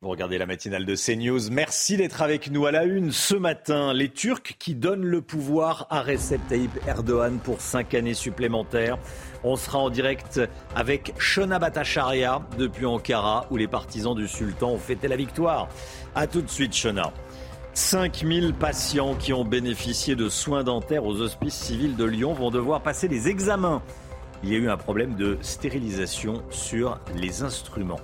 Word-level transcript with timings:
Vous 0.00 0.10
regardez 0.10 0.38
la 0.38 0.46
matinale 0.46 0.84
de 0.84 0.94
CNews. 0.94 1.50
Merci 1.50 1.96
d'être 1.96 2.22
avec 2.22 2.52
nous 2.52 2.66
à 2.66 2.70
la 2.70 2.84
une 2.84 3.10
ce 3.10 3.34
matin. 3.34 3.92
Les 3.92 4.08
Turcs 4.08 4.54
qui 4.56 4.76
donnent 4.76 5.04
le 5.04 5.22
pouvoir 5.22 5.88
à 5.90 6.02
Recep 6.02 6.40
Tayyip 6.46 6.70
Erdogan 6.86 7.40
pour 7.40 7.60
cinq 7.60 7.94
années 7.94 8.14
supplémentaires. 8.14 8.96
On 9.42 9.56
sera 9.56 9.80
en 9.80 9.90
direct 9.90 10.40
avec 10.76 11.14
Shona 11.18 11.58
Bhattacharya 11.58 12.42
depuis 12.56 12.86
Ankara 12.86 13.48
où 13.50 13.56
les 13.56 13.66
partisans 13.66 14.14
du 14.14 14.28
sultan 14.28 14.70
ont 14.70 14.78
fêté 14.78 15.08
la 15.08 15.16
victoire. 15.16 15.66
A 16.14 16.28
tout 16.28 16.42
de 16.42 16.48
suite 16.48 16.76
Shona. 16.76 17.12
5000 17.74 18.54
patients 18.54 19.16
qui 19.16 19.32
ont 19.32 19.44
bénéficié 19.44 20.14
de 20.14 20.28
soins 20.28 20.62
dentaires 20.62 21.06
aux 21.06 21.20
hospices 21.20 21.56
civils 21.56 21.96
de 21.96 22.04
Lyon 22.04 22.34
vont 22.34 22.52
devoir 22.52 22.84
passer 22.84 23.08
des 23.08 23.26
examens. 23.26 23.82
Il 24.44 24.52
y 24.52 24.54
a 24.54 24.58
eu 24.58 24.70
un 24.70 24.76
problème 24.76 25.16
de 25.16 25.38
stérilisation 25.40 26.44
sur 26.50 27.00
les 27.16 27.42
instruments. 27.42 27.98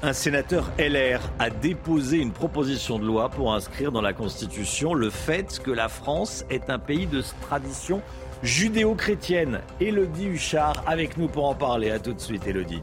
Un 0.00 0.12
sénateur 0.12 0.70
LR 0.78 1.20
a 1.40 1.50
déposé 1.50 2.18
une 2.18 2.30
proposition 2.30 3.00
de 3.00 3.04
loi 3.04 3.30
pour 3.30 3.52
inscrire 3.52 3.90
dans 3.90 4.00
la 4.00 4.12
Constitution 4.12 4.94
le 4.94 5.10
fait 5.10 5.58
que 5.58 5.72
la 5.72 5.88
France 5.88 6.44
est 6.50 6.70
un 6.70 6.78
pays 6.78 7.08
de 7.08 7.20
tradition 7.40 8.00
judéo-chrétienne. 8.44 9.60
Élodie 9.80 10.26
Huchard 10.26 10.84
avec 10.86 11.16
nous 11.16 11.26
pour 11.26 11.48
en 11.48 11.56
parler. 11.56 11.90
A 11.90 11.98
tout 11.98 12.12
de 12.12 12.20
suite, 12.20 12.46
Élodie. 12.46 12.80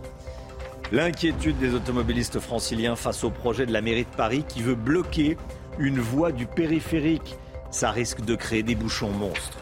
L'inquiétude 0.92 1.58
des 1.58 1.74
automobilistes 1.74 2.42
franciliens 2.42 2.98
face 2.98 3.24
au 3.24 3.30
projet 3.30 3.66
de 3.66 3.72
la 3.72 3.82
mairie 3.82 4.04
de 4.04 4.18
Paris 4.18 4.44
qui 4.46 4.62
veut 4.62 4.76
bloquer 4.76 5.38
une 5.80 6.00
voie 6.00 6.34
du 6.34 6.46
périphérique. 6.46 7.38
Ça 7.72 7.92
risque 7.92 8.26
de 8.26 8.36
créer 8.36 8.62
des 8.62 8.76
bouchons 8.76 9.12
monstres. 9.12 9.58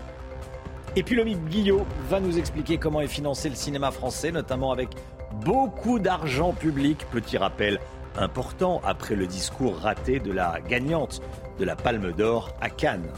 Et 0.95 1.03
puis 1.03 1.15
Lomique 1.15 1.43
Guillot 1.45 1.85
va 2.09 2.19
nous 2.19 2.39
expliquer 2.39 2.77
comment 2.77 3.01
est 3.01 3.07
financé 3.07 3.49
le 3.49 3.55
cinéma 3.55 3.91
français, 3.91 4.31
notamment 4.31 4.71
avec 4.71 4.89
beaucoup 5.41 5.99
d'argent 5.99 6.53
public. 6.53 7.05
Petit 7.11 7.37
rappel 7.37 7.79
important 8.15 8.81
après 8.85 9.15
le 9.15 9.27
discours 9.27 9.77
raté 9.77 10.19
de 10.19 10.31
la 10.31 10.59
gagnante 10.67 11.21
de 11.59 11.65
la 11.65 11.75
Palme 11.75 12.11
d'Or 12.11 12.55
à 12.61 12.69
Cannes. 12.69 13.11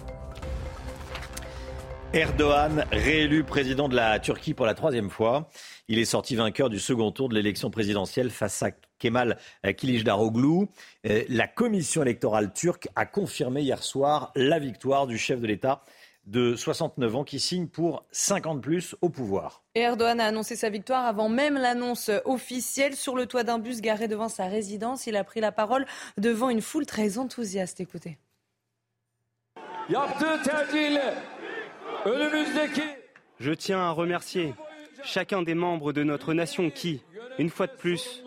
Erdogan, 2.14 2.86
réélu 2.92 3.44
président 3.44 3.90
de 3.90 3.96
la 3.96 4.20
Turquie 4.20 4.54
pour 4.54 4.66
la 4.66 4.74
troisième 4.74 5.10
fois. 5.10 5.50
Il 5.90 6.00
est 6.00 6.06
sorti 6.06 6.36
vainqueur 6.36 6.70
du 6.70 6.80
second 6.80 7.12
tour 7.12 7.28
de 7.28 7.36
l'élection 7.36 7.70
présidentielle 7.70 8.30
face 8.30 8.64
à 8.64 8.72
Kemal 9.00 9.38
Kilicdaroglu. 9.76 10.68
Euh, 11.06 11.24
la 11.28 11.48
commission 11.48 12.02
électorale 12.02 12.54
turque 12.54 12.88
a 12.96 13.06
confirmé 13.06 13.64
hier 13.64 13.84
soir 13.84 14.32
la 14.36 14.60
victoire 14.60 15.08
du 15.08 15.18
chef 15.18 15.42
de 15.42 15.48
l'État 15.48 15.84
de 16.26 16.56
69 16.56 17.16
ans 17.16 17.24
qui 17.24 17.40
signe 17.40 17.68
pour 17.68 18.04
50 18.12 18.62
plus 18.62 18.96
au 19.02 19.10
pouvoir. 19.10 19.64
Erdogan 19.76 20.20
a 20.20 20.26
annoncé 20.26 20.56
sa 20.56 20.70
victoire 20.70 21.06
avant 21.06 21.30
même 21.30 21.56
l'annonce 21.56 22.10
officielle. 22.26 22.96
Sur 22.96 23.16
le 23.16 23.26
toit 23.26 23.44
d'un 23.44 23.60
bus 23.60 23.82
garé 23.82 24.08
devant 24.08 24.30
sa 24.30 24.46
résidence, 24.46 25.08
il 25.08 25.16
a 25.16 25.24
pris 25.24 25.40
la 25.40 25.52
parole 25.52 25.86
devant 26.18 26.50
une 26.50 26.62
foule 26.62 26.86
très 26.86 27.18
enthousiaste. 27.18 27.80
Écoutez. 27.80 28.18
Je 33.40 33.52
tiens 33.52 33.80
à 33.80 33.92
remercier 33.92 34.56
chacun 35.04 35.44
des 35.44 35.54
membres 35.54 35.94
de 35.94 36.04
notre 36.04 36.34
nation 36.34 36.70
qui, 36.72 37.02
une 37.38 37.50
fois 37.50 37.68
de 37.68 37.74
plus, 37.74 38.24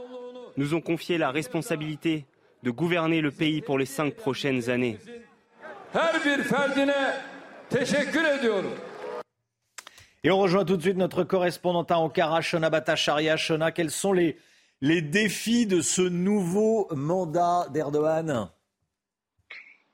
nous 0.56 0.74
ont 0.74 0.80
confié 0.80 1.18
la 1.18 1.30
responsabilité 1.30 2.26
de 2.62 2.70
gouverner 2.70 3.20
le 3.20 3.30
pays 3.30 3.60
pour 3.60 3.78
les 3.78 3.86
cinq 3.86 4.14
prochaines 4.14 4.70
années. 4.70 4.98
Et 10.24 10.30
on 10.30 10.38
rejoint 10.38 10.64
tout 10.64 10.76
de 10.76 10.82
suite 10.82 10.96
notre 10.96 11.22
correspondante 11.22 11.90
à 11.90 11.98
Ankara, 11.98 12.40
Shona 12.40 12.70
Bhattacharya. 12.70 13.36
Shona, 13.36 13.72
quels 13.72 13.90
sont 13.90 14.12
les, 14.12 14.38
les 14.80 15.02
défis 15.02 15.66
de 15.66 15.82
ce 15.82 16.00
nouveau 16.00 16.88
mandat 16.94 17.66
d'Erdogan? 17.70 18.50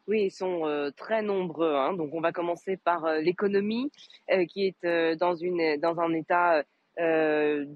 Oui, 0.07 0.25
ils 0.27 0.31
sont 0.31 0.67
euh, 0.67 0.91
très 0.97 1.23
nombreux. 1.23 1.75
Hein. 1.75 1.95
Donc, 1.95 2.15
on 2.15 2.21
va 2.21 2.31
commencer 2.31 2.77
par 2.77 3.07
euh, 3.07 3.21
l'économie, 3.21 3.91
euh, 4.31 4.45
qui 4.47 4.67
est 4.67 5.17
dans, 5.17 5.35
une, 5.35 5.81
dans 5.81 5.99
un 5.99 6.13
état 6.13 6.63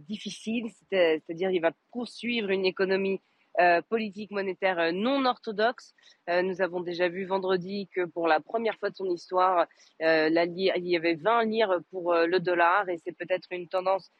difficile, 0.06 0.66
c'est-à-dire 0.88 1.50
il 1.50 1.60
va 1.60 1.72
poursuivre 1.90 2.50
une 2.50 2.64
économie 2.64 3.20
euh, 3.60 3.82
politique 3.82 4.30
monétaire 4.30 4.78
euh, 4.78 4.92
non 4.92 5.24
orthodoxe. 5.24 5.92
Euh, 6.30 6.42
nous 6.42 6.62
avons 6.62 6.80
déjà 6.80 7.08
vu 7.08 7.24
vendredi 7.24 7.88
que 7.92 8.04
pour 8.04 8.28
la 8.28 8.38
première 8.38 8.76
fois 8.78 8.88
de 8.88 8.94
son 8.94 9.10
histoire, 9.10 9.66
il 9.98 10.88
y 10.88 10.96
avait 10.96 11.14
20 11.14 11.44
lires 11.44 11.80
pour 11.90 12.14
le 12.14 12.38
dollar 12.38 12.88
et 12.88 12.98
c'est 12.98 13.16
peut-être 13.16 13.48
une 13.50 13.66
tendance 13.66 14.12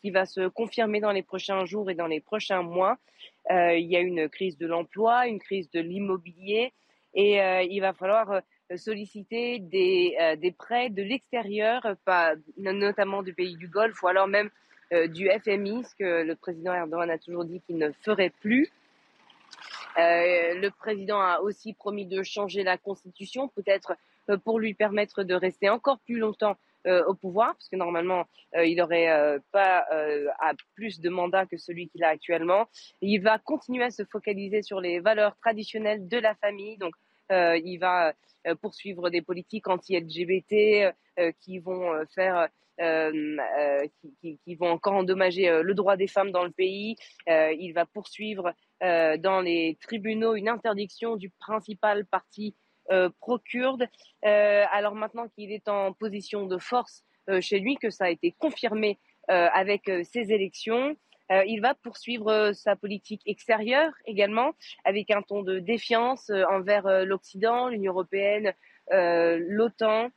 qui 0.00 0.12
va 0.12 0.26
se 0.26 0.46
confirmer 0.46 1.00
dans 1.00 1.10
les 1.10 1.24
prochains 1.24 1.64
jours 1.64 1.90
et 1.90 1.96
dans 1.96 2.06
les 2.06 2.20
prochains 2.20 2.62
mois. 2.62 2.98
il 3.50 3.86
y 3.90 3.96
a 3.96 4.00
une 4.00 4.28
crise 4.28 4.56
de 4.58 4.68
l'emploi, 4.68 5.26
une 5.26 5.40
crise 5.40 5.68
de 5.70 5.80
l'immobilier 5.80 6.72
et 7.14 7.40
il 7.68 7.80
va 7.80 7.92
falloir 7.94 8.42
solliciter 8.76 9.58
des 9.58 10.54
prêts 10.56 10.90
de 10.90 11.02
l'extérieur, 11.02 11.82
notamment 12.58 13.22
du 13.22 13.34
pays 13.34 13.56
du 13.56 13.66
Golfe 13.66 14.00
ou 14.02 14.06
alors 14.06 14.28
même 14.28 14.50
du 15.08 15.28
FMI, 15.28 15.84
ce 15.84 15.94
que 15.96 16.22
le 16.22 16.36
président 16.36 16.74
Erdogan 16.74 17.10
a 17.10 17.18
toujours 17.18 17.44
dit 17.44 17.60
qu'il 17.62 17.78
ne 17.78 17.90
ferait 18.04 18.30
plus. 18.40 18.70
Euh, 19.98 20.54
le 20.54 20.70
président 20.70 21.20
a 21.20 21.40
aussi 21.40 21.72
promis 21.72 22.06
de 22.06 22.22
changer 22.22 22.62
la 22.62 22.76
constitution, 22.76 23.48
peut-être 23.48 23.94
euh, 24.28 24.36
pour 24.36 24.58
lui 24.58 24.74
permettre 24.74 25.22
de 25.22 25.34
rester 25.34 25.68
encore 25.68 25.98
plus 26.00 26.18
longtemps 26.18 26.56
euh, 26.86 27.04
au 27.06 27.14
pouvoir, 27.14 27.54
parce 27.54 27.68
que 27.68 27.76
normalement, 27.76 28.26
il 28.62 28.76
n'aurait 28.76 29.38
pas 29.52 29.86
plus 30.74 31.00
de 31.00 31.08
mandats 31.08 31.46
que 31.46 31.56
celui 31.56 31.88
qu'il 31.88 32.04
a 32.04 32.08
actuellement. 32.08 32.68
il 33.00 33.18
va 33.18 33.38
continuer 33.38 33.84
à 33.84 33.90
se 33.90 34.04
focaliser 34.04 34.62
sur 34.62 34.80
les 34.80 35.00
valeurs 35.00 35.36
traditionnelles 35.36 36.06
de 36.06 36.18
la 36.18 36.34
famille. 36.34 36.76
Donc, 36.76 36.92
il 37.30 37.78
va 37.78 38.12
poursuivre 38.60 39.08
des 39.08 39.22
politiques 39.22 39.66
anti-LGBT 39.66 40.94
qui 41.40 41.58
vont 41.58 42.04
faire 42.14 42.48
qui, 44.20 44.54
vont 44.54 44.70
encore 44.70 44.94
endommager 44.94 45.62
le 45.62 45.74
droit 45.74 45.96
des 45.96 46.06
femmes 46.06 46.32
dans 46.32 46.44
le 46.44 46.50
pays. 46.50 46.96
il 47.26 47.72
va 47.72 47.86
poursuivre 47.86 48.52
euh, 48.84 49.16
dans 49.16 49.40
les 49.40 49.78
tribunaux 49.80 50.34
une 50.34 50.48
interdiction 50.48 51.16
du 51.16 51.30
principal 51.30 52.04
parti 52.04 52.54
euh, 52.90 53.08
pro-kurde. 53.20 53.88
Euh, 54.26 54.64
alors 54.72 54.94
maintenant 54.94 55.26
qu'il 55.28 55.52
est 55.52 55.68
en 55.68 55.94
position 55.94 56.44
de 56.46 56.58
force 56.58 57.02
chez 57.40 57.58
lui, 57.58 57.76
que 57.76 57.88
ça 57.88 58.04
a 58.04 58.10
été 58.10 58.32
confirmé 58.38 58.98
avec 59.28 59.90
ces 60.12 60.30
élections, 60.30 60.94
il 61.30 61.60
va 61.62 61.74
poursuivre 61.74 62.52
sa 62.52 62.76
politique 62.76 63.22
extérieure 63.24 63.94
également, 64.04 64.52
avec 64.84 65.10
un 65.10 65.22
ton 65.22 65.40
de 65.40 65.58
défiance 65.58 66.30
envers 66.50 67.06
l'Occident, 67.06 67.68
l'Union 67.68 67.92
européenne, 67.92 68.52
l'OTAN, 68.90 70.10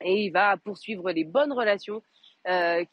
et 0.00 0.24
il 0.24 0.30
va 0.30 0.56
poursuivre 0.56 1.12
les 1.12 1.22
bonnes 1.22 1.52
relations 1.52 2.02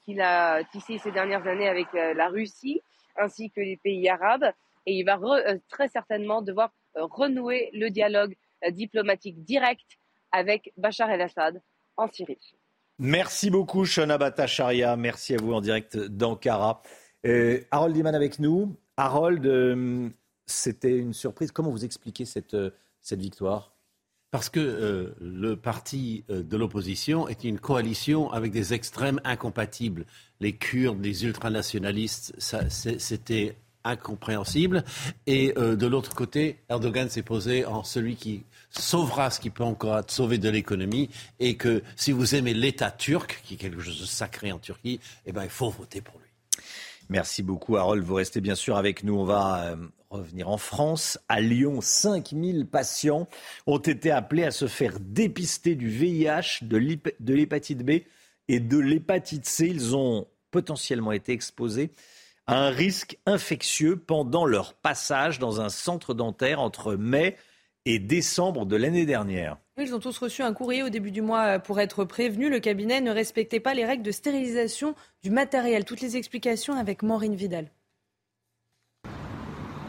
qu'il 0.06 0.22
a 0.22 0.64
tissées 0.66 1.00
ces 1.00 1.12
dernières 1.12 1.48
années 1.48 1.68
avec 1.68 1.88
la 1.94 2.28
Russie 2.28 2.84
ainsi 3.16 3.50
que 3.50 3.62
les 3.62 3.78
pays 3.78 4.08
arabes 4.10 4.54
et 4.86 4.94
il 4.94 5.04
va 5.04 5.20
euh, 5.22 5.58
très 5.70 5.88
certainement 5.90 6.42
devoir 6.42 6.72
euh, 6.98 7.06
renouer 7.06 7.70
le 7.74 7.90
dialogue 7.90 8.36
euh, 8.66 8.72
diplomatique 8.72 9.44
direct 9.44 10.00
avec 10.32 10.74
Bachar 10.78 11.10
el-Assad 11.10 11.62
en 11.98 12.08
Syrie. 12.08 12.56
Merci 12.98 13.50
beaucoup, 13.50 13.86
Shona 13.86 14.18
Bhattacharya. 14.18 14.96
Merci 14.96 15.36
à 15.36 15.38
vous 15.38 15.54
en 15.54 15.62
direct 15.62 15.98
d'Ankara. 15.98 16.82
Harold 17.72 17.98
Iman 17.98 18.16
avec 18.16 18.40
nous. 18.40 18.76
Harold, 18.98 20.14
c'était 20.46 20.98
une 20.98 21.14
surprise. 21.14 21.52
Comment 21.52 21.72
vous 21.72 21.86
expliquez 21.86 22.26
cette, 22.26 22.58
cette 23.02 23.22
victoire? 23.22 23.74
Parce 24.32 24.50
que 24.50 24.60
euh, 24.60 25.16
le 25.20 25.56
parti 25.56 26.24
euh, 26.30 26.44
de 26.44 26.56
l'opposition 26.56 27.28
est 27.28 27.44
une 27.44 27.60
coalition 27.60 28.32
avec 28.32 28.52
des 28.52 28.74
extrêmes 28.74 29.20
incompatibles. 29.24 30.06
Les 30.40 30.56
Kurdes, 30.56 31.04
les 31.04 31.26
ultranationalistes, 31.26 32.36
c'était 32.38 33.58
incompréhensible. 33.84 34.84
Et 35.28 35.54
euh, 35.58 35.76
de 35.76 35.88
l'autre 35.88 36.16
côté, 36.16 36.60
Erdogan 36.70 37.10
s'est 37.10 37.24
posé 37.24 37.66
en 37.66 37.84
celui 37.84 38.16
qui 38.16 38.44
sauvera 38.70 39.30
ce 39.32 39.40
qui 39.40 39.50
peut 39.50 39.64
encore 39.64 40.00
être 40.00 40.12
sauvé 40.12 40.38
de 40.38 40.50
l'économie. 40.50 41.10
Et 41.40 41.56
que 41.56 41.84
si 41.96 42.12
vous 42.12 42.36
aimez 42.36 42.54
l'État 42.54 42.92
turc, 42.92 43.42
qui 43.44 43.56
est 43.56 43.58
quelque 43.58 43.82
chose 43.82 44.00
de 44.00 44.06
sacré 44.06 44.52
en 44.52 44.60
Turquie, 44.60 45.00
eh 45.26 45.32
ben, 45.32 45.44
il 45.44 45.50
faut 45.50 45.70
voter 45.70 46.02
pour 46.02 46.20
lui. 46.20 46.28
Merci 47.10 47.42
beaucoup, 47.42 47.78
Harold. 47.78 48.04
Vous 48.04 48.16
restez 48.16 48.42
bien 48.42 48.56
sûr 48.56 48.78
avec 48.78 49.04
nous. 49.04 49.16
On 49.16 49.26
va 49.26 49.76
revenir 50.10 50.50
en 50.50 50.58
France. 50.58 51.20
À 51.30 51.40
Lyon, 51.40 51.82
5000 51.82 52.66
patients 52.68 53.28
ont 53.68 53.78
été 53.78 54.12
appelés 54.12 54.44
à 54.44 54.52
se 54.52 54.68
faire 54.68 55.00
dépister 55.00 55.76
du 55.76 55.90
VIH, 55.90 56.62
de 56.62 57.34
l'hépatite 57.34 57.86
B 57.86 58.02
et 58.48 58.60
de 58.60 58.78
l'hépatite 58.78 59.46
C. 59.46 59.68
Ils 59.68 59.96
ont 59.96 60.28
potentiellement 60.52 61.12
été 61.12 61.32
exposés 61.32 61.92
à 62.50 62.66
un 62.66 62.72
risque 62.72 63.20
infectieux 63.28 63.96
pendant 63.96 64.44
leur 64.44 64.74
passage 64.74 65.38
dans 65.38 65.62
un 65.62 65.70
centre 65.70 66.16
dentaire 66.16 66.60
entre 66.60 66.96
mai 66.96 67.36
et 67.86 68.00
décembre 68.00 68.66
de 68.66 68.76
l'année 68.76 69.06
dernière. 69.06 69.58
Ils 69.78 69.94
ont 69.94 70.00
tous 70.00 70.18
reçu 70.18 70.42
un 70.42 70.52
courrier 70.52 70.82
au 70.82 70.90
début 70.90 71.12
du 71.12 71.22
mois 71.22 71.60
pour 71.60 71.80
être 71.80 72.06
prévenus. 72.06 72.50
Le 72.50 72.60
cabinet 72.60 73.02
ne 73.02 73.12
respectait 73.12 73.60
pas 73.60 73.76
les 73.76 73.86
règles 73.86 74.02
de 74.02 74.12
stérilisation 74.12 74.96
du 75.22 75.30
matériel. 75.30 75.86
Toutes 75.86 76.02
les 76.02 76.18
explications 76.18 76.74
avec 76.74 77.04
Maureen 77.04 77.36
Vidal 77.36 77.70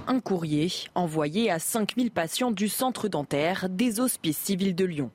un 0.06 0.18
courrier 0.18 0.68
envoyé 0.96 1.52
à 1.52 1.60
5000 1.60 2.10
patients 2.10 2.50
du 2.50 2.68
centre 2.68 3.06
dentaire 3.06 3.68
des 3.70 4.00
hospices 4.00 4.38
civils 4.38 4.74
de 4.74 4.84
Lyon. 4.84 5.12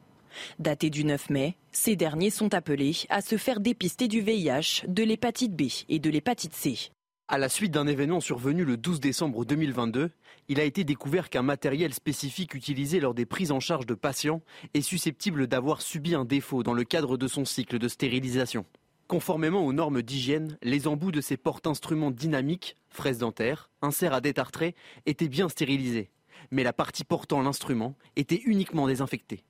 Daté 0.58 0.90
du 0.90 1.04
9 1.04 1.30
mai, 1.32 1.58
ces 1.74 1.98
derniers 1.98 2.30
sont 2.30 2.54
appelés 2.54 2.96
à 3.10 3.22
se 3.22 3.36
faire 3.36 3.60
dépister 3.60 4.08
du 4.08 4.22
VIH, 4.22 4.86
de 4.88 5.04
l'hépatite 5.04 5.54
B 5.54 5.64
et 5.90 6.00
de 6.00 6.10
l'hépatite 6.10 6.56
C. 6.56 6.92
À 7.28 7.40
la 7.40 7.50
suite 7.50 7.72
d'un 7.72 7.88
événement 7.88 8.20
survenu 8.20 8.66
le 8.66 8.78
12 8.78 9.00
décembre 9.00 9.46
2022, 9.46 10.12
il 10.48 10.60
a 10.60 10.64
été 10.64 10.84
découvert 10.84 11.32
qu'un 11.32 11.42
matériel 11.42 11.92
spécifique 11.92 12.54
utilisé 12.54 13.00
lors 13.00 13.16
des 13.16 13.26
prises 13.26 13.52
en 13.52 13.60
charge 13.60 13.88
de 13.88 13.96
patients 13.96 14.44
est 14.76 14.82
susceptible 14.82 15.48
d'avoir 15.48 15.82
subi 15.82 16.14
un 16.14 16.24
défaut 16.24 16.62
dans 16.62 16.76
le 16.76 16.84
cadre 16.84 17.18
de 17.18 17.28
son 17.28 17.44
cycle 17.44 17.80
de 17.80 17.88
stérilisation. 17.88 18.64
Conformément 19.08 19.66
aux 19.66 19.74
normes 19.74 20.04
d'hygiène, 20.04 20.60
les 20.62 20.86
embouts 20.88 21.12
de 21.12 21.20
ces 21.20 21.36
porte-instruments 21.36 22.12
dynamiques, 22.12 22.76
fraises 22.90 23.18
dentaires, 23.18 23.72
inserts 23.82 24.14
à 24.14 24.22
détartrer, 24.22 24.76
étaient 25.08 25.28
bien 25.28 25.50
stérilisés. 25.50 26.12
Mais 26.52 26.64
la 26.64 26.74
partie 26.74 27.04
portant 27.04 27.42
l'instrument 27.42 27.96
était 28.16 28.44
uniquement 28.46 28.86
désinfectée. 28.86 29.44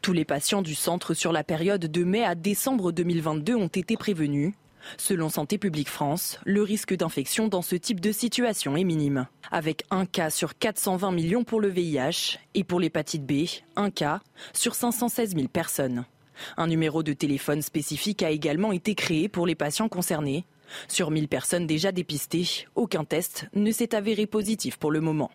Tous 0.00 0.14
les 0.14 0.24
patients 0.24 0.62
du 0.62 0.74
centre 0.74 1.12
sur 1.12 1.32
la 1.32 1.44
période 1.44 1.84
de 1.84 2.04
mai 2.04 2.24
à 2.24 2.34
décembre 2.34 2.90
2022 2.90 3.54
ont 3.54 3.66
été 3.66 3.98
prévenus. 3.98 4.54
Selon 4.96 5.28
Santé 5.28 5.58
publique 5.58 5.88
France, 5.88 6.38
le 6.44 6.62
risque 6.62 6.94
d'infection 6.94 7.48
dans 7.48 7.62
ce 7.62 7.76
type 7.76 8.00
de 8.00 8.12
situation 8.12 8.76
est 8.76 8.84
minime. 8.84 9.26
Avec 9.50 9.84
un 9.90 10.06
cas 10.06 10.30
sur 10.30 10.56
420 10.56 11.12
millions 11.12 11.44
pour 11.44 11.60
le 11.60 11.68
VIH 11.68 12.38
et 12.54 12.64
pour 12.64 12.80
l'hépatite 12.80 13.26
B, 13.26 13.46
un 13.76 13.90
cas 13.90 14.20
sur 14.52 14.74
516 14.74 15.34
000 15.34 15.48
personnes. 15.48 16.04
Un 16.56 16.68
numéro 16.68 17.02
de 17.02 17.12
téléphone 17.12 17.62
spécifique 17.62 18.22
a 18.22 18.30
également 18.30 18.72
été 18.72 18.94
créé 18.94 19.28
pour 19.28 19.46
les 19.46 19.54
patients 19.54 19.88
concernés. 19.88 20.44
Sur 20.86 21.10
1000 21.10 21.28
personnes 21.28 21.66
déjà 21.66 21.92
dépistées, 21.92 22.66
aucun 22.74 23.04
test 23.04 23.46
ne 23.54 23.70
s'est 23.70 23.94
avéré 23.94 24.26
positif 24.26 24.76
pour 24.76 24.90
le 24.90 25.00
moment. 25.00 25.30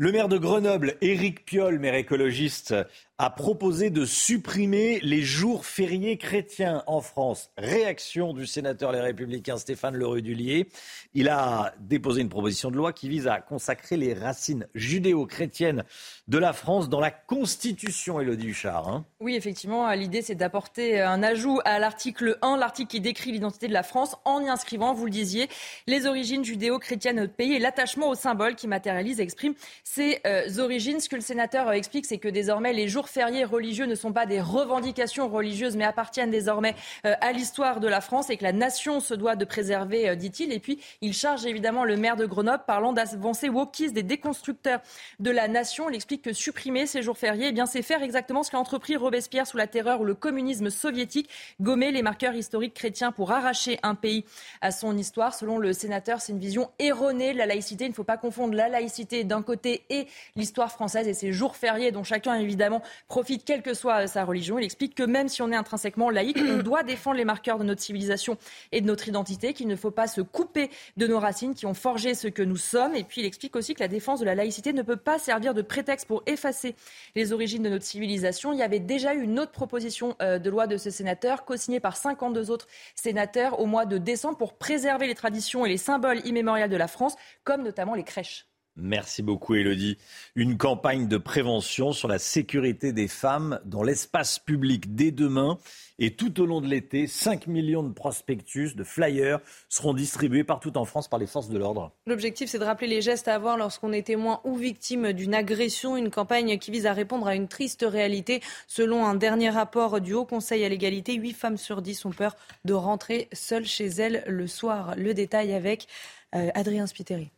Le 0.00 0.12
maire 0.12 0.28
de 0.28 0.38
Grenoble, 0.38 0.96
Éric 1.00 1.44
Piolle, 1.44 1.80
maire 1.80 1.96
écologiste, 1.96 2.74
a 3.20 3.30
proposé 3.30 3.90
de 3.90 4.04
supprimer 4.04 5.00
les 5.02 5.22
jours 5.22 5.66
fériés 5.66 6.18
chrétiens 6.18 6.84
en 6.86 7.00
France. 7.00 7.50
Réaction 7.58 8.32
du 8.32 8.46
sénateur 8.46 8.92
Les 8.92 9.00
Républicains 9.00 9.56
Stéphane 9.56 9.96
Lerudulier. 9.96 10.68
Il 11.14 11.28
a 11.28 11.74
déposé 11.80 12.20
une 12.20 12.28
proposition 12.28 12.70
de 12.70 12.76
loi 12.76 12.92
qui 12.92 13.08
vise 13.08 13.26
à 13.26 13.40
consacrer 13.40 13.96
les 13.96 14.14
racines 14.14 14.68
judéo-chrétiennes 14.76 15.82
de 16.28 16.38
la 16.38 16.52
France 16.52 16.88
dans 16.88 17.00
la 17.00 17.10
Constitution, 17.10 18.20
Élodie 18.20 18.46
Huchard. 18.46 18.88
Hein. 18.88 19.04
oui, 19.18 19.34
effectivement, 19.34 19.90
l'idée 19.94 20.22
c'est 20.22 20.36
d'apporter 20.36 21.00
un 21.00 21.24
ajout 21.24 21.58
à 21.64 21.80
l'article 21.80 22.38
1, 22.42 22.56
l'article 22.56 22.88
qui 22.88 23.00
décrit 23.00 23.32
l'identité 23.32 23.66
de 23.66 23.72
la 23.72 23.82
France, 23.82 24.14
en 24.24 24.40
y 24.44 24.48
inscrivant, 24.48 24.94
vous 24.94 25.06
le 25.06 25.10
disiez, 25.10 25.48
les 25.88 26.06
origines 26.06 26.44
judéo-chrétiennes 26.44 27.16
de 27.16 27.22
notre 27.22 27.34
pays 27.34 27.54
et 27.54 27.58
l'attachement 27.58 28.10
au 28.10 28.14
symbole 28.14 28.54
qui 28.54 28.68
matérialise 28.68 29.18
et 29.18 29.24
exprime 29.24 29.54
ces 29.82 30.20
euh, 30.24 30.58
origines. 30.58 31.00
Ce 31.00 31.08
que 31.08 31.16
le 31.16 31.22
sénateur 31.22 31.72
explique, 31.72 32.06
c'est 32.06 32.18
que 32.18 32.28
désormais 32.28 32.72
les 32.72 32.86
jours 32.86 33.07
fériés 33.08 33.44
religieux 33.44 33.86
ne 33.86 33.94
sont 33.94 34.12
pas 34.12 34.26
des 34.26 34.40
revendications 34.40 35.28
religieuses, 35.28 35.76
mais 35.76 35.84
appartiennent 35.84 36.30
désormais 36.30 36.74
euh, 37.06 37.14
à 37.20 37.32
l'histoire 37.32 37.80
de 37.80 37.88
la 37.88 38.00
France 38.00 38.30
et 38.30 38.36
que 38.36 38.44
la 38.44 38.52
nation 38.52 39.00
se 39.00 39.14
doit 39.14 39.36
de 39.36 39.44
préserver, 39.44 40.08
euh, 40.08 40.14
dit-il. 40.14 40.52
Et 40.52 40.60
puis, 40.60 40.80
il 41.00 41.12
charge 41.12 41.46
évidemment 41.46 41.84
le 41.84 41.96
maire 41.96 42.16
de 42.16 42.26
Grenoble, 42.26 42.64
parlant 42.66 42.92
d'avancées 42.92 43.48
wokistes 43.48 43.94
des 43.94 44.02
déconstructeurs 44.02 44.80
de 45.18 45.30
la 45.30 45.48
nation. 45.48 45.88
Il 45.88 45.94
explique 45.94 46.22
que 46.22 46.32
supprimer 46.32 46.86
ces 46.86 47.02
jours 47.02 47.18
fériés, 47.18 47.48
eh 47.48 47.52
bien, 47.52 47.66
c'est 47.66 47.82
faire 47.82 48.02
exactement 48.02 48.42
ce 48.42 48.50
qu'a 48.50 48.58
entrepris 48.58 48.96
Robespierre 48.96 49.46
sous 49.46 49.56
la 49.56 49.66
terreur 49.66 50.00
ou 50.00 50.04
le 50.04 50.14
communisme 50.14 50.70
soviétique, 50.70 51.28
gommer 51.60 51.90
les 51.92 52.02
marqueurs 52.02 52.34
historiques 52.34 52.74
chrétiens 52.74 53.12
pour 53.12 53.32
arracher 53.32 53.78
un 53.82 53.94
pays 53.94 54.24
à 54.60 54.70
son 54.70 54.96
histoire. 54.96 55.34
Selon 55.34 55.58
le 55.58 55.72
sénateur, 55.72 56.20
c'est 56.20 56.32
une 56.32 56.38
vision 56.38 56.70
erronée 56.78 57.32
de 57.32 57.38
la 57.38 57.46
laïcité. 57.46 57.84
Il 57.84 57.90
ne 57.90 57.94
faut 57.94 58.04
pas 58.04 58.16
confondre 58.16 58.54
la 58.54 58.68
laïcité 58.68 59.24
d'un 59.24 59.42
côté 59.42 59.84
et 59.90 60.06
l'histoire 60.36 60.70
française 60.70 61.08
et 61.08 61.14
ces 61.14 61.32
jours 61.32 61.56
fériés 61.56 61.92
dont 61.92 62.04
chacun 62.04 62.34
évidemment 62.34 62.82
profite 63.06 63.44
quelle 63.44 63.62
que 63.62 63.74
soit 63.74 64.06
sa 64.06 64.24
religion. 64.24 64.58
Il 64.58 64.64
explique 64.64 64.94
que 64.94 65.02
même 65.02 65.28
si 65.28 65.42
on 65.42 65.52
est 65.52 65.56
intrinsèquement 65.56 66.10
laïque, 66.10 66.38
on 66.38 66.62
doit 66.62 66.82
défendre 66.82 67.16
les 67.16 67.24
marqueurs 67.24 67.58
de 67.58 67.64
notre 67.64 67.80
civilisation 67.80 68.36
et 68.72 68.80
de 68.80 68.86
notre 68.86 69.08
identité, 69.08 69.52
qu'il 69.52 69.68
ne 69.68 69.76
faut 69.76 69.90
pas 69.90 70.06
se 70.06 70.20
couper 70.20 70.70
de 70.96 71.06
nos 71.06 71.20
racines 71.20 71.54
qui 71.54 71.66
ont 71.66 71.74
forgé 71.74 72.14
ce 72.14 72.28
que 72.28 72.42
nous 72.42 72.56
sommes. 72.56 72.94
Et 72.94 73.04
puis 73.04 73.20
il 73.20 73.26
explique 73.26 73.56
aussi 73.56 73.74
que 73.74 73.80
la 73.80 73.88
défense 73.88 74.20
de 74.20 74.24
la 74.24 74.34
laïcité 74.34 74.72
ne 74.72 74.82
peut 74.82 74.96
pas 74.96 75.18
servir 75.18 75.54
de 75.54 75.62
prétexte 75.62 76.06
pour 76.06 76.22
effacer 76.26 76.74
les 77.14 77.32
origines 77.32 77.62
de 77.62 77.68
notre 77.68 77.84
civilisation. 77.84 78.52
Il 78.52 78.58
y 78.58 78.62
avait 78.62 78.80
déjà 78.80 79.14
eu 79.14 79.22
une 79.22 79.38
autre 79.38 79.52
proposition 79.52 80.16
euh, 80.20 80.38
de 80.38 80.50
loi 80.50 80.66
de 80.66 80.76
ce 80.76 80.90
sénateur, 80.90 81.44
co-signée 81.44 81.80
par 81.80 81.96
52 81.96 82.50
autres 82.50 82.66
sénateurs 82.94 83.60
au 83.60 83.66
mois 83.66 83.86
de 83.86 83.98
décembre 83.98 84.38
pour 84.38 84.54
préserver 84.54 85.06
les 85.06 85.14
traditions 85.14 85.64
et 85.64 85.68
les 85.68 85.76
symboles 85.76 86.20
immémoriaux 86.26 86.68
de 86.68 86.76
la 86.76 86.88
France, 86.88 87.14
comme 87.44 87.62
notamment 87.62 87.94
les 87.94 88.04
crèches. 88.04 88.47
Merci 88.80 89.22
beaucoup, 89.22 89.56
Elodie. 89.56 89.98
Une 90.36 90.56
campagne 90.56 91.08
de 91.08 91.18
prévention 91.18 91.92
sur 91.92 92.06
la 92.06 92.18
sécurité 92.18 92.92
des 92.92 93.08
femmes 93.08 93.58
dans 93.64 93.82
l'espace 93.82 94.38
public 94.38 94.94
dès 94.94 95.10
demain. 95.10 95.58
Et 95.98 96.14
tout 96.14 96.40
au 96.40 96.46
long 96.46 96.60
de 96.60 96.68
l'été, 96.68 97.08
5 97.08 97.48
millions 97.48 97.82
de 97.82 97.92
prospectus, 97.92 98.76
de 98.76 98.84
flyers 98.84 99.40
seront 99.68 99.94
distribués 99.94 100.44
partout 100.44 100.78
en 100.78 100.84
France 100.84 101.08
par 101.08 101.18
les 101.18 101.26
forces 101.26 101.48
de 101.48 101.58
l'ordre. 101.58 101.90
L'objectif, 102.06 102.48
c'est 102.48 102.60
de 102.60 102.64
rappeler 102.64 102.86
les 102.86 103.02
gestes 103.02 103.26
à 103.26 103.34
avoir 103.34 103.56
lorsqu'on 103.56 103.92
est 103.92 104.06
témoin 104.06 104.40
ou 104.44 104.54
victime 104.54 105.12
d'une 105.12 105.34
agression. 105.34 105.96
Une 105.96 106.10
campagne 106.10 106.58
qui 106.58 106.70
vise 106.70 106.86
à 106.86 106.92
répondre 106.92 107.26
à 107.26 107.34
une 107.34 107.48
triste 107.48 107.84
réalité. 107.88 108.40
Selon 108.68 109.04
un 109.04 109.16
dernier 109.16 109.50
rapport 109.50 110.00
du 110.00 110.14
Haut 110.14 110.24
Conseil 110.24 110.64
à 110.64 110.68
l'égalité, 110.68 111.14
8 111.14 111.32
femmes 111.32 111.56
sur 111.56 111.82
10 111.82 112.04
ont 112.04 112.10
peur 112.10 112.36
de 112.64 112.74
rentrer 112.74 113.28
seules 113.32 113.66
chez 113.66 113.86
elles 113.86 114.22
le 114.28 114.46
soir. 114.46 114.94
Le 114.96 115.14
détail 115.14 115.52
avec 115.52 115.88
euh, 116.36 116.50
Adrien 116.54 116.86
Spiteri. 116.86 117.32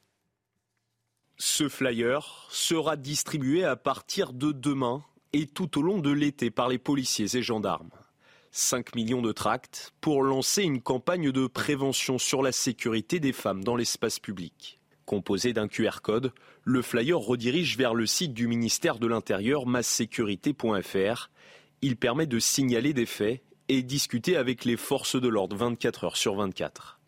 Ce 1.61 1.69
flyer 1.69 2.47
sera 2.49 2.97
distribué 2.97 3.65
à 3.65 3.77
partir 3.77 4.33
de 4.33 4.51
demain 4.51 5.05
et 5.35 5.47
tout 5.47 5.79
au 5.79 5.83
long 5.83 5.99
de 5.99 6.11
l'été 6.11 6.51
par 6.51 6.71
les 6.71 6.79
policiers 6.79 7.37
et 7.37 7.43
gendarmes. 7.43 7.91
5 8.51 8.95
millions 8.95 9.21
de 9.21 9.31
tracts 9.31 9.93
pour 10.01 10.23
lancer 10.23 10.63
une 10.63 10.81
campagne 10.81 11.33
de 11.33 11.47
prévention 11.47 12.17
sur 12.17 12.41
la 12.41 12.53
sécurité 12.53 13.21
des 13.21 13.35
femmes 13.35 13.63
dans 13.63 13.77
l'espace 13.77 14.19
public. 14.19 14.81
Composé 15.05 15.53
d'un 15.53 15.69
QR 15.69 16.01
code, 16.03 16.33
le 16.65 16.81
flyer 16.81 17.19
redirige 17.19 17.77
vers 17.77 17.93
le 17.93 18.07
site 18.07 18.33
du 18.33 18.47
ministère 18.47 18.99
de 18.99 19.07
l'Intérieur 19.07 19.67
massécurité.fr. 19.67 21.29
Il 21.83 21.97
permet 21.99 22.27
de 22.27 22.39
signaler 22.39 22.95
des 22.95 23.05
faits 23.05 23.43
et 23.69 23.83
discuter 23.83 24.39
avec 24.39 24.65
les 24.65 24.79
forces 24.79 25.21
de 25.21 25.29
l'ordre 25.29 25.57
24 25.57 26.05
heures 26.05 26.17
sur 26.17 26.37
24. 26.37 27.00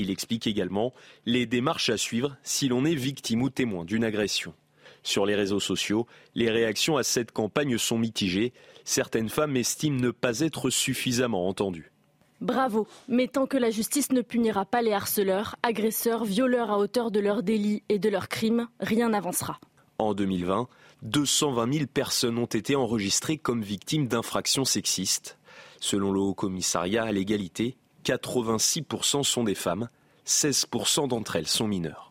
Il 0.00 0.10
explique 0.10 0.46
également 0.46 0.94
les 1.26 1.44
démarches 1.44 1.90
à 1.90 1.98
suivre 1.98 2.38
si 2.42 2.68
l'on 2.68 2.86
est 2.86 2.94
victime 2.94 3.42
ou 3.42 3.50
témoin 3.50 3.84
d'une 3.84 4.02
agression. 4.02 4.54
Sur 5.02 5.26
les 5.26 5.34
réseaux 5.34 5.60
sociaux, 5.60 6.06
les 6.34 6.48
réactions 6.48 6.96
à 6.96 7.02
cette 7.02 7.32
campagne 7.32 7.76
sont 7.76 7.98
mitigées. 7.98 8.54
Certaines 8.84 9.28
femmes 9.28 9.58
estiment 9.58 10.00
ne 10.00 10.10
pas 10.10 10.40
être 10.40 10.70
suffisamment 10.70 11.46
entendues. 11.46 11.92
Bravo, 12.40 12.88
mais 13.08 13.28
tant 13.28 13.46
que 13.46 13.58
la 13.58 13.68
justice 13.68 14.10
ne 14.10 14.22
punira 14.22 14.64
pas 14.64 14.80
les 14.80 14.94
harceleurs, 14.94 15.56
agresseurs, 15.62 16.24
violeurs 16.24 16.70
à 16.70 16.78
hauteur 16.78 17.10
de 17.10 17.20
leurs 17.20 17.42
délits 17.42 17.82
et 17.90 17.98
de 17.98 18.08
leurs 18.08 18.28
crimes, 18.28 18.68
rien 18.80 19.10
n'avancera. 19.10 19.60
En 19.98 20.14
2020, 20.14 20.66
220 21.02 21.74
000 21.74 21.86
personnes 21.92 22.38
ont 22.38 22.46
été 22.46 22.74
enregistrées 22.74 23.36
comme 23.36 23.60
victimes 23.60 24.08
d'infractions 24.08 24.64
sexistes. 24.64 25.36
Selon 25.78 26.10
le 26.10 26.20
Haut 26.20 26.32
Commissariat 26.32 27.04
à 27.04 27.12
l'égalité, 27.12 27.76
86% 28.04 29.22
sont 29.22 29.44
des 29.44 29.54
femmes, 29.54 29.88
16% 30.26 31.08
d'entre 31.08 31.36
elles 31.36 31.46
sont 31.46 31.66
mineures. 31.66 32.10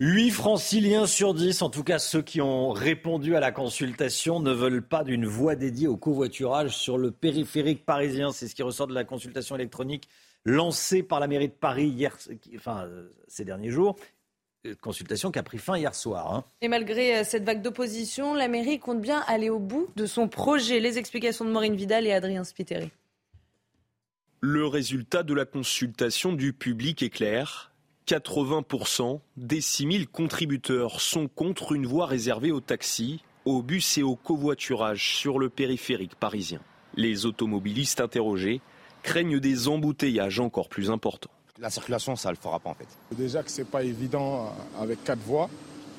8 0.00 0.30
franciliens 0.30 1.06
sur 1.06 1.34
10, 1.34 1.60
en 1.62 1.70
tout 1.70 1.82
cas 1.82 1.98
ceux 1.98 2.22
qui 2.22 2.40
ont 2.40 2.70
répondu 2.70 3.34
à 3.34 3.40
la 3.40 3.50
consultation, 3.50 4.38
ne 4.38 4.52
veulent 4.52 4.86
pas 4.86 5.02
d'une 5.02 5.26
voie 5.26 5.56
dédiée 5.56 5.88
au 5.88 5.96
covoiturage 5.96 6.76
sur 6.76 6.98
le 6.98 7.10
périphérique 7.10 7.84
parisien. 7.84 8.30
C'est 8.30 8.46
ce 8.46 8.54
qui 8.54 8.62
ressort 8.62 8.86
de 8.86 8.94
la 8.94 9.02
consultation 9.02 9.56
électronique 9.56 10.08
lancée 10.44 11.02
par 11.02 11.18
la 11.18 11.26
mairie 11.26 11.48
de 11.48 11.52
Paris 11.52 11.88
hier, 11.88 12.16
enfin, 12.54 12.84
euh, 12.84 13.08
ces 13.26 13.44
derniers 13.44 13.70
jours. 13.70 13.96
Euh, 14.66 14.74
consultation 14.80 15.32
qui 15.32 15.38
a 15.40 15.42
pris 15.42 15.58
fin 15.58 15.76
hier 15.76 15.94
soir. 15.94 16.32
Hein. 16.32 16.44
Et 16.60 16.68
malgré 16.68 17.18
euh, 17.18 17.24
cette 17.24 17.44
vague 17.44 17.62
d'opposition, 17.62 18.34
la 18.34 18.46
mairie 18.46 18.78
compte 18.78 19.00
bien 19.00 19.24
aller 19.26 19.50
au 19.50 19.58
bout 19.58 19.88
de 19.96 20.06
son 20.06 20.28
projet. 20.28 20.78
Les 20.80 20.98
explications 20.98 21.44
de 21.44 21.50
Maureen 21.50 21.74
Vidal 21.74 22.06
et 22.06 22.12
Adrien 22.12 22.44
Spiteri. 22.44 22.90
Le 24.40 24.68
résultat 24.68 25.24
de 25.24 25.34
la 25.34 25.44
consultation 25.44 26.32
du 26.32 26.52
public 26.52 27.02
est 27.02 27.10
clair. 27.10 27.72
80% 28.06 29.18
des 29.36 29.60
6000 29.60 30.06
contributeurs 30.06 31.00
sont 31.00 31.26
contre 31.26 31.72
une 31.72 31.86
voie 31.86 32.06
réservée 32.06 32.52
aux 32.52 32.60
taxis, 32.60 33.20
aux 33.44 33.62
bus 33.62 33.98
et 33.98 34.04
au 34.04 34.14
covoiturage 34.14 35.16
sur 35.16 35.40
le 35.40 35.48
périphérique 35.48 36.14
parisien. 36.14 36.60
Les 36.94 37.26
automobilistes 37.26 38.00
interrogés 38.00 38.60
craignent 39.02 39.40
des 39.40 39.66
embouteillages 39.66 40.38
encore 40.38 40.68
plus 40.68 40.88
importants. 40.88 41.32
La 41.58 41.68
circulation, 41.68 42.14
ça 42.14 42.28
ne 42.28 42.36
le 42.36 42.40
fera 42.40 42.60
pas 42.60 42.70
en 42.70 42.74
fait. 42.74 42.86
Déjà 43.16 43.42
que 43.42 43.50
ce 43.50 43.62
n'est 43.62 43.66
pas 43.66 43.82
évident 43.82 44.54
avec 44.80 45.02
quatre 45.02 45.22
voies. 45.22 45.50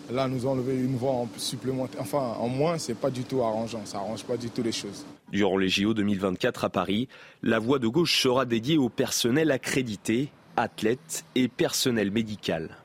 Là, 0.09 0.29
nous 0.29 0.45
enlever 0.45 0.75
une 0.75 0.95
voie 0.95 1.11
en 1.11 1.27
supplémentaire, 1.35 2.01
enfin 2.01 2.35
en 2.39 2.47
moins, 2.47 2.77
c'est 2.77 2.95
pas 2.95 3.11
du 3.11 3.23
tout 3.23 3.43
arrangeant. 3.43 3.85
Ça 3.85 3.97
arrange 3.97 4.23
pas 4.23 4.37
du 4.37 4.49
tout 4.49 4.63
les 4.63 4.71
choses. 4.71 5.05
Durant 5.31 5.57
les 5.57 5.69
JO 5.69 5.93
2024 5.93 6.65
à 6.65 6.69
Paris, 6.69 7.07
la 7.43 7.59
voie 7.59 7.77
de 7.77 7.87
gauche 7.87 8.19
sera 8.19 8.45
dédiée 8.45 8.77
au 8.77 8.89
personnel 8.89 9.51
accrédité 9.51 10.31
athlètes 10.57 11.23
et 11.35 11.47
personnel 11.47 12.11
médical. 12.11 12.77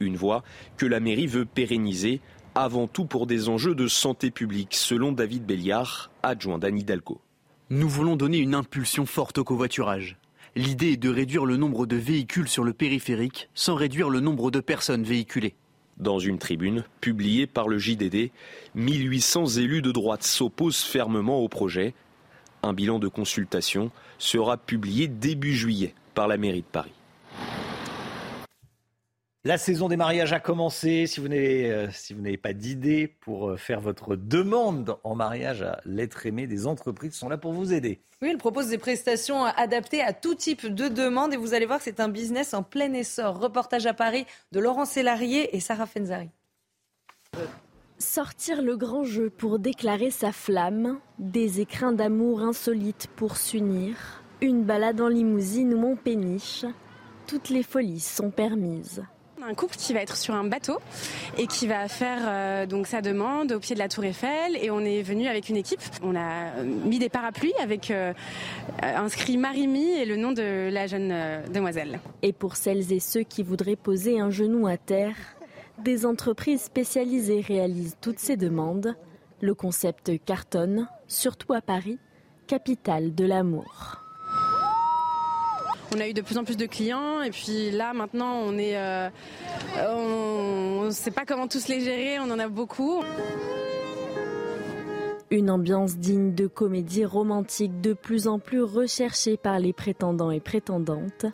Une 0.00 0.16
voie 0.16 0.42
que 0.76 0.84
la 0.84 1.00
mairie 1.00 1.26
veut 1.26 1.44
pérenniser 1.44 2.20
avant 2.54 2.86
tout 2.86 3.06
pour 3.06 3.26
des 3.26 3.48
enjeux 3.48 3.74
de 3.74 3.86
santé 3.86 4.30
publique, 4.30 4.74
selon 4.74 5.12
David 5.12 5.46
Béliard, 5.46 6.10
adjoint 6.22 6.58
d'Anne 6.58 6.78
Hidalgo. 6.78 7.20
Nous 7.70 7.88
voulons 7.88 8.16
donner 8.16 8.38
une 8.38 8.54
impulsion 8.54 9.06
forte 9.06 9.38
au 9.38 9.44
covoiturage. 9.44 10.18
L'idée 10.54 10.92
est 10.92 10.96
de 10.98 11.08
réduire 11.08 11.46
le 11.46 11.56
nombre 11.56 11.86
de 11.86 11.96
véhicules 11.96 12.48
sur 12.48 12.64
le 12.64 12.74
périphérique 12.74 13.48
sans 13.54 13.74
réduire 13.74 14.10
le 14.10 14.20
nombre 14.20 14.50
de 14.50 14.60
personnes 14.60 15.04
véhiculées. 15.04 15.54
Dans 15.98 16.18
une 16.18 16.38
tribune 16.38 16.84
publiée 17.00 17.46
par 17.46 17.68
le 17.68 17.78
JDD, 17.78 18.30
1800 18.74 19.58
élus 19.58 19.82
de 19.82 19.92
droite 19.92 20.22
s'opposent 20.22 20.82
fermement 20.82 21.38
au 21.38 21.48
projet. 21.48 21.94
Un 22.62 22.72
bilan 22.72 22.98
de 22.98 23.08
consultation 23.08 23.90
sera 24.18 24.56
publié 24.56 25.08
début 25.08 25.54
juillet 25.54 25.94
par 26.14 26.28
la 26.28 26.36
mairie 26.36 26.62
de 26.62 26.66
Paris. 26.66 26.92
La 29.44 29.58
saison 29.58 29.88
des 29.88 29.96
mariages 29.96 30.32
a 30.32 30.38
commencé. 30.38 31.08
Si 31.08 31.18
vous 31.18 31.26
n'avez, 31.26 31.68
euh, 31.68 31.90
si 31.90 32.14
vous 32.14 32.20
n'avez 32.20 32.36
pas 32.36 32.52
d'idée 32.52 33.08
pour 33.08 33.50
euh, 33.50 33.56
faire 33.56 33.80
votre 33.80 34.14
demande 34.14 34.96
en 35.02 35.16
mariage 35.16 35.62
à 35.62 35.80
l'être 35.84 36.26
aimé, 36.26 36.46
des 36.46 36.68
entreprises 36.68 37.14
sont 37.14 37.28
là 37.28 37.36
pour 37.36 37.52
vous 37.52 37.72
aider. 37.72 38.00
Oui, 38.22 38.28
elle 38.30 38.38
propose 38.38 38.68
des 38.68 38.78
prestations 38.78 39.44
adaptées 39.44 40.00
à 40.00 40.12
tout 40.12 40.36
type 40.36 40.72
de 40.72 40.86
demande 40.86 41.34
et 41.34 41.36
vous 41.36 41.54
allez 41.54 41.66
voir 41.66 41.78
que 41.78 41.84
c'est 41.84 41.98
un 41.98 42.08
business 42.08 42.54
en 42.54 42.62
plein 42.62 42.92
essor. 42.92 43.40
Reportage 43.40 43.84
à 43.86 43.94
Paris 43.94 44.26
de 44.52 44.60
Laurent 44.60 44.84
Sélarié 44.84 45.56
et 45.56 45.58
Sarah 45.58 45.86
Fenzari. 45.86 46.30
Sortir 47.98 48.62
le 48.62 48.76
grand 48.76 49.02
jeu 49.02 49.28
pour 49.28 49.58
déclarer 49.58 50.12
sa 50.12 50.30
flamme, 50.30 51.00
des 51.18 51.60
écrins 51.60 51.92
d'amour 51.92 52.42
insolites 52.42 53.08
pour 53.16 53.36
s'unir, 53.36 54.22
une 54.40 54.62
balade 54.62 55.00
en 55.00 55.08
limousine 55.08 55.74
ou 55.74 55.94
en 55.94 55.96
péniche, 55.96 56.64
toutes 57.26 57.48
les 57.48 57.64
folies 57.64 57.98
sont 57.98 58.30
permises 58.30 59.02
un 59.46 59.54
couple 59.54 59.76
qui 59.76 59.92
va 59.92 60.00
être 60.00 60.16
sur 60.16 60.34
un 60.34 60.44
bateau 60.44 60.78
et 61.38 61.46
qui 61.46 61.66
va 61.66 61.88
faire 61.88 62.20
euh, 62.26 62.66
donc 62.66 62.86
sa 62.86 63.00
demande 63.00 63.52
au 63.52 63.58
pied 63.58 63.74
de 63.74 63.80
la 63.80 63.88
Tour 63.88 64.04
Eiffel 64.04 64.56
et 64.56 64.70
on 64.70 64.80
est 64.80 65.02
venu 65.02 65.26
avec 65.28 65.48
une 65.48 65.56
équipe. 65.56 65.80
On 66.02 66.14
a 66.14 66.58
euh, 66.58 66.64
mis 66.64 66.98
des 66.98 67.08
parapluies 67.08 67.54
avec 67.60 67.90
euh, 67.90 68.12
inscrit 68.82 69.36
Marimi 69.36 69.90
et 69.92 70.04
le 70.04 70.16
nom 70.16 70.32
de 70.32 70.68
la 70.70 70.86
jeune 70.86 71.14
demoiselle. 71.52 72.00
Et 72.22 72.32
pour 72.32 72.56
celles 72.56 72.92
et 72.92 73.00
ceux 73.00 73.22
qui 73.22 73.42
voudraient 73.42 73.76
poser 73.76 74.20
un 74.20 74.30
genou 74.30 74.66
à 74.66 74.76
terre, 74.76 75.16
des 75.78 76.06
entreprises 76.06 76.62
spécialisées 76.62 77.40
réalisent 77.40 77.96
toutes 78.00 78.18
ces 78.18 78.36
demandes. 78.36 78.94
Le 79.40 79.54
concept 79.54 80.12
cartonne, 80.24 80.88
surtout 81.08 81.52
à 81.52 81.60
Paris, 81.60 81.98
capitale 82.46 83.14
de 83.14 83.24
l'amour 83.24 84.01
on 85.94 86.00
a 86.00 86.08
eu 86.08 86.12
de 86.12 86.22
plus 86.22 86.38
en 86.38 86.44
plus 86.44 86.56
de 86.56 86.66
clients 86.66 87.22
et 87.22 87.30
puis 87.30 87.70
là 87.70 87.92
maintenant 87.92 88.34
on 88.34 88.56
est 88.58 88.76
euh, 88.76 89.08
on 89.78 90.84
ne 90.86 90.90
sait 90.90 91.10
pas 91.10 91.24
comment 91.24 91.48
tous 91.48 91.68
les 91.68 91.80
gérer, 91.80 92.18
on 92.18 92.30
en 92.30 92.38
a 92.38 92.48
beaucoup. 92.48 93.02
Une 95.30 95.50
ambiance 95.50 95.96
digne 95.96 96.34
de 96.34 96.46
comédie 96.46 97.04
romantique 97.04 97.80
de 97.80 97.94
plus 97.94 98.28
en 98.28 98.38
plus 98.38 98.62
recherchée 98.62 99.36
par 99.36 99.58
les 99.58 99.72
prétendants 99.72 100.30
et 100.30 100.40
prétendantes, 100.40 101.24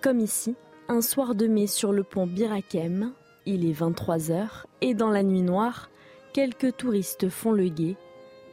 comme 0.00 0.20
ici, 0.20 0.54
un 0.88 1.02
soir 1.02 1.34
de 1.34 1.46
mai 1.46 1.66
sur 1.66 1.92
le 1.92 2.02
pont 2.02 2.26
Birakem. 2.26 3.12
Il 3.44 3.68
est 3.68 3.78
23h 3.78 4.64
et 4.80 4.94
dans 4.94 5.10
la 5.10 5.22
nuit 5.22 5.42
noire, 5.42 5.90
quelques 6.32 6.76
touristes 6.76 7.28
font 7.28 7.52
le 7.52 7.68
guet 7.68 7.96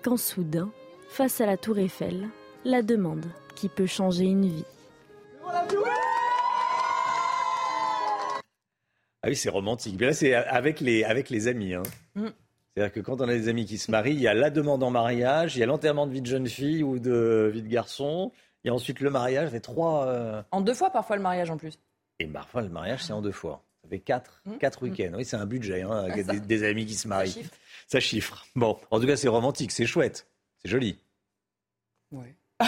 quand 0.03 0.17
soudain, 0.17 0.69
face 1.09 1.39
à 1.41 1.45
la 1.45 1.57
tour 1.57 1.77
Eiffel, 1.77 2.27
la 2.65 2.81
demande 2.81 3.25
qui 3.55 3.69
peut 3.69 3.85
changer 3.85 4.25
une 4.25 4.47
vie. 4.47 4.65
Ah 9.21 9.27
oui, 9.27 9.35
c'est 9.35 9.49
romantique. 9.49 9.95
Mais 9.99 10.07
là, 10.07 10.13
c'est 10.13 10.33
avec 10.33 10.79
les, 10.79 11.03
avec 11.03 11.29
les 11.29 11.47
amis. 11.47 11.73
Hein. 11.73 11.83
Mm. 12.15 12.27
C'est-à-dire 12.73 12.93
que 12.93 12.99
quand 13.01 13.19
on 13.19 13.27
a 13.27 13.33
des 13.33 13.49
amis 13.49 13.65
qui 13.65 13.77
se 13.77 13.91
marient, 13.91 14.13
il 14.13 14.21
y 14.21 14.27
a 14.27 14.33
la 14.33 14.49
demande 14.49 14.81
en 14.83 14.91
mariage, 14.91 15.57
il 15.57 15.59
y 15.59 15.63
a 15.63 15.65
l'enterrement 15.65 16.07
de 16.07 16.13
vie 16.13 16.21
de 16.21 16.27
jeune 16.27 16.47
fille 16.47 16.83
ou 16.83 16.99
de 16.99 17.49
vie 17.53 17.61
de 17.61 17.67
garçon, 17.67 18.31
il 18.63 18.67
y 18.67 18.69
a 18.69 18.73
ensuite 18.73 19.01
le 19.01 19.09
mariage. 19.09 19.49
Ça 19.51 19.59
trois. 19.59 20.07
Euh, 20.07 20.41
en 20.51 20.61
deux 20.61 20.73
fois, 20.73 20.89
parfois, 20.89 21.17
le 21.17 21.21
mariage 21.21 21.49
en 21.49 21.57
plus. 21.57 21.79
Et 22.19 22.27
parfois, 22.27 22.61
le 22.61 22.69
mariage, 22.69 23.03
c'est 23.03 23.13
en 23.13 23.21
deux 23.21 23.33
fois. 23.33 23.63
Ça 23.83 23.89
fait 23.89 23.99
quatre, 23.99 24.41
mm. 24.45 24.57
quatre 24.57 24.83
week-ends. 24.83 25.11
Oui, 25.15 25.25
c'est 25.25 25.37
un 25.37 25.45
budget, 25.45 25.81
hein, 25.81 25.91
avec 25.91 26.25
des, 26.45 26.63
amis 26.63 26.85
qui 26.85 26.95
se 26.95 27.07
marient. 27.07 27.29
Ça 27.29 27.39
chiffre. 27.39 27.55
ça 27.87 27.99
chiffre. 27.99 28.45
Bon, 28.55 28.77
en 28.91 28.99
tout 28.99 29.07
cas, 29.07 29.17
c'est 29.17 29.27
romantique, 29.27 29.71
c'est 29.71 29.85
chouette, 29.85 30.27
c'est 30.61 30.69
joli. 30.69 30.97
Ouais. 32.11 32.35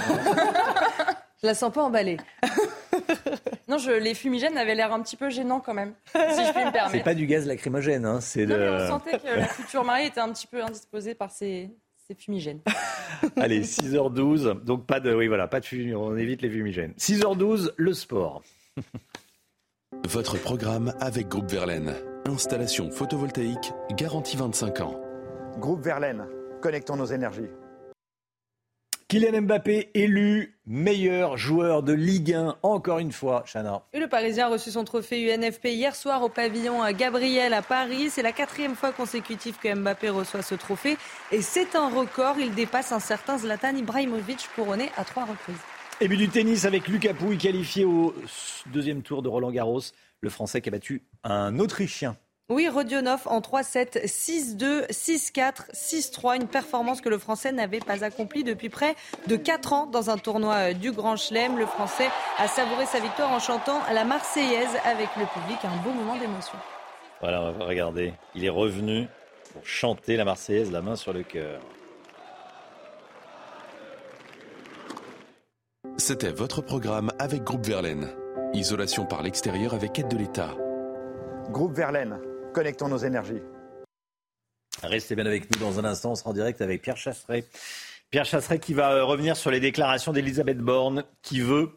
Je 1.42 1.48
la 1.48 1.56
sens 1.56 1.74
pas 1.74 1.84
emballée. 1.84 2.18
non, 3.68 3.78
je, 3.78 3.92
les 3.92 4.14
fumigènes 4.14 4.58
avaient 4.58 4.76
l'air 4.76 4.94
un 4.94 5.02
petit 5.02 5.16
peu 5.16 5.30
gênants 5.30 5.60
quand 5.60 5.74
même, 5.74 5.94
si 6.06 6.46
je 6.46 6.52
puis 6.52 6.66
me 6.66 6.72
permettre. 6.72 6.92
C'est 6.92 7.04
pas 7.04 7.14
du 7.14 7.26
gaz 7.26 7.46
lacrymogène, 7.46 8.06
hein, 8.06 8.22
c'est 8.22 8.46
non, 8.46 8.56
on 8.56 8.88
sentait 8.88 9.20
que 9.20 9.28
la 9.28 9.48
future 9.48 9.84
mariée 9.84 10.08
était 10.08 10.20
un 10.20 10.32
petit 10.32 10.48
peu 10.48 10.64
indisposée 10.64 11.16
par 11.16 11.32
ces, 11.32 11.70
fumigènes. 12.20 12.60
Allez, 13.38 13.62
6h12, 13.62 14.66
donc 14.66 14.86
pas 14.86 15.00
de, 15.00 15.14
oui, 15.14 15.28
voilà, 15.28 15.48
pas 15.48 15.62
de 15.62 15.66
fumigènes, 15.66 15.96
on 15.96 16.18
évite 16.18 16.42
les 16.42 16.50
fumigènes. 16.50 16.94
6h12, 16.98 17.72
le 17.78 17.94
sport. 17.94 18.44
Votre 20.10 20.38
programme 20.38 20.94
avec 21.00 21.30
Groupe 21.30 21.50
Verlaine. 21.50 21.94
Installation 22.26 22.92
photovoltaïque 22.92 23.72
garantie 23.92 24.36
25 24.36 24.82
ans. 24.82 25.00
Groupe 25.58 25.84
Verlaine, 25.84 26.26
connectons 26.62 26.98
nos 26.98 27.06
énergies. 27.06 27.50
Kylian 29.12 29.42
Mbappé 29.42 29.90
élu 29.94 30.58
meilleur 30.66 31.36
joueur 31.36 31.84
de 31.84 31.92
Ligue 31.92 32.34
1 32.34 32.56
encore 32.64 33.00
une 33.00 33.12
fois, 33.12 33.44
Chana. 33.46 33.84
Et 33.92 34.00
le 34.00 34.08
Parisien 34.08 34.46
a 34.46 34.50
reçu 34.50 34.72
son 34.72 34.86
trophée 34.86 35.36
UNFP 35.36 35.66
hier 35.66 35.98
soir 35.98 36.24
au 36.24 36.30
pavillon 36.30 36.90
Gabriel 36.94 37.54
à 37.54 37.62
Paris. 37.62 38.10
C'est 38.10 38.22
la 38.22 38.32
quatrième 38.32 38.74
fois 38.74 38.94
consécutive 38.94 39.58
que 39.62 39.76
Mbappé 39.76 40.08
reçoit 40.08 40.44
ce 40.44 40.56
trophée 40.56 40.96
et 41.34 41.42
c'est 41.42 41.76
un 41.76 41.90
record. 41.90 42.38
Il 42.40 42.56
dépasse 42.56 42.94
un 42.94 43.02
certain 43.02 43.38
Zlatan 43.38 43.76
Ibrahimovic 43.76 44.48
couronné 44.56 44.90
à 44.96 45.04
trois 45.04 45.26
reprises. 45.26 45.60
Et 46.00 46.08
but 46.08 46.16
du 46.16 46.30
tennis 46.30 46.64
avec 46.64 46.88
Lucas 46.88 47.14
Pouille 47.14 47.38
qualifié 47.38 47.84
au 47.84 48.16
deuxième 48.68 49.02
tour 49.02 49.22
de 49.22 49.28
Roland 49.28 49.52
Garros. 49.52 49.82
Le 50.22 50.30
Français 50.30 50.62
qui 50.62 50.70
a 50.70 50.72
battu 50.72 51.02
un 51.26 51.60
Autrichien 51.60 52.16
oui, 52.52 52.68
Rodionov 52.68 53.22
en 53.28 53.40
3-7, 53.40 54.06
6-2, 54.06 54.90
6-4, 54.92 55.72
6-3. 55.74 56.36
Une 56.36 56.48
performance 56.48 57.00
que 57.00 57.08
le 57.08 57.18
Français 57.18 57.54
n'avait 57.54 57.80
pas 57.80 58.04
accomplie 58.04 58.44
depuis 58.44 58.68
près 58.68 58.96
de 59.28 59.38
4 59.38 59.74
ans 59.74 59.86
dans 59.86 60.10
un 60.10 60.18
tournoi 60.18 60.56
euh, 60.56 60.74
du 60.74 60.92
Grand 60.92 61.16
Chelem. 61.16 61.58
Le 61.58 61.66
Français 61.66 62.10
a 62.38 62.50
savouré 62.50 62.86
sa 62.86 63.00
victoire 63.00 63.32
en 63.32 63.40
chantant 63.40 63.80
la 63.94 64.04
Marseillaise 64.04 64.76
avec 64.84 65.08
le 65.18 65.26
public. 65.28 65.60
Un 65.64 65.82
beau 65.82 65.92
moment 65.92 66.18
d'émotion. 66.18 66.58
Voilà, 67.22 67.42
on 67.42 67.52
va 67.54 67.66
regarder. 67.66 68.14
Il 68.36 68.44
est 68.44 68.50
revenu 68.50 69.08
pour 69.54 69.66
chanter 69.66 70.18
la 70.18 70.26
Marseillaise, 70.26 70.72
la 70.72 70.82
main 70.82 70.98
sur 70.98 71.14
le 71.14 71.24
cœur. 71.24 71.62
C'était 75.98 76.32
votre 76.32 76.62
programme 76.62 77.12
avec 77.18 77.44
Groupe 77.44 77.66
Verlaine. 77.66 78.10
Isolation 78.54 79.06
par 79.06 79.24
l'extérieur 79.24 79.74
avec 79.74 79.98
aide 80.00 80.10
de 80.10 80.18
l'État. 80.18 80.50
Groupe 81.50 81.74
Verlaine 81.74 82.20
Connectons 82.54 82.90
nos 82.90 82.98
énergies. 82.98 83.42
Restez 84.84 85.16
bien 85.16 85.26
avec 85.26 85.50
nous 85.52 85.60
dans 85.60 85.80
un 85.80 85.86
instant. 85.86 86.12
On 86.12 86.16
sera 86.16 86.32
en 86.32 86.34
direct 86.34 86.62
avec 86.62 86.82
Pierre 86.82 86.98
Chasseret. 86.98 87.46
Pierre 88.10 88.26
Chasseret 88.26 88.60
qui 88.60 88.74
va 88.74 88.92
euh, 88.92 89.06
revenir 89.06 89.38
sur 89.38 89.52
les 89.52 89.60
déclarations 89.60 90.12
d'Elisabeth 90.12 90.58
Borne 90.58 91.06
qui 91.22 91.40
veut 91.40 91.72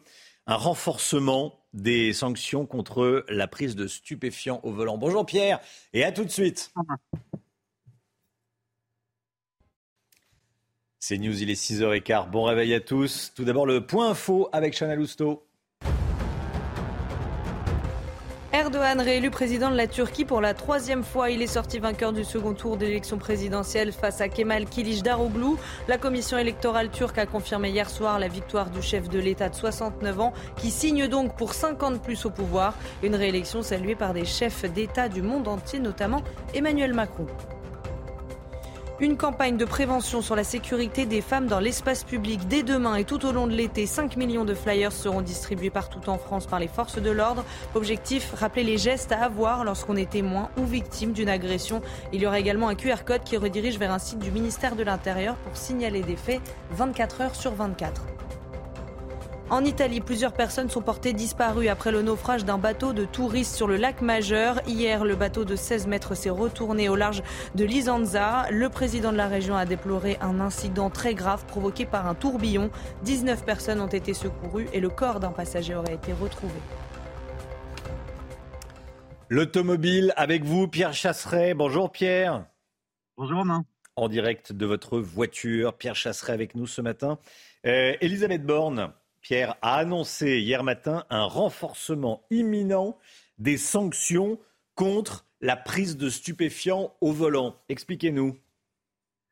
un 0.47 0.55
renforcement 0.55 1.59
des 1.73 2.13
sanctions 2.13 2.65
contre 2.65 3.25
la 3.29 3.47
prise 3.47 3.75
de 3.75 3.87
stupéfiants 3.87 4.59
au 4.63 4.71
volant. 4.71 4.97
Bonjour 4.97 5.25
Pierre 5.25 5.59
et 5.93 6.03
à 6.03 6.11
tout 6.11 6.25
de 6.25 6.29
suite. 6.29 6.73
C'est 10.99 11.17
News, 11.17 11.41
il 11.41 11.49
est 11.49 11.53
6h15. 11.53 12.31
Bon 12.31 12.43
réveil 12.43 12.73
à 12.73 12.79
tous. 12.79 13.31
Tout 13.35 13.45
d'abord 13.45 13.65
le 13.65 13.85
point 13.85 14.09
info 14.09 14.49
avec 14.51 14.75
Chana 14.75 14.95
Lousteau. 14.95 15.44
Erdogan 18.55 19.01
réélu 19.01 19.31
président 19.31 19.69
de 19.69 19.75
la 19.75 19.85
Turquie 19.85 20.23
pour 20.23 20.39
la 20.39 20.53
troisième 20.53 21.03
fois. 21.03 21.29
Il 21.29 21.41
est 21.41 21.47
sorti 21.47 21.77
vainqueur 21.77 22.13
du 22.13 22.23
second 22.23 22.53
tour 22.53 22.77
d'élection 22.77 23.17
présidentielle 23.17 23.91
face 23.91 24.21
à 24.21 24.29
Kemal 24.29 24.63
Kılıçdaroğlu. 24.65 25.57
La 25.89 25.97
commission 25.97 26.37
électorale 26.37 26.89
turque 26.89 27.17
a 27.17 27.25
confirmé 27.25 27.71
hier 27.71 27.89
soir 27.89 28.17
la 28.17 28.29
victoire 28.29 28.69
du 28.69 28.81
chef 28.81 29.09
de 29.09 29.19
l'État 29.19 29.49
de 29.49 29.55
69 29.55 30.19
ans 30.21 30.33
qui 30.55 30.71
signe 30.71 31.09
donc 31.09 31.35
pour 31.35 31.53
50 31.53 32.01
plus 32.01 32.25
au 32.25 32.29
pouvoir. 32.29 32.75
Une 33.03 33.15
réélection 33.15 33.61
saluée 33.61 33.95
par 33.95 34.13
des 34.13 34.23
chefs 34.23 34.63
d'État 34.71 35.09
du 35.09 35.21
monde 35.21 35.49
entier, 35.49 35.79
notamment 35.79 36.21
Emmanuel 36.53 36.93
Macron. 36.93 37.27
Une 39.01 39.17
campagne 39.17 39.57
de 39.57 39.65
prévention 39.65 40.21
sur 40.21 40.37
la 40.37 40.45
sécurité 40.45 41.05
des 41.05 41.19
femmes 41.19 41.47
dans 41.47 41.59
l'espace 41.59 42.05
public 42.05 42.47
dès 42.47 42.63
demain 42.63 42.95
et 42.95 43.03
tout 43.03 43.25
au 43.25 43.33
long 43.33 43.45
de 43.45 43.51
l'été. 43.51 43.85
5 43.85 44.15
millions 44.15 44.45
de 44.45 44.53
flyers 44.53 44.93
seront 44.93 45.19
distribués 45.19 45.69
partout 45.69 46.09
en 46.09 46.17
France 46.17 46.45
par 46.45 46.59
les 46.59 46.69
forces 46.69 47.01
de 47.01 47.11
l'ordre. 47.11 47.43
Objectif, 47.73 48.33
rappeler 48.33 48.63
les 48.63 48.77
gestes 48.77 49.11
à 49.11 49.25
avoir 49.25 49.65
lorsqu'on 49.65 49.97
est 49.97 50.09
témoin 50.09 50.49
ou 50.55 50.63
victime 50.63 51.11
d'une 51.11 51.27
agression. 51.27 51.81
Il 52.13 52.21
y 52.21 52.25
aura 52.25 52.39
également 52.39 52.69
un 52.69 52.75
QR 52.75 53.03
code 53.05 53.25
qui 53.25 53.35
redirige 53.35 53.77
vers 53.77 53.91
un 53.91 53.99
site 53.99 54.19
du 54.19 54.31
ministère 54.31 54.77
de 54.77 54.83
l'Intérieur 54.83 55.35
pour 55.35 55.57
signaler 55.57 56.01
des 56.01 56.15
faits 56.15 56.39
24 56.71 57.19
heures 57.19 57.35
sur 57.35 57.53
24. 57.53 58.14
En 59.51 59.63
Italie, 59.63 60.01
plusieurs 60.01 60.33
personnes 60.33 60.71
sont 60.71 60.81
portées 60.81 61.13
disparues 61.13 61.67
après 61.67 61.91
le 61.91 62.01
naufrage 62.01 62.45
d'un 62.45 62.57
bateau 62.57 62.93
de 62.93 63.05
touristes 63.05 63.53
sur 63.53 63.67
le 63.67 63.75
lac 63.75 64.01
Majeur. 64.01 64.59
Hier, 64.67 65.05
le 65.05 65.15
bateau 65.15 65.45
de 65.45 65.55
16 65.55 65.85
mètres 65.85 66.15
s'est 66.15 66.31
retourné 66.31 66.89
au 66.89 66.95
large 66.95 67.21
de 67.53 67.63
Lisanza. 67.63 68.47
Le 68.49 68.69
président 68.69 69.11
de 69.11 69.17
la 69.17 69.27
région 69.27 69.55
a 69.55 69.65
déploré 69.65 70.17
un 70.19 70.39
incident 70.39 70.89
très 70.89 71.13
grave 71.13 71.45
provoqué 71.45 71.85
par 71.85 72.07
un 72.07 72.15
tourbillon. 72.15 72.71
19 73.03 73.45
personnes 73.45 73.81
ont 73.81 73.87
été 73.87 74.15
secourues 74.15 74.67
et 74.73 74.79
le 74.79 74.89
corps 74.89 75.19
d'un 75.19 75.29
passager 75.29 75.75
aurait 75.75 75.93
été 75.93 76.11
retrouvé. 76.11 76.55
L'automobile 79.29 80.11
avec 80.17 80.43
vous, 80.43 80.67
Pierre 80.67 80.93
Chasseret. 80.93 81.53
Bonjour 81.53 81.91
Pierre. 81.91 82.47
Bonjour 83.15 83.37
Romain. 83.37 83.63
En 83.95 84.09
direct 84.09 84.53
de 84.53 84.65
votre 84.65 84.99
voiture, 84.99 85.77
Pierre 85.77 85.95
Chasseret 85.95 86.33
avec 86.33 86.55
nous 86.55 86.65
ce 86.65 86.81
matin. 86.81 87.19
Euh, 87.65 87.93
Elisabeth 88.01 88.43
Borne, 88.43 88.91
Pierre 89.25 89.57
a 89.63 89.77
annoncé 89.77 90.37
hier 90.37 90.63
matin 90.63 91.03
un 91.09 91.23
renforcement 91.23 92.21
imminent 92.29 92.95
des 93.39 93.57
sanctions 93.57 94.37
contre 94.75 95.25
la 95.41 95.55
prise 95.55 95.97
de 95.97 96.11
stupéfiants 96.11 96.93
au 97.01 97.11
volant. 97.11 97.55
Expliquez-nous. 97.67 98.37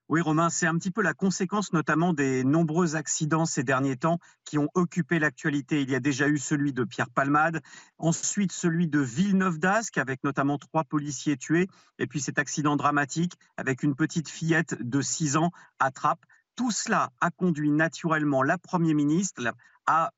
Oui, 0.09 0.19
Romain, 0.21 0.49
c'est 0.49 0.65
un 0.65 0.79
petit 0.79 0.89
peu 0.89 1.03
la 1.03 1.13
conséquence 1.13 1.73
notamment 1.73 2.11
des 2.11 2.43
nombreux 2.43 2.95
accidents 2.95 3.45
ces 3.45 3.63
derniers 3.63 3.95
temps 3.95 4.17
qui 4.45 4.57
ont 4.57 4.69
occupé 4.73 5.19
l'actualité. 5.19 5.83
Il 5.83 5.91
y 5.91 5.95
a 5.95 5.99
déjà 5.99 6.27
eu 6.27 6.39
celui 6.39 6.73
de 6.73 6.83
Pierre 6.85 7.11
Palmade, 7.11 7.61
ensuite 7.99 8.51
celui 8.51 8.87
de 8.87 8.99
Villeneuve 8.99 9.59
d'Ascq 9.59 9.99
avec 9.99 10.23
notamment 10.23 10.57
trois 10.57 10.85
policiers 10.85 11.37
tués, 11.37 11.67
et 11.99 12.07
puis 12.07 12.19
cet 12.19 12.39
accident 12.39 12.77
dramatique 12.77 13.33
avec 13.57 13.83
une 13.83 13.93
petite 13.93 14.27
fillette 14.27 14.75
de 14.81 15.01
6 15.01 15.37
ans 15.37 15.51
à 15.77 15.91
Trappes. 15.91 16.25
Tout 16.55 16.69
cela 16.69 17.11
a 17.19 17.31
conduit 17.31 17.71
naturellement 17.71 18.43
la 18.43 18.59
Première 18.59 18.95
ministre 18.95 19.41
à 19.87 20.11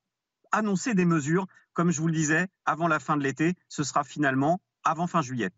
annoncer 0.52 0.94
des 0.94 1.04
mesures, 1.04 1.46
comme 1.72 1.90
je 1.90 2.00
vous 2.00 2.08
le 2.08 2.14
disais, 2.14 2.48
avant 2.64 2.88
la 2.88 2.98
fin 2.98 3.16
de 3.16 3.22
l'été. 3.22 3.54
Ce 3.68 3.82
sera 3.82 4.04
finalement 4.04 4.60
avant 4.84 5.06
fin 5.06 5.22
juillet. 5.22 5.50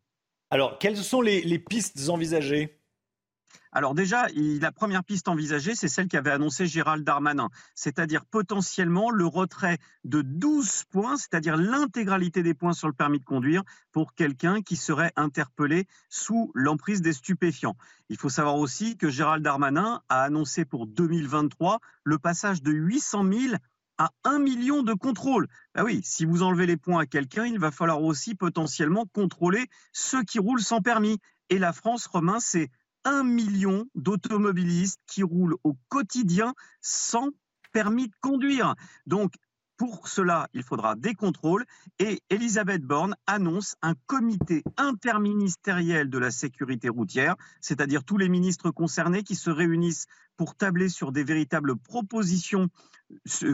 Alors, 0.50 0.79
quelles 0.79 0.97
sont 0.97 1.21
les, 1.21 1.59
pistes 1.59 2.09
envisagées? 2.09 2.75
Alors 3.71 3.95
déjà, 3.95 4.27
la 4.35 4.73
première 4.73 5.05
piste 5.05 5.29
envisagée, 5.29 5.75
c'est 5.75 5.88
celle 5.88 6.09
qu'avait 6.09 6.31
annoncé 6.31 6.67
Gérald 6.67 7.05
Darmanin, 7.05 7.50
c'est-à-dire 7.75 8.25
potentiellement 8.25 9.11
le 9.11 9.27
retrait 9.27 9.77
de 10.05 10.23
12 10.23 10.85
points, 10.85 11.18
c'est-à-dire 11.18 11.59
l'intégralité 11.59 12.42
des 12.42 12.55
points 12.55 12.73
sur 12.73 12.88
le 12.88 12.94
permis 12.94 13.18
de 13.18 13.25
conduire 13.25 13.62
pour 13.92 14.14
quelqu'un 14.14 14.62
qui 14.62 14.77
serait 14.77 15.12
interpellé 15.16 15.87
sous 16.09 16.51
l'emprise 16.55 17.03
des 17.03 17.12
stupéfiants. 17.12 17.77
Il 18.09 18.16
faut 18.16 18.31
savoir 18.31 18.57
aussi 18.57 18.97
que 18.97 19.11
Gérald 19.11 19.44
Darmanin 19.44 20.01
a 20.09 20.23
annoncé 20.23 20.64
pour 20.64 20.87
2023 20.87 21.79
le 22.05 22.18
passage 22.18 22.62
de 22.62 22.73
800 22.73 23.25
000 23.31 23.55
à 23.99 24.11
1 24.25 24.39
million 24.39 24.83
de 24.83 24.95
contrôles. 24.95 25.49
Ben 25.75 25.85
oui, 25.85 26.01
si 26.03 26.25
vous 26.25 26.43
enlevez 26.43 26.67
les 26.67 26.77
points 26.77 27.03
à 27.03 27.07
quelqu'un, 27.07 27.45
il 27.45 27.59
va 27.59 27.71
falloir 27.71 28.03
aussi 28.03 28.35
potentiellement 28.35 29.07
contrôler 29.13 29.67
ceux 29.93 30.23
qui 30.23 30.39
roulent 30.39 30.63
sans 30.63 30.81
permis. 30.81 31.19
Et 31.51 31.59
la 31.59 31.73
France, 31.73 32.07
Romain, 32.07 32.41
c'est 32.41 32.71
un 33.05 33.25
million 33.25 33.87
d'automobilistes 33.95 35.01
qui 35.07 35.23
roulent 35.23 35.57
au 35.65 35.77
quotidien 35.89 36.55
sans 36.81 37.31
permis 37.73 38.09
de 38.09 38.15
conduire. 38.21 38.75
Donc, 39.07 39.33
pour 39.79 40.09
cela, 40.09 40.49
il 40.55 40.65
faudra 40.65 40.97
des 40.97 41.15
contrôles 41.15 41.65
et 42.01 42.21
Elisabeth 42.31 42.83
Borne 42.83 43.15
annonce 43.29 43.77
un 43.81 43.95
comité 44.07 44.65
interministériel 44.77 46.11
de 46.11 46.19
la 46.19 46.33
sécurité 46.33 46.89
routière, 46.89 47.37
c'est-à-dire 47.61 48.03
tous 48.03 48.19
les 48.19 48.29
ministres 48.29 48.73
concernés 48.73 49.23
qui 49.23 49.37
se 49.37 49.51
réunissent 49.51 50.07
pour 50.38 50.55
tabler 50.55 50.88
sur 50.88 51.12
des 51.12 51.24
véritables 51.24 51.77
propositions 51.77 52.68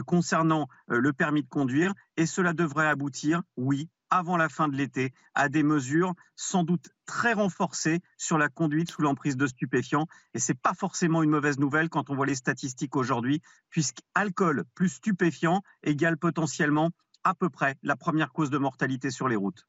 concernant 0.05 0.69
euh, 0.91 0.99
le 0.99 1.11
permis 1.11 1.43
de 1.43 1.49
conduire 1.49 1.93
et 2.15 2.25
cela 2.25 2.53
devrait 2.53 2.87
aboutir, 2.87 3.41
oui, 3.57 3.89
avant 4.09 4.37
la 4.37 4.49
fin 4.49 4.67
de 4.67 4.77
l'été 4.77 5.13
à 5.33 5.49
des 5.49 5.63
mesures 5.63 6.13
sans 6.35 6.63
doute 6.63 6.89
très 7.05 7.33
renforcées 7.33 8.01
sur 8.17 8.37
la 8.37 8.49
conduite 8.49 8.91
sous 8.91 9.01
l'emprise 9.01 9.35
de 9.35 9.47
stupéfiants. 9.47 10.07
Et 10.33 10.39
ce 10.39 10.51
n'est 10.51 10.59
pas 10.61 10.73
forcément 10.73 11.23
une 11.23 11.31
mauvaise 11.31 11.57
nouvelle 11.57 11.89
quand 11.89 12.09
on 12.09 12.15
voit 12.15 12.27
les 12.27 12.35
statistiques 12.35 12.95
aujourd'hui, 12.95 13.41
puisqu'alcool 13.69 14.63
plus 14.75 14.89
stupéfiant 14.89 15.63
égale 15.83 16.17
potentiellement 16.17 16.91
à 17.23 17.33
peu 17.33 17.49
près 17.49 17.75
la 17.81 17.95
première 17.95 18.31
cause 18.31 18.51
de 18.51 18.59
mortalité 18.59 19.09
sur 19.09 19.27
les 19.27 19.35
routes. 19.35 19.65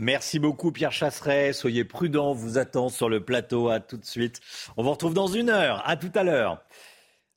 Merci 0.00 0.38
beaucoup 0.38 0.70
Pierre 0.70 0.92
Chasseret. 0.92 1.52
Soyez 1.52 1.82
prudent, 1.82 2.32
vous 2.32 2.56
attend 2.56 2.88
sur 2.88 3.08
le 3.08 3.24
plateau. 3.24 3.68
À 3.68 3.80
tout 3.80 3.96
de 3.96 4.04
suite. 4.04 4.40
On 4.76 4.84
vous 4.84 4.92
retrouve 4.92 5.12
dans 5.12 5.26
une 5.26 5.50
heure. 5.50 5.82
À 5.84 5.96
tout 5.96 6.12
à 6.14 6.22
l'heure. 6.22 6.62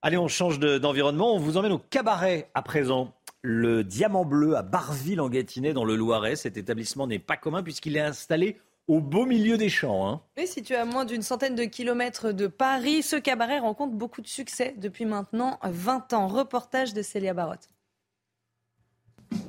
Allez, 0.03 0.17
on 0.17 0.27
change 0.27 0.59
d'environnement. 0.59 1.33
on 1.33 1.39
vous 1.39 1.57
emmène 1.57 1.71
au 1.71 1.79
cabaret 1.79 2.51
à 2.53 2.61
présent 2.61 3.15
le 3.41 3.83
Diamant 3.83 4.25
Bleu 4.25 4.55
à 4.55 4.61
Barville 4.61 5.21
en 5.21 5.27
Gâtinais 5.27 5.73
dans 5.73 5.85
le 5.85 5.95
Loiret. 5.95 6.35
Cet 6.35 6.55
établissement 6.55 7.07
n'est 7.07 7.17
pas 7.17 7.35
commun 7.35 7.63
puisqu'il 7.63 7.97
est 7.97 8.01
installé 8.01 8.59
au 8.87 9.01
beau 9.01 9.25
milieu 9.25 9.57
des 9.57 9.69
champs. 9.69 10.07
Hein. 10.07 10.21
Situé 10.45 10.75
à 10.75 10.85
moins 10.85 11.05
d'une 11.05 11.23
centaine 11.23 11.55
de 11.55 11.63
kilomètres 11.63 12.31
de 12.31 12.45
Paris, 12.45 13.01
ce 13.01 13.15
cabaret 13.15 13.57
rencontre 13.57 13.95
beaucoup 13.95 14.21
de 14.21 14.27
succès 14.27 14.75
depuis 14.77 15.05
maintenant 15.05 15.57
20 15.63 16.13
ans. 16.13 16.27
Reportage 16.27 16.93
de 16.93 17.01
Célia 17.01 17.33
Barotte. 17.33 17.69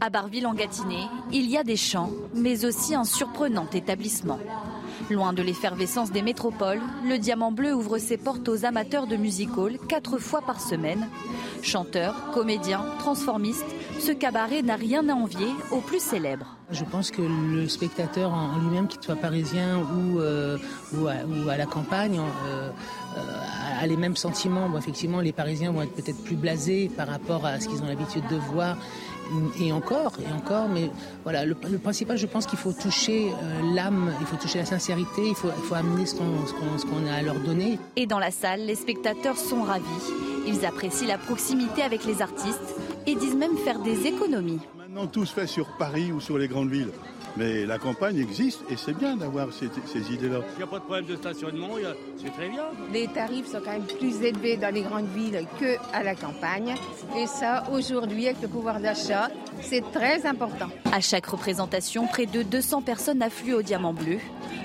À 0.00 0.10
Barville 0.10 0.48
en 0.48 0.54
Gâtinais, 0.54 1.06
il 1.32 1.48
y 1.48 1.56
a 1.56 1.62
des 1.62 1.76
champs, 1.76 2.10
mais 2.34 2.64
aussi 2.64 2.94
un 2.94 3.04
surprenant 3.04 3.68
établissement. 3.72 4.40
Loin 5.10 5.32
de 5.32 5.42
l'effervescence 5.42 6.10
des 6.10 6.22
métropoles, 6.22 6.80
le 7.08 7.18
Diamant 7.18 7.52
Bleu 7.52 7.72
ouvre 7.72 7.98
ses 7.98 8.16
portes 8.16 8.48
aux 8.48 8.64
amateurs 8.64 9.06
de 9.06 9.16
music 9.16 9.56
hall 9.56 9.78
quatre 9.88 10.18
fois 10.18 10.42
par 10.42 10.60
semaine. 10.60 11.08
Chanteurs, 11.62 12.32
comédiens, 12.32 12.84
transformistes, 12.98 13.64
ce 14.00 14.10
cabaret 14.10 14.62
n'a 14.62 14.74
rien 14.74 15.08
à 15.08 15.12
envier 15.12 15.46
aux 15.70 15.80
plus 15.80 16.02
célèbres. 16.02 16.56
Je 16.70 16.84
pense 16.84 17.10
que 17.10 17.22
le 17.22 17.68
spectateur 17.68 18.32
en 18.32 18.58
lui-même, 18.58 18.88
qu'il 18.88 19.02
soit 19.02 19.14
parisien 19.14 19.78
ou, 19.78 20.18
euh, 20.18 20.58
à, 21.06 21.56
la 21.56 21.66
campagne, 21.66 22.20
euh, 22.46 22.70
a 23.80 23.86
les 23.86 23.96
mêmes 23.96 24.16
sentiments. 24.16 24.68
Effectivement, 24.76 25.20
les 25.20 25.32
Parisiens 25.32 25.70
vont 25.70 25.82
être 25.82 25.94
peut-être 25.94 26.22
plus 26.24 26.36
blasés 26.36 26.90
par 26.96 27.06
rapport 27.06 27.46
à 27.46 27.60
ce 27.60 27.68
qu'ils 27.68 27.82
ont 27.82 27.86
l'habitude 27.86 28.24
de 28.28 28.36
voir 28.36 28.76
et 29.60 29.72
encore, 29.72 30.12
et 30.20 30.32
encore, 30.32 30.68
mais 30.68 30.90
voilà, 31.22 31.44
le, 31.44 31.54
principal, 31.54 32.16
je 32.16 32.26
pense 32.26 32.46
qu'il 32.46 32.58
faut 32.58 32.72
toucher 32.72 33.30
euh, 33.30 33.74
l'âme, 33.74 34.12
il 34.20 34.26
faut 34.26 34.36
toucher 34.36 34.58
la 34.58 34.64
sincérité, 34.64 35.28
il 35.28 35.34
faut, 35.34 35.48
il 35.56 35.64
faut 35.64 35.74
amener 35.74 36.06
ce 36.06 36.16
qu'on 36.16 37.06
a 37.06 37.14
à 37.14 37.22
leur 37.22 37.40
donner. 37.40 37.78
Et 37.96 38.06
dans 38.06 38.18
la 38.18 38.30
salle, 38.30 38.66
les 38.66 38.74
spectateurs 38.74 39.36
sont 39.36 39.62
ravis. 39.62 39.84
Ils 40.46 40.66
apprécient 40.66 41.08
la 41.08 41.18
proximité 41.18 41.82
avec 41.82 42.04
les 42.04 42.20
artistes 42.20 42.76
et 43.06 43.14
disent 43.14 43.36
même 43.36 43.56
faire 43.58 43.78
des 43.78 44.06
économies. 44.06 44.60
Maintenant, 44.78 45.06
tout 45.06 45.24
se 45.24 45.32
fait 45.32 45.46
sur 45.46 45.66
Paris 45.78 46.12
ou 46.12 46.20
sur 46.20 46.36
les 46.38 46.48
grandes 46.48 46.70
villes. 46.70 46.90
Mais 47.36 47.64
la 47.64 47.78
campagne 47.78 48.18
existe 48.18 48.60
et 48.70 48.76
c'est 48.76 48.92
bien 48.92 49.16
d'avoir 49.16 49.48
ces, 49.52 49.66
idées-là. 50.12 50.40
Il 50.52 50.56
n'y 50.58 50.62
a 50.62 50.66
pas 50.66 50.78
de 50.78 50.84
problème 50.84 51.06
de 51.06 51.16
stationnement, 51.16 51.70
c'est 52.16 52.30
très 52.32 52.48
bien. 52.48 52.64
Les 52.92 53.08
tarifs 53.08 53.46
sont 53.46 53.60
quand 53.64 53.72
même 53.72 53.86
plus 53.86 54.22
élevés 54.22 54.56
dans 54.56 54.72
les 54.72 54.82
grandes 54.82 55.08
villes 55.08 55.46
qu'à 55.58 56.02
la 56.02 56.14
campagne. 56.14 56.74
Et 57.16 57.26
ça, 57.26 57.64
aujourd'hui, 57.72 58.26
avec 58.26 58.42
le 58.42 58.48
pouvoir 58.48 58.80
d'achat, 58.80 59.30
c'est 59.62 59.82
très 59.92 60.26
important. 60.26 60.68
À 60.92 61.00
chaque 61.00 61.26
représentation, 61.26 62.06
près 62.06 62.26
de 62.26 62.42
200 62.42 62.82
personnes 62.82 63.22
affluent 63.22 63.54
au 63.54 63.62
Diamant 63.62 63.94
Bleu. 63.94 64.18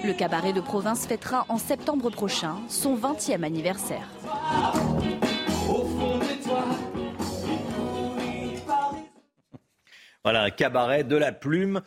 Le 0.03 0.13
cabaret 0.13 0.53
de 0.53 0.61
province 0.61 1.07
fêtera 1.07 1.45
en 1.49 1.57
septembre 1.57 2.09
prochain 2.09 2.55
son 2.67 2.97
20e 2.97 3.43
anniversaire. 3.43 4.07
Voilà, 10.23 10.43
un 10.43 10.49
cabaret 10.49 11.05
de 11.05 11.15
la 11.15 11.31
plume 11.31 11.81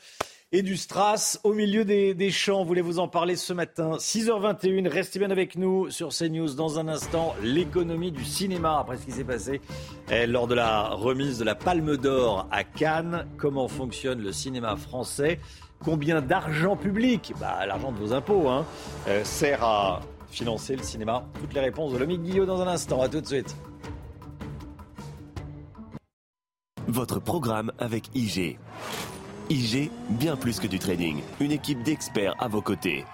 et 0.52 0.62
du 0.62 0.76
Strass 0.76 1.40
au 1.44 1.52
milieu 1.52 1.84
des, 1.84 2.30
champs. 2.30 2.64
Voulez-vous 2.64 2.98
en 2.98 3.08
parler 3.08 3.36
ce 3.36 3.52
matin? 3.52 3.92
6h21, 3.98 4.88
restez 4.88 5.18
bien 5.18 5.30
avec 5.30 5.56
nous 5.56 5.90
sur 5.90 6.08
CNews. 6.08 6.54
Dans 6.54 6.78
un 6.78 6.88
instant, 6.88 7.34
l'économie 7.42 8.10
du 8.10 8.24
cinéma, 8.24 8.78
après 8.80 8.96
ce 8.96 9.06
qui 9.06 9.12
s'est 9.12 9.24
passé 9.24 9.60
eh, 10.10 10.26
lors 10.26 10.46
de 10.46 10.54
la 10.54 10.88
remise 10.88 11.38
de 11.38 11.44
la 11.44 11.54
Palme 11.54 11.96
d'Or 11.96 12.48
à 12.50 12.64
Cannes. 12.64 13.26
Comment 13.36 13.68
fonctionne 13.68 14.20
le 14.20 14.32
cinéma 14.32 14.76
français? 14.76 15.38
Combien 15.84 16.20
d'argent 16.20 16.76
public? 16.76 17.32
Bah, 17.40 17.64
L'argent 17.66 17.92
de 17.92 17.98
vos 17.98 18.12
impôts 18.12 18.48
hein, 18.48 18.66
euh, 19.08 19.24
sert 19.24 19.62
à 19.62 20.00
financer 20.30 20.76
le 20.76 20.82
cinéma. 20.82 21.24
Toutes 21.40 21.54
les 21.54 21.60
réponses 21.60 21.92
de 21.92 21.98
Lomi 21.98 22.18
Guillot 22.18 22.44
dans 22.44 22.60
un 22.60 22.68
instant. 22.68 23.00
À 23.00 23.08
tout 23.08 23.20
de 23.20 23.26
suite. 23.26 23.54
Votre 26.88 27.20
programme 27.20 27.72
avec 27.78 28.10
IG. 28.16 28.58
IG, 29.50 29.90
bien 30.10 30.36
plus 30.36 30.60
que 30.60 30.68
du 30.68 30.78
trading. 30.78 31.22
Une 31.40 31.50
équipe 31.50 31.82
d'experts 31.82 32.36
à 32.38 32.46
vos 32.46 32.62
côtés. 32.62 33.04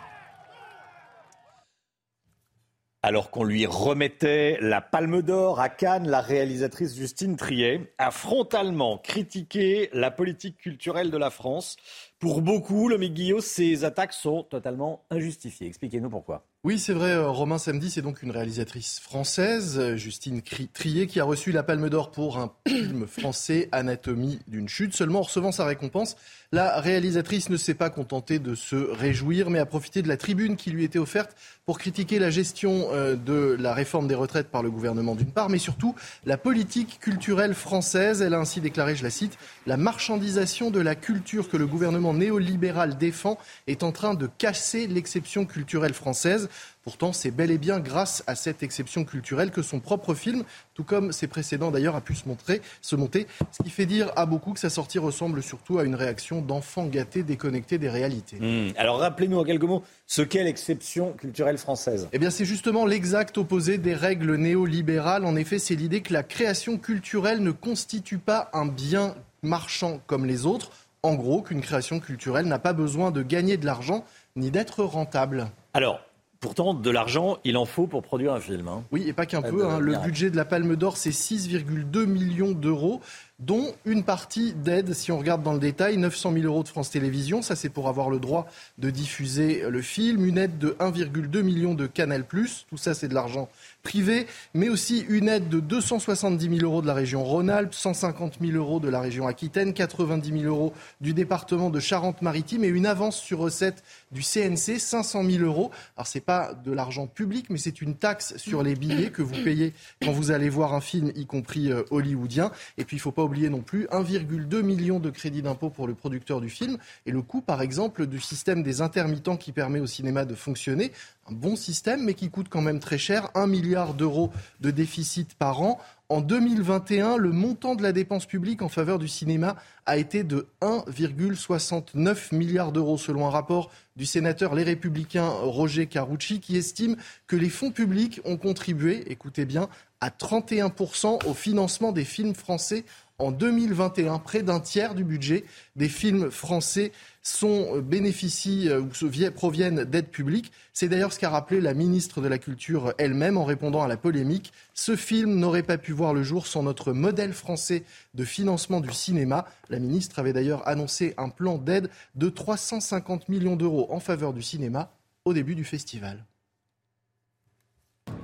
Alors 3.03 3.31
qu'on 3.31 3.45
lui 3.45 3.65
remettait 3.65 4.59
la 4.61 4.83
palme 4.83 5.23
d'or 5.23 5.61
à 5.61 5.71
Cannes, 5.71 6.09
la 6.09 6.21
réalisatrice 6.21 6.95
Justine 6.95 7.37
Triet 7.37 7.95
a 7.97 8.11
frontalement 8.11 8.99
critiqué 8.99 9.89
la 9.95 10.11
politique 10.11 10.59
culturelle 10.59 11.11
de 11.11 11.17
la 11.17 11.31
France. 11.31 11.77
Pour 12.19 12.43
beaucoup, 12.43 12.89
le 12.89 12.99
Guillot, 12.99 13.41
ces 13.41 13.85
attaques 13.85 14.13
sont 14.13 14.43
totalement 14.43 15.07
injustifiées. 15.09 15.69
Expliquez-nous 15.69 16.11
pourquoi. 16.11 16.45
Oui, 16.67 16.81
c'est 16.81 16.95
vrai, 16.95 17.13
euh, 17.13 17.29
Romain 17.29 17.59
Samedi, 17.59 17.93
c'est 17.93 18.03
donc 18.03 18.25
une 18.25 18.33
réalisatrice 18.33 18.99
française, 18.99 19.79
euh, 19.79 19.95
Justine 19.95 20.43
Trier, 20.43 21.07
qui 21.07 21.21
a 21.21 21.25
reçu 21.25 21.53
la 21.53 21.63
Palme 21.63 21.89
d'Or 21.89 22.11
pour 22.11 22.39
un 22.39 22.53
film 22.67 23.07
français, 23.07 23.69
Anatomie 23.71 24.41
d'une 24.49 24.69
chute. 24.69 24.93
Seulement, 24.93 25.21
en 25.21 25.23
recevant 25.23 25.53
sa 25.53 25.65
récompense, 25.65 26.17
la 26.53 26.81
réalisatrice 26.81 27.51
ne 27.51 27.57
s'est 27.57 27.75
pas 27.75 27.91
contentée 27.91 28.39
de 28.39 28.55
se 28.55 28.77
réjouir, 28.77 29.51
mais 29.51 29.59
a 29.59 29.67
profité 29.67 30.03
de 30.03 30.09
la 30.09 30.17
tribune 30.17 30.57
qui 30.57 30.71
lui 30.71 30.85
était 30.85 30.99
offerte 30.99 31.37
pour 31.65 31.79
critiquer 31.79 32.19
la 32.19 32.31
gestion 32.31 32.89
euh, 32.93 33.17
de 33.17 33.57
la 33.59 33.75
réforme 33.75 34.07
des 34.07 34.15
retraites 34.15 34.49
par 34.49 34.63
le 34.63 34.71
gouvernement 34.71 35.15
d'une 35.15 35.31
part, 35.31 35.49
mais 35.49 35.59
surtout 35.59 35.95
la 36.25 36.37
politique 36.37 36.99
culturelle 37.01 37.55
française. 37.55 38.23
Elle 38.23 38.35
a 38.35 38.39
ainsi 38.39 38.61
déclaré, 38.61 38.95
je 38.95 39.03
la 39.03 39.11
cite, 39.11 39.39
la 39.67 39.77
marchandisation 39.77 40.71
de 40.71 40.81
la 40.81 40.95
culture 40.95 41.49
que 41.49 41.57
le 41.57 41.67
gouvernement 41.67 42.15
néolibéral 42.15 42.97
défend 42.97 43.39
est 43.67 43.83
en 43.83 43.93
train 43.93 44.15
de 44.15 44.29
casser 44.39 44.87
l'exception 44.87 45.45
culturelle 45.45 45.95
française. 45.95 46.49
Pourtant, 46.87 47.13
c'est 47.13 47.33
bel 47.33 47.51
et 47.51 47.59
bien 47.59 47.81
grâce 47.81 48.23
à 48.29 48.37
cette 48.37 48.63
exception 48.63 49.05
culturelle 49.05 49.51
que 49.51 49.61
son 49.61 49.81
propre 49.81 50.15
film, 50.15 50.45
tout 50.73 50.85
comme 50.85 51.11
ses 51.11 51.27
précédents 51.27 51.73
d'ailleurs, 51.73 51.97
a 51.97 52.01
pu 52.01 52.15
se, 52.15 52.29
montrer, 52.29 52.63
se 52.81 52.95
monter. 52.95 53.27
Ce 53.51 53.65
qui 53.65 53.71
fait 53.71 53.87
dire 53.87 54.13
à 54.15 54.25
beaucoup 54.25 54.53
que 54.53 54.61
sa 54.61 54.71
sortie 54.71 55.01
ressemble 55.01 55.43
surtout 55.43 55.81
à 55.81 55.83
une 55.83 55.97
réaction 55.97 56.43
d'enfants 56.43 56.87
gâtés 56.87 57.25
déconnectés 57.25 57.79
des 57.79 57.89
réalités. 57.89 58.37
Hmm. 58.39 58.73
Alors 58.77 59.01
rappelez-nous 59.01 59.37
en 59.37 59.43
quelques 59.43 59.65
mots 59.65 59.83
ce 60.07 60.23
qu'est 60.23 60.45
l'exception 60.45 61.11
culturelle 61.15 61.59
française. 61.59 62.09
Eh 62.13 62.21
bien, 62.21 62.31
c'est 62.31 62.45
justement 62.45 62.87
l'exact 62.87 63.37
opposé 63.37 63.79
des 63.79 63.95
règles 63.95 64.37
néolibérales. 64.37 65.25
En 65.25 65.35
effet, 65.35 65.59
c'est 65.59 65.75
l'idée 65.75 66.03
que 66.03 66.13
la 66.13 66.23
création 66.23 66.79
culturelle 66.79 67.43
ne 67.43 67.51
constitue 67.51 68.19
pas 68.19 68.49
un 68.53 68.65
bien 68.65 69.17
marchand 69.43 70.01
comme 70.07 70.25
les 70.25 70.47
autres. 70.47 70.71
En 71.03 71.15
gros, 71.15 71.43
qu'une 71.43 71.63
création 71.63 71.99
culturelle 71.99 72.47
n'a 72.47 72.61
pas 72.61 72.73
besoin 72.73 73.11
de 73.11 73.23
gagner 73.23 73.57
de 73.57 73.67
l'argent 73.67 74.05
ni 74.37 74.53
d'être 74.53 74.85
rentable. 74.85 75.49
Alors, 75.75 76.01
Pourtant, 76.41 76.75
de 76.75 76.91
l'argent, 76.91 77.39
il 77.45 77.57
en 77.57 77.65
faut 77.65 77.87
pour 77.87 78.03
produire 78.03 78.35
un 78.35 78.41
film. 78.41 78.69
Hein. 78.69 78.83
Oui, 78.93 79.05
et 79.07 79.13
pas 79.13 79.27
qu'un 79.27 79.43
peu. 79.43 79.67
Hein. 79.67 79.79
Le 79.79 79.97
budget 79.99 80.31
de 80.31 80.37
la 80.37 80.45
Palme 80.45 80.77
d'Or, 80.77 80.97
c'est 80.97 81.11
6,2 81.11 82.05
millions 82.05 82.53
d'euros 82.53 83.01
dont 83.39 83.75
une 83.85 84.03
partie 84.03 84.55
d'aide, 84.55 84.95
si 84.95 85.13
on 85.13 85.19
regarde 85.19 85.43
dans 85.43 85.53
le 85.53 85.59
détail, 85.59 85.99
900 85.99 86.33
000 86.33 86.45
euros 86.47 86.63
de 86.63 86.69
France 86.69 86.91
Télévisions, 86.91 87.43
ça 87.43 87.55
c'est 87.55 87.69
pour 87.69 87.89
avoir 87.89 88.09
le 88.09 88.19
droit 88.19 88.47
de 88.79 88.89
diffuser 88.89 89.65
le 89.69 89.83
film, 89.83 90.25
une 90.25 90.39
aide 90.39 90.57
de 90.57 90.71
1,2 90.81 91.43
million 91.43 91.75
de 91.75 91.87
Canal+, 91.87 92.25
tout 92.25 92.77
ça 92.77 92.95
c'est 92.95 93.09
de 93.09 93.15
l'argent 93.15 93.51
privé, 93.87 94.27
mais 94.53 94.69
aussi 94.69 95.07
une 95.09 95.29
aide 95.29 95.49
de 95.49 95.61
270 95.61 96.59
000 96.59 96.69
euros 96.69 96.83
de 96.83 96.89
la 96.89 96.95
région 96.95 97.23
Rhône-Alpes, 97.23 97.73
150 97.73 98.39
000 98.41 98.57
euros 98.57 98.81
de 98.81 98.89
la 98.89 99.01
région 99.01 99.29
Aquitaine, 99.29 99.73
90 99.73 100.41
000 100.41 100.53
euros 100.53 100.73
du 101.01 101.15
département 101.15 101.71
de 101.71 101.79
Charente-Maritime 101.79 102.65
et 102.65 102.69
une 102.69 102.85
avance 102.85 103.17
sur 103.17 103.39
recette 103.39 103.85
du 104.11 104.23
CNC, 104.23 104.81
500 104.81 105.23
000 105.23 105.45
euros. 105.45 105.71
Alors 105.97 106.09
c'est 106.09 106.21
pas 106.21 106.53
de 106.65 106.73
l'argent 106.73 107.07
public, 107.07 107.47
mais 107.49 107.59
c'est 107.59 107.81
une 107.81 107.95
taxe 107.95 108.37
sur 108.39 108.65
les 108.65 108.75
billets 108.75 109.11
que 109.11 109.23
vous 109.23 109.41
payez 109.45 109.73
quand 110.03 110.11
vous 110.11 110.33
allez 110.33 110.49
voir 110.49 110.75
un 110.75 110.81
film, 110.81 111.13
y 111.15 111.25
compris 111.25 111.71
euh, 111.71 111.85
hollywoodien. 111.93 112.51
Et 112.79 112.85
puis 112.85 112.97
il 112.97 113.01
faut 113.01 113.13
pas 113.13 113.23
oublier 113.23 113.51
non 113.51 113.61
plus 113.61 113.87
1,2 113.93 114.63
million 114.63 114.99
de 114.99 115.11
crédits 115.11 115.43
d'impôt 115.43 115.71
pour 115.71 115.87
le 115.87 115.95
producteur 115.95 116.41
du 116.41 116.51
film 116.51 116.77
et 117.07 117.13
le 117.13 117.23
coût, 117.23 117.41
par 117.41 117.63
exemple, 117.63 118.09
du 118.09 118.19
système 118.19 118.65
des 118.65 118.81
intermittents 118.81 119.37
qui 119.37 119.53
permet 119.53 119.79
au 119.79 119.87
cinéma 119.87 120.25
de 120.25 120.35
fonctionner. 120.35 120.91
Un 121.29 121.33
bon 121.33 121.57
système, 121.57 122.05
mais 122.05 122.15
qui 122.15 122.31
coûte 122.31 122.49
quand 122.49 122.61
même 122.61 122.79
très 122.79 122.99
cher, 122.99 123.31
1 123.35 123.49
milliard 123.49 123.95
d'euros 123.95 124.31
de 124.61 124.71
déficit 124.71 125.35
par 125.35 125.61
an. 125.61 125.81
En 126.09 126.21
2021, 126.21 127.17
le 127.17 127.33
montant 127.33 127.75
de 127.75 127.83
la 127.83 127.91
dépense 127.91 128.27
publique 128.27 128.63
en 128.63 128.69
faveur 128.69 129.01
du 129.01 129.09
cinéma 129.09 129.57
a 129.87 129.97
été 129.97 130.23
de 130.23 130.47
1,69 130.61 132.33
milliard 132.33 132.71
d'euros, 132.71 132.97
selon 132.97 133.27
un 133.27 133.31
rapport 133.31 133.73
du 133.97 134.07
sénateur 134.07 134.55
Les 134.55 134.63
Républicains 134.63 135.29
Roger 135.29 135.89
Carucci, 135.89 136.39
qui 136.39 136.57
estime 136.57 136.97
que 137.27 137.35
les 137.35 137.51
fonds 137.51 137.73
publics 137.73 138.21
ont 138.25 138.37
contribué, 138.37 139.11
écoutez 139.11 139.47
bien, 139.47 139.69
à 140.01 140.11
31% 140.11 141.27
au 141.27 141.35
financement 141.35 141.91
des 141.91 142.05
films 142.05 142.35
français 142.35 142.85
en 143.19 143.31
2021. 143.31 144.19
Près 144.19 144.43
d'un 144.43 144.61
tiers 144.61 144.95
du 144.95 145.05
budget 145.05 145.45
des 145.75 145.89
films 145.89 146.31
français 146.31 146.93
sont, 147.23 147.77
euh, 147.77 147.81
bénéficient 147.81 148.69
euh, 148.69 148.81
ou 148.81 149.31
proviennent 149.35 149.85
d'aides 149.85 150.11
publiques. 150.11 150.53
C'est 150.73 150.89
d'ailleurs 150.89 151.13
ce 151.13 151.19
qu'a 151.19 151.31
rappelé 151.31 151.61
la 151.61 151.75
ministre 151.75 152.21
de 152.21 152.29
la 152.29 152.39
Culture 152.39 152.95
elle-même 152.99 153.37
en 153.37 153.45
répondant 153.45 153.83
à 153.83 153.89
la 153.89 153.97
polémique. 153.97 154.53
Ce 154.75 154.97
film 154.97 155.37
n'aurait 155.37 155.63
pas 155.63 155.79
pu 155.79 155.93
voir 155.93 156.15
le 156.15 156.23
jour 156.23 156.47
sans 156.47 156.63
notre 156.63 156.93
modèle 156.93 157.33
français 157.33 157.85
de 158.15 158.25
financement 158.25 158.81
du 158.81 158.93
cinéma. 158.93 159.47
La 159.69 159.79
ministre 159.79 160.19
avait 160.19 160.33
d'ailleurs 160.33 160.67
annoncé 160.69 161.15
un 161.17 161.29
plan 161.29 161.59
d'aide 161.59 161.91
de 162.15 162.29
350 162.29 163.29
millions 163.29 163.57
d'euros 163.57 163.87
en 163.91 164.01
faveur 164.01 164.33
du 164.33 164.43
cinéma 164.43 164.93
au 165.25 165.33
début 165.33 165.55
du 165.55 165.65
festival. 165.65 166.25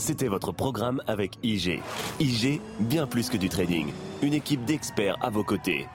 C'était 0.03 0.27
votre 0.27 0.51
programme 0.51 1.01
avec 1.07 1.38
IG. 1.45 1.81
IG, 2.18 2.61
bien 2.81 3.07
plus 3.07 3.31
que 3.31 3.37
du 3.37 3.49
trading. 3.49 3.92
Une 4.21 4.35
équipe 4.35 4.64
d'experts 4.64 5.16
à 5.21 5.31
vos 5.31 5.45
côtés. 5.45 5.87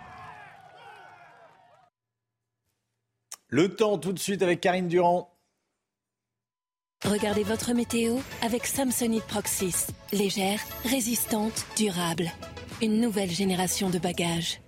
Le 3.50 3.76
temps 3.76 3.98
tout 3.98 4.14
de 4.14 4.20
suite 4.20 4.44
avec 4.44 4.62
Karine 4.62 4.88
Durand. 4.88 5.30
Regardez 7.04 7.44
votre 7.44 7.74
météo 7.74 8.16
avec 8.42 8.66
Samsonite 8.66 9.26
Proxys. 9.26 9.88
Légère, 10.14 10.62
résistante, 10.86 11.66
durable. 11.76 12.32
Une 12.82 13.02
nouvelle 13.02 13.30
génération 13.30 13.90
de 13.90 14.00
bagages. 14.00 14.62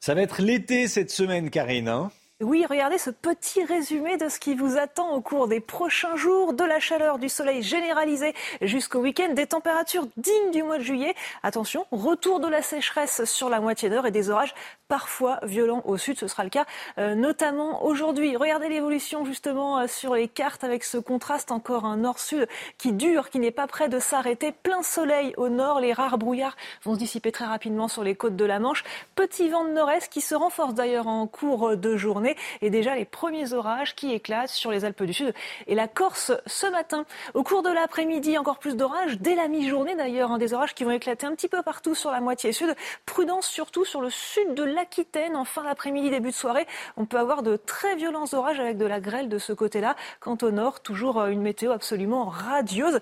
Ça 0.00 0.14
va 0.14 0.22
être 0.22 0.42
l'été 0.42 0.88
cette 0.88 1.12
semaine, 1.12 1.50
Karine. 1.50 1.88
Hein 1.88 2.10
oui, 2.42 2.64
regardez 2.68 2.96
ce 2.96 3.10
petit 3.10 3.64
résumé 3.64 4.16
de 4.16 4.30
ce 4.30 4.38
qui 4.38 4.54
vous 4.54 4.78
attend 4.78 5.12
au 5.12 5.20
cours 5.20 5.46
des 5.46 5.60
prochains 5.60 6.16
jours. 6.16 6.54
De 6.54 6.64
la 6.64 6.80
chaleur, 6.80 7.18
du 7.18 7.28
soleil 7.28 7.62
généralisé 7.62 8.34
jusqu'au 8.62 9.00
week-end, 9.00 9.34
des 9.34 9.46
températures 9.46 10.06
dignes 10.16 10.50
du 10.50 10.62
mois 10.62 10.78
de 10.78 10.82
juillet. 10.82 11.14
Attention, 11.42 11.86
retour 11.92 12.40
de 12.40 12.48
la 12.48 12.62
sécheresse 12.62 13.24
sur 13.24 13.50
la 13.50 13.60
moitié 13.60 13.90
d'heure 13.90 14.06
et 14.06 14.10
des 14.10 14.30
orages 14.30 14.54
parfois 14.88 15.38
violents 15.42 15.82
au 15.84 15.98
sud. 15.98 16.18
Ce 16.18 16.28
sera 16.28 16.42
le 16.44 16.50
cas 16.50 16.64
euh, 16.98 17.14
notamment 17.14 17.84
aujourd'hui. 17.84 18.36
Regardez 18.36 18.70
l'évolution 18.70 19.26
justement 19.26 19.78
euh, 19.78 19.86
sur 19.86 20.14
les 20.14 20.26
cartes 20.26 20.64
avec 20.64 20.82
ce 20.82 20.96
contraste 20.96 21.52
encore 21.52 21.84
un 21.84 21.98
nord-sud 21.98 22.48
qui 22.78 22.92
dure, 22.92 23.28
qui 23.28 23.38
n'est 23.38 23.50
pas 23.50 23.66
prêt 23.66 23.90
de 23.90 23.98
s'arrêter. 23.98 24.50
Plein 24.50 24.82
soleil 24.82 25.34
au 25.36 25.50
nord, 25.50 25.78
les 25.78 25.92
rares 25.92 26.16
brouillards 26.16 26.56
vont 26.84 26.94
se 26.94 26.98
dissiper 26.98 27.32
très 27.32 27.44
rapidement 27.44 27.86
sur 27.86 28.02
les 28.02 28.14
côtes 28.14 28.36
de 28.36 28.44
la 28.46 28.58
Manche. 28.58 28.82
Petit 29.14 29.50
vent 29.50 29.64
de 29.64 29.70
nord-est 29.70 30.10
qui 30.10 30.22
se 30.22 30.34
renforce 30.34 30.74
d'ailleurs 30.74 31.06
en 31.06 31.26
cours 31.26 31.76
de 31.76 31.96
journée 31.98 32.29
et 32.62 32.70
déjà 32.70 32.94
les 32.94 33.04
premiers 33.04 33.52
orages 33.52 33.94
qui 33.94 34.12
éclatent 34.12 34.50
sur 34.50 34.70
les 34.70 34.84
Alpes 34.84 35.02
du 35.02 35.12
Sud 35.12 35.34
et 35.66 35.74
la 35.74 35.88
Corse 35.88 36.32
ce 36.46 36.66
matin. 36.66 37.04
Au 37.34 37.42
cours 37.42 37.62
de 37.62 37.70
l'après-midi, 37.70 38.38
encore 38.38 38.58
plus 38.58 38.76
d'orages, 38.76 39.18
dès 39.18 39.34
la 39.34 39.48
mi-journée 39.48 39.94
d'ailleurs, 39.94 40.32
hein, 40.32 40.38
des 40.38 40.54
orages 40.54 40.74
qui 40.74 40.84
vont 40.84 40.90
éclater 40.90 41.26
un 41.26 41.34
petit 41.34 41.48
peu 41.48 41.62
partout 41.62 41.94
sur 41.94 42.10
la 42.10 42.20
moitié 42.20 42.52
sud. 42.52 42.74
Prudence 43.06 43.46
surtout 43.46 43.84
sur 43.84 44.00
le 44.00 44.10
sud 44.10 44.54
de 44.54 44.62
l'Aquitaine. 44.62 45.36
En 45.36 45.44
fin 45.44 45.64
d'après-midi, 45.64 46.10
début 46.10 46.30
de 46.30 46.34
soirée, 46.34 46.66
on 46.96 47.06
peut 47.06 47.18
avoir 47.18 47.42
de 47.42 47.56
très 47.56 47.96
violents 47.96 48.26
orages 48.32 48.60
avec 48.60 48.76
de 48.76 48.86
la 48.86 49.00
grêle 49.00 49.28
de 49.28 49.38
ce 49.38 49.52
côté-là. 49.52 49.96
Quant 50.20 50.38
au 50.42 50.50
nord, 50.50 50.80
toujours 50.80 51.20
euh, 51.20 51.28
une 51.28 51.42
météo 51.42 51.72
absolument 51.72 52.26
radieuse 52.26 53.00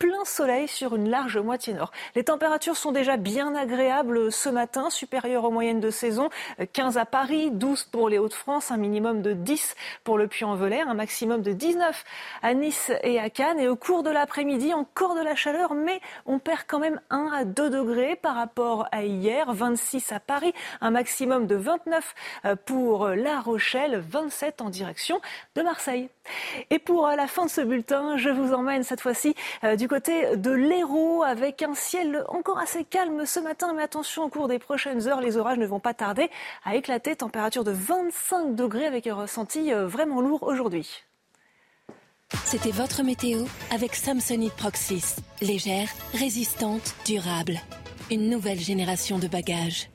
plein 0.00 0.24
soleil 0.24 0.66
sur 0.66 0.96
une 0.96 1.10
large 1.10 1.36
moitié 1.36 1.74
nord. 1.74 1.92
Les 2.14 2.24
températures 2.24 2.76
sont 2.76 2.90
déjà 2.90 3.18
bien 3.18 3.54
agréables 3.54 4.32
ce 4.32 4.48
matin, 4.48 4.88
supérieures 4.88 5.44
aux 5.44 5.50
moyennes 5.50 5.78
de 5.78 5.90
saison. 5.90 6.30
15 6.72 6.96
à 6.96 7.04
Paris, 7.04 7.50
12 7.50 7.84
pour 7.84 8.08
les 8.08 8.18
Hauts-de-France, 8.18 8.70
un 8.70 8.78
minimum 8.78 9.20
de 9.20 9.34
10 9.34 9.76
pour 10.02 10.16
le 10.16 10.26
Puy-en-Velay, 10.26 10.80
un 10.80 10.94
maximum 10.94 11.42
de 11.42 11.52
19 11.52 12.04
à 12.42 12.54
Nice 12.54 12.90
et 13.02 13.20
à 13.20 13.28
Cannes. 13.28 13.60
Et 13.60 13.68
au 13.68 13.76
cours 13.76 14.02
de 14.02 14.08
l'après-midi, 14.08 14.72
encore 14.72 15.14
de 15.14 15.22
la 15.22 15.34
chaleur, 15.34 15.74
mais 15.74 16.00
on 16.24 16.38
perd 16.38 16.62
quand 16.66 16.78
même 16.78 16.98
1 17.10 17.30
à 17.34 17.44
2 17.44 17.68
degrés 17.68 18.16
par 18.16 18.36
rapport 18.36 18.88
à 18.92 19.04
hier. 19.04 19.52
26 19.52 20.12
à 20.12 20.20
Paris, 20.20 20.54
un 20.80 20.90
maximum 20.90 21.46
de 21.46 21.56
29 21.56 22.14
pour 22.64 23.08
La 23.08 23.38
Rochelle, 23.38 24.02
27 24.08 24.62
en 24.62 24.70
direction 24.70 25.20
de 25.56 25.62
Marseille. 25.62 26.08
Et 26.70 26.78
pour 26.78 27.06
la 27.08 27.26
fin 27.26 27.46
de 27.46 27.50
ce 27.50 27.60
bulletin, 27.60 28.16
je 28.16 28.30
vous 28.30 28.52
emmène 28.52 28.82
cette 28.82 29.00
fois-ci 29.00 29.34
euh, 29.64 29.76
du 29.76 29.88
côté 29.88 30.36
de 30.36 30.50
l'Hérault 30.50 31.22
avec 31.22 31.62
un 31.62 31.74
ciel 31.74 32.24
encore 32.28 32.58
assez 32.58 32.84
calme 32.84 33.26
ce 33.26 33.40
matin. 33.40 33.72
Mais 33.74 33.82
attention, 33.82 34.24
au 34.24 34.28
cours 34.28 34.48
des 34.48 34.58
prochaines 34.58 35.06
heures, 35.08 35.20
les 35.20 35.36
orages 35.36 35.58
ne 35.58 35.66
vont 35.66 35.80
pas 35.80 35.94
tarder 35.94 36.30
à 36.64 36.76
éclater. 36.76 37.16
Température 37.16 37.64
de 37.64 37.72
25 37.72 38.54
degrés 38.54 38.86
avec 38.86 39.06
un 39.06 39.14
ressenti 39.14 39.72
euh, 39.72 39.86
vraiment 39.86 40.20
lourd 40.20 40.42
aujourd'hui. 40.42 41.04
C'était 42.44 42.70
votre 42.70 43.02
météo 43.02 43.44
avec 43.72 43.94
Samsonite 43.94 44.54
Proxys. 44.54 45.16
Légère, 45.40 45.88
résistante, 46.14 46.94
durable. 47.04 47.58
Une 48.10 48.30
nouvelle 48.30 48.60
génération 48.60 49.18
de 49.18 49.26
bagages. 49.26 49.88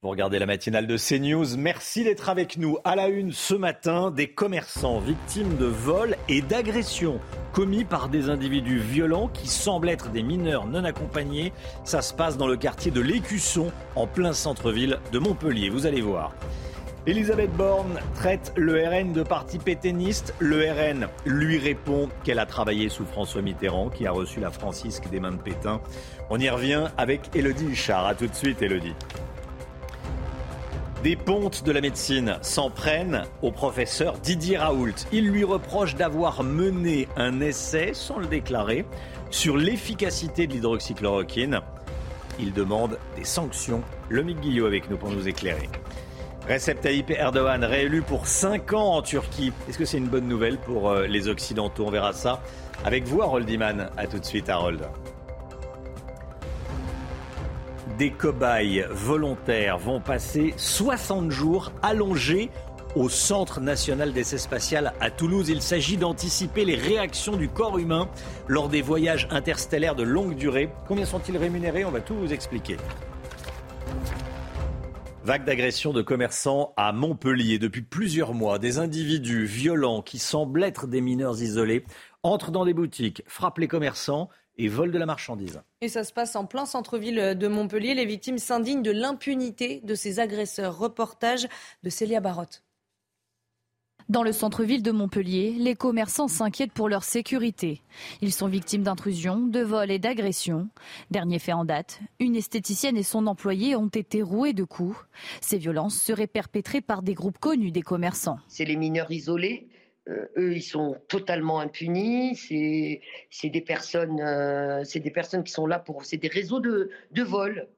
Vous 0.00 0.10
regardez 0.10 0.38
la 0.38 0.46
matinale 0.46 0.86
de 0.86 0.96
CNews. 0.96 1.56
Merci 1.56 2.04
d'être 2.04 2.28
avec 2.28 2.56
nous. 2.56 2.78
À 2.84 2.94
la 2.94 3.08
une 3.08 3.32
ce 3.32 3.54
matin, 3.54 4.12
des 4.12 4.28
commerçants 4.28 5.00
victimes 5.00 5.56
de 5.56 5.64
vols 5.64 6.14
et 6.28 6.40
d'agressions 6.40 7.18
commis 7.52 7.82
par 7.82 8.08
des 8.08 8.30
individus 8.30 8.78
violents 8.78 9.26
qui 9.26 9.48
semblent 9.48 9.88
être 9.88 10.10
des 10.10 10.22
mineurs 10.22 10.68
non 10.68 10.84
accompagnés. 10.84 11.52
Ça 11.82 12.00
se 12.00 12.14
passe 12.14 12.36
dans 12.36 12.46
le 12.46 12.56
quartier 12.56 12.92
de 12.92 13.00
l'Écusson, 13.00 13.72
en 13.96 14.06
plein 14.06 14.32
centre-ville 14.32 15.00
de 15.10 15.18
Montpellier. 15.18 15.68
Vous 15.68 15.84
allez 15.84 16.00
voir. 16.00 16.32
Elisabeth 17.08 17.50
Borne 17.56 17.98
traite 18.14 18.52
le 18.54 18.80
RN 18.88 19.12
de 19.12 19.24
parti 19.24 19.58
pétainiste. 19.58 20.32
Le 20.38 20.60
RN 20.60 21.08
lui 21.24 21.58
répond 21.58 22.08
qu'elle 22.22 22.38
a 22.38 22.46
travaillé 22.46 22.88
sous 22.88 23.04
François 23.04 23.42
Mitterrand, 23.42 23.88
qui 23.88 24.06
a 24.06 24.12
reçu 24.12 24.38
la 24.38 24.52
francisque 24.52 25.10
des 25.10 25.18
mains 25.18 25.32
de 25.32 25.42
Pétain. 25.42 25.80
On 26.30 26.38
y 26.38 26.48
revient 26.48 26.86
avec 26.96 27.34
Elodie 27.34 27.66
Huchard. 27.66 28.06
A 28.06 28.14
tout 28.14 28.28
de 28.28 28.34
suite, 28.36 28.62
Elodie. 28.62 28.94
Des 31.02 31.14
pontes 31.14 31.62
de 31.62 31.70
la 31.70 31.80
médecine 31.80 32.38
s'en 32.42 32.70
prennent 32.70 33.22
au 33.40 33.52
professeur 33.52 34.18
Didier 34.18 34.58
Raoult. 34.58 35.06
Il 35.12 35.28
lui 35.28 35.44
reproche 35.44 35.94
d'avoir 35.94 36.42
mené 36.42 37.06
un 37.16 37.40
essai, 37.40 37.90
sans 37.94 38.18
le 38.18 38.26
déclarer, 38.26 38.84
sur 39.30 39.56
l'efficacité 39.56 40.48
de 40.48 40.54
l'hydroxychloroquine. 40.54 41.60
Il 42.40 42.52
demande 42.52 42.98
des 43.16 43.22
sanctions. 43.22 43.82
Le 44.08 44.22
Guillot 44.24 44.66
avec 44.66 44.90
nous 44.90 44.96
pour 44.96 45.10
nous 45.10 45.28
éclairer. 45.28 45.68
Recep 46.48 46.80
Tayyip 46.80 47.10
Erdogan 47.10 47.62
réélu 47.62 48.02
pour 48.02 48.26
5 48.26 48.72
ans 48.72 48.94
en 48.94 49.02
Turquie. 49.02 49.52
Est-ce 49.68 49.78
que 49.78 49.84
c'est 49.84 49.98
une 49.98 50.08
bonne 50.08 50.26
nouvelle 50.26 50.58
pour 50.58 50.90
euh, 50.90 51.06
les 51.06 51.28
Occidentaux? 51.28 51.84
On 51.86 51.90
verra 51.90 52.12
ça 52.12 52.42
avec 52.84 53.04
vous, 53.04 53.22
Harold 53.22 53.48
Iman. 53.48 53.88
A 53.96 54.06
tout 54.08 54.18
de 54.18 54.24
suite, 54.24 54.48
Harold. 54.48 54.80
Des 57.98 58.12
cobayes 58.12 58.86
volontaires 58.92 59.76
vont 59.76 60.00
passer 60.00 60.54
60 60.56 61.32
jours 61.32 61.72
allongés 61.82 62.48
au 62.94 63.08
Centre 63.08 63.60
national 63.60 64.12
d'essai 64.12 64.38
spatial 64.38 64.92
à 65.00 65.10
Toulouse. 65.10 65.48
Il 65.48 65.60
s'agit 65.60 65.96
d'anticiper 65.96 66.64
les 66.64 66.76
réactions 66.76 67.36
du 67.36 67.48
corps 67.48 67.76
humain 67.76 68.08
lors 68.46 68.68
des 68.68 68.82
voyages 68.82 69.26
interstellaires 69.32 69.96
de 69.96 70.04
longue 70.04 70.36
durée. 70.36 70.70
Combien 70.86 71.06
sont-ils 71.06 71.36
rémunérés? 71.36 71.84
On 71.84 71.90
va 71.90 72.00
tout 72.00 72.14
vous 72.14 72.32
expliquer. 72.32 72.76
Vague 75.24 75.44
d'agression 75.44 75.92
de 75.92 76.00
commerçants 76.00 76.74
à 76.76 76.92
Montpellier. 76.92 77.58
Depuis 77.58 77.82
plusieurs 77.82 78.32
mois, 78.32 78.60
des 78.60 78.78
individus 78.78 79.44
violents 79.44 80.02
qui 80.02 80.20
semblent 80.20 80.62
être 80.62 80.86
des 80.86 81.00
mineurs 81.00 81.42
isolés 81.42 81.84
entrent 82.22 82.52
dans 82.52 82.64
des 82.64 82.74
boutiques, 82.74 83.24
frappent 83.26 83.58
les 83.58 83.66
commerçants 83.68 84.28
et 84.58 84.68
vol 84.68 84.90
de 84.90 84.98
la 84.98 85.06
marchandise. 85.06 85.62
Et 85.80 85.88
ça 85.88 86.04
se 86.04 86.12
passe 86.12 86.36
en 86.36 86.44
plein 86.44 86.66
centre-ville 86.66 87.36
de 87.38 87.48
Montpellier. 87.48 87.94
Les 87.94 88.06
victimes 88.06 88.38
s'indignent 88.38 88.82
de 88.82 88.90
l'impunité 88.90 89.80
de 89.84 89.94
ces 89.94 90.20
agresseurs. 90.20 90.78
Reportage 90.78 91.48
de 91.82 91.90
Célia 91.90 92.20
Barotte. 92.20 92.62
Dans 94.08 94.22
le 94.22 94.32
centre-ville 94.32 94.82
de 94.82 94.90
Montpellier, 94.90 95.54
les 95.58 95.74
commerçants 95.74 96.28
s'inquiètent 96.28 96.72
pour 96.72 96.88
leur 96.88 97.04
sécurité. 97.04 97.82
Ils 98.22 98.32
sont 98.32 98.48
victimes 98.48 98.82
d'intrusions, 98.82 99.46
de 99.46 99.60
vols 99.60 99.90
et 99.90 99.98
d'agressions. 99.98 100.70
Dernier 101.10 101.38
fait 101.38 101.52
en 101.52 101.66
date, 101.66 102.00
une 102.18 102.34
esthéticienne 102.34 102.96
et 102.96 103.02
son 103.02 103.26
employé 103.26 103.76
ont 103.76 103.88
été 103.88 104.22
roués 104.22 104.54
de 104.54 104.64
coups. 104.64 104.96
Ces 105.42 105.58
violences 105.58 106.00
seraient 106.00 106.26
perpétrées 106.26 106.80
par 106.80 107.02
des 107.02 107.12
groupes 107.12 107.36
connus 107.38 107.70
des 107.70 107.82
commerçants. 107.82 108.38
C'est 108.48 108.64
les 108.64 108.76
mineurs 108.76 109.10
isolés 109.10 109.68
euh, 109.70 109.77
eux, 110.08 110.54
ils 110.54 110.62
sont 110.62 110.96
totalement 111.08 111.60
impunis. 111.60 112.36
C'est 113.30 113.48
des 113.50 113.60
personnes, 113.60 114.20
euh, 114.20 114.84
c'est 114.84 115.00
des 115.00 115.10
personnes 115.10 115.44
qui 115.44 115.52
sont 115.52 115.66
là 115.66 115.78
pour, 115.78 116.04
c'est 116.04 116.16
des 116.16 116.28
réseaux 116.28 116.60
de, 116.60 116.90
de 117.10 117.22
vol. 117.22 117.68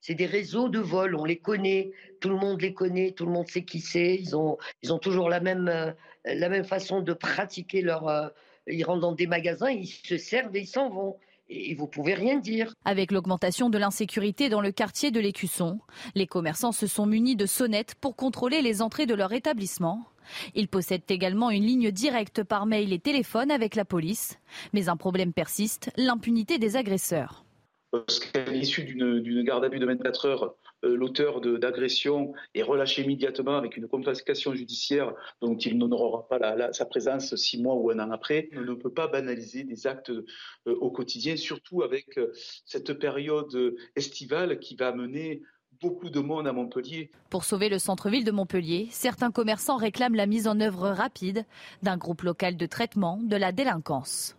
C'est 0.00 0.14
des 0.14 0.26
réseaux 0.26 0.68
de 0.68 0.78
vol. 0.78 1.14
On 1.16 1.24
les 1.24 1.38
connaît. 1.38 1.90
Tout 2.20 2.28
le 2.28 2.36
monde 2.36 2.60
les 2.60 2.74
connaît. 2.74 3.12
Tout 3.12 3.26
le 3.26 3.32
monde 3.32 3.48
sait 3.48 3.64
qui 3.64 3.80
c'est. 3.80 4.14
Ils 4.14 4.36
ont, 4.36 4.58
ils 4.82 4.92
ont 4.92 4.98
toujours 4.98 5.28
la 5.28 5.40
même, 5.40 5.68
euh, 5.68 5.92
la 6.24 6.48
même 6.48 6.64
façon 6.64 7.00
de 7.00 7.12
pratiquer 7.12 7.82
leur. 7.82 8.32
ils 8.66 8.84
rentrent 8.84 9.00
dans 9.00 9.12
des 9.12 9.26
magasins, 9.26 9.70
ils 9.70 9.86
se 9.86 10.16
servent 10.16 10.54
et 10.56 10.60
ils 10.60 10.66
s'en 10.66 10.90
vont 10.90 11.16
et 11.48 11.74
vous 11.74 11.86
pouvez 11.86 12.14
rien 12.14 12.38
dire. 12.38 12.72
Avec 12.84 13.12
l'augmentation 13.12 13.70
de 13.70 13.78
l'insécurité 13.78 14.48
dans 14.48 14.60
le 14.60 14.72
quartier 14.72 15.10
de 15.10 15.20
l'Écusson, 15.20 15.78
les 16.14 16.26
commerçants 16.26 16.72
se 16.72 16.86
sont 16.86 17.06
munis 17.06 17.36
de 17.36 17.46
sonnettes 17.46 17.94
pour 18.00 18.16
contrôler 18.16 18.62
les 18.62 18.82
entrées 18.82 19.06
de 19.06 19.14
leur 19.14 19.32
établissement. 19.32 20.06
Ils 20.54 20.68
possèdent 20.68 21.08
également 21.08 21.50
une 21.50 21.64
ligne 21.64 21.90
directe 21.90 22.42
par 22.42 22.66
mail 22.66 22.92
et 22.92 22.98
téléphone 22.98 23.50
avec 23.50 23.76
la 23.76 23.84
police. 23.84 24.38
Mais 24.72 24.88
un 24.88 24.96
problème 24.96 25.32
persiste, 25.32 25.90
l'impunité 25.96 26.58
des 26.58 26.76
agresseurs. 26.76 27.44
Lorsqu'à 27.92 28.44
l'issue 28.50 28.82
d'une 28.84 29.42
garde 29.44 29.64
à 29.64 29.68
vue 29.68 29.78
de 29.78 29.86
24 29.86 30.26
heures, 30.26 30.42
euh, 30.42 30.48
l'auteur 30.82 31.40
d'agression 31.40 32.32
est 32.54 32.62
relâché 32.62 33.02
immédiatement 33.02 33.56
avec 33.56 33.76
une 33.76 33.88
confiscation 33.88 34.54
judiciaire 34.54 35.14
dont 35.40 35.56
il 35.56 35.78
n'honorera 35.78 36.28
pas 36.28 36.72
sa 36.72 36.86
présence 36.86 37.34
six 37.36 37.60
mois 37.60 37.74
ou 37.74 37.90
un 37.90 37.98
an 37.98 38.10
après, 38.10 38.50
on 38.54 38.60
ne 38.60 38.74
peut 38.74 38.92
pas 38.92 39.08
banaliser 39.08 39.64
des 39.64 39.86
actes 39.86 40.10
euh, 40.10 40.24
au 40.66 40.90
quotidien, 40.90 41.36
surtout 41.36 41.82
avec 41.82 42.18
euh, 42.18 42.32
cette 42.64 42.94
période 42.94 43.76
estivale 43.94 44.58
qui 44.58 44.76
va 44.76 44.88
amener 44.88 45.42
beaucoup 45.80 46.10
de 46.10 46.20
monde 46.20 46.46
à 46.46 46.52
Montpellier. 46.52 47.10
Pour 47.30 47.44
sauver 47.44 47.68
le 47.68 47.78
centre-ville 47.78 48.24
de 48.24 48.30
Montpellier, 48.30 48.88
certains 48.90 49.30
commerçants 49.30 49.76
réclament 49.76 50.14
la 50.14 50.26
mise 50.26 50.48
en 50.48 50.60
œuvre 50.60 50.88
rapide 50.88 51.44
d'un 51.82 51.96
groupe 51.96 52.22
local 52.22 52.56
de 52.56 52.66
traitement 52.66 53.20
de 53.22 53.36
la 53.36 53.52
délinquance. 53.52 54.36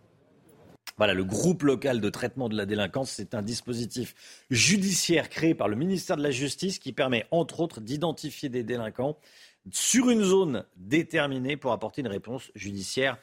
Voilà, 0.98 1.14
le 1.14 1.24
groupe 1.24 1.62
local 1.62 2.00
de 2.00 2.10
traitement 2.10 2.48
de 2.48 2.56
la 2.56 2.66
délinquance, 2.66 3.12
c'est 3.12 3.34
un 3.34 3.42
dispositif 3.42 4.14
judiciaire 4.50 5.28
créé 5.28 5.54
par 5.54 5.68
le 5.68 5.76
ministère 5.76 6.16
de 6.16 6.22
la 6.24 6.32
Justice 6.32 6.80
qui 6.80 6.92
permet, 6.92 7.24
entre 7.30 7.60
autres, 7.60 7.80
d'identifier 7.80 8.48
des 8.48 8.64
délinquants 8.64 9.16
sur 9.70 10.10
une 10.10 10.24
zone 10.24 10.64
déterminée 10.76 11.56
pour 11.56 11.70
apporter 11.70 12.00
une 12.00 12.08
réponse 12.08 12.50
judiciaire 12.56 13.16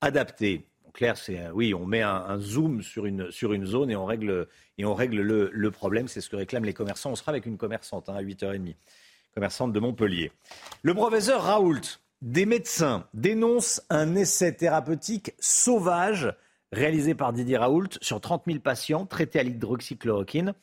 adaptée. 0.00 0.66
clair, 0.92 1.16
c'est 1.16 1.38
euh, 1.38 1.52
oui, 1.52 1.72
on 1.72 1.86
met 1.86 2.02
un, 2.02 2.38
zoom 2.38 2.82
sur 2.82 3.06
une, 3.06 3.30
sur 3.30 3.52
une 3.52 3.64
zone 3.64 3.92
et 3.92 3.96
on 3.96 4.06
règle, 4.06 4.48
et 4.76 4.84
on 4.84 4.94
règle 4.94 5.20
le, 5.20 5.70
problème. 5.70 6.08
C'est 6.08 6.20
ce 6.20 6.30
que 6.30 6.36
réclament 6.36 6.64
les 6.64 6.74
commerçants. 6.74 7.12
On 7.12 7.16
sera 7.16 7.30
avec 7.30 7.46
une 7.46 7.58
commerçante 7.58 8.08
hein, 8.08 8.14
à 8.14 8.22
8h30, 8.22 8.74
commerçante 9.34 9.72
de 9.72 9.78
Montpellier. 9.78 10.32
Le 10.82 10.94
professeur 10.94 11.44
Raoult, 11.44 12.00
des 12.22 12.44
médecins, 12.44 13.06
dénonce 13.14 13.82
un 13.88 14.16
essai 14.16 14.52
thérapeutique 14.52 15.34
sauvage 15.38 16.34
réalisé 16.72 17.14
par 17.14 17.32
Didier 17.32 17.56
Raoult 17.56 17.88
sur 18.00 18.20
30 18.20 18.44
000 18.46 18.58
patients 18.60 19.06
traités 19.06 19.40
à 19.40 19.42
l'hydroxychloroquine. 19.42 20.54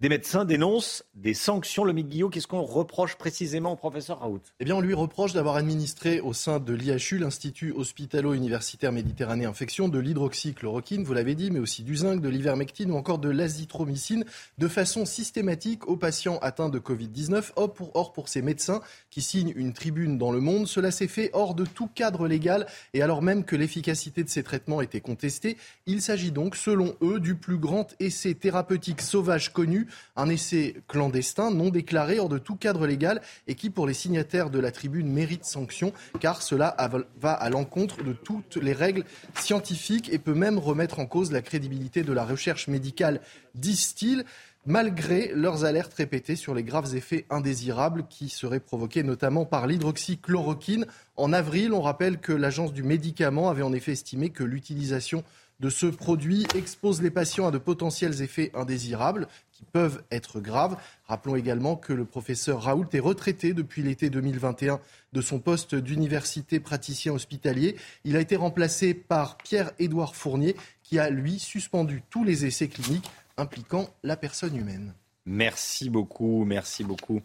Des 0.00 0.08
médecins 0.08 0.44
dénoncent 0.44 1.04
des 1.14 1.34
sanctions. 1.34 1.84
Le 1.84 1.92
Guillot, 1.92 2.28
qu'est-ce 2.28 2.48
qu'on 2.48 2.64
reproche 2.64 3.14
précisément 3.14 3.72
au 3.72 3.76
professeur 3.76 4.18
Raoult? 4.18 4.40
Eh 4.58 4.64
bien, 4.64 4.74
on 4.74 4.80
lui 4.80 4.92
reproche 4.92 5.32
d'avoir 5.32 5.54
administré 5.54 6.20
au 6.20 6.32
sein 6.32 6.58
de 6.58 6.74
l'IHU, 6.74 7.18
l'Institut 7.18 7.72
hospitalo-universitaire 7.72 8.90
Méditerranée 8.90 9.44
Infection, 9.44 9.88
de 9.88 10.00
l'hydroxychloroquine, 10.00 11.04
vous 11.04 11.14
l'avez 11.14 11.36
dit, 11.36 11.52
mais 11.52 11.60
aussi 11.60 11.84
du 11.84 11.94
zinc, 11.94 12.20
de 12.20 12.28
l'ivermectine 12.28 12.90
ou 12.90 12.96
encore 12.96 13.20
de 13.20 13.28
l'azithromycine, 13.30 14.24
de 14.58 14.66
façon 14.66 15.06
systématique 15.06 15.86
aux 15.86 15.96
patients 15.96 16.38
atteints 16.42 16.70
de 16.70 16.80
Covid-19. 16.80 17.52
Or 17.54 17.72
pour, 17.72 17.94
or, 17.94 18.12
pour 18.12 18.28
ces 18.28 18.42
médecins 18.42 18.80
qui 19.10 19.22
signent 19.22 19.52
une 19.54 19.72
tribune 19.72 20.18
dans 20.18 20.32
le 20.32 20.40
monde, 20.40 20.66
cela 20.66 20.90
s'est 20.90 21.06
fait 21.06 21.30
hors 21.34 21.54
de 21.54 21.64
tout 21.64 21.88
cadre 21.94 22.26
légal 22.26 22.66
et 22.94 23.02
alors 23.02 23.22
même 23.22 23.44
que 23.44 23.54
l'efficacité 23.54 24.24
de 24.24 24.28
ces 24.28 24.42
traitements 24.42 24.80
était 24.80 25.00
contestée. 25.00 25.56
Il 25.86 26.02
s'agit 26.02 26.32
donc, 26.32 26.56
selon 26.56 26.96
eux, 27.00 27.20
du 27.20 27.36
plus 27.36 27.58
grand 27.58 27.94
essai 28.00 28.34
thérapeutique 28.34 29.00
sauvage 29.00 29.52
connu 29.52 29.83
Un 30.16 30.28
essai 30.28 30.76
clandestin, 30.88 31.50
non 31.50 31.70
déclaré, 31.70 32.18
hors 32.18 32.28
de 32.28 32.38
tout 32.38 32.56
cadre 32.56 32.86
légal 32.86 33.20
et 33.46 33.54
qui, 33.54 33.70
pour 33.70 33.86
les 33.86 33.94
signataires 33.94 34.50
de 34.50 34.58
la 34.58 34.70
tribune, 34.70 35.10
mérite 35.10 35.44
sanction 35.44 35.92
car 36.20 36.42
cela 36.42 36.76
va 37.20 37.32
à 37.32 37.50
l'encontre 37.50 38.02
de 38.02 38.12
toutes 38.12 38.56
les 38.56 38.72
règles 38.72 39.04
scientifiques 39.38 40.12
et 40.12 40.18
peut 40.18 40.34
même 40.34 40.58
remettre 40.58 40.98
en 40.98 41.06
cause 41.06 41.32
la 41.32 41.42
crédibilité 41.42 42.02
de 42.02 42.12
la 42.12 42.24
recherche 42.24 42.68
médicale, 42.68 43.20
disent-ils 43.54 44.24
malgré 44.66 45.30
leurs 45.34 45.64
alertes 45.64 45.94
répétées 45.94 46.36
sur 46.36 46.54
les 46.54 46.62
graves 46.62 46.94
effets 46.96 47.26
indésirables 47.30 48.06
qui 48.08 48.28
seraient 48.28 48.60
provoqués 48.60 49.02
notamment 49.02 49.44
par 49.44 49.66
l'hydroxychloroquine. 49.66 50.86
En 51.16 51.32
avril, 51.32 51.72
on 51.72 51.82
rappelle 51.82 52.18
que 52.18 52.32
l'agence 52.32 52.72
du 52.72 52.82
médicament 52.82 53.50
avait 53.50 53.62
en 53.62 53.72
effet 53.72 53.92
estimé 53.92 54.30
que 54.30 54.44
l'utilisation 54.44 55.22
de 55.60 55.70
ce 55.70 55.86
produit 55.86 56.46
expose 56.54 57.00
les 57.00 57.10
patients 57.10 57.46
à 57.46 57.50
de 57.50 57.58
potentiels 57.58 58.22
effets 58.22 58.50
indésirables 58.54 59.28
peuvent 59.64 60.02
être 60.10 60.40
graves. 60.40 60.76
Rappelons 61.06 61.36
également 61.36 61.76
que 61.76 61.92
le 61.92 62.04
professeur 62.04 62.62
Raoult 62.62 62.88
est 62.92 63.00
retraité 63.00 63.54
depuis 63.54 63.82
l'été 63.82 64.10
2021 64.10 64.80
de 65.12 65.20
son 65.20 65.38
poste 65.38 65.74
d'université 65.74 66.60
praticien 66.60 67.12
hospitalier. 67.12 67.76
Il 68.04 68.16
a 68.16 68.20
été 68.20 68.36
remplacé 68.36 68.94
par 68.94 69.36
Pierre-Édouard 69.38 70.14
Fournier 70.14 70.56
qui 70.82 70.98
a, 70.98 71.10
lui, 71.10 71.38
suspendu 71.38 72.02
tous 72.10 72.24
les 72.24 72.44
essais 72.46 72.68
cliniques 72.68 73.10
impliquant 73.36 73.88
la 74.02 74.16
personne 74.16 74.56
humaine. 74.56 74.94
Merci 75.26 75.90
beaucoup, 75.90 76.44
merci 76.44 76.84
beaucoup. 76.84 77.20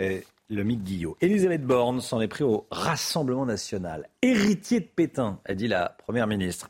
Euh, 0.00 0.20
le 0.48 0.64
mythe 0.64 0.84
Guillot. 0.84 1.16
Elisabeth 1.20 1.64
Borne 1.64 2.00
s'en 2.00 2.20
est 2.20 2.28
pris 2.28 2.44
au 2.44 2.66
Rassemblement 2.70 3.46
national. 3.46 4.08
Héritier 4.20 4.80
de 4.80 4.86
Pétain, 4.86 5.40
a 5.44 5.54
dit 5.54 5.68
la 5.68 5.96
Première 5.98 6.26
ministre. 6.26 6.68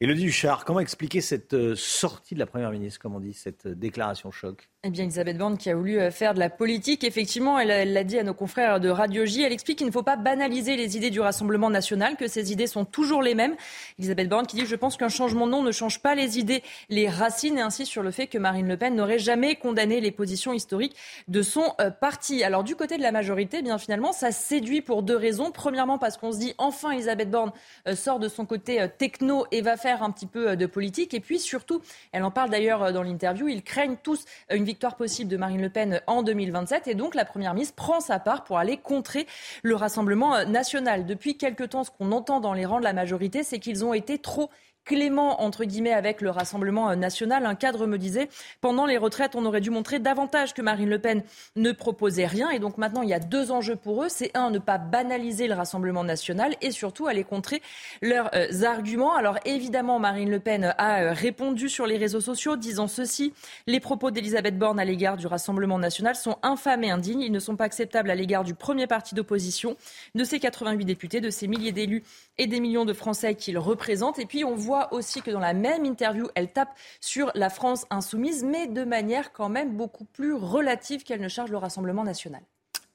Elodie 0.00 0.26
Huchard, 0.26 0.64
comment 0.64 0.78
expliquer 0.78 1.20
cette 1.20 1.54
euh, 1.54 1.74
sortie 1.74 2.34
de 2.34 2.38
la 2.38 2.46
Première 2.46 2.70
ministre, 2.70 3.00
comme 3.00 3.16
on 3.16 3.20
dit, 3.20 3.34
cette 3.34 3.66
euh, 3.66 3.74
déclaration 3.74 4.30
choc? 4.30 4.70
Eh 4.84 4.90
bien, 4.90 5.02
Elisabeth 5.02 5.36
Borne 5.36 5.58
qui 5.58 5.70
a 5.70 5.74
voulu 5.74 5.98
euh, 5.98 6.12
faire 6.12 6.34
de 6.34 6.38
la 6.38 6.48
politique, 6.48 7.02
effectivement, 7.02 7.58
elle 7.58 7.92
l'a 7.92 8.04
dit 8.04 8.16
à 8.16 8.22
nos 8.22 8.32
confrères 8.32 8.78
de 8.78 8.88
Radio 8.88 9.24
J. 9.26 9.42
Elle 9.42 9.52
explique 9.52 9.78
qu'il 9.78 9.88
ne 9.88 9.92
faut 9.92 10.04
pas 10.04 10.14
banaliser 10.14 10.76
les 10.76 10.96
idées 10.96 11.10
du 11.10 11.18
Rassemblement 11.18 11.68
national, 11.68 12.14
que 12.14 12.28
ces 12.28 12.52
idées 12.52 12.68
sont 12.68 12.84
toujours 12.84 13.20
les 13.20 13.34
mêmes. 13.34 13.56
Elisabeth 13.98 14.28
Borne 14.28 14.46
qui 14.46 14.54
dit 14.54 14.66
Je 14.66 14.76
pense 14.76 14.96
qu'un 14.96 15.08
changement 15.08 15.46
de 15.46 15.50
nom 15.50 15.62
ne 15.64 15.72
change 15.72 16.00
pas 16.00 16.14
les 16.14 16.38
idées, 16.38 16.62
les 16.90 17.08
racines, 17.08 17.58
et 17.58 17.60
ainsi 17.60 17.86
sur 17.86 18.04
le 18.04 18.12
fait 18.12 18.28
que 18.28 18.38
Marine 18.38 18.68
Le 18.68 18.76
Pen 18.76 18.94
n'aurait 18.94 19.18
jamais 19.18 19.56
condamné 19.56 20.00
les 20.00 20.12
positions 20.12 20.52
historiques 20.52 20.94
de 21.26 21.42
son 21.42 21.74
euh, 21.80 21.90
parti. 21.90 22.44
Alors, 22.44 22.62
du 22.62 22.76
côté 22.76 22.98
de 22.98 23.02
la 23.02 23.10
majorité, 23.10 23.56
eh 23.58 23.62
bien 23.62 23.78
finalement, 23.78 24.12
ça 24.12 24.30
séduit 24.30 24.80
pour 24.80 25.02
deux 25.02 25.16
raisons. 25.16 25.50
Premièrement, 25.50 25.98
parce 25.98 26.16
qu'on 26.18 26.30
se 26.30 26.38
dit 26.38 26.54
Enfin, 26.56 26.92
Elisabeth 26.92 27.32
Borne 27.32 27.50
euh, 27.88 27.96
sort 27.96 28.20
de 28.20 28.28
son 28.28 28.46
côté 28.46 28.86
techno 28.96 29.44
et 29.50 29.60
va 29.60 29.76
faire 29.76 30.04
un 30.04 30.12
petit 30.12 30.26
peu 30.26 30.56
de 30.56 30.66
politique. 30.66 31.14
Et 31.14 31.20
puis 31.20 31.40
surtout, 31.40 31.82
elle 32.12 32.22
en 32.22 32.30
parle 32.30 32.50
d'ailleurs 32.50 32.92
dans 32.92 33.02
l'interview, 33.02 33.48
ils 33.48 33.64
craignent 33.64 33.96
tous 34.00 34.24
une 34.48 34.67
victoire 34.68 34.96
possible 34.96 35.30
de 35.30 35.38
Marine 35.38 35.62
Le 35.62 35.70
Pen 35.70 36.02
en 36.06 36.22
2027. 36.22 36.88
Et 36.88 36.94
donc, 36.94 37.14
la 37.14 37.24
Première 37.24 37.54
ministre 37.54 37.74
prend 37.74 38.00
sa 38.00 38.18
part 38.18 38.44
pour 38.44 38.58
aller 38.58 38.76
contrer 38.76 39.26
le 39.62 39.74
Rassemblement 39.74 40.44
national. 40.44 41.06
Depuis 41.06 41.38
quelque 41.38 41.64
temps, 41.64 41.84
ce 41.84 41.90
qu'on 41.90 42.12
entend 42.12 42.38
dans 42.38 42.52
les 42.52 42.66
rangs 42.66 42.78
de 42.78 42.84
la 42.84 42.92
majorité, 42.92 43.42
c'est 43.44 43.60
qu'ils 43.60 43.82
ont 43.86 43.94
été 43.94 44.18
trop 44.18 44.50
clément 44.88 45.42
entre 45.42 45.64
guillemets 45.64 45.92
avec 45.92 46.22
le 46.22 46.30
Rassemblement 46.30 46.96
national. 46.96 47.44
Un 47.44 47.54
cadre 47.54 47.86
me 47.86 47.98
disait 47.98 48.28
pendant 48.60 48.86
les 48.86 48.96
retraites, 48.96 49.36
on 49.36 49.44
aurait 49.44 49.60
dû 49.60 49.70
montrer 49.70 49.98
davantage 49.98 50.54
que 50.54 50.62
Marine 50.62 50.88
Le 50.88 50.98
Pen 50.98 51.22
ne 51.56 51.72
proposait 51.72 52.26
rien. 52.26 52.50
Et 52.50 52.58
donc 52.58 52.78
maintenant, 52.78 53.02
il 53.02 53.10
y 53.10 53.14
a 53.14 53.20
deux 53.20 53.52
enjeux 53.52 53.76
pour 53.76 54.02
eux. 54.02 54.08
C'est 54.08 54.36
un, 54.36 54.50
ne 54.50 54.58
pas 54.58 54.78
banaliser 54.78 55.46
le 55.46 55.54
Rassemblement 55.54 56.04
national 56.04 56.56
et 56.62 56.70
surtout 56.70 57.06
aller 57.06 57.22
contrer 57.22 57.60
leurs 58.00 58.30
euh, 58.34 58.62
arguments. 58.64 59.14
Alors 59.14 59.38
évidemment, 59.44 59.98
Marine 59.98 60.30
Le 60.30 60.40
Pen 60.40 60.74
a 60.78 61.02
euh, 61.02 61.12
répondu 61.12 61.68
sur 61.68 61.86
les 61.86 61.98
réseaux 61.98 62.22
sociaux 62.22 62.56
disant 62.56 62.88
ceci 62.88 63.34
les 63.66 63.80
propos 63.80 64.10
d'Elisabeth 64.10 64.58
Borne 64.58 64.80
à 64.80 64.86
l'égard 64.86 65.18
du 65.18 65.26
Rassemblement 65.26 65.78
national 65.78 66.16
sont 66.16 66.38
infâmes 66.42 66.84
et 66.84 66.90
indignes. 66.90 67.20
Ils 67.20 67.32
ne 67.32 67.38
sont 67.40 67.56
pas 67.56 67.64
acceptables 67.64 68.10
à 68.10 68.14
l'égard 68.14 68.44
du 68.44 68.54
premier 68.54 68.86
parti 68.86 69.14
d'opposition, 69.14 69.76
de 70.14 70.24
ses 70.24 70.40
88 70.40 70.86
députés, 70.86 71.20
de 71.20 71.30
ses 71.30 71.46
milliers 71.46 71.72
d'élus 71.72 72.02
et 72.38 72.46
des 72.46 72.60
millions 72.60 72.86
de 72.86 72.94
Français 72.94 73.34
qu'il 73.34 73.58
représente. 73.58 74.18
Et 74.18 74.24
puis 74.24 74.44
on 74.44 74.54
voit 74.54 74.77
aussi 74.92 75.22
que 75.22 75.30
dans 75.30 75.40
la 75.40 75.54
même 75.54 75.84
interview, 75.84 76.28
elle 76.34 76.52
tape 76.52 76.76
sur 77.00 77.30
la 77.34 77.50
France 77.50 77.86
insoumise, 77.90 78.44
mais 78.44 78.66
de 78.66 78.84
manière 78.84 79.32
quand 79.32 79.48
même 79.48 79.76
beaucoup 79.76 80.04
plus 80.04 80.34
relative 80.34 81.02
qu'elle 81.02 81.20
ne 81.20 81.28
charge 81.28 81.50
le 81.50 81.56
Rassemblement 81.56 82.04
national. 82.04 82.42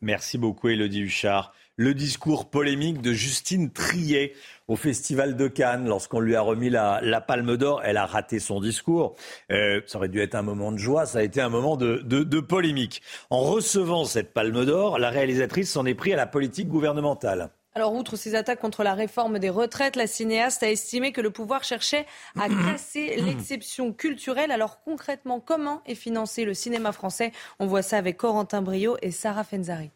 Merci 0.01 0.37
beaucoup, 0.37 0.67
Elodie 0.67 1.01
Huchard. 1.01 1.53
Le 1.77 1.93
discours 1.93 2.49
polémique 2.49 3.01
de 3.01 3.13
Justine 3.13 3.71
Triet 3.71 4.33
au 4.67 4.75
Festival 4.75 5.35
de 5.37 5.47
Cannes, 5.47 5.87
lorsqu'on 5.87 6.19
lui 6.19 6.35
a 6.35 6.41
remis 6.41 6.69
la, 6.69 7.23
Palme 7.25 7.57
d'Or, 7.57 7.81
elle 7.83 7.97
a 7.97 8.05
raté 8.05 8.39
son 8.39 8.59
discours. 8.59 9.15
Euh, 9.49 9.81
ça 9.87 9.97
aurait 9.97 10.09
dû 10.09 10.19
être 10.19 10.35
un 10.35 10.41
moment 10.41 10.71
de 10.71 10.77
joie, 10.77 11.05
ça 11.05 11.19
a 11.19 11.23
été 11.23 11.41
un 11.41 11.49
moment 11.49 11.77
de 11.77 12.39
polémique. 12.41 13.01
En 13.29 13.39
recevant 13.39 14.05
cette 14.05 14.33
Palme 14.33 14.65
d'Or, 14.65 14.99
la 14.99 15.09
réalisatrice 15.09 15.71
s'en 15.71 15.85
est 15.85 15.95
pris 15.95 16.13
à 16.13 16.17
la 16.17 16.27
politique 16.27 16.67
gouvernementale. 16.67 17.49
Alors, 17.75 17.95
outre 17.95 18.15
ces 18.15 18.35
attaques 18.35 18.59
contre 18.59 18.83
la 18.83 18.93
réforme 18.93 19.39
des 19.39 19.49
retraites, 19.49 19.95
la 19.95 20.05
cinéaste 20.05 20.61
a 20.61 20.69
estimé 20.69 21.11
que 21.11 21.21
le 21.21 21.31
pouvoir 21.31 21.63
cherchait 21.63 22.05
à 22.39 22.47
casser 22.71 23.15
l'exception 23.17 23.93
culturelle. 23.93 24.51
Alors, 24.51 24.83
concrètement, 24.83 25.39
comment 25.39 25.81
est 25.87 25.95
financé 25.95 26.45
le 26.45 26.53
cinéma 26.53 26.91
français? 26.91 27.31
On 27.59 27.65
voit 27.65 27.81
ça 27.81 27.97
avec 27.97 28.17
Corentin 28.17 28.61
Brio 28.61 28.97
et 29.01 29.09
Sarah 29.09 29.43
Fenzari. 29.43 29.89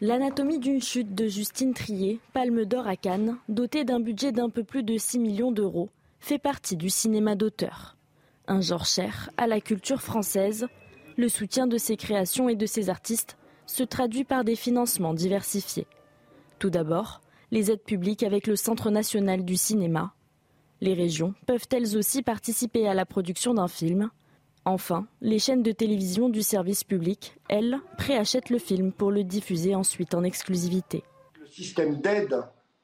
L'anatomie 0.00 0.60
d'une 0.60 0.80
chute 0.80 1.12
de 1.16 1.26
Justine 1.26 1.74
Trier, 1.74 2.20
Palme 2.32 2.64
d'Or 2.64 2.86
à 2.86 2.94
Cannes, 2.94 3.36
dotée 3.48 3.84
d'un 3.84 3.98
budget 3.98 4.30
d'un 4.30 4.48
peu 4.48 4.62
plus 4.62 4.84
de 4.84 4.96
6 4.96 5.18
millions 5.18 5.50
d'euros, 5.50 5.88
fait 6.20 6.38
partie 6.38 6.76
du 6.76 6.88
cinéma 6.88 7.34
d'auteur. 7.34 7.96
Un 8.46 8.60
genre 8.60 8.86
cher 8.86 9.28
à 9.36 9.48
la 9.48 9.60
culture 9.60 10.00
française, 10.00 10.68
le 11.16 11.28
soutien 11.28 11.66
de 11.66 11.78
ses 11.78 11.96
créations 11.96 12.48
et 12.48 12.54
de 12.54 12.64
ses 12.64 12.90
artistes 12.90 13.36
se 13.66 13.82
traduit 13.82 14.22
par 14.22 14.44
des 14.44 14.54
financements 14.54 15.14
diversifiés. 15.14 15.88
Tout 16.58 16.70
d'abord, 16.70 17.20
les 17.52 17.70
aides 17.70 17.84
publiques 17.84 18.24
avec 18.24 18.48
le 18.48 18.56
Centre 18.56 18.90
national 18.90 19.44
du 19.44 19.56
cinéma. 19.56 20.12
Les 20.80 20.92
régions 20.92 21.34
peuvent 21.46 21.68
elles 21.70 21.96
aussi 21.96 22.22
participer 22.22 22.88
à 22.88 22.94
la 22.94 23.06
production 23.06 23.54
d'un 23.54 23.68
film. 23.68 24.10
Enfin, 24.64 25.06
les 25.20 25.38
chaînes 25.38 25.62
de 25.62 25.70
télévision 25.70 26.28
du 26.28 26.42
service 26.42 26.82
public, 26.82 27.36
elles, 27.48 27.78
préachètent 27.96 28.50
le 28.50 28.58
film 28.58 28.92
pour 28.92 29.12
le 29.12 29.22
diffuser 29.22 29.76
ensuite 29.76 30.14
en 30.14 30.24
exclusivité. 30.24 31.04
Le 31.40 31.46
système 31.46 32.00
d'aide 32.00 32.42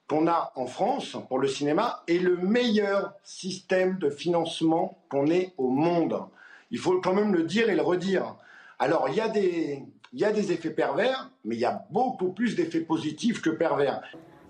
qu'on 0.08 0.28
a 0.28 0.52
en 0.54 0.66
France 0.66 1.16
pour 1.28 1.40
le 1.40 1.48
cinéma 1.48 2.04
est 2.06 2.18
le 2.18 2.36
meilleur 2.36 3.14
système 3.24 3.98
de 3.98 4.08
financement 4.08 4.98
qu'on 5.08 5.26
ait 5.26 5.52
au 5.58 5.68
monde. 5.68 6.20
Il 6.70 6.78
faut 6.78 7.00
quand 7.00 7.14
même 7.14 7.34
le 7.34 7.42
dire 7.42 7.68
et 7.68 7.74
le 7.74 7.82
redire. 7.82 8.36
Alors, 8.78 9.08
il 9.08 9.16
y 9.16 9.20
a 9.20 9.28
des, 9.28 9.84
il 10.14 10.20
y 10.20 10.24
a 10.24 10.32
des 10.32 10.52
effets 10.52 10.70
pervers, 10.70 11.32
mais 11.44 11.56
il 11.56 11.60
y 11.60 11.64
a 11.64 11.84
beaucoup 11.90 12.28
plus 12.28 12.54
d'effets 12.54 12.80
positifs 12.80 13.42
que 13.42 13.50
pervers. 13.50 14.00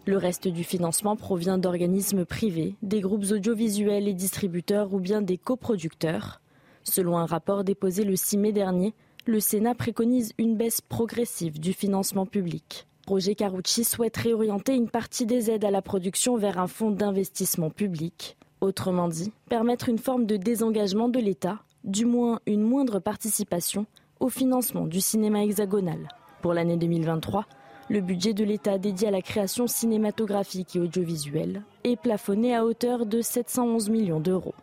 Le 0.06 0.18
reste 0.18 0.46
du 0.46 0.62
financement 0.62 1.16
provient 1.16 1.56
d'organismes 1.56 2.26
privés, 2.26 2.74
des 2.82 3.00
groupes 3.00 3.24
audiovisuels 3.30 4.06
et 4.06 4.12
distributeurs 4.12 4.92
ou 4.92 5.00
bien 5.00 5.22
des 5.22 5.38
coproducteurs. 5.38 6.42
Selon 6.82 7.16
un 7.16 7.24
rapport 7.24 7.64
déposé 7.64 8.04
le 8.04 8.14
6 8.14 8.36
mai 8.36 8.52
dernier, 8.52 8.92
le 9.24 9.40
Sénat 9.40 9.74
préconise 9.74 10.34
une 10.36 10.54
baisse 10.54 10.82
progressive 10.82 11.58
du 11.58 11.72
financement 11.72 12.26
public. 12.26 12.86
Roger 13.08 13.34
Carucci 13.34 13.84
souhaite 13.84 14.18
réorienter 14.18 14.74
une 14.74 14.90
partie 14.90 15.24
des 15.24 15.50
aides 15.50 15.64
à 15.64 15.70
la 15.70 15.80
production 15.80 16.36
vers 16.36 16.58
un 16.58 16.66
fonds 16.66 16.90
d'investissement 16.90 17.70
public. 17.70 18.36
Autrement 18.60 19.08
dit, 19.08 19.32
permettre 19.48 19.88
une 19.88 19.98
forme 19.98 20.26
de 20.26 20.36
désengagement 20.36 21.08
de 21.08 21.20
l'État, 21.20 21.60
du 21.84 22.04
moins 22.04 22.40
une 22.44 22.62
moindre 22.62 22.98
participation, 22.98 23.86
au 24.24 24.30
financement 24.30 24.86
du 24.86 25.02
cinéma 25.02 25.44
hexagonal. 25.44 26.08
Pour 26.40 26.54
l'année 26.54 26.78
2023, 26.78 27.44
le 27.90 28.00
budget 28.00 28.32
de 28.32 28.42
l'État 28.42 28.78
dédié 28.78 29.08
à 29.08 29.10
la 29.10 29.20
création 29.20 29.66
cinématographique 29.66 30.76
et 30.76 30.80
audiovisuelle 30.80 31.62
est 31.84 32.00
plafonné 32.00 32.56
à 32.56 32.64
hauteur 32.64 33.04
de 33.04 33.20
711 33.20 33.90
millions 33.90 34.20
d'euros. 34.20 34.54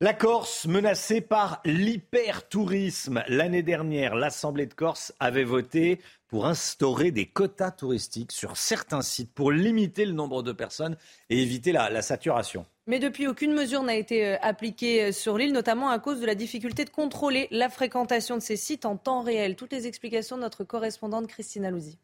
La 0.00 0.14
Corse 0.14 0.66
menacée 0.66 1.20
par 1.20 1.60
l'hypertourisme. 1.64 3.24
L'année 3.26 3.62
dernière, 3.64 4.14
l'Assemblée 4.14 4.66
de 4.66 4.74
Corse 4.74 5.12
avait 5.18 5.44
voté 5.44 6.00
pour 6.28 6.46
instaurer 6.46 7.10
des 7.10 7.26
quotas 7.26 7.72
touristiques 7.72 8.32
sur 8.32 8.56
certains 8.56 9.02
sites 9.02 9.32
pour 9.32 9.50
limiter 9.50 10.04
le 10.04 10.12
nombre 10.12 10.44
de 10.44 10.52
personnes 10.52 10.96
et 11.30 11.42
éviter 11.42 11.72
la, 11.72 12.02
saturation. 12.02 12.64
Mais 12.86 12.98
depuis, 12.98 13.26
aucune 13.26 13.54
mesure 13.54 13.82
n'a 13.82 13.94
été 13.94 14.26
euh, 14.26 14.36
appliquée 14.42 15.04
euh, 15.04 15.12
sur 15.12 15.38
l'île, 15.38 15.52
notamment 15.52 15.88
à 15.88 15.98
cause 15.98 16.20
de 16.20 16.26
la 16.26 16.34
difficulté 16.34 16.84
de 16.84 16.90
contrôler 16.90 17.48
la 17.50 17.70
fréquentation 17.70 18.36
de 18.36 18.42
ces 18.42 18.56
sites 18.56 18.84
en 18.84 18.98
temps 18.98 19.22
réel. 19.22 19.56
Toutes 19.56 19.72
les 19.72 19.86
explications 19.86 20.36
de 20.36 20.42
notre 20.42 20.64
correspondante 20.64 21.26
Christina 21.26 21.70
Louzi. 21.70 21.98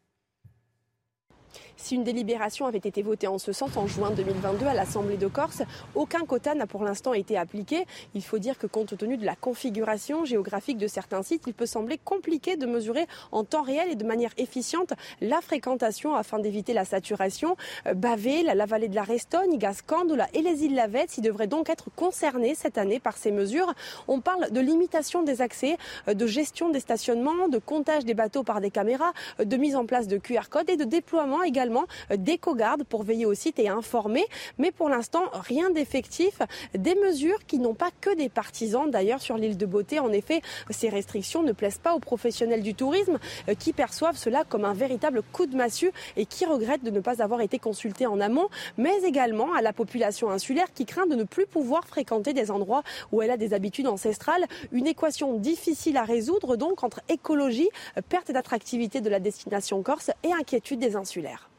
Si 1.81 1.95
une 1.95 2.03
délibération 2.03 2.67
avait 2.67 2.77
été 2.77 3.01
votée 3.01 3.27
en 3.27 3.37
ce 3.37 3.51
sens 3.51 3.75
en 3.75 3.87
juin 3.87 4.11
2022 4.11 4.67
à 4.67 4.73
l'Assemblée 4.73 5.17
de 5.17 5.27
Corse. 5.27 5.63
Aucun 5.95 6.25
quota 6.25 6.53
n'a 6.53 6.67
pour 6.67 6.83
l'instant 6.83 7.13
été 7.13 7.37
appliqué. 7.37 7.85
Il 8.13 8.23
faut 8.23 8.37
dire 8.37 8.57
que 8.57 8.67
compte 8.67 8.95
tenu 8.97 9.17
de 9.17 9.25
la 9.25 9.35
configuration 9.35 10.23
géographique 10.23 10.77
de 10.77 10.87
certains 10.87 11.23
sites, 11.23 11.43
il 11.47 11.53
peut 11.53 11.65
sembler 11.65 11.97
compliqué 11.97 12.55
de 12.55 12.65
mesurer 12.65 13.07
en 13.31 13.43
temps 13.43 13.63
réel 13.63 13.89
et 13.89 13.95
de 13.95 14.05
manière 14.05 14.31
efficiente 14.37 14.93
la 15.21 15.41
fréquentation 15.41 16.15
afin 16.15 16.39
d'éviter 16.39 16.73
la 16.73 16.85
saturation. 16.85 17.55
Euh, 17.87 17.93
Bavé, 17.93 18.43
la 18.43 18.65
vallée 18.65 18.87
de 18.87 18.95
la 18.95 19.03
Restogne, 19.03 19.57
Gascandola 19.57 20.27
et 20.33 20.41
les 20.41 20.63
îles 20.63 20.75
Lavette 20.75 21.17
y 21.17 21.21
devraient 21.21 21.47
donc 21.47 21.69
être 21.69 21.89
concernés 21.95 22.55
cette 22.55 22.77
année 22.77 22.99
par 22.99 23.17
ces 23.17 23.31
mesures. 23.31 23.73
On 24.07 24.21
parle 24.21 24.51
de 24.51 24.59
limitation 24.59 25.23
des 25.23 25.41
accès, 25.41 25.77
euh, 26.07 26.13
de 26.13 26.27
gestion 26.27 26.69
des 26.69 26.79
stationnements, 26.79 27.47
de 27.47 27.57
comptage 27.57 28.05
des 28.05 28.13
bateaux 28.13 28.43
par 28.43 28.61
des 28.61 28.71
caméras, 28.71 29.13
euh, 29.39 29.45
de 29.45 29.57
mise 29.57 29.75
en 29.75 29.85
place 29.85 30.07
de 30.07 30.17
QR 30.17 30.49
code 30.49 30.69
et 30.69 30.77
de 30.77 30.83
déploiement 30.83 31.43
également 31.43 31.70
d'éco-gardes 32.15 32.83
pour 32.83 33.03
veiller 33.03 33.25
au 33.25 33.33
site 33.33 33.59
et 33.59 33.69
informer. 33.69 34.25
Mais 34.57 34.71
pour 34.71 34.89
l'instant, 34.89 35.23
rien 35.33 35.69
d'effectif. 35.69 36.41
Des 36.73 36.95
mesures 36.95 37.45
qui 37.45 37.59
n'ont 37.59 37.73
pas 37.73 37.89
que 38.01 38.15
des 38.15 38.29
partisans 38.29 38.89
d'ailleurs 38.89 39.21
sur 39.21 39.37
l'île 39.37 39.57
de 39.57 39.65
Beauté. 39.65 39.99
En 39.99 40.11
effet, 40.11 40.41
ces 40.69 40.89
restrictions 40.89 41.43
ne 41.43 41.51
plaisent 41.51 41.77
pas 41.77 41.93
aux 41.93 41.99
professionnels 41.99 42.63
du 42.63 42.73
tourisme 42.73 43.19
qui 43.59 43.73
perçoivent 43.73 44.17
cela 44.17 44.43
comme 44.43 44.65
un 44.65 44.73
véritable 44.73 45.21
coup 45.31 45.45
de 45.45 45.55
massue 45.55 45.91
et 46.17 46.25
qui 46.25 46.45
regrettent 46.45 46.83
de 46.83 46.91
ne 46.91 46.99
pas 46.99 47.21
avoir 47.21 47.41
été 47.41 47.59
consultés 47.59 48.07
en 48.07 48.19
amont, 48.19 48.49
mais 48.77 49.01
également 49.03 49.53
à 49.53 49.61
la 49.61 49.73
population 49.73 50.29
insulaire 50.29 50.73
qui 50.73 50.85
craint 50.85 51.07
de 51.07 51.15
ne 51.15 51.23
plus 51.23 51.45
pouvoir 51.45 51.87
fréquenter 51.87 52.33
des 52.33 52.51
endroits 52.51 52.83
où 53.11 53.21
elle 53.21 53.31
a 53.31 53.37
des 53.37 53.53
habitudes 53.53 53.87
ancestrales. 53.87 54.45
Une 54.71 54.87
équation 54.87 55.37
difficile 55.37 55.97
à 55.97 56.03
résoudre 56.03 56.55
donc 56.55 56.83
entre 56.83 57.01
écologie, 57.09 57.69
perte 58.09 58.31
d'attractivité 58.31 59.01
de 59.01 59.09
la 59.09 59.19
destination 59.19 59.81
corse 59.83 60.11
et 60.23 60.33
inquiétude 60.33 60.79
des 60.79 60.95
insulaires. 60.95 61.49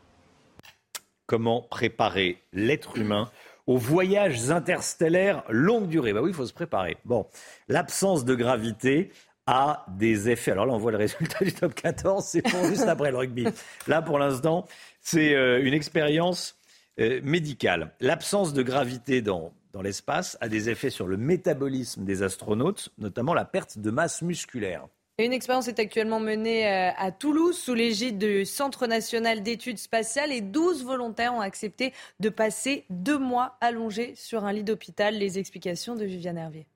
Comment 1.32 1.62
préparer 1.62 2.42
l'être 2.52 2.98
humain 2.98 3.30
aux 3.66 3.78
voyages 3.78 4.50
interstellaires 4.50 5.44
longue 5.48 5.88
durée 5.88 6.12
Bah 6.12 6.20
oui, 6.20 6.28
il 6.28 6.36
faut 6.36 6.44
se 6.44 6.52
préparer. 6.52 6.98
Bon, 7.06 7.26
l'absence 7.68 8.26
de 8.26 8.34
gravité 8.34 9.10
a 9.46 9.86
des 9.96 10.28
effets. 10.28 10.50
Alors 10.50 10.66
là, 10.66 10.74
on 10.74 10.76
voit 10.76 10.92
le 10.92 10.98
résultat 10.98 11.38
du 11.42 11.54
top 11.54 11.74
14, 11.74 12.22
c'est 12.22 12.46
juste 12.68 12.86
après 12.86 13.10
le 13.10 13.16
rugby. 13.16 13.46
Là, 13.86 14.02
pour 14.02 14.18
l'instant, 14.18 14.66
c'est 15.00 15.34
euh, 15.34 15.64
une 15.64 15.72
expérience 15.72 16.54
euh, 17.00 17.22
médicale. 17.24 17.94
L'absence 18.00 18.52
de 18.52 18.62
gravité 18.62 19.22
dans, 19.22 19.54
dans 19.72 19.80
l'espace 19.80 20.36
a 20.42 20.50
des 20.50 20.68
effets 20.68 20.90
sur 20.90 21.06
le 21.06 21.16
métabolisme 21.16 22.04
des 22.04 22.22
astronautes, 22.22 22.90
notamment 22.98 23.32
la 23.32 23.46
perte 23.46 23.78
de 23.78 23.90
masse 23.90 24.20
musculaire. 24.20 24.86
Une 25.24 25.32
expérience 25.32 25.68
est 25.68 25.78
actuellement 25.78 26.20
menée 26.20 26.66
euh, 26.66 26.90
à 26.96 27.12
Toulouse 27.12 27.56
sous 27.56 27.74
l'égide 27.74 28.18
du 28.18 28.44
Centre 28.44 28.86
national 28.86 29.42
d'études 29.42 29.78
spatiales 29.78 30.32
et 30.32 30.40
12 30.40 30.84
volontaires 30.84 31.34
ont 31.34 31.40
accepté 31.40 31.92
de 32.20 32.28
passer 32.28 32.84
deux 32.90 33.18
mois 33.18 33.56
allongés 33.60 34.14
sur 34.16 34.44
un 34.44 34.52
lit 34.52 34.64
d'hôpital. 34.64 35.14
Les 35.16 35.38
explications 35.38 35.96
de 35.96 36.04
Viviane 36.04 36.38
Hervier. 36.38 36.66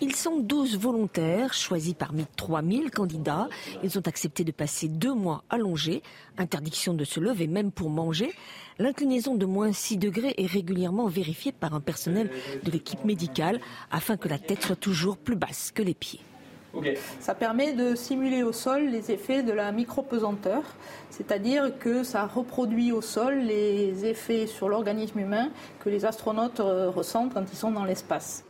Ils 0.00 0.16
sont 0.16 0.40
12 0.40 0.78
volontaires 0.78 1.54
choisis 1.54 1.94
parmi 1.94 2.26
3000 2.36 2.90
candidats. 2.90 3.48
Ils 3.84 3.98
ont 3.98 4.06
accepté 4.06 4.42
de 4.42 4.50
passer 4.50 4.88
deux 4.88 5.14
mois 5.14 5.44
allongés, 5.48 6.02
interdiction 6.38 6.92
de 6.92 7.04
se 7.04 7.20
lever 7.20 7.46
même 7.46 7.70
pour 7.70 7.88
manger. 7.88 8.32
L'inclinaison 8.78 9.36
de 9.36 9.46
moins 9.46 9.72
6 9.72 9.98
degrés 9.98 10.34
est 10.38 10.46
régulièrement 10.46 11.06
vérifiée 11.06 11.52
par 11.52 11.72
un 11.74 11.80
personnel 11.80 12.30
de 12.64 12.70
l'équipe 12.72 13.04
médicale 13.04 13.60
afin 13.92 14.16
que 14.16 14.28
la 14.28 14.40
tête 14.40 14.64
soit 14.64 14.76
toujours 14.76 15.18
plus 15.18 15.36
basse 15.36 15.70
que 15.70 15.82
les 15.82 15.94
pieds. 15.94 16.20
Ça 17.20 17.34
permet 17.34 17.72
de 17.72 17.94
simuler 17.94 18.42
au 18.42 18.52
sol 18.52 18.88
les 18.88 19.10
effets 19.10 19.42
de 19.42 19.52
la 19.52 19.72
micropesanteur, 19.72 20.62
c'est-à-dire 21.10 21.78
que 21.78 22.02
ça 22.02 22.26
reproduit 22.26 22.92
au 22.92 23.02
sol 23.02 23.38
les 23.40 24.04
effets 24.06 24.46
sur 24.46 24.68
l'organisme 24.68 25.18
humain 25.18 25.50
que 25.80 25.90
les 25.90 26.04
astronautes 26.04 26.60
euh, 26.60 26.90
ressentent 26.90 27.34
quand 27.34 27.44
ils 27.52 27.56
sont 27.56 27.70
dans 27.70 27.84
l'espace. 27.84 28.44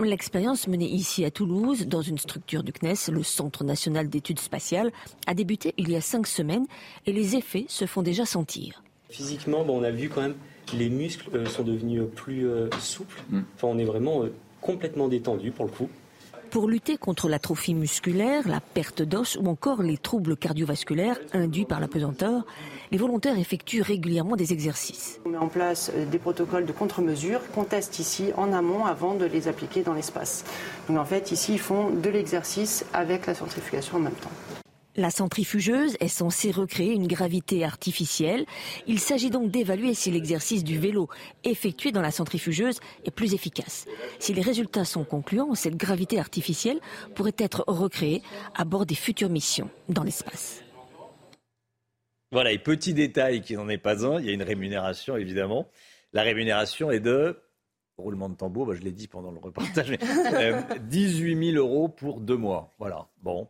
L'expérience 0.00 0.66
menée 0.66 0.88
ici 0.88 1.24
à 1.24 1.30
Toulouse, 1.30 1.86
dans 1.86 2.00
une 2.00 2.18
structure 2.18 2.62
du 2.62 2.72
CNES, 2.72 3.12
le 3.12 3.22
Centre 3.22 3.64
national 3.64 4.08
d'études 4.08 4.40
spatiales, 4.40 4.92
a 5.26 5.34
débuté 5.34 5.74
il 5.76 5.90
y 5.90 5.96
a 5.96 6.00
cinq 6.00 6.26
semaines 6.26 6.66
et 7.06 7.12
les 7.12 7.36
effets 7.36 7.66
se 7.68 7.84
font 7.84 8.02
déjà 8.02 8.24
sentir. 8.24 8.82
Physiquement, 9.10 9.64
on 9.68 9.82
a 9.82 9.90
vu 9.90 10.08
quand 10.08 10.22
même 10.22 10.36
les 10.74 10.88
muscles 10.88 11.28
euh, 11.34 11.46
sont 11.46 11.62
devenus 11.62 12.02
plus 12.14 12.48
euh, 12.48 12.68
souples. 12.80 13.20
Mm. 13.30 13.40
Enfin, 13.56 13.68
on 13.68 13.78
est 13.78 13.84
vraiment 13.84 14.22
euh, 14.22 14.32
complètement 14.60 15.08
détendu 15.08 15.50
pour 15.50 15.66
le 15.66 15.70
coup. 15.70 15.88
Pour 16.50 16.66
lutter 16.66 16.96
contre 16.96 17.28
l'atrophie 17.28 17.74
musculaire, 17.74 18.48
la 18.48 18.58
perte 18.60 19.02
d'os 19.02 19.38
ou 19.40 19.46
encore 19.46 19.82
les 19.82 19.96
troubles 19.96 20.36
cardiovasculaires 20.36 21.16
induits 21.32 21.64
par 21.64 21.78
la 21.78 21.86
pesanteur, 21.86 22.44
les 22.90 22.98
volontaires 22.98 23.38
effectuent 23.38 23.82
régulièrement 23.82 24.34
des 24.34 24.52
exercices. 24.52 25.20
On 25.24 25.28
met 25.28 25.38
en 25.38 25.46
place 25.46 25.92
euh, 25.94 26.06
des 26.06 26.18
protocoles 26.18 26.66
de 26.66 26.72
contre-mesure 26.72 27.40
qu'on 27.52 27.62
teste 27.62 28.00
ici 28.00 28.32
en 28.36 28.52
amont 28.52 28.84
avant 28.84 29.14
de 29.14 29.26
les 29.26 29.46
appliquer 29.46 29.82
dans 29.82 29.94
l'espace. 29.94 30.44
Donc 30.88 30.98
en 30.98 31.04
fait, 31.04 31.30
ici, 31.30 31.52
ils 31.52 31.60
font 31.60 31.90
de 31.90 32.10
l'exercice 32.10 32.84
avec 32.92 33.26
la 33.26 33.34
centrifugation 33.36 33.98
en 33.98 34.00
même 34.00 34.12
temps. 34.14 34.59
La 34.96 35.10
centrifugeuse 35.10 35.96
est 36.00 36.08
censée 36.08 36.50
recréer 36.50 36.92
une 36.92 37.06
gravité 37.06 37.64
artificielle. 37.64 38.44
Il 38.88 38.98
s'agit 38.98 39.30
donc 39.30 39.50
d'évaluer 39.50 39.94
si 39.94 40.10
l'exercice 40.10 40.64
du 40.64 40.80
vélo 40.80 41.08
effectué 41.44 41.92
dans 41.92 42.00
la 42.00 42.10
centrifugeuse 42.10 42.80
est 43.04 43.12
plus 43.12 43.32
efficace. 43.32 43.86
Si 44.18 44.34
les 44.34 44.42
résultats 44.42 44.84
sont 44.84 45.04
concluants, 45.04 45.54
cette 45.54 45.76
gravité 45.76 46.18
artificielle 46.18 46.80
pourrait 47.14 47.36
être 47.38 47.64
recréée 47.68 48.22
à 48.56 48.64
bord 48.64 48.84
des 48.84 48.96
futures 48.96 49.30
missions 49.30 49.70
dans 49.88 50.02
l'espace. 50.02 50.64
Voilà, 52.32 52.50
et 52.50 52.58
petit 52.58 52.92
détail 52.92 53.42
qui 53.42 53.54
n'en 53.54 53.68
est 53.68 53.78
pas 53.78 54.04
un, 54.04 54.18
il 54.18 54.26
y 54.26 54.30
a 54.30 54.32
une 54.32 54.42
rémunération 54.42 55.16
évidemment. 55.16 55.68
La 56.12 56.22
rémunération 56.22 56.90
est 56.90 57.00
de, 57.00 57.40
roulement 57.96 58.28
de 58.28 58.34
tambour, 58.34 58.66
bah, 58.66 58.74
je 58.74 58.82
l'ai 58.82 58.92
dit 58.92 59.06
pendant 59.06 59.30
le 59.30 59.38
reportage, 59.38 59.96
18 60.80 61.38
000 61.52 61.56
euh, 61.56 61.58
euros 61.60 61.88
pour 61.88 62.20
deux 62.20 62.36
mois. 62.36 62.74
Voilà, 62.80 63.08
bon. 63.22 63.48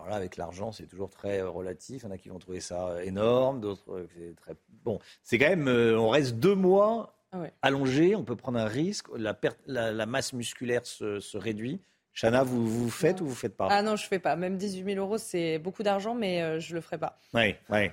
Alors 0.00 0.12
là, 0.12 0.16
avec 0.16 0.38
l'argent, 0.38 0.72
c'est 0.72 0.86
toujours 0.86 1.10
très 1.10 1.40
euh, 1.40 1.50
relatif. 1.50 2.02
Il 2.02 2.06
y 2.06 2.08
en 2.08 2.10
a 2.10 2.16
qui 2.16 2.30
vont 2.30 2.38
trouver 2.38 2.60
ça 2.60 2.88
euh, 2.88 3.00
énorme, 3.00 3.60
d'autres 3.60 3.92
euh, 3.92 4.06
c'est 4.16 4.34
très 4.36 4.54
bon. 4.82 4.98
C'est 5.22 5.38
quand 5.38 5.54
même, 5.54 5.68
on 5.68 6.08
reste 6.08 6.36
deux 6.36 6.54
mois 6.54 7.18
ah 7.32 7.42
allongés, 7.60 8.16
on 8.16 8.24
peut 8.24 8.34
prendre 8.34 8.58
un 8.58 8.64
risque. 8.64 9.08
La, 9.14 9.34
perte, 9.34 9.58
la, 9.66 10.06
masse 10.06 10.32
musculaire 10.32 10.86
se, 10.86 11.36
réduit. 11.36 11.82
Chana, 12.14 12.42
vous, 12.44 12.66
vous 12.66 12.88
faites 12.88 13.20
ou 13.20 13.26
vous 13.26 13.34
faites 13.34 13.58
pas? 13.58 13.68
Ah 13.70 13.82
non, 13.82 13.94
je 13.96 14.06
fais 14.06 14.18
pas. 14.18 14.36
Même 14.36 14.56
18 14.56 14.94
000 14.94 15.04
euros, 15.04 15.18
c'est 15.18 15.58
beaucoup 15.58 15.82
d'argent, 15.82 16.14
mais 16.14 16.58
je 16.60 16.74
le 16.74 16.80
ferai 16.80 16.96
pas. 16.96 17.18
Oui, 17.34 17.54
oui. 17.68 17.90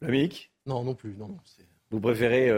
Le 0.00 0.08
mic 0.10 0.50
Non, 0.66 0.82
non 0.82 0.96
plus. 0.96 1.14
Non, 1.16 1.38
Vous 1.90 2.00
préférez 2.00 2.50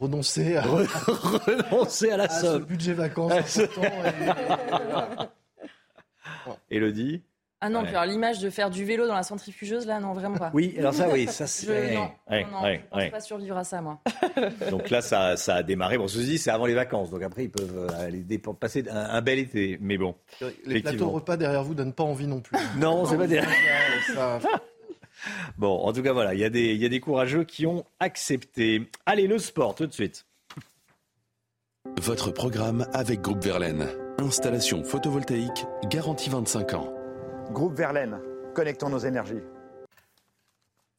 renoncer 0.00 0.56
à, 0.56 0.62
renoncer 0.66 2.10
à 2.10 2.16
la 2.16 2.28
somme. 2.28 2.62
Ce 2.62 2.66
budget 2.66 2.94
vacances. 2.94 3.60
Elodie 6.70 7.22
ah 7.60 7.70
non, 7.70 7.80
alors 7.84 8.04
l'image 8.04 8.38
de 8.38 8.50
faire 8.50 8.70
du 8.70 8.84
vélo 8.84 9.08
dans 9.08 9.16
la 9.16 9.24
centrifugeuse, 9.24 9.84
là, 9.84 9.98
non, 9.98 10.12
vraiment 10.12 10.36
pas. 10.36 10.52
Oui, 10.54 10.76
alors 10.78 10.94
ça, 10.94 11.08
oui, 11.08 11.26
ça 11.26 11.48
c'est. 11.48 11.92
Non, 11.92 12.08
ouais, 12.30 12.46
non, 12.52 12.62
ouais, 12.62 12.84
je 12.92 12.96
ne 12.96 13.02
pense 13.02 13.10
pas 13.10 13.20
survivre 13.20 13.56
à 13.56 13.64
ça, 13.64 13.82
moi. 13.82 14.00
Donc 14.70 14.90
là, 14.90 15.00
ça, 15.00 15.36
ça 15.36 15.56
a 15.56 15.62
démarré. 15.64 15.98
Bon, 15.98 16.06
ceci 16.06 16.38
c'est 16.38 16.50
avant 16.52 16.66
les 16.66 16.74
vacances, 16.74 17.10
donc 17.10 17.22
après, 17.22 17.44
ils 17.44 17.50
peuvent 17.50 17.88
euh, 17.90 18.06
aller 18.06 18.24
passer 18.60 18.84
un, 18.88 19.20
bel 19.22 19.40
été. 19.40 19.76
Mais 19.80 19.98
bon. 19.98 20.14
Les 20.66 20.82
plateaux 20.82 21.10
repas 21.10 21.36
derrière 21.36 21.64
vous 21.64 21.74
donnent 21.74 21.92
pas 21.92 22.04
envie 22.04 22.28
non 22.28 22.40
plus. 22.40 22.56
non, 22.76 23.04
c'est 23.06 23.16
pas 23.16 23.26
derrière. 23.26 23.50
Bon, 25.56 25.80
en 25.80 25.92
tout 25.92 26.00
cas, 26.00 26.12
voilà, 26.12 26.32
il 26.32 26.38
y, 26.38 26.44
a 26.44 26.48
des, 26.48 26.76
y 26.76 26.86
a 26.86 26.88
des 26.88 27.00
courageux 27.00 27.42
qui 27.42 27.66
ont 27.66 27.84
accepté. 27.98 28.88
Allez, 29.04 29.26
le 29.26 29.38
sport, 29.38 29.74
tout 29.74 29.88
de 29.88 29.92
suite. 29.92 30.26
Votre 32.00 32.30
programme 32.30 32.86
avec 32.92 33.20
Groupe 33.20 33.42
Verlaine. 33.42 33.88
Installation 34.20 34.82
photovoltaïque, 34.82 35.64
garantie 35.84 36.28
25 36.28 36.74
ans. 36.74 36.92
Groupe 37.52 37.74
Verlaine, 37.74 38.18
connectons 38.52 38.88
nos 38.88 38.98
énergies. 38.98 39.44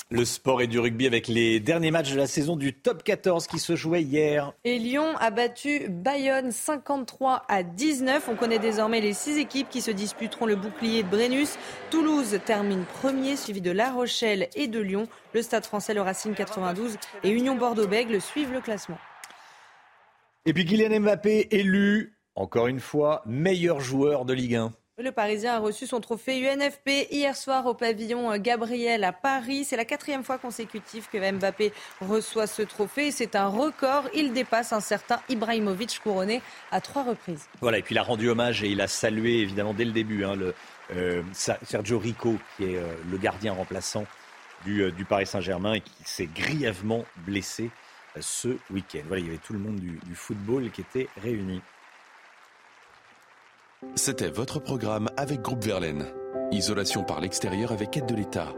Le 0.10 0.24
sport 0.24 0.62
et 0.62 0.68
du 0.68 0.80
rugby 0.80 1.06
avec 1.06 1.28
les 1.28 1.60
derniers 1.60 1.92
matchs 1.92 2.14
de 2.14 2.18
la 2.18 2.28
saison 2.28 2.56
du 2.56 2.74
top 2.74 3.04
14 3.04 3.48
qui 3.48 3.60
se 3.60 3.76
jouaient 3.76 4.04
hier. 4.04 4.54
Et 4.64 4.80
Lyon 4.80 5.18
a 5.20 5.32
battu 5.32 5.90
Bayonne 5.90 6.54
53 6.54 7.44
à 7.50 7.62
19. 7.62 8.30
On 8.30 8.38
connaît 8.38 8.58
désormais 8.58 9.02
les 9.02 9.12
six 9.12 9.38
équipes 9.38 9.68
qui 9.70 9.82
se 9.82 9.92
disputeront 9.92 10.46
le 10.46 10.56
bouclier 10.56 11.04
de 11.04 11.10
Brennus. 11.10 11.58
Toulouse 11.92 12.40
termine 12.46 12.86
premier, 12.86 13.36
suivi 13.36 13.60
de 13.60 13.72
La 13.72 13.92
Rochelle 13.92 14.48
et 14.56 14.68
de 14.68 14.80
Lyon. 14.80 15.10
Le 15.34 15.42
Stade 15.42 15.66
français, 15.66 15.94
le 15.94 16.02
Racing 16.02 16.36
92 16.36 16.96
et 17.26 17.30
Union 17.32 17.58
Bordeaux-Bègles 17.58 18.22
suivent 18.22 18.54
le 18.54 18.62
classement. 18.62 18.98
Et 20.46 20.54
puis 20.54 20.64
Kylian 20.64 21.02
Mbappé 21.02 21.50
élu 21.52 22.16
encore 22.40 22.68
une 22.68 22.80
fois, 22.80 23.22
meilleur 23.26 23.82
joueur 23.82 24.24
de 24.24 24.34
Ligue 24.34 24.56
1. 24.56 24.74
Le 24.98 25.12
Parisien 25.12 25.56
a 25.56 25.60
reçu 25.60 25.88
son 25.88 26.02
trophée 26.02 26.42
UNFP 26.42 27.12
hier 27.12 27.36
soir 27.36 27.66
au 27.66 27.74
pavillon 27.74 28.36
Gabriel 28.38 29.04
à 29.04 29.14
Paris. 29.14 29.64
C'est 29.64 29.78
la 29.78 29.86
quatrième 29.86 30.24
fois 30.24 30.38
consécutive 30.38 31.08
que 31.12 31.32
Mbappé 31.32 31.72
reçoit 32.02 32.48
ce 32.48 32.62
trophée. 32.62 33.12
C'est 33.12 33.36
un 33.36 33.48
record. 33.48 34.10
Il 34.14 34.34
dépasse 34.34 34.74
un 34.74 34.80
certain 34.80 35.22
Ibrahimovic 35.30 36.02
couronné 36.02 36.42
à 36.72 36.82
trois 36.82 37.04
reprises. 37.04 37.48
Voilà, 37.62 37.78
et 37.78 37.82
puis 37.82 37.96
il 37.96 37.98
a 37.98 38.04
rendu 38.04 38.30
hommage 38.30 38.64
et 38.64 38.68
il 38.68 38.82
a 38.82 38.88
salué 38.88 39.40
évidemment 39.40 39.74
dès 39.74 39.86
le 39.86 39.92
début 39.92 40.26
hein, 40.26 40.36
le, 40.36 40.54
euh, 40.96 41.24
Sergio 41.34 42.00
Rico, 42.00 42.36
qui 42.58 42.66
est 42.66 42.78
euh, 42.78 42.94
le 43.10 43.18
gardien 43.18 43.54
remplaçant 43.54 44.06
du, 44.66 44.92
du 44.92 45.06
Paris 45.06 45.28
Saint-Germain 45.28 45.74
et 45.74 45.82
qui 45.82 46.04
s'est 46.04 46.30
grièvement 46.34 47.06
blessé 47.18 47.70
ce 48.20 48.50
week-end. 48.70 49.04
Voilà, 49.08 49.22
il 49.22 49.28
y 49.28 49.30
avait 49.30 49.38
tout 49.38 49.54
le 49.54 49.60
monde 49.60 49.78
du, 49.78 50.00
du 50.06 50.16
football 50.16 50.70
qui 50.72 50.82
était 50.82 51.08
réuni. 51.22 51.62
C'était 53.96 54.30
votre 54.30 54.60
programme 54.60 55.10
avec 55.16 55.42
Groupe 55.42 55.64
Verlaine. 55.64 56.06
Isolation 56.52 57.04
par 57.04 57.22
l'extérieur 57.22 57.72
avec 57.72 57.96
aide 57.96 58.06
de 58.06 58.16
l'État. 58.16 58.54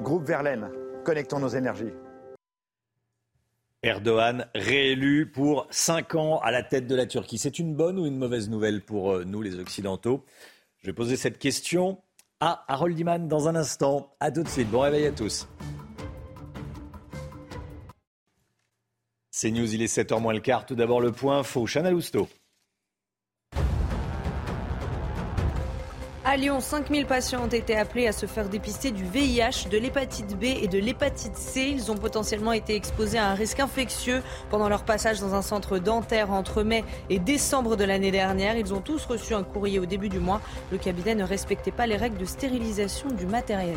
Groupe 0.00 0.24
Verlaine, 0.24 0.70
connectons 1.04 1.38
nos 1.38 1.48
énergies. 1.48 1.92
Erdogan 3.82 4.46
réélu 4.54 5.30
pour 5.30 5.66
5 5.70 6.14
ans 6.14 6.38
à 6.38 6.50
la 6.50 6.62
tête 6.62 6.86
de 6.86 6.94
la 6.94 7.04
Turquie. 7.04 7.36
C'est 7.36 7.58
une 7.58 7.74
bonne 7.74 7.98
ou 7.98 8.06
une 8.06 8.16
mauvaise 8.16 8.48
nouvelle 8.48 8.80
pour 8.80 9.12
euh, 9.12 9.24
nous 9.24 9.42
les 9.42 9.58
Occidentaux? 9.58 10.24
Je 10.78 10.86
vais 10.86 10.92
poser 10.94 11.16
cette 11.16 11.38
question 11.38 12.00
à 12.40 12.64
Harold 12.68 12.98
Iman 12.98 13.28
dans 13.28 13.48
un 13.48 13.54
instant. 13.54 14.14
A 14.18 14.30
tout 14.30 14.44
de 14.44 14.48
suite. 14.48 14.70
Bon 14.70 14.80
réveil 14.80 15.06
à 15.06 15.12
tous. 15.12 15.46
C'est 19.30 19.50
News, 19.50 19.74
il 19.74 19.82
est 19.82 19.94
7h 19.94 20.20
moins 20.20 20.32
le 20.32 20.40
quart. 20.40 20.64
Tout 20.64 20.74
d'abord 20.74 21.00
le 21.00 21.12
point 21.12 21.42
faux. 21.42 21.66
Chana 21.66 21.90
Lousteau. 21.90 22.28
À 26.32 26.38
Lyon, 26.38 26.60
5000 26.60 27.04
patients 27.04 27.44
ont 27.44 27.48
été 27.48 27.76
appelés 27.76 28.06
à 28.06 28.12
se 28.12 28.24
faire 28.24 28.48
dépister 28.48 28.90
du 28.90 29.04
VIH, 29.04 29.68
de 29.70 29.76
l'hépatite 29.76 30.34
B 30.38 30.44
et 30.44 30.66
de 30.66 30.78
l'hépatite 30.78 31.36
C. 31.36 31.68
Ils 31.74 31.92
ont 31.92 31.98
potentiellement 31.98 32.52
été 32.52 32.74
exposés 32.74 33.18
à 33.18 33.26
un 33.26 33.34
risque 33.34 33.60
infectieux 33.60 34.22
pendant 34.48 34.70
leur 34.70 34.84
passage 34.84 35.20
dans 35.20 35.34
un 35.34 35.42
centre 35.42 35.76
dentaire 35.76 36.30
entre 36.30 36.62
mai 36.62 36.84
et 37.10 37.18
décembre 37.18 37.76
de 37.76 37.84
l'année 37.84 38.10
dernière. 38.10 38.56
Ils 38.56 38.72
ont 38.72 38.80
tous 38.80 39.04
reçu 39.04 39.34
un 39.34 39.42
courrier 39.42 39.78
au 39.78 39.84
début 39.84 40.08
du 40.08 40.20
mois. 40.20 40.40
Le 40.70 40.78
cabinet 40.78 41.14
ne 41.14 41.24
respectait 41.24 41.70
pas 41.70 41.86
les 41.86 41.96
règles 41.98 42.16
de 42.16 42.24
stérilisation 42.24 43.10
du 43.10 43.26
matériel. 43.26 43.76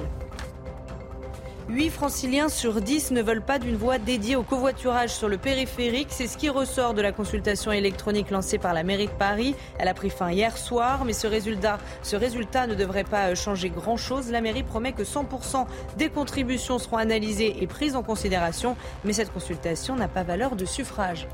8 1.68 1.90
franciliens 1.90 2.48
sur 2.48 2.80
10 2.80 3.10
ne 3.10 3.24
veulent 3.24 3.42
pas 3.42 3.58
d'une 3.58 3.76
voie 3.76 3.98
dédiée 3.98 4.36
au 4.36 4.44
covoiturage 4.44 5.10
sur 5.10 5.28
le 5.28 5.40
périphérique. 5.40 6.10
C'est 6.12 6.28
ce 6.28 6.38
qui 6.38 6.48
ressort 6.48 6.94
de 6.94 7.02
la 7.02 7.12
consultation 7.12 7.72
électronique 7.72 8.30
lancée 8.30 8.60
par 8.60 8.76
la 8.76 8.84
mairie 8.84 9.08
de 9.08 9.12
Paris. 9.12 9.56
Elle 9.80 9.88
a 9.88 9.96
pris 9.96 10.12
fin 10.12 10.30
hier 10.30 10.56
soir, 10.60 11.06
mais 11.06 11.14
ce 11.14 11.26
résultat, 11.26 12.68
ne 12.68 12.76
devrait 12.76 13.04
pas 13.04 13.34
changer 13.34 13.70
grand-chose. 13.70 14.30
La 14.30 14.42
mairie 14.42 14.62
promet 14.62 14.92
que 14.92 15.02
100% 15.02 15.66
des 15.98 16.10
contributions 16.10 16.78
seront 16.78 16.98
analysées 16.98 17.56
et 17.60 17.66
prises 17.66 17.96
en 17.96 18.04
considération, 18.04 18.78
mais 19.04 19.14
cette 19.14 19.34
consultation 19.34 19.96
n'a 19.96 20.08
pas 20.08 20.22
valeur 20.22 20.56
de 20.56 20.66
suffrage. 20.66 21.28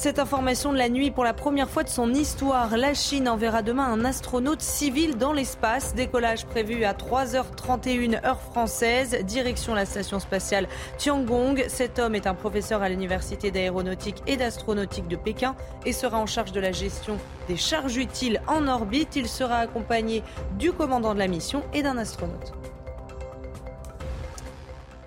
Cette 0.00 0.18
information 0.18 0.72
de 0.72 0.78
la 0.78 0.88
nuit, 0.88 1.10
pour 1.10 1.24
la 1.24 1.34
première 1.34 1.68
fois 1.68 1.82
de 1.82 1.90
son 1.90 2.14
histoire, 2.14 2.74
la 2.78 2.94
Chine 2.94 3.28
enverra 3.28 3.60
demain 3.60 3.84
un 3.84 4.06
astronaute 4.06 4.62
civil 4.62 5.18
dans 5.18 5.34
l'espace. 5.34 5.94
Décollage 5.94 6.46
prévu 6.46 6.84
à 6.84 6.94
3h31 6.94 8.24
heure 8.24 8.40
française, 8.40 9.18
direction 9.24 9.74
la 9.74 9.84
station 9.84 10.18
spatiale 10.18 10.68
Tiangong. 10.96 11.66
Cet 11.68 11.98
homme 11.98 12.14
est 12.14 12.26
un 12.26 12.32
professeur 12.32 12.80
à 12.80 12.88
l'université 12.88 13.50
d'aéronautique 13.50 14.22
et 14.26 14.38
d'astronautique 14.38 15.06
de 15.06 15.16
Pékin 15.16 15.54
et 15.84 15.92
sera 15.92 16.18
en 16.18 16.24
charge 16.24 16.52
de 16.52 16.60
la 16.60 16.72
gestion 16.72 17.18
des 17.46 17.58
charges 17.58 17.98
utiles 17.98 18.40
en 18.46 18.68
orbite. 18.68 19.16
Il 19.16 19.28
sera 19.28 19.56
accompagné 19.56 20.22
du 20.58 20.72
commandant 20.72 21.12
de 21.12 21.18
la 21.18 21.28
mission 21.28 21.62
et 21.74 21.82
d'un 21.82 21.98
astronaute. 21.98 22.54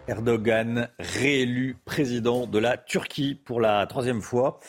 Erdogan 0.07 0.89
réélu 0.99 1.77
président 1.85 2.45
de 2.45 2.59
la 2.59 2.77
Turquie 2.77 3.35
pour 3.35 3.61
la 3.61 3.87
troisième 3.87 4.21
fois. 4.21 4.59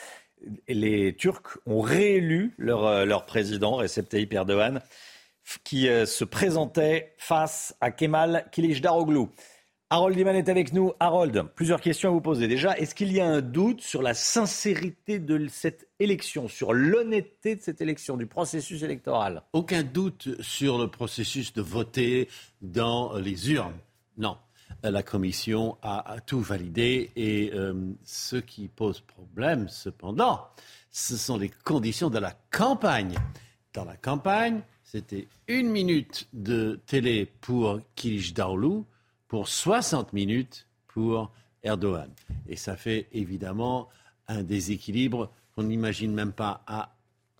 Les 0.68 1.16
Turcs 1.16 1.59
ont 1.66 1.80
réélu 1.80 2.55
leur, 2.57 2.85
euh, 2.87 3.05
leur 3.05 3.26
président, 3.26 3.76
Recep 3.76 4.09
Tayyip 4.09 4.32
Erdogan, 4.32 4.80
qui 5.64 5.89
euh, 5.89 6.07
se 6.07 6.24
présentait 6.24 7.14
face 7.18 7.74
à 7.80 7.91
Kemal 7.91 8.47
Kılıçdaroğlu. 8.53 9.26
Harold 9.91 10.18
Iman 10.18 10.37
est 10.37 10.49
avec 10.49 10.72
nous. 10.72 10.93
Harold, 11.01 11.45
plusieurs 11.55 11.80
questions 11.80 12.11
à 12.11 12.12
vous 12.12 12.20
poser. 12.20 12.49
Déjà, 12.49 12.76
est-ce 12.78 12.95
qu'il 12.95 13.12
y 13.12 13.20
a 13.20 13.26
un 13.26 13.41
doute 13.41 13.80
sur 13.80 14.03
la 14.03 14.14
sincérité 14.14 15.18
de 15.18 15.47
cette 15.49 15.89
élection, 15.99 16.49
sur 16.49 16.72
l'honnêteté 16.72 17.57
de 17.57 17.61
cette 17.61 17.80
élection, 17.80 18.16
du 18.16 18.26
processus 18.26 18.82
électoral? 18.82 19.43
Aucun 19.53 19.82
doute 19.82 20.41
sur 20.41 20.78
le 20.78 20.89
processus 20.89 21.53
de 21.53 21.62
voter 21.62 22.28
dans 22.61 23.16
les 23.18 23.53
urnes. 23.53 23.78
Non 24.16 24.37
la 24.83 25.03
Commission 25.03 25.77
a, 25.83 26.17
tout 26.27 26.41
validé 26.41 27.11
et 27.17 27.51
euh, 27.55 27.93
ce 28.05 28.37
qui 28.37 28.69
pose 28.69 29.01
problème, 29.01 29.69
cependant, 29.69 30.49
ce 30.91 31.17
sont 31.17 31.39
les 31.39 31.51
conditions 31.65 32.11
de 32.11 32.19
la 32.19 32.35
campagne. 32.51 33.15
Dans 33.73 33.85
la 33.85 33.97
campagne, 33.97 34.61
c'était 34.83 35.27
une 35.49 35.71
minute 35.71 36.29
de 36.33 36.81
télé 36.87 37.27
pour 37.41 37.81
Daoulou 38.35 38.87
pour 39.27 39.49
60 39.49 40.12
minutes 40.12 40.69
pour 40.87 41.33
Erdogan. 41.62 42.11
Et 42.49 42.57
ça 42.57 42.77
fait 42.77 43.09
évidemment 43.12 43.89
un 44.29 44.43
déséquilibre 44.43 45.33
qu'on 45.55 45.65
n'imagine 45.65 46.12
même 46.12 46.33
pas 46.33 46.62
à 46.67 46.95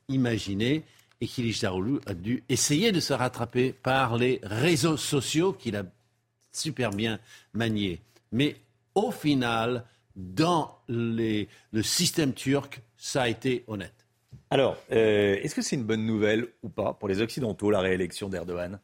imaginer. 0.09 0.83
Et 1.21 1.29
Daoulou 1.63 2.01
a 2.07 2.15
dû 2.15 2.43
essayer 2.49 2.91
de 2.91 3.01
se 3.01 3.13
rattraper 3.13 3.73
par 3.73 4.17
les 4.17 4.41
réseaux 4.43 4.97
sociaux 4.97 5.53
qu'il 5.53 5.77
a 5.77 5.85
super 6.57 6.91
bien 6.91 7.19
manié. 7.53 8.01
Mais 8.33 8.57
au 8.95 9.11
final, 9.11 9.85
dans 10.17 10.79
le 10.89 11.47
système 11.83 12.33
turc, 12.33 12.83
ça 12.97 13.23
a 13.23 13.29
été 13.29 13.65
honnête. 13.67 14.05
Alors, 14.51 14.77
euh, 14.93 15.37
est-ce 15.43 15.55
que 15.55 15.63
c'est 15.63 15.77
une 15.77 15.85
bonne 15.85 16.07
nouvelle 16.07 16.49
ou 16.63 16.69
pas 16.69 16.95
pour 16.95 17.09
les 17.09 17.21
Occidentaux, 17.21 17.71
la 17.71 17.81
réélection 17.81 18.29
d'Erdogan? 18.29 18.79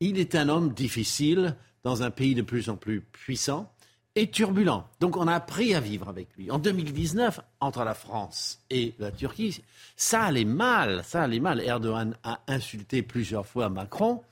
Il 0.00 0.18
est 0.18 0.34
un 0.34 0.48
homme 0.48 0.72
difficile 0.72 1.56
dans 1.82 2.02
un 2.02 2.10
pays 2.10 2.34
de 2.34 2.42
plus 2.42 2.68
en 2.68 2.76
plus 2.76 3.00
puissant 3.00 3.72
et 4.18 4.26
turbulent. 4.30 4.84
Donc 4.98 5.16
on 5.16 5.28
a 5.28 5.34
appris 5.34 5.74
à 5.74 5.80
vivre 5.80 6.08
avec 6.08 6.28
lui. 6.36 6.50
En 6.50 6.58
2019, 6.58 7.40
entre 7.60 7.84
la 7.84 7.94
France 7.94 8.60
et 8.68 8.94
la 8.98 9.12
Turquie, 9.12 9.62
ça 9.96 10.22
allait 10.22 10.44
mal, 10.44 11.02
ça 11.04 11.22
allait 11.22 11.38
mal. 11.38 11.60
Erdogan 11.60 12.16
a 12.24 12.40
insulté 12.48 13.02
plusieurs 13.02 13.46
fois 13.46 13.68
Macron. 13.68 14.22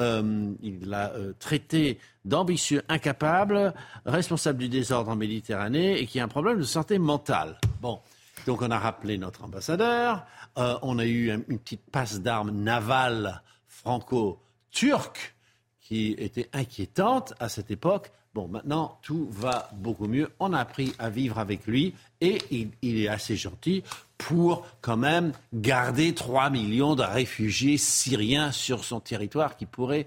Euh, 0.00 0.52
il 0.60 0.88
l'a 0.88 1.12
euh, 1.12 1.34
traité 1.38 2.00
d'ambitieux 2.24 2.82
incapable, 2.88 3.74
responsable 4.04 4.58
du 4.58 4.68
désordre 4.68 5.12
en 5.12 5.16
Méditerranée 5.16 6.00
et 6.00 6.06
qui 6.06 6.18
a 6.18 6.24
un 6.24 6.28
problème 6.28 6.58
de 6.58 6.64
santé 6.64 6.98
mentale. 6.98 7.58
Bon, 7.80 8.00
donc 8.44 8.60
on 8.62 8.70
a 8.72 8.78
rappelé 8.78 9.18
notre 9.18 9.44
ambassadeur. 9.44 10.26
Euh, 10.58 10.76
on 10.82 10.98
a 10.98 11.06
eu 11.06 11.32
une 11.48 11.60
petite 11.60 11.88
passe 11.92 12.20
d'armes 12.20 12.50
navale 12.50 13.42
franco-turque 13.68 15.36
qui 15.80 16.16
était 16.18 16.50
inquiétante 16.52 17.34
à 17.38 17.48
cette 17.48 17.70
époque. 17.70 18.10
Bon, 18.34 18.46
maintenant, 18.46 18.98
tout 19.02 19.28
va 19.30 19.70
beaucoup 19.74 20.06
mieux. 20.06 20.30
On 20.38 20.52
a 20.52 20.60
appris 20.60 20.94
à 20.98 21.10
vivre 21.10 21.38
avec 21.38 21.66
lui 21.66 21.94
et 22.20 22.38
il, 22.50 23.00
est 23.00 23.08
assez 23.08 23.36
gentil 23.36 23.82
pour 24.16 24.66
quand 24.80 24.96
même 24.96 25.32
garder 25.52 26.14
3 26.14 26.50
millions 26.50 26.94
de 26.94 27.02
réfugiés 27.02 27.78
syriens 27.78 28.52
sur 28.52 28.84
son 28.84 29.00
territoire 29.00 29.56
qui 29.56 29.66
pourraient 29.66 30.06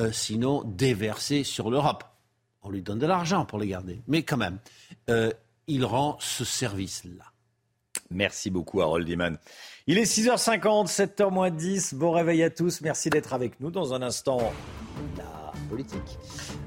euh, 0.00 0.10
sinon 0.12 0.62
déverser 0.64 1.44
sur 1.44 1.70
l'Europe. 1.70 2.04
On 2.62 2.70
lui 2.70 2.82
donne 2.82 2.98
de 2.98 3.06
l'argent 3.06 3.44
pour 3.44 3.58
les 3.58 3.68
garder. 3.68 4.00
Mais 4.08 4.22
quand 4.22 4.36
même, 4.36 4.58
euh, 5.08 5.30
il 5.66 5.84
rend 5.84 6.16
ce 6.20 6.44
service-là. 6.44 7.24
Merci 8.10 8.50
beaucoup, 8.50 8.80
Harold 8.80 9.08
Iman. 9.08 9.38
Il 9.86 9.98
est 9.98 10.04
6h50, 10.04 10.86
7h 10.86 11.30
moins 11.30 11.50
10. 11.50 11.94
Bon 11.94 12.12
réveil 12.12 12.42
à 12.42 12.50
tous. 12.50 12.80
Merci 12.82 13.10
d'être 13.10 13.32
avec 13.32 13.58
nous. 13.60 13.70
Dans 13.70 13.94
un 13.94 14.02
instant, 14.02 14.52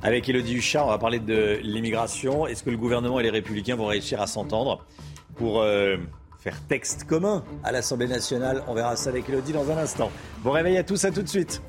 Avec 0.01 0.28
Elodie 0.30 0.56
Huchard, 0.56 0.88
on 0.88 0.89
va 0.89 0.97
parler 0.97 1.20
de 1.20 1.60
l'immigration. 1.62 2.47
Est-ce 2.47 2.64
que 2.64 2.70
le 2.70 2.78
gouvernement 2.78 3.20
et 3.20 3.24
les 3.24 3.30
républicains 3.30 3.76
vont 3.76 3.88
réussir 3.88 4.22
à 4.22 4.28
s'entendre 4.28 4.84
pour 5.36 5.62
euh, 5.62 5.97
faire 6.39 6.62
texte 6.68 7.06
commun 7.06 7.43
à 7.64 7.72
l'Assemblée 7.72 8.08
nationale? 8.08 8.64
On 8.68 8.74
verra 8.74 8.95
ça 8.95 9.10
avec 9.10 9.30
Elodie 9.30 9.53
dans 9.53 9.70
un 9.72 9.78
instant. 9.78 10.12
Bon 10.43 10.51
réveil 10.51 10.78
à 10.78 10.84
tous, 10.84 11.06
à 11.06 11.12
tout 11.12 11.22
de 11.22 11.30
suite. 11.30 11.62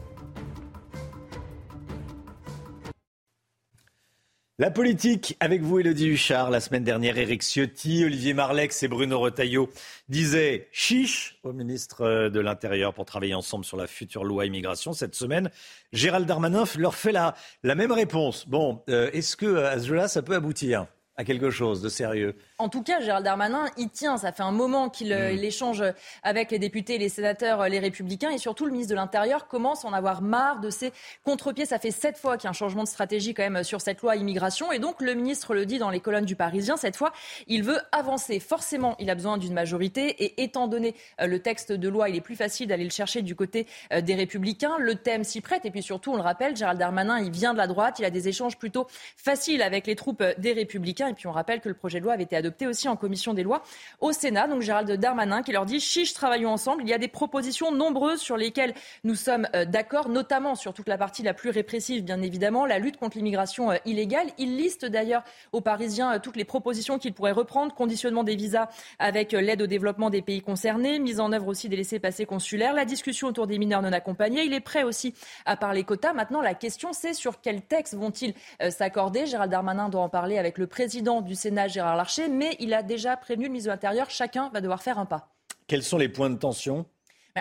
La 4.58 4.70
politique, 4.70 5.36
avec 5.38 5.60
vous, 5.60 5.80
Elodie 5.80 6.06
Huchard. 6.06 6.48
La 6.50 6.60
semaine 6.60 6.82
dernière, 6.82 7.18
Éric 7.18 7.42
Ciotti, 7.42 8.06
Olivier 8.06 8.32
Marlex 8.32 8.82
et 8.82 8.88
Bruno 8.88 9.20
Retailleau 9.20 9.68
disaient 10.08 10.68
chiche 10.72 11.38
au 11.42 11.52
ministre 11.52 12.00
euh, 12.00 12.30
de 12.30 12.40
l'Intérieur 12.40 12.94
pour 12.94 13.04
travailler 13.04 13.34
ensemble 13.34 13.66
sur 13.66 13.76
la 13.76 13.86
future 13.86 14.24
loi 14.24 14.46
immigration. 14.46 14.94
Cette 14.94 15.14
semaine, 15.14 15.50
Gérald 15.92 16.26
Darmanin 16.26 16.64
leur 16.78 16.94
fait 16.94 17.12
la, 17.12 17.34
même 17.64 17.92
réponse. 17.92 18.48
Bon, 18.48 18.82
euh, 18.88 19.10
est-ce 19.12 19.36
que 19.36 19.56
à 19.56 19.78
ce 19.78 19.88
jeu-là, 19.88 20.08
ça 20.08 20.22
peut 20.22 20.34
aboutir? 20.34 20.86
À 21.18 21.24
quelque 21.24 21.50
chose 21.50 21.80
de 21.80 21.88
sérieux. 21.88 22.34
En 22.58 22.68
tout 22.68 22.82
cas, 22.82 23.00
Gérald 23.00 23.24
Darmanin, 23.24 23.66
il 23.78 23.88
tient. 23.88 24.18
Ça 24.18 24.32
fait 24.32 24.42
un 24.42 24.52
moment 24.52 24.90
qu'il 24.90 25.12
euh, 25.12 25.32
Mm. 25.32 25.44
échange 25.44 25.84
avec 26.22 26.50
les 26.50 26.58
députés, 26.58 26.98
les 26.98 27.08
sénateurs, 27.08 27.62
euh, 27.62 27.68
les 27.68 27.78
républicains. 27.78 28.30
Et 28.30 28.38
surtout, 28.38 28.66
le 28.66 28.72
ministre 28.72 28.90
de 28.90 28.96
l'Intérieur 28.96 29.48
commence 29.48 29.84
à 29.84 29.88
en 29.88 29.92
avoir 29.92 30.20
marre 30.20 30.60
de 30.60 30.68
ces 30.68 30.92
contre-pieds. 31.24 31.64
Ça 31.66 31.78
fait 31.78 31.90
sept 31.90 32.18
fois 32.18 32.36
qu'il 32.36 32.44
y 32.44 32.46
a 32.48 32.50
un 32.50 32.54
changement 32.54 32.82
de 32.82 32.88
stratégie 32.88 33.34
quand 33.34 33.48
même 33.48 33.64
sur 33.64 33.80
cette 33.80 34.02
loi 34.02 34.16
immigration. 34.16 34.72
Et 34.72 34.78
donc, 34.78 35.00
le 35.00 35.14
ministre 35.14 35.54
le 35.54 35.64
dit 35.64 35.78
dans 35.78 35.90
les 35.90 36.00
colonnes 36.00 36.26
du 36.26 36.36
Parisien. 36.36 36.76
Cette 36.76 36.96
fois, 36.96 37.12
il 37.46 37.62
veut 37.62 37.80
avancer. 37.92 38.38
Forcément, 38.40 38.94
il 38.98 39.08
a 39.08 39.14
besoin 39.14 39.38
d'une 39.38 39.54
majorité. 39.54 40.24
Et 40.24 40.42
étant 40.42 40.68
donné 40.68 40.94
euh, 41.20 41.26
le 41.26 41.40
texte 41.40 41.72
de 41.72 41.88
loi, 41.88 42.10
il 42.10 42.16
est 42.16 42.20
plus 42.20 42.36
facile 42.36 42.68
d'aller 42.68 42.84
le 42.84 42.90
chercher 42.90 43.22
du 43.22 43.34
côté 43.34 43.66
des 44.02 44.14
républicains. 44.14 44.76
Le 44.78 44.94
thème 44.96 45.24
s'y 45.24 45.40
prête. 45.40 45.64
Et 45.64 45.70
puis 45.70 45.82
surtout, 45.82 46.12
on 46.12 46.16
le 46.16 46.22
rappelle, 46.22 46.56
Gérald 46.56 46.78
Darmanin, 46.78 47.20
il 47.20 47.30
vient 47.30 47.52
de 47.52 47.58
la 47.58 47.66
droite. 47.66 47.98
Il 47.98 48.04
a 48.04 48.10
des 48.10 48.28
échanges 48.28 48.58
plutôt 48.58 48.86
faciles 49.16 49.62
avec 49.62 49.86
les 49.86 49.96
troupes 49.96 50.22
des 50.38 50.52
républicains. 50.52 51.05
Et 51.08 51.14
puis, 51.14 51.26
on 51.26 51.32
rappelle 51.32 51.60
que 51.60 51.68
le 51.68 51.74
projet 51.74 51.98
de 51.98 52.04
loi 52.04 52.14
avait 52.14 52.24
été 52.24 52.36
adopté 52.36 52.66
aussi 52.66 52.88
en 52.88 52.96
commission 52.96 53.34
des 53.34 53.42
lois 53.42 53.62
au 54.00 54.12
Sénat. 54.12 54.48
Donc, 54.48 54.62
Gérald 54.62 54.90
Darmanin 54.90 55.42
qui 55.42 55.52
leur 55.52 55.66
dit 55.66 55.80
chiche, 55.80 56.12
travaillons 56.12 56.50
ensemble. 56.50 56.82
Il 56.82 56.88
y 56.88 56.92
a 56.92 56.98
des 56.98 57.08
propositions 57.08 57.72
nombreuses 57.72 58.20
sur 58.20 58.36
lesquelles 58.36 58.74
nous 59.04 59.14
sommes 59.14 59.48
euh, 59.54 59.64
d'accord, 59.64 60.08
notamment 60.08 60.54
sur 60.54 60.74
toute 60.74 60.88
la 60.88 60.98
partie 60.98 61.22
la 61.22 61.34
plus 61.34 61.50
répressive, 61.50 62.04
bien 62.04 62.20
évidemment, 62.22 62.66
la 62.66 62.78
lutte 62.78 62.96
contre 62.96 63.16
l'immigration 63.16 63.70
euh, 63.70 63.76
illégale. 63.84 64.28
Il 64.38 64.56
liste 64.56 64.84
d'ailleurs 64.84 65.22
aux 65.52 65.60
Parisiens 65.60 66.14
euh, 66.14 66.18
toutes 66.18 66.36
les 66.36 66.44
propositions 66.44 66.98
qu'il 66.98 67.14
pourrait 67.14 67.32
reprendre, 67.32 67.74
conditionnement 67.74 68.24
des 68.24 68.36
visas 68.36 68.68
avec 68.98 69.32
l'aide 69.32 69.62
au 69.62 69.66
développement 69.66 70.10
des 70.10 70.22
pays 70.22 70.42
concernés, 70.42 70.98
mise 70.98 71.20
en 71.20 71.32
œuvre 71.32 71.48
aussi 71.48 71.68
des 71.68 71.76
laissés-passer 71.76 72.26
consulaires, 72.26 72.74
la 72.74 72.84
discussion 72.84 73.28
autour 73.28 73.46
des 73.46 73.58
mineurs 73.58 73.82
non 73.82 73.92
accompagnés. 73.92 74.44
Il 74.44 74.52
est 74.52 74.60
prêt 74.60 74.82
aussi 74.82 75.14
à 75.44 75.56
parler 75.56 75.84
quotas. 75.84 76.12
Maintenant, 76.12 76.40
la 76.40 76.54
question, 76.54 76.92
c'est 76.92 77.14
sur 77.14 77.40
quel 77.40 77.62
texte 77.62 77.94
vont-ils 77.94 78.34
s'accorder? 78.70 79.26
Gérald 79.26 79.50
Darmanin 79.50 79.88
doit 79.88 80.02
en 80.02 80.08
parler 80.08 80.38
avec 80.38 80.58
le 80.58 80.66
président 80.66 80.95
du 81.02 81.34
Sénat, 81.34 81.68
Gérard 81.68 81.96
Larcher, 81.96 82.28
mais 82.28 82.56
il 82.58 82.74
a 82.74 82.82
déjà 82.82 83.16
prévenu 83.16 83.44
le 83.44 83.50
ministre 83.50 83.68
de 83.68 83.72
l'Intérieur, 83.72 84.10
chacun 84.10 84.50
va 84.50 84.60
devoir 84.60 84.82
faire 84.82 84.98
un 84.98 85.06
pas. 85.06 85.28
Quels 85.66 85.82
sont 85.82 85.98
les 85.98 86.08
points 86.08 86.30
de 86.30 86.36
tension 86.36 86.86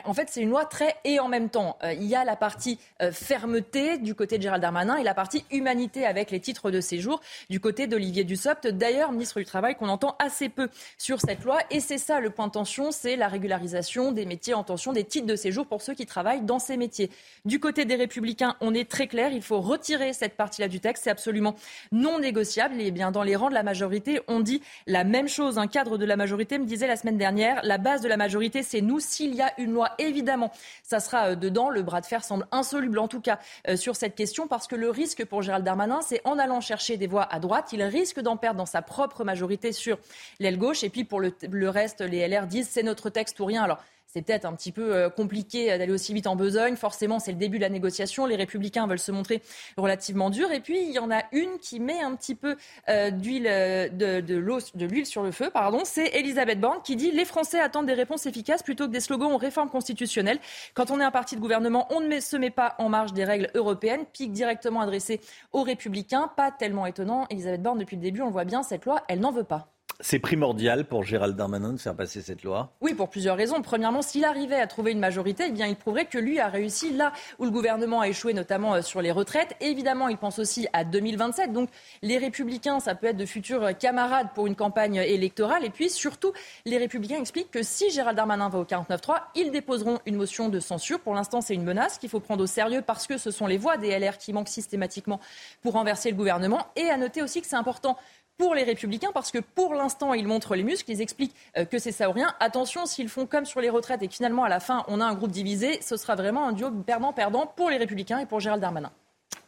En 0.03 0.13
fait, 0.13 0.27
c'est 0.29 0.41
une 0.41 0.49
loi 0.49 0.65
très 0.65 0.95
et 1.05 1.19
en 1.19 1.29
même 1.29 1.49
temps. 1.49 1.77
Euh, 1.83 1.93
il 1.93 2.03
y 2.03 2.15
a 2.15 2.25
la 2.25 2.35
partie 2.35 2.79
euh, 3.01 3.11
fermeté 3.11 3.97
du 3.97 4.13
côté 4.13 4.37
de 4.37 4.43
Gérald 4.43 4.61
Darmanin 4.61 4.97
et 4.97 5.03
la 5.03 5.13
partie 5.13 5.45
humanité 5.51 6.05
avec 6.05 6.31
les 6.31 6.41
titres 6.41 6.69
de 6.69 6.81
séjour 6.81 7.21
du 7.49 7.59
côté 7.59 7.87
d'Olivier 7.87 8.25
Dussopt, 8.25 8.67
d'ailleurs 8.67 9.11
ministre 9.13 9.39
du 9.39 9.45
Travail, 9.45 9.75
qu'on 9.75 9.87
entend 9.87 10.15
assez 10.19 10.49
peu 10.49 10.69
sur 10.97 11.21
cette 11.21 11.43
loi. 11.43 11.59
Et 11.71 11.79
c'est 11.79 11.97
ça 11.97 12.19
le 12.19 12.29
point 12.29 12.47
de 12.47 12.51
tension, 12.51 12.91
c'est 12.91 13.15
la 13.15 13.29
régularisation 13.29 14.11
des 14.11 14.25
métiers 14.25 14.53
en 14.53 14.63
tension, 14.63 14.91
des 14.91 15.05
titres 15.05 15.27
de 15.27 15.35
séjour 15.35 15.65
pour 15.65 15.81
ceux 15.81 15.93
qui 15.93 16.05
travaillent 16.05 16.41
dans 16.41 16.59
ces 16.59 16.75
métiers. 16.75 17.09
Du 17.45 17.59
côté 17.59 17.85
des 17.85 17.95
Républicains, 17.95 18.57
on 18.59 18.73
est 18.73 18.89
très 18.89 19.07
clair, 19.07 19.31
il 19.31 19.41
faut 19.41 19.61
retirer 19.61 20.11
cette 20.11 20.35
partie-là 20.35 20.67
du 20.67 20.79
texte, 20.81 21.05
c'est 21.05 21.09
absolument 21.09 21.55
non 21.91 22.19
négociable. 22.19 22.81
Et 22.81 22.91
bien 22.91 23.11
dans 23.11 23.23
les 23.23 23.35
rangs 23.35 23.49
de 23.49 23.53
la 23.53 23.63
majorité, 23.63 24.19
on 24.27 24.41
dit 24.41 24.61
la 24.87 25.03
même 25.05 25.29
chose. 25.29 25.57
Un 25.57 25.67
cadre 25.67 25.97
de 25.97 26.05
la 26.05 26.17
majorité 26.17 26.57
me 26.57 26.65
disait 26.65 26.87
la 26.87 26.97
semaine 26.97 27.17
dernière, 27.17 27.61
la 27.63 27.77
base 27.77 28.01
de 28.01 28.09
la 28.09 28.17
majorité, 28.17 28.61
c'est 28.61 28.81
nous. 28.81 28.99
S'il 28.99 29.33
y 29.35 29.41
a 29.41 29.53
une 29.57 29.71
loi, 29.71 29.84
évidemment, 29.97 30.51
ça 30.83 30.99
sera 30.99 31.29
euh, 31.29 31.35
dedans. 31.35 31.69
Le 31.69 31.81
bras 31.81 32.01
de 32.01 32.05
fer 32.05 32.23
semble 32.23 32.47
insoluble, 32.51 32.99
en 32.99 33.07
tout 33.07 33.21
cas, 33.21 33.39
euh, 33.67 33.75
sur 33.75 33.95
cette 33.95 34.15
question, 34.15 34.47
parce 34.47 34.67
que 34.67 34.75
le 34.75 34.89
risque 34.89 35.25
pour 35.25 35.41
Gérald 35.41 35.65
Darmanin, 35.65 36.01
c'est 36.01 36.21
en 36.25 36.39
allant 36.39 36.61
chercher 36.61 36.97
des 36.97 37.07
voix 37.07 37.23
à 37.23 37.39
droite, 37.39 37.69
il 37.73 37.83
risque 37.83 38.19
d'en 38.19 38.37
perdre 38.37 38.57
dans 38.57 38.65
sa 38.65 38.81
propre 38.81 39.23
majorité 39.23 39.71
sur 39.71 39.97
l'aile 40.39 40.57
gauche. 40.57 40.83
Et 40.83 40.89
puis 40.89 41.03
pour 41.03 41.19
le, 41.19 41.33
le 41.49 41.69
reste, 41.69 42.01
les 42.01 42.27
LR 42.27 42.47
disent 42.47 42.69
c'est 42.69 42.83
notre 42.83 43.09
texte 43.09 43.39
ou 43.39 43.45
rien. 43.45 43.63
Alors 43.63 43.79
c'est 44.15 44.21
peut-être 44.21 44.45
un 44.45 44.53
petit 44.53 44.71
peu 44.71 44.95
euh, 44.95 45.09
compliqué 45.09 45.69
euh, 45.69 45.77
d'aller 45.77 45.91
aussi 45.91 46.13
vite 46.13 46.25
en 46.25 46.37
besogne. 46.37 46.77
Forcément, 46.77 47.19
c'est 47.19 47.33
le 47.33 47.37
début 47.37 47.57
de 47.57 47.63
la 47.63 47.69
négociation. 47.69 48.25
Les 48.25 48.37
républicains 48.37 48.87
veulent 48.87 48.97
se 48.97 49.11
montrer 49.11 49.41
relativement 49.75 50.29
durs. 50.29 50.53
Et 50.53 50.61
puis, 50.61 50.81
il 50.81 50.91
y 50.91 50.99
en 50.99 51.11
a 51.11 51.23
une 51.33 51.59
qui 51.59 51.81
met 51.81 51.99
un 51.99 52.15
petit 52.15 52.33
peu 52.33 52.55
euh, 52.87 53.11
de, 53.11 54.85
l'huile 54.85 55.05
sur 55.05 55.21
le 55.21 55.31
feu. 55.31 55.49
Pardon. 55.49 55.81
C'est 55.83 56.15
Elisabeth 56.15 56.61
Borne 56.61 56.79
qui 56.81 56.95
dit 56.95 57.11
les 57.11 57.25
Français 57.25 57.59
attendent 57.59 57.87
des 57.87 57.93
réponses 57.93 58.25
efficaces 58.25 58.63
plutôt 58.63 58.87
que 58.87 58.93
des 58.93 59.01
slogans 59.01 59.33
aux 59.33 59.37
réformes 59.37 59.69
constitutionnelles. 59.69 60.39
Quand 60.75 60.91
on 60.91 61.01
est 61.01 61.03
un 61.03 61.11
parti 61.11 61.35
de 61.35 61.41
gouvernement, 61.41 61.85
on 61.89 61.99
ne 61.99 62.19
se 62.21 62.37
met 62.37 62.51
pas 62.51 62.75
en 62.79 62.87
marge 62.87 63.11
des 63.11 63.25
règles 63.25 63.51
européennes. 63.53 64.05
Pique 64.13 64.31
directement 64.31 64.79
adressé 64.79 65.19
aux 65.51 65.63
républicains. 65.63 66.31
Pas 66.37 66.51
tellement 66.51 66.85
étonnant. 66.85 67.27
Elisabeth 67.29 67.61
Borne, 67.61 67.79
depuis 67.79 67.97
le 67.97 68.01
début, 68.01 68.21
on 68.21 68.27
le 68.27 68.31
voit 68.31 68.45
bien, 68.45 68.63
cette 68.63 68.85
loi, 68.85 69.03
elle 69.09 69.19
n'en 69.19 69.33
veut 69.33 69.43
pas. 69.43 69.74
C'est 70.01 70.19
primordial 70.19 70.85
pour 70.85 71.03
Gérald 71.03 71.37
Darmanin 71.37 71.71
de 71.71 71.77
faire 71.77 71.95
passer 71.95 72.21
cette 72.21 72.43
loi. 72.43 72.73
Oui, 72.81 72.93
pour 72.93 73.09
plusieurs 73.09 73.37
raisons. 73.37 73.61
Premièrement, 73.61 74.01
s'il 74.01 74.25
arrivait 74.25 74.59
à 74.59 74.67
trouver 74.67 74.91
une 74.91 74.99
majorité, 74.99 75.45
eh 75.47 75.67
il 75.67 75.75
prouverait 75.77 76.05
que 76.05 76.17
lui 76.17 76.37
a 76.39 76.49
réussi 76.49 76.91
là 76.91 77.13
où 77.39 77.45
le 77.45 77.51
gouvernement 77.51 78.01
a 78.01 78.09
échoué, 78.09 78.33
notamment 78.33 78.75
euh, 78.75 78.81
sur 78.81 79.01
les 79.01 79.11
retraites. 79.11 79.55
Évidemment, 79.61 80.09
il 80.09 80.17
pense 80.17 80.37
aussi 80.37 80.67
à 80.73 80.83
2027. 80.83 81.53
Donc, 81.53 81.69
les 82.01 82.17
Républicains, 82.17 82.81
ça 82.81 82.93
peut 82.93 83.07
être 83.07 83.17
de 83.17 83.25
futurs 83.25 83.63
euh, 83.63 83.71
camarades 83.71 84.27
pour 84.35 84.47
une 84.47 84.55
campagne 84.55 84.95
électorale. 84.95 85.63
Et 85.63 85.69
puis, 85.69 85.89
surtout, 85.89 86.33
les 86.65 86.77
Républicains 86.77 87.19
expliquent 87.19 87.51
que 87.51 87.63
si 87.63 87.89
Gérald 87.89 88.17
Darmanin 88.17 88.49
va 88.49 88.59
au 88.59 88.65
49-3, 88.65 89.15
ils 89.35 89.51
déposeront 89.51 89.99
une 90.05 90.17
motion 90.17 90.49
de 90.49 90.59
censure. 90.59 90.99
Pour 90.99 91.13
l'instant, 91.13 91.39
c'est 91.39 91.55
une 91.55 91.63
menace 91.63 91.99
qu'il 91.99 92.09
faut 92.09 92.19
prendre 92.19 92.43
au 92.43 92.47
sérieux 92.47 92.83
parce 92.85 93.07
que 93.07 93.17
ce 93.17 93.31
sont 93.31 93.47
les 93.47 93.57
voix 93.57 93.77
des 93.77 93.97
LR 93.97 94.17
qui 94.17 94.33
manquent 94.33 94.49
systématiquement 94.49 95.21
pour 95.61 95.73
renverser 95.73 96.09
le 96.09 96.17
gouvernement. 96.17 96.67
Et 96.75 96.89
à 96.89 96.97
noter 96.97 97.21
aussi 97.21 97.39
que 97.39 97.47
c'est 97.47 97.55
important 97.55 97.97
pour 98.37 98.55
les 98.55 98.63
républicains 98.63 99.11
parce 99.13 99.31
que 99.31 99.39
pour 99.39 99.73
l'instant 99.73 100.13
ils 100.13 100.27
montrent 100.27 100.55
les 100.55 100.63
muscles, 100.63 100.91
ils 100.91 101.01
expliquent 101.01 101.35
euh, 101.57 101.65
que 101.65 101.79
c'est 101.79 101.91
ça 101.91 102.09
ou 102.09 102.13
rien. 102.13 102.33
Attention, 102.39 102.85
s'ils 102.85 103.09
font 103.09 103.25
comme 103.25 103.45
sur 103.45 103.61
les 103.61 103.69
retraites 103.69 104.01
et 104.01 104.07
que 104.07 104.13
finalement 104.13 104.43
à 104.43 104.49
la 104.49 104.59
fin 104.59 104.83
on 104.87 105.01
a 105.01 105.05
un 105.05 105.13
groupe 105.13 105.31
divisé, 105.31 105.81
ce 105.81 105.97
sera 105.97 106.15
vraiment 106.15 106.47
un 106.47 106.53
duo 106.53 106.71
perdant-perdant 106.71 107.47
pour 107.47 107.69
les 107.69 107.77
républicains 107.77 108.19
et 108.19 108.25
pour 108.25 108.39
Gérald 108.39 108.61
Darmanin. 108.61 108.91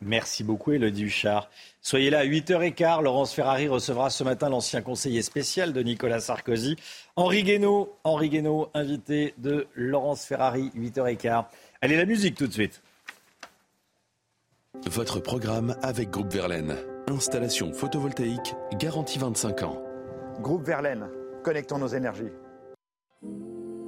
Merci 0.02 0.44
beaucoup, 0.44 0.74
Elodie 0.74 1.06
Huchard. 1.06 1.50
Soyez 1.82 2.10
là 2.10 2.20
à 2.20 2.26
8h15. 2.26 3.02
Laurence 3.02 3.34
Ferrari 3.34 3.68
recevra 3.68 4.10
ce 4.10 4.24
matin 4.24 4.50
l'ancien 4.50 4.82
conseiller 4.82 5.22
spécial 5.22 5.74
de 5.74 5.82
Nicolas 5.82 6.20
Sarkozy, 6.20 6.76
Henri 7.16 7.44
Guénaud. 7.44 7.98
Henri 8.04 8.30
Guénaud, 8.30 8.70
invité 8.74 9.34
de 9.38 9.68
Laurence 9.74 10.26
Ferrari, 10.26 10.72
8h15. 10.76 11.46
Allez, 11.82 11.98
la 11.98 12.06
musique 12.06 12.36
tout 12.36 12.48
de 12.48 12.54
suite. 12.54 12.82
Votre 14.86 15.20
programme 15.20 15.76
avec 15.82 16.12
Groupe 16.12 16.32
Verlaine. 16.32 16.76
Installation 17.10 17.72
photovoltaïque 17.72 18.54
garantie 18.78 19.18
25 19.18 19.64
ans. 19.64 19.82
Groupe 20.42 20.64
Verlaine, 20.64 21.08
connectons 21.42 21.78
nos 21.78 21.88
énergies. 21.88 22.34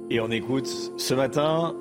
Et 0.08 0.20
on 0.20 0.30
écoute 0.30 0.68
ce 0.96 1.12
matin, 1.12 1.76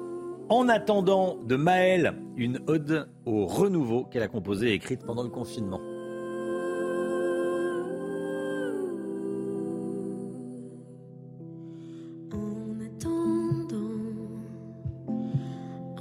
en 0.50 0.68
attendant 0.68 1.38
de 1.38 1.56
Maëlle, 1.56 2.14
une 2.36 2.60
ode 2.68 3.10
au 3.26 3.46
renouveau 3.46 4.04
qu'elle 4.04 4.24
a 4.24 4.28
composée 4.28 4.72
et 4.72 4.74
écrite 4.74 5.06
pendant 5.06 5.24
le 5.24 5.30
confinement. 5.30 5.80
En 12.34 12.82
attendant, 12.86 13.78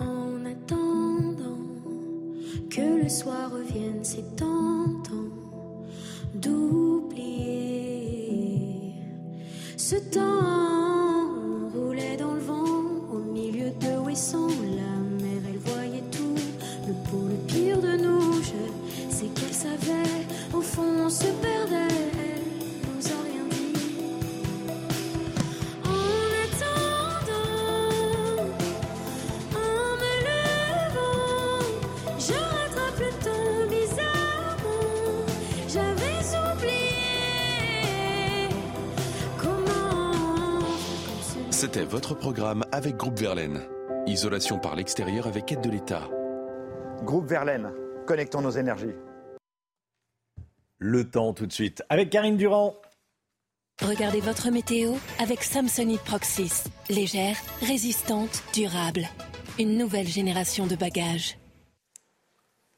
en 0.01 0.45
attendant 0.45 1.59
que 2.69 3.03
le 3.05 3.09
soir 3.09 3.53
revienne, 3.53 4.01
c'est 4.03 4.35
tentant 4.35 4.48
votre 42.09 42.21
programme 42.21 42.65
avec 42.73 42.97
Groupe 42.97 43.19
Verlaine. 43.19 43.61
Isolation 44.07 44.59
par 44.59 44.77
l'extérieur 44.77 45.27
avec 45.27 45.53
aide 45.53 45.61
de 45.61 45.69
l'État. 45.69 46.09
Groupe 47.03 47.27
Verlaine, 47.27 47.71
connectons 48.07 48.41
nos 48.41 48.51
énergies. 48.51 48.95
Le 50.79 51.11
temps 51.11 51.35
tout 51.35 51.47
de 51.47 51.53
suite. 51.53 51.83
Avec 51.91 52.09
Karine 52.09 52.39
Durand. 52.39 52.75
Regardez 53.83 54.21
votre 54.21 54.51
météo 54.51 54.95
avec 55.19 55.43
Samsonite 55.43 56.01
Proxys. 56.01 56.65
Légère, 56.89 57.37
résistante, 57.61 58.43
durable. 58.55 59.07
Une 59.59 59.77
nouvelle 59.77 60.09
génération 60.09 60.67
de 60.67 60.77
bagages. 60.77 61.37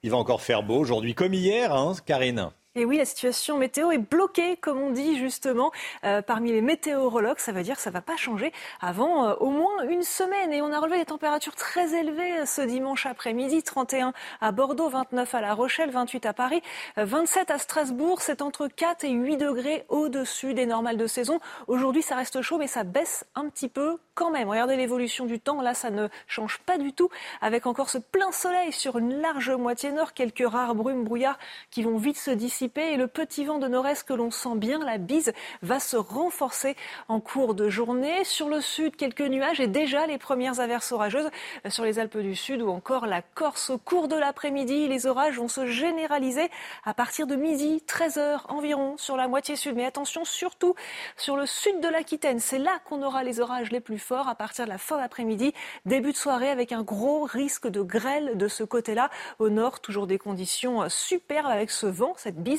Il 0.03 0.11
va 0.11 0.17
encore 0.17 0.43
faire 0.43 0.65
beau 0.65 0.79
aujourd'hui, 0.79 1.15
comme 1.15 1.35
hier, 1.35 1.73
hein, 1.73 1.95
Karine? 2.05 2.51
Et 2.77 2.85
oui, 2.85 2.99
la 2.99 3.05
situation 3.05 3.59
météo 3.59 3.91
est 3.91 3.99
bloquée, 3.99 4.57
comme 4.57 4.81
on 4.81 4.91
dit 4.91 5.19
justement, 5.19 5.73
euh, 6.05 6.23
parmi 6.23 6.53
les 6.53 6.61
météorologues. 6.61 7.41
Ça 7.41 7.51
veut 7.51 7.65
dire 7.65 7.75
que 7.75 7.83
ça 7.83 7.91
va 7.91 8.01
pas 8.01 8.17
changer 8.17 8.53
avant 8.81 9.27
euh, 9.27 9.35
au 9.41 9.51
moins 9.51 9.83
une 9.89 10.05
semaine. 10.05 10.53
Et 10.53 10.63
on 10.63 10.71
a 10.73 10.79
relevé 10.79 10.99
des 10.99 11.07
températures 11.07 11.57
très 11.57 11.99
élevées 11.99 12.39
euh, 12.39 12.47
ce 12.47 12.63
dimanche 12.63 13.07
après-midi. 13.07 13.65
31 13.65 14.13
à 14.41 14.53
Bordeaux, 14.53 14.89
29 14.89 15.35
à 15.35 15.41
La 15.41 15.53
Rochelle, 15.53 15.91
28 15.91 16.27
à 16.27 16.33
Paris, 16.33 16.63
27 16.97 17.51
à 17.51 17.59
Strasbourg. 17.59 18.23
C'est 18.23 18.41
entre 18.41 18.69
4 18.69 19.03
et 19.03 19.11
8 19.11 19.37
degrés 19.37 19.85
au-dessus 19.89 20.55
des 20.55 20.67
normales 20.67 20.97
de 20.97 21.09
saison. 21.09 21.41
Aujourd'hui, 21.67 22.03
ça 22.03 22.15
reste 22.15 22.41
chaud, 22.41 22.59
mais 22.59 22.69
ça 22.69 22.85
baisse 22.85 23.25
un 23.35 23.49
petit 23.49 23.69
peu 23.69 23.99
quand 24.15 24.31
même. 24.31 24.49
Regardez 24.49 24.77
l'évolution 24.77 25.27
du 25.27 25.41
temps. 25.41 25.61
Là, 25.61 25.75
ça 25.75 25.91
ne 25.91 26.07
change 26.29 26.59
pas 26.59 26.79
du 26.79 26.93
tout. 26.93 27.09
Avec 27.41 27.67
encore 27.67 27.91
ce 27.91 27.99
plein 27.99 28.31
soleil 28.31 28.71
sur 28.71 28.97
une 28.97 29.21
large 29.21 29.51
moitié 29.51 29.91
nord, 29.91 30.13
quelques 30.13 30.49
rares 30.49 30.77
brumes, 30.77 31.03
brouillards 31.03 31.39
qui 31.73 31.83
vont 31.83 31.97
vite 31.97 32.17
se 32.17 32.31
dissiper 32.31 32.60
et 32.63 32.97
le 32.97 33.07
petit 33.07 33.45
vent 33.45 33.59
de 33.59 33.69
nord-est 33.69 34.07
que 34.07 34.13
l'on 34.13 34.31
sent 34.31 34.57
bien, 34.57 34.85
la 34.85 34.99
bise, 34.99 35.33
va 35.63 35.81
se 35.81 35.97
renforcer 35.97 36.77
en 37.09 37.19
cours 37.19 37.55
de 37.55 37.71
journée. 37.71 38.23
Sur 38.25 38.51
le 38.51 38.61
sud, 38.61 38.97
quelques 38.97 39.23
nuages 39.23 39.61
et 39.61 39.67
déjà 39.67 40.07
les 40.07 40.19
premières 40.19 40.61
averses 40.61 40.93
orageuses 40.93 41.31
sur 41.69 41.85
les 41.85 41.99
Alpes 41.99 42.19
du 42.19 42.35
Sud 42.37 42.61
ou 42.61 42.69
encore 42.69 43.07
la 43.07 43.23
Corse. 43.23 43.71
Au 43.71 43.79
cours 43.79 44.09
de 44.09 44.17
l'après-midi, 44.17 44.89
les 44.89 45.07
orages 45.07 45.39
vont 45.39 45.49
se 45.49 45.67
généraliser 45.67 46.51
à 46.85 46.93
partir 46.93 47.27
de 47.27 47.35
midi, 47.35 47.83
13h 47.87 48.41
environ 48.49 48.99
sur 48.99 49.17
la 49.17 49.27
moitié 49.27 49.57
sud. 49.57 49.75
Mais 49.75 49.87
attention 49.87 50.27
surtout 50.27 50.75
sur 51.17 51.37
le 51.37 51.47
sud 51.47 51.81
de 51.81 51.89
l'Aquitaine. 51.89 52.41
C'est 52.41 52.59
là 52.59 52.79
qu'on 52.85 53.03
aura 53.03 53.23
les 53.23 53.41
orages 53.41 53.71
les 53.71 53.81
plus 53.81 53.99
forts 53.99 54.29
à 54.29 54.35
partir 54.35 54.67
de 54.67 54.71
la 54.71 54.79
fin 54.79 54.99
d'après-midi, 54.99 55.55
début 55.87 56.13
de 56.13 56.17
soirée 56.17 56.51
avec 56.51 56.73
un 56.73 56.83
gros 56.83 57.23
risque 57.23 57.69
de 57.69 57.81
grêle 57.81 58.37
de 58.37 58.49
ce 58.49 58.65
côté-là. 58.65 59.09
Au 59.39 59.49
nord, 59.49 59.81
toujours 59.81 60.07
des 60.07 60.19
conditions 60.19 60.87
superbes 60.91 61.47
avec 61.47 61.71
ce 61.71 61.87
vent, 61.87 62.13
cette 62.19 62.37
bise 62.37 62.50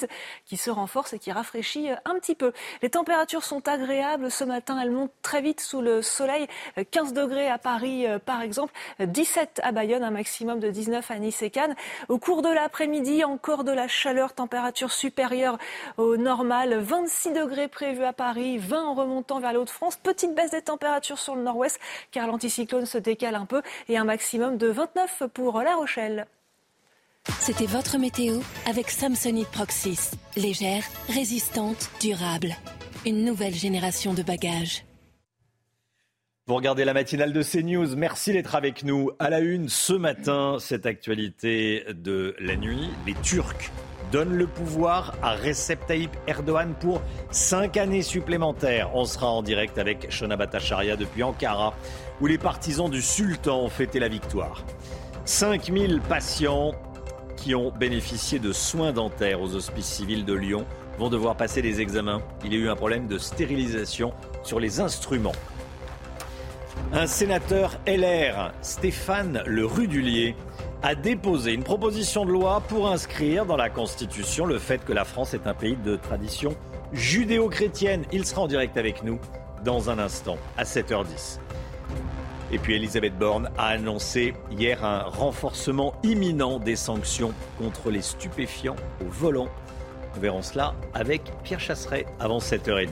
qui 0.45 0.57
se 0.57 0.69
renforce 0.69 1.13
et 1.13 1.19
qui 1.19 1.31
rafraîchit 1.31 1.89
un 2.05 2.15
petit 2.15 2.35
peu. 2.35 2.53
Les 2.81 2.89
températures 2.89 3.43
sont 3.43 3.67
agréables 3.67 4.31
ce 4.31 4.43
matin, 4.43 4.79
elles 4.81 4.91
montent 4.91 5.13
très 5.21 5.41
vite 5.41 5.61
sous 5.61 5.81
le 5.81 6.01
soleil. 6.01 6.47
15 6.91 7.13
degrés 7.13 7.49
à 7.49 7.57
Paris 7.57 8.07
euh, 8.07 8.19
par 8.19 8.41
exemple, 8.41 8.73
17 8.99 9.61
à 9.63 9.71
Bayonne, 9.71 10.03
un 10.03 10.11
maximum 10.11 10.59
de 10.59 10.69
19 10.69 11.09
à 11.11 11.19
Nice 11.19 11.41
et 11.41 11.49
Cannes. 11.49 11.75
Au 12.09 12.17
cours 12.17 12.41
de 12.41 12.49
l'après-midi, 12.49 13.23
encore 13.23 13.63
de 13.63 13.71
la 13.71 13.87
chaleur, 13.87 14.33
température 14.33 14.91
supérieure 14.91 15.57
au 15.97 16.17
normal, 16.17 16.77
26 16.79 17.33
degrés 17.33 17.67
prévus 17.67 18.03
à 18.03 18.13
Paris, 18.13 18.57
20 18.57 18.83
en 18.83 18.93
remontant 18.93 19.39
vers 19.39 19.51
les 19.51 19.57
Hauts-de-France. 19.57 19.97
Petite 19.97 20.35
baisse 20.35 20.51
des 20.51 20.61
températures 20.61 21.19
sur 21.19 21.35
le 21.35 21.41
nord-ouest 21.41 21.79
car 22.11 22.27
l'anticyclone 22.27 22.85
se 22.85 22.97
décale 22.97 23.35
un 23.35 23.45
peu 23.45 23.61
et 23.89 23.97
un 23.97 24.03
maximum 24.03 24.57
de 24.57 24.67
29 24.67 25.23
pour 25.33 25.61
La 25.61 25.75
Rochelle. 25.75 26.27
C'était 27.29 27.67
votre 27.67 27.99
météo 27.99 28.39
avec 28.67 28.89
Samsonite 28.89 29.47
Proxys. 29.49 30.11
Légère, 30.35 30.83
résistante, 31.07 31.91
durable. 32.01 32.55
Une 33.05 33.23
nouvelle 33.25 33.53
génération 33.53 34.15
de 34.15 34.23
bagages. 34.23 34.85
Vous 36.47 36.55
regardez 36.55 36.83
la 36.83 36.93
matinale 36.93 37.31
de 37.31 37.43
CNews. 37.43 37.95
Merci 37.95 38.33
d'être 38.33 38.55
avec 38.55 38.83
nous. 38.83 39.11
À 39.19 39.29
la 39.29 39.39
une 39.39 39.69
ce 39.69 39.93
matin, 39.93 40.57
cette 40.59 40.87
actualité 40.87 41.85
de 41.93 42.35
la 42.39 42.55
nuit. 42.55 42.89
Les 43.05 43.13
Turcs 43.13 43.71
donnent 44.11 44.33
le 44.33 44.47
pouvoir 44.47 45.15
à 45.21 45.35
Recep 45.35 45.85
Tayyip 45.85 46.11
Erdogan 46.25 46.73
pour 46.79 47.03
cinq 47.29 47.77
années 47.77 48.01
supplémentaires. 48.01 48.95
On 48.95 49.05
sera 49.05 49.27
en 49.27 49.43
direct 49.43 49.77
avec 49.77 50.11
Shona 50.11 50.37
Batacharia 50.37 50.95
depuis 50.95 51.21
Ankara, 51.21 51.75
où 52.19 52.25
les 52.25 52.39
partisans 52.39 52.89
du 52.89 53.01
sultan 53.03 53.61
ont 53.61 53.69
fêté 53.69 53.99
la 53.99 54.07
victoire. 54.07 54.65
5000 55.25 56.01
patients 56.01 56.73
qui 57.41 57.55
ont 57.55 57.71
bénéficié 57.71 58.37
de 58.37 58.53
soins 58.53 58.91
dentaires 58.91 59.41
aux 59.41 59.55
hospices 59.55 59.87
civils 59.87 60.25
de 60.25 60.33
Lyon 60.33 60.65
vont 60.99 61.09
devoir 61.09 61.35
passer 61.35 61.63
des 61.63 61.81
examens. 61.81 62.21
Il 62.45 62.53
y 62.53 62.55
a 62.55 62.59
eu 62.59 62.69
un 62.69 62.75
problème 62.75 63.07
de 63.07 63.17
stérilisation 63.17 64.13
sur 64.43 64.59
les 64.59 64.79
instruments. 64.79 65.31
Un 66.93 67.07
sénateur 67.07 67.79
LR, 67.87 68.51
Stéphane 68.61 69.41
Le 69.47 69.65
Rudulier, 69.65 70.35
a 70.83 70.93
déposé 70.93 71.53
une 71.53 71.63
proposition 71.63 72.25
de 72.25 72.31
loi 72.31 72.61
pour 72.67 72.91
inscrire 72.91 73.45
dans 73.45 73.57
la 73.57 73.69
Constitution 73.69 74.45
le 74.45 74.59
fait 74.59 74.83
que 74.85 74.93
la 74.93 75.05
France 75.05 75.33
est 75.33 75.47
un 75.47 75.53
pays 75.55 75.77
de 75.77 75.95
tradition 75.95 76.55
judéo-chrétienne. 76.93 78.05
Il 78.11 78.25
sera 78.25 78.41
en 78.41 78.47
direct 78.47 78.77
avec 78.77 79.03
nous 79.03 79.19
dans 79.63 79.89
un 79.89 79.97
instant, 79.97 80.37
à 80.57 80.63
7h10. 80.63 81.39
Et 82.53 82.59
puis 82.59 82.75
Elisabeth 82.75 83.17
Borne 83.17 83.49
a 83.57 83.67
annoncé 83.67 84.33
hier 84.51 84.83
un 84.83 85.03
renforcement 85.03 85.93
imminent 86.03 86.59
des 86.59 86.75
sanctions 86.75 87.33
contre 87.57 87.91
les 87.91 88.01
stupéfiants 88.01 88.75
au 88.99 89.09
volant. 89.09 89.47
Nous 90.15 90.21
verrons 90.21 90.41
cela 90.41 90.75
avec 90.93 91.21
Pierre 91.43 91.61
Chasseret 91.61 92.05
avant 92.19 92.39
7h30. 92.39 92.89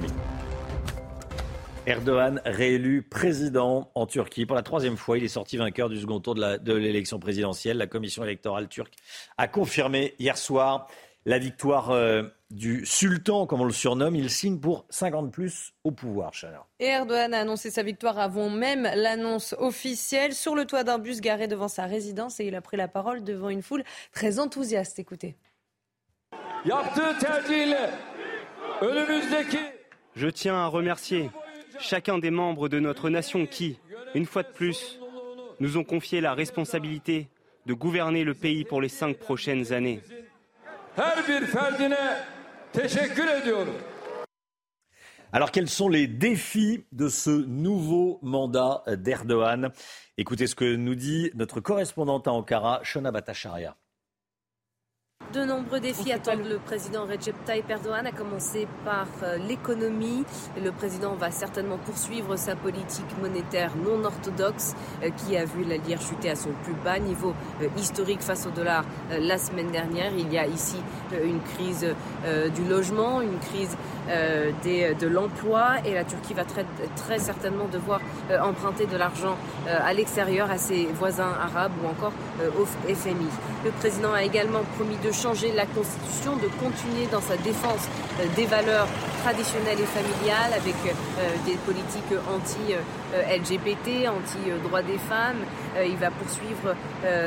Erdogan 1.86 2.41
réélu 2.45 3.01
président 3.01 3.91
en 3.95 4.05
Turquie. 4.05 4.45
Pour 4.45 4.55
la 4.55 4.62
troisième 4.62 4.95
fois, 4.95 5.18
il 5.18 5.26
est 5.26 5.28
sorti 5.28 5.57
vainqueur 5.57 5.89
du 5.89 5.99
second 5.99 6.22
tour 6.22 6.36
de 6.36 6.74
l'élection 6.74 7.20
présidentielle. 7.20 7.78
La 7.78 7.88
commission 7.88 8.24
électorale 8.24 8.70
turque 8.70 8.93
a 9.38 9.49
confirmé 9.49 10.14
hier 10.20 10.38
soir 10.38 10.88
la 11.26 11.40
victoire 11.40 11.92
euh, 11.92 12.24
du 12.50 12.86
sultan, 12.86 13.46
comme 13.46 13.62
on 13.62 13.66
le 13.66 13.72
surnomme. 13.72 14.16
Il 14.16 14.30
signe 14.30 14.60
pour 14.60 14.86
50 14.90 15.32
plus 15.32 15.74
au 15.84 15.92
pouvoir, 15.92 16.32
Chana. 16.34 16.66
Et 16.80 16.86
Erdogan 16.86 17.34
a 17.34 17.42
annoncé 17.42 17.70
sa 17.70 17.84
victoire 17.84 18.20
avant 18.20 18.50
même 18.50 18.90
l'annonce 18.96 19.54
officielle 19.60 20.34
sur 20.34 20.56
le 20.56 20.66
toit 20.66 20.84
d'un 20.84 20.98
bus 20.98 21.22
garé 21.22 21.48
devant 21.48 21.68
sa 21.68 21.86
résidence 21.86 22.40
et 22.40 22.46
il 22.46 22.56
a 22.56 22.62
pris 22.62 22.78
la 22.78 22.88
parole 22.88 23.24
devant 23.24 23.50
une 23.50 23.62
foule 23.62 23.84
très 24.12 24.40
enthousiaste. 24.40 25.00
Écoutez. 25.00 25.36
Je 30.16 30.28
tiens 30.28 30.56
à 30.56 30.68
remercier 30.68 31.30
chacun 31.80 32.18
des 32.18 32.32
membres 32.32 32.68
de 32.70 32.80
notre 32.80 33.10
nation 33.10 33.46
qui, 33.46 33.80
une 34.16 34.26
fois 34.26 34.44
de 34.44 34.50
plus, 34.50 35.00
nous 35.60 35.78
ont 35.78 35.84
confié 35.84 36.22
la 36.22 36.34
responsabilité 36.34 37.30
de 37.66 37.74
gouverner 37.74 38.24
le 38.24 38.34
pays 38.34 38.64
pour 38.64 38.82
les 38.82 38.90
cinq 38.90 39.18
prochaines 39.18 39.74
années. 39.74 40.02
Alors 45.32 45.52
quels 45.52 45.70
sont 45.70 45.90
les 45.90 46.08
défis 46.08 46.86
de 46.92 47.08
ce 47.08 47.30
nouveau 47.30 48.20
mandat 48.22 48.84
d'Erdogan? 48.88 49.72
Écoutez 50.18 50.48
ce 50.48 50.56
que 50.56 50.76
nous 50.76 50.96
dit 50.96 51.32
notre 51.36 51.62
correspondante 51.62 52.28
à 52.28 52.32
Ankara, 52.34 52.80
Shona 52.84 53.12
Batacharia. 53.12 53.76
De 55.34 55.46
nombreux 55.46 55.80
défis 55.80 56.12
attendent 56.12 56.48
le 56.50 56.58
président 56.58 57.06
Recep 57.06 57.36
Tayyip 57.46 57.70
Erdogan, 57.70 58.04
à 58.08 58.12
commencer 58.12 58.68
par 58.84 59.06
euh, 59.22 59.38
l'économie. 59.38 60.26
Le 60.60 60.72
président 60.72 61.14
va 61.14 61.30
certainement 61.30 61.78
poursuivre 61.78 62.36
sa 62.36 62.56
politique 62.56 63.06
monétaire 63.22 63.70
non 63.78 64.04
orthodoxe 64.04 64.74
euh, 65.04 65.10
qui 65.12 65.38
a 65.38 65.46
vu 65.46 65.66
la 65.66 65.78
lire 65.78 66.02
chuter 66.02 66.32
à 66.32 66.36
son 66.36 66.50
plus 66.64 66.74
bas 66.84 66.98
niveau 66.98 67.36
euh, 67.62 67.68
historique 67.78 68.22
face 68.22 68.48
au 68.48 68.50
dollar 68.50 68.84
la 69.12 69.38
semaine 69.38 69.70
dernière. 69.70 70.12
Il 70.18 70.34
y 70.34 70.40
a 70.40 70.48
ici 70.48 70.78
une 71.12 71.42
crise 71.42 71.86
du 72.56 72.64
logement, 72.70 73.22
une 73.22 73.40
crise 73.40 73.76
de 74.08 75.08
l'emploi 75.08 75.76
et 75.86 75.94
la 75.94 76.04
Turquie 76.04 76.34
va 76.34 76.44
très, 76.44 76.66
très 76.96 77.20
certainement 77.20 77.66
devoir 77.66 78.00
emprunter 78.42 78.86
de 78.86 78.96
l'argent 78.98 79.36
à 79.68 79.94
l'extérieur 79.94 80.52
à 80.52 80.58
ses 80.58 80.86
voisins 80.86 81.34
arabes 81.42 81.72
ou 81.84 81.88
encore 81.88 82.14
au 82.60 82.66
FMI. 82.66 83.28
Le 83.66 83.72
président 83.72 84.14
a 84.14 84.24
également 84.24 84.62
promis 84.76 84.98
de 85.04 85.12
changer 85.20 85.52
la 85.52 85.66
Constitution, 85.66 86.36
de 86.38 86.48
continuer 86.64 87.08
dans 87.12 87.22
sa 87.22 87.36
défense 87.38 87.88
euh, 88.20 88.26
des 88.36 88.46
valeurs 88.46 88.88
traditionnelles 89.24 89.80
et 89.80 89.86
familiales 89.86 90.54
avec 90.56 90.76
euh, 90.86 91.28
des 91.46 91.58
politiques 91.68 92.16
anti-LGBT, 92.34 94.08
anti-droits 94.08 94.82
des 94.82 94.98
femmes. 94.98 95.44
Euh, 95.76 95.86
il 95.86 95.98
va 95.98 96.10
poursuivre 96.12 96.76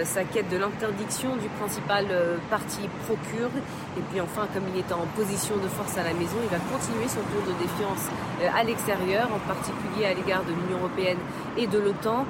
sa 0.04 0.24
quête 0.24 0.48
de 0.50 0.56
l'interdiction 0.58 1.36
du 1.36 1.48
principal 1.60 2.06
parti 2.50 2.80
pro-kurde. 3.04 3.56
Et 3.96 4.02
puis 4.10 4.20
enfin, 4.20 4.46
comme 4.52 4.64
il 4.74 4.80
est 4.80 4.92
en 4.92 5.06
position 5.16 5.56
de 5.56 5.68
force 5.68 5.96
à 5.96 6.02
la 6.02 6.12
maison, 6.12 6.36
il 6.42 6.50
va 6.50 6.58
continuer 6.58 7.08
son 7.08 7.22
tour 7.32 7.42
de 7.46 7.54
défiance 7.62 8.08
à 8.54 8.62
l'extérieur, 8.64 9.28
en 9.34 9.40
particulier 9.48 10.06
à 10.06 10.14
l'égard 10.14 10.44
de 10.44 10.50
l'Union 10.50 10.78
européenne 10.78 11.18
et 11.56 11.66
de 11.66 11.78
l'OTAN, 11.78 12.26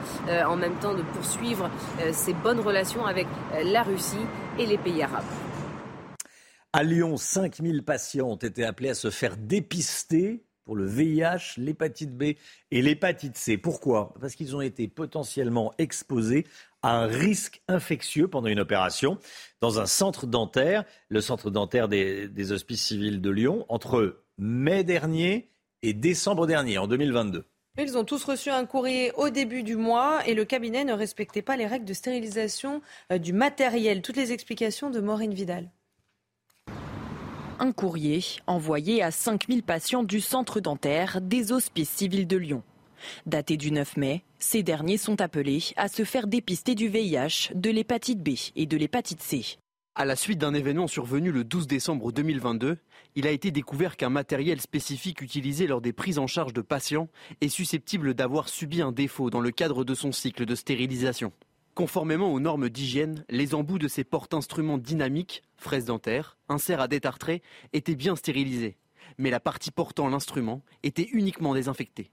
en 0.46 0.56
même 0.56 0.74
temps 0.74 0.94
de 0.94 1.02
poursuivre 1.02 1.68
ses 2.12 2.32
bonnes 2.32 2.60
relations 2.60 3.04
avec 3.06 3.26
la 3.64 3.82
Russie 3.82 4.26
et 4.58 4.66
les 4.66 4.78
pays 4.78 5.02
arabes. 5.02 5.51
À 6.74 6.84
Lyon, 6.84 7.18
5000 7.18 7.82
patients 7.84 8.30
ont 8.30 8.36
été 8.36 8.64
appelés 8.64 8.88
à 8.88 8.94
se 8.94 9.10
faire 9.10 9.36
dépister 9.36 10.42
pour 10.64 10.74
le 10.74 10.86
VIH, 10.86 11.58
l'hépatite 11.58 12.16
B 12.16 12.22
et 12.70 12.80
l'hépatite 12.80 13.36
C. 13.36 13.58
Pourquoi? 13.58 14.14
Parce 14.22 14.34
qu'ils 14.34 14.56
ont 14.56 14.62
été 14.62 14.88
potentiellement 14.88 15.74
exposés 15.76 16.46
à 16.80 16.96
un 16.96 17.06
risque 17.06 17.60
infectieux 17.68 18.26
pendant 18.26 18.48
une 18.48 18.60
opération 18.60 19.18
dans 19.60 19.80
un 19.80 19.86
centre 19.86 20.26
dentaire, 20.26 20.84
le 21.10 21.20
centre 21.20 21.50
dentaire 21.50 21.88
des, 21.88 22.52
hospices 22.52 22.86
civils 22.86 23.20
de 23.20 23.30
Lyon, 23.30 23.66
entre 23.68 24.22
mai 24.38 24.82
dernier 24.82 25.50
et 25.82 25.92
décembre 25.92 26.46
dernier, 26.46 26.78
en 26.78 26.86
2022. 26.86 27.44
Ils 27.76 27.98
ont 27.98 28.04
tous 28.04 28.24
reçu 28.24 28.48
un 28.48 28.64
courrier 28.64 29.12
au 29.16 29.28
début 29.28 29.62
du 29.62 29.76
mois 29.76 30.26
et 30.26 30.32
le 30.32 30.46
cabinet 30.46 30.86
ne 30.86 30.94
respectait 30.94 31.42
pas 31.42 31.58
les 31.58 31.66
règles 31.66 31.84
de 31.84 31.92
stérilisation 31.92 32.80
euh, 33.12 33.18
du 33.18 33.34
matériel. 33.34 34.00
Toutes 34.00 34.16
les 34.16 34.32
explications 34.32 34.88
de 34.88 35.00
Maureen 35.00 35.34
Vidal. 35.34 35.70
Un 37.58 37.72
courrier 37.72 38.20
envoyé 38.46 39.02
à 39.02 39.10
5000 39.10 39.62
patients 39.62 40.02
du 40.02 40.20
centre 40.20 40.60
dentaire 40.60 41.20
des 41.20 41.52
hospices 41.52 41.90
civils 41.90 42.26
de 42.26 42.36
Lyon. 42.36 42.62
Daté 43.26 43.56
du 43.56 43.72
9 43.72 43.96
mai, 43.96 44.24
ces 44.38 44.62
derniers 44.62 44.96
sont 44.96 45.20
appelés 45.20 45.62
à 45.76 45.88
se 45.88 46.04
faire 46.04 46.26
dépister 46.26 46.74
du 46.74 46.88
VIH, 46.88 47.50
de 47.54 47.70
l'hépatite 47.70 48.22
B 48.22 48.30
et 48.56 48.66
de 48.66 48.76
l'hépatite 48.76 49.20
C. 49.22 49.58
À 49.94 50.04
la 50.04 50.16
suite 50.16 50.38
d'un 50.38 50.54
événement 50.54 50.86
survenu 50.86 51.32
le 51.32 51.44
12 51.44 51.66
décembre 51.66 52.12
2022, 52.12 52.78
il 53.14 53.26
a 53.26 53.30
été 53.30 53.50
découvert 53.50 53.96
qu'un 53.96 54.08
matériel 54.08 54.60
spécifique 54.60 55.20
utilisé 55.20 55.66
lors 55.66 55.82
des 55.82 55.92
prises 55.92 56.18
en 56.18 56.26
charge 56.26 56.54
de 56.54 56.62
patients 56.62 57.08
est 57.42 57.48
susceptible 57.48 58.14
d'avoir 58.14 58.48
subi 58.48 58.80
un 58.80 58.92
défaut 58.92 59.28
dans 59.28 59.40
le 59.40 59.50
cadre 59.50 59.84
de 59.84 59.94
son 59.94 60.12
cycle 60.12 60.46
de 60.46 60.54
stérilisation. 60.54 61.32
Conformément 61.74 62.30
aux 62.34 62.40
normes 62.40 62.68
d'hygiène, 62.68 63.24
les 63.30 63.54
embouts 63.54 63.78
de 63.78 63.88
ces 63.88 64.04
porte-instruments 64.04 64.76
dynamiques, 64.76 65.42
fraises 65.56 65.86
dentaires, 65.86 66.36
inserts 66.50 66.82
à 66.82 66.88
détartrer, 66.88 67.40
étaient 67.72 67.94
bien 67.94 68.14
stérilisés. 68.14 68.76
Mais 69.16 69.30
la 69.30 69.40
partie 69.40 69.70
portant 69.70 70.08
l'instrument 70.08 70.60
était 70.82 71.08
uniquement 71.12 71.54
désinfectée. 71.54 72.10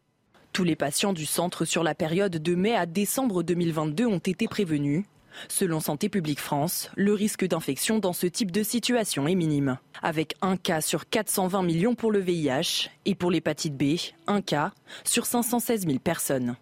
Tous 0.54 0.64
les 0.64 0.78
patients 0.78 1.12
du 1.12 1.26
centre 1.26 1.66
sur 1.66 1.84
la 1.84 1.94
période 1.94 2.38
de 2.38 2.56
mai 2.56 2.74
à 2.74 2.86
décembre 2.86 3.44
2022 3.44 4.06
ont 4.06 4.20
été 4.20 4.48
prévenus. 4.48 5.04
Selon 5.50 5.82
Santé 5.82 6.08
publique 6.08 6.40
France, 6.40 6.90
le 6.96 7.14
risque 7.14 7.46
d'infection 7.46 8.00
dans 8.00 8.14
ce 8.14 8.28
type 8.28 8.52
de 8.52 8.64
situation 8.64 9.28
est 9.28 9.36
minime, 9.36 9.78
avec 10.02 10.36
un 10.42 10.56
cas 10.56 10.80
sur 10.80 11.10
420 11.10 11.64
millions 11.64 11.96
pour 11.96 12.12
le 12.12 12.20
VIH 12.20 12.90
et 13.06 13.14
pour 13.14 13.30
l'hépatite 13.30 13.76
B, 13.76 13.98
un 14.26 14.42
cas 14.42 14.72
sur 15.04 15.26
516 15.26 15.86
000 15.86 16.00
personnes. 16.00 16.56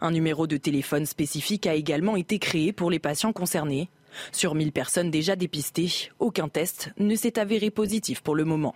Un 0.00 0.10
numéro 0.10 0.46
de 0.46 0.56
téléphone 0.56 1.06
spécifique 1.06 1.66
a 1.66 1.74
également 1.74 2.16
été 2.16 2.38
créé 2.38 2.72
pour 2.72 2.90
les 2.90 2.98
patients 2.98 3.32
concernés. 3.32 3.88
Sur 4.32 4.54
1000 4.54 4.72
personnes 4.72 5.10
déjà 5.10 5.36
dépistées, 5.36 6.10
aucun 6.18 6.48
test 6.48 6.90
ne 6.98 7.14
s'est 7.14 7.38
avéré 7.38 7.70
positif 7.70 8.20
pour 8.20 8.34
le 8.34 8.44
moment. 8.44 8.74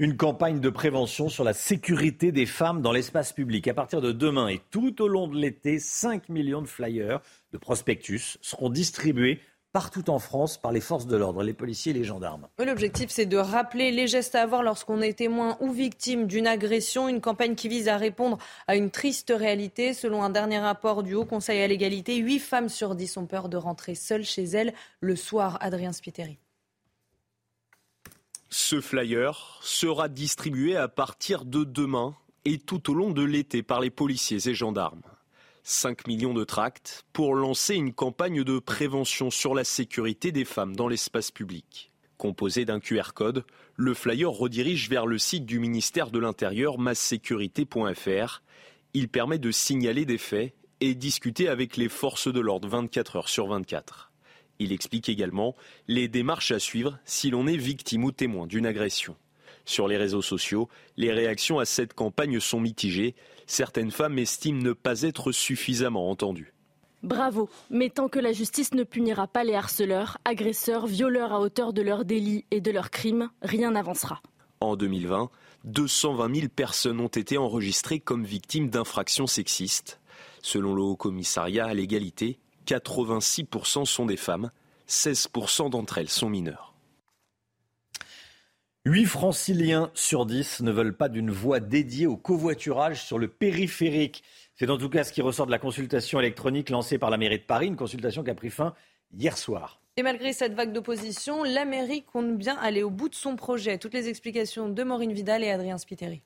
Une 0.00 0.16
campagne 0.16 0.58
de 0.58 0.70
prévention 0.70 1.28
sur 1.28 1.44
la 1.44 1.52
sécurité 1.52 2.32
des 2.32 2.46
femmes 2.46 2.82
dans 2.82 2.90
l'espace 2.90 3.32
public. 3.32 3.68
À 3.68 3.74
partir 3.74 4.00
de 4.00 4.10
demain 4.10 4.48
et 4.48 4.60
tout 4.72 5.00
au 5.00 5.06
long 5.06 5.28
de 5.28 5.36
l'été, 5.36 5.78
5 5.78 6.28
millions 6.28 6.62
de 6.62 6.66
flyers, 6.66 7.20
de 7.52 7.58
prospectus 7.58 8.38
seront 8.42 8.70
distribués 8.70 9.40
partout 9.74 10.08
en 10.08 10.20
France 10.20 10.56
par 10.56 10.70
les 10.70 10.80
forces 10.80 11.06
de 11.06 11.16
l'ordre, 11.16 11.42
les 11.42 11.52
policiers 11.52 11.90
et 11.90 11.94
les 11.94 12.04
gendarmes. 12.04 12.46
L'objectif, 12.64 13.10
c'est 13.10 13.26
de 13.26 13.36
rappeler 13.36 13.90
les 13.90 14.06
gestes 14.06 14.36
à 14.36 14.42
avoir 14.42 14.62
lorsqu'on 14.62 15.02
est 15.02 15.18
témoin 15.18 15.56
ou 15.60 15.72
victime 15.72 16.28
d'une 16.28 16.46
agression. 16.46 17.08
Une 17.08 17.20
campagne 17.20 17.56
qui 17.56 17.66
vise 17.66 17.88
à 17.88 17.96
répondre 17.96 18.38
à 18.68 18.76
une 18.76 18.92
triste 18.92 19.32
réalité. 19.36 19.92
Selon 19.92 20.22
un 20.22 20.30
dernier 20.30 20.60
rapport 20.60 21.02
du 21.02 21.14
Haut 21.14 21.24
Conseil 21.24 21.60
à 21.60 21.66
l'égalité, 21.66 22.14
8 22.14 22.38
femmes 22.38 22.68
sur 22.68 22.94
10 22.94 23.16
ont 23.16 23.26
peur 23.26 23.48
de 23.48 23.56
rentrer 23.56 23.96
seules 23.96 24.24
chez 24.24 24.44
elles 24.44 24.74
le 25.00 25.16
soir. 25.16 25.58
Adrien 25.60 25.92
Spiteri. 25.92 26.38
Ce 28.50 28.80
flyer 28.80 29.58
sera 29.60 30.08
distribué 30.08 30.76
à 30.76 30.86
partir 30.86 31.44
de 31.44 31.64
demain 31.64 32.14
et 32.44 32.58
tout 32.58 32.92
au 32.92 32.94
long 32.94 33.10
de 33.10 33.24
l'été 33.24 33.64
par 33.64 33.80
les 33.80 33.90
policiers 33.90 34.48
et 34.48 34.54
gendarmes. 34.54 35.02
5 35.66 36.06
millions 36.06 36.34
de 36.34 36.44
tracts 36.44 37.06
pour 37.14 37.34
lancer 37.34 37.74
une 37.74 37.94
campagne 37.94 38.44
de 38.44 38.58
prévention 38.58 39.30
sur 39.30 39.54
la 39.54 39.64
sécurité 39.64 40.30
des 40.30 40.44
femmes 40.44 40.76
dans 40.76 40.88
l'espace 40.88 41.30
public. 41.30 41.90
Composé 42.18 42.66
d'un 42.66 42.80
QR 42.80 43.14
code, 43.14 43.46
le 43.74 43.94
flyer 43.94 44.30
redirige 44.30 44.90
vers 44.90 45.06
le 45.06 45.16
site 45.16 45.46
du 45.46 45.58
ministère 45.58 46.10
de 46.10 46.18
l'Intérieur 46.18 46.78
massécurité.fr. 46.78 48.42
Il 48.92 49.08
permet 49.08 49.38
de 49.38 49.50
signaler 49.50 50.04
des 50.04 50.18
faits 50.18 50.52
et 50.80 50.94
discuter 50.94 51.48
avec 51.48 51.78
les 51.78 51.88
forces 51.88 52.28
de 52.30 52.40
l'ordre 52.40 52.68
24 52.68 53.16
heures 53.16 53.28
sur 53.30 53.46
24. 53.46 54.12
Il 54.58 54.70
explique 54.70 55.08
également 55.08 55.56
les 55.88 56.08
démarches 56.08 56.52
à 56.52 56.58
suivre 56.58 56.98
si 57.06 57.30
l'on 57.30 57.46
est 57.46 57.56
victime 57.56 58.04
ou 58.04 58.12
témoin 58.12 58.46
d'une 58.46 58.66
agression. 58.66 59.16
Sur 59.64 59.88
les 59.88 59.96
réseaux 59.96 60.22
sociaux, 60.22 60.68
les 60.96 61.12
réactions 61.12 61.58
à 61.58 61.64
cette 61.64 61.94
campagne 61.94 62.40
sont 62.40 62.60
mitigées. 62.60 63.14
Certaines 63.46 63.90
femmes 63.90 64.18
estiment 64.18 64.62
ne 64.62 64.72
pas 64.72 65.02
être 65.02 65.32
suffisamment 65.32 66.10
entendues. 66.10 66.52
Bravo, 67.02 67.50
mais 67.68 67.90
tant 67.90 68.08
que 68.08 68.18
la 68.18 68.32
justice 68.32 68.72
ne 68.72 68.82
punira 68.82 69.26
pas 69.26 69.44
les 69.44 69.54
harceleurs, 69.54 70.16
agresseurs, 70.24 70.86
violeurs 70.86 71.34
à 71.34 71.40
hauteur 71.40 71.74
de 71.74 71.82
leurs 71.82 72.06
délits 72.06 72.46
et 72.50 72.62
de 72.62 72.70
leurs 72.70 72.90
crimes, 72.90 73.30
rien 73.42 73.72
n'avancera. 73.72 74.22
En 74.60 74.76
2020, 74.76 75.28
220 75.64 76.34
000 76.34 76.48
personnes 76.48 77.00
ont 77.00 77.08
été 77.08 77.36
enregistrées 77.36 78.00
comme 78.00 78.24
victimes 78.24 78.70
d'infractions 78.70 79.26
sexistes. 79.26 80.00
Selon 80.40 80.74
le 80.74 80.82
Haut 80.82 80.96
Commissariat 80.96 81.66
à 81.66 81.74
l'égalité, 81.74 82.38
86% 82.66 83.84
sont 83.84 84.06
des 84.06 84.16
femmes, 84.16 84.50
16% 84.88 85.70
d'entre 85.70 85.98
elles 85.98 86.08
sont 86.08 86.30
mineures. 86.30 86.73
8 88.86 89.06
franciliens 89.06 89.90
sur 89.94 90.26
10 90.26 90.60
ne 90.60 90.70
veulent 90.70 90.94
pas 90.94 91.08
d'une 91.08 91.30
voie 91.30 91.58
dédiée 91.58 92.06
au 92.06 92.18
covoiturage 92.18 93.02
sur 93.02 93.18
le 93.18 93.28
périphérique. 93.28 94.22
C'est 94.56 94.68
en 94.68 94.76
tout 94.76 94.90
cas 94.90 95.04
ce 95.04 95.12
qui 95.14 95.22
ressort 95.22 95.46
de 95.46 95.50
la 95.50 95.58
consultation 95.58 96.20
électronique 96.20 96.68
lancée 96.68 96.98
par 96.98 97.08
la 97.08 97.16
mairie 97.16 97.38
de 97.38 97.44
Paris, 97.44 97.68
une 97.68 97.76
consultation 97.76 98.22
qui 98.22 98.28
a 98.28 98.34
pris 98.34 98.50
fin 98.50 98.74
hier 99.16 99.38
soir. 99.38 99.80
Et 99.96 100.02
malgré 100.02 100.34
cette 100.34 100.52
vague 100.52 100.74
d'opposition, 100.74 101.44
la 101.44 101.64
mairie 101.64 102.02
compte 102.02 102.36
bien 102.36 102.58
aller 102.58 102.82
au 102.82 102.90
bout 102.90 103.08
de 103.08 103.14
son 103.14 103.36
projet. 103.36 103.78
Toutes 103.78 103.94
les 103.94 104.08
explications 104.08 104.68
de 104.68 104.82
Maureen 104.82 105.14
Vidal 105.14 105.42
et 105.42 105.50
Adrien 105.50 105.78
Spiteri. 105.78 106.20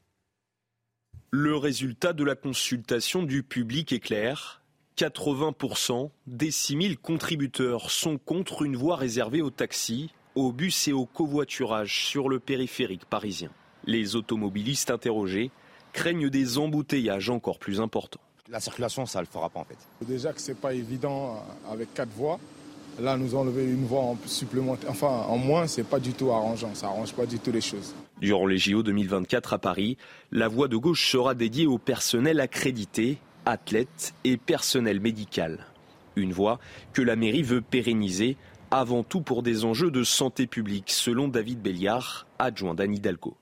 Le 1.30 1.56
résultat 1.56 2.12
de 2.12 2.24
la 2.24 2.34
consultation 2.34 3.22
du 3.22 3.44
public 3.44 3.92
est 3.92 4.00
clair. 4.00 4.62
80% 4.96 6.10
des 6.26 6.50
6000 6.50 6.98
contributeurs 6.98 7.92
sont 7.92 8.18
contre 8.18 8.62
une 8.62 8.74
voie 8.74 8.96
réservée 8.96 9.42
aux 9.42 9.50
taxis, 9.50 10.10
aux 10.38 10.52
bus 10.52 10.88
et 10.88 10.92
au 10.92 11.04
covoiturage 11.04 12.06
sur 12.06 12.28
le 12.28 12.38
périphérique 12.38 13.04
parisien. 13.04 13.50
Les 13.84 14.14
automobilistes 14.14 14.90
interrogés 14.90 15.50
craignent 15.92 16.30
des 16.30 16.58
embouteillages 16.58 17.30
encore 17.30 17.58
plus 17.58 17.80
importants. 17.80 18.20
La 18.48 18.60
circulation, 18.60 19.04
ça 19.04 19.18
ne 19.18 19.24
le 19.24 19.30
fera 19.30 19.50
pas 19.50 19.60
en 19.60 19.64
fait. 19.64 19.76
Déjà 20.06 20.32
que 20.32 20.40
c'est 20.40 20.58
pas 20.58 20.74
évident 20.74 21.42
avec 21.70 21.92
quatre 21.92 22.12
voies. 22.16 22.38
Là, 23.00 23.16
nous 23.16 23.34
enlever 23.34 23.64
une 23.64 23.84
voie 23.84 24.00
en 24.00 24.18
supplémentaire, 24.26 24.90
enfin 24.90 25.06
en 25.28 25.38
moins, 25.38 25.66
c'est 25.66 25.84
pas 25.84 26.00
du 26.00 26.12
tout 26.12 26.30
arrangeant. 26.30 26.74
Ça 26.74 26.86
arrange 26.86 27.12
pas 27.12 27.26
du 27.26 27.38
tout 27.38 27.52
les 27.52 27.60
choses. 27.60 27.94
Durant 28.20 28.46
les 28.46 28.58
JO 28.58 28.82
2024 28.82 29.54
à 29.54 29.58
Paris, 29.58 29.96
la 30.32 30.48
voie 30.48 30.68
de 30.68 30.76
gauche 30.76 31.10
sera 31.10 31.34
dédiée 31.34 31.66
au 31.66 31.78
personnel 31.78 32.40
accrédité 32.40 33.18
athlètes 33.44 34.14
et 34.24 34.36
personnel 34.36 35.00
médical. 35.00 35.66
Une 36.16 36.32
voie 36.32 36.58
que 36.92 37.02
la 37.02 37.16
mairie 37.16 37.42
veut 37.42 37.60
pérenniser 37.60 38.36
avant 38.70 39.02
tout 39.02 39.20
pour 39.20 39.42
des 39.42 39.64
enjeux 39.64 39.90
de 39.90 40.04
santé 40.04 40.46
publique, 40.46 40.90
selon 40.90 41.28
David 41.28 41.60
Béliard, 41.60 42.26
adjoint 42.38 42.74
d'Anne 42.74 42.94
Hidalgo. 42.94 43.36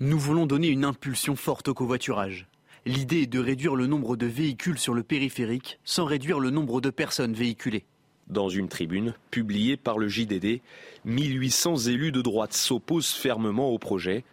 Nous 0.00 0.18
voulons 0.18 0.46
donner 0.46 0.68
une 0.68 0.84
impulsion 0.84 1.36
forte 1.36 1.68
au 1.68 1.74
covoiturage. 1.74 2.46
L'idée 2.84 3.22
est 3.22 3.26
de 3.26 3.38
réduire 3.38 3.76
le 3.76 3.86
nombre 3.86 4.16
de 4.16 4.26
véhicules 4.26 4.78
sur 4.78 4.94
le 4.94 5.04
périphérique 5.04 5.78
sans 5.84 6.04
réduire 6.04 6.40
le 6.40 6.50
nombre 6.50 6.80
de 6.80 6.90
personnes 6.90 7.34
véhiculées. 7.34 7.84
Dans 8.26 8.48
une 8.48 8.68
tribune 8.68 9.14
publiée 9.30 9.76
par 9.76 9.98
le 9.98 10.08
JDD, 10.08 10.60
1800 11.04 11.76
élus 11.88 12.12
de 12.12 12.22
droite 12.22 12.52
s'opposent 12.52 13.12
fermement 13.12 13.70
au 13.70 13.78
projet. 13.78 14.24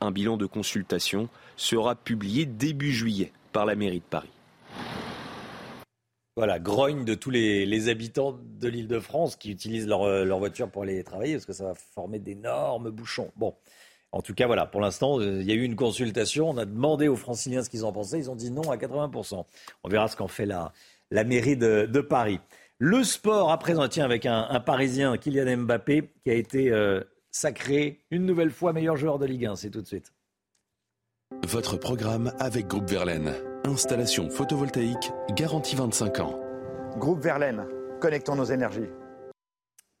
Un 0.00 0.12
bilan 0.12 0.36
de 0.36 0.46
consultation 0.46 1.28
sera 1.56 1.96
publié 1.96 2.46
début 2.46 2.92
juillet 2.92 3.32
par 3.52 3.66
la 3.66 3.74
mairie 3.74 3.98
de 3.98 4.04
Paris. 4.04 4.30
Voilà, 6.36 6.58
grogne 6.58 7.04
de 7.04 7.14
tous 7.14 7.30
les, 7.30 7.88
habitants 7.88 8.38
de 8.42 8.68
l'île 8.68 8.88
de 8.88 9.00
France 9.00 9.36
qui 9.36 9.50
utilisent 9.50 9.88
leur, 9.88 10.06
leur, 10.24 10.38
voiture 10.38 10.70
pour 10.70 10.82
aller 10.82 11.02
travailler 11.02 11.34
parce 11.34 11.44
que 11.44 11.52
ça 11.52 11.64
va 11.64 11.74
former 11.74 12.18
d'énormes 12.18 12.90
bouchons. 12.90 13.30
Bon, 13.36 13.54
en 14.12 14.22
tout 14.22 14.34
cas, 14.34 14.46
voilà, 14.46 14.66
pour 14.66 14.80
l'instant, 14.80 15.20
euh, 15.20 15.40
il 15.40 15.46
y 15.46 15.52
a 15.52 15.54
eu 15.54 15.62
une 15.62 15.76
consultation. 15.76 16.50
On 16.50 16.56
a 16.56 16.64
demandé 16.64 17.08
aux 17.08 17.16
franciliens 17.16 17.62
ce 17.62 17.70
qu'ils 17.70 17.84
en 17.84 17.92
pensaient. 17.92 18.18
Ils 18.18 18.30
ont 18.30 18.36
dit 18.36 18.50
non 18.50 18.70
à 18.70 18.76
80%. 18.76 19.44
On 19.84 19.88
verra 19.88 20.08
ce 20.08 20.16
qu'en 20.16 20.28
fait 20.28 20.46
la, 20.46 20.72
la 21.10 21.24
mairie 21.24 21.56
de, 21.56 22.00
Paris. 22.00 22.40
Le 22.78 23.04
sport, 23.04 23.52
à 23.52 23.58
présent, 23.58 23.86
tiens, 23.88 24.04
avec 24.04 24.26
un, 24.26 24.60
Parisien, 24.60 25.16
Kylian 25.16 25.58
Mbappé, 25.58 26.10
qui 26.24 26.30
a 26.30 26.34
été 26.34 26.72
euh, 26.72 27.02
sacré 27.30 28.00
une 28.10 28.26
nouvelle 28.26 28.50
fois 28.50 28.72
meilleur 28.72 28.96
joueur 28.96 29.18
de 29.18 29.26
Ligue 29.26 29.46
1. 29.46 29.56
C'est 29.56 29.70
tout 29.70 29.82
de 29.82 29.86
suite. 29.86 30.12
Votre 31.46 31.76
programme 31.76 32.32
avec 32.38 32.66
Groupe 32.66 32.90
Verlaine. 32.90 33.49
Installation 33.64 34.30
photovoltaïque 34.30 35.12
garantie 35.36 35.76
25 35.76 36.20
ans. 36.20 36.40
Groupe 36.96 37.20
Verlaine, 37.20 37.66
connectons 38.00 38.34
nos 38.34 38.44
énergies. 38.44 38.88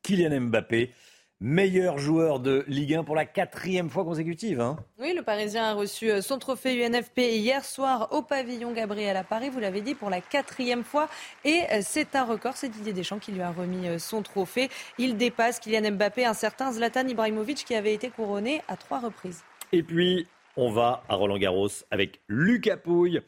Kylian 0.02 0.40
Mbappé, 0.40 0.94
meilleur 1.40 1.98
joueur 1.98 2.40
de 2.40 2.64
Ligue 2.68 2.94
1 2.94 3.04
pour 3.04 3.14
la 3.14 3.26
quatrième 3.26 3.90
fois 3.90 4.04
consécutive. 4.04 4.62
Hein. 4.62 4.78
oui, 4.98 5.12
le 5.14 5.22
Parisien 5.22 5.64
a 5.64 5.74
reçu 5.74 6.10
euh, 6.10 6.22
son 6.22 6.38
trophée 6.38 6.82
UNFP 6.82 7.18
hier 7.18 7.62
soir 7.62 8.08
au 8.12 8.22
pavillon 8.22 8.72
Gabriel 8.72 9.16
à 9.18 9.24
Paris, 9.24 9.50
vous 9.50 9.60
l'avez 9.60 9.82
dit, 9.82 9.94
pour 9.94 10.08
la 10.08 10.22
quatrième 10.22 10.82
fois. 10.82 11.10
Et 11.44 11.60
euh, 11.70 11.80
c'est 11.82 12.16
un 12.16 12.24
record, 12.24 12.56
c'est 12.56 12.70
Didier 12.70 12.94
Deschamps 12.94 13.18
qui 13.18 13.30
lui 13.30 13.42
a 13.42 13.50
remis 13.50 13.88
euh, 13.88 13.98
son 13.98 14.22
trophée. 14.22 14.70
Il 14.96 15.18
dépasse 15.18 15.60
Kylian 15.60 15.92
Mbappé, 15.92 16.24
un 16.24 16.34
certain 16.34 16.72
Zlatan 16.72 17.06
Ibrahimovic 17.06 17.66
qui 17.66 17.74
avait 17.74 17.92
été 17.92 18.08
couronné 18.08 18.62
à 18.68 18.76
trois 18.76 19.00
reprises. 19.00 19.44
Et 19.72 19.82
puis, 19.82 20.26
on 20.56 20.72
va 20.72 21.02
à 21.10 21.14
Roland 21.14 21.38
Garros 21.38 21.68
avec 21.90 22.20
Lucas 22.26 22.78
Pouille. 22.78 23.20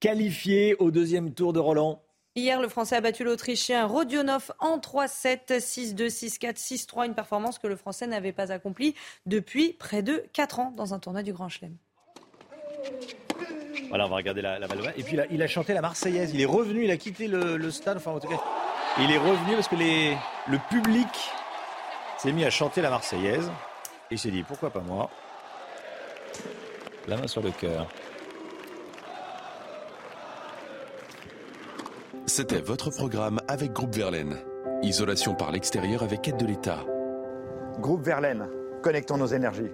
Qualifié 0.00 0.76
au 0.78 0.90
deuxième 0.90 1.32
tour 1.32 1.52
de 1.52 1.60
Roland 1.60 2.02
Hier, 2.36 2.60
le 2.60 2.66
Français 2.66 2.96
a 2.96 3.00
battu 3.00 3.22
l'Autrichien 3.22 3.86
Rodionov 3.86 4.52
en 4.58 4.78
3-7, 4.78 5.60
6-2, 5.60 6.08
6-4, 6.08 6.56
6-3, 6.56 7.06
une 7.06 7.14
performance 7.14 7.60
que 7.60 7.68
le 7.68 7.76
Français 7.76 8.08
n'avait 8.08 8.32
pas 8.32 8.50
accomplie 8.50 8.96
depuis 9.24 9.72
près 9.72 10.02
de 10.02 10.24
4 10.32 10.58
ans 10.58 10.72
dans 10.76 10.94
un 10.94 10.98
tournoi 10.98 11.22
du 11.22 11.32
Grand 11.32 11.48
Chelem. 11.48 11.76
Voilà, 13.88 14.06
on 14.06 14.08
va 14.08 14.16
regarder 14.16 14.42
la, 14.42 14.58
la 14.58 14.66
balle. 14.66 14.92
Et 14.96 15.04
puis 15.04 15.16
il 15.30 15.42
a 15.42 15.46
chanté 15.46 15.74
la 15.74 15.80
Marseillaise. 15.80 16.32
Il 16.34 16.40
est 16.40 16.46
revenu, 16.46 16.82
il 16.82 16.90
a 16.90 16.96
quitté 16.96 17.28
le, 17.28 17.70
stade. 17.70 17.98
Enfin, 17.98 18.10
en 18.10 18.18
tout 18.18 18.26
cas, 18.26 18.40
il 18.98 19.10
est 19.12 19.18
revenu 19.18 19.54
parce 19.54 19.68
que 19.68 19.76
les, 19.76 20.16
le 20.48 20.58
public 20.68 21.06
s'est 22.18 22.32
mis 22.32 22.44
à 22.44 22.50
chanter 22.50 22.82
la 22.82 22.90
Marseillaise. 22.90 23.48
Et 24.10 24.14
il 24.14 24.18
s'est 24.18 24.32
dit, 24.32 24.42
pourquoi 24.42 24.70
pas 24.70 24.80
moi? 24.80 25.08
La 27.06 27.16
main 27.16 27.28
sur 27.28 27.42
le 27.42 27.52
cœur. 27.52 27.86
C'était 32.36 32.60
votre 32.60 32.90
programme 32.90 33.38
avec 33.46 33.72
Groupe 33.72 33.94
Verlaine. 33.94 34.36
Isolation 34.82 35.36
par 35.36 35.52
l'extérieur 35.52 36.02
avec 36.02 36.26
aide 36.26 36.36
de 36.36 36.44
l'État. 36.44 36.84
Groupe 37.78 38.02
Verlaine, 38.02 38.48
connectons 38.82 39.18
nos 39.18 39.28
énergies. 39.28 39.70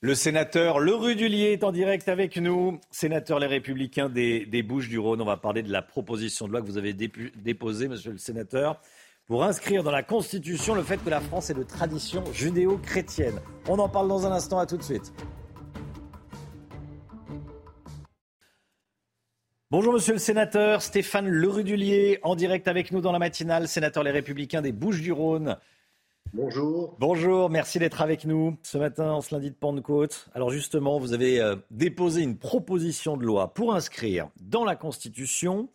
Le 0.00 0.16
sénateur 0.16 0.80
Le 0.80 0.92
Rudulier 0.92 1.52
est 1.52 1.62
en 1.62 1.70
direct 1.70 2.08
avec 2.08 2.36
nous. 2.36 2.80
Sénateur 2.90 3.38
Les 3.38 3.46
Républicains 3.46 4.08
des, 4.08 4.64
Bouches-du-Rhône. 4.64 5.22
On 5.22 5.24
va 5.24 5.36
parler 5.36 5.62
de 5.62 5.70
la 5.70 5.82
proposition 5.82 6.48
de 6.48 6.50
loi 6.50 6.60
que 6.62 6.66
vous 6.66 6.78
avez 6.78 6.94
déposée, 6.94 7.86
monsieur 7.86 8.10
le 8.10 8.18
sénateur, 8.18 8.80
pour 9.28 9.44
inscrire 9.44 9.84
dans 9.84 9.92
la 9.92 10.02
Constitution 10.02 10.74
le 10.74 10.82
fait 10.82 10.96
que 10.96 11.10
la 11.10 11.20
France 11.20 11.48
est 11.48 11.54
de 11.54 11.62
tradition 11.62 12.24
judéo-chrétienne. 12.32 13.40
On 13.68 13.78
en 13.78 13.88
parle 13.88 14.08
dans 14.08 14.26
un 14.26 14.32
instant. 14.32 14.58
À 14.58 14.66
tout 14.66 14.78
de 14.78 14.82
suite. 14.82 15.12
Bonjour 19.76 19.92
monsieur 19.92 20.12
le 20.12 20.20
sénateur, 20.20 20.82
Stéphane 20.82 21.26
Lerudulier 21.26 22.20
en 22.22 22.36
direct 22.36 22.68
avec 22.68 22.92
nous 22.92 23.00
dans 23.00 23.10
la 23.10 23.18
matinale, 23.18 23.66
sénateur 23.66 24.04
Les 24.04 24.12
Républicains 24.12 24.62
des 24.62 24.70
Bouches-du-Rhône. 24.70 25.56
Bonjour. 26.32 26.94
Bonjour, 27.00 27.50
merci 27.50 27.80
d'être 27.80 28.00
avec 28.00 28.24
nous 28.24 28.56
ce 28.62 28.78
matin 28.78 29.10
en 29.10 29.20
ce 29.20 29.34
lundi 29.34 29.50
de 29.50 29.56
Pentecôte. 29.56 30.28
Alors 30.32 30.50
justement, 30.50 31.00
vous 31.00 31.12
avez 31.12 31.40
euh, 31.40 31.56
déposé 31.72 32.22
une 32.22 32.38
proposition 32.38 33.16
de 33.16 33.24
loi 33.24 33.52
pour 33.52 33.74
inscrire 33.74 34.28
dans 34.40 34.64
la 34.64 34.76
Constitution 34.76 35.68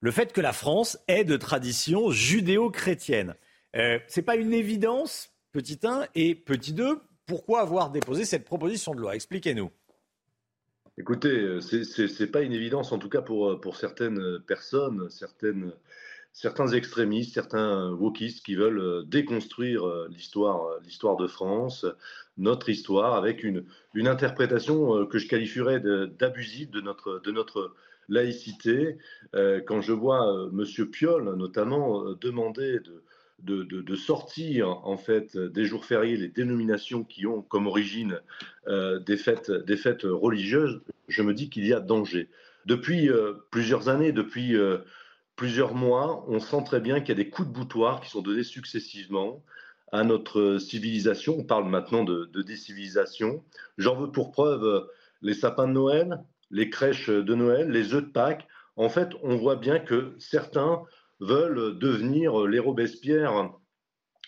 le 0.00 0.10
fait 0.10 0.34
que 0.34 0.42
la 0.42 0.52
France 0.52 0.98
est 1.08 1.24
de 1.24 1.38
tradition 1.38 2.10
judéo-chrétienne. 2.10 3.36
Euh, 3.74 3.98
Ce 4.06 4.20
n'est 4.20 4.24
pas 4.24 4.36
une 4.36 4.52
évidence, 4.52 5.32
petit 5.52 5.80
1 5.82 6.08
et 6.14 6.34
petit 6.34 6.74
2. 6.74 7.00
Pourquoi 7.24 7.62
avoir 7.62 7.88
déposé 7.88 8.26
cette 8.26 8.44
proposition 8.44 8.94
de 8.94 9.00
loi? 9.00 9.14
Expliquez-nous. 9.14 9.70
Écoutez, 10.98 11.28
euh, 11.28 11.60
ce 11.60 12.22
n'est 12.22 12.30
pas 12.30 12.40
une 12.40 12.54
évidence, 12.54 12.90
en 12.90 12.98
tout 12.98 13.10
cas 13.10 13.20
pour, 13.20 13.50
euh, 13.50 13.60
pour 13.60 13.76
certaines 13.76 14.18
euh, 14.18 14.38
personnes, 14.38 15.10
certaines, 15.10 15.72
certains 16.32 16.68
extrémistes, 16.68 17.34
certains 17.34 17.90
wokistes 17.90 18.42
qui 18.44 18.54
veulent 18.54 19.06
déconstruire 19.06 20.06
l'histoire, 20.08 20.80
l'histoire 20.84 21.16
de 21.16 21.26
France, 21.26 21.84
notre 22.38 22.70
histoire, 22.70 23.14
avec 23.14 23.44
une, 23.44 23.66
une 23.92 24.08
interprétation 24.08 25.06
que 25.06 25.18
je 25.18 25.28
qualifierais 25.28 25.80
d'abusive 25.80 26.70
de, 26.70 26.80
notre, 26.80 27.20
de 27.20 27.30
notre 27.30 27.74
laïcité. 28.10 28.98
Quand 29.66 29.80
je 29.80 29.92
vois 29.92 30.50
M. 30.52 30.86
Piolle, 30.90 31.34
notamment, 31.36 32.04
demander 32.20 32.80
de 32.80 33.02
de, 33.40 33.94
sortir 33.94 34.68
en 34.86 34.96
fait 34.96 35.36
des 35.36 35.64
jours 35.64 35.84
fériés 35.84 36.16
les 36.16 36.28
dénominations 36.28 37.04
qui 37.04 37.26
ont 37.26 37.42
comme 37.42 37.66
origine 37.66 38.20
euh, 38.68 38.98
des, 38.98 39.16
fêtes, 39.16 39.50
des 39.50 39.76
fêtes 39.76 40.04
religieuses, 40.04 40.80
je 41.08 41.22
me 41.22 41.34
dis 41.34 41.50
qu'il 41.50 41.66
y 41.66 41.72
a 41.72 41.80
danger. 41.80 42.28
Depuis 42.64 43.08
euh, 43.08 43.34
plusieurs 43.50 43.88
années, 43.88 44.12
depuis 44.12 44.56
euh, 44.56 44.78
plusieurs 45.36 45.74
mois, 45.74 46.24
on 46.28 46.40
sent 46.40 46.64
très 46.64 46.80
bien 46.80 47.00
qu'il 47.00 47.10
y 47.10 47.12
a 47.12 47.22
des 47.22 47.30
coups 47.30 47.48
de 47.48 47.52
boutoir 47.52 48.00
qui 48.00 48.10
sont 48.10 48.22
donnés 48.22 48.42
successivement 48.42 49.44
à 49.92 50.02
notre 50.02 50.58
civilisation. 50.58 51.36
On 51.38 51.44
parle 51.44 51.68
maintenant 51.68 52.04
de, 52.04 52.24
de 52.32 52.42
décivilisation. 52.42 53.44
J'en 53.78 53.94
veux 53.96 54.10
pour 54.10 54.32
preuve 54.32 54.88
les 55.22 55.34
sapins 55.34 55.68
de 55.68 55.72
Noël, 55.72 56.24
les 56.50 56.70
crèches 56.70 57.10
de 57.10 57.34
Noël, 57.34 57.70
les 57.70 57.94
œufs 57.94 58.02
de 58.02 58.10
Pâques. 58.10 58.46
En 58.76 58.88
fait, 58.88 59.10
on 59.22 59.36
voit 59.36 59.56
bien 59.56 59.78
que 59.78 60.14
certains 60.18 60.82
veulent 61.20 61.78
devenir 61.78 62.46
les 62.46 62.58
Robespierre 62.58 63.50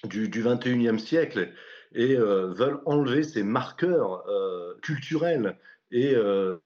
du, 0.05 0.29
du 0.29 0.43
21e 0.43 0.99
siècle 0.99 1.53
et 1.95 2.17
euh, 2.17 2.53
veulent 2.53 2.81
enlever 2.87 3.23
ces 3.23 3.43
marqueurs 3.43 4.27
euh, 4.29 4.75
culturels 4.83 5.59
et 5.91 6.15
euh, 6.15 6.59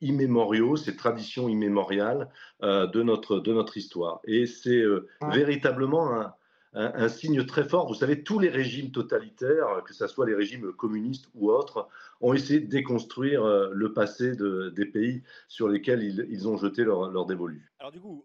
immémoriaux, 0.00 0.76
ces 0.76 0.96
traditions 0.96 1.48
immémoriales 1.48 2.30
de, 2.62 3.02
notre, 3.02 3.40
de 3.40 3.52
notre 3.52 3.76
histoire. 3.76 4.20
Et 4.24 4.46
c'est 4.46 4.84
véritablement 5.32 6.14
un, 6.14 6.34
un, 6.76 7.08
signe 7.08 7.44
très 7.46 7.64
fort. 7.64 7.88
Vous 7.88 7.94
savez, 7.94 8.22
tous 8.22 8.38
les 8.38 8.50
régimes 8.50 8.90
totalitaires, 8.90 9.82
que 9.84 9.94
ce 9.94 10.06
soit 10.06 10.26
les 10.26 10.34
régimes 10.34 10.72
communistes 10.72 11.28
ou 11.34 11.50
autres, 11.50 11.88
ont 12.20 12.34
essayé 12.34 12.60
de 12.60 12.66
déconstruire 12.66 13.44
euh, 13.44 13.70
le 13.72 13.92
passé 13.92 14.32
des 14.36 14.86
pays 14.86 15.22
sur 15.48 15.68
lesquels 15.68 16.02
ils, 16.02 16.48
ont 16.48 16.56
jeté 16.56 16.84
leur, 16.84 17.10
leur, 17.10 17.26
dévolu. 17.26 17.70
Alors 17.78 17.92
du 17.92 18.00
coup, 18.00 18.24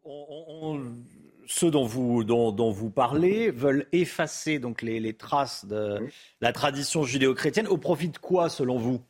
ceux 1.47 1.71
dont 1.71 1.85
vous, 1.85 2.23
dont, 2.23 2.71
vous, 2.71 2.89
parlez 2.89 3.51
veulent 3.51 3.87
effacer 3.93 4.59
donc 4.59 4.81
les, 4.81 5.13
traces 5.13 5.65
de 5.65 5.99
la 6.41 6.51
tradition 6.51 7.03
judéo-chrétienne 7.03 7.67
au 7.67 7.77
profit 7.77 8.09
de 8.09 8.17
quoi, 8.17 8.49
selon 8.49 8.77
vous? 8.77 9.01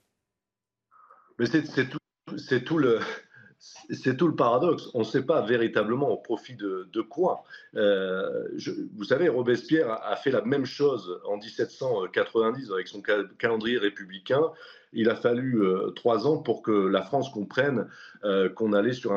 Mais 1.39 1.47
c'est 1.47 1.89
tout, 1.89 1.99
tout 2.65 2.77
le 2.77 2.99
c'est 3.89 4.17
tout 4.17 4.27
le 4.27 4.35
paradoxe. 4.35 4.89
On 4.93 4.99
ne 4.99 5.03
sait 5.03 5.25
pas 5.25 5.41
véritablement 5.41 6.09
au 6.09 6.17
profit 6.17 6.55
de, 6.55 7.01
quoi. 7.01 7.43
Euh, 7.75 8.47
vous 8.95 9.03
savez, 9.03 9.29
Robespierre 9.29 9.91
a, 9.91 10.15
fait 10.15 10.31
la 10.31 10.41
même 10.41 10.65
chose 10.65 11.21
en 11.25 11.37
1790 11.37 12.71
avec 12.71 12.87
son 12.87 13.01
calendrier 13.37 13.77
républicain 13.77 14.41
il 14.93 15.09
a 15.09 15.15
fallu 15.15 15.61
euh, 15.61 15.91
trois 15.91 16.27
ans 16.27 16.37
pour 16.37 16.61
que 16.61 16.71
la 16.71 17.01
France 17.01 17.29
comprenne 17.29 17.87
euh, 18.23 18.49
qu'on 18.49 18.73
allait 18.73 18.93
sous 18.93 19.11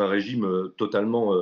un 0.00 0.06
régime 0.06 0.44
euh, 0.44 0.68
totalement 0.76 1.34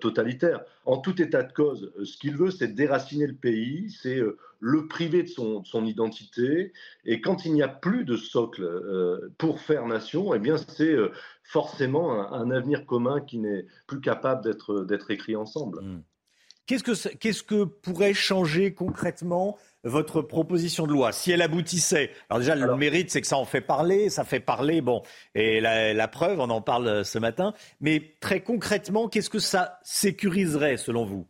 totalitaire. 0.00 0.60
En 0.84 0.98
tout 0.98 1.20
état 1.22 1.42
de 1.42 1.52
cause, 1.52 1.90
ce 2.04 2.18
qu'il 2.18 2.36
veut, 2.36 2.50
c'est 2.50 2.68
déraciner 2.68 3.26
le 3.26 3.34
pays, 3.34 3.90
c'est 3.90 4.20
le 4.60 4.86
priver 4.88 5.22
de 5.22 5.28
son, 5.28 5.62
identité. 5.86 6.72
Et 7.06 7.22
quand 7.22 7.46
il 7.46 7.54
n'y 7.54 7.62
a 7.62 7.68
plus 7.68 8.04
de 8.04 8.16
socle 8.16 9.30
pour 9.38 9.60
faire 9.60 9.86
nation, 9.86 10.34
eh 10.34 10.38
bien, 10.38 10.58
c'est 10.58 10.96
forcément 11.42 12.30
un, 12.32 12.50
avenir 12.50 12.84
commun 12.84 13.20
qui 13.22 13.38
n'est 13.38 13.64
plus 13.86 14.00
capable 14.00 14.44
d'être 14.44 15.10
écrit 15.10 15.34
ensemble. 15.36 15.80
Mmh. 15.80 16.02
Qu'est-ce 16.70 17.42
que 17.42 17.64
pourrait 17.64 18.14
changer 18.14 18.74
concrètement 18.74 19.58
votre 19.82 20.22
proposition 20.22 20.86
de 20.86 20.92
loi, 20.92 21.10
si 21.10 21.32
elle 21.32 21.42
aboutissait? 21.42 22.10
Alors 22.28 22.38
déjà, 22.38 22.54
le 22.54 22.76
mérite, 22.76 23.10
c'est 23.10 23.20
que 23.20 23.26
ça 23.26 23.38
en 23.38 23.44
fait 23.44 23.60
parler, 23.60 24.08
ça 24.08 24.22
fait 24.22 24.38
parler, 24.38 24.80
bon, 24.80 25.02
et 25.34 25.60
la, 25.60 26.06
preuve, 26.06 26.38
on 26.38 26.48
en 26.50 26.60
parle 26.60 27.04
ce 27.04 27.18
matin, 27.18 27.54
mais 27.80 28.14
très 28.20 28.42
concrètement, 28.42 29.08
qu'est-ce 29.08 29.30
que 29.30 29.40
ça 29.40 29.80
sécuriserait 29.82 30.76
selon 30.76 31.04
vous? 31.04 31.26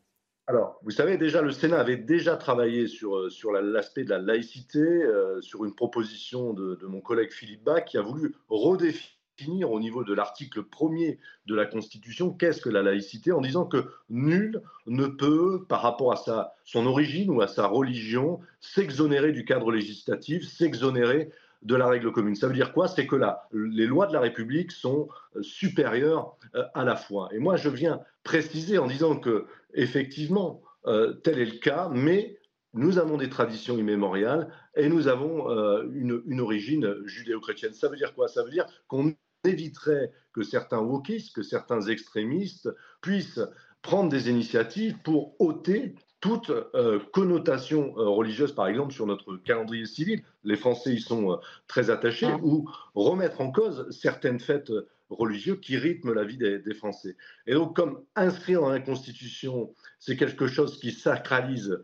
Alors, 0.47 0.79
vous 0.83 0.91
savez, 0.91 1.17
déjà, 1.17 1.41
le 1.41 1.53
Sénat 1.53 1.79
avait 1.79 1.97
déjà 1.97 2.37
travaillé 2.37 2.87
sur, 2.89 3.17
euh, 3.17 3.31
sur 3.31 3.53
l'aspect 3.53 4.03
de 4.03 4.11
la 4.11 4.19
laïcité, 4.19 4.81
euh, 4.81 5.41
sur 5.41 5.65
une 5.65 5.77
proposition 5.77 6.53
de, 6.53 6.75
de, 6.75 6.87
mon 6.87 7.01
collègue 7.01 7.31
Philippe 7.31 7.63
Bach, 7.63 7.85
qui 7.85 7.97
a 7.97 8.03
voulu 8.03 8.35
redéfinir 8.49 9.20
au 9.49 9.81
niveau 9.81 10.05
de 10.05 10.15
l'article 10.15 10.63
premier 10.63 11.19
de 11.47 11.55
la 11.55 11.67
Constitution 11.67 12.31
qu'est-ce 12.31 12.61
que 12.61 12.69
la 12.69 12.83
laïcité 12.83 13.33
en 13.33 13.41
disant 13.41 13.65
que 13.65 13.85
nul 14.09 14.63
ne 14.87 15.07
peut, 15.07 15.65
par 15.69 15.83
rapport 15.83 16.13
à 16.13 16.17
sa, 16.17 16.55
son 16.65 16.87
origine 16.87 17.31
ou 17.31 17.41
à 17.41 17.49
sa 17.49 17.67
religion, 17.67 18.41
s'exonérer 18.61 19.33
du 19.33 19.45
cadre 19.45 19.73
législatif, 19.73 20.47
s'exonérer 20.47 21.31
de 21.63 21.75
la 21.75 21.89
règle 21.89 22.13
commune. 22.13 22.35
Ça 22.35 22.49
veut 22.49 22.55
dire 22.55 22.73
quoi? 22.73 22.89
C'est 22.89 23.07
que 23.07 23.17
les 23.53 23.87
lois 23.87 24.07
de 24.07 24.13
la 24.13 24.21
République 24.21 24.73
sont 24.73 25.09
euh, 25.37 25.43
supérieures 25.43 26.37
euh, 26.55 26.65
à 26.75 26.85
la 26.85 26.97
foi. 26.97 27.29
Et 27.33 27.39
moi, 27.39 27.57
je 27.57 27.69
viens 27.69 28.01
préciser 28.25 28.79
en 28.79 28.87
disant 28.87 29.17
que, 29.17 29.47
effectivement, 29.75 30.63
euh, 30.87 31.13
tel 31.13 31.39
est 31.39 31.45
le 31.45 31.59
cas, 31.59 31.91
mais 31.93 32.39
nous 32.73 32.99
avons 32.99 33.17
des 33.17 33.29
traditions 33.29 33.77
immémoriales 33.77 34.49
et 34.77 34.89
nous 34.89 35.09
avons 35.09 35.49
une, 35.91 36.23
une, 36.25 36.41
origine 36.41 36.99
judéo-chrétienne. 37.05 37.75
Ça 37.75 37.89
veut 37.89 37.97
dire 37.97 38.15
quoi? 38.15 38.29
Ça 38.29 38.45
veut 38.45 38.51
dire 38.51 38.65
qu'on 38.87 39.13
éviterait 39.45 40.13
que 40.33 40.43
certains 40.43 40.81
wokistes, 40.81 41.35
que 41.35 41.43
certains 41.43 41.83
extrémistes 41.83 42.69
puissent 43.01 43.41
prendre 43.83 44.11
des 44.11 44.29
initiatives 44.29 44.97
pour 45.03 45.35
ôter 45.41 45.95
toute 46.21 46.51
euh, 46.51 47.01
connotation 47.13 47.95
euh, 47.97 48.09
religieuse, 48.09 48.55
par 48.55 48.69
exemple, 48.69 48.93
sur 48.93 49.07
notre 49.07 49.37
calendrier 49.37 49.87
civil. 49.87 50.23
Les 50.45 50.57
Français 50.57 50.95
y 50.95 51.01
sont 51.01 51.33
euh, 51.33 51.37
très 51.67 51.89
attachés, 51.89 52.29
ah. 52.31 52.39
ou 52.43 52.69
remettre 52.95 53.41
en 53.41 53.51
cause 53.51 53.89
certaines 53.91 54.39
fêtes 54.39 54.73
religieuses 55.09 55.61
qui 55.61 55.77
rythment 55.79 56.13
la 56.13 56.25
vie 56.25 56.37
des, 56.37 56.75
Français. 56.75 57.17
Et 57.47 57.55
donc, 57.55 57.75
comme 57.75 58.03
inscrire 58.15 58.61
dans 58.61 58.69
la 58.69 58.81
Constitution, 58.81 59.75
c'est 59.99 60.17
quelque 60.17 60.47
chose 60.47 60.79
qui 60.79 60.93
sacralise 60.93 61.83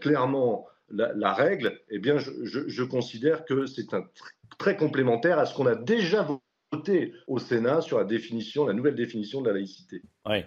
clairement 0.00 0.66
la, 0.90 1.32
règle, 1.32 1.80
eh 1.90 1.98
bien, 1.98 2.18
je, 2.18 2.30
je 2.44 2.82
considère 2.84 3.44
que 3.44 3.66
c'est 3.66 3.92
un 3.92 4.04
très 4.58 4.76
complémentaire 4.76 5.38
à 5.40 5.46
ce 5.46 5.54
qu'on 5.54 5.66
a 5.66 5.74
déjà 5.74 6.22
voté 6.22 6.42
au 7.26 7.38
Sénat 7.38 7.80
sur 7.80 7.98
la 7.98 8.04
définition, 8.04 8.66
la 8.66 8.74
nouvelle 8.74 8.94
définition 8.94 9.40
de 9.40 9.48
la 9.48 9.54
laïcité. 9.54 10.02
Ouais. 10.26 10.46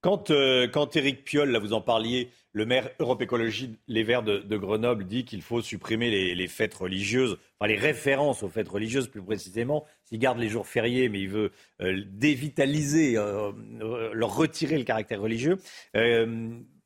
Quand, 0.00 0.30
euh, 0.30 0.68
quand 0.68 0.94
Éric 0.94 1.24
Piolle, 1.24 1.50
là 1.50 1.58
vous 1.58 1.72
en 1.72 1.80
parliez, 1.80 2.30
le 2.52 2.66
maire 2.66 2.88
Europe 3.00 3.20
Écologie 3.20 3.76
Les 3.88 4.04
Verts 4.04 4.22
de, 4.22 4.56
Grenoble 4.56 5.04
dit 5.04 5.24
qu'il 5.24 5.42
faut 5.42 5.60
supprimer 5.60 6.34
les, 6.34 6.46
fêtes 6.46 6.74
religieuses, 6.74 7.36
enfin 7.58 7.68
les 7.68 7.76
références 7.76 8.44
aux 8.44 8.48
fêtes 8.48 8.68
religieuses 8.68 9.08
plus 9.08 9.22
précisément. 9.22 9.84
S'il 10.04 10.20
garde 10.20 10.38
les 10.38 10.48
jours 10.48 10.68
fériés, 10.68 11.08
mais 11.08 11.20
il 11.20 11.28
veut 11.28 11.50
euh, 11.82 12.04
dévitaliser, 12.06 13.16
euh, 13.16 13.50
euh 13.82 14.14
leur 14.14 14.36
retirer 14.36 14.78
le 14.78 14.84
caractère 14.84 15.20
religieux. 15.20 15.58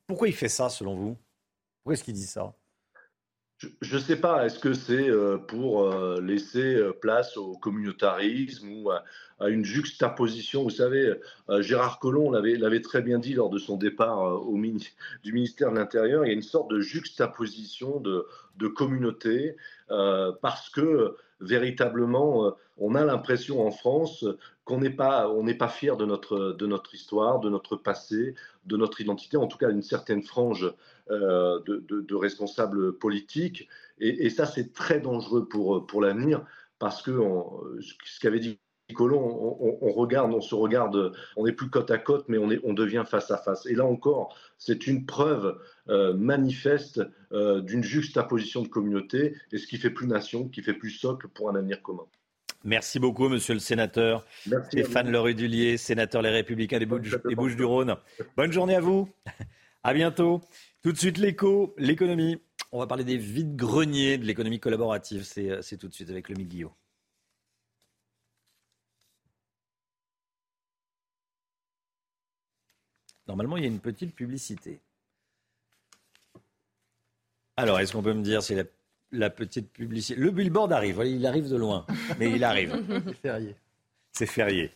Pourquoi 0.07 0.27
il 0.27 0.33
fait 0.33 0.49
ça 0.49 0.69
selon 0.69 0.95
vous? 0.95 1.17
Pourquoi 1.83 1.93
est-ce 1.93 2.03
qu'il 2.03 2.15
dit 2.15 2.21
ça? 2.25 2.55
Je 3.81 3.95
ne 3.95 4.01
sais 4.01 4.15
pas, 4.15 4.45
est-ce 4.45 4.59
que 4.59 4.73
c'est 4.73 5.09
euh, 5.09 5.37
pour 5.37 5.83
euh, 5.83 6.21
laisser 6.21 6.75
euh, 6.75 6.91
place 6.91 7.37
au 7.37 7.53
communautarisme 7.57 8.69
ou 8.71 8.91
à, 8.91 9.03
une 9.47 9.65
juxtaposition? 9.65 10.63
Vous 10.63 10.69
savez, 10.69 11.13
Gérard 11.59 11.99
Collomb 11.99 12.31
l'avait 12.31 12.81
très 12.81 13.01
bien 13.01 13.19
dit 13.19 13.33
lors 13.33 13.49
de 13.49 13.57
son 13.57 13.75
départ 13.75 14.21
au, 14.47 14.57
du 15.23 15.33
ministère 15.33 15.71
de 15.71 15.75
l'Intérieur, 15.75 16.23
il 16.23 16.29
y 16.29 16.31
a 16.31 16.33
une 16.33 16.41
sorte 16.41 16.71
de 16.71 16.79
juxtaposition 16.79 17.99
de 17.99 18.67
communautés 18.69 19.57
parce 19.89 20.69
que 20.69 21.17
véritablement, 21.41 22.55
on 22.77 22.95
a 22.95 23.05
l'impression 23.05 23.65
en 23.65 23.71
France 23.71 24.25
qu'on 24.65 24.79
n'est 24.79 24.89
pas, 24.89 25.27
fier 25.69 25.97
de 25.97 26.05
notre, 26.05 26.93
histoire, 26.93 27.39
de 27.39 27.49
notre 27.49 27.75
passé, 27.75 28.35
de 28.65 28.77
notre 28.77 29.01
identité, 29.01 29.37
en 29.37 29.47
tout 29.47 29.57
cas 29.57 29.69
une 29.69 29.81
certaine 29.81 30.23
frange 30.23 30.73
euh, 31.11 31.59
de, 31.65 32.15
responsables 32.15 32.97
politiques. 32.97 33.67
Et, 33.99 34.29
ça, 34.29 34.45
c'est 34.45 34.73
très 34.73 34.99
dangereux 34.99 35.47
pour, 35.47 36.01
l'avenir, 36.01 36.45
parce 36.79 37.01
que 37.01 37.11
ce 37.79 38.19
qu'avait 38.19 38.39
dit 38.39 38.59
Colomb, 38.93 39.57
on, 39.81 39.91
regarde, 39.91 40.33
on 40.33 40.41
se 40.41 40.55
regarde, 40.55 41.13
on 41.35 41.45
n'est 41.45 41.51
plus 41.53 41.69
côte 41.69 41.91
à 41.91 41.97
côte, 41.97 42.25
mais 42.27 42.37
on, 42.37 42.73
devient 42.73 43.03
face 43.07 43.31
à 43.31 43.37
face. 43.37 43.65
Et 43.65 43.75
là 43.75 43.85
encore, 43.85 44.37
c'est 44.57 44.87
une 44.87 45.05
preuve 45.05 45.59
euh, 45.89 46.13
manifeste 46.13 47.01
euh, 47.31 47.61
d'une 47.61 47.83
juxtaposition 47.83 48.61
de 48.61 48.67
communauté, 48.67 49.35
et 49.51 49.57
ce 49.57 49.67
qui 49.67 49.77
fait 49.77 49.89
plus 49.89 50.07
nation, 50.07 50.47
qui 50.47 50.61
fait 50.61 50.73
plus 50.73 50.91
socle 50.91 51.27
pour 51.27 51.49
un 51.49 51.55
avenir 51.55 51.81
commun. 51.81 52.05
Merci 52.63 52.99
beaucoup, 52.99 53.27
monsieur 53.27 53.53
le 53.53 53.59
sénateur. 53.59 54.25
Merci 54.47 54.69
Stéphane 54.69 55.11
Lerudulier, 55.11 55.77
sénateur 55.77 56.21
Les 56.21 56.29
Républicains 56.29 56.79
des 56.79 56.85
Bouches-du-Rhône. 56.85 57.97
Bonne 58.37 58.53
journée 58.53 58.75
à 58.75 58.79
vous. 58.79 59.09
À 59.83 59.93
bientôt. 59.93 60.39
Tout 60.81 60.93
de 60.93 60.97
suite, 60.97 61.17
l'écho, 61.17 61.75
l'économie. 61.77 62.41
On 62.71 62.79
va 62.79 62.87
parler 62.87 63.03
des 63.03 63.17
vides-greniers 63.17 64.17
de 64.17 64.23
l'économie 64.23 64.61
collaborative. 64.61 65.23
C'est 65.23 65.77
tout 65.77 65.89
de 65.89 65.93
suite 65.93 66.09
avec 66.09 66.29
le 66.29 66.35
Guillot. 66.35 66.73
Normalement, 73.27 73.57
il 73.57 73.63
y 73.63 73.65
a 73.65 73.69
une 73.69 73.81
petite 73.81 74.15
publicité. 74.15 74.81
Alors, 77.57 77.79
est-ce 77.79 77.91
qu'on 77.93 78.03
peut 78.03 78.13
me 78.13 78.23
dire 78.23 78.41
si 78.41 78.55
la 78.55 78.63
la 79.13 79.29
petite 79.29 79.71
publicité. 79.71 80.19
Le 80.19 80.31
billboard 80.31 80.73
arrive, 80.73 81.01
il 81.05 81.25
arrive 81.25 81.49
de 81.49 81.55
loin, 81.55 81.85
mais 82.19 82.31
il 82.31 82.43
arrive. 82.43 82.83
C'est 83.05 83.15
férié. 83.21 83.55
C'est 84.11 84.25
férié. 84.25 84.71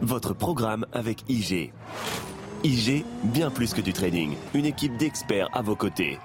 Votre 0.00 0.34
programme 0.34 0.86
avec 0.92 1.28
IG. 1.28 1.72
IG, 2.64 3.04
bien 3.24 3.50
plus 3.50 3.74
que 3.74 3.80
du 3.80 3.92
trading. 3.92 4.34
Une 4.54 4.64
équipe 4.64 4.96
d'experts 4.96 5.48
à 5.52 5.62
vos 5.62 5.76
côtés. 5.76 6.18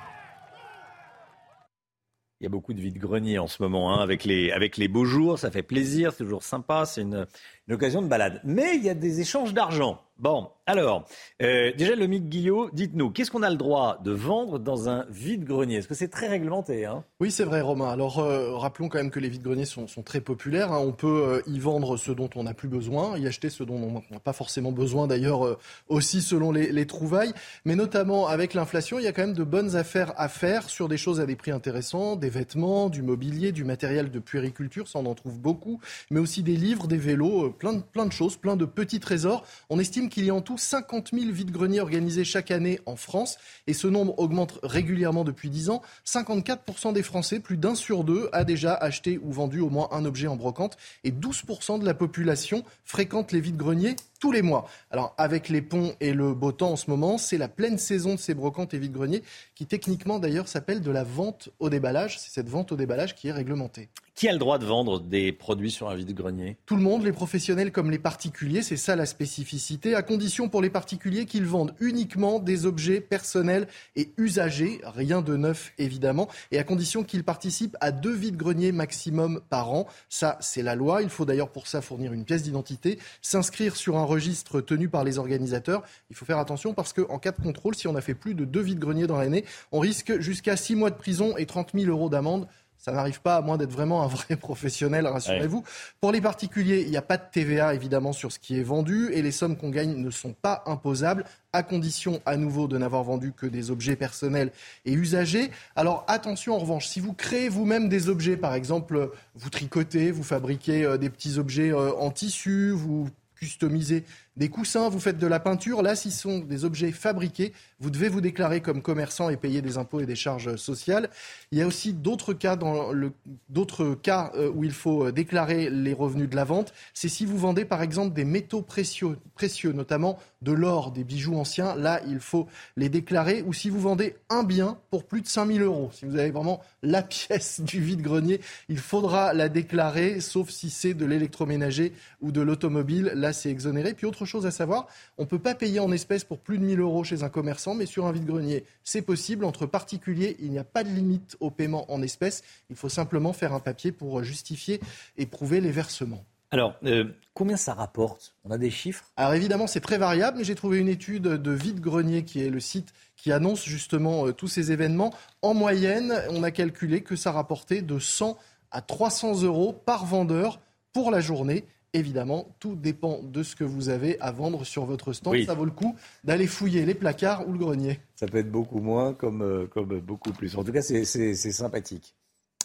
Il 2.40 2.46
y 2.46 2.48
a 2.48 2.50
beaucoup 2.50 2.74
de 2.74 2.80
vide-grenier 2.80 3.38
en 3.38 3.48
ce 3.48 3.62
moment, 3.62 3.94
hein, 3.94 4.02
avec, 4.02 4.24
les, 4.24 4.52
avec 4.52 4.78
les 4.78 4.88
beaux 4.88 5.04
jours, 5.04 5.38
ça 5.38 5.52
fait 5.52 5.62
plaisir, 5.62 6.14
c'est 6.14 6.24
toujours 6.24 6.44
sympa, 6.44 6.86
c'est 6.86 7.02
une, 7.02 7.28
une 7.68 7.74
occasion 7.74 8.02
de 8.02 8.08
balade. 8.08 8.40
Mais 8.46 8.78
il 8.78 8.84
y 8.84 8.90
a 8.90 8.94
des 8.94 9.20
échanges 9.20 9.54
d'argent. 9.54 10.02
Bon, 10.18 10.50
alors, 10.70 11.08
euh, 11.42 11.72
déjà, 11.76 11.96
le 11.96 12.06
Mick 12.06 12.30
Guillot, 12.30 12.70
dites-nous, 12.74 13.10
qu'est-ce 13.10 13.32
qu'on 13.32 13.42
a 13.42 13.50
le 13.50 13.56
droit 13.56 13.98
de 14.04 14.12
vendre 14.12 14.60
dans 14.60 14.88
un 14.88 15.08
vide-grenier? 15.10 15.78
Est-ce 15.78 15.88
que 15.88 15.96
c'est 15.96 16.10
très 16.10 16.28
réglementé 16.28 16.86
hein 16.86 17.04
Oui, 17.20 17.32
c'est 17.32 17.44
vrai, 17.44 17.62
Romain. 17.62 17.90
Alors, 17.90 18.20
euh, 18.20 18.56
rappelons 18.56 18.88
quand 18.88 19.00
même 19.00 19.10
que 19.10 19.20
les 19.20 19.30
vide-greniers 19.30 19.66
sont, 19.66 19.88
très 20.06 20.22
populaires. 20.22 20.72
Hein. 20.72 20.78
On 20.80 20.92
peut 20.92 21.24
euh, 21.26 21.42
y 21.48 21.58
vendre 21.58 21.98
ce 21.98 22.12
dont 22.12 22.30
on 22.36 22.44
n'a 22.44 22.54
plus 22.54 22.68
besoin, 22.68 23.18
y 23.18 23.26
acheter 23.26 23.50
ce 23.50 23.64
dont 23.64 23.78
on 23.78 24.14
n'a 24.14 24.20
pas 24.20 24.32
forcément 24.32 24.72
besoin, 24.72 25.08
d'ailleurs, 25.08 25.58
aussi 25.88 26.22
selon 26.22 26.52
les, 26.52 26.72
les, 26.72 26.86
trouvailles. 26.86 27.34
Mais 27.66 27.76
notamment, 27.76 28.28
avec 28.28 28.54
l'inflation, 28.54 29.00
il 29.00 29.06
y 29.06 29.08
a 29.08 29.12
quand 29.12 29.24
même 29.24 29.34
de 29.34 29.44
bonnes 29.44 29.76
affaires 29.76 30.14
à 30.18 30.30
faire 30.30 30.70
sur 30.70 30.88
des 30.88 30.98
choses 30.98 31.20
à 31.20 31.26
des 31.26 31.36
prix 31.36 31.50
intéressants, 31.50 32.16
des 32.16 32.30
vêtements, 32.30 32.90
du 32.90 33.02
mobilier, 33.02 33.52
du 33.52 33.64
matériel 33.64 34.12
de 34.12 34.20
puériculture, 34.20 34.88
ça 34.88 35.00
on 35.00 35.08
en 35.08 35.16
trouve 35.16 35.40
beaucoup, 35.40 35.80
mais 36.12 36.20
aussi 36.20 36.44
des 36.44 36.56
livres, 36.56 36.88
des 36.88 36.98
vélos, 36.98 37.50
plein 37.50 37.74
de, 37.74 37.82
plein 37.82 38.06
de 38.06 38.12
choses, 38.12 38.38
plein 38.38 38.56
de 38.56 38.66
petits 38.66 39.00
trésors. 39.00 39.44
On 39.72 39.80
estime 39.80 40.10
qu'il 40.10 40.26
y 40.26 40.30
a 40.30 40.36
en 40.36 40.42
tout 40.42 40.59
50 40.60 41.12
000 41.14 41.32
vides-greniers 41.32 41.80
organisés 41.80 42.24
chaque 42.24 42.52
année 42.52 42.80
en 42.86 42.96
France 42.96 43.38
et 43.68 43.74
ce 43.74 43.88
nombre 43.88 44.18
augmente 44.20 44.60
régulièrement 44.64 45.24
depuis 45.24 45.50
10 45.50 45.70
ans. 45.70 45.82
54% 46.06 46.94
des 46.94 47.04
Français, 47.04 47.40
plus 47.40 47.58
d'un 47.58 47.76
sur 47.76 48.04
deux, 48.04 48.30
a 48.34 48.44
déjà 48.44 48.74
acheté 48.74 49.20
ou 49.24 49.32
vendu 49.32 49.60
au 49.60 49.70
moins 49.70 49.88
un 49.92 50.06
objet 50.06 50.28
en 50.28 50.36
brocante 50.36 50.78
et 51.04 51.12
12% 51.12 51.80
de 51.80 51.86
la 51.86 51.94
population 51.94 52.64
fréquente 52.84 53.32
les 53.32 53.42
vides-greniers 53.42 53.96
tous 54.20 54.32
les 54.32 54.42
mois. 54.42 54.68
Alors 54.92 55.14
avec 55.18 55.50
les 55.50 55.62
ponts 55.62 55.94
et 56.00 56.14
le 56.14 56.34
beau 56.34 56.52
temps 56.52 56.72
en 56.72 56.76
ce 56.76 56.90
moment, 56.90 57.18
c'est 57.18 57.38
la 57.38 57.48
pleine 57.48 57.78
saison 57.78 58.16
de 58.16 58.20
ces 58.20 58.34
brocantes 58.34 58.74
et 58.74 58.80
vides-greniers 58.80 59.24
qui 59.56 59.66
techniquement 59.66 60.20
d'ailleurs 60.20 60.48
s'appelle 60.48 60.82
de 60.82 60.92
la 60.92 61.04
vente 61.04 61.50
au 61.60 61.70
déballage. 61.70 62.20
C'est 62.20 62.32
cette 62.32 62.50
vente 62.50 62.72
au 62.72 62.76
déballage 62.76 63.16
qui 63.16 63.30
est 63.30 63.32
réglementée. 63.32 63.90
Qui 64.16 64.28
a 64.28 64.34
le 64.34 64.38
droit 64.38 64.58
de 64.58 64.66
vendre 64.66 65.00
des 65.00 65.32
produits 65.32 65.72
sur 65.72 65.88
un 65.90 65.96
vide-grenier? 65.96 66.58
Tout 66.66 66.76
le 66.76 66.82
monde, 66.82 67.06
les 67.06 67.14
professionnels 67.14 67.72
comme 67.72 67.90
les 67.90 68.00
particuliers, 68.00 68.62
c'est 68.62 68.76
ça 68.76 68.98
la 68.98 69.06
spécificité, 69.06 69.96
à 69.96 70.02
condition 70.02 70.50
pour 70.50 70.62
les 70.62 70.70
particuliers 70.70 71.26
qu'ils 71.26 71.46
vendent 71.46 71.74
uniquement 71.80 72.40
des 72.40 72.66
objets 72.66 73.00
personnels 73.00 73.70
et 73.96 74.12
usagers, 74.18 74.82
rien 74.84 75.22
de 75.22 75.38
neuf 75.38 75.72
évidemment, 75.78 76.28
et 76.52 76.60
à 76.60 76.66
condition 76.66 77.06
qu'ils 77.06 77.24
participent 77.24 77.78
à 77.80 77.94
deux 77.94 78.14
vides-greniers 78.14 78.74
maximum 78.74 79.40
par 79.50 79.72
an. 79.72 79.88
Ça, 80.10 80.38
c'est 80.42 80.64
la 80.64 80.76
loi. 80.76 81.02
Il 81.02 81.10
faut 81.10 81.24
d'ailleurs 81.24 81.52
pour 81.52 81.68
ça 81.68 81.82
fournir 81.82 82.12
une 82.12 82.26
pièce 82.26 82.44
d'identité, 82.44 83.00
s'inscrire 83.22 83.78
sur 83.78 83.96
un 83.96 84.04
registre 84.10 84.62
tenu 84.62 84.90
par 84.90 85.04
les 85.04 85.18
organisateurs. 85.18 85.84
Il 86.10 86.16
faut 86.16 86.26
faire 86.26 86.40
attention 86.40 86.74
parce 86.74 86.94
qu'en 86.94 87.20
cas 87.20 87.32
de 87.32 87.42
contrôle, 87.42 87.76
si 87.76 87.88
on 87.88 87.96
a 87.96 88.02
fait 88.02 88.16
plus 88.16 88.34
de 88.34 88.46
deux 88.46 88.62
vides-greniers 88.62 89.08
dans 89.08 89.18
l'année, 89.18 89.46
on 89.72 89.80
risque 89.80 90.20
jusqu'à 90.20 90.58
six 90.58 90.76
mois 90.76 90.90
de 90.90 90.96
prison 90.96 91.38
et 91.38 91.46
30 91.46 91.72
000 91.74 91.90
euros 91.90 92.10
d'amende. 92.10 92.48
Ça 92.80 92.94
n'arrive 92.94 93.20
pas 93.20 93.36
à 93.36 93.42
moins 93.42 93.58
d'être 93.58 93.72
vraiment 93.72 94.04
un 94.04 94.08
vrai 94.08 94.36
professionnel, 94.38 95.06
rassurez-vous. 95.06 95.58
Ouais. 95.58 95.64
Pour 96.00 96.14
les 96.14 96.22
particuliers, 96.22 96.82
il 96.82 96.90
n'y 96.90 96.98
a 96.98 97.02
pas 97.02 97.18
de 97.18 97.24
TVA 97.30 97.74
évidemment 97.74 98.14
sur 98.14 98.32
ce 98.32 98.40
qui 98.40 98.58
est 98.58 98.64
vendu 98.64 99.10
et 99.12 99.22
les 99.22 99.32
sommes 99.32 99.58
qu'on 99.58 99.70
gagne 99.70 99.96
ne 99.96 100.10
sont 100.10 100.34
pas 100.34 100.64
imposables 100.66 101.26
à 101.52 101.62
condition 101.62 102.22
à 102.26 102.38
nouveau 102.38 102.68
de 102.68 102.78
n'avoir 102.78 103.04
vendu 103.04 103.34
que 103.34 103.46
des 103.46 103.70
objets 103.70 103.98
personnels 103.98 104.52
et 104.86 104.94
usagers. 104.94 105.52
Alors 105.76 106.06
attention 106.08 106.56
en 106.56 106.60
revanche, 106.60 106.88
si 106.88 107.02
vous 107.02 107.14
créez 107.14 107.50
vous-même 107.50 107.90
des 107.90 108.08
objets, 108.08 108.38
par 108.38 108.54
exemple, 108.54 109.12
vous 109.36 109.50
tricotez, 109.50 110.12
vous 110.12 110.24
fabriquez 110.24 110.86
euh, 110.86 110.98
des 110.98 111.10
petits 111.10 111.38
objets 111.38 111.74
euh, 111.74 111.92
en 111.96 112.12
tissu, 112.12 112.72
vous 112.72 113.10
customisez 113.40 114.04
des 114.40 114.48
coussins, 114.48 114.88
vous 114.88 115.02
faites 115.02 115.18
de 115.18 115.28
la 115.28 115.42
peinture. 115.42 115.82
Là, 115.82 115.98
s'ils 115.98 116.14
sont 116.14 116.40
des 116.40 116.64
objets 116.64 116.94
fabriqués, 116.94 117.52
vous 117.82 117.90
devez 117.90 118.08
vous 118.08 118.22
déclarer 118.22 118.62
comme 118.62 118.82
commerçant 118.82 119.30
et 119.30 119.36
payer 119.36 119.62
des 119.62 119.78
impôts 119.78 120.00
et 120.00 120.06
des 120.06 120.16
charges 120.16 120.56
sociales. 120.56 121.10
Il 121.52 121.60
y 121.60 121.62
a 121.62 121.68
aussi 121.68 121.92
d'autres 121.92 122.34
cas, 122.34 122.56
dans 122.56 122.94
le, 122.94 123.12
d'autres 123.50 123.96
cas 123.96 124.32
euh, 124.36 124.50
où 124.56 124.64
il 124.64 124.72
faut 124.72 125.12
déclarer 125.12 125.70
les 125.70 125.92
revenus 125.92 126.30
de 126.30 126.38
la 126.38 126.46
vente. 126.46 126.74
C'est 126.94 127.10
si 127.10 127.26
vous 127.26 127.38
vendez 127.38 127.66
par 127.66 127.82
exemple 127.82 128.16
des 128.16 128.24
métaux 128.24 128.62
précieux, 128.62 129.18
précieux, 129.36 129.74
notamment 129.74 130.18
de 130.42 130.54
l'or, 130.54 130.92
des 130.92 131.04
bijoux 131.04 131.36
anciens. 131.36 131.76
Là, 131.76 132.00
il 132.08 132.22
faut 132.22 132.48
les 132.78 132.88
déclarer. 132.88 133.42
Ou 133.42 133.52
si 133.52 133.70
vous 133.70 133.82
vendez 133.82 134.16
un 134.30 134.44
bien 134.44 134.78
pour 134.90 135.04
plus 135.04 135.20
de 135.20 135.28
5000 135.28 135.62
euros, 135.64 135.92
si 135.94 136.06
vous 136.06 136.16
avez 136.16 136.32
vraiment 136.32 136.62
la 136.82 137.02
pièce 137.02 137.60
du 137.60 137.82
vide-grenier, 137.82 138.40
il 138.70 138.78
faudra 138.78 139.34
la 139.34 139.50
déclarer, 139.50 140.22
sauf 140.22 140.50
si 140.50 140.70
c'est 140.70 140.94
de 140.94 141.06
l'électroménager 141.06 141.92
ou 142.22 142.32
de 142.32 142.40
l'automobile. 142.40 143.12
Là, 143.16 143.34
c'est 143.34 143.50
exonéré. 143.50 143.94
Puis 143.94 144.06
autre 144.06 144.26
chose 144.30 144.46
à 144.46 144.52
savoir, 144.52 144.88
on 145.18 145.24
ne 145.24 145.28
peut 145.28 145.40
pas 145.40 145.56
payer 145.56 145.80
en 145.80 145.92
espèces 145.92 146.24
pour 146.24 146.40
plus 146.40 146.58
de 146.58 146.64
1000 146.64 146.80
euros 146.80 147.04
chez 147.04 147.24
un 147.24 147.30
commerçant, 147.30 147.76
mais 147.76 147.86
sur 147.86 148.06
un 148.06 148.12
vide-grenier, 148.12 148.64
c'est 148.84 149.02
possible. 149.02 149.44
Entre 149.44 149.66
particuliers, 149.66 150.38
il 150.40 150.52
n'y 150.52 150.60
a 150.60 150.64
pas 150.64 150.84
de 150.84 150.90
limite 150.90 151.36
au 151.40 151.50
paiement 151.50 151.92
en 151.92 152.02
espèces. 152.02 152.44
Il 152.70 152.76
faut 152.76 152.90
simplement 152.90 153.34
faire 153.34 153.54
un 153.54 153.60
papier 153.60 153.92
pour 153.92 154.24
justifier 154.24 154.80
et 155.18 155.26
prouver 155.26 155.60
les 155.60 155.72
versements. 155.72 156.24
Alors, 156.52 156.76
euh, 156.84 157.06
combien 157.36 157.58
ça 157.58 157.76
rapporte? 157.76 158.36
On 158.44 158.50
a 158.50 158.58
des 158.58 158.72
chiffres? 158.72 159.06
Alors 159.18 159.34
évidemment, 159.34 159.68
c'est 159.68 159.82
très 159.82 160.00
variable, 160.00 160.40
mais 160.40 160.44
j'ai 160.44 160.56
trouvé 160.56 160.80
une 160.80 160.88
étude 160.88 161.24
de 161.24 161.52
Vide-Grenier, 161.52 162.24
qui 162.24 162.42
est 162.42 162.50
le 162.50 162.60
site 162.60 162.94
qui 163.16 163.32
annonce 163.32 163.66
justement 163.66 164.26
euh, 164.26 164.34
tous 164.34 164.48
ces 164.48 164.72
événements. 164.72 165.14
En 165.44 165.54
moyenne, 165.54 166.14
on 166.30 166.42
a 166.42 166.50
calculé 166.50 167.02
que 167.02 167.16
ça 167.16 167.32
rapportait 167.32 167.82
de 167.82 168.00
100 168.00 168.38
à 168.72 168.82
300 168.82 169.44
euros 169.44 169.74
par 169.74 170.06
vendeur 170.06 170.60
pour 170.92 171.12
la 171.12 171.22
journée. 171.22 171.66
Évidemment, 171.94 172.48
tout 172.60 172.76
dépend 172.76 173.22
de 173.24 173.42
ce 173.42 173.56
que 173.56 173.64
vous 173.64 173.90
avez 173.90 174.20
à 174.22 174.32
vendre 174.32 174.64
sur 174.64 174.86
votre 174.86 175.12
stand. 175.14 175.34
Oui. 175.34 175.46
Ça 175.46 175.56
vaut 175.56 175.66
le 175.66 175.72
coup 175.72 175.96
d'aller 176.24 176.46
fouiller 176.46 176.86
les 176.86 176.94
placards 176.94 177.48
ou 177.48 177.54
le 177.54 177.58
grenier. 177.58 178.00
Ça 178.16 178.28
peut 178.28 178.38
être 178.38 178.52
beaucoup 178.52 178.80
moins 178.80 179.14
comme, 179.14 179.42
euh, 179.42 179.66
comme 179.68 180.00
beaucoup 180.00 180.32
plus. 180.32 180.56
En 180.56 180.64
tout 180.64 180.72
cas, 180.72 180.82
c'est 180.82 181.04
sympathique. 181.06 182.16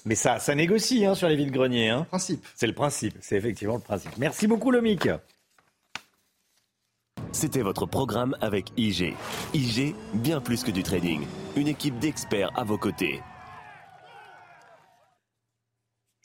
Mais 0.05 0.15
ça, 0.15 0.39
ça 0.39 0.55
négocie 0.55 1.07
hein, 1.07 1.15
sur 1.15 1.29
les 1.29 1.37
vides-greniers. 1.37 1.89
Hein. 1.89 2.05
Principe. 2.11 2.45
C'est 2.55 2.67
le 2.67 2.75
principe, 2.75 3.17
c'est 3.21 3.37
effectivement 3.37 3.77
le 3.77 3.81
principe. 3.81 4.13
Merci 4.19 4.47
beaucoup, 4.47 4.71
Lomic. 4.71 5.09
C'était 7.33 7.63
votre 7.63 7.87
programme 7.87 8.37
avec 8.41 8.67
IG. 8.77 9.15
IG, 9.55 9.95
bien 10.13 10.41
plus 10.41 10.63
que 10.63 10.71
du 10.71 10.83
trading. 10.83 11.23
Une 11.57 11.69
équipe 11.69 11.99
d'experts 11.99 12.53
à 12.55 12.65
vos 12.65 12.79
côtés. 12.79 13.23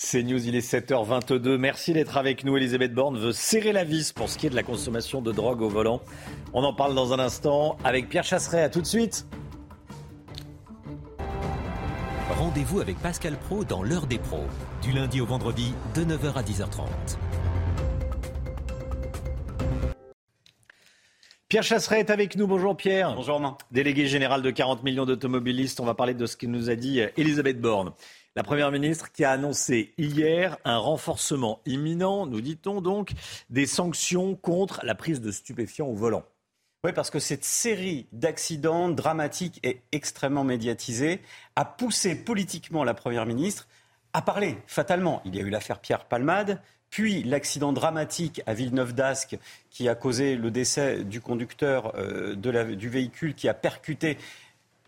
C'est 0.01 0.23
News, 0.23 0.47
il 0.47 0.55
est 0.55 0.65
7h22. 0.65 1.57
Merci 1.57 1.91
d'être 1.91 2.15
avec 2.15 2.45
nous. 2.45 2.55
Elisabeth 2.55 2.93
Borne 2.93 3.19
veut 3.19 3.33
serrer 3.33 3.73
la 3.73 3.83
vis 3.83 4.13
pour 4.13 4.29
ce 4.29 4.37
qui 4.37 4.47
est 4.47 4.49
de 4.49 4.55
la 4.55 4.63
consommation 4.63 5.21
de 5.21 5.33
drogue 5.33 5.61
au 5.61 5.67
volant. 5.67 6.01
On 6.53 6.63
en 6.63 6.73
parle 6.73 6.95
dans 6.95 7.11
un 7.11 7.19
instant 7.19 7.77
avec 7.83 8.07
Pierre 8.07 8.23
Chasseret. 8.23 8.63
À 8.63 8.69
tout 8.69 8.79
de 8.79 8.85
suite. 8.85 9.27
Rendez-vous 12.29 12.79
avec 12.79 12.97
Pascal 12.99 13.35
Pro 13.37 13.65
dans 13.65 13.83
l'heure 13.83 14.07
des 14.07 14.19
pros, 14.19 14.45
du 14.81 14.93
lundi 14.93 15.19
au 15.19 15.25
vendredi 15.25 15.73
de 15.93 16.05
9h 16.05 16.33
à 16.33 16.43
10h30. 16.43 16.87
Pierre 21.49 21.63
Chasseret 21.63 21.99
est 21.99 22.09
avec 22.09 22.37
nous. 22.37 22.47
Bonjour 22.47 22.77
Pierre. 22.77 23.15
Bonjour 23.15 23.35
Romain. 23.35 23.57
Délégué 23.71 24.07
général 24.07 24.43
de 24.43 24.49
40 24.49 24.81
millions 24.83 25.05
d'automobilistes. 25.05 25.81
On 25.81 25.85
va 25.85 25.93
parler 25.93 26.13
de 26.13 26.25
ce 26.25 26.37
que 26.37 26.45
nous 26.45 26.69
a 26.69 26.75
dit 26.75 27.01
Elisabeth 27.17 27.59
Borne. 27.59 27.91
La 28.35 28.43
Première 28.43 28.71
ministre 28.71 29.11
qui 29.11 29.23
a 29.23 29.31
annoncé 29.31 29.93
hier 29.97 30.57
un 30.63 30.77
renforcement 30.77 31.61
imminent, 31.65 32.27
nous 32.27 32.41
dit-on 32.41 32.79
donc, 32.79 33.11
des 33.49 33.65
sanctions 33.65 34.35
contre 34.35 34.81
la 34.85 34.93
prise 34.93 35.19
de 35.19 35.31
stupéfiants 35.31 35.87
au 35.87 35.95
volant. 35.95 36.23
Oui, 36.85 36.93
parce 36.93 37.09
que 37.09 37.19
cette 37.19 37.43
série 37.43 38.07
d'accidents 38.13 38.89
dramatiques 38.89 39.59
et 39.63 39.81
extrêmement 39.91 40.43
médiatisés 40.43 41.21
a 41.55 41.65
poussé 41.65 42.15
politiquement 42.15 42.83
la 42.83 42.93
Première 42.93 43.25
ministre 43.25 43.67
à 44.13 44.21
parler, 44.21 44.57
fatalement. 44.67 45.21
Il 45.25 45.35
y 45.35 45.39
a 45.39 45.41
eu 45.41 45.49
l'affaire 45.49 45.79
Pierre 45.79 46.05
Palmade, 46.05 46.61
puis 46.89 47.23
l'accident 47.23 47.73
dramatique 47.73 48.41
à 48.45 48.53
Villeneuve 48.53 48.93
d'Ascq 48.93 49.37
qui 49.69 49.89
a 49.89 49.95
causé 49.95 50.35
le 50.35 50.51
décès 50.51 51.03
du 51.03 51.19
conducteur 51.19 51.93
euh, 51.95 52.35
du 52.35 52.89
véhicule 52.89 53.33
qui 53.33 53.49
a 53.49 53.53
percuté 53.53 54.17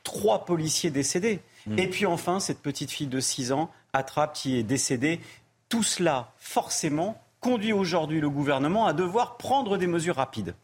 trois 0.04 0.46
policiers 0.46 0.92
décédés. 0.92 1.40
Mmh. 1.68 1.80
Et 1.80 1.88
puis 1.88 2.06
enfin, 2.06 2.40
cette 2.40 2.62
petite 2.62 2.92
fille 2.92 3.08
de 3.08 3.20
6 3.20 3.52
ans, 3.52 3.70
Attrape, 3.94 4.34
qui 4.34 4.58
est 4.58 4.64
décédée. 4.64 5.20
Tout 5.70 5.84
cela, 5.84 6.32
forcément, 6.38 7.22
conduit 7.40 7.74
aujourd'hui 7.74 8.22
le 8.22 8.30
gouvernement 8.30 8.86
à 8.86 8.94
devoir 8.94 9.38
prendre 9.38 9.78
des 9.78 9.88
mesures 9.88 10.16
rapides. 10.16 10.56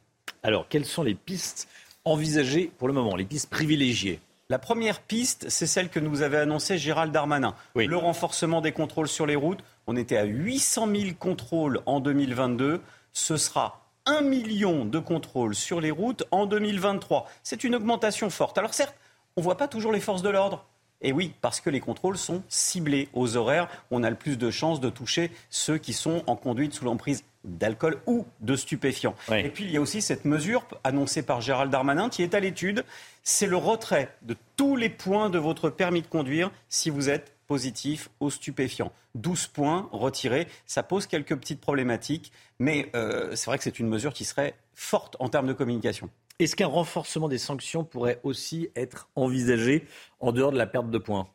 Alors, 0.43 0.67
quelles 0.69 0.85
sont 0.85 1.03
les 1.03 1.15
pistes 1.15 1.67
envisagées 2.05 2.71
pour 2.77 2.87
le 2.87 2.93
moment, 2.93 3.15
les 3.15 3.25
pistes 3.25 3.49
privilégiées? 3.49 4.19
La 4.49 4.59
première 4.59 5.01
piste, 5.01 5.49
c'est 5.49 5.67
celle 5.67 5.89
que 5.89 5.99
nous 5.99 6.21
avait 6.21 6.37
annoncée 6.37 6.77
Gérald 6.77 7.11
Darmanin. 7.11 7.53
Le 7.75 7.97
renforcement 7.97 8.61
des 8.61 8.71
contrôles 8.71 9.09
sur 9.09 9.25
les 9.25 9.35
routes. 9.35 9.59
On 9.87 9.97
était 9.97 10.15
à 10.15 10.23
800 10.23 10.87
000 10.87 11.03
contrôles 11.19 11.81
en 11.85 11.99
2022. 11.99 12.81
Ce 13.11 13.35
sera 13.35 13.81
1 14.05 14.21
million 14.21 14.85
de 14.85 14.99
contrôles 14.99 15.53
sur 15.53 15.81
les 15.81 15.91
routes 15.91 16.23
en 16.31 16.45
2023. 16.45 17.29
C'est 17.43 17.65
une 17.65 17.75
augmentation 17.75 18.29
forte. 18.29 18.57
Alors 18.57 18.73
certes, 18.73 18.95
on 19.37 19.41
ne 19.41 19.43
voit 19.43 19.55
pas 19.55 19.67
toujours 19.67 19.93
les 19.93 19.99
forces 19.99 20.23
de 20.23 20.29
l'ordre. 20.29 20.65
Et 20.99 21.11
oui, 21.11 21.31
parce 21.41 21.61
que 21.61 21.69
les 21.69 21.79
contrôles 21.79 22.17
sont 22.17 22.41
ciblés 22.49 23.07
aux 23.13 23.37
horaires, 23.37 23.69
on 23.91 24.01
a 24.01 24.09
le 24.09 24.15
plus 24.15 24.35
de 24.35 24.49
chances 24.49 24.81
de 24.81 24.89
toucher 24.89 25.31
ceux 25.51 25.77
qui 25.77 25.93
sont 25.93 26.23
en 26.25 26.35
conduite 26.35 26.73
sous 26.73 26.85
l'emprise 26.85 27.23
d'alcool 27.43 28.01
ou 28.07 28.25
de 28.41 28.55
stupéfiants. 28.55 29.13
Et 29.31 29.49
puis 29.49 29.63
il 29.63 29.71
y 29.71 29.77
a 29.77 29.81
aussi 29.81 30.01
cette 30.01 30.25
mesure 30.25 30.65
annoncée 30.83 31.21
par 31.21 31.39
Gérald 31.39 31.71
Darmanin 31.71 32.09
qui 32.09 32.23
est 32.23 32.33
à 32.33 32.39
l'étude, 32.39 32.83
c'est 33.21 33.45
le 33.45 33.57
retrait 33.57 34.09
de 34.23 34.35
tous 34.55 34.75
les 34.75 34.89
points 34.89 35.29
de 35.29 35.37
votre 35.37 35.69
permis 35.69 36.01
de 36.01 36.07
conduire 36.07 36.49
si 36.67 36.89
vous 36.89 37.09
êtes 37.09 37.31
positif 37.45 38.09
aux 38.19 38.31
stupéfiants. 38.31 38.91
12 39.13 39.47
points 39.47 39.87
retirés, 39.91 40.47
ça 40.65 40.81
pose 40.81 41.05
quelques 41.05 41.35
petites 41.35 41.61
problématiques, 41.61 42.31
mais 42.57 42.89
euh, 42.95 43.35
c'est 43.35 43.45
vrai 43.45 43.59
que 43.59 43.63
c'est 43.63 43.79
une 43.79 43.87
mesure 43.87 44.13
qui 44.13 44.25
serait 44.25 44.55
forte 44.73 45.15
en 45.19 45.29
termes 45.29 45.47
de 45.47 45.53
communication. 45.53 46.09
Est-ce 46.39 46.55
qu'un 46.55 46.67
renforcement 46.67 47.27
des 47.27 47.39
sanctions 47.39 47.83
pourrait 47.83 48.19
aussi 48.21 48.69
être 48.75 49.09
envisagé 49.15 49.87
en 50.19 50.31
dehors 50.31 50.51
de 50.51 50.57
la 50.57 50.67
perte 50.67 50.91
de 50.91 50.99
points? 50.99 51.27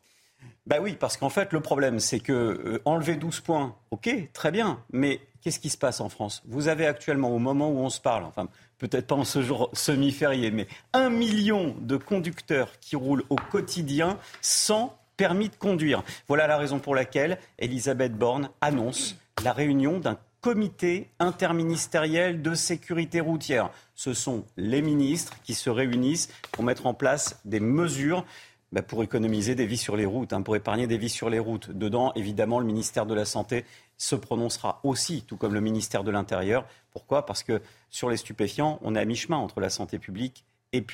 Bah 0.65 0.77
oui, 0.81 0.95
parce 0.97 1.17
qu'en 1.17 1.29
fait, 1.29 1.51
le 1.51 1.59
problème, 1.59 1.99
c'est 1.99 2.21
que 2.21 2.31
euh, 2.31 2.81
enlever 2.85 3.17
12 3.17 3.41
points, 3.41 3.75
ok, 3.91 4.09
très 4.31 4.49
bien, 4.49 4.79
mais 4.93 5.19
qu'est-ce 5.41 5.59
qui 5.59 5.69
se 5.69 5.77
passe 5.77 5.99
en 5.99 6.07
France? 6.07 6.41
Vous 6.47 6.69
avez 6.69 6.87
actuellement, 6.87 7.35
au 7.35 7.39
moment 7.39 7.69
où 7.69 7.79
on 7.79 7.89
se 7.89 7.99
parle, 7.99 8.23
enfin, 8.23 8.47
peut-être 8.77 9.07
pas 9.07 9.15
en 9.15 9.25
ce 9.25 9.41
jour 9.41 9.69
semi-férié, 9.73 10.51
mais 10.51 10.67
un 10.93 11.09
million 11.09 11.75
de 11.81 11.97
conducteurs 11.97 12.79
qui 12.79 12.95
roulent 12.95 13.25
au 13.29 13.35
quotidien 13.35 14.17
sans 14.41 14.97
permis 15.17 15.49
de 15.49 15.55
conduire. 15.57 16.01
Voilà 16.29 16.47
la 16.47 16.57
raison 16.57 16.79
pour 16.79 16.95
laquelle 16.95 17.39
Elisabeth 17.59 18.13
Borne 18.13 18.49
annonce 18.61 19.17
la 19.43 19.51
réunion 19.51 19.99
d'un 19.99 20.17
comité 20.43 21.09
interministériel 21.19 22.41
de 22.41 22.53
sécurité 22.53 23.21
routière. 23.21 23.71
Ce 23.95 24.13
sont 24.13 24.43
les 24.57 24.81
ministres 24.81 25.33
qui 25.45 25.53
se 25.53 25.69
réunissent 25.69 26.27
pour 26.51 26.65
mettre 26.65 26.85
en 26.85 26.93
place 26.93 27.39
des 27.45 27.61
mesures 27.61 28.25
bah, 28.73 28.81
pour 28.81 29.03
économiser 29.03 29.55
des 29.55 29.65
vies 29.65 29.77
sur 29.77 29.95
les 29.95 30.05
routes, 30.05 30.33
hein, 30.33 30.41
pour 30.41 30.57
épargner 30.57 30.85
des 30.85 30.97
vies 30.97 31.07
sur 31.09 31.29
les 31.29 31.39
routes. 31.39 31.71
Dedans, 31.71 32.11
évidemment, 32.15 32.59
le 32.59 32.65
ministère 32.65 33.05
de 33.05 33.13
la 33.13 33.23
Santé 33.23 33.63
se 33.97 34.15
prononcera 34.15 34.81
aussi, 34.83 35.23
tout 35.25 35.37
comme 35.37 35.53
le 35.53 35.61
ministère 35.61 36.03
de 36.03 36.11
l'Intérieur. 36.11 36.67
Pourquoi? 36.91 37.25
Parce 37.25 37.41
que 37.41 37.61
sur 37.89 38.09
les 38.09 38.17
stupéfiants, 38.17 38.79
on 38.81 38.95
est 38.95 38.99
à 38.99 39.05
mi-chemin 39.05 39.37
entre 39.37 39.61
la 39.61 39.69
santé 39.69 39.97
publique 39.97 40.43
et 40.73 40.85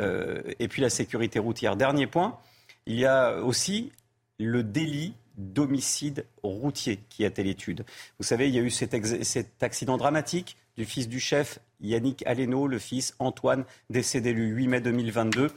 euh, 0.00 0.42
la 0.76 0.90
sécurité 0.90 1.38
routière. 1.38 1.76
Dernier 1.76 2.08
point, 2.08 2.36
il 2.86 2.96
y 2.98 3.06
a 3.06 3.36
aussi 3.36 3.92
le 4.38 4.64
délit 4.64 5.14
d'homicide 5.38 6.26
routier 6.42 7.00
qui 7.08 7.24
a 7.24 7.28
été 7.28 7.42
l'étude. 7.42 7.84
Vous 8.18 8.24
savez, 8.24 8.48
il 8.48 8.54
y 8.54 8.58
a 8.58 8.62
eu 8.62 8.70
cet, 8.70 9.24
cet, 9.24 9.62
accident 9.62 9.96
dramatique 9.96 10.56
du 10.76 10.84
fils 10.84 11.08
du 11.08 11.20
chef 11.20 11.60
Yannick 11.80 12.26
Aleno, 12.26 12.66
le 12.66 12.78
fils 12.78 13.14
Antoine, 13.18 13.64
décédé 13.88 14.32
le 14.32 14.44
8 14.44 14.68
mai 14.68 14.80
2022. 14.80 15.50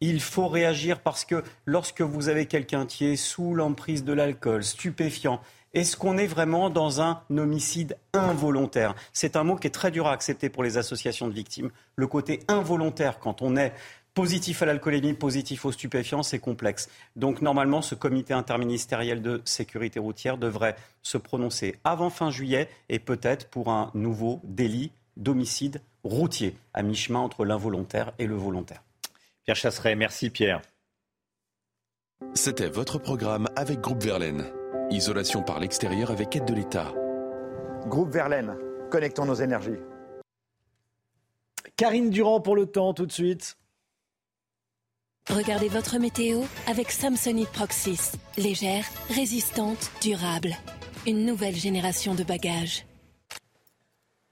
Il 0.00 0.20
faut 0.20 0.48
réagir 0.48 1.00
parce 1.00 1.24
que 1.24 1.42
lorsque 1.64 2.02
vous 2.02 2.28
avez 2.28 2.46
quelqu'un 2.46 2.86
qui 2.86 3.06
est 3.06 3.16
sous 3.16 3.54
l'emprise 3.54 4.04
de 4.04 4.12
l'alcool, 4.12 4.62
stupéfiant, 4.62 5.40
est-ce 5.76 5.96
qu'on 5.96 6.16
est 6.16 6.26
vraiment 6.26 6.70
dans 6.70 7.02
un 7.02 7.22
homicide 7.30 7.98
involontaire? 8.14 8.94
C'est 9.12 9.36
un 9.36 9.44
mot 9.44 9.56
qui 9.56 9.66
est 9.66 9.70
très 9.70 9.90
dur 9.90 10.06
à 10.06 10.12
accepter 10.12 10.48
pour 10.48 10.62
les 10.62 10.78
associations 10.78 11.28
de 11.28 11.34
victimes. 11.34 11.70
Le 11.96 12.06
côté 12.06 12.40
involontaire, 12.48 13.18
quand 13.18 13.42
on 13.42 13.56
est 13.56 13.74
Positif 14.16 14.62
à 14.62 14.64
l'alcoolémie, 14.64 15.12
positif 15.12 15.66
aux 15.66 15.72
stupéfiants, 15.72 16.22
c'est 16.22 16.38
complexe. 16.38 16.88
Donc 17.16 17.42
normalement, 17.42 17.82
ce 17.82 17.94
comité 17.94 18.32
interministériel 18.32 19.20
de 19.20 19.42
sécurité 19.44 20.00
routière 20.00 20.38
devrait 20.38 20.74
se 21.02 21.18
prononcer 21.18 21.76
avant 21.84 22.08
fin 22.08 22.30
juillet 22.30 22.70
et 22.88 22.98
peut-être 22.98 23.46
pour 23.50 23.68
un 23.68 23.90
nouveau 23.92 24.40
délit 24.42 24.90
d'homicide 25.18 25.82
routier 26.02 26.56
à 26.72 26.82
mi-chemin 26.82 27.18
entre 27.18 27.44
l'involontaire 27.44 28.12
et 28.18 28.26
le 28.26 28.36
volontaire. 28.36 28.82
Pierre 29.44 29.56
Chasseret, 29.56 29.94
merci 29.96 30.30
Pierre. 30.30 30.62
C'était 32.32 32.70
votre 32.70 32.96
programme 32.96 33.48
avec 33.54 33.82
Groupe 33.82 34.02
Verlaine. 34.02 34.46
Isolation 34.88 35.42
par 35.42 35.60
l'extérieur 35.60 36.10
avec 36.10 36.34
aide 36.34 36.46
de 36.46 36.54
l'État. 36.54 36.90
Groupe 37.86 38.14
Verlaine, 38.14 38.56
connectons 38.90 39.26
nos 39.26 39.34
énergies. 39.34 39.78
Karine 41.76 42.08
Durand 42.08 42.40
pour 42.40 42.56
le 42.56 42.64
temps 42.64 42.94
tout 42.94 43.04
de 43.04 43.12
suite. 43.12 43.58
Regardez 45.30 45.68
votre 45.68 45.98
météo 45.98 46.42
avec 46.68 46.92
Samsonite 46.92 47.48
Proxys. 47.48 48.12
Légère, 48.38 48.84
résistante, 49.08 49.90
durable. 50.00 50.54
Une 51.04 51.26
nouvelle 51.26 51.56
génération 51.56 52.14
de 52.14 52.22
bagages. 52.22 52.86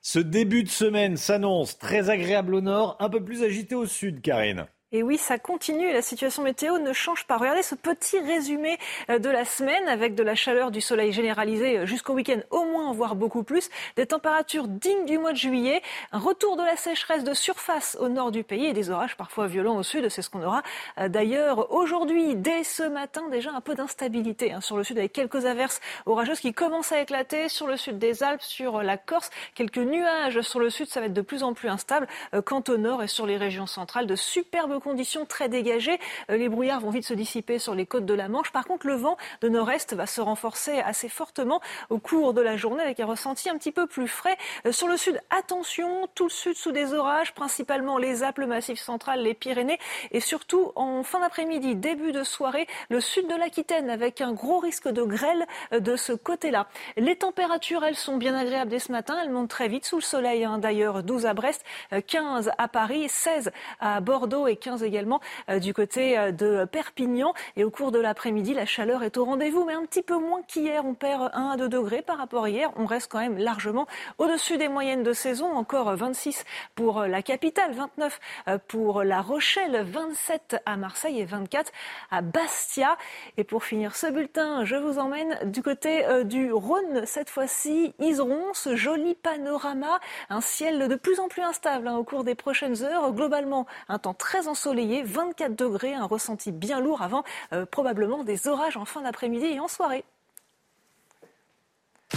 Ce 0.00 0.20
début 0.20 0.62
de 0.62 0.68
semaine 0.68 1.16
s'annonce 1.16 1.78
très 1.78 2.10
agréable 2.10 2.54
au 2.54 2.60
nord, 2.60 2.96
un 3.00 3.08
peu 3.08 3.24
plus 3.24 3.42
agité 3.42 3.74
au 3.74 3.86
sud, 3.86 4.20
Karine. 4.20 4.66
Et 4.96 5.02
oui, 5.02 5.18
ça 5.18 5.40
continue. 5.40 5.92
La 5.92 6.02
situation 6.02 6.44
météo 6.44 6.78
ne 6.78 6.92
change 6.92 7.26
pas. 7.26 7.36
Regardez 7.36 7.64
ce 7.64 7.74
petit 7.74 8.16
résumé 8.20 8.78
euh, 9.10 9.18
de 9.18 9.28
la 9.28 9.44
semaine 9.44 9.88
avec 9.88 10.14
de 10.14 10.22
la 10.22 10.36
chaleur, 10.36 10.70
du 10.70 10.80
soleil 10.80 11.10
généralisé 11.10 11.78
euh, 11.78 11.84
jusqu'au 11.84 12.12
week-end, 12.12 12.38
au 12.52 12.62
moins, 12.62 12.92
voire 12.92 13.16
beaucoup 13.16 13.42
plus. 13.42 13.70
Des 13.96 14.06
températures 14.06 14.68
dignes 14.68 15.04
du 15.04 15.18
mois 15.18 15.32
de 15.32 15.36
juillet. 15.36 15.82
Un 16.12 16.20
retour 16.20 16.56
de 16.56 16.62
la 16.62 16.76
sécheresse 16.76 17.24
de 17.24 17.34
surface 17.34 17.96
au 17.98 18.08
nord 18.08 18.30
du 18.30 18.44
pays 18.44 18.66
et 18.66 18.72
des 18.72 18.90
orages 18.90 19.16
parfois 19.16 19.48
violents 19.48 19.76
au 19.76 19.82
sud. 19.82 20.08
C'est 20.10 20.22
ce 20.22 20.30
qu'on 20.30 20.44
aura 20.44 20.62
euh, 21.00 21.08
d'ailleurs 21.08 21.74
aujourd'hui. 21.74 22.36
Dès 22.36 22.62
ce 22.62 22.84
matin, 22.84 23.28
déjà 23.32 23.50
un 23.50 23.60
peu 23.60 23.74
d'instabilité 23.74 24.52
hein, 24.52 24.60
sur 24.60 24.76
le 24.76 24.84
sud 24.84 24.96
avec 24.96 25.12
quelques 25.12 25.44
averses 25.44 25.80
orageuses 26.06 26.38
qui 26.38 26.54
commencent 26.54 26.92
à 26.92 27.00
éclater 27.00 27.48
sur 27.48 27.66
le 27.66 27.76
sud 27.76 27.98
des 27.98 28.22
Alpes, 28.22 28.42
sur 28.42 28.80
la 28.80 28.96
Corse. 28.96 29.30
Quelques 29.56 29.78
nuages 29.78 30.40
sur 30.42 30.60
le 30.60 30.70
sud. 30.70 30.86
Ça 30.86 31.00
va 31.00 31.06
être 31.06 31.12
de 31.12 31.20
plus 31.20 31.42
en 31.42 31.52
plus 31.52 31.68
instable. 31.68 32.06
Quant 32.44 32.62
au 32.68 32.76
nord 32.76 33.02
et 33.02 33.08
sur 33.08 33.26
les 33.26 33.36
régions 33.36 33.66
centrales, 33.66 34.06
de 34.06 34.14
superbes 34.14 34.83
conditions 34.84 35.24
très 35.24 35.48
dégagées. 35.48 35.98
Euh, 36.30 36.36
les 36.36 36.48
brouillards 36.48 36.80
vont 36.80 36.90
vite 36.90 37.06
se 37.06 37.14
dissiper 37.14 37.58
sur 37.58 37.74
les 37.74 37.86
côtes 37.86 38.04
de 38.04 38.14
la 38.14 38.28
Manche. 38.28 38.52
Par 38.52 38.66
contre, 38.66 38.86
le 38.86 38.94
vent 38.94 39.16
de 39.40 39.48
nord-est 39.48 39.94
va 39.94 40.06
se 40.06 40.20
renforcer 40.20 40.78
assez 40.80 41.08
fortement 41.08 41.60
au 41.88 41.98
cours 41.98 42.34
de 42.34 42.42
la 42.42 42.56
journée 42.56 42.82
avec 42.82 43.00
un 43.00 43.06
ressenti 43.06 43.48
un 43.48 43.56
petit 43.56 43.72
peu 43.72 43.86
plus 43.86 44.06
frais. 44.06 44.36
Euh, 44.66 44.72
sur 44.72 44.86
le 44.86 44.96
sud, 44.96 45.20
attention, 45.30 46.06
tout 46.14 46.24
le 46.24 46.30
sud 46.30 46.54
sous 46.56 46.70
des 46.70 46.92
orages, 46.92 47.32
principalement 47.34 47.96
les 47.98 48.22
Alpes, 48.22 48.38
le 48.38 48.46
Massif 48.46 48.78
central, 48.78 49.22
les 49.22 49.34
Pyrénées 49.34 49.78
et 50.12 50.20
surtout 50.20 50.72
en 50.76 51.02
fin 51.02 51.20
d'après-midi, 51.20 51.74
début 51.74 52.12
de 52.12 52.22
soirée, 52.22 52.66
le 52.90 53.00
sud 53.00 53.26
de 53.26 53.34
l'Aquitaine 53.34 53.88
avec 53.88 54.20
un 54.20 54.32
gros 54.32 54.58
risque 54.58 54.88
de 54.88 55.02
grêle 55.02 55.46
euh, 55.72 55.80
de 55.80 55.96
ce 55.96 56.12
côté-là. 56.12 56.68
Les 56.96 57.16
températures, 57.16 57.84
elles 57.84 57.96
sont 57.96 58.18
bien 58.18 58.34
agréables 58.34 58.70
dès 58.70 58.78
ce 58.78 58.92
matin. 58.92 59.16
Elles 59.22 59.30
montent 59.30 59.50
très 59.50 59.68
vite 59.68 59.86
sous 59.86 59.96
le 59.96 60.02
soleil. 60.02 60.44
Hein. 60.44 60.58
D'ailleurs, 60.58 61.02
12 61.02 61.24
à 61.26 61.32
Brest, 61.34 61.64
15 62.06 62.50
à 62.58 62.68
Paris, 62.68 63.08
16 63.08 63.50
à 63.80 64.00
Bordeaux 64.00 64.46
et 64.46 64.56
15 64.56 64.73
également 64.82 65.20
du 65.60 65.74
côté 65.74 66.32
de 66.32 66.64
Perpignan. 66.64 67.32
Et 67.56 67.64
au 67.64 67.70
cours 67.70 67.92
de 67.92 67.98
l'après-midi, 67.98 68.54
la 68.54 68.66
chaleur 68.66 69.02
est 69.02 69.16
au 69.16 69.24
rendez-vous, 69.24 69.64
mais 69.64 69.74
un 69.74 69.84
petit 69.84 70.02
peu 70.02 70.18
moins 70.18 70.42
qu'hier. 70.42 70.84
On 70.84 70.94
perd 70.94 71.30
1 71.34 71.50
à 71.50 71.56
2 71.56 71.68
degrés 71.68 72.02
par 72.02 72.18
rapport 72.18 72.44
à 72.44 72.50
hier. 72.50 72.70
On 72.76 72.86
reste 72.86 73.10
quand 73.10 73.20
même 73.20 73.38
largement 73.38 73.86
au-dessus 74.18 74.58
des 74.58 74.68
moyennes 74.68 75.02
de 75.02 75.12
saison. 75.12 75.52
Encore 75.52 75.94
26 75.94 76.44
pour 76.74 77.02
la 77.02 77.22
capitale, 77.22 77.72
29 77.72 78.20
pour 78.68 79.02
La 79.02 79.20
Rochelle, 79.20 79.84
27 79.84 80.56
à 80.66 80.76
Marseille 80.76 81.20
et 81.20 81.24
24 81.24 81.70
à 82.10 82.22
Bastia. 82.22 82.96
Et 83.36 83.44
pour 83.44 83.64
finir 83.64 83.96
ce 83.96 84.06
bulletin, 84.06 84.64
je 84.64 84.76
vous 84.76 84.98
emmène 84.98 85.38
du 85.50 85.62
côté 85.62 86.04
euh, 86.06 86.24
du 86.24 86.52
Rhône, 86.52 87.04
cette 87.06 87.30
fois-ci, 87.30 87.94
Iseron, 87.98 88.52
ce 88.52 88.76
joli 88.76 89.14
panorama, 89.14 90.00
un 90.30 90.40
ciel 90.40 90.88
de 90.88 90.94
plus 90.94 91.20
en 91.20 91.28
plus 91.28 91.42
instable 91.42 91.88
hein, 91.88 91.96
au 91.96 92.04
cours 92.04 92.24
des 92.24 92.34
prochaines 92.34 92.82
heures. 92.82 93.12
Globalement, 93.12 93.66
un 93.88 93.98
temps 93.98 94.14
très 94.14 94.48
24 94.54 95.54
degrés, 95.54 95.94
un 95.94 96.06
ressenti 96.06 96.52
bien 96.52 96.80
lourd 96.80 97.02
avant 97.02 97.24
euh, 97.52 97.66
probablement 97.66 98.24
des 98.24 98.48
orages 98.48 98.76
en 98.76 98.84
fin 98.84 99.02
d'après-midi 99.02 99.46
et 99.46 99.60
en 99.60 99.68
soirée. 99.68 100.04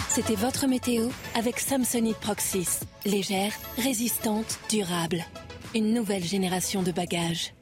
C'était 0.08 0.36
votre 0.36 0.66
météo 0.66 1.08
avec 1.34 1.58
Samsonite 1.58 2.18
Proxys. 2.18 2.80
Légère, 3.04 3.52
résistante, 3.76 4.58
durable. 4.70 5.24
Une 5.74 5.92
nouvelle 5.92 6.22
génération 6.22 6.82
de 6.82 6.92
bagages. 6.92 7.52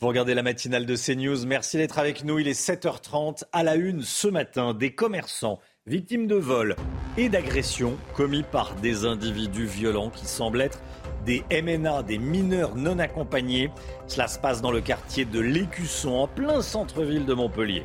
Vous 0.00 0.08
regardez 0.08 0.34
la 0.34 0.42
matinale 0.42 0.84
de 0.84 0.96
CNews. 0.96 1.46
Merci 1.46 1.76
d'être 1.76 1.98
avec 1.98 2.24
nous. 2.24 2.40
Il 2.40 2.48
est 2.48 2.60
7h30. 2.60 3.44
À 3.52 3.62
la 3.62 3.76
une 3.76 4.02
ce 4.02 4.26
matin, 4.26 4.74
des 4.74 4.94
commerçants 4.94 5.60
victimes 5.88 6.28
de 6.28 6.36
vols 6.36 6.76
et 7.16 7.28
d'agressions 7.28 7.96
commis 8.14 8.44
par 8.44 8.76
des 8.76 9.04
individus 9.04 9.66
violents 9.66 10.10
qui 10.10 10.26
semblent 10.26 10.60
être 10.60 10.80
des 11.26 11.42
MNA, 11.50 12.04
des 12.04 12.18
mineurs 12.18 12.76
non 12.76 13.00
accompagnés. 13.00 13.68
Cela 14.06 14.28
se 14.28 14.38
passe 14.38 14.62
dans 14.62 14.70
le 14.70 14.80
quartier 14.80 15.24
de 15.24 15.40
l'Écusson, 15.40 16.10
en 16.10 16.28
plein 16.28 16.62
centre-ville 16.62 17.26
de 17.26 17.34
Montpellier. 17.34 17.82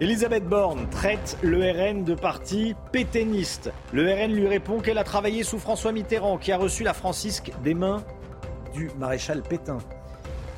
Elisabeth 0.00 0.46
Borne 0.46 0.86
traite 0.90 1.38
le 1.40 1.70
RN 1.70 2.04
de 2.04 2.14
parti 2.14 2.74
pétainiste. 2.92 3.72
Le 3.94 4.12
RN 4.12 4.34
lui 4.34 4.46
répond 4.46 4.80
qu'elle 4.80 4.98
a 4.98 5.04
travaillé 5.04 5.42
sous 5.42 5.58
François 5.58 5.92
Mitterrand, 5.92 6.36
qui 6.36 6.52
a 6.52 6.58
reçu 6.58 6.82
la 6.82 6.92
francisque 6.92 7.50
des 7.62 7.72
mains 7.72 8.04
du 8.74 8.90
maréchal 8.98 9.42
Pétain. 9.42 9.78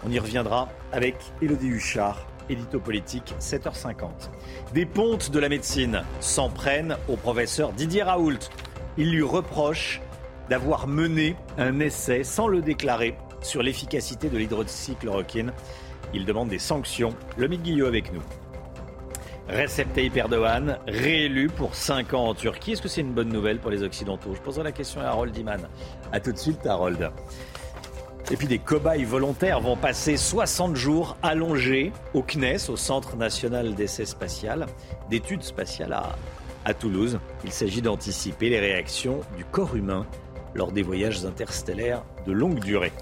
On 0.05 0.11
y 0.11 0.19
reviendra 0.19 0.71
avec 0.91 1.15
Élodie 1.41 1.69
Huchard, 1.69 2.27
édito 2.49 2.81
politique, 2.81 3.35
7h50. 3.41 4.31
Des 4.75 4.87
pontes 4.87 5.31
de 5.31 5.39
la 5.39 5.49
médecine 5.49 6.03
s'en 6.21 6.51
prennent 6.51 6.97
au 7.09 7.17
professeur 7.17 7.73
Didier 7.73 8.03
Raoult. 8.03 8.39
Il 8.97 9.11
lui 9.11 9.23
reproche 9.23 10.01
d'avoir 10.49 10.87
mené 10.87 11.37
un 11.59 11.81
essai 11.81 12.25
sans 12.25 12.49
le 12.49 12.63
déclarer 12.63 13.17
sur 13.43 13.63
l'efficacité 13.63 14.29
de 14.29 14.39
l'hydroxychloroquine. 14.39 15.53
Il 16.15 16.25
demande 16.25 16.49
des 16.49 16.59
sanctions. 16.59 17.15
Le 17.37 17.49
Guillot 17.49 17.87
avec 17.87 18.13
nous. 18.13 18.23
Recep 19.49 19.93
Tayyip 19.93 20.17
Erdogan, 20.17 20.79
réélu 20.89 21.49
pour 21.49 21.77
5 21.77 22.15
ans 22.15 22.29
en 22.29 22.35
Turquie. 22.35 22.73
Est-ce 22.73 22.83
que 22.83 22.89
c'est 22.89 23.01
une 23.01 23.13
bonne 23.13 23.29
nouvelle 23.29 23.61
pour 23.61 23.71
les 23.71 23.85
Occidentaux? 23.85 24.35
Je 24.35 24.41
poserai 24.41 24.65
la 24.65 24.73
question 24.73 25.01
à 25.01 25.05
Harold 25.05 25.37
Iman. 25.37 25.69
A 26.11 26.19
tout 26.19 26.33
de 26.33 26.37
suite, 26.37 26.67
Harold. 26.67 27.13
Et 28.33 28.37
puis 28.37 28.49
des 28.49 28.59
cobayes 28.59 29.05
volontaires 29.05 29.61
vont 29.61 29.77
passer 29.77 30.17
60 30.17 30.75
jours 30.75 31.17
allongés 31.23 31.93
au 32.13 32.23
CNES, 32.23 32.69
au 32.69 32.77
Centre 32.77 33.17
national 33.17 33.77
d'essai 33.77 34.05
spatial, 34.05 34.67
d'études 35.09 35.45
spatiales 35.45 35.93
à, 35.93 36.17
à 36.65 36.75
Toulouse. 36.75 37.21
Il 37.45 37.53
s'agit 37.53 37.83
d'anticiper 37.83 38.51
les 38.51 38.59
réactions 38.59 39.21
du 39.37 39.45
corps 39.45 39.77
humain 39.77 40.07
lors 40.57 40.73
des 40.73 40.83
voyages 40.83 41.25
interstellaires 41.25 42.05
de 42.27 42.33
longue 42.33 42.59
durée. 42.59 42.93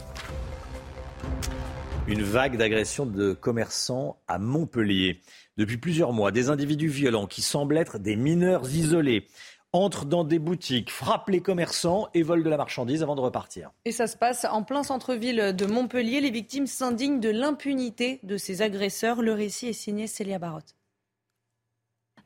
Une 2.07 2.23
vague 2.23 2.59
d'agressions 2.59 3.07
de 3.07 3.33
commerçants 3.33 4.19
à 4.29 4.39
Montpellier. 4.39 5.23
Depuis 5.57 5.79
plusieurs 5.79 6.13
mois, 6.13 6.33
des 6.33 6.51
individus 6.51 6.89
violents 6.89 7.27
qui 7.27 7.41
semblent 7.41 7.79
être 7.79 7.99
des 7.99 8.17
mineurs 8.17 8.69
isolés 8.69 9.27
entrent 9.75 10.07
dans 10.07 10.25
des 10.25 10.39
boutiques, 10.39 10.91
frappent 10.91 11.29
les 11.29 11.41
commerçants 11.41 12.09
et 12.15 12.23
volent 12.23 12.45
de 12.45 12.49
la 12.49 12.57
marchandise 12.57 13.03
avant 13.03 13.17
de 13.17 13.21
repartir. 13.21 13.73
Et 13.85 13.93
ça 13.93 14.07
se 14.07 14.17
passe 14.17 14.47
en 14.51 14.63
plein 14.63 14.85
centre-ville 14.85 15.55
de 15.55 15.67
Montpellier. 15.67 16.21
Les 16.21 16.31
victimes 16.31 16.67
s'indignent 16.67 17.21
de 17.21 17.31
l'impunité 17.31 18.21
de 18.23 18.37
ces 18.37 18.63
agresseurs. 18.63 19.21
Le 19.21 19.33
récit 19.33 19.69
est 19.69 19.73
signé 19.73 20.07
Célia 20.07 20.39
Barotte. 20.39 20.77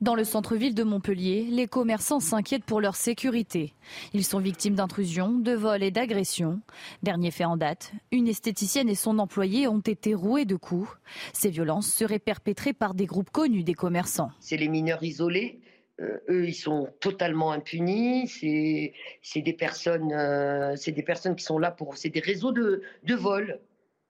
Dans 0.01 0.15
le 0.15 0.23
centre-ville 0.23 0.77
de 0.77 0.85
Montpellier, 0.85 1.49
les 1.51 1.67
commerçants 1.67 2.21
s'inquiètent 2.21 2.65
pour 2.65 2.81
leur 2.81 2.95
sécurité. 2.95 3.75
Ils 4.13 4.25
sont 4.25 4.39
victimes 4.39 4.77
d'intrusions, 4.77 5.33
de 5.33 5.53
vols 5.53 5.83
et 5.83 5.91
d'agressions. 5.91 6.61
Dernier 7.03 7.33
fait 7.33 7.45
en 7.45 7.57
date, 7.57 7.91
une 8.13 8.29
esthéticienne 8.29 8.89
et 8.89 8.95
son 8.95 9.19
employé 9.19 9.67
ont 9.67 9.81
été 9.81 10.15
roués 10.15 10.45
de 10.45 10.55
coups. 10.55 10.89
Ces 11.33 11.51
violences 11.51 11.89
seraient 11.89 12.21
perpétrées 12.21 12.75
par 12.75 12.95
des 12.95 13.07
groupes 13.07 13.31
connus 13.31 13.65
des 13.65 13.75
commerçants. 13.75 14.31
C'est 14.39 14.57
les 14.57 14.69
mineurs 14.69 15.03
isolés 15.03 15.61
euh, 16.01 16.19
eux, 16.29 16.47
ils 16.47 16.55
sont 16.55 16.89
totalement 17.01 17.53
impunis. 17.53 18.29
C'est 19.23 19.43
des 19.43 19.53
personnes, 19.53 20.13
euh, 20.13 20.77
c'est 20.77 20.93
des 20.93 21.03
personnes 21.03 21.37
qui 21.37 21.45
sont 21.45 21.59
là 21.59 21.71
pour, 21.71 21.97
c'est 21.97 22.11
des 22.11 22.21
réseaux 22.21 22.53
de, 22.53 22.83
de 23.03 23.15
vol. 23.15 23.61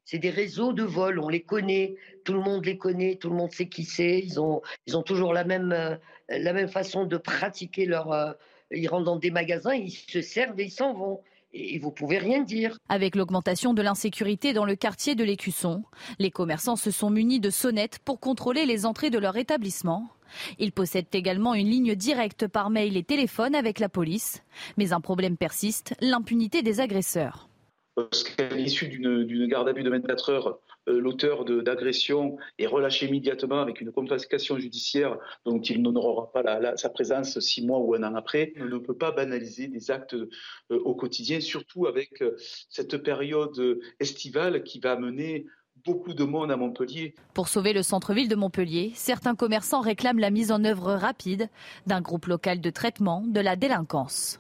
C'est 0.05 0.19
des 0.19 0.31
réseaux 0.31 0.73
de 0.73 0.83
vol. 0.83 1.19
On 1.19 1.29
les 1.29 1.43
connaît, 1.43 1.97
tout 2.25 2.33
le 2.33 2.41
monde 2.41 2.65
les 2.65 2.79
connaît, 2.79 3.17
tout 3.17 3.31
le 3.31 3.37
monde 3.37 3.53
sait 3.53 3.69
qui 3.69 3.85
c'est. 3.85 4.19
Ils 4.21 4.41
ont, 4.41 4.63
ils 4.87 4.97
ont 4.97 5.03
toujours 5.03 5.33
la 5.33 5.45
même, 5.45 5.73
euh, 5.73 5.97
la 6.29 6.53
même 6.53 6.69
façon 6.69 7.05
de 7.05 7.17
pratiquer 7.17 7.87
leur. 7.87 8.37
ils 8.71 8.89
rentrent 8.89 9.05
dans 9.05 9.17
des 9.17 9.31
magasins, 9.31 9.75
ils 9.75 9.91
se 9.91 10.23
servent 10.23 10.59
et 10.61 10.65
ils 10.65 10.71
s'en 10.71 10.95
vont 10.95 11.21
et 11.53 11.79
vous 11.79 11.91
pouvez 11.91 12.19
rien 12.19 12.43
dire. 12.43 12.77
Avec 12.89 13.17
l'augmentation 13.17 13.73
de 13.73 13.83
l'insécurité 13.83 14.53
dans 14.53 14.65
le 14.65 14.77
quartier 14.77 15.15
de 15.15 15.25
l'Écusson, 15.25 15.83
les 16.19 16.31
commerçants 16.31 16.77
se 16.77 16.91
sont 16.91 17.11
munis 17.11 17.41
de 17.41 17.51
sonnettes 17.51 17.99
pour 18.05 18.21
contrôler 18.21 18.67
les 18.67 18.85
entrées 18.85 19.11
de 19.11 19.19
leur 19.19 19.37
établissement. 19.37 20.11
Ils 20.59 20.73
possèdent 20.73 21.07
également 21.13 21.55
une 21.55 21.69
ligne 21.69 21.95
directe 21.95 22.47
par 22.47 22.71
mail 22.71 22.97
et 22.97 23.05
téléphone 23.05 23.55
avec 23.55 23.79
la 23.79 23.89
police. 23.89 24.43
Mais 24.77 24.93
un 24.93 25.01
problème 25.01 25.37
persiste, 25.37 25.95
l'impunité 26.01 26.63
des 26.63 26.81
agresseurs. 26.81 27.49
Lorsqu'à 27.97 28.49
l'issue 28.51 28.87
d'une 28.89 29.47
garde 29.49 29.69
à 29.69 29.73
vue 29.73 29.83
de 29.83 29.91
24 29.91 30.31
heures, 30.31 30.61
euh, 30.89 31.01
l'auteur 31.01 31.45
d'agression 31.45 32.39
est 32.59 32.67
relâché 32.67 33.07
immédiatement 33.07 33.61
avec 33.61 33.81
une 33.81 33.93
confiscation 33.93 34.59
judiciaire 34.59 35.19
dont 35.45 35.61
il 35.61 35.83
n'honorera 35.83 36.31
pas 36.33 36.77
sa 36.77 36.89
présence 36.91 37.39
six 37.41 37.67
mois 37.67 37.81
ou 37.81 37.95
un 37.95 38.03
an 38.05 38.15
après, 38.15 38.53
on 38.61 38.67
ne 38.67 38.79
peut 38.79 38.97
pas 38.97 39.11
banaliser 39.11 39.67
des 39.69 39.91
actes 39.91 40.15
euh, 40.15 40.29
au 40.71 40.95
quotidien, 40.95 41.41
surtout 41.41 41.87
avec 41.87 42.23
euh, 42.23 42.37
cette 42.71 42.99
période 42.99 43.81
estivale 44.01 44.63
qui 44.63 44.81
va 44.81 44.93
amener 44.93 45.47
beaucoup 45.89 46.13
de 46.13 46.25
monde 46.25 46.51
à 46.51 46.57
Montpellier. 46.59 47.15
Pour 47.33 47.49
sauver 47.49 47.73
le 47.73 47.83
centre-ville 47.83 48.29
de 48.29 48.35
Montpellier, 48.35 48.93
certains 48.95 49.35
commerçants 49.35 49.81
réclament 49.81 50.19
la 50.19 50.29
mise 50.29 50.53
en 50.53 50.63
œuvre 50.65 50.93
rapide 50.93 51.49
d'un 51.87 52.03
groupe 52.03 52.27
local 52.27 52.61
de 52.61 52.69
traitement 52.69 53.25
de 53.27 53.41
la 53.41 53.57
délinquance. 53.57 54.39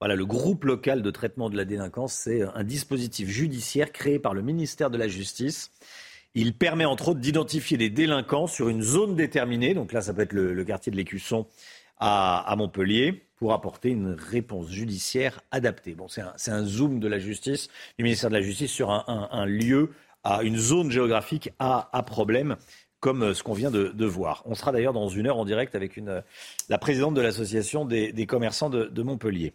Voilà, 0.00 0.16
le 0.16 0.26
groupe 0.26 0.64
local 0.64 1.00
de 1.00 1.10
traitement 1.12 1.48
de 1.48 1.56
la 1.56 1.64
délinquance, 1.64 2.14
c'est 2.14 2.42
un 2.42 2.64
dispositif 2.64 3.28
judiciaire 3.28 3.92
créé 3.92 4.18
par 4.18 4.34
le 4.34 4.42
ministère 4.42 4.90
de 4.90 4.98
la 4.98 5.06
Justice. 5.06 5.70
Il 6.34 6.54
permet 6.54 6.86
entre 6.86 7.10
autres 7.10 7.20
d'identifier 7.20 7.76
des 7.76 7.90
délinquants 7.90 8.48
sur 8.48 8.68
une 8.68 8.82
zone 8.82 9.14
déterminée, 9.14 9.74
donc 9.74 9.92
là 9.92 10.00
ça 10.00 10.12
peut 10.12 10.22
être 10.22 10.32
le, 10.32 10.64
quartier 10.64 10.90
de 10.90 10.96
l'Écusson 10.96 11.46
à, 11.98 12.52
Montpellier, 12.58 13.22
pour 13.36 13.52
apporter 13.52 13.90
une 13.90 14.16
réponse 14.18 14.68
judiciaire 14.70 15.40
adaptée. 15.52 15.94
Bon, 15.94 16.08
c'est 16.08 16.50
un, 16.50 16.64
zoom 16.64 16.98
de 16.98 17.06
la 17.06 17.20
justice, 17.20 17.68
du 17.96 18.02
ministère 18.02 18.28
de 18.28 18.34
la 18.34 18.42
Justice 18.42 18.72
sur 18.72 18.90
un 18.90 19.46
lieu 19.46 19.92
à 20.24 20.42
une 20.42 20.56
zone 20.56 20.90
géographique 20.90 21.50
à, 21.58 22.02
problème 22.06 22.56
comme 23.00 23.22
euh, 23.22 23.34
ce 23.34 23.42
qu'on 23.42 23.52
vient 23.52 23.70
de, 23.70 24.04
voir. 24.04 24.42
On 24.46 24.54
sera 24.54 24.72
d'ailleurs 24.72 24.92
dans 24.92 25.08
une 25.08 25.26
heure 25.26 25.38
en 25.38 25.44
direct 25.44 25.74
avec 25.74 25.96
une, 25.96 26.22
la 26.68 26.78
présidente 26.78 27.14
de 27.14 27.20
l'association 27.20 27.84
des, 27.84 28.26
commerçants 28.26 28.70
de, 28.70 29.02
Montpellier. 29.02 29.54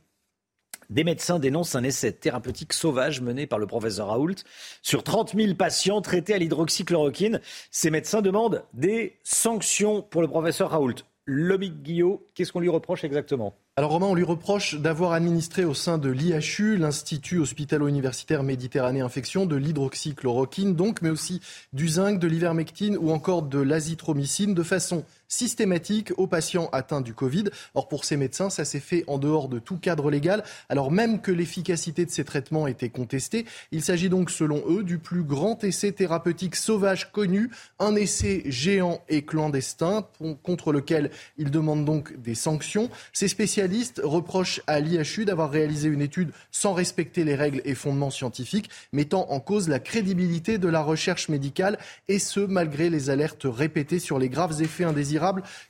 Des 0.89 1.03
médecins 1.03 1.39
dénoncent 1.39 1.75
un 1.75 1.83
essai 1.83 2.13
thérapeutique 2.13 2.71
sauvage 2.71 3.19
mené 3.19 3.45
par 3.45 3.59
le 3.59 3.67
professeur 3.67 4.07
Raoult 4.07 4.35
sur 4.81 5.03
30 5.03 5.35
000 5.35 5.55
patients 5.55 6.01
traités 6.01 6.33
à 6.33 6.37
l'hydroxychloroquine. 6.37 7.41
Ces 7.71 7.91
médecins 7.91 8.21
demandent 8.21 8.63
des 8.73 9.17
sanctions 9.23 10.01
pour 10.01 10.21
le 10.21 10.29
professeur 10.29 10.69
Raoult. 10.71 10.95
Lobby 11.25 11.71
Guillot, 11.71 12.25
qu'est-ce 12.33 12.53
qu'on 12.53 12.61
lui 12.61 12.69
reproche 12.69 13.03
exactement? 13.03 13.53
Alors 13.79 13.91
Romain, 13.91 14.07
on 14.07 14.15
lui 14.15 14.23
reproche 14.23 14.73
d'avoir 14.73 15.11
administré 15.11 15.63
au 15.63 15.75
sein 15.75 15.99
de 15.99 16.09
l'IHU, 16.09 16.77
l'Institut 16.77 17.37
hospitalo-universitaire 17.37 18.41
Méditerranée 18.41 19.01
Infection, 19.01 19.45
de 19.45 19.55
l'hydroxychloroquine 19.55 20.73
donc, 20.73 21.03
mais 21.03 21.11
aussi 21.11 21.41
du 21.73 21.87
zinc, 21.87 22.17
de 22.17 22.27
l'ivermectine 22.27 22.97
ou 22.99 23.11
encore 23.11 23.43
de 23.43 23.59
l'azithromycine 23.59 24.55
de 24.55 24.63
façon 24.63 25.03
systématique 25.27 26.11
aux 26.17 26.27
patients 26.27 26.69
atteints 26.71 27.01
du 27.01 27.13
Covid. 27.13 27.45
Or, 27.75 27.87
pour 27.87 28.05
ces 28.05 28.17
médecins, 28.17 28.49
ça 28.49 28.65
s'est 28.65 28.79
fait 28.79 29.03
en 29.07 29.17
dehors 29.17 29.49
de 29.49 29.59
tout 29.59 29.77
cadre 29.77 30.09
légal, 30.09 30.43
alors 30.69 30.91
même 30.91 31.21
que 31.21 31.31
l'efficacité 31.31 32.05
de 32.05 32.11
ces 32.11 32.23
traitements 32.23 32.67
était 32.67 32.89
contestée. 32.89 33.45
Il 33.71 33.81
s'agit 33.81 34.09
donc, 34.09 34.29
selon 34.29 34.63
eux, 34.69 34.83
du 34.83 34.97
plus 34.97 35.23
grand 35.23 35.63
essai 35.63 35.91
thérapeutique 35.91 36.55
sauvage 36.55 37.11
connu, 37.11 37.49
un 37.79 37.95
essai 37.95 38.43
géant 38.45 39.01
et 39.09 39.23
clandestin 39.23 40.07
contre 40.43 40.71
lequel 40.71 41.11
ils 41.37 41.51
demandent 41.51 41.85
donc 41.85 42.19
des 42.21 42.35
sanctions. 42.35 42.89
Ces 43.13 43.27
spécialistes 43.27 44.01
reprochent 44.03 44.61
à 44.67 44.79
l'IHU 44.79 45.25
d'avoir 45.25 45.51
réalisé 45.51 45.89
une 45.89 46.01
étude 46.01 46.31
sans 46.51 46.73
respecter 46.73 47.23
les 47.23 47.35
règles 47.35 47.61
et 47.65 47.75
fondements 47.75 48.09
scientifiques, 48.09 48.69
mettant 48.93 49.29
en 49.29 49.39
cause 49.39 49.67
la 49.67 49.79
crédibilité 49.79 50.57
de 50.57 50.67
la 50.67 50.81
recherche 50.81 51.29
médicale, 51.29 51.77
et 52.07 52.19
ce, 52.19 52.39
malgré 52.39 52.89
les 52.89 53.09
alertes 53.09 53.45
répétées 53.45 53.99
sur 53.99 54.19
les 54.19 54.29
graves 54.29 54.61
effets 54.61 54.83
indésirables 54.83 55.16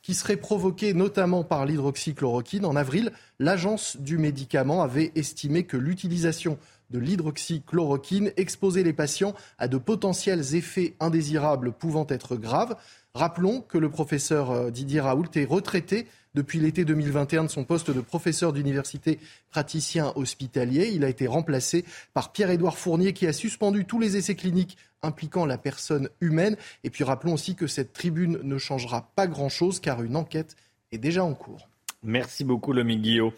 qui 0.02 0.14
serait 0.14 0.38
provoqué 0.38 0.94
notamment 0.94 1.44
par 1.44 1.66
l'hydroxychloroquine. 1.66 2.66
En 2.66 2.76
avril, 2.76 3.12
l'agence 3.40 3.98
du 3.98 4.18
médicament 4.18 4.82
avait 4.82 5.12
estimé 5.16 5.64
que 5.64 5.78
l'utilisation 5.78 6.58
de 6.90 7.00
l'hydroxychloroquine 7.00 8.32
exposait 8.38 8.84
les 8.84 8.94
patients 8.94 9.34
à 9.58 9.68
de 9.68 9.78
potentiels 9.78 10.56
effets 10.56 10.96
indésirables 11.00 11.74
pouvant 11.74 12.08
être 12.10 12.36
graves. 12.36 12.76
Rappelons 13.14 13.62
que 13.62 13.78
le 13.78 13.90
professeur 13.90 14.52
euh, 14.52 14.72
Didier 14.72 15.00
Raoult 15.00 15.30
est 15.36 15.46
retraité 15.46 16.08
depuis 16.38 16.60
l'été 16.60 16.86
2021 16.86 17.46
de 17.46 17.50
son 17.50 17.64
poste 17.64 17.90
de 17.90 18.00
professeur 18.00 18.54
d'université 18.54 19.18
praticien 19.50 20.14
hospitalier. 20.16 20.92
Il 20.94 21.04
a 21.04 21.10
été 21.10 21.26
remplacé 21.26 21.84
par 22.14 22.32
Pierre-Édouard 22.32 22.78
Fournier 22.78 23.12
qui 23.14 23.26
a 23.26 23.34
suspendu 23.34 23.86
tous 23.86 24.00
les 24.00 24.18
essais 24.18 24.36
cliniques 24.36 24.78
impliquant 25.02 25.48
la 25.48 25.58
personne 25.58 26.10
humaine. 26.22 26.56
Et 26.84 26.92
puis 26.92 27.04
rappelons 27.04 27.34
aussi 27.34 27.56
que 27.56 27.66
cette 27.66 27.92
tribune 27.92 28.40
ne 28.44 28.58
changera 28.60 29.10
pas 29.16 29.26
grand-chose 29.26 29.80
car 29.80 30.04
une 30.04 30.16
enquête 30.16 30.56
est 30.92 31.00
déjà 31.00 31.24
en 31.24 31.34
cours. 31.34 31.68
Merci 32.04 32.44
beaucoup, 32.44 32.72
Lomi 32.72 32.98
Guillaume. 32.98 33.32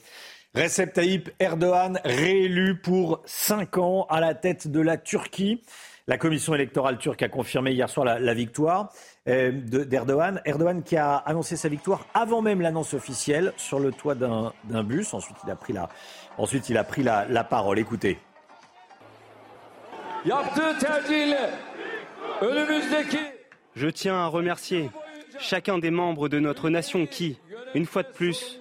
Recep 0.53 0.91
Tayyip 0.91 1.29
Erdogan 1.39 2.01
réélu 2.03 2.81
pour 2.81 3.21
5 3.25 3.77
ans 3.77 4.07
à 4.09 4.19
la 4.19 4.33
tête 4.33 4.67
de 4.67 4.81
la 4.81 4.97
Turquie. 4.97 5.61
La 6.09 6.17
commission 6.17 6.55
électorale 6.55 6.97
turque 6.97 7.21
a 7.21 7.29
confirmé 7.29 7.71
hier 7.71 7.87
soir 7.87 8.03
la, 8.03 8.33
victoire 8.33 8.91
euh, 9.27 9.51
d'Erdogan. 9.51 10.41
Erdogan 10.43 10.81
qui 10.81 10.97
a 10.97 11.17
annoncé 11.17 11.55
sa 11.55 11.69
victoire 11.69 12.07
avant 12.15 12.41
même 12.41 12.61
l'annonce 12.61 12.95
officielle 12.95 13.53
sur 13.57 13.79
le 13.79 13.91
toit 13.91 14.15
d'un 14.15 14.83
bus. 14.83 15.13
Ensuite, 15.13 15.37
il 15.45 15.51
a 15.51 15.55
pris 15.55 15.71
la, 15.71 15.87
ensuite, 16.39 16.67
il 16.67 16.79
a 16.79 16.83
pris 16.83 17.03
la, 17.03 17.27
la 17.27 17.43
parole. 17.43 17.77
Écoutez. 17.77 18.17
Je 23.75 23.87
tiens 23.87 24.15
à 24.15 24.25
remercier 24.25 24.89
chacun 25.39 25.77
des 25.77 25.91
membres 25.91 26.27
de 26.27 26.39
notre 26.39 26.71
nation 26.71 27.05
qui, 27.05 27.37
une 27.75 27.85
fois 27.85 28.01
de 28.01 28.11
plus, 28.11 28.59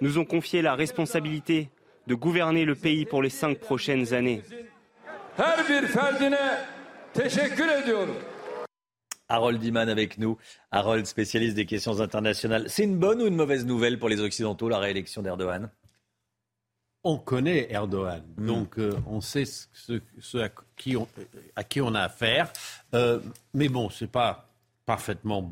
nous 0.00 0.18
ont 0.18 0.24
confié 0.24 0.60
la 0.60 0.74
responsabilité 0.74 1.70
de 2.08 2.16
gouverner 2.16 2.64
le 2.64 2.74
pays 2.74 3.04
pour 3.04 3.22
les 3.22 3.30
cinq 3.30 3.60
prochaines 3.60 4.12
années. 4.12 4.42
Harold 9.28 9.62
Iman 9.64 9.88
avec 9.88 10.18
nous. 10.18 10.38
Harold, 10.70 11.06
spécialiste 11.06 11.56
des 11.56 11.66
questions 11.66 12.00
internationales. 12.00 12.66
C'est 12.68 12.84
une 12.84 12.98
bonne 12.98 13.20
ou 13.20 13.26
une 13.26 13.36
mauvaise 13.36 13.66
nouvelle 13.66 13.98
pour 13.98 14.08
les 14.08 14.20
Occidentaux, 14.20 14.68
la 14.68 14.78
réélection 14.78 15.22
d'Erdogan? 15.22 15.70
On 17.02 17.16
connaît 17.16 17.72
Erdogan, 17.72 18.22
hmm. 18.36 18.46
donc 18.46 18.78
euh, 18.78 18.92
on 19.06 19.20
sait 19.20 19.44
ce, 19.46 20.38
à, 20.38 20.50
qui 20.76 20.96
on, 20.96 21.08
à, 21.56 21.64
qui 21.64 21.80
on, 21.80 21.94
a 21.94 22.02
affaire. 22.02 22.52
Euh, 22.94 23.20
mais 23.54 23.68
bon, 23.68 23.88
ce 23.88 24.04
n'est 24.04 24.10
pas 24.10 24.48
parfaitement 24.84 25.50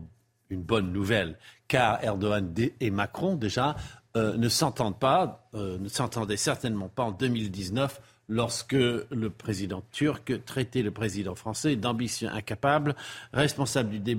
une 0.51 0.63
bonne 0.63 0.93
nouvelle, 0.93 1.39
car 1.67 2.05
Erdogan 2.05 2.55
et 2.81 2.91
Macron, 2.91 3.35
déjà, 3.35 3.77
euh, 4.17 4.37
ne 4.37 4.49
s'entendent 4.49 4.99
pas, 4.99 5.49
ne 5.55 5.89
s'entendaient 5.89 6.37
certainement 6.37 6.89
pas 6.89 7.05
en 7.05 7.13
2019 7.13 8.01
lorsque 8.29 8.73
le 8.75 9.31
président 9.31 9.83
turc 9.93 10.45
traitait 10.45 10.83
le 10.83 10.91
président 10.91 11.35
français 11.35 11.77
d'ambitieux 11.77 12.29
incapable, 12.29 12.95
responsable 13.33 14.01
du 14.01 14.19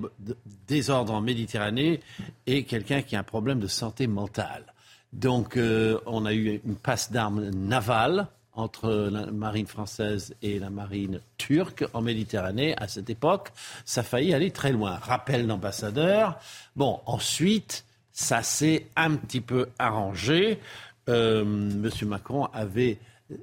désordre 0.67 1.13
en 1.13 1.21
Méditerranée 1.21 2.01
et 2.47 2.63
quelqu'un 2.63 3.01
qui 3.01 3.15
a 3.15 3.19
un 3.19 3.23
problème 3.23 3.59
de 3.59 3.67
santé 3.67 4.07
mentale. 4.07 4.73
Donc, 5.13 5.57
euh, 5.57 5.99
on 6.05 6.25
a 6.25 6.33
eu 6.33 6.61
une 6.65 6.75
passe 6.75 7.11
d'armes 7.11 7.49
navale 7.49 8.27
entre 8.53 8.89
la 9.11 9.27
marine 9.27 9.67
française 9.67 10.35
et 10.41 10.59
la 10.59 10.69
marine 10.69 11.21
turque 11.37 11.85
en 11.93 12.01
Méditerranée 12.01 12.75
à 12.77 12.87
cette 12.87 13.09
époque. 13.09 13.49
Ça 13.85 14.01
a 14.01 14.03
failli 14.03 14.33
aller 14.33 14.51
très 14.51 14.71
loin. 14.71 14.95
Rappel 14.95 15.47
d'ambassadeur. 15.47 16.39
Bon, 16.75 16.99
ensuite, 17.05 17.85
ça 18.11 18.43
s'est 18.43 18.87
un 18.95 19.15
petit 19.15 19.41
peu 19.41 19.69
arrangé. 19.79 20.59
Euh, 21.07 21.45
Monsieur 21.45 22.05
Macron 22.05 22.45
avait 22.53 22.99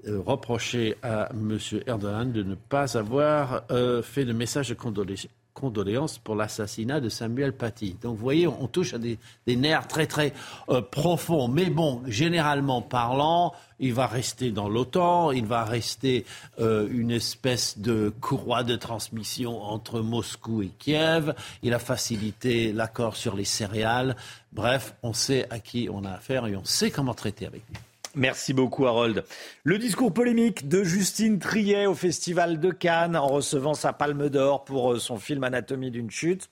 reproché 0.06 0.96
à 1.02 1.30
M. 1.32 1.58
Erdogan 1.86 2.32
de 2.32 2.42
ne 2.42 2.54
pas 2.54 2.96
avoir 2.96 3.64
fait 4.02 4.24
de 4.24 4.32
message 4.32 4.68
de 4.68 4.74
condoléances 4.74 5.28
condoléances 5.56 6.18
pour 6.18 6.36
l'assassinat 6.36 7.00
de 7.00 7.08
Samuel 7.08 7.52
Paty. 7.52 7.96
Donc 8.00 8.16
vous 8.16 8.22
voyez, 8.22 8.46
on, 8.46 8.68
touche 8.68 8.94
à 8.94 8.98
des, 8.98 9.18
nerfs 9.48 9.88
très 9.88 10.06
très 10.06 10.32
euh, 10.68 10.82
profonds. 10.82 11.48
Mais 11.48 11.70
bon, 11.70 12.02
généralement 12.06 12.82
parlant, 12.82 13.54
il 13.80 13.94
va 13.94 14.06
rester 14.06 14.52
dans 14.52 14.68
l'OTAN, 14.68 15.32
il 15.32 15.46
va 15.46 15.64
rester 15.64 16.24
euh, 16.60 16.86
une 16.90 17.10
espèce 17.10 17.78
de 17.78 18.12
courroie 18.20 18.62
de 18.62 18.76
transmission 18.76 19.62
entre 19.62 20.00
Moscou 20.00 20.62
et 20.62 20.70
Kiev, 20.78 21.34
il 21.62 21.74
a 21.74 21.78
facilité 21.78 22.72
l'accord 22.72 23.16
sur 23.16 23.34
les 23.34 23.44
céréales. 23.44 24.14
Bref, 24.52 24.94
on 25.02 25.14
sait 25.14 25.46
à 25.50 25.58
qui 25.58 25.88
on 25.90 26.04
a 26.04 26.12
affaire 26.12 26.46
et 26.46 26.56
on 26.56 26.64
sait 26.64 26.90
comment 26.90 27.14
traiter 27.14 27.46
avec 27.46 27.62
lui. 27.68 27.78
Merci 28.16 28.54
beaucoup 28.54 28.86
Harold. 28.86 29.26
Le 29.62 29.76
discours 29.76 30.10
polémique 30.10 30.68
de 30.68 30.82
Justine 30.82 31.38
Triet 31.38 31.84
au 31.84 31.94
Festival 31.94 32.58
de 32.58 32.70
Cannes 32.70 33.14
en 33.14 33.26
recevant 33.26 33.74
sa 33.74 33.92
palme 33.92 34.30
d'or 34.30 34.64
pour 34.64 34.94
euh, 34.94 34.98
son 34.98 35.18
film 35.18 35.44
Anatomie 35.44 35.90
d'une 35.90 36.10
chute. 36.10 36.48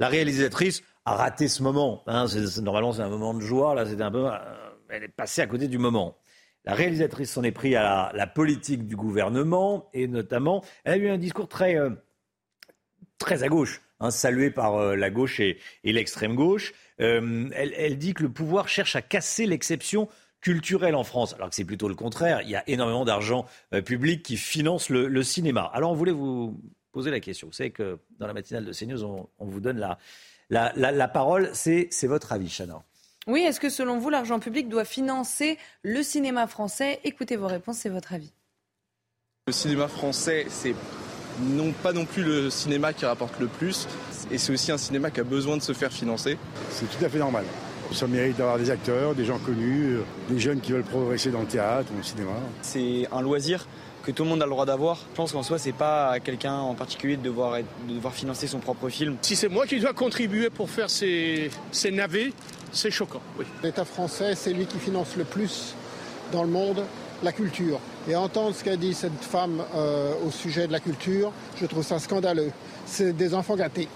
La 0.00 0.08
réalisatrice 0.08 0.82
a 1.06 1.14
raté 1.14 1.48
ce 1.48 1.62
moment. 1.62 2.02
Hein. 2.08 2.26
normalement 2.60 2.92
c'est 2.92 3.00
un 3.00 3.08
moment 3.08 3.32
de 3.32 3.40
joie, 3.40 3.74
là 3.74 3.86
c'est 3.86 4.02
un 4.02 4.10
peu... 4.10 4.26
Euh, 4.26 4.36
elle 4.90 5.02
est 5.02 5.08
passée 5.08 5.40
à 5.40 5.46
côté 5.46 5.66
du 5.66 5.78
moment. 5.78 6.18
La 6.66 6.74
réalisatrice 6.74 7.30
s'en 7.30 7.42
est 7.42 7.52
pris 7.52 7.74
à 7.74 8.12
la, 8.12 8.26
politique 8.26 8.86
du 8.86 8.94
gouvernement 8.94 9.88
et 9.94 10.08
notamment, 10.08 10.62
elle 10.84 10.92
a 10.92 10.96
eu 10.98 11.08
un 11.08 11.16
discours 11.16 11.48
très, 11.48 11.78
euh, 11.78 11.88
très 13.16 13.44
à 13.44 13.48
gauche, 13.48 13.80
hein, 14.00 14.10
salué 14.10 14.50
par 14.50 14.94
la 14.94 15.08
gauche 15.08 15.40
et, 15.40 15.58
l'extrême 15.84 16.34
gauche. 16.34 16.74
elle 16.98 17.96
dit 17.96 18.12
que 18.12 18.24
le 18.24 18.28
pouvoir 18.28 18.68
cherche 18.68 18.94
à 18.94 19.00
casser 19.00 19.46
l'exception 19.46 20.06
culturel 20.40 20.94
en 20.94 21.04
France, 21.04 21.34
alors 21.34 21.48
que 21.48 21.54
c'est 21.54 21.64
plutôt 21.64 21.88
le 21.88 21.94
contraire. 21.94 22.42
Il 22.42 22.50
y 22.50 22.56
a 22.56 22.68
énormément 22.68 23.04
d'argent 23.04 23.46
euh, 23.74 23.82
public 23.82 24.22
qui 24.22 24.36
finance 24.36 24.88
le, 24.88 25.22
cinéma. 25.22 25.70
Alors 25.74 25.90
on 25.90 25.94
voulait 25.94 26.12
vous 26.12 26.60
poser 26.92 27.10
la 27.10 27.20
question. 27.20 27.48
Vous 27.48 27.52
savez 27.52 27.70
que 27.70 27.98
dans 28.18 28.26
la 28.26 28.34
matinale 28.34 28.64
de 28.64 28.72
CNews, 28.72 29.04
on, 29.04 29.28
on 29.38 29.46
vous 29.46 29.60
donne 29.60 29.78
la, 29.78 29.98
la, 30.50 31.08
parole. 31.08 31.50
C'est 31.52 32.06
votre 32.06 32.32
avis, 32.32 32.48
Chana. 32.48 32.82
Oui, 33.26 33.40
est-ce 33.40 33.60
que 33.60 33.68
selon 33.68 33.98
vous, 33.98 34.10
l'argent 34.10 34.38
public 34.38 34.68
doit 34.68 34.84
financer 34.84 35.58
le 35.82 36.02
cinéma 36.02 36.46
français? 36.46 37.00
Écoutez 37.04 37.36
vos 37.36 37.46
réponses, 37.46 37.78
c'est 37.78 37.90
votre 37.90 38.14
avis. 38.14 38.32
Le 39.46 39.52
cinéma 39.52 39.88
français, 39.88 40.46
c'est 40.48 40.74
non 41.40 41.72
pas 41.72 41.92
non 41.92 42.04
plus 42.04 42.24
le 42.24 42.50
cinéma 42.50 42.92
qui 42.92 43.04
rapporte 43.04 43.38
le 43.38 43.46
plus, 43.46 43.86
et 44.30 44.38
c'est 44.38 44.52
aussi 44.52 44.72
un 44.72 44.78
cinéma 44.78 45.10
qui 45.10 45.20
a 45.20 45.24
besoin 45.24 45.56
de 45.56 45.62
se 45.62 45.72
faire 45.72 45.92
financer. 45.92 46.38
C'est 46.70 46.86
tout 46.86 47.04
à 47.04 47.08
fait 47.08 47.18
normal. 47.18 47.44
Ça 47.92 48.06
mérite 48.06 48.36
d'avoir 48.36 48.58
des 48.58 48.70
acteurs, 48.70 49.14
des 49.14 49.24
gens 49.24 49.38
connus, 49.38 49.96
euh, 49.96 50.02
des 50.28 50.38
jeunes 50.38 50.60
qui 50.60 50.72
veulent 50.72 50.84
progresser 50.84 51.30
dans 51.30 51.40
le 51.40 51.46
théâtre, 51.46 51.90
dans 51.90 51.98
le 51.98 52.02
cinéma. 52.02 52.32
C'est 52.62 53.08
un 53.10 53.22
loisir 53.22 53.66
que 54.04 54.12
tout 54.12 54.24
le 54.24 54.30
monde 54.30 54.42
a 54.42 54.44
le 54.44 54.50
droit 54.50 54.66
d'avoir. 54.66 54.96
Je 55.10 55.16
pense 55.16 55.32
qu'en 55.32 55.42
soi, 55.42 55.58
c'est 55.58 55.72
pas 55.72 56.10
à 56.10 56.20
quelqu'un 56.20 56.54
en 56.54 56.74
particulier 56.74 57.16
de 57.16 57.22
devoir, 57.22 57.58
de 57.88 57.94
devoir 57.94 58.14
financer 58.14 58.46
son 58.46 58.58
propre 58.58 58.88
film. 58.88 59.16
Si 59.22 59.36
c'est 59.36 59.48
moi 59.48 59.66
qui 59.66 59.80
dois 59.80 59.94
contribuer 59.94 60.50
pour 60.50 60.70
faire 60.70 60.90
ces, 60.90 61.50
ces 61.72 61.90
navets, 61.90 62.32
c'est 62.72 62.90
choquant, 62.90 63.22
oui. 63.38 63.44
L'État 63.62 63.84
français, 63.84 64.34
c'est 64.34 64.52
lui 64.52 64.66
qui 64.66 64.78
finance 64.78 65.16
le 65.16 65.24
plus 65.24 65.74
dans 66.32 66.42
le 66.42 66.50
monde 66.50 66.84
la 67.22 67.32
culture. 67.32 67.80
Et 68.08 68.16
entendre 68.16 68.54
ce 68.54 68.64
qu'a 68.64 68.76
dit 68.76 68.94
cette 68.94 69.22
femme 69.22 69.62
euh, 69.74 70.14
au 70.26 70.30
sujet 70.30 70.66
de 70.66 70.72
la 70.72 70.80
culture, 70.80 71.32
je 71.60 71.66
trouve 71.66 71.84
ça 71.84 71.98
scandaleux. 71.98 72.50
C'est 72.86 73.12
des 73.12 73.34
enfants 73.34 73.56
gâtés. 73.56 73.88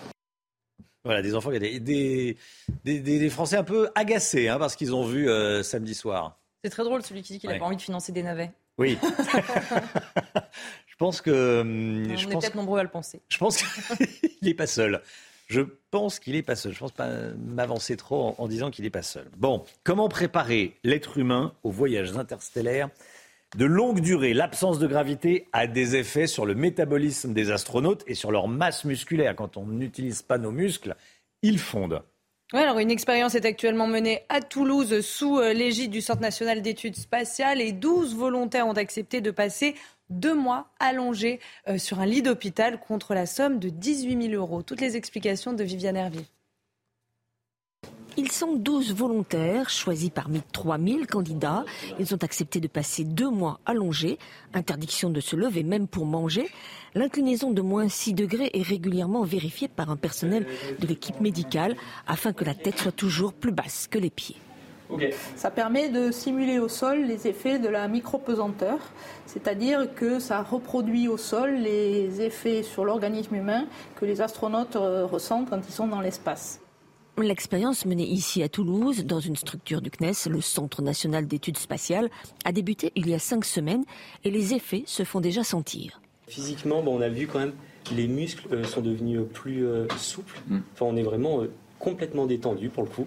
Voilà, 1.04 1.22
des 1.22 1.34
enfants, 1.34 1.50
des, 1.50 1.80
des, 1.80 2.36
des, 2.84 3.30
Français 3.30 3.56
un 3.56 3.64
peu 3.64 3.90
agacés 3.94 4.48
hein, 4.48 4.58
parce 4.58 4.76
qu'ils 4.76 4.94
ont 4.94 5.04
vu 5.04 5.28
euh, 5.28 5.62
samedi 5.62 5.94
soir. 5.94 6.38
C'est 6.62 6.70
très 6.70 6.84
drôle 6.84 7.02
celui 7.02 7.22
qui 7.22 7.34
dit 7.34 7.38
qu'il 7.40 7.50
n'a 7.50 7.58
pas 7.58 7.64
envie 7.64 7.76
de 7.76 7.82
financer 7.82 8.12
des 8.12 8.22
navets. 8.22 8.52
Oui. 8.78 8.98
je 10.86 10.96
pense 10.98 11.20
que. 11.20 11.60
Hum, 11.60 12.06
On 12.08 12.16
je 12.16 12.28
est 12.28 12.32
peut-être 12.32 12.54
nombreux 12.54 12.78
à 12.78 12.84
le 12.84 12.88
penser. 12.88 13.20
Je 13.28 13.38
pense 13.38 13.56
qu'il 13.56 14.30
n'est 14.42 14.54
pas 14.54 14.68
seul. 14.68 15.02
Je 15.48 15.60
pense 15.90 16.20
qu'il 16.20 16.34
n'est 16.34 16.42
pas 16.42 16.54
seul. 16.54 16.72
Je 16.72 16.76
ne 16.76 16.80
pense 16.80 16.92
pas 16.92 17.08
m'avancer 17.36 17.96
trop 17.96 18.28
en, 18.28 18.34
en 18.38 18.48
disant 18.48 18.70
qu'il 18.70 18.84
n'est 18.84 18.90
pas 18.90 19.02
seul. 19.02 19.28
Bon, 19.36 19.64
comment 19.82 20.08
préparer 20.08 20.78
l'être 20.84 21.18
humain 21.18 21.52
aux 21.64 21.70
voyages 21.70 22.16
interstellaires 22.16 22.90
de 23.56 23.66
longue 23.66 24.00
durée, 24.00 24.32
l'absence 24.32 24.78
de 24.78 24.86
gravité 24.86 25.48
a 25.52 25.66
des 25.66 25.96
effets 25.96 26.26
sur 26.26 26.46
le 26.46 26.54
métabolisme 26.54 27.34
des 27.34 27.50
astronautes 27.50 28.02
et 28.06 28.14
sur 28.14 28.32
leur 28.32 28.48
masse 28.48 28.84
musculaire. 28.84 29.36
Quand 29.36 29.58
on 29.58 29.66
n'utilise 29.66 30.22
pas 30.22 30.38
nos 30.38 30.50
muscles, 30.50 30.96
ils 31.42 31.58
fondent. 31.58 32.02
alors 32.54 32.78
une 32.78 32.90
expérience 32.90 33.34
est 33.34 33.44
actuellement 33.44 33.86
menée 33.86 34.22
à 34.30 34.40
Toulouse 34.40 35.02
sous 35.02 35.38
euh, 35.38 35.52
l'égide 35.52 35.90
du 35.90 36.00
Centre 36.00 36.22
national 36.22 36.62
d'études 36.62 36.96
spatiales 36.96 37.60
et 37.60 37.72
12 37.72 38.14
volontaires 38.16 38.66
ont 38.66 38.72
accepté 38.72 39.20
de 39.20 39.30
passer 39.30 39.74
deux 40.08 40.34
mois 40.34 40.68
allongés 40.78 41.38
euh, 41.68 41.76
sur 41.76 42.00
un 42.00 42.06
lit 42.06 42.22
d'hôpital 42.22 42.80
contre 42.80 43.12
la 43.12 43.26
somme 43.26 43.58
de 43.58 43.68
18 43.68 44.30
000 44.30 44.34
euros. 44.34 44.62
Toutes 44.62 44.80
les 44.80 44.96
explications 44.96 45.52
de 45.52 45.62
Viviane 45.62 45.96
Herville. 45.96 46.24
Ils 48.18 48.30
sont 48.30 48.56
12 48.56 48.94
volontaires, 48.94 49.70
choisis 49.70 50.10
parmi 50.10 50.42
3000 50.52 51.06
candidats. 51.06 51.64
Ils 51.98 52.14
ont 52.14 52.18
accepté 52.22 52.60
de 52.60 52.68
passer 52.68 53.04
deux 53.04 53.30
mois 53.30 53.58
allongés, 53.64 54.18
interdiction 54.52 55.08
de 55.08 55.20
se 55.20 55.34
lever 55.34 55.62
même 55.62 55.88
pour 55.88 56.04
manger. 56.04 56.50
L'inclinaison 56.94 57.52
de 57.52 57.62
moins 57.62 57.88
6 57.88 58.12
degrés 58.12 58.50
est 58.52 58.62
régulièrement 58.62 59.22
vérifiée 59.24 59.68
par 59.68 59.90
un 59.90 59.96
personnel 59.96 60.46
de 60.78 60.86
l'équipe 60.86 61.20
médicale 61.20 61.74
afin 62.06 62.34
que 62.34 62.44
la 62.44 62.54
tête 62.54 62.78
soit 62.78 62.92
toujours 62.92 63.32
plus 63.32 63.52
basse 63.52 63.88
que 63.90 63.98
les 63.98 64.10
pieds. 64.10 64.36
Ça 65.36 65.50
permet 65.50 65.88
de 65.88 66.10
simuler 66.10 66.58
au 66.58 66.68
sol 66.68 67.06
les 67.06 67.26
effets 67.26 67.58
de 67.58 67.68
la 67.68 67.88
micropesanteur, 67.88 68.78
c'est-à-dire 69.24 69.94
que 69.94 70.18
ça 70.18 70.42
reproduit 70.42 71.08
au 71.08 71.16
sol 71.16 71.54
les 71.54 72.20
effets 72.20 72.62
sur 72.62 72.84
l'organisme 72.84 73.34
humain 73.34 73.64
que 73.96 74.04
les 74.04 74.20
astronautes 74.20 74.76
euh, 74.76 75.06
ressentent 75.06 75.48
quand 75.48 75.60
ils 75.66 75.72
sont 75.72 75.86
dans 75.86 76.02
l'espace. 76.02 76.61
L'expérience 77.18 77.84
menée 77.84 78.06
ici 78.06 78.42
à 78.42 78.48
Toulouse, 78.48 79.04
dans 79.04 79.20
une 79.20 79.36
structure 79.36 79.82
du 79.82 79.90
CNES, 79.90 80.30
le 80.30 80.40
Centre 80.40 80.80
national 80.80 81.26
d'études 81.26 81.58
spatiales, 81.58 82.08
a 82.44 82.52
débuté 82.52 82.90
il 82.96 83.08
y 83.08 83.14
a 83.14 83.18
cinq 83.18 83.44
semaines 83.44 83.84
et 84.24 84.30
les 84.30 84.54
effets 84.54 84.84
se 84.86 85.04
font 85.04 85.20
déjà 85.20 85.44
sentir. 85.44 86.00
Physiquement, 86.26 86.82
on 86.86 87.02
a 87.02 87.10
vu 87.10 87.26
quand 87.26 87.40
même 87.40 87.52
les 87.94 88.08
muscles 88.08 88.48
euh, 88.54 88.64
sont 88.64 88.80
devenus 88.80 89.20
plus 89.30 89.66
euh, 89.66 89.86
souples. 89.98 90.40
Mm. 90.48 90.58
Enfin, 90.72 90.86
on 90.86 90.96
est 90.96 91.02
vraiment 91.02 91.42
euh, 91.42 91.50
complètement 91.78 92.26
détendu 92.26 92.70
pour 92.70 92.84
le 92.84 92.88
coup. 92.88 93.06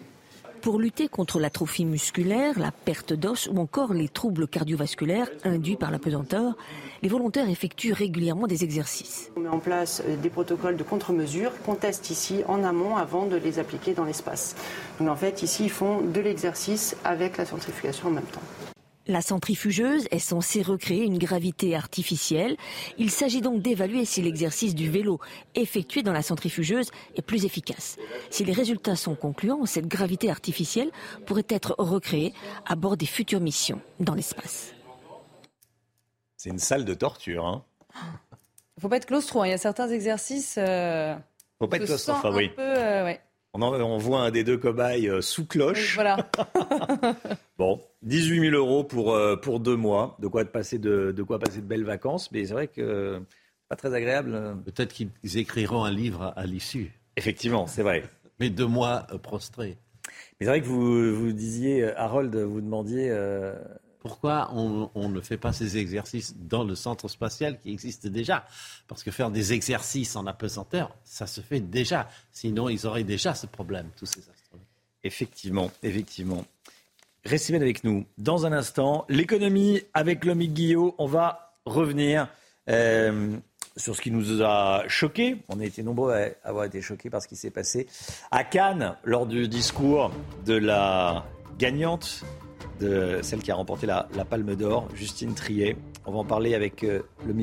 Pour 0.65 0.79
lutter 0.79 1.07
contre 1.07 1.39
l'atrophie 1.39 1.85
musculaire, 1.85 2.57
la 2.57 2.71
perte 2.71 3.13
d'os 3.13 3.47
ou 3.53 3.59
encore 3.59 3.93
les 3.93 4.09
troubles 4.09 4.47
cardiovasculaires 4.47 5.29
induits 5.43 5.75
par 5.75 5.91
la 5.91 5.99
pesanteur, 5.99 6.57
les 7.03 7.07
volontaires 7.07 7.47
effectuent 7.51 7.93
régulièrement 7.93 8.47
des 8.47 8.63
exercices. 8.63 9.29
On 9.37 9.41
met 9.41 9.49
en 9.49 9.59
place 9.59 10.01
euh, 10.07 10.15
des 10.15 10.31
protocoles 10.31 10.75
de 10.75 10.81
contre-mesure 10.81 11.51
qu'on 11.67 11.75
teste 11.75 12.09
ici 12.09 12.41
en 12.47 12.63
amont 12.63 12.95
avant 12.95 13.27
de 13.27 13.35
les 13.35 13.59
appliquer 13.59 13.93
dans 13.93 14.05
l'espace. 14.05 14.55
Donc 14.97 15.07
en 15.07 15.15
fait, 15.15 15.43
ici, 15.43 15.65
ils 15.65 15.69
font 15.69 16.01
de 16.01 16.19
l'exercice 16.19 16.95
avec 17.03 17.37
la 17.37 17.45
centrifugation 17.45 18.07
en 18.07 18.13
même 18.13 18.23
temps. 18.23 18.64
La 19.07 19.21
centrifugeuse 19.21 20.07
est 20.09 20.19
censée 20.19 20.63
recréer 20.63 21.03
une 21.03 21.19
gravité 21.19 21.75
artificielle. 21.75 22.57
Il 22.97 23.11
s'agit 23.11 23.41
donc 23.41 23.61
d'évaluer 23.61 24.03
si 24.03 24.21
l'exercice 24.21 24.73
du 24.73 24.89
vélo 24.89 25.19
effectué 25.53 26.01
dans 26.01 26.11
la 26.11 26.23
centrifugeuse 26.23 26.89
est 27.15 27.21
plus 27.21 27.45
efficace. 27.45 27.97
Si 28.31 28.43
les 28.43 28.53
résultats 28.53 28.95
sont 28.95 29.13
concluants, 29.15 29.65
cette 29.67 29.87
gravité 29.87 30.31
artificielle 30.31 30.89
pourrait 31.27 31.45
être 31.49 31.75
recréée 31.77 32.33
à 32.65 32.75
bord 32.75 32.97
des 32.97 33.05
futures 33.05 33.41
missions 33.41 33.79
dans 33.99 34.15
l'espace. 34.15 34.73
C'est 36.37 36.49
une 36.49 36.59
salle 36.59 36.85
de 36.85 36.93
torture. 36.95 37.45
Hein. 37.45 37.63
Faut 38.79 38.89
pas 38.89 38.97
être 38.97 39.05
claustro. 39.05 39.41
Hein. 39.41 39.47
Il 39.47 39.51
y 39.51 39.53
a 39.53 39.57
certains 39.59 39.89
exercices. 39.89 40.55
Euh, 40.57 41.15
Faut 41.59 41.67
pas 41.67 41.77
être 41.77 41.85
claustro. 41.85 42.15
oui. 42.33 42.51
Euh, 42.57 43.13
on, 43.61 43.97
voit 43.97 44.21
un 44.21 44.31
des 44.31 44.43
deux 44.43 44.57
cobayes 44.57 45.07
euh, 45.07 45.21
sous 45.21 45.45
cloche. 45.45 45.95
voilà. 45.95 46.29
bon, 47.57 47.81
18 48.03 48.51
000 48.51 48.55
euros 48.55 48.83
pour, 48.83 49.13
euh, 49.13 49.35
pour 49.35 49.59
deux 49.59 49.75
mois. 49.75 50.17
De 50.19 50.27
quoi, 50.27 50.45
passer 50.45 50.77
de, 50.77 51.11
de 51.11 51.23
quoi 51.23 51.39
passer 51.39 51.61
de 51.61 51.65
belles 51.65 51.85
vacances. 51.85 52.31
Mais 52.31 52.45
c'est 52.45 52.53
vrai 52.53 52.67
que 52.67 53.21
pas 53.69 53.75
très 53.75 53.93
agréable. 53.93 54.57
Peut-être 54.65 54.93
qu'ils 54.93 55.37
écriront 55.37 55.83
un 55.83 55.91
livre 55.91 56.33
à, 56.35 56.45
l'issue. 56.45 56.91
Effectivement, 57.17 57.67
c'est 57.67 57.83
vrai. 57.83 58.03
Mais 58.39 58.49
deux 58.49 58.67
mois 58.67 59.07
euh, 59.11 59.17
prostrés. 59.17 59.77
Mais 60.39 60.45
c'est 60.45 60.51
vrai 60.51 60.61
que 60.61 60.67
vous, 60.67 61.15
vous 61.15 61.31
disiez, 61.31 61.83
Harold, 61.95 62.35
vous 62.35 62.61
demandiez 62.61 63.09
pourquoi 64.05 64.51
on, 64.53 65.09
ne 65.09 65.19
fait 65.19 65.35
pas 65.35 65.51
ces 65.51 65.79
exercices 65.79 66.35
dans 66.37 66.63
le 66.63 66.75
centre 66.75 67.07
spatial 67.07 67.57
qui 67.57 67.71
existe 67.71 68.05
déjà? 68.05 68.45
Parce 68.87 69.01
que 69.01 69.09
faire 69.09 69.31
des 69.31 69.51
exercices 69.51 70.15
en 70.15 70.27
apesanteur, 70.27 70.95
ça 71.03 71.25
se 71.25 71.41
fait 71.41 71.59
déjà. 71.59 72.07
Sinon, 72.31 72.69
ils 72.69 72.85
auraient 72.85 73.03
déjà 73.03 73.33
ce 73.33 73.47
problème, 73.47 73.89
tous 73.97 74.05
ces 74.05 74.19
astronautes. 74.19 74.67
Effectivement, 75.03 75.71
effectivement. 75.81 76.45
Restez 77.25 77.53
bien 77.53 77.63
avec 77.63 77.83
nous. 77.83 78.05
Dans 78.19 78.45
un 78.45 78.51
instant, 78.51 79.05
l'économie 79.09 79.81
avec 79.95 80.23
l'homme 80.23 80.43
Guillot. 80.43 80.93
On 80.99 81.07
va 81.07 81.51
revenir 81.65 82.27
euh, 82.69 83.35
sur 83.75 83.95
ce 83.95 84.01
qui 84.03 84.11
nous 84.11 84.43
a 84.43 84.87
choqués. 84.87 85.37
On 85.49 85.59
a 85.59 85.65
été 85.65 85.81
nombreux 85.81 86.13
à 86.13 86.47
avoir 86.47 86.65
été 86.65 86.79
choqués 86.79 87.09
par 87.09 87.23
ce 87.23 87.27
qui 87.27 87.35
s'est 87.35 87.49
passé 87.49 87.87
à 88.29 88.43
Cannes 88.43 88.97
lors 89.03 89.25
du 89.25 89.47
discours 89.47 90.11
de 90.45 90.53
la 90.53 91.25
gagnante 91.57 92.23
de 92.79 93.19
celle 93.21 93.39
qui 93.39 93.51
a 93.51 93.55
remporté 93.55 93.85
la, 93.85 94.07
Palme 94.29 94.55
d'Or, 94.55 94.87
Justine 94.95 95.33
Triet. 95.33 95.77
On 96.05 96.11
va 96.11 96.19
en 96.19 96.25
parler 96.25 96.55
avec 96.55 96.83
euh, 96.83 97.01
le 97.25 97.33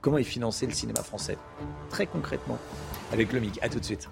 comment 0.00 0.18
est 0.18 0.24
financé 0.24 0.66
le 0.66 0.72
cinéma 0.72 1.02
français? 1.02 1.38
Très 1.90 2.06
concrètement, 2.06 2.58
avec 3.12 3.32
le. 3.32 3.40
A 3.62 3.68
tout 3.68 3.80
de 3.80 3.84
suite. 3.84 4.08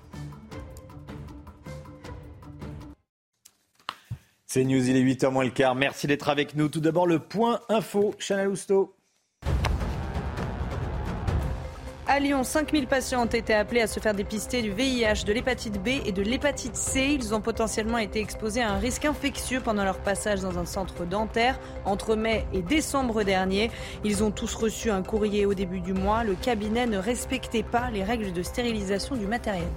C'est 4.46 4.64
News, 4.64 4.88
il 4.88 4.96
est 4.96 5.02
8h 5.02 5.30
moins 5.30 5.44
le 5.44 5.50
quart. 5.50 5.74
Merci 5.74 6.06
d'être 6.06 6.30
avec 6.30 6.54
nous. 6.54 6.68
Tout 6.68 6.80
d'abord, 6.80 7.06
le 7.06 7.18
point 7.18 7.60
info. 7.68 8.14
Chanel 8.18 8.48
Housteau. 8.48 8.95
À 12.16 12.18
Lyon, 12.18 12.44
5000 12.44 12.86
patients 12.86 13.24
ont 13.24 13.26
été 13.26 13.52
appelés 13.52 13.82
à 13.82 13.86
se 13.86 14.00
faire 14.00 14.14
dépister 14.14 14.62
du 14.62 14.70
VIH, 14.70 15.24
de 15.26 15.34
l'hépatite 15.34 15.82
B 15.82 15.88
et 16.06 16.12
de 16.12 16.22
l'hépatite 16.22 16.74
C. 16.74 17.10
Ils 17.12 17.34
ont 17.34 17.42
potentiellement 17.42 17.98
été 17.98 18.20
exposés 18.20 18.62
à 18.62 18.70
un 18.70 18.78
risque 18.78 19.04
infectieux 19.04 19.60
pendant 19.60 19.84
leur 19.84 19.98
passage 19.98 20.40
dans 20.40 20.58
un 20.58 20.64
centre 20.64 21.04
dentaire 21.04 21.60
entre 21.84 22.16
mai 22.16 22.46
et 22.54 22.62
décembre 22.62 23.22
dernier. 23.22 23.70
Ils 24.02 24.24
ont 24.24 24.30
tous 24.30 24.54
reçu 24.54 24.90
un 24.90 25.02
courrier 25.02 25.44
au 25.44 25.52
début 25.52 25.80
du 25.80 25.92
mois. 25.92 26.24
Le 26.24 26.36
cabinet 26.36 26.86
ne 26.86 26.96
respectait 26.96 27.62
pas 27.62 27.90
les 27.90 28.02
règles 28.02 28.32
de 28.32 28.42
stérilisation 28.42 29.14
du 29.16 29.26
matériel. 29.26 29.68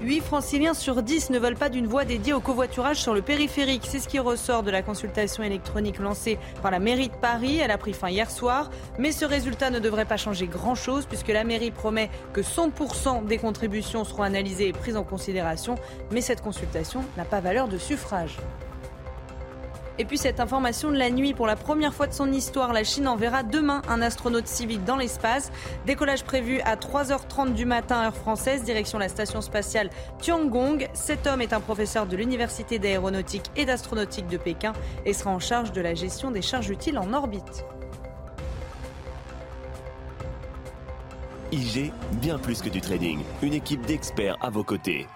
8 0.00 0.20
franciliens 0.22 0.74
sur 0.74 1.02
10 1.02 1.30
ne 1.30 1.38
veulent 1.38 1.54
pas 1.54 1.68
d'une 1.68 1.86
voie 1.86 2.04
dédiée 2.04 2.32
au 2.32 2.40
covoiturage 2.40 2.96
sur 2.96 3.14
le 3.14 3.22
périphérique. 3.22 3.86
C'est 3.88 4.00
ce 4.00 4.08
qui 4.08 4.18
ressort 4.18 4.62
de 4.62 4.70
la 4.70 4.82
consultation 4.82 5.42
électronique 5.42 5.98
lancée 5.98 6.38
par 6.62 6.70
la 6.70 6.80
mairie 6.80 7.08
de 7.08 7.14
Paris. 7.14 7.58
Elle 7.58 7.70
a 7.70 7.78
pris 7.78 7.92
fin 7.92 8.10
hier 8.10 8.30
soir. 8.30 8.70
Mais 8.98 9.12
ce 9.12 9.24
résultat 9.24 9.70
ne 9.70 9.78
devrait 9.78 10.04
pas 10.04 10.16
changer 10.16 10.46
grand-chose 10.46 11.06
puisque 11.06 11.28
la 11.28 11.44
mairie 11.44 11.70
promet 11.70 12.10
que 12.32 12.40
100% 12.40 13.26
des 13.26 13.38
contributions 13.38 14.04
seront 14.04 14.24
analysées 14.24 14.68
et 14.68 14.72
prises 14.72 14.96
en 14.96 15.04
considération. 15.04 15.76
Mais 16.10 16.20
cette 16.20 16.42
consultation 16.42 17.04
n'a 17.16 17.24
pas 17.24 17.40
valeur 17.40 17.68
de 17.68 17.78
suffrage. 17.78 18.36
Et 19.98 20.04
puis 20.04 20.18
cette 20.18 20.40
information 20.40 20.90
de 20.90 20.96
la 20.96 21.08
nuit, 21.08 21.34
pour 21.34 21.46
la 21.46 21.54
première 21.54 21.94
fois 21.94 22.08
de 22.08 22.12
son 22.12 22.32
histoire, 22.32 22.72
la 22.72 22.82
Chine 22.82 23.06
enverra 23.06 23.44
demain 23.44 23.80
un 23.88 24.02
astronaute 24.02 24.48
civil 24.48 24.82
dans 24.82 24.96
l'espace. 24.96 25.52
Décollage 25.86 26.24
prévu 26.24 26.60
à 26.62 26.74
3h30 26.74 27.54
du 27.54 27.64
matin, 27.64 28.04
heure 28.04 28.16
française, 28.16 28.64
direction 28.64 28.98
la 28.98 29.08
station 29.08 29.40
spatiale 29.40 29.90
Tiangong. 30.20 30.88
Cet 30.94 31.28
homme 31.28 31.40
est 31.40 31.52
un 31.52 31.60
professeur 31.60 32.06
de 32.06 32.16
l'Université 32.16 32.80
d'aéronautique 32.80 33.50
et 33.56 33.66
d'astronautique 33.66 34.26
de 34.26 34.36
Pékin 34.36 34.72
et 35.06 35.12
sera 35.12 35.30
en 35.30 35.38
charge 35.38 35.70
de 35.70 35.80
la 35.80 35.94
gestion 35.94 36.32
des 36.32 36.42
charges 36.42 36.70
utiles 36.70 36.98
en 36.98 37.12
orbite. 37.12 37.64
IG, 41.52 41.92
bien 42.20 42.38
plus 42.38 42.62
que 42.62 42.68
du 42.68 42.80
trading. 42.80 43.20
Une 43.42 43.52
équipe 43.52 43.86
d'experts 43.86 44.36
à 44.40 44.50
vos 44.50 44.64
côtés. 44.64 45.06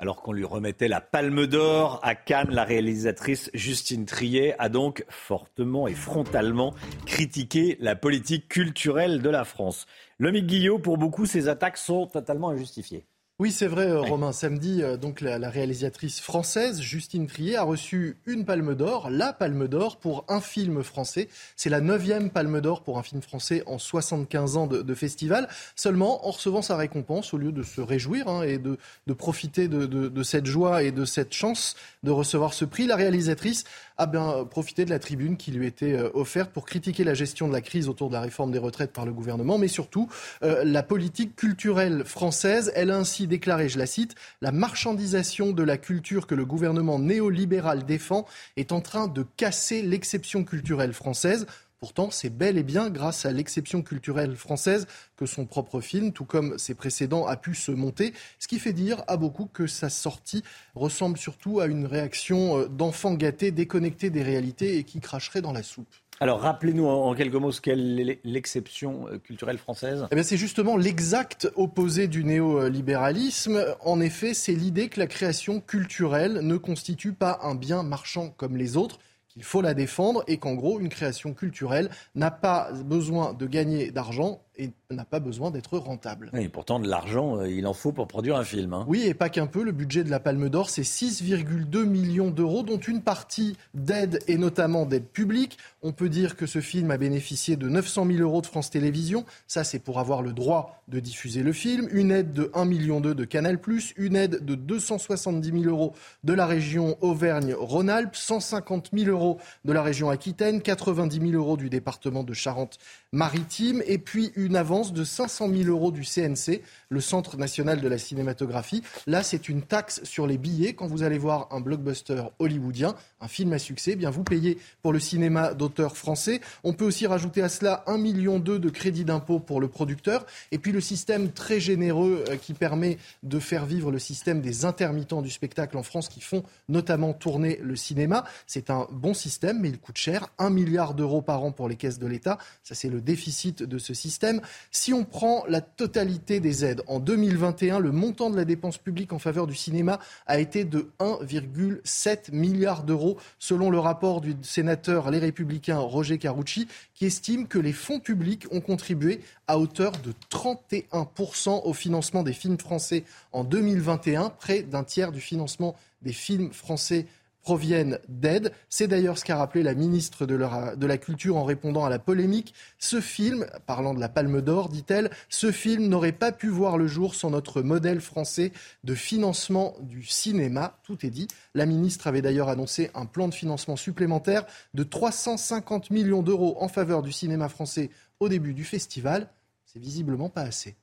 Alors 0.00 0.22
qu'on 0.22 0.32
lui 0.32 0.44
remettait 0.44 0.86
la 0.86 1.00
palme 1.00 1.48
d'or 1.48 1.98
à 2.04 2.14
Cannes, 2.14 2.50
la 2.52 2.62
réalisatrice 2.62 3.50
Justine 3.52 4.06
Triet 4.06 4.54
a 4.60 4.68
donc 4.68 5.04
fortement 5.08 5.88
et 5.88 5.94
frontalement 5.94 6.72
critiqué 7.04 7.76
la 7.80 7.96
politique 7.96 8.48
culturelle 8.48 9.22
de 9.22 9.28
la 9.28 9.44
France. 9.44 9.86
Lomique 10.18 10.46
Guillot, 10.46 10.78
pour 10.78 10.98
beaucoup, 10.98 11.26
ces 11.26 11.48
attaques 11.48 11.78
sont 11.78 12.06
totalement 12.06 12.50
injustifiées. 12.50 13.06
Oui, 13.40 13.52
c'est 13.52 13.68
vrai, 13.68 13.86
euh, 13.86 14.00
Romain. 14.00 14.32
Samedi, 14.32 14.82
euh, 14.82 14.96
donc 14.96 15.20
la, 15.20 15.38
la, 15.38 15.48
réalisatrice 15.48 16.20
française 16.20 16.80
Justine 16.80 17.28
Trier 17.28 17.54
a 17.54 17.62
reçu 17.62 18.16
une 18.26 18.44
Palme 18.44 18.74
d'Or, 18.74 19.10
la 19.10 19.32
Palme 19.32 19.68
d'Or 19.68 19.98
pour 19.98 20.24
un 20.26 20.40
film 20.40 20.82
français. 20.82 21.28
C'est 21.54 21.70
la 21.70 21.80
neuvième 21.80 22.30
Palme 22.30 22.60
d'Or 22.60 22.82
pour 22.82 22.98
un 22.98 23.04
film 23.04 23.22
français 23.22 23.62
en 23.66 23.78
75 23.78 24.56
ans 24.56 24.66
de, 24.66 24.82
de, 24.82 24.94
festival. 24.94 25.46
Seulement, 25.76 26.26
en 26.26 26.32
recevant 26.32 26.62
sa 26.62 26.76
récompense, 26.76 27.32
au 27.32 27.38
lieu 27.38 27.52
de 27.52 27.62
se 27.62 27.80
réjouir 27.80 28.26
hein, 28.26 28.42
et 28.42 28.58
de, 28.58 28.76
de 29.06 29.12
profiter 29.12 29.68
de, 29.68 29.86
de, 29.86 30.22
cette 30.24 30.46
joie 30.46 30.82
et 30.82 30.90
de 30.90 31.04
cette 31.04 31.32
chance 31.32 31.76
de 32.02 32.10
recevoir 32.10 32.52
ce 32.52 32.64
prix, 32.64 32.86
la 32.86 32.96
réalisatrice 32.96 33.62
a 33.98 34.06
bien 34.06 34.44
profité 34.44 34.84
de 34.84 34.90
la 34.90 35.00
tribune 35.00 35.36
qui 35.36 35.50
lui 35.50 35.66
était 35.66 35.92
euh, 35.92 36.10
offerte 36.14 36.52
pour 36.52 36.64
critiquer 36.64 37.04
la 37.04 37.14
gestion 37.14 37.48
de 37.48 37.52
la 37.52 37.60
crise 37.60 37.88
autour 37.88 38.08
de 38.08 38.14
la 38.14 38.20
réforme 38.20 38.52
des 38.52 38.58
retraites 38.58 38.92
par 38.92 39.04
le 39.04 39.12
gouvernement, 39.12 39.58
mais 39.58 39.68
surtout 39.68 40.08
euh, 40.42 40.62
la 40.64 40.84
politique 40.84 41.34
culturelle 41.34 42.04
française. 42.04 42.72
Elle 42.76 42.92
a 42.92 42.96
ainsi 42.96 43.26
déclaré, 43.26 43.68
je 43.68 43.78
la 43.78 43.86
cite, 43.86 44.14
la 44.40 44.52
marchandisation 44.52 45.52
de 45.52 45.62
la 45.62 45.76
culture 45.76 46.26
que 46.26 46.36
le 46.36 46.44
gouvernement 46.44 46.98
néolibéral 46.98 47.84
défend 47.84 48.24
est 48.56 48.72
en 48.72 48.80
train 48.80 49.08
de 49.08 49.26
casser 49.36 49.82
l'exception 49.82 50.44
culturelle 50.44 50.92
française. 50.92 51.46
Pourtant, 51.80 52.10
c'est 52.10 52.30
bel 52.30 52.58
et 52.58 52.64
bien 52.64 52.90
grâce 52.90 53.24
à 53.24 53.30
l'exception 53.30 53.82
culturelle 53.82 54.34
française 54.34 54.88
que 55.16 55.26
son 55.26 55.46
propre 55.46 55.80
film, 55.80 56.12
tout 56.12 56.24
comme 56.24 56.58
ses 56.58 56.74
précédents, 56.74 57.26
a 57.26 57.36
pu 57.36 57.54
se 57.54 57.70
monter. 57.70 58.12
Ce 58.40 58.48
qui 58.48 58.58
fait 58.58 58.72
dire 58.72 59.04
à 59.06 59.16
beaucoup 59.16 59.46
que 59.46 59.68
sa 59.68 59.88
sortie 59.88 60.42
ressemble 60.74 61.18
surtout 61.18 61.60
à 61.60 61.66
une 61.66 61.86
réaction 61.86 62.58
euh, 62.58 62.66
d'enfant 62.66 63.14
gâté, 63.14 63.52
déconnecté 63.52 64.10
des 64.10 64.22
réalités 64.22 64.78
et 64.78 64.84
qui 64.84 64.98
cracherait 64.98 65.40
dans 65.40 65.52
la 65.52 65.62
soupe. 65.62 65.86
Alors, 66.20 66.40
rappelez-nous 66.40 66.84
en 66.84 67.14
quelques 67.14 67.34
mots 67.34 67.52
ce 67.52 67.60
qu'est 67.60 67.76
l'exception 67.76 69.06
euh, 69.06 69.18
culturelle 69.18 69.58
française. 69.58 70.08
Eh 70.10 70.22
c'est 70.24 70.36
justement 70.36 70.76
l'exact 70.76 71.48
opposé 71.54 72.08
du 72.08 72.24
néolibéralisme. 72.24 73.64
En 73.84 74.00
effet, 74.00 74.34
c'est 74.34 74.52
l'idée 74.52 74.88
que 74.88 74.98
la 74.98 75.06
création 75.06 75.60
culturelle 75.60 76.40
ne 76.42 76.56
constitue 76.56 77.12
pas 77.12 77.38
un 77.42 77.54
bien 77.54 77.84
marchand 77.84 78.34
comme 78.36 78.56
les 78.56 78.76
autres, 78.76 78.98
qu'il 79.38 79.44
faut 79.44 79.62
la 79.62 79.72
défendre 79.72 80.24
et 80.26 80.38
qu'en 80.38 80.54
gros, 80.54 80.80
une 80.80 80.88
création 80.88 81.32
culturelle 81.32 81.90
n'a 82.16 82.32
pas 82.32 82.72
besoin 82.72 83.34
de 83.34 83.46
gagner 83.46 83.92
d'argent 83.92 84.42
n'a 84.90 85.04
pas 85.04 85.20
besoin 85.20 85.50
d'être 85.50 85.76
rentable. 85.76 86.30
Et 86.32 86.48
pourtant, 86.48 86.80
de 86.80 86.88
l'argent, 86.88 87.36
euh, 87.36 87.50
il 87.50 87.66
en 87.66 87.74
faut 87.74 87.92
pour 87.92 88.08
produire 88.08 88.36
un 88.36 88.44
film. 88.44 88.72
Hein. 88.72 88.86
Oui, 88.88 89.02
et 89.02 89.14
pas 89.14 89.28
qu'un 89.28 89.46
peu. 89.46 89.62
Le 89.62 89.72
budget 89.72 90.02
de 90.02 90.10
la 90.10 90.18
Palme 90.18 90.48
d'Or, 90.48 90.70
c'est 90.70 90.80
6,2 90.80 91.84
millions 91.84 92.30
d'euros, 92.30 92.62
dont 92.62 92.78
une 92.78 93.02
partie 93.02 93.56
d'aide 93.74 94.20
et 94.28 94.38
notamment 94.38 94.86
d'aide 94.86 95.04
publique. 95.04 95.58
On 95.82 95.92
peut 95.92 96.08
dire 96.08 96.36
que 96.36 96.46
ce 96.46 96.60
film 96.60 96.90
a 96.90 96.96
bénéficié 96.96 97.56
de 97.56 97.68
900 97.68 98.06
000 98.06 98.18
euros 98.20 98.40
de 98.40 98.46
France 98.46 98.70
Télévisions. 98.70 99.26
Ça, 99.46 99.62
c'est 99.62 99.78
pour 99.78 100.00
avoir 100.00 100.22
le 100.22 100.32
droit 100.32 100.82
de 100.88 101.00
diffuser 101.00 101.42
le 101.42 101.52
film. 101.52 101.86
Une 101.92 102.10
aide 102.10 102.32
de 102.32 102.44
1,2 102.54 102.66
million 102.66 103.00
de 103.02 103.24
Canal+, 103.24 103.58
une 103.98 104.16
aide 104.16 104.42
de 104.42 104.54
270 104.54 105.62
000 105.62 105.64
euros 105.64 105.92
de 106.24 106.32
la 106.32 106.46
région 106.46 106.96
Auvergne-Rhône-Alpes, 107.02 108.16
150 108.16 108.88
000 108.96 109.10
euros 109.10 109.38
de 109.66 109.72
la 109.74 109.82
région 109.82 110.08
Aquitaine, 110.08 110.62
90 110.62 111.20
000 111.20 111.32
euros 111.32 111.58
du 111.58 111.68
département 111.68 112.24
de 112.24 112.32
Charente-Maritime, 112.32 113.82
et 113.86 113.98
puis 113.98 114.32
une 114.34 114.48
une 114.48 114.56
de 114.86 115.04
500 115.04 115.48
000 115.52 115.68
euros 115.68 115.90
du 115.90 116.04
CNC, 116.04 116.62
le 116.88 117.00
Centre 117.00 117.36
national 117.36 117.80
de 117.80 117.88
la 117.88 117.98
cinématographie. 117.98 118.82
Là, 119.06 119.22
c'est 119.22 119.48
une 119.48 119.62
taxe 119.62 120.00
sur 120.04 120.26
les 120.26 120.38
billets. 120.38 120.74
Quand 120.74 120.86
vous 120.86 121.02
allez 121.02 121.18
voir 121.18 121.48
un 121.50 121.60
blockbuster 121.60 122.22
hollywoodien, 122.38 122.94
un 123.20 123.28
film 123.28 123.52
à 123.52 123.58
succès, 123.58 123.92
eh 123.92 123.96
bien 123.96 124.10
vous 124.10 124.22
payez 124.22 124.58
pour 124.82 124.92
le 124.92 125.00
cinéma 125.00 125.54
d'auteur 125.54 125.96
français. 125.96 126.40
On 126.62 126.72
peut 126.72 126.84
aussi 126.84 127.06
rajouter 127.06 127.42
à 127.42 127.48
cela 127.48 127.82
1,2 127.86 128.00
million 128.00 128.38
de 128.38 128.70
crédit 128.70 129.04
d'impôt 129.04 129.40
pour 129.40 129.60
le 129.60 129.68
producteur. 129.68 130.24
Et 130.52 130.58
puis 130.58 130.72
le 130.72 130.80
système 130.80 131.32
très 131.32 131.60
généreux 131.60 132.24
euh, 132.28 132.36
qui 132.36 132.54
permet 132.54 132.98
de 133.22 133.38
faire 133.38 133.66
vivre 133.66 133.90
le 133.90 133.98
système 133.98 134.40
des 134.40 134.64
intermittents 134.64 135.22
du 135.22 135.30
spectacle 135.30 135.76
en 135.76 135.82
France 135.82 136.08
qui 136.08 136.20
font 136.20 136.44
notamment 136.68 137.12
tourner 137.12 137.58
le 137.62 137.76
cinéma. 137.76 138.24
C'est 138.46 138.70
un 138.70 138.86
bon 138.92 139.14
système, 139.14 139.60
mais 139.60 139.68
il 139.68 139.78
coûte 139.78 139.98
cher. 139.98 140.28
1 140.38 140.50
milliard 140.50 140.94
d'euros 140.94 141.22
par 141.22 141.42
an 141.42 141.52
pour 141.52 141.68
les 141.68 141.76
caisses 141.76 141.98
de 141.98 142.06
l'État. 142.06 142.38
Ça, 142.62 142.74
c'est 142.74 142.88
le 142.88 143.00
déficit 143.00 143.62
de 143.62 143.78
ce 143.78 143.94
système. 143.94 144.40
Si 144.70 144.92
on 144.92 145.04
prend 145.04 145.44
la 145.48 145.60
totalité 145.60 146.40
des 146.40 146.64
aides, 146.64 146.82
en 146.86 147.00
2021, 147.00 147.78
le 147.78 147.90
montant 147.90 148.28
de 148.28 148.36
la 148.36 148.44
dépense 148.44 148.76
publique 148.76 149.12
en 149.12 149.18
faveur 149.18 149.46
du 149.46 149.54
cinéma 149.54 149.98
a 150.26 150.38
été 150.38 150.64
de 150.64 150.90
1,7 151.00 152.32
milliard 152.32 152.82
d'euros, 152.82 153.16
selon 153.38 153.70
le 153.70 153.78
rapport 153.78 154.20
du 154.20 154.36
sénateur 154.42 155.10
Les 155.10 155.18
Républicains 155.18 155.78
Roger 155.78 156.18
Carucci, 156.18 156.68
qui 156.94 157.06
estime 157.06 157.48
que 157.48 157.58
les 157.58 157.72
fonds 157.72 158.00
publics 158.00 158.46
ont 158.50 158.60
contribué 158.60 159.20
à 159.46 159.58
hauteur 159.58 159.92
de 159.92 160.12
31% 160.30 161.62
au 161.64 161.72
financement 161.72 162.22
des 162.22 162.34
films 162.34 162.58
français 162.58 163.04
en 163.32 163.44
2021, 163.44 164.30
près 164.30 164.62
d'un 164.62 164.84
tiers 164.84 165.12
du 165.12 165.20
financement 165.20 165.76
des 166.02 166.12
films 166.12 166.52
français 166.52 167.06
proviennent 167.42 167.98
d'aide. 168.08 168.52
C'est 168.68 168.88
d'ailleurs 168.88 169.18
ce 169.18 169.24
qu'a 169.24 169.36
rappelé 169.36 169.62
la 169.62 169.74
ministre 169.74 170.26
de 170.26 170.34
la, 170.34 170.76
de 170.76 170.86
la, 170.86 170.98
Culture 170.98 171.36
en 171.36 171.44
répondant 171.44 171.84
à 171.84 171.90
la 171.90 171.98
polémique. 171.98 172.54
Ce 172.78 173.00
film, 173.00 173.46
parlant 173.66 173.94
de 173.94 174.00
la 174.00 174.08
Palme 174.08 174.40
d'Or, 174.40 174.68
dit-elle, 174.68 175.10
ce 175.28 175.50
film 175.52 175.86
n'aurait 175.88 176.12
pas 176.12 176.32
pu 176.32 176.48
voir 176.48 176.76
le 176.76 176.86
jour 176.86 177.14
sans 177.14 177.30
notre 177.30 177.62
modèle 177.62 178.00
français 178.00 178.52
de 178.84 178.94
financement 178.94 179.74
du 179.80 180.04
cinéma. 180.04 180.78
Tout 180.82 181.06
est 181.06 181.10
dit. 181.10 181.28
La 181.54 181.66
ministre 181.66 182.06
avait 182.06 182.22
d'ailleurs 182.22 182.48
annoncé 182.48 182.90
un 182.94 183.06
plan 183.06 183.28
de 183.28 183.34
financement 183.34 183.76
supplémentaire 183.76 184.44
de 184.74 184.82
350 184.82 185.90
millions 185.90 186.22
d'euros 186.22 186.56
en 186.60 186.68
faveur 186.68 187.02
du 187.02 187.12
cinéma 187.12 187.48
français 187.48 187.90
au 188.20 188.28
début 188.28 188.54
du 188.54 188.64
festival. 188.64 189.28
C'est 189.64 189.80
visiblement 189.80 190.28
pas 190.28 190.42
assez. 190.42 190.76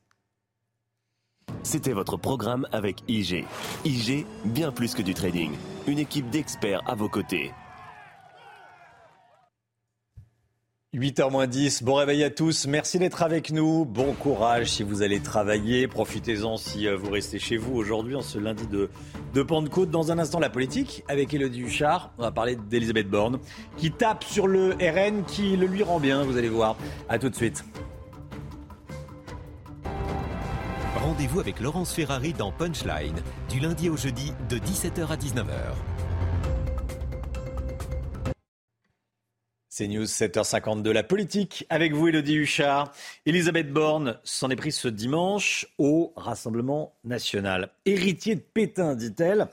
C'était 1.65 1.93
votre 1.93 2.15
programme 2.15 2.67
avec 2.71 2.97
IG. 3.07 3.43
IG, 3.85 4.27
bien 4.45 4.71
plus 4.71 4.93
que 4.93 5.01
du 5.01 5.15
trading. 5.15 5.51
Une 5.87 5.97
équipe 5.97 6.29
d'experts 6.29 6.83
à 6.85 6.93
vos 6.93 7.09
côtés. 7.09 7.53
8h 10.93 11.47
10, 11.47 11.83
bon 11.83 11.95
réveil 11.95 12.23
à 12.23 12.29
tous, 12.29 12.67
merci 12.67 12.99
d'être 12.99 13.23
avec 13.23 13.51
nous, 13.51 13.83
bon 13.83 14.13
courage 14.13 14.67
si 14.67 14.83
vous 14.83 15.01
allez 15.01 15.19
travailler, 15.19 15.89
profitez-en 15.89 16.55
si 16.55 16.87
euh, 16.87 16.95
vous 16.95 17.09
restez 17.11 17.37
chez 17.37 17.57
vous 17.57 17.75
aujourd'hui 17.75 18.15
en 18.15 18.21
ce 18.21 18.37
lundi 18.37 18.65
de, 18.67 18.89
de 19.33 19.43
Pentecôte. 19.43 19.89
Dans 19.89 20.11
un 20.11 20.19
instant 20.19 20.39
la 20.39 20.51
politique 20.51 21.03
avec 21.09 21.33
Elodie 21.33 21.61
Huchard, 21.61 22.11
on 22.19 22.21
va 22.21 22.31
parler 22.31 22.55
d'Elisabeth 22.55 23.09
Borne 23.09 23.39
qui 23.75 23.91
tape 23.91 24.23
sur 24.23 24.47
le 24.47 24.75
RN 24.75 25.25
qui 25.25 25.57
le 25.57 25.65
lui 25.65 25.81
rend 25.83 25.99
bien, 25.99 26.23
vous 26.23 26.37
allez 26.37 26.47
voir. 26.47 26.77
A 27.09 27.17
tout 27.17 27.29
de 27.29 27.35
suite. 27.35 27.65
Rendez-vous 31.05 31.39
avec 31.39 31.59
Laurence 31.59 31.93
Ferrari 31.93 32.33
dans 32.33 32.51
Punchline, 32.51 33.21
du 33.47 33.59
lundi 33.59 33.89
au 33.89 33.95
jeudi 33.95 34.33
de 34.49 34.57
17h 34.57 35.05
à 35.05 35.15
19h. 35.15 35.75
C'est 39.69 39.87
News 39.87 40.05
7h52, 40.05 40.89
la 40.89 41.03
politique 41.03 41.67
avec 41.69 41.93
vous, 41.93 42.07
Elodie 42.07 42.37
Huchard. 42.37 42.91
Elisabeth 43.27 43.71
Borne 43.71 44.17
s'en 44.23 44.49
est 44.49 44.55
prise 44.55 44.77
ce 44.77 44.87
dimanche 44.87 45.67
au 45.77 46.11
Rassemblement 46.15 46.95
national. 47.03 47.69
Héritier 47.85 48.33
de 48.33 48.41
Pétain, 48.41 48.95
dit-elle. 48.95 49.47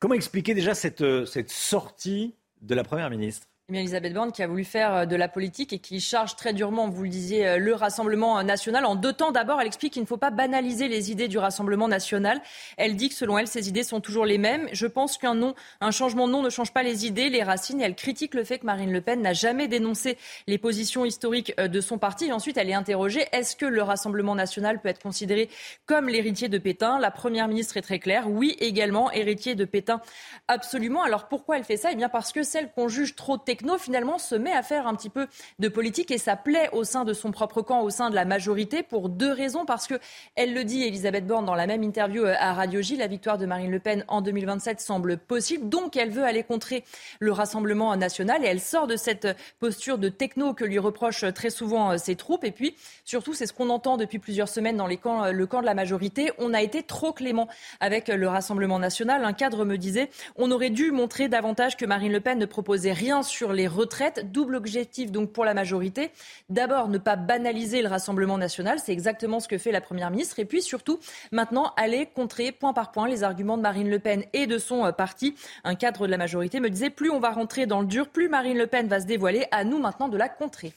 Comment 0.00 0.14
expliquer 0.14 0.54
déjà 0.54 0.74
cette, 0.74 1.02
euh, 1.02 1.24
cette 1.24 1.50
sortie 1.50 2.34
de 2.62 2.74
la 2.74 2.82
Première 2.82 3.10
ministre? 3.10 3.46
Elisabeth 3.74 4.14
Borne 4.14 4.30
qui 4.30 4.44
a 4.44 4.46
voulu 4.46 4.62
faire 4.62 4.94
euh, 4.94 5.06
de 5.06 5.16
la 5.16 5.26
politique 5.26 5.72
et 5.72 5.80
qui 5.80 5.98
charge 5.98 6.36
très 6.36 6.52
durement, 6.52 6.88
vous 6.88 7.02
le 7.02 7.08
disiez, 7.08 7.48
euh, 7.48 7.58
le 7.58 7.74
Rassemblement 7.74 8.40
national. 8.44 8.84
En 8.84 8.94
deux 8.94 9.12
temps, 9.12 9.32
d'abord, 9.32 9.60
elle 9.60 9.66
explique 9.66 9.94
qu'il 9.94 10.02
ne 10.02 10.06
faut 10.06 10.16
pas 10.16 10.30
banaliser 10.30 10.86
les 10.86 11.10
idées 11.10 11.26
du 11.26 11.36
Rassemblement 11.36 11.88
national. 11.88 12.40
Elle 12.76 12.94
dit 12.94 13.08
que 13.08 13.16
selon 13.16 13.38
elle, 13.38 13.48
ces 13.48 13.68
idées 13.68 13.82
sont 13.82 14.00
toujours 14.00 14.24
les 14.24 14.38
mêmes. 14.38 14.68
Je 14.70 14.86
pense 14.86 15.18
qu'un 15.18 15.34
nom, 15.34 15.56
un 15.80 15.90
changement 15.90 16.28
de 16.28 16.32
nom 16.32 16.42
ne 16.42 16.48
change 16.48 16.72
pas 16.72 16.84
les 16.84 17.06
idées, 17.06 17.28
les 17.28 17.42
racines. 17.42 17.80
elle 17.80 17.96
critique 17.96 18.34
le 18.34 18.44
fait 18.44 18.60
que 18.60 18.66
Marine 18.66 18.92
Le 18.92 19.00
Pen 19.00 19.20
n'a 19.20 19.32
jamais 19.32 19.66
dénoncé 19.66 20.16
les 20.46 20.58
positions 20.58 21.04
historiques 21.04 21.52
euh, 21.58 21.66
de 21.66 21.80
son 21.80 21.98
parti. 21.98 22.26
Et 22.26 22.32
ensuite, 22.32 22.58
elle 22.58 22.70
est 22.70 22.74
interrogée 22.74 23.26
est-ce 23.32 23.56
que 23.56 23.66
le 23.66 23.82
Rassemblement 23.82 24.36
national 24.36 24.80
peut 24.80 24.90
être 24.90 25.02
considéré 25.02 25.48
comme 25.86 26.08
l'héritier 26.08 26.48
de 26.48 26.58
Pétain? 26.58 27.00
La 27.00 27.10
première 27.10 27.48
ministre 27.48 27.76
est 27.76 27.82
très 27.82 27.98
claire. 27.98 28.30
Oui, 28.30 28.56
également 28.60 29.10
héritier 29.10 29.56
de 29.56 29.64
Pétain, 29.64 30.00
absolument. 30.46 31.02
Alors 31.02 31.26
pourquoi 31.26 31.58
elle 31.58 31.64
fait 31.64 31.76
ça? 31.76 31.90
Eh 31.90 31.96
bien 31.96 32.08
parce 32.08 32.30
que 32.30 32.44
celle 32.44 32.70
qu'on 32.70 32.86
juge 32.86 33.16
trop 33.16 33.38
techno, 33.56 33.78
finalement, 33.78 34.18
se 34.18 34.34
met 34.34 34.52
à 34.52 34.62
faire 34.62 34.86
un 34.86 34.94
petit 34.94 35.08
peu 35.08 35.28
de 35.58 35.68
politique 35.68 36.10
et 36.10 36.18
ça 36.18 36.36
plaît 36.36 36.68
au 36.72 36.84
sein 36.84 37.04
de 37.04 37.14
son 37.14 37.30
propre 37.30 37.62
camp, 37.62 37.80
au 37.80 37.88
sein 37.88 38.10
de 38.10 38.14
la 38.14 38.26
majorité, 38.26 38.82
pour 38.82 39.08
deux 39.08 39.32
raisons. 39.32 39.64
Parce 39.64 39.86
que, 39.86 39.94
elle 40.34 40.52
le 40.52 40.62
dit, 40.62 40.82
Elisabeth 40.82 41.26
Borne, 41.26 41.46
dans 41.46 41.54
la 41.54 41.66
même 41.66 41.82
interview 41.82 42.24
euh, 42.24 42.34
à 42.38 42.52
Radio 42.52 42.82
J, 42.82 42.96
la 42.96 43.06
victoire 43.06 43.38
de 43.38 43.46
Marine 43.46 43.70
Le 43.70 43.78
Pen 43.78 44.04
en 44.08 44.20
2027 44.20 44.80
semble 44.80 45.16
possible. 45.16 45.70
Donc, 45.70 45.96
elle 45.96 46.10
veut 46.10 46.24
aller 46.24 46.42
contrer 46.42 46.84
le 47.18 47.32
Rassemblement 47.32 47.96
national 47.96 48.44
et 48.44 48.48
elle 48.48 48.60
sort 48.60 48.86
de 48.86 48.96
cette 48.96 49.28
posture 49.58 49.96
de 49.96 50.10
techno 50.10 50.52
que 50.52 50.64
lui 50.64 50.78
reprochent 50.78 51.32
très 51.32 51.50
souvent 51.50 51.92
euh, 51.92 51.96
ses 51.96 52.14
troupes. 52.14 52.44
Et 52.44 52.52
puis, 52.52 52.76
surtout, 53.06 53.32
c'est 53.32 53.46
ce 53.46 53.54
qu'on 53.54 53.70
entend 53.70 53.96
depuis 53.96 54.18
plusieurs 54.18 54.50
semaines 54.50 54.76
dans 54.76 54.86
euh, 54.86 55.32
le 55.32 55.46
camp 55.46 55.60
de 55.62 55.66
la 55.66 55.74
majorité. 55.74 56.30
On 56.36 56.52
a 56.52 56.60
été 56.60 56.82
trop 56.82 57.14
clément 57.14 57.48
avec 57.80 58.08
le 58.08 58.28
Rassemblement 58.28 58.78
national. 58.78 59.24
Un 59.24 59.32
cadre 59.32 59.64
me 59.64 59.78
disait, 59.78 60.10
on 60.36 60.50
aurait 60.50 60.68
dû 60.68 60.90
montrer 60.90 61.28
davantage 61.28 61.78
que 61.78 61.86
Marine 61.86 62.12
Le 62.12 62.20
Pen 62.20 62.38
ne 62.38 62.44
proposait 62.46 62.92
rien 62.92 63.22
sur 63.22 63.45
sur 63.46 63.52
les 63.52 63.68
retraites. 63.68 64.32
Double 64.32 64.56
objectif 64.56 65.12
donc 65.12 65.32
pour 65.32 65.44
la 65.44 65.54
majorité. 65.54 66.10
D'abord, 66.48 66.88
ne 66.88 66.98
pas 66.98 67.14
banaliser 67.14 67.80
le 67.80 67.86
Rassemblement 67.86 68.38
national. 68.38 68.80
C'est 68.80 68.90
exactement 68.90 69.38
ce 69.38 69.46
que 69.46 69.56
fait 69.56 69.70
la 69.70 69.80
Première 69.80 70.10
ministre. 70.10 70.40
Et 70.40 70.44
puis 70.44 70.62
surtout, 70.62 70.98
maintenant, 71.30 71.72
aller 71.76 72.06
contrer 72.06 72.50
point 72.50 72.72
par 72.72 72.90
point 72.90 73.06
les 73.06 73.22
arguments 73.22 73.56
de 73.56 73.62
Marine 73.62 73.88
Le 73.88 74.00
Pen 74.00 74.24
et 74.32 74.48
de 74.48 74.58
son 74.58 74.84
euh, 74.84 74.90
parti. 74.90 75.36
Un 75.62 75.76
cadre 75.76 76.06
de 76.06 76.10
la 76.10 76.18
majorité 76.18 76.58
me 76.58 76.70
disait 76.70 76.90
plus 76.90 77.08
on 77.08 77.20
va 77.20 77.30
rentrer 77.30 77.66
dans 77.66 77.80
le 77.80 77.86
dur, 77.86 78.08
plus 78.08 78.28
Marine 78.28 78.58
Le 78.58 78.66
Pen 78.66 78.88
va 78.88 78.98
se 78.98 79.06
dévoiler. 79.06 79.44
À 79.52 79.62
nous 79.62 79.78
maintenant 79.78 80.08
de 80.08 80.16
la 80.16 80.28
contrer. 80.28 80.72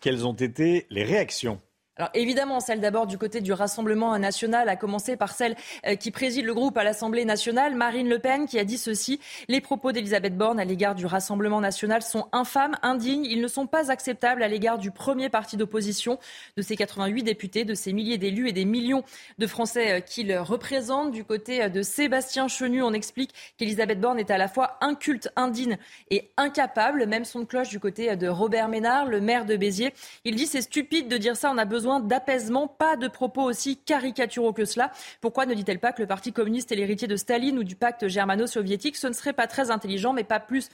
Quelles 0.00 0.26
ont 0.26 0.32
été 0.32 0.86
les 0.90 1.04
réactions? 1.04 1.60
Alors 1.98 2.10
évidemment, 2.14 2.60
celle 2.60 2.80
d'abord 2.80 3.08
du 3.08 3.18
côté 3.18 3.40
du 3.40 3.52
Rassemblement 3.52 4.16
national, 4.16 4.68
a 4.68 4.76
commencé 4.76 5.16
par 5.16 5.32
celle 5.32 5.56
euh, 5.84 5.96
qui 5.96 6.12
préside 6.12 6.44
le 6.44 6.54
groupe 6.54 6.78
à 6.78 6.84
l'Assemblée 6.84 7.24
nationale, 7.24 7.74
Marine 7.74 8.08
Le 8.08 8.20
Pen, 8.20 8.46
qui 8.46 8.56
a 8.60 8.64
dit 8.64 8.78
ceci 8.78 9.18
Les 9.48 9.60
propos 9.60 9.90
d'Elisabeth 9.90 10.36
Borne 10.36 10.60
à 10.60 10.64
l'égard 10.64 10.94
du 10.94 11.06
Rassemblement 11.06 11.60
national 11.60 12.02
sont 12.02 12.28
infâmes, 12.30 12.76
indignes. 12.82 13.24
Ils 13.24 13.40
ne 13.40 13.48
sont 13.48 13.66
pas 13.66 13.90
acceptables 13.90 14.44
à 14.44 14.48
l'égard 14.48 14.78
du 14.78 14.92
premier 14.92 15.28
parti 15.28 15.56
d'opposition, 15.56 16.20
de 16.56 16.62
ses 16.62 16.76
88 16.76 17.24
députés, 17.24 17.64
de 17.64 17.74
ses 17.74 17.92
milliers 17.92 18.16
d'élus 18.16 18.48
et 18.48 18.52
des 18.52 18.64
millions 18.64 19.02
de 19.38 19.46
Français 19.48 19.98
euh, 19.98 20.00
qu'il 20.00 20.36
représente. 20.38 21.10
Du 21.10 21.24
côté 21.24 21.64
euh, 21.64 21.68
de 21.68 21.82
Sébastien 21.82 22.46
Chenu, 22.46 22.80
on 22.80 22.92
explique 22.92 23.34
qu'Elisabeth 23.56 24.00
Borne 24.00 24.20
est 24.20 24.30
à 24.30 24.38
la 24.38 24.46
fois 24.46 24.78
inculte, 24.82 25.32
indigne 25.34 25.78
et 26.12 26.30
incapable. 26.36 27.06
Même 27.06 27.24
son 27.24 27.40
de 27.40 27.44
cloche 27.44 27.70
du 27.70 27.80
côté 27.80 28.14
de 28.14 28.28
Robert 28.28 28.68
Ménard, 28.68 29.06
le 29.06 29.20
maire 29.20 29.46
de 29.46 29.56
Béziers. 29.56 29.92
Il 30.24 30.36
dit 30.36 30.46
c'est 30.46 30.62
stupide 30.62 31.08
de 31.08 31.16
dire 31.16 31.36
ça, 31.36 31.50
on 31.50 31.58
a 31.58 31.64
besoin 31.64 31.87
d'apaisement, 31.98 32.68
pas 32.68 32.96
de 32.96 33.08
propos 33.08 33.42
aussi 33.42 33.76
caricaturaux 33.76 34.52
que 34.52 34.64
cela. 34.64 34.92
Pourquoi 35.20 35.46
ne 35.46 35.54
dit-elle 35.54 35.80
pas 35.80 35.92
que 35.92 36.02
le 36.02 36.06
Parti 36.06 36.32
communiste 36.32 36.70
est 36.70 36.76
l'héritier 36.76 37.08
de 37.08 37.16
Staline 37.16 37.58
ou 37.58 37.64
du 37.64 37.74
pacte 37.74 38.08
germano-soviétique 38.08 38.96
Ce 38.96 39.06
ne 39.06 39.12
serait 39.12 39.32
pas 39.32 39.46
très 39.46 39.70
intelligent, 39.70 40.12
mais 40.12 40.24
pas 40.24 40.40
plus 40.40 40.68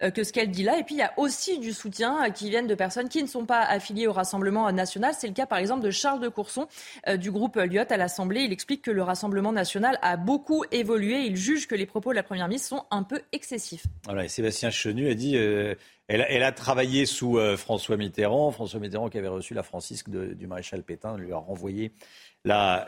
que 0.00 0.24
ce 0.24 0.32
qu'elle 0.32 0.50
dit 0.50 0.62
là. 0.62 0.78
Et 0.78 0.84
puis 0.84 0.94
il 0.94 0.98
y 0.98 1.02
a 1.02 1.12
aussi 1.16 1.58
du 1.58 1.72
soutien 1.72 2.24
euh, 2.24 2.30
qui 2.30 2.50
vient 2.50 2.62
de 2.62 2.74
personnes 2.74 3.08
qui 3.08 3.22
ne 3.22 3.28
sont 3.28 3.46
pas 3.46 3.62
affiliées 3.62 4.06
au 4.06 4.12
Rassemblement 4.12 4.70
national. 4.72 5.14
C'est 5.18 5.28
le 5.28 5.34
cas 5.34 5.46
par 5.46 5.58
exemple 5.58 5.82
de 5.82 5.90
Charles 5.90 6.20
de 6.20 6.28
Courson 6.28 6.68
euh, 7.08 7.16
du 7.16 7.30
groupe 7.30 7.56
Lyot 7.56 7.84
à 7.90 7.96
l'Assemblée. 7.96 8.42
Il 8.42 8.52
explique 8.52 8.82
que 8.82 8.90
le 8.90 9.02
Rassemblement 9.02 9.52
national 9.52 9.98
a 10.02 10.16
beaucoup 10.16 10.64
évolué. 10.70 11.22
Il 11.26 11.36
juge 11.36 11.66
que 11.66 11.74
les 11.74 11.86
propos 11.86 12.10
de 12.10 12.16
la 12.16 12.22
Première 12.22 12.48
ministre 12.48 12.68
sont 12.68 12.84
un 12.90 13.02
peu 13.02 13.20
excessifs. 13.32 13.86
Voilà, 14.04 14.24
et 14.24 14.28
Sébastien 14.28 14.70
Chenu 14.70 15.10
a 15.10 15.14
dit 15.14 15.36
elle, 16.08 16.42
a 16.42 16.52
travaillé 16.52 17.04
sous 17.04 17.38
euh, 17.38 17.58
François 17.58 17.98
Mitterrand. 17.98 18.50
François 18.50 18.80
Mitterrand 18.80 19.10
qui 19.10 19.18
avait 19.18 19.28
reçu 19.28 19.52
la 19.52 19.62
francisque 19.62 20.08
du 20.08 20.46
maréchal 20.46 20.82
Pétain 20.82 21.18
lui 21.18 21.32
a 21.32 21.36
renvoyé 21.36 21.92
la 22.44 22.86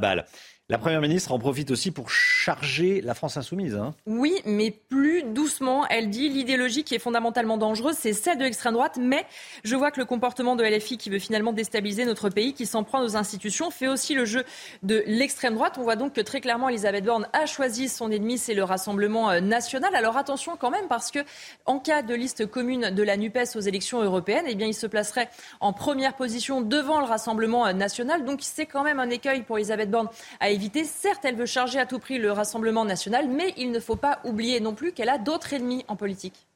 balle. 0.00 0.24
La 0.70 0.78
Première 0.78 1.02
ministre 1.02 1.30
en 1.32 1.38
profite 1.38 1.70
aussi 1.70 1.90
pour 1.90 2.08
charger 2.08 3.02
la 3.02 3.12
France 3.12 3.36
insoumise. 3.36 3.74
Hein. 3.74 3.94
Oui, 4.06 4.32
mais 4.46 4.70
plus 4.70 5.22
doucement. 5.22 5.86
Elle 5.90 6.08
dit 6.08 6.30
l'idéologie 6.30 6.84
qui 6.84 6.94
est 6.94 6.98
fondamentalement 6.98 7.58
dangereuse, 7.58 7.96
c'est 7.98 8.14
celle 8.14 8.38
de 8.38 8.44
l'extrême 8.44 8.72
droite. 8.72 8.96
Mais 8.98 9.26
je 9.62 9.76
vois 9.76 9.90
que 9.90 10.00
le 10.00 10.06
comportement 10.06 10.56
de 10.56 10.64
LFI 10.64 10.96
qui 10.96 11.10
veut 11.10 11.18
finalement 11.18 11.52
déstabiliser 11.52 12.06
notre 12.06 12.30
pays, 12.30 12.54
qui 12.54 12.64
s'en 12.64 12.82
prend 12.82 13.04
aux 13.04 13.14
institutions, 13.14 13.70
fait 13.70 13.88
aussi 13.88 14.14
le 14.14 14.24
jeu 14.24 14.42
de 14.82 15.04
l'extrême 15.06 15.52
droite. 15.52 15.74
On 15.76 15.82
voit 15.82 15.96
donc 15.96 16.14
que 16.14 16.22
très 16.22 16.40
clairement, 16.40 16.70
Elisabeth 16.70 17.04
Borne 17.04 17.28
a 17.34 17.44
choisi 17.44 17.90
son 17.90 18.10
ennemi, 18.10 18.38
c'est 18.38 18.54
le 18.54 18.64
Rassemblement 18.64 19.30
euh, 19.32 19.40
national. 19.40 19.94
Alors 19.94 20.16
attention 20.16 20.56
quand 20.58 20.70
même, 20.70 20.88
parce 20.88 21.10
que 21.10 21.18
en 21.66 21.78
cas 21.78 22.00
de 22.00 22.14
liste 22.14 22.46
commune 22.46 22.88
de 22.88 23.02
la 23.02 23.18
NUPES 23.18 23.54
aux 23.56 23.60
élections 23.60 24.02
européennes, 24.02 24.46
eh 24.48 24.54
bien, 24.54 24.68
il 24.68 24.74
se 24.74 24.86
placerait 24.86 25.28
en 25.60 25.74
première 25.74 26.14
position 26.14 26.62
devant 26.62 27.00
le 27.00 27.06
Rassemblement 27.06 27.66
euh, 27.66 27.74
national. 27.74 28.24
Donc 28.24 28.38
c'est 28.40 28.64
quand 28.64 28.82
même 28.82 28.98
un 28.98 29.10
écueil 29.10 29.42
pour 29.42 29.58
Elisabeth 29.58 29.90
Borne 29.90 30.08
à 30.40 30.53
éviter. 30.54 30.84
Certes, 30.84 31.24
elle 31.24 31.36
veut 31.36 31.46
charger 31.46 31.78
à 31.78 31.86
tout 31.86 31.98
prix 31.98 32.18
le 32.18 32.32
Rassemblement 32.32 32.84
national, 32.84 33.28
mais 33.28 33.52
il 33.56 33.70
ne 33.70 33.80
faut 33.80 33.96
pas 33.96 34.20
oublier 34.24 34.60
non 34.60 34.74
plus 34.74 34.92
qu'elle 34.92 35.08
a 35.10 35.18
d'autres 35.18 35.52
ennemis 35.52 35.84
en 35.88 35.96
politique. 35.96 36.46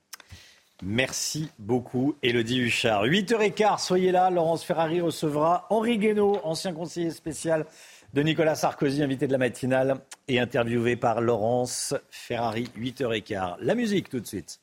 Merci 0.82 1.50
beaucoup, 1.58 2.14
Elodie 2.22 2.60
Huchard. 2.60 3.04
8h15, 3.04 3.84
soyez 3.84 4.12
là. 4.12 4.30
Laurence 4.30 4.62
Ferrari 4.62 5.00
recevra 5.00 5.66
Henri 5.70 5.98
Guénaud, 5.98 6.38
ancien 6.44 6.72
conseiller 6.72 7.10
spécial 7.10 7.66
de 8.14 8.22
Nicolas 8.22 8.54
Sarkozy, 8.54 9.02
invité 9.02 9.26
de 9.26 9.32
la 9.32 9.38
matinale 9.38 9.96
et 10.28 10.38
interviewé 10.38 10.94
par 10.94 11.20
Laurence 11.20 11.94
Ferrari, 12.10 12.70
8h15. 12.78 13.56
La 13.60 13.74
musique 13.74 14.08
tout 14.08 14.20
de 14.20 14.26
suite. 14.26 14.60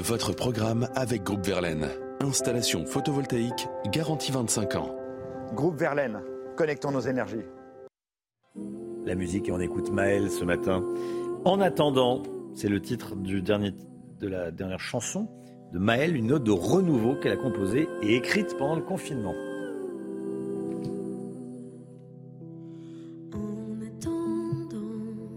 Votre 0.00 0.32
programme 0.32 0.88
avec 0.96 1.22
Groupe 1.22 1.46
Verlaine. 1.46 1.88
Installation 2.20 2.84
photovoltaïque 2.84 3.68
garantie 3.86 4.32
25 4.32 4.74
ans. 4.74 4.94
Groupe 5.54 5.78
Verlaine, 5.78 6.20
connectons 6.56 6.90
nos 6.90 7.00
énergies 7.00 7.44
la 9.08 9.14
musique 9.14 9.48
et 9.48 9.52
on 9.52 9.58
écoute 9.58 9.90
Maël 9.90 10.30
ce 10.30 10.44
matin. 10.44 10.84
En 11.46 11.60
attendant, 11.62 12.22
c'est 12.54 12.68
le 12.68 12.80
titre 12.80 13.16
de 13.16 14.28
la 14.28 14.50
dernière 14.50 14.80
chanson 14.80 15.28
de 15.72 15.78
Maël, 15.78 16.14
une 16.14 16.26
note 16.26 16.44
de 16.44 16.50
renouveau 16.50 17.14
qu'elle 17.14 17.32
a 17.32 17.36
composée 17.36 17.88
et 18.02 18.16
écrite 18.16 18.54
pendant 18.58 18.76
le 18.76 18.82
confinement. 18.82 19.34
En 23.32 23.80
attendant, 23.86 25.28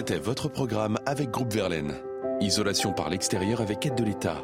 C'était 0.00 0.18
votre 0.18 0.48
programme 0.48 0.98
avec 1.04 1.28
Groupe 1.28 1.52
Verlaine. 1.52 1.94
Isolation 2.40 2.94
par 2.94 3.10
l'extérieur 3.10 3.60
avec 3.60 3.84
aide 3.84 3.96
de 3.96 4.02
l'État. 4.02 4.42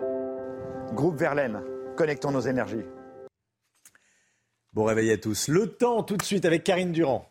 Groupe 0.92 1.16
Verlaine, 1.16 1.62
connectons 1.96 2.30
nos 2.30 2.42
énergies. 2.42 2.84
Bon 4.74 4.84
réveil 4.84 5.10
à 5.12 5.16
tous. 5.16 5.48
Le 5.48 5.66
temps 5.66 6.02
tout 6.02 6.18
de 6.18 6.22
suite 6.22 6.44
avec 6.44 6.62
Karine 6.62 6.92
Durand. 6.92 7.30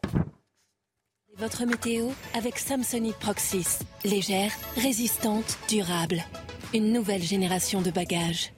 Votre 1.37 1.65
météo 1.65 2.07
avec 2.33 2.57
Samsonite 2.57 3.17
Proxys. 3.17 3.77
Légère, 4.03 4.53
résistante, 4.75 5.59
durable. 5.69 6.23
Une 6.73 6.93
nouvelle 6.93 7.21
génération 7.21 7.83
de 7.83 7.91
bagages. 7.91 8.54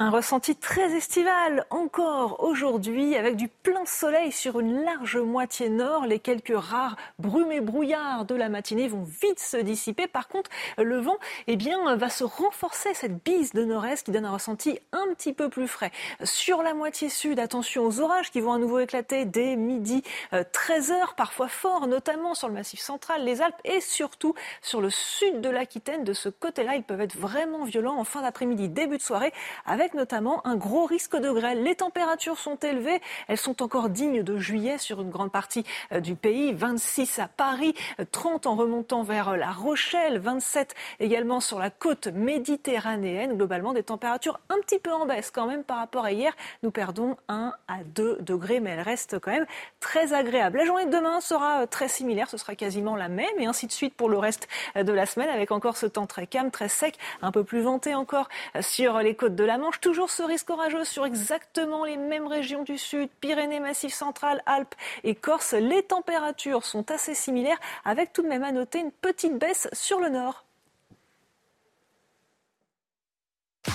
Un 0.00 0.10
ressenti 0.10 0.54
très 0.54 0.92
estival 0.96 1.66
encore 1.70 2.44
aujourd'hui 2.44 3.16
avec 3.16 3.34
du 3.34 3.48
plein 3.48 3.84
soleil 3.84 4.30
sur 4.30 4.60
une 4.60 4.84
large 4.84 5.16
moitié 5.16 5.70
nord. 5.70 6.06
Les 6.06 6.20
quelques 6.20 6.56
rares 6.56 6.94
brumes 7.18 7.50
et 7.50 7.60
brouillards 7.60 8.24
de 8.24 8.36
la 8.36 8.48
matinée 8.48 8.86
vont 8.86 9.02
vite 9.02 9.40
se 9.40 9.56
dissiper. 9.56 10.06
Par 10.06 10.28
contre, 10.28 10.50
le 10.76 11.00
vent 11.00 11.16
eh 11.48 11.56
bien, 11.56 11.96
va 11.96 12.10
se 12.10 12.22
renforcer, 12.22 12.94
cette 12.94 13.24
bise 13.24 13.52
de 13.54 13.64
nord-est 13.64 14.04
qui 14.04 14.12
donne 14.12 14.24
un 14.24 14.30
ressenti 14.30 14.78
un 14.92 15.12
petit 15.16 15.32
peu 15.32 15.48
plus 15.48 15.66
frais. 15.66 15.90
Sur 16.22 16.62
la 16.62 16.74
moitié 16.74 17.08
sud, 17.08 17.40
attention 17.40 17.84
aux 17.84 17.98
orages 17.98 18.30
qui 18.30 18.40
vont 18.40 18.52
à 18.52 18.58
nouveau 18.58 18.78
éclater 18.78 19.24
dès 19.24 19.56
midi 19.56 20.04
13h, 20.32 20.92
euh, 20.92 21.06
parfois 21.16 21.48
forts, 21.48 21.88
notamment 21.88 22.36
sur 22.36 22.46
le 22.46 22.54
massif 22.54 22.78
central, 22.78 23.24
les 23.24 23.42
Alpes 23.42 23.60
et 23.64 23.80
surtout 23.80 24.36
sur 24.62 24.80
le 24.80 24.90
sud 24.90 25.40
de 25.40 25.48
l'Aquitaine. 25.48 26.04
De 26.04 26.12
ce 26.12 26.28
côté-là, 26.28 26.76
ils 26.76 26.84
peuvent 26.84 27.00
être 27.00 27.16
vraiment 27.16 27.64
violents 27.64 27.98
en 27.98 28.04
fin 28.04 28.22
d'après-midi, 28.22 28.68
début 28.68 28.98
de 28.98 29.02
soirée, 29.02 29.32
avec 29.66 29.87
notamment 29.94 30.46
un 30.46 30.56
gros 30.56 30.84
risque 30.84 31.16
de 31.16 31.30
grêle. 31.30 31.62
Les 31.62 31.74
températures 31.74 32.38
sont 32.38 32.56
élevées, 32.56 33.00
elles 33.28 33.38
sont 33.38 33.62
encore 33.62 33.88
dignes 33.88 34.22
de 34.22 34.36
juillet 34.38 34.78
sur 34.78 35.00
une 35.00 35.10
grande 35.10 35.32
partie 35.32 35.64
euh, 35.92 36.00
du 36.00 36.14
pays. 36.14 36.52
26 36.52 37.18
à 37.18 37.28
Paris, 37.28 37.74
30 38.12 38.46
en 38.46 38.56
remontant 38.56 39.02
vers 39.02 39.36
La 39.36 39.50
Rochelle, 39.50 40.18
27 40.18 40.74
également 41.00 41.40
sur 41.40 41.58
la 41.58 41.70
côte 41.70 42.08
méditerranéenne. 42.08 43.36
Globalement, 43.36 43.72
des 43.72 43.82
températures 43.82 44.40
un 44.48 44.58
petit 44.60 44.78
peu 44.78 44.92
en 44.92 45.06
baisse 45.06 45.30
quand 45.30 45.46
même 45.46 45.64
par 45.64 45.78
rapport 45.78 46.04
à 46.04 46.12
hier. 46.12 46.32
Nous 46.62 46.70
perdons 46.70 47.16
1 47.28 47.52
à 47.68 47.84
2 47.84 48.18
degrés, 48.20 48.60
mais 48.60 48.70
elle 48.70 48.80
reste 48.80 49.18
quand 49.18 49.30
même 49.30 49.46
très 49.80 50.12
agréable. 50.12 50.58
La 50.58 50.64
journée 50.64 50.86
de 50.86 50.90
demain 50.90 51.20
sera 51.20 51.62
euh, 51.62 51.66
très 51.66 51.88
similaire, 51.88 52.28
ce 52.28 52.36
sera 52.36 52.54
quasiment 52.54 52.96
la 52.96 53.08
même, 53.08 53.26
et 53.38 53.46
ainsi 53.46 53.66
de 53.66 53.72
suite 53.72 53.94
pour 53.94 54.08
le 54.08 54.18
reste 54.18 54.48
euh, 54.76 54.82
de 54.82 54.92
la 54.92 55.06
semaine, 55.06 55.28
avec 55.28 55.50
encore 55.50 55.76
ce 55.76 55.86
temps 55.86 56.06
très 56.06 56.26
calme, 56.26 56.50
très 56.50 56.68
sec, 56.68 56.98
un 57.22 57.32
peu 57.32 57.44
plus 57.44 57.60
venté 57.60 57.94
encore 57.94 58.28
sur 58.60 58.98
les 58.98 59.14
côtes 59.14 59.34
de 59.34 59.44
la 59.44 59.58
Manche 59.58 59.77
Toujours 59.80 60.10
cerise 60.10 60.42
courageuse 60.42 60.88
sur 60.88 61.06
exactement 61.06 61.84
les 61.84 61.96
mêmes 61.96 62.26
régions 62.26 62.64
du 62.64 62.78
sud, 62.78 63.08
Pyrénées, 63.20 63.60
Massif 63.60 63.94
central, 63.94 64.42
Alpes 64.46 64.74
et 65.04 65.14
Corse. 65.14 65.52
Les 65.52 65.82
températures 65.82 66.64
sont 66.64 66.90
assez 66.90 67.14
similaires, 67.14 67.58
avec 67.84 68.12
tout 68.12 68.22
de 68.22 68.28
même 68.28 68.44
à 68.44 68.52
noter 68.52 68.80
une 68.80 68.90
petite 68.90 69.38
baisse 69.38 69.68
sur 69.72 70.00
le 70.00 70.08
nord. 70.08 70.44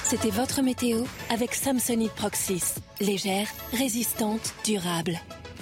C'était 0.03 0.30
votre 0.30 0.61
météo 0.61 1.03
avec 1.30 1.53
Samsonite 1.53 2.13
Proxys. 2.13 2.75
Légère, 2.99 3.47
résistante, 3.71 4.53
durable. 4.65 5.19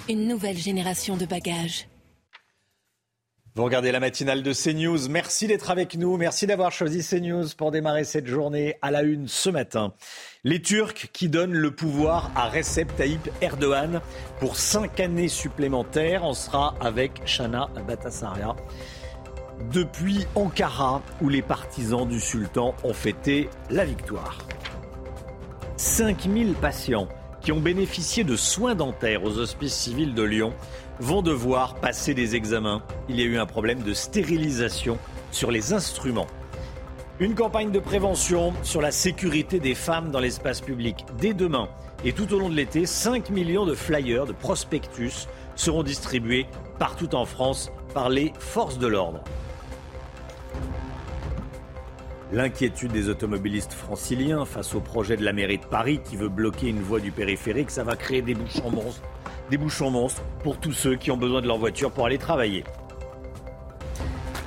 Une 0.08 0.26
nouvelle 0.26 0.56
génération 0.58 1.16
de 1.16 1.26
bagages. 1.26 1.86
Vous 3.54 3.64
regardez 3.64 3.92
la 3.92 4.00
matinale 4.00 4.42
de 4.42 4.54
CNews. 4.54 5.10
Merci 5.10 5.46
d'être 5.46 5.70
avec 5.70 5.96
nous. 5.96 6.16
Merci 6.16 6.46
d'avoir 6.46 6.72
choisi 6.72 7.06
CNews 7.06 7.48
pour 7.54 7.70
démarrer 7.70 8.04
cette 8.04 8.26
journée 8.26 8.76
à 8.80 8.90
la 8.90 9.02
une 9.02 9.28
ce 9.28 9.50
matin. 9.50 9.92
Les 10.42 10.62
Turcs 10.62 11.10
qui 11.12 11.28
donnent 11.28 11.52
le 11.52 11.70
pouvoir 11.70 12.30
à 12.34 12.48
Recep 12.48 12.96
Tayyip 12.96 13.28
Erdogan 13.42 14.00
pour 14.40 14.56
cinq 14.56 15.00
années 15.00 15.28
supplémentaires. 15.28 16.24
On 16.24 16.32
sera 16.32 16.74
avec 16.80 17.20
Shana 17.26 17.68
Batasaria 17.86 18.56
depuis 19.70 20.26
Ankara 20.34 21.02
où 21.20 21.28
les 21.28 21.42
partisans 21.42 22.08
du 22.08 22.20
sultan 22.20 22.74
ont 22.84 22.94
fêté 22.94 23.50
la 23.68 23.84
victoire. 23.84 24.38
5000 25.76 26.54
patients 26.54 27.06
qui 27.42 27.52
ont 27.52 27.60
bénéficié 27.60 28.24
de 28.24 28.36
soins 28.36 28.74
dentaires 28.74 29.24
aux 29.24 29.38
hospices 29.38 29.74
civils 29.74 30.14
de 30.14 30.22
Lyon 30.22 30.54
vont 31.02 31.20
devoir 31.20 31.74
passer 31.74 32.14
des 32.14 32.36
examens. 32.36 32.80
Il 33.08 33.18
y 33.18 33.22
a 33.22 33.24
eu 33.24 33.36
un 33.36 33.44
problème 33.44 33.82
de 33.82 33.92
stérilisation 33.92 34.98
sur 35.32 35.50
les 35.50 35.72
instruments. 35.72 36.28
Une 37.18 37.34
campagne 37.34 37.72
de 37.72 37.80
prévention 37.80 38.52
sur 38.62 38.80
la 38.80 38.92
sécurité 38.92 39.58
des 39.58 39.74
femmes 39.74 40.12
dans 40.12 40.20
l'espace 40.20 40.60
public. 40.60 41.04
Dès 41.18 41.34
demain 41.34 41.68
et 42.04 42.12
tout 42.12 42.32
au 42.32 42.38
long 42.38 42.48
de 42.48 42.54
l'été, 42.54 42.86
5 42.86 43.30
millions 43.30 43.66
de 43.66 43.74
flyers, 43.74 44.26
de 44.26 44.32
prospectus 44.32 45.26
seront 45.56 45.82
distribués 45.82 46.46
partout 46.78 47.16
en 47.16 47.24
France 47.24 47.72
par 47.94 48.08
les 48.08 48.32
forces 48.38 48.78
de 48.78 48.86
l'ordre. 48.86 49.24
L'inquiétude 52.32 52.92
des 52.92 53.10
automobilistes 53.10 53.74
franciliens 53.74 54.46
face 54.46 54.74
au 54.74 54.80
projet 54.80 55.18
de 55.18 55.24
la 55.24 55.34
mairie 55.34 55.58
de 55.58 55.66
Paris 55.66 56.00
qui 56.02 56.16
veut 56.16 56.30
bloquer 56.30 56.68
une 56.68 56.80
voie 56.80 56.98
du 56.98 57.12
périphérique, 57.12 57.70
ça 57.70 57.84
va 57.84 57.94
créer 57.94 58.22
des 58.22 58.34
bouchons 58.34 58.70
monstres, 58.70 59.02
des 59.50 59.58
bouchons 59.58 59.90
monstres 59.90 60.22
pour 60.42 60.58
tous 60.58 60.72
ceux 60.72 60.96
qui 60.96 61.10
ont 61.10 61.18
besoin 61.18 61.42
de 61.42 61.46
leur 61.46 61.58
voiture 61.58 61.92
pour 61.92 62.06
aller 62.06 62.16
travailler. 62.16 62.64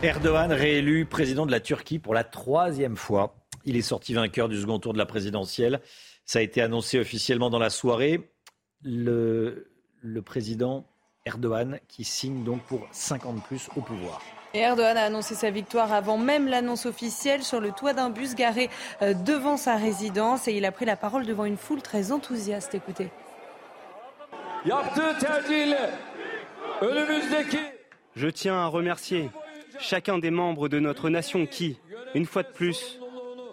Erdogan 0.01 0.51
réélu 0.51 1.05
président 1.05 1.45
de 1.45 1.51
la 1.51 1.59
Turquie 1.59 1.99
pour 1.99 2.15
la 2.15 2.23
troisième 2.23 2.95
fois. 2.97 3.35
Il 3.65 3.77
est 3.77 3.83
sorti 3.83 4.15
vainqueur 4.15 4.49
du 4.49 4.59
second 4.59 4.79
tour 4.79 4.93
de 4.93 4.97
la 4.97 5.05
présidentielle. 5.05 5.79
Ça 6.25 6.39
a 6.39 6.41
été 6.41 6.63
annoncé 6.63 6.99
officiellement 6.99 7.51
dans 7.51 7.59
la 7.59 7.69
soirée. 7.69 8.31
Le, 8.83 9.67
président 10.25 10.87
Erdogan 11.25 11.79
qui 11.87 12.03
signe 12.03 12.43
donc 12.43 12.63
pour 12.63 12.87
50 12.91 13.43
plus 13.43 13.69
au 13.75 13.81
pouvoir. 13.81 14.21
Erdogan 14.59 14.97
a 14.97 15.03
annoncé 15.03 15.35
sa 15.35 15.49
victoire 15.49 15.93
avant 15.93 16.17
même 16.17 16.47
l'annonce 16.47 16.85
officielle 16.85 17.43
sur 17.43 17.59
le 17.59 17.71
toit 17.71 17.93
d'un 17.93 18.09
bus 18.09 18.35
garé 18.35 18.69
euh, 19.01 19.13
devant 19.13 19.57
sa 19.57 19.75
résidence 19.75 20.47
et 20.47 20.53
il 20.53 20.65
a 20.65 20.71
pris 20.71 20.85
la 20.85 20.95
parole 20.95 21.25
devant 21.25 21.45
une 21.45 21.57
foule 21.57 21.81
très 21.81 22.11
enthousiaste. 22.11 22.75
Écoutez. 22.75 23.09
Je 28.15 28.27
tiens 28.27 28.55
à 28.55 28.67
remercier 28.67 29.29
chacun 29.79 30.17
des 30.17 30.31
membres 30.31 30.67
de 30.69 30.79
notre 30.79 31.09
nation 31.09 31.45
qui, 31.45 31.77
une 32.13 32.25
fois 32.25 32.43
de 32.43 32.47
plus, 32.47 32.99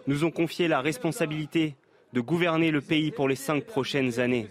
nous 0.07 0.25
ont 0.25 0.31
confié 0.31 0.69
la 0.69 0.81
responsabilité 0.81 1.77
de 2.13 2.21
gouverner 2.21 2.71
le 2.71 2.81
pays 2.81 3.11
pour 3.11 3.29
les 3.29 3.37
cinq 3.37 3.65
prochaines 3.65 4.21
années. 4.21 4.49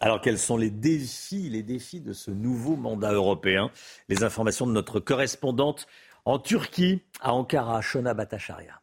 Alors 0.00 0.20
quels 0.20 0.38
sont 0.38 0.56
les 0.56 0.70
défis, 0.70 1.50
les 1.50 1.62
défis 1.62 2.00
de 2.00 2.12
ce 2.12 2.30
nouveau 2.30 2.76
mandat 2.76 3.12
européen? 3.12 3.70
Les 4.08 4.22
informations 4.22 4.66
de 4.66 4.72
notre 4.72 5.00
correspondante 5.00 5.86
en 6.24 6.38
Turquie, 6.38 7.02
à 7.20 7.32
Ankara, 7.32 7.80
Shona 7.80 8.14
Batacharia. 8.14 8.80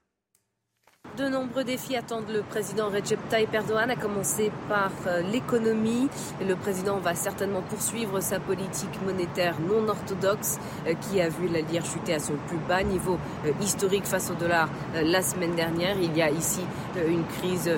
De 1.18 1.30
nombreux 1.30 1.64
défis 1.64 1.96
attendent 1.96 2.30
le 2.30 2.42
président 2.42 2.90
Recep 2.90 3.20
Tayyip 3.30 3.54
Erdogan, 3.54 3.90
à 3.90 3.96
commencer 3.96 4.52
par 4.68 4.92
euh, 5.08 5.22
l'économie. 5.22 6.10
Le 6.46 6.56
président 6.56 6.98
va 6.98 7.16
certainement 7.16 7.62
poursuivre 7.62 8.20
sa 8.20 8.42
politique 8.42 9.02
monétaire 9.06 9.56
non 9.62 9.88
orthodoxe 9.88 10.60
euh, 10.86 10.94
qui 10.94 11.22
a 11.22 11.30
vu 11.30 11.48
la 11.48 11.62
lire 11.62 11.86
chuter 11.86 12.16
à 12.16 12.20
son 12.20 12.34
plus 12.48 12.58
bas 12.68 12.84
niveau 12.84 13.18
euh, 13.46 13.52
historique 13.62 14.06
face 14.06 14.30
au 14.30 14.34
dollar 14.34 14.68
la 14.94 15.22
semaine 15.22 15.56
dernière. 15.56 15.96
Il 16.02 16.18
y 16.18 16.22
a 16.22 16.30
ici 16.30 16.62
une 17.08 17.24
crise 17.40 17.70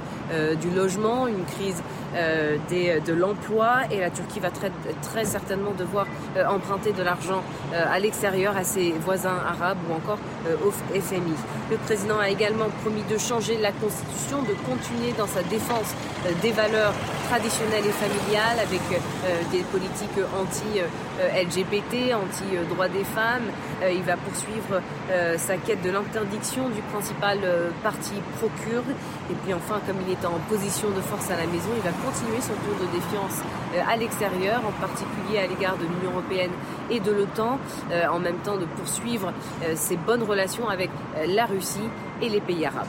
du 0.62 0.70
logement, 0.70 1.28
une 1.28 1.44
crise 1.46 1.82
de 2.14 3.14
l'emploi 3.14 3.82
et 3.92 4.00
la 4.00 4.10
Turquie 4.10 4.40
va 4.40 4.52
très, 4.52 4.72
très 5.02 5.26
certainement 5.26 5.72
devoir 5.72 6.06
emprunter 6.50 6.92
de 6.92 7.02
l'argent 7.02 7.44
à 7.74 8.00
l'extérieur 8.00 8.56
à 8.56 8.64
ses 8.64 8.92
voisins 8.92 9.38
arabes 9.48 9.80
ou 9.90 9.94
encore 9.94 10.20
au 10.66 10.72
FMI. 10.72 11.34
Le 11.72 11.78
président 11.78 12.20
a 12.20 12.30
également 12.30 12.70
promis 12.82 13.04
de 13.10 13.18
changer 13.28 13.58
la 13.58 13.72
Constitution, 13.74 14.41
de 14.44 14.56
continuer 14.64 15.12
dans 15.18 15.28
sa 15.28 15.44
défense 15.44 15.91
euh, 16.26 16.32
des 16.41 16.52
valeurs 16.52 16.94
traditionnelles 17.28 17.86
et 17.86 17.91
familiales 17.91 18.60
avec 18.64 18.82
euh, 18.91 19.41
des 19.52 19.64
politiques 19.64 20.18
anti-LGBT, 20.40 22.16
anti-droits 22.16 22.88
des 22.88 23.04
femmes. 23.04 23.52
Euh, 23.84 23.91
il 23.91 24.04
va 24.04 24.16
poursuivre 24.16 24.82
sa 25.38 25.56
quête 25.58 25.82
de 25.84 25.90
l'interdiction 25.90 26.70
du 26.70 26.82
principal 26.94 27.40
parti 27.82 28.14
pro-kurde. 28.38 28.91
Et 29.32 29.36
puis 29.44 29.54
enfin, 29.54 29.80
comme 29.88 29.98
il 30.06 30.12
est 30.12 30.26
en 30.26 30.40
position 30.49 30.90
de 30.90 31.02
force 31.02 31.30
à 31.32 31.38
la 31.38 31.48
maison, 31.48 31.70
il 31.76 31.82
va 31.82 31.91
continuer 31.91 32.41
son 32.41 32.54
tour 32.54 32.76
de 32.80 32.88
défiance 32.91 33.41
à 33.88 33.95
l'extérieur, 33.95 34.62
en 34.68 34.72
particulier 34.82 35.40
à 35.40 35.48
l'égard 35.48 35.78
de 35.78 35.84
l'Union 35.84 36.12
européenne 36.12 36.52
et 36.90 36.99
de 36.99 37.12
l'OTAN, 37.12 37.58
en 38.12 38.20
même 38.20 38.38
temps 38.38 38.58
de 38.58 38.66
poursuivre 38.66 39.32
ses 39.76 39.95
bonnes 39.95 40.24
relations 40.24 40.68
avec 40.68 40.90
la 41.26 41.45
Russie 41.45 41.90
et 42.22 42.30
les 42.30 42.41
pays 42.41 42.66
arabes. 42.66 42.88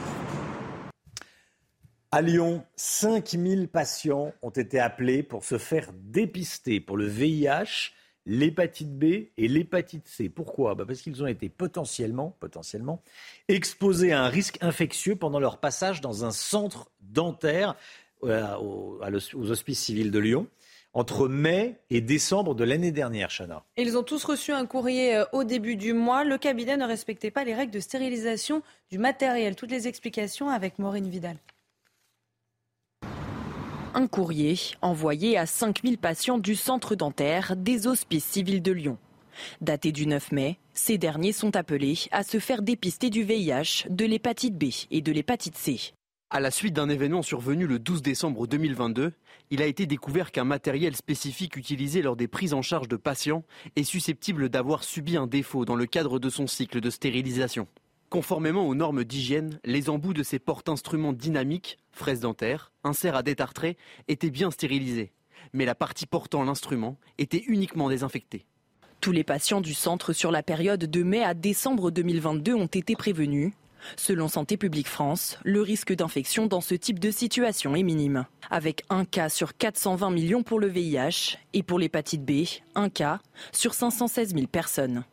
À 2.11 2.23
Lyon, 2.23 2.63
5000 2.75 3.67
patients 3.67 4.33
ont 4.41 4.49
été 4.49 4.79
appelés 4.79 5.21
pour 5.21 5.43
se 5.43 5.59
faire 5.59 5.91
dépister 5.93 6.79
pour 6.79 6.97
le 6.97 7.05
VIH, 7.05 7.91
l'hépatite 8.25 8.97
B 8.97 9.03
et 9.37 9.47
l'hépatite 9.47 10.07
C. 10.07 10.27
Pourquoi? 10.27 10.73
Bah, 10.73 10.85
Parce 10.87 11.01
qu'ils 11.01 11.21
ont 11.21 11.27
été 11.27 11.49
potentiellement, 11.49 12.35
potentiellement 12.39 13.03
exposés 13.47 14.11
à 14.11 14.23
un 14.23 14.27
risque 14.27 14.57
infectieux 14.61 15.15
pendant 15.15 15.39
leur 15.39 15.59
passage 15.59 16.01
dans 16.01 16.25
un 16.25 16.31
centre 16.31 16.89
dentaire 16.99 17.75
euh, 18.23 18.57
aux 18.57 19.51
hospices 19.51 19.79
civils 19.79 20.09
de 20.09 20.19
Lyon 20.19 20.47
entre 20.93 21.27
mai 21.27 21.75
et 21.91 22.01
décembre 22.01 22.55
de 22.55 22.63
l'année 22.63 22.91
dernière, 22.91 23.29
Chana. 23.29 23.63
Ils 23.77 23.99
ont 23.99 24.03
tous 24.03 24.23
reçu 24.23 24.51
un 24.51 24.65
courrier 24.65 25.15
euh, 25.15 25.25
au 25.31 25.43
début 25.43 25.75
du 25.75 25.93
mois. 25.93 26.23
Le 26.23 26.39
cabinet 26.39 26.75
ne 26.75 26.85
respectait 26.85 27.29
pas 27.29 27.43
les 27.43 27.53
règles 27.53 27.71
de 27.71 27.79
stérilisation 27.79 28.63
du 28.89 28.97
matériel. 28.97 29.55
Toutes 29.55 29.69
les 29.69 29.87
explications 29.87 30.49
avec 30.49 30.79
Maureen 30.79 31.07
Vidal. 31.07 31.37
Un 33.99 34.07
courrier 34.07 34.55
envoyé 34.81 35.37
à 35.37 35.45
5000 35.45 35.97
patients 35.97 36.37
du 36.37 36.55
centre 36.55 36.95
dentaire 36.95 37.57
des 37.57 37.85
hospices 37.85 38.23
civils 38.23 38.61
de 38.61 38.71
Lyon. 38.71 38.97
Daté 39.59 39.91
du 39.91 40.07
9 40.07 40.31
mai, 40.31 40.57
ces 40.73 40.97
derniers 40.97 41.33
sont 41.33 41.57
appelés 41.57 41.97
à 42.11 42.23
se 42.23 42.39
faire 42.39 42.61
dépister 42.61 43.09
du 43.09 43.23
VIH, 43.23 43.87
de 43.89 44.05
l'hépatite 44.05 44.57
B 44.57 44.67
et 44.89 45.01
de 45.01 45.11
l'hépatite 45.11 45.57
C. 45.57 45.91
À 46.29 46.39
la 46.39 46.49
suite 46.49 46.73
d'un 46.75 46.87
événement 46.87 47.23
survenu 47.23 47.67
le 47.67 47.77
12 47.77 48.01
décembre 48.01 48.47
2022, 48.47 49.11
il 49.49 49.61
a 49.61 49.65
été 49.65 49.85
découvert 49.85 50.31
qu'un 50.31 50.45
matériel 50.45 50.95
spécifique 50.95 51.57
utilisé 51.57 52.01
lors 52.01 52.15
des 52.15 52.29
prises 52.29 52.53
en 52.53 52.61
charge 52.61 52.87
de 52.87 52.95
patients 52.95 53.43
est 53.75 53.83
susceptible 53.83 54.47
d'avoir 54.47 54.85
subi 54.85 55.17
un 55.17 55.27
défaut 55.27 55.65
dans 55.65 55.75
le 55.75 55.85
cadre 55.85 56.19
de 56.19 56.29
son 56.29 56.47
cycle 56.47 56.79
de 56.79 56.89
stérilisation. 56.89 57.67
Conformément 58.09 58.67
aux 58.67 58.73
normes 58.73 59.03
d'hygiène, 59.03 59.59
les 59.63 59.87
embouts 59.87 60.15
de 60.15 60.23
ces 60.23 60.39
porte-instruments 60.39 61.13
dynamiques, 61.13 61.77
fraises 61.91 62.21
dentaires, 62.21 62.71
inserts 62.83 63.15
à 63.15 63.21
détartrer, 63.21 63.77
étaient 64.07 64.31
bien 64.31 64.49
stérilisés. 64.49 65.11
Mais 65.53 65.65
la 65.65 65.75
partie 65.75 66.07
portant 66.07 66.43
l'instrument 66.43 66.97
était 67.19 67.43
uniquement 67.45 67.87
désinfectée. 67.87 68.47
Tous 68.99 69.11
les 69.11 69.23
patients 69.23 69.61
du 69.61 69.75
centre 69.75 70.11
sur 70.11 70.31
la 70.31 70.41
période 70.41 70.83
de 70.83 71.03
mai 71.03 71.23
à 71.23 71.35
décembre 71.35 71.91
2022 71.91 72.55
ont 72.55 72.65
été 72.65 72.95
prévenus. 72.95 73.53
Selon 73.95 74.27
Santé 74.27 74.57
publique 74.57 74.89
France, 74.89 75.37
le 75.43 75.61
risque 75.61 75.93
d'infection 75.93 76.47
dans 76.47 76.61
ce 76.61 76.73
type 76.73 76.99
de 76.99 77.11
situation 77.11 77.75
est 77.75 77.83
minime. 77.83 78.25
Avec 78.49 78.83
un 78.89 79.05
cas 79.05 79.29
sur 79.29 79.55
420 79.55 80.09
millions 80.09 80.41
pour 80.41 80.59
le 80.59 80.67
VIH 80.67 81.37
et 81.53 81.61
pour 81.61 81.77
l'hépatite 81.77 82.25
B, 82.25 82.45
un 82.73 82.89
cas 82.89 83.19
sur 83.51 83.75
516 83.75 84.33
000 84.33 84.47
personnes. 84.47 85.05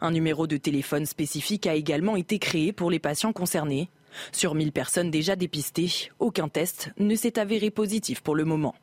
Un 0.00 0.10
numéro 0.10 0.46
de 0.46 0.56
téléphone 0.56 1.06
spécifique 1.06 1.66
a 1.66 1.74
également 1.74 2.16
été 2.16 2.38
créé 2.38 2.72
pour 2.72 2.90
les 2.90 2.98
patients 2.98 3.32
concernés. 3.32 3.90
Sur 4.32 4.54
1000 4.54 4.72
personnes 4.72 5.10
déjà 5.10 5.36
dépistées, 5.36 6.10
aucun 6.18 6.48
test 6.48 6.90
ne 6.98 7.14
s'est 7.14 7.38
avéré 7.38 7.70
positif 7.70 8.20
pour 8.20 8.34
le 8.34 8.44
moment. 8.44 8.74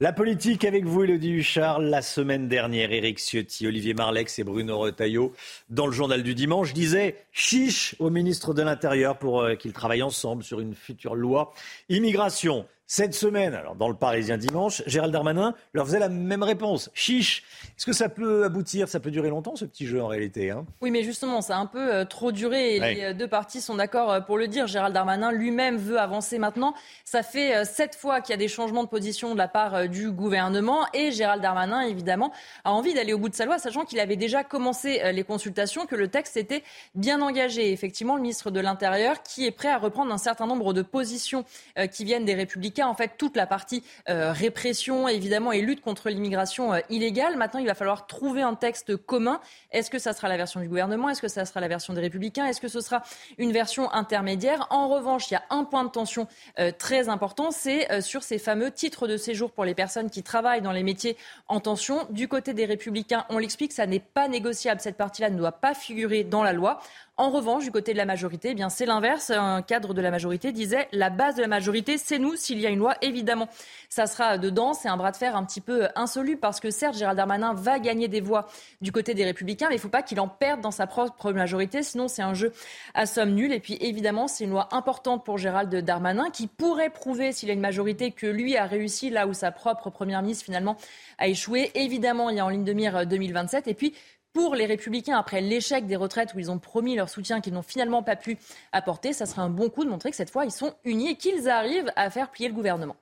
La 0.00 0.12
politique 0.12 0.64
avec 0.64 0.84
vous, 0.84 1.04
Elodie 1.04 1.30
Huchard. 1.30 1.78
La 1.78 2.02
semaine 2.02 2.48
dernière, 2.48 2.90
Éric 2.90 3.18
Ciotti, 3.18 3.66
Olivier 3.68 3.94
Marlex 3.94 4.40
et 4.40 4.44
Bruno 4.44 4.76
Retailleau, 4.76 5.32
dans 5.70 5.86
le 5.86 5.92
journal 5.92 6.24
du 6.24 6.34
dimanche, 6.34 6.72
disaient 6.72 7.16
chiche 7.30 7.94
au 8.00 8.10
ministre 8.10 8.54
de 8.54 8.62
l'Intérieur 8.62 9.16
pour 9.18 9.42
euh, 9.42 9.54
qu'ils 9.54 9.72
travaillent 9.72 10.02
ensemble 10.02 10.42
sur 10.42 10.58
une 10.58 10.74
future 10.74 11.14
loi 11.14 11.54
immigration. 11.88 12.66
Cette 12.96 13.14
semaine, 13.14 13.54
alors 13.54 13.74
dans 13.74 13.88
le 13.88 13.96
Parisien 13.96 14.38
dimanche, 14.38 14.80
Gérald 14.86 15.12
Darmanin 15.12 15.56
leur 15.72 15.86
faisait 15.86 15.98
la 15.98 16.08
même 16.08 16.44
réponse. 16.44 16.92
Chiche. 16.94 17.42
Est-ce 17.76 17.86
que 17.86 17.92
ça 17.92 18.08
peut 18.08 18.44
aboutir? 18.44 18.88
Ça 18.88 19.00
peut 19.00 19.10
durer 19.10 19.30
longtemps 19.30 19.56
ce 19.56 19.64
petit 19.64 19.84
jeu 19.84 20.00
en 20.00 20.06
réalité 20.06 20.52
hein? 20.52 20.64
Oui, 20.80 20.92
mais 20.92 21.02
justement, 21.02 21.40
ça 21.40 21.56
a 21.56 21.58
un 21.58 21.66
peu 21.66 21.92
euh, 21.92 22.04
trop 22.04 22.30
duré 22.30 22.76
et 22.76 22.78
les 22.78 23.04
euh, 23.06 23.12
deux 23.12 23.26
parties 23.26 23.60
sont 23.60 23.74
d'accord 23.74 24.12
euh, 24.12 24.20
pour 24.20 24.38
le 24.38 24.46
dire. 24.46 24.68
Gérald 24.68 24.94
Darmanin 24.94 25.32
lui-même 25.32 25.76
veut 25.76 25.98
avancer 25.98 26.38
maintenant. 26.38 26.72
Ça 27.04 27.24
fait 27.24 27.64
sept 27.64 27.96
fois 27.96 28.20
qu'il 28.20 28.30
y 28.30 28.34
a 28.34 28.36
des 28.36 28.46
changements 28.46 28.84
de 28.84 28.88
position 28.88 29.32
de 29.32 29.38
la 29.38 29.48
part 29.48 29.88
du 29.88 30.12
gouvernement 30.12 30.86
et 30.94 31.10
Gérald 31.10 31.42
Darmanin, 31.42 31.80
évidemment, 31.80 32.30
a 32.62 32.70
envie 32.70 32.94
d'aller 32.94 33.12
au 33.12 33.18
bout 33.18 33.28
de 33.28 33.34
sa 33.34 33.44
loi, 33.44 33.58
sachant 33.58 33.84
qu'il 33.84 33.98
avait 33.98 34.14
déjà 34.14 34.44
commencé 34.44 35.02
les 35.12 35.24
consultations, 35.24 35.86
que 35.86 35.96
le 35.96 36.06
texte 36.06 36.36
était 36.36 36.62
bien 36.94 37.20
engagé. 37.22 37.72
Effectivement, 37.72 38.14
le 38.14 38.22
ministre 38.22 38.52
de 38.52 38.60
l'Intérieur 38.60 39.24
qui 39.24 39.46
est 39.46 39.50
prêt 39.50 39.70
à 39.70 39.78
reprendre 39.78 40.12
un 40.12 40.18
certain 40.18 40.46
nombre 40.46 40.72
de 40.72 40.82
positions 40.82 41.44
qui 41.90 42.04
viennent 42.04 42.24
des 42.24 42.34
Républicains 42.34 42.83
en 42.86 42.94
fait, 42.94 43.12
toute 43.18 43.36
la 43.36 43.46
partie 43.46 43.82
euh, 44.08 44.32
répression, 44.32 45.08
évidemment, 45.08 45.52
et 45.52 45.60
lutte 45.60 45.80
contre 45.80 46.10
l'immigration 46.10 46.74
euh, 46.74 46.80
illégale. 46.90 47.36
Maintenant, 47.36 47.60
il 47.60 47.66
va 47.66 47.74
falloir 47.74 48.06
trouver 48.06 48.42
un 48.42 48.54
texte 48.54 48.96
commun. 48.96 49.40
Est-ce 49.70 49.90
que 49.90 49.98
ça 49.98 50.12
sera 50.12 50.28
la 50.28 50.36
version 50.36 50.60
du 50.60 50.68
gouvernement? 50.68 51.08
Est-ce 51.08 51.22
que 51.22 51.28
ça 51.28 51.44
sera 51.44 51.60
la 51.60 51.68
version 51.68 51.94
des 51.94 52.00
Républicains? 52.00 52.46
Est-ce 52.46 52.60
que 52.60 52.68
ce 52.68 52.80
sera 52.80 53.02
une 53.38 53.52
version 53.52 53.92
intermédiaire? 53.92 54.66
En 54.70 54.88
revanche, 54.88 55.30
il 55.30 55.34
y 55.34 55.36
a 55.36 55.44
un 55.50 55.64
point 55.64 55.84
de 55.84 55.90
tension 55.90 56.26
euh, 56.58 56.72
très 56.76 57.08
important, 57.08 57.50
c'est 57.50 58.00
sur 58.00 58.22
ces 58.22 58.38
fameux 58.38 58.70
titres 58.70 59.06
de 59.06 59.16
séjour 59.16 59.50
pour 59.50 59.64
les 59.64 59.74
personnes 59.74 60.10
qui 60.10 60.22
travaillent 60.22 60.62
dans 60.62 60.72
les 60.72 60.82
métiers 60.82 61.16
en 61.48 61.60
tension. 61.60 62.06
Du 62.10 62.28
côté 62.28 62.54
des 62.54 62.64
Républicains, 62.64 63.24
on 63.28 63.38
l'explique, 63.38 63.72
ça 63.72 63.86
n'est 63.86 64.00
pas 64.00 64.28
négociable. 64.28 64.80
Cette 64.80 64.96
partie-là 64.96 65.30
ne 65.30 65.38
doit 65.38 65.52
pas 65.52 65.74
figurer 65.74 66.24
dans 66.24 66.42
la 66.42 66.52
loi. 66.52 66.80
En 67.16 67.30
revanche, 67.30 67.62
du 67.62 67.70
côté 67.70 67.92
de 67.92 67.98
la 67.98 68.06
majorité, 68.06 68.48
eh 68.50 68.54
bien 68.54 68.68
c'est 68.68 68.86
l'inverse. 68.86 69.30
Un 69.30 69.62
cadre 69.62 69.94
de 69.94 70.00
la 70.00 70.10
majorité 70.10 70.50
disait 70.50 70.88
la 70.90 71.10
base 71.10 71.36
de 71.36 71.42
la 71.42 71.46
majorité, 71.46 71.96
c'est 71.96 72.18
nous. 72.18 72.34
S'il 72.34 72.58
y 72.58 72.66
a 72.66 72.70
une 72.70 72.80
loi, 72.80 72.96
évidemment, 73.02 73.48
ça 73.88 74.08
sera 74.08 74.36
dedans. 74.36 74.74
C'est 74.74 74.88
un 74.88 74.96
bras 74.96 75.12
de 75.12 75.16
fer 75.16 75.36
un 75.36 75.44
petit 75.44 75.60
peu 75.60 75.86
insoluble 75.94 76.40
parce 76.40 76.58
que 76.58 76.72
certes, 76.72 76.96
Gérald 76.96 77.16
Darmanin 77.16 77.54
va 77.54 77.78
gagner 77.78 78.08
des 78.08 78.20
voix 78.20 78.48
du 78.80 78.90
côté 78.90 79.14
des 79.14 79.24
Républicains, 79.24 79.68
mais 79.68 79.76
il 79.76 79.78
ne 79.78 79.82
faut 79.82 79.88
pas 79.88 80.02
qu'il 80.02 80.18
en 80.18 80.26
perde 80.26 80.60
dans 80.60 80.72
sa 80.72 80.88
propre 80.88 81.30
majorité. 81.30 81.84
Sinon, 81.84 82.08
c'est 82.08 82.22
un 82.22 82.34
jeu 82.34 82.52
à 82.94 83.06
somme 83.06 83.30
nulle. 83.30 83.52
Et 83.52 83.60
puis, 83.60 83.78
évidemment, 83.80 84.26
c'est 84.26 84.42
une 84.42 84.50
loi 84.50 84.68
importante 84.72 85.24
pour 85.24 85.38
Gérald 85.38 85.72
Darmanin 85.72 86.30
qui 86.30 86.48
pourrait 86.48 86.90
prouver, 86.90 87.30
s'il 87.30 87.48
a 87.48 87.52
une 87.52 87.60
majorité, 87.60 88.10
que 88.10 88.26
lui 88.26 88.56
a 88.56 88.66
réussi 88.66 89.10
là 89.10 89.28
où 89.28 89.34
sa 89.34 89.52
propre 89.52 89.88
première 89.88 90.20
ministre 90.20 90.46
finalement 90.46 90.76
a 91.18 91.28
échoué. 91.28 91.70
Évidemment, 91.76 92.30
il 92.30 92.38
y 92.38 92.40
a 92.40 92.44
en 92.44 92.48
ligne 92.48 92.64
de 92.64 92.72
mire 92.72 93.06
2027. 93.06 93.68
Et 93.68 93.74
puis, 93.74 93.94
pour 94.34 94.54
les 94.56 94.66
Républicains, 94.66 95.16
après 95.16 95.40
l'échec 95.40 95.86
des 95.86 95.96
retraites 95.96 96.34
où 96.34 96.40
ils 96.40 96.50
ont 96.50 96.58
promis 96.58 96.96
leur 96.96 97.08
soutien 97.08 97.40
qu'ils 97.40 97.54
n'ont 97.54 97.62
finalement 97.62 98.02
pas 98.02 98.16
pu 98.16 98.36
apporter, 98.72 99.12
ça 99.14 99.24
serait 99.24 99.40
un 99.40 99.48
bon 99.48 99.70
coup 99.70 99.84
de 99.84 99.88
montrer 99.88 100.10
que 100.10 100.16
cette 100.16 100.30
fois, 100.30 100.44
ils 100.44 100.50
sont 100.50 100.74
unis 100.84 101.10
et 101.10 101.16
qu'ils 101.16 101.48
arrivent 101.48 101.90
à 101.96 102.10
faire 102.10 102.30
plier 102.30 102.48
le 102.48 102.54
gouvernement. 102.54 102.96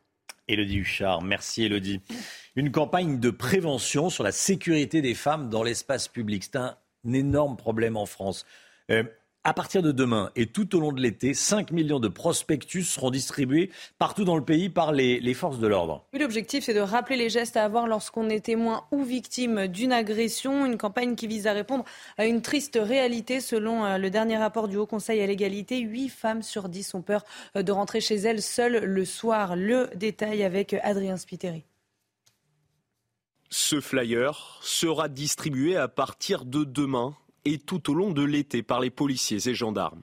Élodie 0.46 0.78
Huchard, 0.78 1.22
merci 1.22 1.64
Élodie. 1.64 2.00
Une 2.54 2.70
campagne 2.70 3.18
de 3.18 3.30
prévention 3.30 4.10
sur 4.10 4.24
la 4.24 4.32
sécurité 4.32 5.00
des 5.00 5.14
femmes 5.14 5.48
dans 5.48 5.62
l'espace 5.62 6.06
public. 6.06 6.44
C'est 6.44 6.56
un, 6.56 6.76
énorme 7.10 7.56
problème 7.56 7.96
en 7.96 8.06
France. 8.06 8.46
Euh, 8.90 9.02
à 9.44 9.54
partir 9.54 9.82
de 9.82 9.92
demain 9.92 10.30
et 10.36 10.46
tout 10.46 10.76
au 10.76 10.80
long 10.80 10.92
de 10.92 11.00
l'été, 11.00 11.34
5 11.34 11.72
millions 11.72 12.00
de 12.00 12.08
prospectus 12.08 12.84
seront 12.84 13.10
distribués 13.10 13.70
partout 13.98 14.24
dans 14.24 14.36
le 14.36 14.44
pays 14.44 14.68
par 14.68 14.92
les, 14.92 15.34
forces 15.34 15.58
de 15.58 15.66
l'ordre. 15.66 16.04
L'objectif, 16.12 16.64
c'est 16.64 16.74
de 16.74 16.80
rappeler 16.80 17.16
les 17.16 17.30
gestes 17.30 17.56
à 17.56 17.64
avoir 17.64 17.86
lorsqu'on 17.86 18.28
est 18.28 18.44
témoin 18.44 18.84
ou 18.92 19.02
victime 19.02 19.66
d'une 19.66 19.92
agression. 19.92 20.66
Une 20.66 20.78
campagne 20.78 21.16
qui 21.16 21.26
vise 21.26 21.46
à 21.46 21.52
répondre 21.52 21.84
à 22.18 22.26
une 22.26 22.42
triste 22.42 22.78
réalité. 22.80 23.40
Selon 23.40 23.84
euh, 23.84 23.98
le 23.98 24.10
dernier 24.10 24.36
rapport 24.36 24.68
du 24.68 24.76
Haut 24.76 24.86
Conseil 24.86 25.20
à 25.20 25.26
l'égalité, 25.26 25.78
8 25.78 26.08
femmes 26.08 26.42
sur 26.42 26.68
10 26.68 26.94
ont 26.94 27.02
peur 27.02 27.24
euh, 27.56 27.62
de 27.62 27.72
rentrer 27.72 28.00
chez 28.00 28.16
elles 28.16 28.42
seules 28.42 28.84
le 28.84 29.04
soir. 29.04 29.56
Le 29.56 29.88
détail 29.96 30.42
avec 30.44 30.74
Adrien 30.82 31.16
Spiteri. 31.16 31.64
Ce 33.50 33.80
flyer 33.80 34.60
sera 34.62 35.08
distribué 35.08 35.76
à 35.76 35.88
partir 35.88 36.44
de 36.44 36.64
demain 36.64 37.14
et 37.44 37.58
tout 37.58 37.90
au 37.90 37.94
long 37.94 38.10
de 38.10 38.22
l'été 38.22 38.62
par 38.62 38.80
les 38.80 38.90
policiers 38.90 39.48
et 39.48 39.54
gendarmes. 39.54 40.02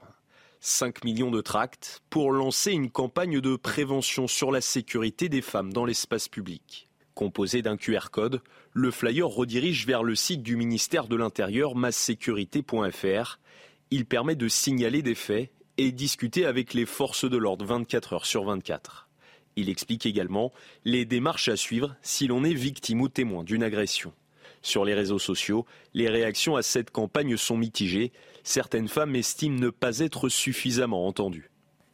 5 0.61 1.05
millions 1.05 1.31
de 1.31 1.41
tracts 1.41 2.01
pour 2.09 2.31
lancer 2.31 2.71
une 2.71 2.89
campagne 2.89 3.39
de 3.39 3.55
prévention 3.55 4.27
sur 4.27 4.51
la 4.51 4.59
sécurité 4.59 5.29
des 5.29 5.41
femmes 5.41 5.71
dans 5.71 5.85
l'espace 5.85 6.27
public. 6.27 6.89
Composé 7.13 7.61
d'un 7.61 7.77
QR 7.77 8.09
code, 8.11 8.41
le 8.73 8.91
flyer 8.91 9.27
redirige 9.27 9.85
vers 9.85 10.03
le 10.03 10.15
site 10.15 10.43
du 10.43 10.55
ministère 10.57 11.07
de 11.07 11.15
l'Intérieur 11.15 11.75
massécurité.fr. 11.75 13.39
Il 13.91 14.05
permet 14.05 14.35
de 14.35 14.47
signaler 14.47 15.01
des 15.01 15.15
faits 15.15 15.51
et 15.77 15.91
discuter 15.91 16.45
avec 16.45 16.73
les 16.73 16.85
forces 16.85 17.29
de 17.29 17.37
l'ordre 17.37 17.65
24 17.65 18.13
heures 18.13 18.25
sur 18.25 18.43
24. 18.43 19.07
Il 19.55 19.69
explique 19.69 20.05
également 20.05 20.51
les 20.85 21.05
démarches 21.05 21.49
à 21.49 21.55
suivre 21.55 21.95
si 22.01 22.27
l'on 22.27 22.43
est 22.43 22.53
victime 22.53 23.01
ou 23.01 23.09
témoin 23.09 23.43
d'une 23.43 23.63
agression. 23.63 24.13
Sur 24.61 24.85
les 24.85 24.93
réseaux 24.93 25.19
sociaux, 25.19 25.65
les 25.93 26.09
réactions 26.09 26.55
à 26.55 26.61
cette 26.61 26.91
campagne 26.91 27.37
sont 27.37 27.57
mitigées. 27.57 28.11
Certaines 28.43 28.87
femmes 28.87 29.15
estiment 29.15 29.59
ne 29.59 29.69
pas 29.69 29.99
être 29.99 30.29
suffisamment 30.29 31.07
entendues. 31.07 31.49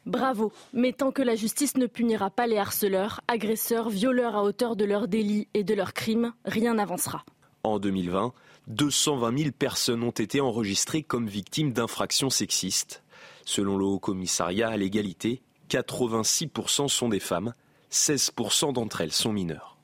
Bravo, 0.06 0.52
mais 0.72 0.94
tant 0.94 1.12
que 1.12 1.24
la 1.24 1.36
justice 1.36 1.78
ne 1.78 1.88
punira 1.88 2.30
pas 2.30 2.46
les 2.46 2.58
harceleurs, 2.58 3.22
agresseurs, 3.28 3.90
violeurs 3.90 4.36
à 4.36 4.44
hauteur 4.44 4.76
de 4.76 4.86
leurs 4.86 5.08
délits 5.08 5.48
et 5.56 5.64
de 5.64 5.74
leurs 5.74 5.94
crimes, 5.94 6.34
rien 6.46 6.76
n'avancera. 6.76 7.26
En 7.64 7.80
2020, 7.80 8.32
220 8.68 9.38
000 9.38 9.52
personnes 9.52 10.04
ont 10.04 10.12
été 10.12 10.42
enregistrées 10.42 11.02
comme 11.02 11.28
victimes 11.28 11.74
d'infractions 11.74 12.30
sexistes. 12.30 13.04
Selon 13.46 13.78
le 13.78 13.86
Haut 13.86 14.00
Commissariat 14.00 14.70
à 14.70 14.78
l'égalité, 14.78 15.42
86% 15.70 16.88
sont 16.88 17.10
des 17.10 17.20
femmes, 17.20 17.56
16% 17.92 18.74
d'entre 18.74 19.02
elles 19.02 19.12
sont 19.12 19.34
mineures. 19.34 19.75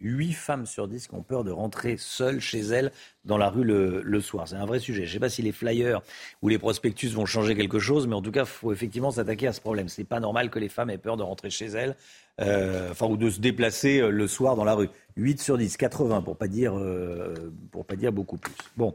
8 0.00 0.32
femmes 0.32 0.66
sur 0.66 0.88
10 0.88 1.08
qui 1.08 1.14
ont 1.14 1.22
peur 1.22 1.44
de 1.44 1.50
rentrer 1.50 1.96
seules 1.98 2.40
chez 2.40 2.60
elles 2.60 2.92
dans 3.24 3.38
la 3.38 3.48
rue 3.48 3.64
le, 3.64 4.20
soir. 4.20 4.48
C'est 4.48 4.56
un 4.56 4.66
vrai 4.66 4.78
sujet. 4.78 5.04
Je 5.04 5.10
ne 5.10 5.12
sais 5.14 5.20
pas 5.20 5.28
si 5.28 5.42
les 5.42 5.52
flyers 5.52 6.00
ou 6.42 6.48
les 6.48 6.58
prospectus 6.58 7.08
vont 7.12 7.26
changer 7.26 7.54
quelque 7.54 7.78
chose, 7.78 8.06
mais 8.06 8.14
en 8.14 8.22
tout 8.22 8.30
cas, 8.30 8.42
il 8.42 8.46
faut 8.46 8.72
effectivement 8.72 9.10
s'attaquer 9.10 9.46
à 9.46 9.52
ce 9.52 9.60
problème. 9.60 9.88
Ce 9.88 10.00
n'est 10.00 10.06
pas 10.06 10.20
normal 10.20 10.50
que 10.50 10.58
les 10.58 10.68
femmes 10.68 10.90
aient 10.90 10.98
peur 10.98 11.16
de 11.16 11.22
rentrer 11.22 11.50
chez 11.50 11.66
elles, 11.66 11.96
euh, 12.40 12.90
enfin, 12.90 13.06
ou 13.06 13.16
de 13.16 13.30
se 13.30 13.40
déplacer 13.40 14.00
euh, 14.00 14.10
le 14.10 14.26
soir 14.26 14.56
dans 14.56 14.64
la 14.64 14.74
rue. 14.74 14.88
8 15.16 15.40
sur 15.40 15.58
10, 15.58 15.76
80 15.76 16.22
pour 16.22 16.36
pas 16.36 16.48
dire, 16.48 16.76
euh, 16.76 17.52
pour 17.70 17.86
pas 17.86 17.96
dire 17.96 18.12
beaucoup 18.12 18.36
plus. 18.36 18.54
Bon. 18.76 18.94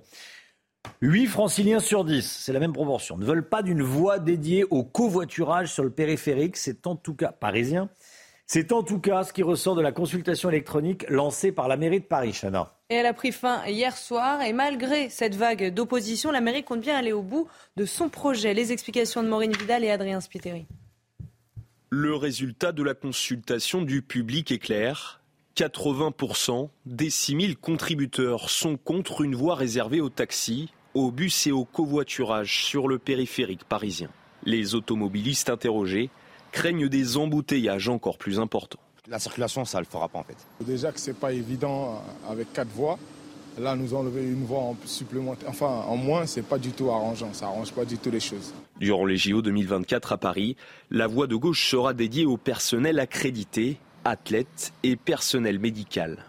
8 1.02 1.28
franciliens 1.28 1.80
sur 1.80 2.06
10, 2.06 2.28
c'est 2.28 2.54
la 2.54 2.60
même 2.60 2.74
proportion, 2.74 3.16
ne 3.16 3.26
veulent 3.26 3.48
pas 3.48 3.62
d'une 3.62 3.84
voie 3.84 4.18
dédiée 4.18 4.64
au 4.64 4.84
covoiturage 4.84 5.72
sur 5.72 5.84
le 5.84 5.92
périphérique. 5.92 6.58
C'est 6.58 6.88
en 6.88 6.96
tout 6.96 7.14
cas 7.14 7.32
parisien 7.32 7.88
c'est 8.48 8.72
en 8.72 8.84
tout 8.84 9.00
cas 9.00 9.24
ce 9.24 9.34
qui 9.34 9.44
ressort 9.44 9.76
de 9.76 9.82
la 9.82 9.92
consultation 9.92 10.50
électronique 10.50 11.06
lancée 11.10 11.52
par 11.52 11.68
la 11.68 11.78
mairie 11.78 12.00
de 12.00 12.06
Paris, 12.06 12.34
Chana. 12.34 12.74
Et 12.90 12.96
elle 12.96 13.06
a 13.06 13.14
pris 13.14 13.32
fin 13.32 13.66
hier 13.66 13.96
soir. 13.96 14.42
Et 14.42 14.52
malgré 14.52 15.10
cette 15.10 15.36
vague 15.36 15.74
d'opposition, 15.74 16.32
la 16.32 16.42
mairie 16.42 16.64
compte 16.64 16.82
bien 16.82 16.98
aller 16.98 17.14
au 17.14 17.22
bout 17.22 17.48
de 17.78 17.86
son 17.86 18.10
projet. 18.10 18.54
Les 18.54 18.74
explications 18.74 19.24
de 19.24 19.30
Maureen 19.30 19.54
Vidal 19.54 19.86
et 19.86 19.90
Adrien 19.90 20.20
Spiteri. 20.20 20.66
Le 21.90 22.16
résultat 22.16 22.72
de 22.72 22.84
la 22.84 22.94
consultation 22.94 23.82
du 23.82 24.02
public 24.02 24.52
est 24.52 24.60
clair. 24.60 25.22
80% 25.56 26.70
des 26.86 27.10
6000 27.10 27.58
contributeurs 27.58 28.50
sont 28.50 28.78
contre 28.78 29.22
une 29.22 29.36
voie 29.36 29.56
réservée 29.56 30.02
aux 30.02 30.10
taxis, 30.10 30.70
aux 30.94 31.12
bus 31.12 31.48
et 31.48 31.52
au 31.52 31.66
covoiturage 31.66 32.64
sur 32.64 32.88
le 32.88 32.98
périphérique 32.98 33.64
parisien. 33.66 34.10
Les 34.44 34.76
automobilistes 34.76 35.50
interrogés 35.50 36.10
craignent 36.52 36.88
des 36.88 37.18
embouteillages 37.18 37.90
encore 37.90 38.18
plus 38.18 38.40
importants. 38.40 38.80
La 39.08 39.20
circulation, 39.20 39.66
ça 39.66 39.80
ne 39.80 39.84
le 39.84 39.90
fera 39.90 40.08
pas 40.08 40.20
en 40.20 40.24
fait. 40.24 40.38
Déjà 40.64 40.92
que 40.92 41.00
ce 41.00 41.10
n'est 41.10 41.16
pas 41.16 41.34
évident 41.34 42.04
avec 42.30 42.54
quatre 42.54 42.70
voies. 42.70 43.00
Là, 43.60 43.76
nous 43.76 43.94
enlever 43.94 44.24
une 44.24 44.46
voie 44.46 44.60
en 44.60 44.78
supplémentaire, 44.86 45.50
enfin 45.50 45.84
en 45.86 45.98
moins, 45.98 46.26
c'est 46.26 46.42
pas 46.42 46.58
du 46.58 46.72
tout 46.72 46.90
arrangeant. 46.90 47.34
Ça 47.34 47.48
arrange 47.48 47.74
pas 47.74 47.84
du 47.84 47.98
tout 47.98 48.10
les 48.10 48.22
choses. 48.22 48.54
Durant 48.80 49.06
les 49.06 49.18
JO 49.18 49.42
2024 49.42 50.14
à 50.14 50.18
Paris, 50.18 50.56
la 50.90 51.08
voie 51.08 51.28
de 51.28 51.36
gauche 51.36 51.70
sera 51.70 51.94
dédiée 51.94 52.26
au 52.26 52.38
personnel 52.38 52.98
accrédité, 53.00 53.78
athlètes 54.06 54.72
et 54.84 54.96
personnel 54.96 55.60
médical. 55.60 56.26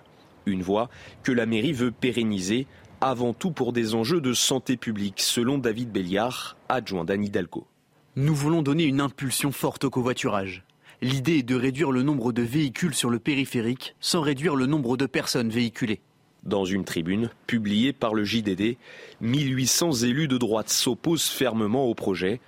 Une 0.46 0.62
voie 0.62 0.90
que 1.22 1.30
la 1.30 1.46
mairie 1.46 1.72
veut 1.72 1.92
pérenniser 1.92 2.66
avant 3.00 3.34
tout 3.34 3.52
pour 3.52 3.72
des 3.72 3.94
enjeux 3.94 4.20
de 4.20 4.32
santé 4.32 4.76
publique, 4.76 5.20
selon 5.20 5.58
David 5.58 5.90
Béliard, 5.90 6.56
adjoint 6.68 7.04
d'Anne 7.04 7.24
Hidalgo. 7.24 7.66
Nous 8.14 8.34
voulons 8.34 8.60
donner 8.60 8.84
une 8.84 9.00
impulsion 9.00 9.52
forte 9.52 9.84
au 9.84 9.90
covoiturage. 9.90 10.64
L'idée 11.00 11.38
est 11.38 11.42
de 11.42 11.54
réduire 11.54 11.90
le 11.90 12.02
nombre 12.02 12.30
de 12.32 12.42
véhicules 12.42 12.94
sur 12.94 13.08
le 13.08 13.18
périphérique 13.18 13.96
sans 14.00 14.20
réduire 14.20 14.54
le 14.54 14.66
nombre 14.66 14.98
de 14.98 15.06
personnes 15.06 15.48
véhiculées. 15.48 16.02
Dans 16.42 16.66
une 16.66 16.84
tribune 16.84 17.30
publiée 17.46 17.94
par 17.94 18.12
le 18.12 18.22
JDD, 18.22 18.76
1800 19.22 20.02
élus 20.02 20.28
de 20.28 20.36
droite 20.36 20.68
s'opposent 20.68 21.30
fermement 21.30 21.86
au 21.86 21.94
projet. 21.94 22.40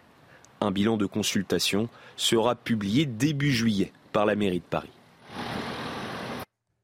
Un 0.60 0.70
bilan 0.70 0.98
de 0.98 1.06
consultation 1.06 1.88
sera 2.16 2.56
publié 2.56 3.06
début 3.06 3.50
juillet 3.50 3.90
par 4.12 4.26
la 4.26 4.36
mairie 4.36 4.60
de 4.60 4.64
Paris. 4.64 4.92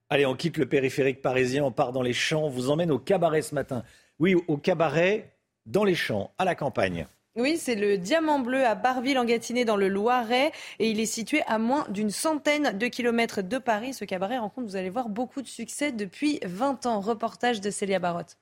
Allez, 0.09 0.25
on 0.25 0.35
quitte 0.35 0.57
le 0.57 0.65
périphérique 0.65 1.21
parisien, 1.21 1.65
on 1.65 1.71
part 1.71 1.93
dans 1.93 2.03
les 2.03 2.15
champs, 2.15 2.45
on 2.45 2.49
vous 2.49 2.71
emmène 2.71 2.91
au 2.91 2.99
cabaret 2.99 3.43
ce 3.43 3.55
matin. 3.55 3.85
Oui, 4.19 4.37
au 4.49 4.57
cabaret, 4.57 5.37
dans 5.67 5.85
les 5.85 5.95
champs, 5.95 6.33
à 6.39 6.47
la 6.47 6.55
campagne. 6.55 7.07
Oui, 7.37 7.59
c'est 7.59 7.77
le 7.77 7.97
Diamant 7.97 8.41
Bleu 8.41 8.67
à 8.67 8.75
Barville-en-Gâtinais 8.75 9.65
dans 9.65 9.77
le 9.77 9.89
Loiret 9.89 10.51
et 10.81 10.91
il 10.91 10.99
est 10.99 11.07
situé 11.07 11.43
à 11.47 11.59
moins 11.59 11.87
d'une 11.89 12.11
centaine 12.11 12.77
de 12.77 12.87
kilomètres 12.89 13.41
de 13.41 13.59
Paris. 13.59 13.95
Ce 13.95 14.05
cabaret 14.05 14.39
rencontre, 14.39 14.67
vous 14.67 14.75
allez 14.75 14.91
voir, 14.91 15.09
beaucoup 15.09 15.41
de 15.41 15.47
succès 15.47 15.93
depuis 15.93 16.41
20 16.45 16.87
ans. 16.87 16.99
Reportage 16.99 17.61
de 17.61 17.71
Célia 17.71 18.01
Barotte. 18.01 18.37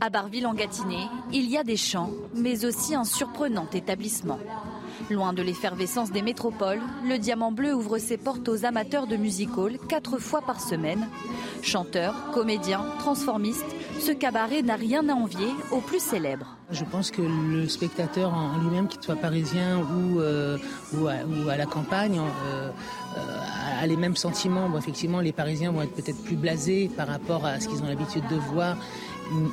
À 0.00 0.08
Barville-en-Gâtinais, 0.08 1.06
il 1.32 1.50
y 1.50 1.58
a 1.58 1.64
des 1.64 1.76
champs, 1.76 2.10
mais 2.34 2.64
aussi 2.64 2.94
un 2.94 3.04
surprenant 3.04 3.68
établissement. 3.74 4.38
Loin 5.10 5.34
de 5.34 5.42
l'effervescence 5.42 6.10
des 6.10 6.22
métropoles, 6.22 6.80
le 7.06 7.18
Diamant 7.18 7.52
Bleu 7.52 7.74
ouvre 7.74 7.98
ses 7.98 8.16
portes 8.16 8.48
aux 8.48 8.64
amateurs 8.64 9.06
de 9.06 9.16
music 9.16 9.58
hall 9.58 9.78
quatre 9.86 10.18
fois 10.18 10.40
par 10.40 10.62
semaine. 10.62 11.06
Chanteurs, 11.62 12.30
comédiens, 12.32 12.86
transformistes, 12.98 13.76
ce 13.98 14.12
cabaret 14.12 14.62
n'a 14.62 14.76
rien 14.76 15.10
à 15.10 15.14
envier 15.14 15.48
aux 15.70 15.80
plus 15.80 16.00
célèbres. 16.00 16.56
Je 16.72 16.84
pense 16.84 17.10
que 17.10 17.22
le 17.22 17.66
spectateur 17.68 18.32
en 18.32 18.58
lui-même, 18.58 18.86
qu'il 18.88 19.02
soit 19.02 19.16
parisien 19.16 19.78
ou, 19.78 20.20
euh, 20.20 20.56
ou, 20.94 21.06
à, 21.06 21.56
la 21.56 21.66
campagne, 21.66 22.18
euh, 22.18 22.70
euh, 23.18 23.80
a 23.82 23.86
les 23.86 23.96
mêmes 23.96 24.16
sentiments. 24.16 24.68
Bon, 24.68 24.78
effectivement, 24.78 25.20
les 25.20 25.32
Parisiens 25.32 25.72
vont 25.72 25.82
être 25.82 25.94
peut-être 25.94 26.22
plus 26.22 26.36
blasés 26.36 26.90
par 26.96 27.08
rapport 27.08 27.44
à 27.44 27.58
ce 27.60 27.68
qu'ils 27.68 27.82
ont 27.82 27.86
l'habitude 27.86 28.24
de 28.30 28.36
voir 28.36 28.76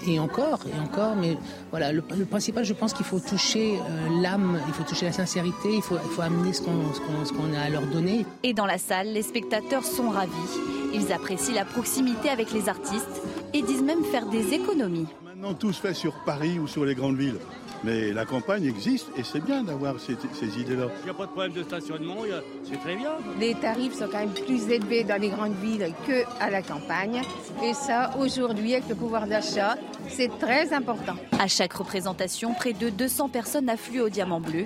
et 0.08 0.20
encore, 0.20 0.60
et 0.74 0.80
encore, 0.80 1.16
mais 1.16 1.38
voilà, 1.72 1.92
le, 1.92 2.02
principal, 2.02 2.66
je 2.66 2.74
pense 2.74 2.94
qu'il 2.94 3.06
faut 3.06 3.20
toucher 3.20 3.78
euh, 3.78 4.22
l'âme, 4.22 4.60
il 4.68 4.74
faut 4.74 4.84
toucher 4.84 5.06
la 5.06 5.12
sincérité, 5.12 5.76
il 5.76 5.82
faut, 5.82 5.98
il 6.04 6.12
faut 6.12 6.22
amener 6.22 6.54
ce 6.54 6.62
qu'on 6.62 7.54
a 7.54 7.62
à 7.62 7.70
leur 7.70 7.86
donner. 7.88 8.26
Et 8.44 8.54
dans 8.54 8.66
la 8.66 8.78
salle, 8.78 9.14
les 9.14 9.22
spectateurs 9.22 9.84
sont 9.84 10.10
ravis. 10.10 10.32
Ils 10.94 11.12
apprécient 11.12 11.54
la 11.54 11.66
proximité 11.66 12.30
avec 12.30 12.52
les 12.54 12.70
artistes 12.70 13.22
et 13.54 13.62
disent 13.62 13.84
même 13.84 14.04
faire 14.04 14.26
des 14.28 14.54
économies. 14.54 15.08
Maintenant, 15.40 15.54
tout 15.54 15.72
se 15.72 15.80
fait 15.80 15.94
sur 15.94 16.16
Paris 16.26 16.58
ou 16.58 16.66
sur 16.66 16.84
les 16.84 16.96
grandes 16.96 17.18
villes. 17.18 17.38
Mais 17.84 18.12
la 18.12 18.26
campagne 18.26 18.66
existe 18.66 19.06
et 19.16 19.24
c'est 19.24 19.40
bien 19.40 19.62
d'avoir 19.62 20.00
ces, 20.00 20.14
idées-là. 20.14 20.88
Il 21.02 21.04
n'y 21.04 21.10
a 21.12 21.14
pas 21.14 21.28
de 21.28 21.32
problème 21.32 21.52
de 21.52 21.62
stationnement, 21.62 22.18
c'est 22.64 22.80
très 22.80 22.96
bien. 22.96 23.12
Les 23.40 23.54
tarifs 23.54 23.94
sont 23.94 24.08
quand 24.12 24.18
même 24.18 24.34
plus 24.34 24.68
élevés 24.68 25.04
dans 25.04 25.22
les 25.22 25.30
grandes 25.30 25.56
villes 25.62 25.94
qu'à 26.08 26.50
la 26.50 26.64
campagne. 26.64 27.22
Et 27.64 27.76
ça, 27.76 28.16
aujourd'hui, 28.18 28.74
avec 28.74 28.90
le 28.90 28.96
pouvoir 28.96 29.28
d'achat, 29.28 29.76
c'est 30.08 30.32
très 30.40 30.74
important. 30.74 31.16
À 31.38 31.48
chaque 31.48 31.74
représentation, 31.74 32.56
près 32.56 32.74
de 32.74 32.90
200 32.90 33.30
personnes 33.30 33.70
affluent 33.70 34.02
au 34.02 34.10
Diamant 34.10 34.40
Bleu. 34.40 34.66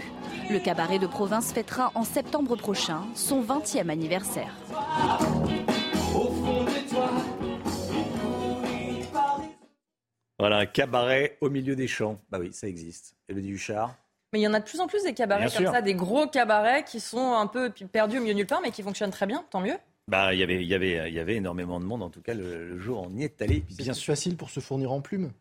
Le 0.50 0.60
cabaret 0.60 1.00
de 1.00 1.08
province 1.08 1.52
fêtera 1.52 1.92
en 1.96 2.06
septembre 2.06 2.56
prochain 2.56 3.02
son 3.14 3.44
20e 3.44 3.90
anniversaire. 3.90 4.56
Voilà, 10.42 10.58
un 10.58 10.66
cabaret 10.66 11.38
au 11.40 11.52
milieu 11.52 11.76
des 11.76 11.88
champs. 11.88 12.18
Bah 12.32 12.40
oui, 12.40 12.52
ça 12.52 12.68
existe. 12.68 13.16
Et 13.30 13.34
le 13.36 13.42
Huchard 13.42 13.96
mais 14.34 14.40
il 14.40 14.44
y 14.44 14.48
en 14.48 14.54
a 14.54 14.60
de 14.60 14.66
plus 14.66 14.80
en 14.80 14.88
plus 14.88 15.04
des 15.04 15.14
cabarets 15.14 15.50
comme 15.54 15.66
ça, 15.66 15.82
des 15.82 15.94
gros 15.94 16.26
cabarets 16.26 16.86
qui 16.86 17.02
sont 17.02 17.34
un 17.34 17.48
peu 17.48 17.70
perdus 17.70 18.18
au 18.18 18.22
milieu 18.22 18.34
nulle 18.34 18.48
part, 18.48 18.62
mais 18.62 18.72
qui 18.72 18.82
fonctionnent 18.82 19.12
très 19.12 19.28
bien, 19.28 19.44
tant 19.52 19.60
mieux. 19.60 19.76
Bah, 20.08 20.34
y 20.34 20.40
il 20.40 20.64
y, 20.64 20.74
avait, 20.74 21.12
y 21.12 21.20
avait 21.20 21.36
énormément 21.36 21.82
de 21.82 21.86
monde, 21.86 22.02
en 22.02 22.10
tout 22.10 22.22
cas, 22.22 22.34
le, 22.34 22.80
jour 22.80 23.06
on 23.06 23.14
y 23.14 23.24
est 23.24 23.42
allé. 23.42 23.66
C'est 23.78 23.94
facile 23.94 24.38
pour 24.38 24.50
se 24.50 24.62
fournir 24.62 24.94
en 24.94 25.02
plumes. 25.02 25.32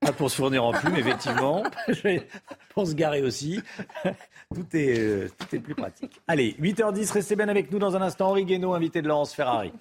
Ah, 0.00 0.12
pour 0.12 0.30
se 0.30 0.36
fournir 0.36 0.64
en 0.64 0.72
plumes, 0.72 0.96
effectivement. 0.96 1.62
pour 2.74 2.86
se 2.86 2.94
garer 2.94 3.20
aussi. 3.20 3.60
Tout 4.54 4.66
est, 4.74 4.98
euh, 4.98 5.28
tout 5.36 5.54
est 5.54 5.58
plus 5.58 5.74
pratique. 5.74 6.22
Allez, 6.26 6.56
8h10, 6.58 7.12
restez 7.12 7.36
bien 7.36 7.48
avec 7.48 7.70
nous 7.70 7.78
dans 7.78 7.94
un 7.96 8.00
instant. 8.00 8.30
Henri 8.30 8.46
Guénaud, 8.46 8.72
invité 8.72 9.02
de 9.02 9.08
Laurence 9.08 9.34
Ferrari. 9.34 9.72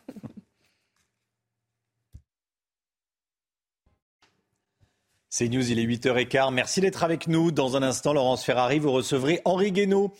C'est 5.40 5.50
News, 5.50 5.70
il 5.70 5.78
est 5.78 5.86
8h15. 5.86 6.52
Merci 6.52 6.82
d'être 6.82 7.04
avec 7.04 7.28
nous. 7.28 7.52
Dans 7.52 7.78
un 7.78 7.84
instant, 7.84 8.12
Laurence 8.12 8.44
Ferrari, 8.44 8.80
vous 8.80 8.92
recevrez 8.92 9.40
Henri 9.46 9.72
Guénaud, 9.72 10.12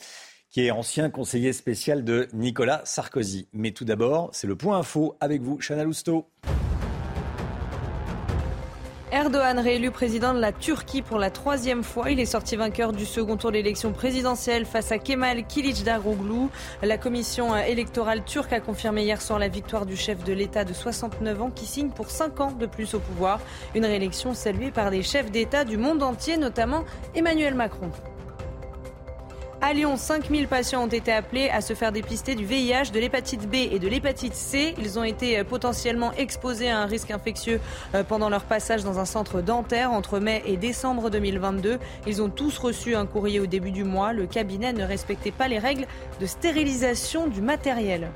qui 0.52 0.64
est 0.64 0.70
ancien 0.70 1.10
conseiller 1.10 1.54
spécial 1.54 2.04
de 2.04 2.28
Nicolas 2.34 2.84
Sarkozy. 2.86 3.48
Mais 3.52 3.72
tout 3.72 3.84
d'abord, 3.84 4.30
c'est 4.34 4.46
le 4.46 4.56
point 4.56 4.78
info 4.78 5.18
avec 5.20 5.42
vous, 5.42 5.58
Chana 5.58 5.86
Lousteau. 5.86 6.30
Erdogan 9.18 9.58
réélu 9.58 9.90
président 9.90 10.36
de 10.36 10.40
la 10.40 10.52
Turquie 10.52 11.02
pour 11.02 11.18
la 11.18 11.32
troisième 11.32 11.84
fois. 11.84 12.12
Il 12.12 12.20
est 12.20 12.28
sorti 12.28 12.56
vainqueur 12.56 12.94
du 12.94 13.04
second 13.04 13.36
tour 13.36 13.50
de 13.50 13.56
l'élection 13.56 13.92
présidentielle 13.92 14.64
face 14.64 14.92
à 14.92 15.00
Kemal 15.00 15.44
Kılıçdaroğlu. 15.48 16.50
La 16.84 17.00
commission 17.00 17.56
électorale 17.56 18.24
turque 18.24 18.54
a 18.54 18.60
confirmé 18.60 19.06
hier 19.06 19.20
soir 19.20 19.40
la 19.40 19.48
victoire 19.48 19.88
du 19.88 19.96
chef 19.96 20.24
de 20.24 20.34
l'État 20.34 20.66
de 20.66 20.74
69 20.74 21.42
ans 21.42 21.50
qui 21.50 21.66
signe 21.66 21.90
pour 21.90 22.12
5 22.12 22.40
ans 22.42 22.52
de 22.52 22.68
plus 22.68 22.94
au 22.94 23.00
pouvoir. 23.00 23.40
Une 23.74 23.86
réélection 23.86 24.36
saluée 24.36 24.70
par 24.70 24.92
des 24.92 25.02
chefs 25.02 25.32
d'État 25.32 25.66
du 25.66 25.78
monde 25.78 26.04
entier, 26.04 26.38
notamment 26.38 26.84
Emmanuel 27.16 27.56
Macron. 27.56 27.90
À 29.60 29.74
Lyon, 29.74 29.98
5000 29.98 30.48
patients 30.48 30.84
ont 30.84 30.88
été 30.88 31.12
appelés 31.12 31.50
à 31.50 31.62
se 31.62 31.74
faire 31.74 31.92
dépister 31.92 32.36
du 32.36 32.46
VIH, 32.46 32.92
de 32.94 33.00
l'hépatite 33.00 33.50
B 33.50 33.56
et 33.56 33.80
de 33.80 33.88
l'hépatite 33.88 34.36
C. 34.36 34.76
Ils 34.78 35.00
ont 35.00 35.04
été 35.04 35.40
euh, 35.40 35.44
potentiellement 35.44 36.14
exposés 36.14 36.70
à 36.70 36.80
un 36.80 36.86
risque 36.86 37.10
infectieux 37.10 37.60
euh, 37.96 38.04
pendant 38.04 38.30
leur 38.30 38.44
passage 38.44 38.84
dans 38.84 39.00
un 39.00 39.06
centre 39.06 39.42
dentaire 39.42 39.92
entre 39.92 40.20
mai 40.20 40.44
et 40.46 40.58
décembre 40.58 41.10
2022. 41.10 41.80
Ils 42.06 42.22
ont 42.22 42.30
tous 42.30 42.56
reçu 42.60 42.96
un 42.96 43.08
courrier 43.08 43.40
au 43.40 43.48
début 43.48 43.72
du 43.72 43.84
mois. 43.84 44.14
Le 44.14 44.28
cabinet 44.28 44.74
ne 44.74 44.84
respectait 44.84 45.32
pas 45.32 45.48
les 45.48 45.58
règles 45.58 45.88
de 46.22 46.28
stérilisation 46.28 47.26
du 47.26 47.42
matériel. 47.42 48.12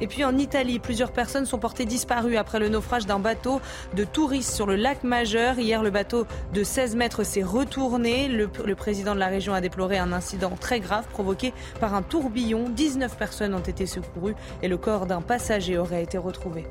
Et 0.00 0.06
puis 0.06 0.24
en 0.24 0.36
Italie, 0.38 0.78
plusieurs 0.78 1.12
personnes 1.12 1.46
sont 1.46 1.58
portées 1.58 1.84
disparues 1.84 2.36
après 2.36 2.58
le 2.58 2.68
naufrage 2.68 3.06
d'un 3.06 3.18
bateau 3.18 3.60
de 3.94 4.04
touristes 4.04 4.54
sur 4.54 4.66
le 4.66 4.76
lac 4.76 5.04
Majeur. 5.04 5.58
Hier, 5.58 5.82
le 5.82 5.90
bateau 5.90 6.26
de 6.54 6.64
16 6.64 6.96
mètres 6.96 7.22
s'est 7.24 7.42
retourné. 7.42 8.28
Le, 8.28 8.48
président 8.74 9.14
de 9.14 9.20
la 9.20 9.26
région 9.26 9.52
a 9.52 9.60
déploré 9.60 9.98
un 9.98 10.12
incident 10.12 10.52
très 10.58 10.80
grave 10.80 11.06
provoqué 11.08 11.52
par 11.80 11.94
un 11.94 12.02
tourbillon. 12.02 12.68
19 12.70 13.16
personnes 13.16 13.54
ont 13.54 13.58
été 13.58 13.86
secourues 13.86 14.36
et 14.62 14.68
le 14.68 14.78
corps 14.78 15.06
d'un 15.06 15.20
passager 15.20 15.76
aurait 15.76 16.02
été 16.02 16.18
retrouvé. 16.18 16.66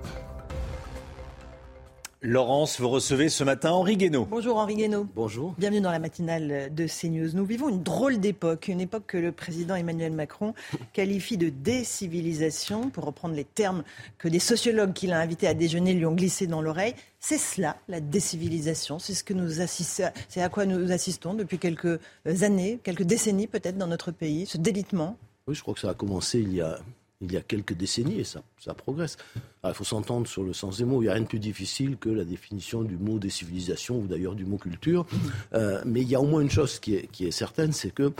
Laurence, 2.21 2.81
vous 2.81 2.89
recevez 2.89 3.29
ce 3.29 3.45
matin 3.45 3.71
Henri 3.71 3.95
Guénaud. 3.95 4.27
Bonjour 4.29 4.57
Henri 4.57 4.75
Guénaud. 4.75 5.07
Bonjour. 5.15 5.55
Bienvenue 5.57 5.79
dans 5.79 5.91
la 5.91 5.99
matinale 5.99 6.69
de 6.75 6.85
CNews. 6.85 7.29
Nous 7.33 7.45
vivons 7.45 7.69
une 7.69 7.81
drôle 7.81 8.19
d'époque, 8.19 8.67
une 8.67 8.81
époque 8.81 9.05
que 9.07 9.17
le 9.17 9.31
président 9.31 9.75
Emmanuel 9.75 10.11
Macron 10.11 10.53
qualifie 10.93 11.37
de 11.37 11.47
décivilisation, 11.47 12.89
pour 12.89 13.05
reprendre 13.05 13.35
les 13.35 13.45
termes 13.45 13.83
que 14.17 14.27
des 14.27 14.39
sociologues 14.39 14.91
qu'il 14.91 15.13
a 15.13 15.19
invités 15.21 15.47
à 15.47 15.53
déjeuner 15.53 15.93
lui 15.93 16.05
ont 16.05 16.13
glissé 16.13 16.45
dans 16.45 16.61
l'oreille. 16.61 16.93
C'est 17.21 17.37
cela, 17.37 17.77
la 17.87 18.01
décivilisation. 18.01 18.99
C'est 18.99 19.13
ce 19.13 19.23
que 19.23 19.33
nous 19.33 19.61
assistons, 19.61 20.11
c'est 20.27 20.41
à 20.41 20.49
quoi 20.49 20.65
nous 20.65 20.91
assistons 20.91 21.33
depuis 21.33 21.57
quelques 21.57 22.01
années, 22.41 22.81
quelques 22.83 23.03
décennies 23.03 23.47
peut-être 23.47 23.77
dans 23.77 23.87
notre 23.87 24.11
pays, 24.11 24.45
ce 24.45 24.57
délitement. 24.57 25.15
Oui, 25.47 25.55
je 25.55 25.61
crois 25.61 25.73
que 25.73 25.79
ça 25.79 25.91
a 25.91 25.93
commencé 25.93 26.39
il 26.39 26.53
y 26.53 26.59
a 26.59 26.79
il 27.21 27.33
y 27.33 27.37
a 27.37 27.41
quelques 27.41 27.73
décennies 27.73 28.19
et 28.19 28.23
ça, 28.23 28.41
ça 28.59 28.73
progresse. 28.73 29.17
Il 29.65 29.73
faut 29.73 29.83
s'entendre 29.83 30.27
sur 30.27 30.43
le 30.43 30.53
sens 30.53 30.77
des 30.77 30.85
mots. 30.85 31.01
Il 31.01 31.05
n'y 31.05 31.09
a 31.09 31.13
rien 31.13 31.23
de 31.23 31.27
plus 31.27 31.39
difficile 31.39 31.97
que 31.97 32.09
la 32.09 32.23
définition 32.23 32.81
du 32.81 32.97
mot 32.97 33.19
des 33.19 33.29
civilisations 33.29 33.99
ou 33.99 34.07
d'ailleurs 34.07 34.35
du 34.35 34.45
mot 34.45 34.57
culture. 34.57 35.05
Euh, 35.53 35.81
mais 35.85 36.01
il 36.01 36.07
y 36.07 36.15
a 36.15 36.21
au 36.21 36.25
moins 36.25 36.41
une 36.41 36.49
chose 36.49 36.79
qui 36.79 36.95
est, 36.95 37.07
qui 37.11 37.25
est 37.25 37.31
certaine, 37.31 37.73
c'est 37.73 37.91
que 37.91 38.13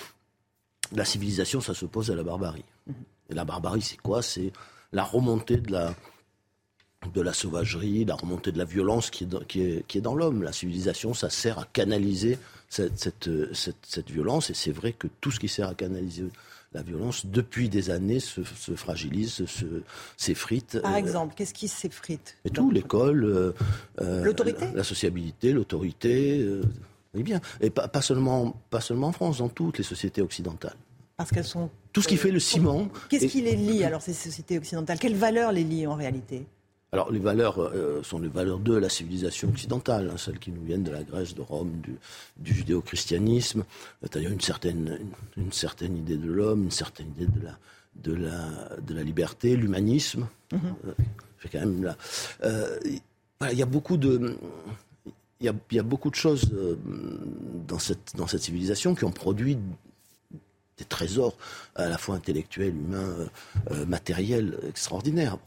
la 0.94 1.06
civilisation, 1.06 1.62
ça 1.62 1.74
s'oppose 1.74 2.12
à 2.12 2.16
la 2.16 2.24
barbarie. 2.24 2.66
Et 3.30 3.36
la 3.36 3.46
barbarie, 3.46 3.82
c'est 3.82 4.02
quoi? 4.02 4.22
C'est 4.22 4.52
la 4.92 5.04
remontée 5.04 5.58
de 5.58 5.72
la, 5.72 5.96
de 7.14 7.22
la 7.22 7.32
sauvagerie, 7.32 8.04
la 8.04 8.16
remontée 8.16 8.52
de 8.52 8.58
la 8.58 8.66
violence 8.66 9.10
qui 9.10 9.24
est 9.24 9.28
dans, 9.28 9.40
qui 9.40 9.62
est, 9.62 9.88
qui 9.88 10.00
est 10.00 10.02
dans 10.02 10.16
l'homme. 10.16 10.44
La 10.44 10.52
civilisation, 10.52 11.14
ça 11.14 11.30
sert 11.30 11.60
à 11.60 11.66
canaliser 11.66 12.38
cette, 12.70 13.00
cette, 13.00 13.30
cette, 13.54 13.86
cette 13.88 14.12
violence 14.12 14.50
et 14.50 14.54
c'est 14.54 14.72
vrai 14.72 14.94
que 14.94 15.08
tout 15.22 15.32
ce 15.32 15.40
qui 15.40 15.48
sert 15.48 15.70
à 15.70 15.74
canaliser 15.74 16.26
la 16.74 16.84
violence, 16.84 17.26
depuis 17.26 17.68
des 17.68 17.90
années, 17.90 18.20
se, 18.20 18.42
fragilise, 18.76 19.44
s'effrite. 20.18 20.80
Par 20.82 20.94
euh, 20.94 20.98
exemple, 20.98 21.34
qu'est-ce 21.36 21.54
qui 21.54 21.68
s'effrite 21.68 22.38
Tout, 22.54 22.70
l'école, 22.70 23.24
euh, 23.24 23.54
euh, 24.02 24.24
l'autorité, 24.24 24.66
la, 24.76 24.84
sociabilité, 24.84 25.52
l'autorité. 25.52 26.48
Eh 27.16 27.24
bien, 27.24 27.42
et 27.60 27.72
pas, 27.72 27.88
pas, 27.88 28.02
seulement, 28.02 28.56
pas 28.70 28.82
seulement 28.82 29.08
en 29.08 29.12
France, 29.12 29.40
dans 29.40 29.50
toutes 29.50 29.80
les 29.80 29.84
sociétés 29.84 30.22
occidentales. 30.22 30.76
Parce 31.18 31.32
qu'elles 31.32 31.44
sont. 31.44 31.70
Tout 31.92 32.04
ce 32.04 32.08
qui 32.08 32.18
fait 32.18 32.32
le 32.32 32.40
ciment. 32.40 32.88
Qu'est-ce 33.10 33.26
qui 33.26 33.42
les 33.42 33.56
lie 33.56 33.84
alors 33.84 34.02
ces 34.02 34.14
sociétés 34.14 34.60
occidentales? 34.60 35.00
Quelles 35.00 35.16
valeurs 35.16 35.52
les 35.52 35.64
lient 35.64 35.88
en 35.88 35.96
réalité? 35.96 36.46
Alors 36.92 37.12
les 37.12 37.20
valeurs 37.20 37.60
euh, 37.60 38.02
sont 38.04 38.20
les 38.20 38.30
valeurs 38.30 38.60
de 38.60 38.76
la 38.76 38.90
civilisation 38.90 39.50
occidentale, 39.50 40.10
hein, 40.12 40.18
celles 40.18 40.40
qui 40.40 40.52
nous 40.52 40.64
viennent 40.64 40.84
de 40.84 40.92
la 40.92 41.04
Grèce, 41.04 41.36
de 41.36 41.42
Rome, 41.42 41.82
du, 41.82 41.96
du 42.38 42.54
judéo-christianisme, 42.54 43.64
c'est-à-dire 44.02 44.32
une 44.32 44.42
certaine, 44.42 45.00
une, 45.38 45.52
certaine 45.52 45.98
idée 45.98 46.18
de 46.18 46.32
l'homme, 46.32 46.64
une 46.64 46.72
certaine 46.72 47.10
idée 47.10 47.28
de 47.28 47.46
la, 47.46 47.58
de 47.96 48.14
la, 48.14 48.80
de 48.82 48.94
la 48.96 49.04
liberté, 49.04 49.56
l'humanisme. 49.56 50.28
Mm-hmm. 50.52 50.58
Euh, 50.88 50.94
quand 51.52 51.60
même 51.60 51.84
là. 51.84 51.96
Euh, 52.44 52.80
il 53.52 53.58
y 53.58 53.64
a 53.64 53.66
beaucoup 53.66 53.96
de 53.96 54.38
il 55.40 55.46
y, 55.46 55.48
a, 55.48 55.54
il 55.72 55.78
y 55.78 55.80
a, 55.80 55.84
beaucoup 55.84 56.10
de 56.10 56.16
choses 56.16 56.52
dans 57.66 57.80
cette, 57.80 58.14
dans 58.18 58.28
cette 58.28 58.42
civilisation 58.42 58.94
qui 58.94 59.06
ont 59.06 59.12
produit 59.12 59.58
des 60.78 60.84
trésors 60.84 61.38
à 61.76 61.88
la 61.88 61.98
fois 61.98 62.16
intellectuels, 62.16 62.76
humains, 62.76 63.30
matériels 63.88 64.60
extraordinaires. 64.68 65.38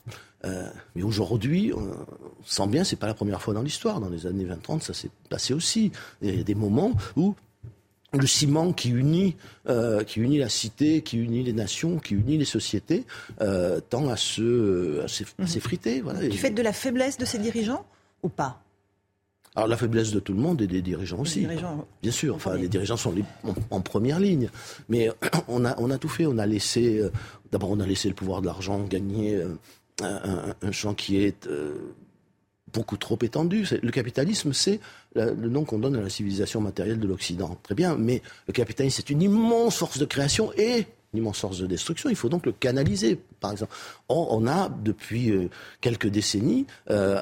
Mais 0.45 1.03
aujourd'hui, 1.03 1.73
on 1.73 1.95
sent 2.45 2.67
bien, 2.67 2.85
c'est 2.85 2.97
pas 2.97 3.07
la 3.07 3.15
première 3.15 3.41
fois 3.41 3.55
dans 3.55 3.63
l'histoire. 3.63 4.01
Dans 4.01 4.09
les 4.09 4.27
années 4.27 4.45
20-30, 4.45 4.81
ça 4.81 4.95
s'est 4.95 5.11
passé 5.31 5.55
aussi. 5.55 5.93
Il 6.21 6.37
y 6.37 6.41
a 6.41 6.43
des 6.43 6.55
moments 6.55 6.93
où 7.17 7.35
le 8.19 8.27
ciment 8.27 8.73
qui 8.73 8.91
unit, 8.91 9.37
euh, 9.69 10.05
qui 10.05 10.21
unit 10.21 10.39
la 10.39 10.49
cité, 10.49 11.03
qui 11.03 11.19
unit 11.19 11.43
les 11.43 11.53
nations, 11.53 11.99
qui 11.99 12.15
unit 12.15 12.37
les 12.37 12.45
sociétés, 12.45 13.05
euh, 13.41 13.81
tend 13.81 14.09
à 14.09 14.17
se, 14.17 15.03
à 15.03 15.47
s'effriter. 15.47 16.01
Voilà. 16.01 16.27
Du 16.29 16.37
fait 16.37 16.51
de 16.51 16.63
la 16.63 16.73
faiblesse 16.73 17.17
de 17.19 17.25
ces 17.25 17.39
dirigeants 17.39 17.87
ou 18.23 18.29
pas? 18.29 18.63
Alors 19.55 19.69
la 19.69 19.77
faiblesse 19.77 20.13
de 20.13 20.21
tout 20.21 20.33
le 20.33 20.41
monde 20.41 20.63
et 20.63 20.67
des 20.67 20.81
dirigeants 20.81 21.21
aussi. 21.21 21.47
Bien 22.03 22.13
sûr, 22.13 22.35
enfin 22.35 22.57
les 22.57 22.69
dirigeants 22.69 22.97
sont 22.97 23.15
en, 23.71 23.81
première 23.83 24.19
ligne, 24.19 24.49
mais 24.89 25.11
on 25.49 25.67
a 25.67 25.79
on 25.79 25.91
a 25.91 25.99
tout 25.99 26.09
fait. 26.09 26.25
On 26.25 26.39
a 26.39 26.47
laissé 26.47 27.01
euh, 27.01 27.13
d'abord 27.51 27.71
on 27.71 27.81
a 27.81 27.87
laissé 27.87 28.09
le 28.09 28.15
pouvoir 28.15 28.41
de 28.41 28.47
l'argent 28.47 28.83
gagner 28.85 29.43
un, 30.01 30.55
un, 30.63 30.73
champ 30.73 30.95
qui 30.95 31.23
est 31.23 31.49
beaucoup 32.73 32.97
trop 32.97 33.19
étendu. 33.21 33.67
Le 33.83 33.91
capitalisme, 33.91 34.53
c'est 34.53 34.81
le 35.15 35.49
nom 35.49 35.65
qu'on 35.65 35.79
donne 35.79 35.97
à 35.97 36.01
la 36.01 36.09
civilisation 36.09 36.61
matérielle 36.61 36.99
de 36.99 37.07
l'Occident. 37.07 37.59
Très 37.63 37.75
bien, 37.75 37.97
mais 37.97 38.23
le 38.47 38.53
capitalisme, 38.53 38.97
c'est 38.97 39.11
une 39.11 39.23
immense 39.23 39.77
force 39.77 39.99
de 39.99 40.05
création 40.05 40.53
et 40.57 40.87
une 41.13 41.19
immense 41.19 41.41
force 41.41 41.59
de 41.59 41.67
destruction. 41.67 42.11
Il 42.11 42.17
faut 42.17 42.29
donc 42.29 42.47
le 42.47 42.53
canaliser, 42.53 43.19
par 43.41 43.53
exemple. 43.53 43.75
on 44.09 44.47
a, 44.47 44.69
depuis 44.69 45.31
euh, 45.31 45.49
quelques 45.81 46.09
décennies, 46.09 46.67
euh, 46.91 47.21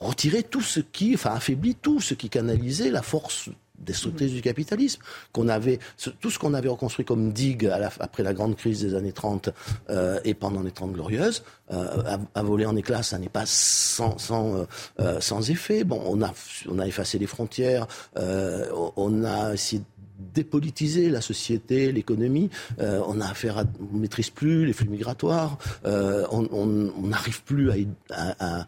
retiré 0.00 0.42
tout 0.42 0.62
ce 0.62 0.80
qui, 0.80 1.14
enfin, 1.14 1.32
affaibli 1.32 1.74
tout 1.74 2.00
ce 2.00 2.14
qui 2.14 2.28
canalisait 2.28 2.90
la 2.90 3.02
force 3.02 3.50
destructrice 3.78 4.32
du 4.32 4.42
capitalisme, 4.42 5.00
qu'on 5.32 5.48
avait, 5.48 5.78
tout 6.20 6.30
ce 6.30 6.38
qu'on 6.38 6.54
avait 6.54 6.68
reconstruit 6.68 7.04
comme 7.04 7.32
digue 7.32 7.70
après 8.00 8.22
la 8.22 8.34
grande 8.34 8.56
crise 8.56 8.80
des 8.80 8.94
années 8.94 9.12
30 9.12 9.50
euh, 9.90 10.18
et 10.24 10.34
pendant 10.34 10.62
les 10.62 10.70
30 10.70 10.92
glorieuses, 10.92 11.42
euh, 11.72 12.16
a, 12.34 12.42
volé 12.42 12.66
en 12.66 12.76
éclats, 12.76 13.02
ça 13.02 13.18
n'est 13.18 13.28
pas 13.28 13.44
sans, 13.46 14.18
sans, 14.18 14.66
euh, 15.00 15.20
sans 15.20 15.50
effet. 15.50 15.84
Bon, 15.84 16.02
on 16.06 16.22
a, 16.22 16.32
on 16.68 16.78
a 16.78 16.86
effacé 16.86 17.18
les 17.18 17.26
frontières, 17.26 17.86
on 18.16 19.24
a 19.24 19.54
essayé 19.54 19.82
dépolitiser 20.34 21.10
la 21.10 21.20
société, 21.20 21.92
l'économie. 21.92 22.48
on 22.78 23.20
a 23.20 23.26
à, 23.26 23.64
on 23.92 23.96
maîtrise 23.98 24.30
plus 24.30 24.64
les 24.64 24.72
flux 24.72 24.88
migratoires. 24.88 25.58
on 25.84 27.02
n'arrive 27.02 27.42
plus 27.42 27.70
à, 27.70 28.60
à, 28.60 28.66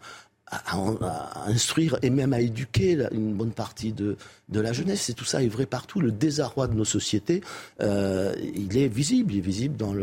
à, 0.51 1.47
instruire 1.47 1.97
et 2.01 2.09
même 2.09 2.33
à 2.33 2.41
éduquer 2.41 3.07
une 3.11 3.33
bonne 3.33 3.51
partie 3.51 3.93
de, 3.93 4.17
de 4.49 4.59
la 4.59 4.73
jeunesse. 4.73 5.09
Et 5.09 5.13
tout 5.13 5.25
ça 5.25 5.43
est 5.43 5.47
vrai 5.47 5.65
partout. 5.65 6.01
Le 6.01 6.11
désarroi 6.11 6.67
de 6.67 6.73
nos 6.73 6.85
sociétés, 6.85 7.41
euh, 7.81 8.33
il 8.55 8.77
est 8.77 8.87
visible. 8.87 9.33
Il 9.33 9.37
est 9.39 9.41
visible 9.41 9.77
dans 9.77 9.93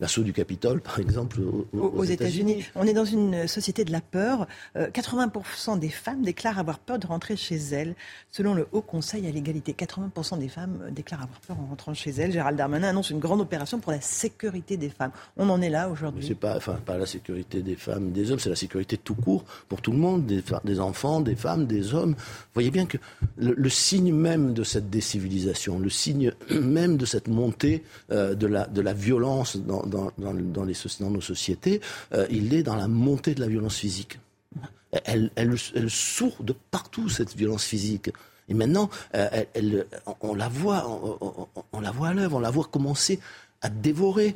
l'assaut 0.00 0.22
du 0.22 0.32
Capitole, 0.32 0.80
par 0.80 0.98
exemple, 0.98 1.40
aux, 1.72 2.04
États-Unis. 2.04 2.64
On 2.74 2.86
est 2.86 2.92
dans 2.92 3.04
une 3.04 3.48
société 3.48 3.84
de 3.84 3.92
la 3.92 4.00
peur. 4.00 4.46
80% 4.76 5.76
euh, 5.76 5.76
des 5.78 5.88
femmes 5.88 6.22
déclarent 6.22 6.58
avoir 6.58 6.78
peur 6.78 6.98
de 6.98 7.06
rentrer 7.06 7.36
chez 7.36 7.56
elles. 7.56 7.94
Selon 8.30 8.54
le 8.54 8.66
Haut 8.72 8.82
Conseil 8.82 9.26
à 9.26 9.30
l'égalité, 9.30 9.72
80% 9.72 10.38
des 10.38 10.48
femmes 10.48 10.80
euh, 10.82 10.90
déclarent 10.90 11.22
avoir 11.22 11.40
peur 11.40 11.56
en 11.60 11.66
rentrant 11.66 11.94
chez 11.94 12.10
elles. 12.10 12.32
Gérald 12.32 12.58
Darmanin 12.58 12.88
annonce 12.88 13.10
une 13.10 13.20
grande 13.20 13.40
opération 13.40 13.78
pour 13.78 13.92
la 13.92 14.00
sécurité 14.00 14.76
des 14.76 14.90
femmes. 14.90 15.12
On 15.36 15.48
en 15.48 15.60
est 15.62 15.70
là 15.70 15.88
aujourd'hui. 15.88 16.24
C'est 16.26 16.34
pas, 16.34 16.56
enfin, 16.56 16.78
pas 16.84 16.98
la 16.98 17.06
sécurité 17.06 17.62
des 17.62 17.76
femmes, 17.76 18.12
des 18.12 18.30
hommes, 18.30 18.38
c'est 18.38 18.50
la 18.50 18.56
sécurité 18.56 18.96
tout 18.96 19.14
court 19.14 19.44
pour 19.68 19.80
tout 19.80 19.93
le 19.94 20.00
monde, 20.00 20.26
des, 20.26 20.42
des 20.64 20.80
enfants, 20.80 21.20
des 21.20 21.34
femmes, 21.34 21.66
des 21.66 21.94
hommes. 21.94 22.12
Vous 22.12 22.54
voyez 22.54 22.70
bien 22.70 22.86
que 22.86 22.98
le, 23.36 23.68
signe 23.68 24.12
même 24.12 24.52
de 24.52 24.62
cette 24.62 24.90
décivilisation, 24.90 25.78
le 25.78 25.90
signe 25.90 26.32
même 26.50 26.96
de 26.96 27.06
cette 27.06 27.28
montée 27.28 27.82
euh, 28.10 28.34
de, 28.34 28.46
la, 28.46 28.66
de 28.66 28.80
la 28.80 28.92
violence 28.92 29.56
dans, 29.56 29.82
dans, 29.84 30.10
dans, 30.18 30.32
les, 30.64 30.74
dans 31.00 31.10
nos 31.10 31.20
sociétés, 31.20 31.80
euh, 32.12 32.26
il 32.30 32.54
est 32.54 32.62
dans 32.62 32.76
la 32.76 32.88
montée 32.88 33.34
de 33.34 33.40
la 33.40 33.48
violence 33.48 33.76
physique. 33.76 34.18
Elle, 35.04 35.30
elle, 35.34 35.56
elle 35.74 35.90
sourd 35.90 36.36
de 36.42 36.54
partout, 36.70 37.08
cette 37.08 37.34
violence 37.34 37.64
physique. 37.64 38.10
Et 38.48 38.54
maintenant, 38.54 38.90
euh, 39.14 39.44
on, 40.20 40.34
la 40.34 40.48
voit, 40.48 40.86
on, 40.88 41.48
on 41.72 41.80
la 41.80 41.90
voit 41.90 42.08
à 42.08 42.14
l'œuvre, 42.14 42.36
on 42.36 42.40
la 42.40 42.50
voit 42.50 42.64
commencer 42.70 43.18
à 43.62 43.70
dévorer 43.70 44.34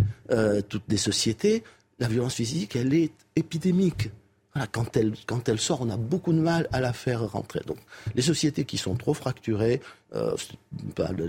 toutes 0.69 0.85
les 0.89 0.97
sociétés. 0.97 1.63
La 1.99 2.09
violence 2.09 2.35
physique, 2.35 2.77
elle 2.77 2.95
est 2.95 3.13
épidémique 3.37 4.11
quand 4.67 4.97
elle, 4.97 5.15
quand 5.27 5.49
elle 5.49 5.59
sort, 5.59 5.81
on 5.83 5.91
a 5.91 5.97
beaucoup 5.97 6.33
de 6.33 6.41
mal 6.41 6.69
à 6.73 6.81
la 6.81 6.93
faire 6.93 7.31
rentrer. 7.31 7.61
Donc, 7.67 7.79
les 8.15 8.23
sociétés 8.23 8.65
qui 8.65 8.79
sont 8.79 8.97
trop 8.97 9.15
fracturées, 9.15 9.81
euh, 10.15 10.35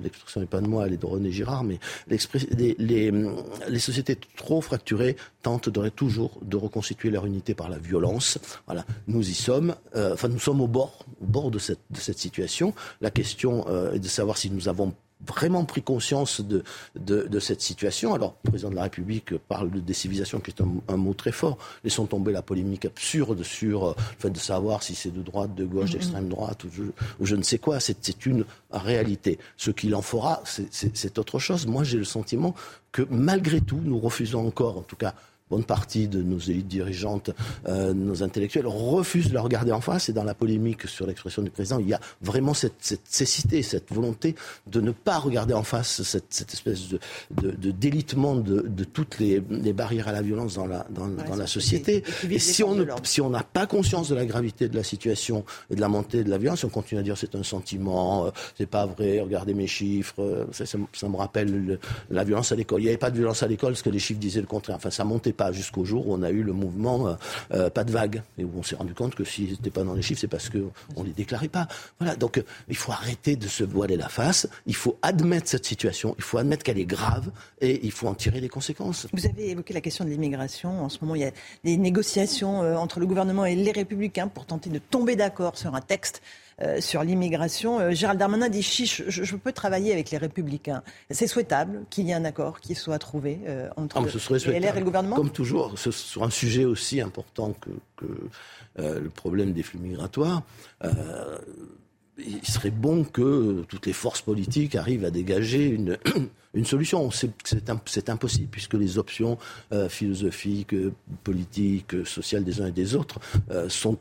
l'expression 0.01 0.41
n'est 0.41 0.47
pas 0.47 0.61
de 0.61 0.67
moi, 0.67 0.87
elle 0.87 0.93
est 0.93 0.97
de 0.97 1.05
René 1.05 1.31
Girard, 1.31 1.63
mais 1.63 1.79
les, 2.07 3.79
sociétés 3.79 4.17
trop 4.37 4.61
fracturées 4.61 5.17
tentent 5.41 5.69
toujours 5.95 6.39
de 6.41 6.57
reconstituer 6.57 7.09
leur 7.09 7.25
unité 7.25 7.53
par 7.53 7.69
la 7.69 7.77
violence. 7.77 8.37
Voilà, 8.65 8.85
nous 9.07 9.29
y 9.29 9.33
sommes. 9.33 9.75
Euh, 9.95 10.13
enfin, 10.13 10.29
nous 10.29 10.39
sommes 10.39 10.61
au 10.61 10.67
bord, 10.67 11.05
au 11.21 11.25
bord 11.25 11.51
de 11.51 11.59
cette, 11.59 11.81
de 11.89 11.99
cette 11.99 12.19
situation. 12.19 12.73
La 13.01 13.11
question 13.11 13.65
euh, 13.67 13.93
est 13.93 13.99
de 13.99 14.07
savoir 14.07 14.37
si 14.37 14.49
nous 14.49 14.69
avons 14.69 14.93
vraiment 15.25 15.65
pris 15.65 15.81
conscience 15.81 16.41
de, 16.41 16.63
de, 16.95 17.23
de, 17.23 17.39
cette 17.39 17.61
situation. 17.61 18.13
Alors, 18.13 18.35
le 18.45 18.51
président 18.51 18.69
de 18.69 18.75
la 18.75 18.83
République 18.83 19.37
parle 19.37 19.69
de 19.69 19.79
décivilisation, 19.79 20.39
qui 20.39 20.51
est 20.51 20.61
un, 20.61 20.97
mot 20.97 21.13
très 21.13 21.31
fort. 21.31 21.57
Laissons 21.83 22.05
tomber 22.05 22.31
la 22.31 22.41
polémique 22.41 22.85
absurde 22.85 23.43
sur 23.43 23.89
euh, 23.89 23.93
le 23.97 24.21
fait 24.21 24.29
de 24.29 24.37
savoir 24.37 24.81
si 24.83 24.95
c'est 24.95 25.11
de 25.11 25.21
droite, 25.21 25.55
de 25.55 25.65
gauche, 25.65 25.91
d'extrême 25.91 26.29
droite, 26.29 26.63
ou 26.63 26.69
je, 26.71 26.83
ou 27.19 27.25
je, 27.25 27.35
ne 27.35 27.43
sais 27.43 27.59
quoi. 27.59 27.79
C'est 27.79 28.25
une 28.25 28.45
réalité. 28.71 29.39
Ce 29.57 29.71
qu'il 29.71 29.93
en 29.95 30.01
fera, 30.01 30.41
c'est 30.45 31.19
autre 31.19 31.39
chose. 31.39 31.67
Moi, 31.67 31.83
j'ai 31.83 31.97
le 31.97 32.05
sentiment 32.05 32.55
que 32.91 33.05
malgré 33.09 33.61
tout, 33.61 33.79
nous 33.83 33.99
refusons 33.99 34.47
encore, 34.47 34.77
en 34.77 34.81
tout 34.81 34.95
cas 34.95 35.13
bonne 35.49 35.63
partie 35.63 36.07
de 36.07 36.21
nos 36.21 36.39
élites 36.39 36.67
dirigeantes, 36.67 37.31
euh, 37.67 37.93
nos 37.93 38.23
intellectuels, 38.23 38.67
refusent 38.67 39.29
de 39.29 39.33
la 39.33 39.41
regarder 39.41 39.71
en 39.71 39.81
face. 39.81 40.09
Et 40.09 40.13
dans 40.13 40.23
la 40.23 40.33
polémique 40.33 40.87
sur 40.87 41.07
l'expression 41.07 41.41
du 41.41 41.49
président, 41.49 41.79
il 41.79 41.87
y 41.87 41.93
a 41.93 41.99
vraiment 42.21 42.53
cette, 42.53 42.75
cette, 42.79 43.07
cécité, 43.07 43.61
cette 43.63 43.91
volonté 43.91 44.35
de 44.67 44.81
ne 44.81 44.91
pas 44.91 45.17
regarder 45.17 45.53
en 45.53 45.63
face 45.63 46.03
cette, 46.03 46.33
cette 46.33 46.53
espèce 46.53 46.89
de, 46.89 46.99
de, 47.31 47.51
de 47.51 47.71
délitement 47.71 48.35
de, 48.35 48.61
de, 48.61 48.83
toutes 48.83 49.19
les, 49.19 49.41
les, 49.49 49.73
barrières 49.73 50.07
à 50.07 50.11
la 50.11 50.21
violence 50.21 50.55
dans 50.55 50.67
la, 50.67 50.85
dans, 50.89 51.07
dans 51.07 51.35
la 51.35 51.47
société. 51.47 52.03
Et, 52.29 52.39
si 52.39 52.63
on 52.63 52.77
si 53.03 53.21
on 53.21 53.29
n'a 53.29 53.43
pas 53.43 53.65
conscience 53.65 54.09
de 54.09 54.15
la 54.15 54.25
gravité 54.25 54.69
de 54.69 54.75
la 54.75 54.83
situation 54.83 55.43
et 55.69 55.75
de 55.75 55.81
la 55.81 55.87
montée 55.87 56.23
de 56.23 56.29
la 56.29 56.37
violence, 56.37 56.63
on 56.63 56.69
continue 56.69 56.99
à 56.99 57.03
dire 57.03 57.17
c'est 57.17 57.35
un 57.35 57.43
sentiment, 57.43 58.27
euh, 58.27 58.29
c'est 58.57 58.69
pas 58.69 58.85
vrai, 58.85 59.19
regardez 59.19 59.53
mes 59.53 59.67
chiffres, 59.67 60.21
euh, 60.21 60.45
ça, 60.51 60.65
ça, 60.65 61.09
me 61.09 61.15
rappelle 61.15 61.79
la 62.09 62.23
violence 62.23 62.51
à 62.51 62.55
l'école. 62.55 62.81
Il 62.81 62.83
n'y 62.83 62.89
avait 62.89 62.97
pas 62.97 63.11
de 63.11 63.17
violence 63.17 63.43
à 63.43 63.47
l'école 63.47 63.73
parce 63.73 63.81
que 63.81 63.89
les 63.89 63.99
chiffres 63.99 64.19
disaient 64.19 64.41
le 64.41 64.47
contraire. 64.47 64.77
Enfin, 64.77 64.89
ça 64.89 65.03
montait 65.03 65.33
pas 65.39 65.53
jusqu'au 65.53 65.85
jour 65.85 66.05
où 66.09 66.13
on 66.13 66.21
a 66.21 66.31
eu 66.31 66.43
le 66.43 66.51
mouvement 66.51 67.07
euh, 67.07 67.13
euh, 67.53 67.69
pas 67.69 67.85
de 67.85 67.91
vague 67.93 68.21
et 68.37 68.43
où 68.43 68.51
on 68.57 68.61
s'est 68.61 68.75
rendu 68.75 68.93
compte 68.93 69.15
que 69.15 69.23
s'ils 69.23 69.51
n'étaient 69.51 69.69
pas 69.69 69.85
dans 69.85 69.93
les 69.93 70.01
chiffres, 70.01 70.19
c'est 70.19 70.27
parce 70.27 70.49
qu'on 70.49 71.01
ne 71.01 71.05
les 71.05 71.13
déclarait 71.13 71.47
pas. 71.47 71.69
Voilà, 71.97 72.17
donc 72.17 72.37
euh, 72.37 72.43
il 72.67 72.75
faut 72.75 72.91
arrêter 72.91 73.37
de 73.37 73.47
se 73.47 73.63
voiler 73.63 73.95
la 73.95 74.09
face, 74.09 74.49
il 74.65 74.75
faut 74.75 74.97
admettre 75.01 75.47
cette 75.47 75.65
situation, 75.65 76.13
il 76.17 76.25
faut 76.25 76.39
admettre 76.39 76.63
qu'elle 76.63 76.77
est 76.77 76.85
grave 76.85 77.31
et 77.61 77.79
il 77.85 77.91
faut 77.93 78.07
en 78.07 78.15
tirer 78.15 78.41
les 78.41 78.49
conséquences. 78.49 79.07
Vous 79.13 79.25
avez 79.25 79.51
évoqué 79.51 79.73
la 79.73 79.79
question 79.79 80.03
de 80.03 80.09
l'immigration. 80.09 80.83
En 80.83 80.89
ce 80.89 80.97
moment, 81.01 81.15
il 81.15 81.21
y 81.21 81.25
a 81.25 81.31
des 81.63 81.77
négociations 81.77 82.59
entre 82.77 82.99
le 82.99 83.05
gouvernement 83.05 83.45
et 83.45 83.55
les 83.55 83.71
républicains 83.71 84.27
pour 84.27 84.45
tenter 84.45 84.69
de 84.69 84.79
tomber 84.79 85.15
d'accord 85.15 85.57
sur 85.57 85.73
un 85.73 85.81
texte 85.81 86.21
euh, 86.61 86.81
sur 86.81 87.03
l'immigration. 87.03 87.79
Euh, 87.79 87.91
Gérald 87.91 88.19
Darmanin 88.19 88.49
dit 88.49 88.61
chiche, 88.61 89.03
je, 89.07 89.35
peux 89.37 89.53
travailler 89.53 89.93
avec 89.93 90.11
les 90.11 90.17
Républicains. 90.17 90.83
C'est 91.09 91.27
souhaitable 91.27 91.85
qu'il 91.89 92.07
y 92.07 92.11
ait 92.11 92.15
un 92.15 92.25
accord 92.25 92.59
qui 92.59 92.75
soit 92.75 92.99
trouvé 92.99 93.39
euh, 93.47 93.69
entre 93.77 93.97
ah, 93.97 94.49
et 94.49 94.59
le 94.59 94.83
gouvernement? 94.83 95.15
Comme 95.15 95.31
toujours, 95.31 95.77
sur 95.77 96.23
un 96.23 96.29
sujet 96.29 96.65
aussi 96.65 96.99
important 96.99 97.53
que, 97.95 98.05
le 98.77 99.09
problème 99.09 99.51
des 99.51 99.63
flux 99.63 99.79
migratoires 99.79 100.43
il 102.17 102.45
serait 102.45 102.71
bon 102.71 103.05
que 103.05 103.63
toutes 103.69 103.85
les 103.85 103.93
forces 103.93 104.21
politiques 104.21 104.75
arrivent 104.75 105.05
à 105.05 105.11
dégager 105.11 105.67
une, 105.67 105.97
une 106.53 106.65
solution. 106.65 107.09
C'est 107.11 108.09
impossible 108.09 108.47
puisque 108.51 108.73
les 108.73 108.97
options 108.97 109.37
philosophiques, 109.87 110.75
politiques, 111.23 112.05
sociales 112.05 112.43
des 112.43 112.61
uns 112.61 112.67
et 112.67 112.71
des 112.71 112.95
autres 112.95 113.19
sont 113.69 113.97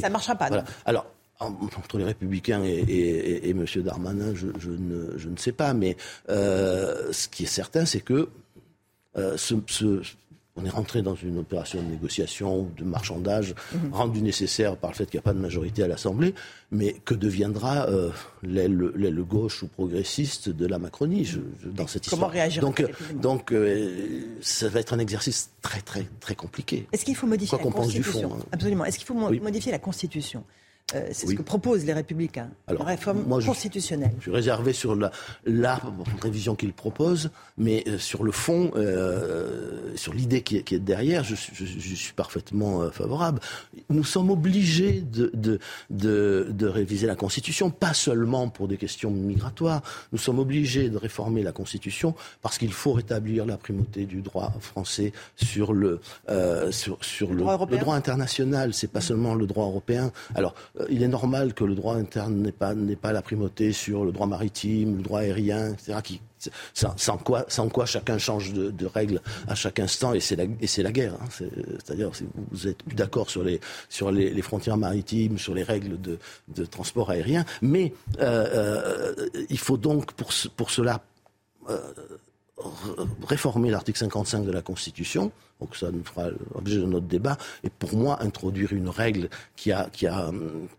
Ça 0.00 0.08
ne 0.08 0.12
marchera 0.12 0.34
pas. 0.34 0.48
Alors, 0.84 1.06
entre 1.40 1.98
les 1.98 2.04
Républicains 2.04 2.62
et, 2.64 2.78
et, 2.78 3.50
M. 3.50 3.64
Darmanin, 3.76 4.34
je, 4.34 4.70
ne, 4.70 5.36
sais 5.36 5.52
pas, 5.52 5.72
mais 5.72 5.96
euh, 6.28 7.12
ce 7.12 7.28
qui 7.28 7.44
est 7.44 7.46
certain, 7.46 7.84
c'est 7.84 8.00
que 8.00 8.28
euh, 9.16 9.36
on 10.58 10.64
est 10.64 10.70
rentré 10.70 11.02
dans 11.02 11.14
une 11.14 11.38
opération 11.38 11.80
de 11.82 11.88
négociation, 11.88 12.68
de 12.76 12.84
marchandage, 12.84 13.54
mhm. 13.72 13.92
rendue 13.92 14.22
nécessaire 14.22 14.76
par 14.76 14.90
le 14.90 14.96
fait 14.96 15.06
qu'il 15.06 15.18
n'y 15.18 15.22
a 15.22 15.22
pas 15.22 15.32
de 15.32 15.38
majorité 15.38 15.82
à 15.82 15.88
l'Assemblée, 15.88 16.34
mais 16.70 16.94
que 17.04 17.14
deviendra 17.14 17.88
euh, 17.88 18.10
l'aile 18.42 19.22
gauche 19.22 19.62
ou 19.62 19.68
progressiste 19.68 20.48
de 20.48 20.66
la 20.66 20.78
Macronie 20.78 21.28
dans 21.64 21.86
cette 21.86 22.06
histoire 22.06 22.20
Comment 22.20 22.32
réagir 22.32 22.62
Donc, 22.62 22.84
donc 23.14 23.54
ça 24.40 24.68
va 24.68 24.80
être 24.80 24.92
un 24.92 24.98
exercice 24.98 25.50
très 25.62 25.80
très 25.80 26.06
très 26.20 26.34
compliqué. 26.34 26.86
Est-ce 26.92 27.04
qu'il 27.04 27.16
faut 27.16 27.26
modifier 27.26 27.58
la 27.58 27.70
Constitution 27.70 28.34
hein. 28.34 28.44
Absolument. 28.52 28.84
Est-ce 28.84 28.98
qu'il 28.98 29.06
faut 29.06 29.14
modifier 29.14 29.72
la 29.72 29.78
Constitution? 29.78 30.44
Euh, 30.94 31.08
c'est 31.12 31.26
ce 31.26 31.34
que 31.34 31.42
proposent 31.42 31.84
les 31.84 31.92
Républicains. 31.92 32.48
Alors, 32.66 32.82
une 32.82 32.88
réforme 32.88 33.24
constitutionnelle. 33.44 34.12
Je, 34.16 34.22
suis 34.22 34.30
réservé 34.30 34.72
sur 34.72 34.96
la, 34.96 35.10
la 35.44 35.78
révision 36.22 36.54
qu'ils 36.54 36.72
proposent, 36.72 37.30
mais 37.58 37.84
euh, 37.86 37.98
sur 37.98 38.24
le 38.24 38.32
fond, 38.32 38.70
euh, 38.76 39.94
sur 39.96 40.14
l'idée 40.14 40.40
qui, 40.40 40.62
qui, 40.64 40.76
est 40.76 40.78
derrière, 40.78 41.24
je, 41.24 41.34
je, 41.34 41.66
je 41.66 41.94
suis 41.94 42.14
parfaitement 42.14 42.90
favorable. 42.90 43.40
Nous 43.90 44.04
sommes 44.04 44.30
obligés 44.30 45.02
de, 45.02 45.30
de, 45.34 45.58
de, 45.90 46.46
de, 46.50 46.66
réviser 46.66 47.06
la 47.06 47.16
Constitution, 47.16 47.70
pas 47.70 47.92
seulement 47.92 48.48
pour 48.48 48.66
des 48.66 48.78
questions 48.78 49.10
migratoires. 49.10 49.82
Nous 50.12 50.18
sommes 50.18 50.38
obligés 50.38 50.88
de 50.88 50.96
réformer 50.96 51.42
la 51.42 51.52
Constitution 51.52 52.14
parce 52.40 52.56
qu'il 52.56 52.72
faut 52.72 52.92
rétablir 52.92 53.44
la 53.44 53.58
primauté 53.58 54.06
du 54.06 54.22
droit 54.22 54.54
français 54.60 55.12
sur 55.36 55.74
le, 55.74 56.00
sur, 56.70 56.96
sur 57.04 57.28
le, 57.28 57.34
le, 57.34 57.40
droit, 57.40 57.66
le 57.70 57.76
droit 57.78 57.94
international. 57.94 58.72
C'est 58.72 58.90
pas 58.90 59.02
seulement 59.02 59.34
le 59.34 59.46
droit 59.46 59.66
européen. 59.66 60.12
Alors, 60.34 60.54
il 60.88 61.02
est 61.02 61.08
normal 61.08 61.54
que 61.54 61.64
le 61.64 61.74
droit 61.74 61.94
interne 61.94 62.42
n'ait 62.42 62.52
pas, 62.52 62.74
pas 63.00 63.12
la 63.12 63.22
primauté 63.22 63.72
sur 63.72 64.04
le 64.04 64.12
droit 64.12 64.26
maritime, 64.26 64.96
le 64.96 65.02
droit 65.02 65.20
aérien, 65.20 65.72
etc. 65.72 66.20
Sans, 66.72 67.18
quoi, 67.18 67.44
sans 67.48 67.68
quoi 67.68 67.84
chacun 67.84 68.16
change 68.16 68.52
de, 68.52 68.86
règles 68.86 69.20
à 69.48 69.56
chaque 69.56 69.80
instant 69.80 70.14
et 70.14 70.20
c'est 70.20 70.36
la, 70.36 70.44
la 70.44 70.92
guerre. 70.92 71.14
Hein. 71.14 71.28
C'est-à-dire 71.30 72.10
vous 72.52 72.68
êtes 72.68 72.82
plus 72.84 72.94
d'accord 72.94 73.28
sur, 73.28 73.42
les, 73.42 73.60
sur 73.88 74.12
les, 74.12 74.42
frontières 74.42 74.76
maritimes, 74.76 75.38
sur 75.38 75.54
les 75.54 75.64
règles 75.64 76.00
de, 76.00 76.18
de 76.54 76.64
transport 76.64 77.10
aérien, 77.10 77.44
mais 77.60 77.92
euh, 78.20 79.14
euh, 79.18 79.28
il 79.50 79.58
faut 79.58 79.76
donc 79.76 80.12
pour, 80.12 80.30
pour 80.56 80.70
cela 80.70 81.02
réformer 83.26 83.70
l'article 83.70 83.98
55 83.98 84.44
de 84.44 84.50
la 84.50 84.62
Constitution, 84.62 85.32
donc 85.60 85.76
ça 85.76 85.90
nous 85.90 86.04
fera 86.04 86.28
l'objet 86.54 86.76
de 86.76 86.84
notre 86.84 87.06
débat, 87.06 87.36
et 87.64 87.70
pour 87.70 87.94
moi 87.96 88.22
introduire 88.22 88.72
une 88.72 88.88
règle 88.88 89.28
qui 89.56 89.72
a, 89.72 89.88
qui 89.92 90.06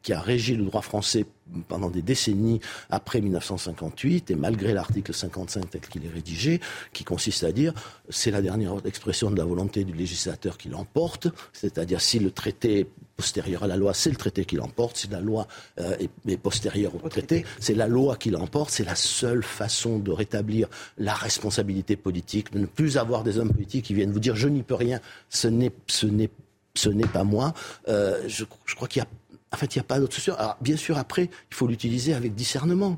qui 0.01 0.13
a 0.13 0.21
régi 0.21 0.55
le 0.55 0.65
droit 0.65 0.81
français 0.81 1.25
pendant 1.67 1.89
des 1.89 2.01
décennies 2.01 2.59
après 2.89 3.21
1958, 3.21 4.31
et 4.31 4.35
malgré 4.35 4.73
l'article 4.73 5.13
55 5.13 5.69
tel 5.69 5.81
qu'il 5.81 6.05
est 6.05 6.09
rédigé, 6.09 6.59
qui 6.93 7.03
consiste 7.03 7.43
à 7.43 7.51
dire 7.51 7.73
c'est 8.09 8.31
la 8.31 8.41
dernière 8.41 8.75
expression 8.85 9.31
de 9.31 9.37
la 9.37 9.45
volonté 9.45 9.83
du 9.83 9.93
législateur 9.93 10.57
qui 10.57 10.69
l'emporte, 10.69 11.27
c'est-à-dire 11.53 12.01
si 12.01 12.19
le 12.19 12.31
traité 12.31 12.87
postérieur 13.19 13.63
à 13.63 13.67
la 13.67 13.75
loi, 13.75 13.93
c'est 13.93 14.09
le 14.09 14.15
traité 14.15 14.45
qui 14.45 14.55
l'emporte. 14.55 14.95
Si 14.95 15.09
la 15.09 15.19
loi 15.19 15.45
euh, 15.77 15.97
est, 16.25 16.37
postérieure 16.37 16.93
au, 16.95 17.09
traité, 17.09 17.45
c'est 17.59 17.73
la 17.73 17.89
loi 17.89 18.15
qui 18.15 18.29
l'emporte. 18.29 18.69
C'est 18.71 18.85
la 18.85 18.95
seule 18.95 19.43
façon 19.43 19.99
de 19.99 20.09
rétablir 20.09 20.69
la 20.97 21.13
responsabilité 21.13 21.97
politique, 21.97 22.53
de 22.53 22.59
ne 22.59 22.65
plus 22.65 22.97
avoir 22.97 23.23
des 23.25 23.37
hommes 23.37 23.51
politiques 23.51 23.83
qui 23.83 23.93
viennent 23.93 24.13
vous 24.13 24.21
dire 24.21 24.37
je 24.37 24.47
n'y 24.47 24.63
peux 24.63 24.75
rien, 24.75 25.01
ce 25.29 25.49
n'est, 25.49 25.73
ce 25.87 26.05
n'est, 26.05 26.29
ce 26.75 26.87
n'est 26.87 27.07
pas 27.07 27.25
moi. 27.25 27.53
Euh, 27.89 28.23
je, 28.29 28.45
je, 28.65 28.75
crois 28.75 28.87
qu'il 28.87 29.01
y 29.01 29.03
a, 29.03 29.07
en 29.51 29.57
fait, 29.57 29.75
il 29.75 29.79
n'y 29.79 29.81
a 29.81 29.83
pas 29.83 29.99
d'autre 29.99 30.13
solution. 30.13 30.35
Alors, 30.35 30.55
bien 30.61 30.77
sûr, 30.77 30.97
après, 30.97 31.25
il 31.25 31.55
faut 31.55 31.67
l'utiliser 31.67 32.13
avec 32.13 32.35
discernement. 32.35 32.97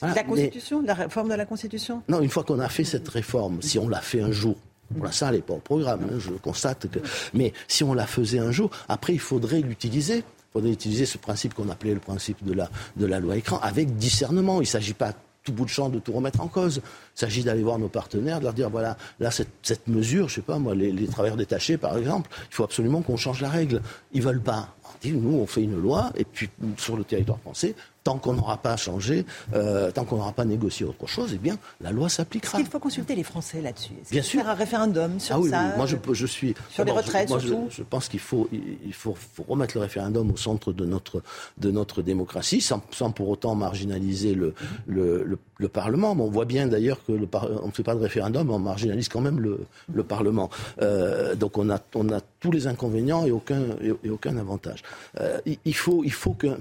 la 0.00 0.24
Constitution, 0.24 0.80
la 0.80 0.94
réforme 0.94 1.28
de 1.28 1.34
la 1.34 1.44
Constitution? 1.44 2.02
Non, 2.08 2.22
une 2.22 2.30
fois 2.30 2.42
qu'on 2.42 2.58
a 2.60 2.70
fait 2.70 2.84
cette 2.84 3.08
réforme, 3.08 3.60
si 3.60 3.78
on 3.78 3.86
l'a 3.86 4.00
fait 4.00 4.22
un 4.22 4.32
jour, 4.32 4.56
pour 4.94 5.04
l'instant, 5.04 5.28
elle 5.28 5.36
n'est 5.36 5.42
pas 5.42 5.54
au 5.54 5.58
programme, 5.58 6.00
hein, 6.04 6.18
je 6.18 6.30
constate 6.30 6.88
que. 6.90 7.00
Mais 7.34 7.52
si 7.68 7.84
on 7.84 7.94
la 7.94 8.06
faisait 8.06 8.38
un 8.38 8.52
jour, 8.52 8.70
après, 8.88 9.14
il 9.14 9.20
faudrait 9.20 9.60
l'utiliser. 9.60 10.18
Il 10.18 10.52
faudrait 10.52 10.72
utiliser 10.72 11.04
ce 11.04 11.18
principe 11.18 11.54
qu'on 11.54 11.68
appelait 11.68 11.92
le 11.92 12.00
principe 12.00 12.42
de 12.44 12.54
la, 12.54 12.70
de 12.96 13.04
la 13.04 13.20
loi 13.20 13.36
écran 13.36 13.58
avec 13.60 13.96
discernement. 13.96 14.56
Il 14.56 14.64
ne 14.64 14.68
s'agit 14.68 14.94
pas 14.94 15.12
tout 15.46 15.52
bout 15.52 15.64
de 15.64 15.70
champ 15.70 15.88
de 15.88 15.98
tout 15.98 16.12
remettre 16.12 16.40
en 16.40 16.48
cause. 16.48 16.80
Il 17.16 17.20
s'agit 17.20 17.44
d'aller 17.44 17.62
voir 17.62 17.78
nos 17.78 17.88
partenaires, 17.88 18.40
de 18.40 18.44
leur 18.44 18.52
dire 18.52 18.68
voilà, 18.68 18.96
là, 19.20 19.30
cette, 19.30 19.48
cette 19.62 19.86
mesure, 19.86 20.28
je 20.28 20.36
sais 20.36 20.40
pas 20.40 20.58
moi, 20.58 20.74
les, 20.74 20.92
les, 20.92 21.06
travailleurs 21.06 21.36
détachés, 21.36 21.76
par 21.76 21.96
exemple, 21.96 22.30
il 22.50 22.54
faut 22.54 22.64
absolument 22.64 23.02
qu'on 23.02 23.16
change 23.16 23.40
la 23.40 23.48
règle. 23.48 23.80
Ils 24.12 24.22
veulent 24.22 24.42
pas. 24.42 24.74
On 24.84 24.88
dit, 25.00 25.12
nous, 25.12 25.38
on 25.38 25.46
fait 25.46 25.62
une 25.62 25.80
loi, 25.80 26.10
et 26.16 26.24
puis 26.24 26.50
sur 26.78 26.96
le 26.96 27.04
territoire 27.04 27.38
français, 27.38 27.74
tant 28.06 28.18
qu'on 28.18 28.34
n'aura 28.34 28.58
pas 28.58 28.76
changé, 28.76 29.26
euh, 29.52 29.90
tant 29.90 30.04
qu'on 30.04 30.18
n'aura 30.18 30.30
pas 30.30 30.44
négocié 30.44 30.86
autre 30.86 31.08
chose, 31.08 31.32
eh 31.34 31.38
bien, 31.38 31.58
la 31.80 31.90
loi 31.90 32.08
s'appliquera. 32.08 32.60
Il 32.60 32.66
faut 32.66 32.78
consulter 32.78 33.16
les 33.16 33.24
Français 33.24 33.60
là-dessus? 33.60 33.94
Bien 34.12 34.22
sûr. 34.22 34.42
Faire 34.42 34.50
un 34.50 34.54
référendum 34.54 35.18
sur 35.18 35.34
ah 35.34 35.40
oui, 35.40 35.50
ça. 35.50 35.64
Oui. 35.64 35.76
Moi, 35.76 35.86
je, 35.86 35.96
je, 36.12 36.26
suis 36.26 36.54
sur 36.70 36.84
les 36.84 36.92
retraites 36.92 37.28
je, 37.28 37.38
surtout? 37.40 37.66
Je, 37.68 37.78
je, 37.78 37.82
pense 37.82 38.08
qu'il 38.08 38.20
faut, 38.20 38.48
il 38.52 38.92
faut, 38.92 39.16
faut, 39.34 39.44
remettre 39.48 39.76
le 39.76 39.80
référendum 39.80 40.30
au 40.30 40.36
centre 40.36 40.72
de 40.72 40.84
notre 40.84 41.20
de 41.58 41.72
notre 41.72 42.00
démocratie, 42.00 42.60
sans, 42.60 42.80
sans 42.92 43.10
pour 43.10 43.28
autant 43.28 43.56
marginaliser 43.56 44.34
le, 44.36 44.54
le, 44.86 45.24
le, 45.24 45.36
le 45.56 45.68
Parlement. 45.68 46.14
Mais 46.14 46.22
on 46.22 46.30
voit 46.30 46.44
bien 46.44 46.68
d'ailleurs 46.68 47.00
que 47.04 47.10
le 47.10 47.26
on 47.64 47.66
ne 47.66 47.72
fait 47.72 47.82
pas 47.82 47.96
de 47.96 48.00
référendum, 48.00 48.48
on 48.50 48.60
marginalise 48.60 49.08
quand 49.08 49.20
même 49.20 49.40
le, 49.40 49.66
le 49.92 50.04
Parlement. 50.04 50.48
Euh, 50.80 51.34
donc 51.34 51.58
on 51.58 51.68
a 51.70 51.80
on 51.96 52.08
a 52.10 52.20
tous 52.38 52.52
les 52.52 52.68
inconvénients 52.68 53.26
et 53.26 53.32
aucun 53.32 53.62
et, 53.82 53.92
et 54.04 54.10
aucun 54.10 54.36
avantage. 54.36 54.84
Euh, 55.20 55.40
il, 55.44 55.58
il 55.64 55.74
faut 55.74 56.04
il 56.04 56.12
faut 56.12 56.34
que 56.34 56.56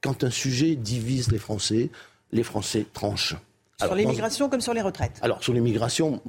quand 0.00 0.24
un 0.24 0.30
sujet 0.30 0.76
divise 0.76 1.30
les 1.30 1.38
Français, 1.38 1.90
les 2.32 2.42
Français 2.42 2.86
tranchent. 2.92 3.36
Sur 3.78 3.94
l'immigration 3.94 4.48
comme 4.48 4.60
sur 4.60 4.74
les 4.74 4.82
retraites 4.82 5.18
Alors, 5.22 5.42
sur 5.42 5.54
l'immigration, 5.54 6.20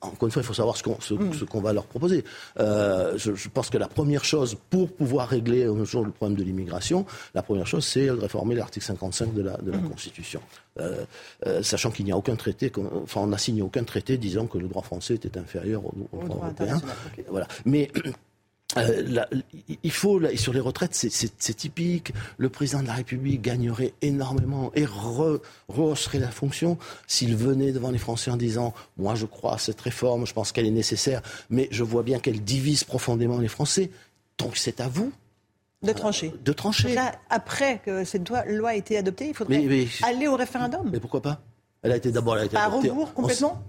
encore 0.00 0.26
une 0.26 0.32
fois, 0.32 0.42
il 0.42 0.44
faut 0.44 0.54
savoir 0.54 0.76
ce 0.76 0.82
qu'on 0.82 1.00
ce, 1.00 1.14
mmh. 1.14 1.46
qu 1.46 1.60
va 1.60 1.72
leur 1.72 1.86
proposer. 1.86 2.24
Euh, 2.58 3.16
je, 3.16 3.34
je, 3.34 3.48
pense 3.48 3.70
que 3.70 3.78
la 3.78 3.86
première 3.86 4.24
chose, 4.24 4.56
pour 4.70 4.90
pouvoir 4.92 5.28
régler 5.28 5.64
un 5.64 5.84
jour 5.84 6.04
le 6.04 6.10
problème 6.10 6.36
de 6.36 6.42
l'immigration, 6.42 7.06
la 7.34 7.42
première 7.42 7.66
chose, 7.66 7.86
c'est 7.86 8.06
de 8.06 8.10
réformer 8.12 8.56
l'article 8.56 8.84
55 8.84 9.32
de 9.32 9.42
la, 9.42 9.56
de 9.58 9.70
la 9.70 9.78
mmh. 9.78 9.88
Constitution. 9.88 10.40
Euh, 10.80 11.04
euh, 11.46 11.62
sachant 11.62 11.90
qu'il 11.90 12.04
n'y 12.04 12.12
a 12.12 12.16
aucun 12.16 12.34
traité, 12.34 12.72
enfin, 13.02 13.20
on 13.20 13.28
n'a 13.28 13.38
signé 13.38 13.62
aucun 13.62 13.84
traité 13.84 14.16
disant 14.16 14.46
que 14.46 14.58
le 14.58 14.66
droit 14.66 14.82
français 14.82 15.14
était 15.14 15.38
inférieur 15.38 15.84
au, 15.84 15.94
au, 16.12 16.18
au 16.18 16.24
droit, 16.24 16.28
droit 16.28 16.46
européen. 16.46 16.80
Okay. 17.12 17.24
Voilà. 17.28 17.46
Mais 17.64 17.90
euh, 18.78 19.02
là, 19.06 19.28
il 19.82 19.90
faut, 19.90 20.18
là, 20.18 20.36
sur 20.36 20.52
les 20.52 20.60
retraites, 20.60 20.94
c'est 20.94 21.56
typique. 21.56 22.12
Le 22.38 22.48
président 22.48 22.82
de 22.82 22.86
la 22.86 22.94
République 22.94 23.42
gagnerait 23.42 23.92
énormément 24.02 24.72
et 24.74 24.84
re, 24.84 25.40
rehausserait 25.68 26.18
la 26.18 26.30
fonction 26.30 26.78
s'il 27.06 27.36
venait 27.36 27.72
devant 27.72 27.90
les 27.90 27.98
Français 27.98 28.30
en 28.30 28.36
disant 28.36 28.72
Moi, 28.96 29.14
je 29.14 29.26
crois 29.26 29.54
à 29.54 29.58
cette 29.58 29.80
réforme, 29.80 30.26
je 30.26 30.32
pense 30.32 30.52
qu'elle 30.52 30.66
est 30.66 30.70
nécessaire, 30.70 31.22
mais 31.50 31.68
je 31.70 31.82
vois 31.82 32.02
bien 32.02 32.18
qu'elle 32.18 32.42
divise 32.42 32.84
profondément 32.84 33.38
les 33.38 33.48
Français. 33.48 33.90
Donc, 34.38 34.56
c'est 34.56 34.80
à 34.80 34.88
vous. 34.88 35.12
De 35.82 35.92
trancher. 35.92 36.32
Euh, 36.34 36.38
de 36.44 36.52
trancher. 36.52 36.94
Là, 36.94 37.12
après 37.28 37.80
que 37.84 38.04
cette 38.04 38.28
loi, 38.28 38.68
a 38.68 38.74
été 38.74 38.96
adoptée, 38.96 39.28
il 39.28 39.34
faudrait 39.34 39.58
mais, 39.58 39.66
mais, 39.66 39.88
aller 40.02 40.28
au 40.28 40.36
référendum. 40.36 40.88
Mais 40.90 41.00
pourquoi 41.00 41.20
pas? 41.20 41.40
Elle 41.82 41.92
a 41.92 41.96
été 41.96 42.12
d'abord. 42.12 42.36
À 42.54 42.68
rebours 42.68 43.12
complètement 43.12 43.62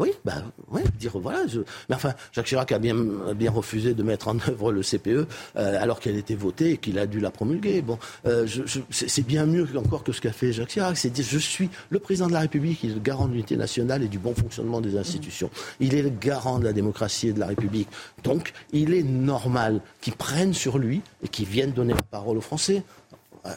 oui, 0.00 0.12
bah, 0.24 0.42
ouais, 0.70 0.82
dire 0.98 1.12
voilà. 1.18 1.44
Mais 1.90 1.94
enfin, 1.94 2.14
Jacques 2.32 2.46
Chirac 2.46 2.72
a 2.72 2.78
bien, 2.78 2.96
bien 3.36 3.50
refusé 3.50 3.92
de 3.92 4.02
mettre 4.02 4.28
en 4.28 4.38
œuvre 4.48 4.72
le 4.72 4.80
CPE 4.80 5.08
euh, 5.08 5.26
alors 5.56 6.00
qu'elle 6.00 6.16
était 6.16 6.34
votée 6.34 6.70
et 6.70 6.76
qu'il 6.78 6.98
a 6.98 7.06
dû 7.06 7.20
la 7.20 7.30
promulguer. 7.30 7.82
Bon, 7.82 7.98
euh, 8.24 8.46
c'est 8.90 9.26
bien 9.26 9.44
mieux 9.44 9.68
encore 9.76 10.02
que 10.02 10.12
ce 10.12 10.22
qu'a 10.22 10.32
fait 10.32 10.54
Jacques 10.54 10.68
Chirac. 10.68 10.96
C'est 10.96 11.10
dire 11.10 11.26
je 11.28 11.38
suis 11.38 11.68
le 11.90 11.98
président 11.98 12.28
de 12.28 12.32
la 12.32 12.40
République, 12.40 12.82
il 12.82 12.92
est 12.92 12.94
le 12.94 13.00
garant 13.00 13.26
de 13.26 13.32
l'unité 13.32 13.58
nationale 13.58 14.02
et 14.02 14.08
du 14.08 14.18
bon 14.18 14.34
fonctionnement 14.34 14.80
des 14.80 14.96
institutions. 14.96 15.50
Il 15.80 15.94
est 15.94 16.02
le 16.02 16.10
garant 16.10 16.58
de 16.58 16.64
la 16.64 16.72
démocratie 16.72 17.28
et 17.28 17.32
de 17.34 17.40
la 17.40 17.48
République. 17.48 17.88
Donc, 18.24 18.54
il 18.72 18.94
est 18.94 19.02
normal 19.02 19.82
qu'il 20.00 20.14
prenne 20.14 20.54
sur 20.54 20.78
lui 20.78 21.02
et 21.22 21.28
qu'il 21.28 21.46
vienne 21.46 21.72
donner 21.72 21.92
la 21.92 22.02
parole 22.02 22.38
aux 22.38 22.42
Français. 22.42 22.82
Euh, 23.44 23.50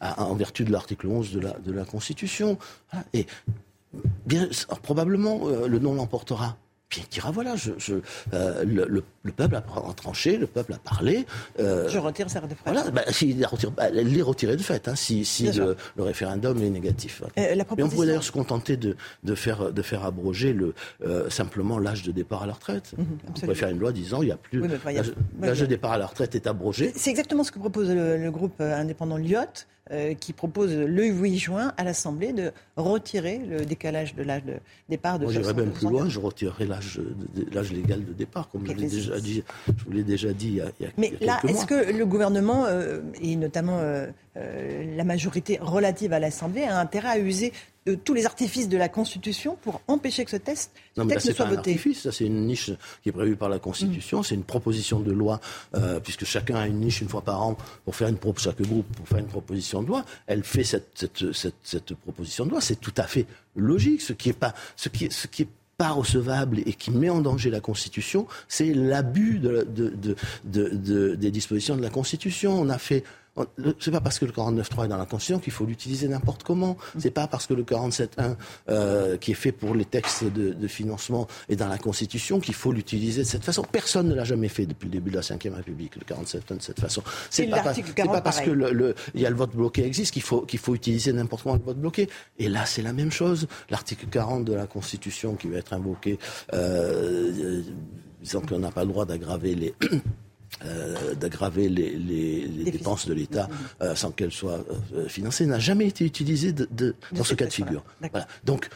en 0.00 0.34
vertu 0.34 0.64
de 0.64 0.72
l'article 0.72 1.06
11 1.06 1.32
de 1.32 1.38
la, 1.38 1.52
de 1.52 1.70
la 1.70 1.84
Constitution. 1.84 2.58
Et 3.12 3.26
bien, 4.26 4.48
probablement, 4.82 5.40
euh, 5.48 5.68
le 5.68 5.78
non 5.78 5.94
l'emportera. 5.94 6.56
Puis 6.92 7.02
il 7.06 7.08
dira 7.08 7.30
voilà, 7.30 7.56
je, 7.56 7.70
je, 7.78 7.94
euh, 8.34 8.64
le, 8.64 8.84
le, 8.86 9.02
le, 9.22 9.32
peuple 9.32 9.56
a 9.56 9.62
tranché, 9.96 10.36
le 10.36 10.46
peuple 10.46 10.74
a 10.74 10.78
parlé. 10.78 11.24
Euh, 11.58 11.88
je 11.88 11.96
retire 11.96 12.28
ça 12.28 12.42
de 12.42 12.48
fait. 12.48 12.56
Voilà, 12.66 12.90
bah, 12.90 13.00
bah, 13.06 13.88
elle 13.88 14.12
l'est 14.12 14.20
retirée 14.20 14.56
de 14.56 14.62
fait, 14.62 14.88
hein, 14.88 14.94
si, 14.94 15.24
si 15.24 15.50
le, 15.52 15.74
le, 15.96 16.02
référendum 16.02 16.62
est 16.62 16.68
négatif. 16.68 17.22
La 17.34 17.64
proposition... 17.64 17.76
Mais 17.78 17.82
on 17.82 17.88
pourrait 17.88 18.06
d'ailleurs 18.08 18.22
se 18.22 18.30
contenter 18.30 18.76
de, 18.76 18.94
de, 19.22 19.34
faire, 19.34 19.72
de 19.72 19.80
faire 19.80 20.04
abroger 20.04 20.52
le, 20.52 20.74
euh, 21.02 21.30
simplement 21.30 21.78
l'âge 21.78 22.02
de 22.02 22.12
départ 22.12 22.42
à 22.42 22.46
la 22.46 22.52
retraite. 22.52 22.92
Mmh, 22.98 23.02
on 23.26 23.40
pourrait 23.40 23.54
faire 23.54 23.70
une 23.70 23.78
loi 23.78 23.92
disant 23.92 24.20
il 24.20 24.26
n'y 24.26 24.32
a 24.32 24.36
plus. 24.36 24.60
Oui, 24.60 24.68
l'âge 25.40 25.60
de 25.60 25.66
départ 25.66 25.92
à 25.92 25.98
la 25.98 26.06
retraite 26.06 26.34
est 26.34 26.46
abrogé. 26.46 26.92
C'est 26.94 27.08
exactement 27.08 27.42
ce 27.42 27.52
que 27.52 27.58
propose 27.58 27.88
le, 27.88 28.18
le 28.18 28.30
groupe 28.30 28.60
indépendant 28.60 29.16
Lyot. 29.16 29.64
Euh, 29.92 30.14
qui 30.14 30.32
propose 30.32 30.74
le 30.74 31.04
8 31.04 31.36
juin 31.36 31.74
à 31.76 31.84
l'Assemblée 31.84 32.32
de 32.32 32.50
retirer 32.76 33.36
le 33.38 33.66
décalage 33.66 34.14
de 34.14 34.22
l'âge 34.22 34.42
de 34.42 34.54
départ 34.88 35.18
de 35.18 35.24
Moi, 35.24 35.32
j'irais 35.34 35.52
même 35.52 35.70
plus 35.70 35.86
loin, 35.86 36.08
je 36.08 36.18
retirerai 36.18 36.64
l'âge 36.64 36.98
légal 37.70 38.02
de 38.02 38.14
départ, 38.14 38.48
comme 38.48 38.66
je, 38.66 38.72
déjà 38.72 39.20
dit, 39.20 39.42
je 39.66 39.84
vous 39.84 39.92
l'ai 39.92 40.02
déjà 40.02 40.32
dit 40.32 40.46
il 40.46 40.54
y 40.54 40.60
a, 40.62 40.70
il 40.80 40.86
y 40.86 40.88
a 40.88 40.92
Mais 40.96 41.12
il 41.20 41.26
y 41.26 41.28
a 41.28 41.34
là, 41.34 41.40
est-ce 41.46 41.66
que 41.66 41.92
le 41.92 42.06
gouvernement, 42.06 42.64
euh, 42.64 43.00
et 43.20 43.36
notamment 43.36 43.80
euh, 43.80 44.06
la 44.34 45.04
majorité 45.04 45.58
relative 45.60 46.14
à 46.14 46.18
l'Assemblée, 46.20 46.62
a 46.62 46.80
intérêt 46.80 47.08
à 47.08 47.18
user 47.18 47.52
tous 48.04 48.14
les 48.14 48.26
artifices 48.26 48.68
de 48.68 48.76
la 48.76 48.88
Constitution 48.88 49.56
pour 49.62 49.80
empêcher 49.88 50.24
que 50.24 50.30
ce 50.30 50.36
test, 50.36 50.70
ce 50.94 51.00
non, 51.00 51.06
mais 51.06 51.14
texte 51.14 51.26
là, 51.26 51.32
ne 51.32 51.36
soit 51.36 51.44
pas 51.46 51.50
voté. 51.50 51.70
Un 51.70 51.72
artifice, 51.72 52.02
ça 52.02 52.12
c'est 52.12 52.26
une 52.26 52.46
niche 52.46 52.70
qui 53.02 53.08
est 53.08 53.12
prévue 53.12 53.36
par 53.36 53.48
la 53.48 53.58
Constitution, 53.58 54.20
mmh. 54.20 54.24
c'est 54.24 54.34
une 54.34 54.44
proposition 54.44 55.00
de 55.00 55.10
loi, 55.10 55.40
euh, 55.74 56.00
puisque 56.00 56.24
chacun 56.24 56.56
a 56.56 56.66
une 56.66 56.80
niche 56.80 57.00
une 57.00 57.08
fois 57.08 57.22
par 57.22 57.42
an 57.42 57.56
pour 57.84 57.96
faire 57.96 58.08
une 58.08 58.18
pro 58.18 58.32
chaque 58.36 58.62
groupe 58.62 58.86
pour 58.96 59.08
faire 59.08 59.18
une 59.18 59.26
proposition 59.26 59.82
de 59.82 59.88
loi. 59.88 60.04
Elle 60.26 60.44
fait 60.44 60.64
cette, 60.64 60.90
cette, 60.94 61.32
cette, 61.32 61.54
cette 61.62 61.94
proposition 61.94 62.46
de 62.46 62.50
loi, 62.50 62.60
c'est 62.60 62.80
tout 62.80 62.94
à 62.96 63.04
fait 63.04 63.26
logique. 63.56 64.00
Ce 64.00 64.12
qui 64.12 64.28
est 64.28 64.32
pas, 64.32 64.54
ce 64.76 64.88
qui 64.88 65.10
ce 65.10 65.26
qui 65.26 65.42
est 65.42 65.48
pas 65.76 65.90
recevable 65.90 66.60
et 66.60 66.74
qui 66.74 66.90
met 66.90 67.10
en 67.10 67.20
danger 67.20 67.50
la 67.50 67.60
Constitution, 67.60 68.28
c'est 68.46 68.72
l'abus 68.72 69.38
de, 69.38 69.66
de, 69.68 70.16
de, 70.44 71.14
des 71.16 71.30
dispositions 71.30 71.76
de 71.76 71.82
la 71.82 71.90
Constitution. 71.90 72.60
On 72.60 72.68
a 72.68 72.78
fait 72.78 73.02
C'est 73.80 73.90
pas 73.90 74.00
parce 74.00 74.18
que 74.18 74.26
le 74.26 74.32
49.3 74.32 74.84
est 74.84 74.88
dans 74.88 74.96
la 74.98 75.06
Constitution 75.06 75.38
qu'il 75.38 75.52
faut 75.52 75.64
l'utiliser 75.64 76.06
n'importe 76.06 76.42
comment. 76.42 76.76
C'est 76.98 77.10
pas 77.10 77.26
parce 77.26 77.46
que 77.46 77.54
le 77.54 77.62
47.1 77.62 78.36
euh, 78.68 79.16
qui 79.16 79.30
est 79.30 79.34
fait 79.34 79.52
pour 79.52 79.74
les 79.74 79.86
textes 79.86 80.24
de, 80.24 80.52
de 80.52 80.68
financement 80.68 81.26
est 81.48 81.56
dans 81.56 81.68
la 81.68 81.78
Constitution 81.78 82.40
qu'il 82.40 82.54
faut 82.54 82.72
l'utiliser 82.72 83.22
de 83.22 83.26
cette 83.26 83.44
façon. 83.44 83.62
Personne 83.62 84.08
ne 84.08 84.14
l'a 84.14 84.24
jamais 84.24 84.48
fait 84.48 84.66
depuis 84.66 84.86
le 84.86 84.92
début 84.92 85.10
de 85.10 85.16
la 85.16 85.22
Ve 85.22 85.54
République, 85.54 85.96
le 85.96 86.02
47.1 86.02 86.56
de 86.58 86.62
cette 86.62 86.80
façon. 86.80 87.02
C'est 87.30 87.46
pas, 87.46 87.62
pas, 87.62 87.72
pas 88.06 88.20
parce 88.20 88.40
que 88.40 88.50
le, 88.50 88.70
le, 88.70 88.94
y 89.14 89.24
a 89.24 89.30
le 89.30 89.36
vote 89.36 89.56
bloqué 89.56 89.84
existe 89.84 90.12
qu'il 90.12 90.22
faut, 90.22 90.42
qu'il 90.42 90.58
faut 90.58 90.74
utiliser 90.74 91.12
n'importe 91.12 91.44
comment 91.44 91.56
le 91.56 91.62
vote 91.62 91.78
bloqué. 91.78 92.10
Et 92.38 92.50
là, 92.50 92.66
c'est 92.66 92.82
la 92.82 92.92
même 92.92 93.10
chose. 93.10 93.48
L'article 93.70 94.06
40 94.10 94.44
de 94.44 94.52
la 94.52 94.66
Constitution 94.66 95.36
qui 95.36 95.48
va 95.48 95.58
être 95.58 95.72
invoqué, 95.72 96.18
euh, 96.52 97.32
euh 97.42 97.62
disant 98.20 98.40
qu'on 98.40 98.60
n'a 98.60 98.70
pas 98.70 98.84
le 98.84 98.90
droit 98.90 99.04
d'aggraver 99.04 99.54
les 99.56 99.74
euh, 100.64 101.14
d'aggraver 101.14 101.68
les, 101.68 101.90
les, 101.90 102.46
les 102.46 102.70
dépenses 102.70 103.06
de 103.06 103.14
l'État 103.14 103.48
euh, 103.80 103.94
sans 103.94 104.10
qu'elles 104.10 104.32
soient 104.32 104.64
euh, 104.94 105.08
financées 105.08 105.46
n'a 105.46 105.58
jamais 105.58 105.86
été 105.86 106.04
utilisé 106.04 106.52
de, 106.52 106.68
de, 106.70 106.94
dans 107.12 107.24
ce 107.24 107.34
cas 107.34 107.46
de 107.46 107.52
figure. 107.52 107.82
Voilà. 108.00 108.28
Donc, 108.44 108.68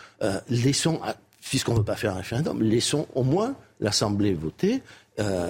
laissons, 0.48 1.00
puisqu'on 1.40 1.74
ne 1.74 1.78
veut 1.78 1.84
pas 1.84 1.96
faire 1.96 2.12
un 2.12 2.16
référendum, 2.16 2.62
laissons 2.62 3.06
au 3.14 3.22
moins 3.22 3.54
l'Assemblée 3.80 4.34
voter 4.34 4.82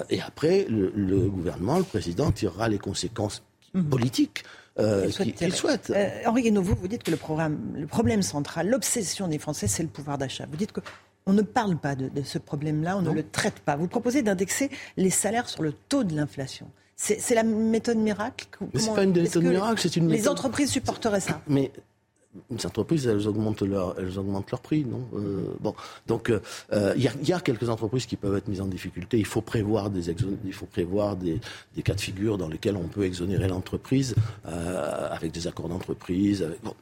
et 0.09 0.21
après, 0.21 0.65
le, 0.69 0.91
le, 0.95 1.27
gouvernement, 1.27 1.77
le 1.77 1.83
président 1.83 2.31
tirera 2.31 2.69
les 2.69 2.77
conséquences 2.77 3.41
mmh. 3.73 3.83
politiques. 3.83 4.43
Euh, 4.79 5.09
qu'il 5.09 5.33
qu 5.33 5.51
souhaite. 5.51 5.91
Henri 6.25 6.43
Guénaud, 6.43 6.61
vous, 6.61 6.75
vous 6.75 6.87
dites 6.87 7.03
que 7.03 7.09
le, 7.09 7.17
programme, 7.17 7.57
le 7.75 7.87
problème 7.87 8.21
central, 8.21 8.69
l'obsession 8.69 9.27
des 9.27 9.39
Français, 9.39 9.67
c'est 9.67 9.81
le 9.81 9.89
pouvoir 9.89 10.17
d'achat. 10.19 10.45
Vous 10.49 10.57
dites 10.57 10.71
que 10.71 10.81
on 11.27 11.33
ne 11.33 11.43
parle 11.43 11.77
pas 11.77 11.95
de, 11.95 12.09
de 12.09 12.23
ce 12.23 12.39
problème-là, 12.39 12.97
on 12.97 13.03
non. 13.03 13.11
ne 13.11 13.17
le 13.17 13.23
traite 13.29 13.59
pas. 13.59 13.75
Vous 13.75 13.87
proposez 13.87 14.23
d'indexer 14.23 14.71
les 14.95 15.11
salaires 15.11 15.47
sur 15.47 15.61
le 15.61 15.73
taux 15.73 16.03
de 16.03 16.15
l'inflation. 16.15 16.67
C'est 16.95 17.35
la 17.35 17.43
méthode 17.43 17.97
miracle 17.97 18.47
c'est 18.73 18.95
pas 18.95 19.03
une 19.03 19.11
méthode 19.11 19.43
miracle, 19.43 19.79
c'est 19.79 19.95
une 19.97 20.05
méthode... 20.07 20.19
Les 20.19 20.27
entreprises 20.27 20.71
supporteraient 20.71 21.19
ça? 21.19 21.41
Mais 21.47 21.71
les 22.49 22.65
entreprises, 22.65 23.05
elles 23.05 23.27
augmentent 23.27 23.61
leur, 23.61 23.99
elles 23.99 24.17
augmentent 24.17 24.49
leur 24.49 24.61
prix, 24.61 24.83
non? 24.83 25.07
Euh, 25.13 25.55
Bon, 25.59 25.75
donc 26.07 26.29
il 26.29 26.39
euh, 26.73 26.93
y, 26.97 27.07
a, 27.07 27.11
y, 27.23 27.33
a 27.33 27.39
quelques 27.39 27.69
entreprises 27.69 28.05
qui 28.07 28.15
peuvent 28.15 28.35
être 28.35 28.47
mises 28.47 28.61
en 28.61 28.67
difficulté. 28.67 29.19
Il 29.19 29.25
faut 29.25 29.41
prévoir 29.41 29.89
des, 29.91 30.09
il 30.09 30.53
faut 30.53 30.65
prévoir 30.65 31.15
des, 31.15 31.39
des 31.75 31.83
cas 31.83 31.93
de 31.93 32.01
figure 32.01 32.37
dans 32.37 32.47
lesquels 32.47 32.77
on 32.77 32.87
peut 32.87 33.03
exonérer 33.03 33.47
l'entreprise 33.47 34.15
euh, 34.47 35.09
avec 35.11 35.31
des 35.31 35.47
accords 35.47 35.69
d'entreprise. 35.69 36.41
Avec... 36.43 36.63
Bon. 36.63 36.73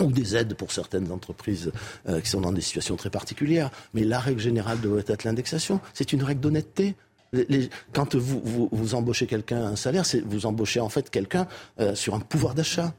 Ou 0.00 0.10
des 0.10 0.36
aides 0.36 0.54
pour 0.54 0.72
certaines 0.72 1.10
entreprises 1.12 1.72
euh, 2.08 2.20
qui 2.20 2.28
sont 2.28 2.40
dans 2.40 2.52
des 2.52 2.60
situations 2.60 2.96
très 2.96 3.10
particulières. 3.10 3.70
Mais 3.92 4.04
la 4.04 4.18
règle 4.18 4.40
générale 4.40 4.80
devrait 4.80 5.04
être 5.06 5.24
l'indexation. 5.24 5.80
C'est 5.92 6.12
une 6.12 6.22
règle 6.22 6.40
d'honnêteté. 6.40 6.96
Quand 7.92 8.14
vous, 8.14 8.94
embauchez 8.94 9.26
quelqu'un 9.26 9.64
à 9.64 9.68
un 9.68 9.76
salaire, 9.76 10.04
vous 10.26 10.46
embauchez 10.46 10.80
en 10.80 10.88
fait 10.88 11.10
quelqu'un 11.10 11.46
euh, 11.80 11.94
sur 11.94 12.14
un 12.14 12.20
pouvoir 12.20 12.54
d'achat. 12.54 12.94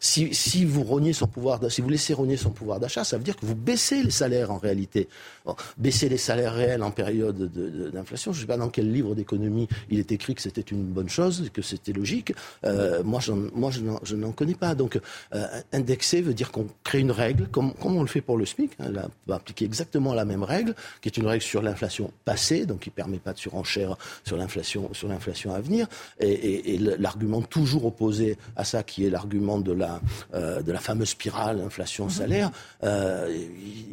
Si, 0.00 0.64
vous 0.64 0.82
rognez 0.82 1.12
son 1.12 1.26
pouvoir, 1.26 1.60
si 1.70 1.80
vous 1.80 1.88
laissez 1.88 2.14
rogner 2.14 2.36
son 2.36 2.50
pouvoir 2.50 2.80
d'achat, 2.80 3.04
ça 3.04 3.18
veut 3.18 3.24
dire 3.24 3.36
que 3.36 3.44
vous 3.44 3.54
baissez 3.54 4.02
les 4.02 4.10
salaires 4.10 4.50
en 4.50 4.58
réalité. 4.58 5.08
Bon, 5.44 5.54
baisser 5.76 6.08
les 6.08 6.16
salaires 6.16 6.54
réels 6.54 6.82
en 6.82 6.90
période 6.90 7.50
d'inflation, 7.92 8.32
je 8.32 8.38
ne 8.38 8.40
sais 8.42 8.46
pas 8.46 8.56
dans 8.56 8.68
quel 8.68 8.90
livre 8.90 9.14
d'économie 9.14 9.68
il 9.90 9.98
est 9.98 10.12
écrit 10.12 10.34
que 10.34 10.42
c'était 10.42 10.60
une 10.60 10.84
bonne 10.84 11.08
chose, 11.08 11.50
que 11.52 11.62
c'était 11.62 11.92
logique. 11.92 12.32
Euh, 12.64 13.02
moi, 13.04 13.20
je 13.20 14.14
n'en 14.14 14.32
connais 14.32 14.54
pas. 14.54 14.74
Donc, 14.74 14.98
euh, 15.34 15.46
indexer 15.72 16.22
veut 16.22 16.34
dire 16.34 16.50
qu'on 16.50 16.66
crée 16.84 17.00
une 17.00 17.10
règle, 17.10 17.48
comme, 17.48 17.74
on 17.82 18.02
le 18.02 18.08
fait 18.08 18.20
pour 18.20 18.38
le 18.38 18.46
SMIC. 18.46 18.72
Hein, 18.80 18.92
on 18.94 19.30
va 19.30 19.36
appliquer 19.36 19.64
exactement 19.64 20.14
la 20.14 20.24
même 20.24 20.42
règle, 20.42 20.74
qui 21.00 21.08
est 21.08 21.16
une 21.16 21.26
règle 21.26 21.42
sur 21.42 21.62
l'inflation 21.62 22.10
passée, 22.24 22.66
donc 22.66 22.80
qui 22.80 22.90
ne 22.90 22.94
permet 22.94 23.18
pas 23.18 23.32
de 23.32 23.38
surenchère 23.38 23.65
sur 23.66 24.36
l'inflation 24.36 24.92
sur 24.92 25.08
l'inflation 25.08 25.54
à 25.54 25.60
venir. 25.60 25.86
Et, 26.20 26.78
l'argument 26.78 27.42
toujours 27.42 27.86
opposé 27.86 28.36
à 28.56 28.64
ça 28.64 28.82
qui 28.82 29.06
est 29.06 29.10
l'argument 29.10 29.58
de 29.58 29.72
la 29.72 30.00
euh, 30.34 30.62
de 30.62 30.72
la 30.72 30.78
fameuse 30.78 31.10
spirale 31.10 31.60
inflation 31.60 32.08
salaire 32.08 32.50
euh, 32.84 33.34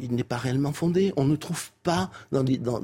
il, 0.02 0.14
n'est 0.14 0.24
pas 0.24 0.36
réellement 0.36 0.72
fondé. 0.72 1.12
On 1.16 1.24
ne 1.24 1.36
trouve 1.36 1.70
pas 1.82 2.10
dans, 2.32 2.42
dans, 2.44 2.80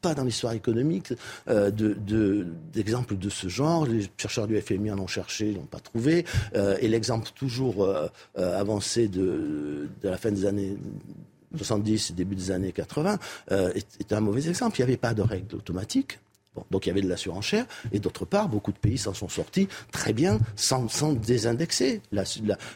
pas 0.00 0.14
dans 0.14 0.24
l'histoire 0.24 0.52
économique 0.52 1.12
euh, 1.48 1.70
de 1.70 2.46
d'exemples 2.72 3.16
de, 3.16 3.28
ce 3.28 3.48
genre. 3.48 3.86
Les 3.86 4.06
chercheurs 4.16 4.46
du 4.46 4.60
FMI 4.60 4.90
en 4.90 4.98
ont 4.98 5.06
cherché 5.06 5.50
ils 5.50 5.56
n'ont 5.56 5.62
pas 5.62 5.80
trouvé. 5.80 6.24
Euh, 6.54 6.76
et 6.80 6.88
l'exemple 6.88 7.30
toujours 7.34 7.88
avancé 8.36 9.08
de, 9.08 9.88
de 10.02 10.08
la 10.08 10.16
fin 10.16 10.30
des 10.30 10.46
années 10.46 10.76
70 11.56 12.12
début 12.12 12.36
des 12.36 12.50
années 12.50 12.72
80 12.72 13.18
euh, 13.50 13.72
est, 13.74 13.86
est, 14.00 14.12
un 14.12 14.20
mauvais 14.20 14.48
exemple. 14.48 14.78
Il 14.78 14.82
n'y 14.82 14.90
avait 14.90 14.96
pas 14.96 15.14
de 15.14 15.22
règles 15.22 15.56
automatiques. 15.56 16.18
Donc 16.70 16.86
il 16.86 16.90
y 16.90 16.92
avait 16.92 17.02
de 17.02 17.08
la 17.08 17.16
surenchère, 17.16 17.66
et 17.92 17.98
d'autre 17.98 18.24
part, 18.24 18.48
beaucoup 18.48 18.72
de 18.72 18.78
pays 18.78 18.98
s'en 18.98 19.14
sont 19.14 19.28
sortis 19.28 19.68
très 19.92 20.12
bien 20.12 20.38
sans, 20.56 20.88
sans 20.88 21.12
désindexer. 21.12 22.00
La, 22.12 22.24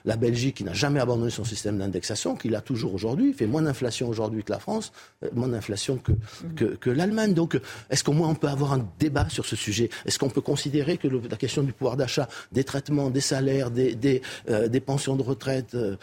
la, 0.04 0.16
Belgique, 0.16 0.56
qui 0.56 0.64
n'a 0.64 0.72
jamais 0.72 1.00
abandonné 1.00 1.30
son 1.30 1.44
système 1.44 1.78
d'indexation, 1.78 2.36
qui 2.36 2.48
l'a 2.48 2.60
toujours 2.60 2.94
aujourd'hui, 2.94 3.32
fait 3.32 3.46
moins 3.46 3.62
d'inflation 3.62 4.08
aujourd'hui 4.08 4.42
que 4.44 4.52
la 4.52 4.58
France, 4.58 4.92
euh, 5.24 5.28
moins 5.34 5.48
d'inflation 5.48 5.98
que, 5.98 6.64
que, 6.76 6.90
l'Allemagne. 6.90 7.34
Donc, 7.34 7.58
est-ce 7.90 8.04
qu'au 8.04 8.12
moins 8.12 8.28
on 8.28 8.34
peut 8.34 8.48
avoir 8.48 8.72
un 8.72 8.86
débat 8.98 9.28
sur 9.28 9.46
ce 9.46 9.56
sujet? 9.56 9.90
Est-ce 10.06 10.18
qu'on 10.18 10.30
peut 10.30 10.40
considérer 10.40 10.96
que 10.96 11.08
la 11.08 11.36
question 11.36 11.62
du 11.62 11.72
pouvoir 11.72 11.96
d'achat, 11.96 12.28
des 12.52 12.64
traitements, 12.64 13.10
des 13.10 13.20
salaires, 13.20 13.70
des, 13.70 13.94
des, 13.94 14.22
euh, 14.48 14.68
pensions 14.84 15.16
de 15.16 15.22
retraite, 15.22 15.74
euh, 15.74 15.96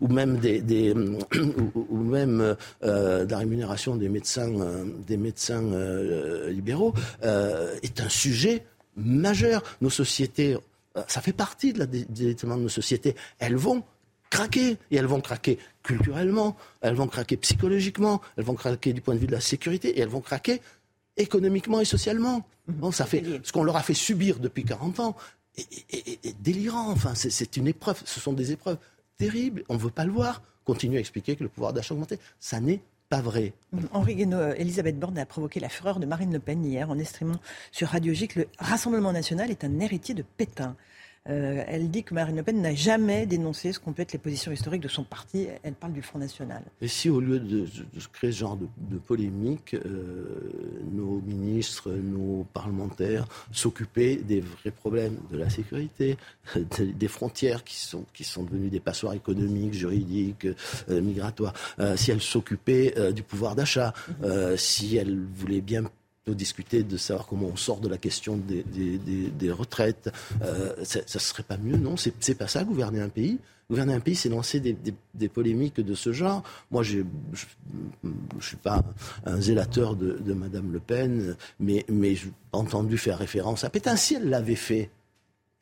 ou 0.00 0.08
même 0.08 0.38
des, 0.38 0.92
ou, 1.74 1.96
même 1.96 2.56
euh, 2.84 3.26
la 3.28 3.38
rémunération 3.38 3.96
des 3.96 4.08
médecins, 4.08 4.50
des 5.06 5.16
médecins 5.16 5.62
libéraux 6.48 6.71
euh, 7.22 7.76
est 7.82 8.00
un 8.00 8.08
sujet 8.08 8.64
majeur. 8.96 9.62
Nos 9.80 9.90
sociétés, 9.90 10.56
euh, 10.96 11.02
ça 11.08 11.20
fait 11.20 11.32
partie 11.32 11.72
de 11.72 11.80
la, 11.80 11.86
éléments 11.86 12.56
de 12.56 12.62
nos 12.62 12.68
sociétés. 12.68 13.14
Elles 13.38 13.56
vont 13.56 13.82
craquer 14.30 14.78
et 14.90 14.96
elles 14.96 15.06
vont 15.06 15.20
craquer 15.20 15.58
culturellement, 15.82 16.56
elles 16.80 16.94
vont 16.94 17.08
craquer 17.08 17.36
psychologiquement, 17.36 18.20
elles 18.36 18.44
vont 18.44 18.54
craquer 18.54 18.92
du 18.92 19.00
point 19.00 19.14
de 19.14 19.20
vue 19.20 19.26
de 19.26 19.32
la 19.32 19.40
sécurité 19.40 19.90
et 19.90 20.00
elles 20.00 20.08
vont 20.08 20.20
craquer 20.20 20.60
économiquement 21.16 21.80
et 21.80 21.84
socialement. 21.84 22.46
Bon, 22.66 22.92
ça 22.92 23.04
fait 23.04 23.22
ce 23.42 23.52
qu'on 23.52 23.64
leur 23.64 23.76
a 23.76 23.82
fait 23.82 23.94
subir 23.94 24.38
depuis 24.38 24.64
40 24.64 25.00
ans 25.00 25.16
est, 25.56 25.68
est, 25.90 26.26
est 26.26 26.42
délirant. 26.42 26.90
Enfin, 26.90 27.14
c'est 27.14 27.56
une 27.56 27.68
épreuve. 27.68 28.00
Ce 28.04 28.20
sont 28.20 28.32
des 28.32 28.52
épreuves 28.52 28.78
terribles. 29.18 29.64
On 29.68 29.74
ne 29.74 29.78
veut 29.78 29.90
pas 29.90 30.04
le 30.04 30.12
voir. 30.12 30.42
Continuer 30.64 30.98
à 30.98 31.00
expliquer 31.00 31.34
que 31.34 31.42
le 31.42 31.48
pouvoir 31.48 31.72
d'achat 31.72 31.92
augmenté, 31.92 32.20
ça 32.38 32.60
n'est 32.60 32.80
pas 33.12 33.20
vrai. 33.20 33.52
Henri 33.92 34.14
Guénaud, 34.14 34.38
euh, 34.38 34.54
Elisabeth 34.56 34.98
Borne 34.98 35.18
a 35.18 35.26
provoqué 35.26 35.60
la 35.60 35.68
fureur 35.68 36.00
de 36.00 36.06
Marine 36.06 36.32
Le 36.32 36.38
Pen 36.38 36.64
hier 36.64 36.88
en 36.88 36.98
estimant 36.98 37.36
sur 37.70 37.88
Radio 37.88 38.14
que 38.26 38.40
le 38.40 38.48
Rassemblement 38.58 39.12
national 39.12 39.50
est 39.50 39.64
un 39.64 39.80
héritier 39.80 40.14
de 40.14 40.22
Pétain. 40.22 40.76
Euh, 41.28 41.62
elle 41.68 41.88
dit 41.88 42.02
que 42.02 42.14
Marine 42.14 42.36
Le 42.36 42.42
Pen 42.42 42.60
n'a 42.60 42.74
jamais 42.74 43.26
dénoncé 43.26 43.72
ce 43.72 43.78
qu'on 43.78 43.92
peut 43.92 44.02
être 44.02 44.12
les 44.12 44.18
positions 44.18 44.50
historiques 44.50 44.82
de 44.82 44.88
son 44.88 45.04
parti. 45.04 45.46
Elle 45.62 45.74
parle 45.74 45.92
du 45.92 46.02
Front 46.02 46.18
National. 46.18 46.62
Et 46.80 46.88
si 46.88 47.08
au 47.10 47.20
lieu 47.20 47.38
de, 47.38 47.60
de 47.60 48.00
créer 48.12 48.32
ce 48.32 48.38
genre 48.38 48.56
de, 48.56 48.66
de 48.90 48.98
polémique, 48.98 49.74
euh, 49.74 50.50
nos 50.90 51.20
ministres, 51.20 51.92
nos 51.92 52.44
parlementaires 52.52 53.26
s'occupaient 53.52 54.16
des 54.16 54.40
vrais 54.40 54.72
problèmes 54.72 55.18
de 55.30 55.38
la 55.38 55.48
sécurité, 55.48 56.16
des 56.80 57.08
frontières 57.08 57.62
qui 57.62 57.76
sont, 57.76 58.04
qui 58.12 58.24
sont 58.24 58.42
devenues 58.42 58.70
des 58.70 58.80
passoires 58.80 59.14
économiques, 59.14 59.74
juridiques, 59.74 60.48
euh, 60.88 61.00
migratoires, 61.00 61.54
si 61.96 62.10
elles 62.10 62.20
s'occupaient 62.20 62.94
euh, 62.96 63.12
du 63.12 63.22
pouvoir 63.22 63.54
d'achat, 63.54 63.92
mm-hmm. 64.22 64.56
si 64.56 64.96
elles 64.96 65.18
voulaient 65.34 65.60
bien 65.60 65.84
peut 66.24 66.34
discuter 66.34 66.82
de 66.82 66.96
savoir 66.96 67.26
comment 67.26 67.48
on 67.48 67.56
sort 67.56 67.80
de 67.80 67.88
la 67.88 67.98
question 67.98 68.36
des, 68.36 69.50
retraites. 69.50 70.10
Euh, 70.42 70.72
ça 70.84 71.00
ne 71.00 71.20
serait 71.20 71.42
pas 71.42 71.56
mieux, 71.56 71.76
non? 71.76 71.96
C'est 71.96 72.34
pas 72.34 72.48
ça, 72.48 72.64
gouverner 72.64 73.00
un 73.00 73.08
pays? 73.08 73.38
Gouverner 73.72 73.94
un 73.94 74.00
pays, 74.00 74.16
c'est 74.16 74.28
lancer 74.28 74.60
des, 74.60 75.28
polémiques 75.28 75.80
de 75.80 75.94
ce 75.94 76.12
genre. 76.12 76.42
Moi, 76.70 76.82
je 76.82 76.98
ne 76.98 78.40
suis 78.40 78.56
pas 78.58 78.82
un 79.24 79.40
zélateur 79.40 79.96
de, 79.96 80.18
de 80.18 80.34
Madame 80.34 80.72
Le 80.72 80.78
Pen, 80.78 81.36
mais, 81.58 81.84
j'ai 81.88 82.30
entendu 82.52 82.98
faire 82.98 83.18
référence 83.18 83.64
à 83.64 83.70
Pétain. 83.70 83.96
Si 83.96 84.14
elle 84.14 84.28
l'avait 84.28 84.56
fait, 84.56 84.90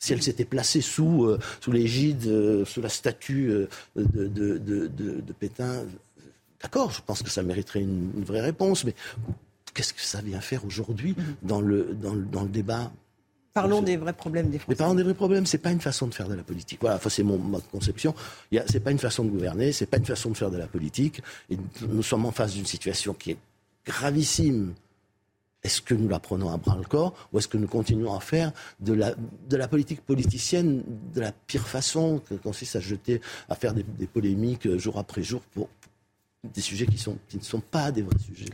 si 0.01 0.13
elle 0.13 0.23
s'était 0.23 0.45
placée 0.45 0.81
sous, 0.81 1.25
euh, 1.25 1.39
sous 1.61 1.71
l'égide, 1.71 2.27
euh, 2.27 2.65
sous 2.65 2.81
la 2.81 2.89
statue 2.89 3.51
euh, 3.51 3.69
de, 3.95 4.27
de, 4.27 4.59
de, 4.59 4.89
de, 4.89 5.33
Pétain, 5.33 5.85
d'accord, 6.61 6.91
je 6.91 7.03
pense 7.07 7.23
que 7.23 7.31
ça 7.31 7.43
mériterait 7.43 7.83
une, 7.83 8.11
une 8.17 8.25
vraie 8.25 8.41
réponse, 8.41 8.85
mais 8.85 8.95
qu'est-ce 9.73 9.95
que 9.95 10.01
ça 10.01 10.21
vient 10.21 10.41
faire 10.41 10.65
aujourd'hui 10.65 11.13
mmh. 11.13 11.47
dans, 11.47 11.61
le, 11.61 11.95
dans, 11.95 12.15
le, 12.15 12.23
dans 12.23 12.43
le 12.43 12.49
débat 12.49 12.91
Parlons 13.53 13.83
des 13.83 13.97
vrais 13.97 14.13
problèmes 14.13 14.49
des 14.49 14.59
Français. 14.59 14.73
Mais 14.73 14.77
parlons 14.77 14.95
des 14.95 15.03
vrais 15.03 15.15
problèmes. 15.15 15.45
C'est 15.45 15.59
pas 15.59 15.73
une 15.73 15.81
façon 15.81 16.07
de 16.07 16.15
faire 16.15 16.29
de 16.29 16.35
la 16.35 16.43
politique. 16.45 16.79
Voilà, 16.81 16.97
enfin, 16.97 17.11
c'est 17.11 17.25
mon 17.25 17.37
ma 17.39 17.59
conception. 17.61 18.15
C'est 18.67 18.81
pas 18.81 18.93
une 18.93 18.99
façon 18.99 19.25
de 19.25 19.31
gouverner. 19.31 19.73
C'est 19.73 19.87
pas 19.87 19.97
une 19.97 20.05
façon 20.05 20.31
de 20.31 20.37
faire 20.37 20.51
de 20.51 20.57
la 20.57 20.69
politique. 20.69 21.21
Et 21.51 21.59
nous 21.89 22.03
sommes 22.03 22.27
en 22.27 22.31
face 22.31 22.55
d'une 22.55 22.67
situation 22.67 23.13
qui 23.13 23.33
est 23.33 23.39
gravissime. 23.85 24.75
Est-ce 25.63 25.83
que 25.83 25.95
nous 25.95 26.09
la 26.09 26.21
prenons 26.21 26.51
à 26.51 26.57
bras 26.57 26.77
le 26.77 26.85
corps 26.85 27.13
ou 27.33 27.39
est-ce 27.39 27.49
que 27.49 27.59
nous 27.59 27.67
continuons 27.67 28.15
à 28.15 28.21
faire 28.21 28.53
de 28.79 28.95
la, 28.95 29.15
de 29.49 29.57
la 29.57 29.69
politique 29.69 30.01
politicienne 30.01 30.83
de 31.13 31.21
la 31.21 31.33
pire 31.33 31.69
façon, 31.69 32.23
qui 32.27 32.39
consiste 32.39 32.77
à 32.77 32.81
jeter, 32.81 33.21
à 33.49 33.57
faire 33.57 33.75
des, 33.75 33.83
des 33.83 34.07
polémiques 34.07 34.75
jour 34.79 34.97
après 34.99 35.23
jour 35.23 35.43
pour, 35.53 35.69
pour 35.69 35.93
des 36.55 36.63
sujets 36.63 36.87
qui, 36.87 36.97
sont, 36.97 37.19
qui 37.29 37.37
ne 37.37 37.43
sont 37.43 37.61
pas 37.61 37.91
des 37.91 38.01
vrais 38.01 38.19
sujets? 38.19 38.49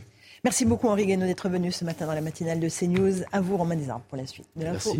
Merci 0.47 0.63
beaucoup 0.63 0.87
Henri 0.87 1.05
Guénaud 1.05 1.25
d'être 1.25 1.49
venu 1.49 1.73
ce 1.73 1.83
matin 1.83 2.05
dans 2.05 2.13
la 2.13 2.21
matinale 2.21 2.61
de 2.61 2.69
CNews. 2.69 3.25
À 3.33 3.41
vous 3.41 3.57
Romain 3.57 3.75
Desarmes 3.75 4.03
pour 4.07 4.17
la 4.17 4.25
suite 4.25 4.47
de 4.55 4.63
l'info. 4.63 4.95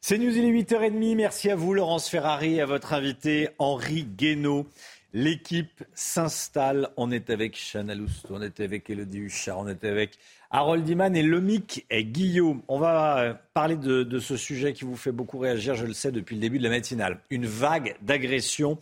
C'est 0.00 0.18
News, 0.18 0.36
il 0.36 0.44
est 0.44 0.62
8h30. 0.62 1.14
Merci 1.14 1.50
à 1.50 1.54
vous, 1.54 1.72
Laurence 1.72 2.08
Ferrari, 2.08 2.60
à 2.60 2.66
votre 2.66 2.94
invité, 2.94 3.50
Henri 3.60 4.02
Guénaud. 4.02 4.66
L'équipe 5.12 5.84
s'installe. 5.94 6.88
On 6.96 7.12
est 7.12 7.30
avec 7.30 7.56
Chana 7.56 7.94
Lousteau, 7.94 8.34
on 8.34 8.42
est 8.42 8.58
avec 8.58 8.90
Elodie 8.90 9.18
Huchard, 9.18 9.60
on 9.60 9.68
est 9.68 9.84
avec 9.84 10.18
Harold 10.50 10.88
Iman 10.88 11.14
et 11.14 11.22
Lomic 11.22 11.86
et 11.90 12.04
Guillaume. 12.04 12.62
On 12.66 12.80
va 12.80 13.18
euh, 13.18 13.34
parler 13.54 13.76
de, 13.76 14.02
de, 14.02 14.18
ce 14.18 14.36
sujet 14.36 14.72
qui 14.72 14.84
vous 14.84 14.96
fait 14.96 15.12
beaucoup 15.12 15.38
réagir, 15.38 15.76
je 15.76 15.86
le 15.86 15.92
sais, 15.92 16.10
depuis 16.10 16.34
le 16.34 16.40
début 16.40 16.58
de 16.58 16.64
la 16.64 16.70
matinale. 16.70 17.20
Une 17.30 17.46
vague 17.46 17.94
d'agressions, 18.02 18.78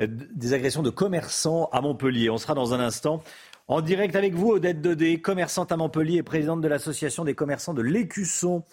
des 0.00 0.52
agressions 0.52 0.82
de 0.82 0.90
commerçants 0.90 1.68
à 1.72 1.80
Montpellier. 1.80 2.30
On 2.30 2.38
sera 2.38 2.54
dans 2.54 2.74
un 2.74 2.80
instant 2.80 3.22
en 3.70 3.82
direct 3.82 4.16
avec 4.16 4.32
vous, 4.32 4.52
Odette 4.52 4.80
Dodé, 4.80 5.20
commerçante 5.20 5.72
à 5.72 5.76
Montpellier 5.76 6.16
et 6.16 6.22
présidente 6.22 6.62
de 6.62 6.68
l'association 6.68 7.24
des 7.24 7.34
commerçants 7.34 7.74
de 7.74 7.82
l'Écusson. 7.82 8.64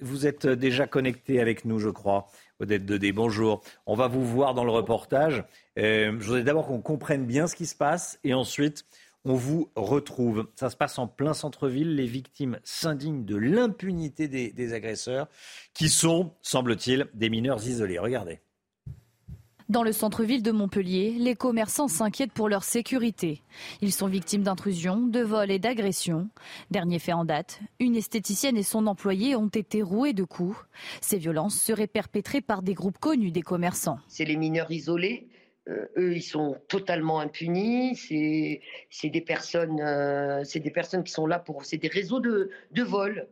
Vous 0.00 0.28
êtes 0.28 0.46
déjà 0.46 0.86
connecté 0.86 1.40
avec 1.40 1.64
nous, 1.64 1.80
je 1.80 1.88
crois. 1.88 2.28
Odette 2.60 2.86
Dedé, 2.86 3.10
bonjour. 3.10 3.62
On 3.84 3.96
va 3.96 4.06
vous 4.06 4.24
voir 4.24 4.54
dans 4.54 4.64
le 4.64 4.70
reportage. 4.70 5.44
Euh, 5.78 6.16
je 6.20 6.24
voudrais 6.24 6.44
d'abord 6.44 6.68
qu'on 6.68 6.80
comprenne 6.80 7.26
bien 7.26 7.48
ce 7.48 7.56
qui 7.56 7.66
se 7.66 7.74
passe 7.74 8.18
et 8.22 8.32
ensuite 8.32 8.84
on 9.24 9.34
vous 9.34 9.70
retrouve. 9.74 10.46
Ça 10.54 10.70
se 10.70 10.76
passe 10.76 11.00
en 11.00 11.08
plein 11.08 11.34
centre-ville. 11.34 11.96
Les 11.96 12.06
victimes 12.06 12.60
s'indignent 12.62 13.24
de 13.24 13.36
l'impunité 13.36 14.28
des 14.28 14.72
agresseurs 14.72 15.26
qui 15.74 15.88
sont, 15.88 16.32
semble-t-il, 16.42 17.08
des 17.12 17.28
mineurs 17.28 17.66
isolés. 17.66 17.98
Regardez. 17.98 18.38
Dans 19.68 19.82
le 19.82 19.90
centre-ville 19.90 20.44
de 20.44 20.52
Montpellier, 20.52 21.16
les 21.18 21.34
commerçants 21.34 21.88
s'inquiètent 21.88 22.32
pour 22.32 22.48
leur 22.48 22.62
sécurité. 22.62 23.42
Ils 23.80 23.90
sont 23.90 24.06
victimes 24.06 24.44
d'intrusions, 24.44 25.08
de 25.08 25.20
vols 25.20 25.50
et 25.50 25.58
d'agressions. 25.58 26.28
Dernier 26.70 27.00
fait 27.00 27.12
en 27.12 27.24
date, 27.24 27.58
une 27.80 27.96
esthéticienne 27.96 28.56
et 28.56 28.62
son 28.62 28.86
employé 28.86 29.34
ont 29.34 29.48
été 29.48 29.82
roués 29.82 30.12
de 30.12 30.22
coups. 30.22 30.56
Ces 31.00 31.18
violences 31.18 31.60
seraient 31.60 31.88
perpétrées 31.88 32.42
par 32.42 32.62
des 32.62 32.74
groupes 32.74 32.98
connus 32.98 33.32
des 33.32 33.42
commerçants. 33.42 33.98
C'est 34.06 34.24
les 34.24 34.36
mineurs 34.36 34.70
isolés. 34.70 35.26
Euh, 35.68 35.86
eux, 35.96 36.14
ils 36.14 36.22
sont 36.22 36.56
totalement 36.68 37.18
impunis. 37.18 37.96
C'est 37.96 39.10
des 39.10 39.20
personnes, 39.20 39.80
euh, 39.80 40.44
des 40.44 40.72
qui 41.04 41.12
sont 41.12 41.26
là 41.26 41.40
pour, 41.40 41.64
c'est 41.64 41.78
des 41.78 41.88
réseaux 41.88 42.20
de, 42.20 42.50
de 42.70 42.82
vol. 42.84 43.26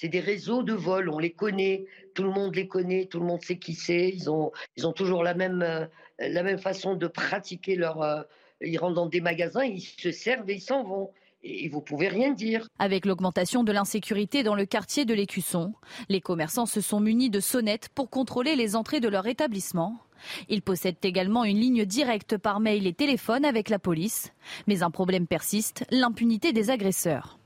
C'est 0.00 0.08
des 0.08 0.20
réseaux 0.20 0.62
de 0.62 0.74
vol, 0.74 1.08
on 1.08 1.18
les 1.18 1.32
connaît, 1.32 1.84
tout 2.14 2.22
le 2.22 2.30
monde 2.30 2.54
les 2.54 2.68
connaît, 2.68 3.06
tout 3.06 3.18
le 3.18 3.26
monde 3.26 3.42
sait 3.42 3.58
qui 3.58 3.74
c'est. 3.74 4.10
Ils 4.10 4.30
ont, 4.30 4.52
toujours 4.94 5.24
la 5.24 5.34
même, 5.34 5.60
euh, 5.60 5.86
la 6.20 6.44
même 6.44 6.58
façon 6.58 6.94
de 6.94 7.08
pratiquer 7.08 7.74
leur. 7.74 8.00
Euh, 8.02 8.22
ils 8.60 8.78
rentrent 8.78 8.94
dans 8.94 9.06
des 9.06 9.20
magasins, 9.20 9.64
ils 9.64 9.80
se 9.80 10.12
servent 10.12 10.48
et 10.50 10.54
ils 10.54 10.60
s'en 10.60 10.84
vont. 10.84 11.10
Et 11.42 11.68
vous 11.68 11.80
pouvez 11.80 12.06
rien 12.06 12.30
dire. 12.30 12.68
Avec 12.78 13.06
l'augmentation 13.06 13.64
de 13.64 13.72
l'insécurité 13.72 14.44
dans 14.44 14.54
le 14.54 14.66
quartier 14.66 15.04
de 15.04 15.14
l'Écusson, 15.14 15.74
les 16.08 16.20
commerçants 16.20 16.66
se 16.66 16.80
sont 16.80 17.00
munis 17.00 17.28
de 17.28 17.40
sonnettes 17.40 17.88
pour 17.88 18.08
contrôler 18.08 18.54
les 18.54 18.76
entrées 18.76 19.00
de 19.00 19.08
leur 19.08 19.26
établissement. 19.26 19.98
Ils 20.48 20.62
possèdent 20.62 20.96
également 21.02 21.42
une 21.42 21.58
ligne 21.58 21.84
directe 21.84 22.36
par 22.36 22.60
mail 22.60 22.86
et 22.86 22.92
téléphone 22.92 23.44
avec 23.44 23.68
la 23.68 23.80
police. 23.80 24.32
Mais 24.68 24.84
un 24.84 24.92
problème 24.92 25.26
persiste, 25.26 25.84
l'impunité 25.90 26.52
des 26.52 26.70
agresseurs 26.70 27.37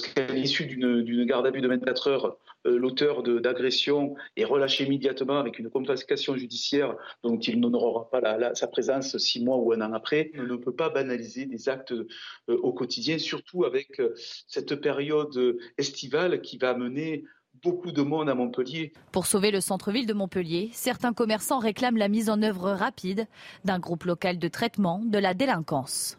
qu'à 0.00 0.26
l'issue 0.32 0.66
d'une 0.66 1.24
garde 1.24 1.46
à 1.46 1.50
vue 1.50 1.60
de 1.60 1.68
24 1.68 2.08
heures, 2.08 2.38
euh, 2.66 2.78
l'auteur 2.78 3.22
d'agression 3.22 4.14
est 4.36 4.44
relâché 4.44 4.84
immédiatement 4.84 5.38
avec 5.38 5.58
une 5.58 5.70
confiscation 5.70 6.36
judiciaire 6.36 6.96
dont 7.22 7.38
il 7.38 7.60
n'honorera 7.60 8.10
pas 8.10 8.54
sa 8.54 8.66
présence 8.66 9.16
six 9.18 9.42
mois 9.42 9.56
ou 9.56 9.72
un 9.72 9.80
an 9.80 9.92
après. 9.92 10.32
On 10.36 10.42
ne 10.42 10.56
peut 10.56 10.74
pas 10.74 10.90
banaliser 10.90 11.46
des 11.46 11.68
actes 11.68 11.92
euh, 11.92 12.06
au 12.48 12.72
quotidien, 12.72 13.18
surtout 13.18 13.64
avec 13.64 14.00
euh, 14.00 14.14
cette 14.46 14.76
période 14.76 15.56
estivale 15.78 16.40
qui 16.40 16.58
va 16.58 16.70
amener 16.70 17.24
beaucoup 17.62 17.92
de 17.92 18.02
monde 18.02 18.28
à 18.28 18.34
Montpellier. 18.34 18.92
Pour 19.12 19.26
sauver 19.26 19.50
le 19.50 19.60
centre-ville 19.60 20.06
de 20.06 20.12
Montpellier, 20.12 20.70
certains 20.72 21.12
commerçants 21.12 21.58
réclament 21.58 21.96
la 21.96 22.08
mise 22.08 22.28
en 22.28 22.42
œuvre 22.42 22.70
rapide 22.70 23.26
d'un 23.64 23.78
groupe 23.78 24.04
local 24.04 24.38
de 24.38 24.48
traitement 24.48 25.02
de 25.04 25.18
la 25.18 25.34
délinquance. 25.34 26.18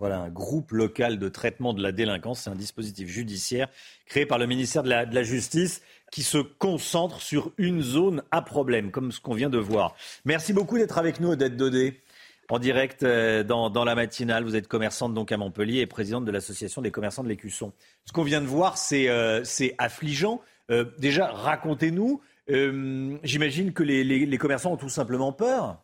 Voilà, 0.00 0.18
un 0.18 0.30
groupe 0.30 0.72
local 0.72 1.18
de 1.18 1.28
traitement 1.28 1.74
de 1.74 1.82
la 1.82 1.92
délinquance. 1.92 2.40
C'est 2.40 2.50
un 2.50 2.54
dispositif 2.54 3.06
judiciaire 3.06 3.68
créé 4.06 4.24
par 4.24 4.38
le 4.38 4.46
ministère 4.46 4.82
de 4.82 4.88
la, 4.88 5.22
Justice 5.22 5.82
qui 6.10 6.22
se 6.22 6.38
concentre 6.38 7.20
sur 7.20 7.52
une 7.58 7.82
zone 7.82 8.22
à 8.30 8.40
problème, 8.40 8.92
comme 8.92 9.12
ce 9.12 9.20
qu'on 9.20 9.34
vient 9.34 9.50
de 9.50 9.58
voir. 9.58 9.94
Merci 10.24 10.54
beaucoup 10.54 10.78
d'être 10.78 10.96
avec 10.96 11.20
nous, 11.20 11.32
Odette 11.32 11.54
Dodé, 11.54 12.00
en 12.48 12.58
direct 12.58 13.02
euh, 13.02 13.44
dans, 13.44 13.84
la 13.84 13.94
matinale. 13.94 14.42
Vous 14.42 14.56
êtes 14.56 14.68
commerçante 14.68 15.12
donc 15.12 15.32
à 15.32 15.36
Montpellier 15.36 15.80
et 15.80 15.86
présidente 15.86 16.24
de 16.24 16.30
l'association 16.32 16.80
des 16.80 16.90
commerçants 16.90 17.22
de 17.22 17.28
l'Écusson. 17.28 17.74
Ce 18.06 18.12
qu'on 18.14 18.24
vient 18.24 18.40
de 18.40 18.46
voir, 18.46 18.78
c'est 18.78 19.10
euh, 19.10 19.44
affligeant. 19.76 20.40
Euh, 20.70 20.86
déjà, 20.96 21.26
racontez-nous. 21.26 22.22
J'imagine 22.48 23.74
que 23.74 23.82
les 23.82 24.38
commerçants 24.38 24.72
ont 24.72 24.78
tout 24.78 24.88
simplement 24.88 25.34
peur. 25.34 25.78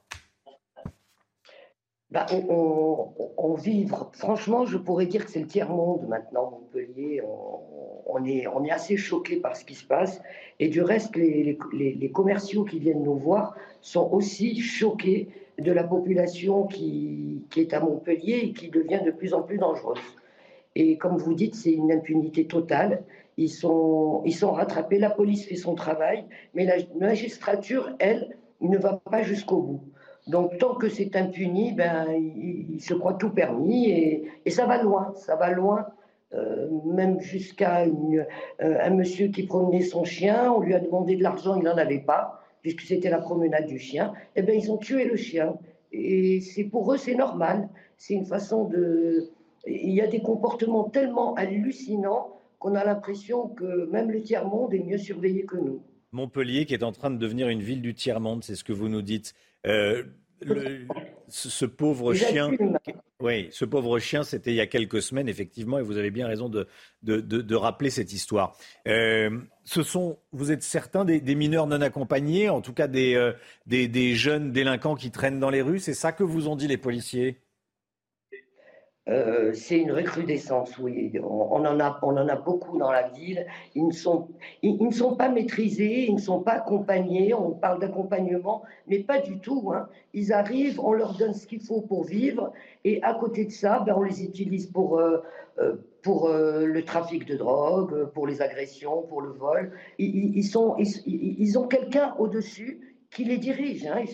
Bah, 2.12 2.24
on, 2.49 3.55
vivre, 3.55 4.11
franchement, 4.12 4.65
je 4.65 4.78
pourrais 4.78 5.07
dire 5.07 5.24
que 5.24 5.31
c'est 5.31 5.41
le 5.41 5.47
tiers-monde 5.47 6.07
maintenant, 6.09 6.51
Montpellier. 6.53 7.20
On, 8.07 8.24
est, 8.24 8.47
assez 8.70 8.97
choqué 8.97 9.37
par 9.37 9.57
ce 9.57 9.65
qui 9.65 9.74
se 9.74 9.85
passe. 9.85 10.23
Et 10.61 10.69
du 10.69 10.83
reste, 10.83 11.16
les, 11.16 12.11
commerciaux 12.15 12.65
qui 12.65 12.78
viennent 12.78 13.03
nous 13.03 13.16
voir 13.16 13.57
sont 13.81 14.09
aussi 14.12 14.61
choqués 14.61 15.28
de 15.59 15.73
la 15.73 15.83
population 15.83 16.66
qui, 16.66 17.43
qui, 17.51 17.61
est 17.61 17.74
à 17.74 17.81
Montpellier 17.81 18.41
et 18.45 18.53
qui 18.53 18.69
devient 18.69 19.01
de 19.05 19.11
plus 19.11 19.35
en 19.35 19.43
plus 19.43 19.59
dangereuse. 19.59 19.99
Et 20.77 20.99
comme 20.99 21.16
vous 21.16 21.35
dites, 21.35 21.57
c'est 21.57 21.73
une 21.73 21.91
impunité 21.91 22.47
totale. 22.47 23.03
Ils 23.37 23.51
sont, 23.51 24.23
ils 24.24 24.35
sont 24.35 24.53
rattrapés, 24.53 24.99
la 24.99 25.11
police 25.11 25.47
fait 25.47 25.57
son 25.57 25.74
travail, 25.74 26.24
mais 26.55 26.65
la 26.65 26.77
magistrature, 26.99 27.91
elle, 27.99 28.37
ne 28.61 28.78
va 28.78 29.01
pas 29.11 29.23
jusqu'au 29.23 29.61
bout. 29.61 29.81
Donc 30.27 30.59
tant 30.59 30.74
que 30.74 30.89
c'est 30.89 31.15
impuni, 31.15 31.73
ben, 31.73 32.07
il, 32.12 32.81
se 32.81 32.94
croit 32.94 33.15
tout 33.15 33.31
permis 33.31 33.90
et, 33.90 34.51
ça 34.51 34.66
va 34.66 34.82
loin, 34.82 35.12
ça 35.15 35.36
va 35.36 35.51
loin. 35.51 35.86
Euh, 36.35 36.69
même 36.85 37.20
jusqu'à 37.20 37.85
euh, 37.85 38.24
un 38.59 38.90
monsieur 38.90 39.28
qui 39.28 39.44
promenait 39.44 39.82
son 39.82 40.05
chien, 40.05 40.53
on 40.53 40.61
lui 40.61 40.74
a 40.74 40.81
demandé 40.81 41.15
de 41.15 41.23
l'argent, 41.23 41.55
il 41.57 41.62
n'en 41.62 41.77
avait 41.77 42.01
pas, 42.01 42.43
puisque 42.62 42.81
c'était 42.81 43.11
la 43.11 43.19
promenade 43.19 43.66
du 43.66 43.78
chien. 43.78 44.12
Eh 44.35 44.43
ben 44.43 44.59
ils 44.59 44.73
ont 44.73 44.77
tué 44.77 45.05
le 45.05 45.16
chien. 45.16 45.57
Et 45.93 46.40
c'est 46.40 46.65
pour 46.65 46.93
eux 46.93 46.97
c'est 46.97 47.15
normal. 47.15 47.69
C'est 47.97 48.15
une 48.15 48.27
façon 48.27 48.65
de. 48.65 49.31
Il 49.69 49.93
y 49.93 50.01
a 50.01 50.09
des 50.09 50.20
comportements 50.20 50.85
tellement 50.85 51.35
hallucinants 51.35 52.36
qu'on 52.59 52.74
a 52.74 52.85
l'impression 52.85 53.48
que 53.48 53.89
même 53.90 54.11
le 54.11 54.23
tiers 54.23 54.47
monde 54.47 54.74
est 54.74 54.82
mieux 54.82 54.98
surveillé 54.98 55.44
que 55.44 55.57
nous. 55.57 55.81
Montpellier 56.12 56.66
qui 56.66 56.74
est 56.74 56.82
en 56.82 56.93
train 56.93 57.11
de 57.11 57.19
devenir 57.19 57.48
une 57.48 57.61
ville 57.61 57.82
du 57.82 57.94
tiers 57.94 58.20
monde, 58.20 58.43
c'est 58.43 58.55
ce 58.55 58.65
que 58.65 58.73
vous 58.73 58.89
nous 58.89 59.03
dites. 59.03 59.35
Euh, 59.66 60.02
ce, 61.28 61.64
pauvre 61.64 62.14
chien, 62.14 62.52
oui, 63.20 63.48
ce 63.51 63.64
pauvre 63.64 63.98
chien, 63.98 64.22
c'était 64.22 64.52
il 64.52 64.56
y 64.56 64.60
a 64.60 64.66
quelques 64.66 65.02
semaines, 65.02 65.28
effectivement, 65.28 65.78
et 65.78 65.82
vous 65.82 65.97
avez 65.97 66.10
bien 66.10 66.26
raison 66.26 66.48
de, 66.48 66.68
de, 67.02 67.55
rappeler 67.55 67.90
cette 67.90 68.12
histoire. 68.12 68.56
Euh, 68.86 69.30
ce 69.64 69.82
sont, 69.82 70.18
vous 70.32 70.52
êtes 70.52 70.62
certains 70.62 71.05
des, 71.05 71.34
mineurs 71.34 71.66
non 71.66 71.80
accompagnés, 71.80 72.48
en 72.48 72.60
tout 72.60 72.74
cas 72.74 72.86
des, 72.86 73.14
euh, 73.14 73.32
des, 73.66 73.88
des 73.88 74.14
jeunes 74.14 74.52
délinquants 74.52 74.94
qui 74.94 75.10
traînent 75.10 75.40
dans 75.40 75.51
les 75.51 75.62
rues, 75.62 75.80
c'est 75.80 75.94
ça 75.94 76.12
que 76.12 76.22
vous 76.22 76.48
ont 76.48 76.56
dit 76.56 76.68
les 76.68 76.78
policiers? 76.78 77.40
Euh, 79.09 79.53
c'est 79.53 79.78
une 79.78 79.93
recrudescence, 79.93 80.78
oui. 80.78 81.12
On, 81.23 81.65
en 81.65 81.78
a, 81.78 81.99
on 82.03 82.16
en 82.16 82.28
a 82.28 82.35
beaucoup 82.35 82.77
dans 82.77 82.91
la 82.91 83.09
ville. 83.09 83.47
Ils 83.77 83.87
ne, 83.87 83.93
sont, 83.93 84.28
ils, 84.62 84.83
ne 84.85 84.91
sont 84.91 85.15
pas 85.15 85.28
maîtrisés, 85.28 86.07
ils 86.07 86.15
ne 86.15 86.20
sont 86.20 86.41
pas 86.41 86.55
accompagnés. 86.55 87.33
On 87.33 87.53
parle 87.53 87.78
d'accompagnement, 87.81 88.62
mais 88.89 88.99
pas 88.99 89.20
du 89.20 89.39
tout. 89.39 89.73
Hein. 89.73 89.89
Ils 90.12 90.33
arrivent, 90.33 90.81
on 90.81 90.93
leur 90.93 91.16
donne 91.16 91.35
ce 91.35 91.47
qu'il 91.47 91.61
faut 91.61 91.83
pour 91.83 92.03
vivre, 92.05 92.53
et 92.85 93.01
à 93.03 93.15
côté 93.15 93.45
de 93.45 93.53
ça, 93.53 93.78
ben, 93.87 93.95
on 93.97 94.03
les 94.03 94.24
utilise 94.24 94.66
pour, 94.66 94.99
euh, 94.99 95.19
euh, 95.61 95.77
pour 96.03 96.28
le 96.28 96.83
trafic 96.83 97.27
de 97.27 97.37
drogue, 97.37 98.07
pour 98.12 98.27
les 98.27 98.43
agressions, 98.43 99.03
pour 99.03 99.23
le 99.23 99.31
vol. 99.31 99.70
Ils, 99.99 100.43
sont, 100.45 100.77
ils, 100.78 101.59
ont 101.59 101.69
quelqu'un 101.69 102.15
au-dessus 102.19 102.81
qui 103.11 103.24
les 103.24 103.39
dirige. 103.39 103.87
Hein. 103.87 104.05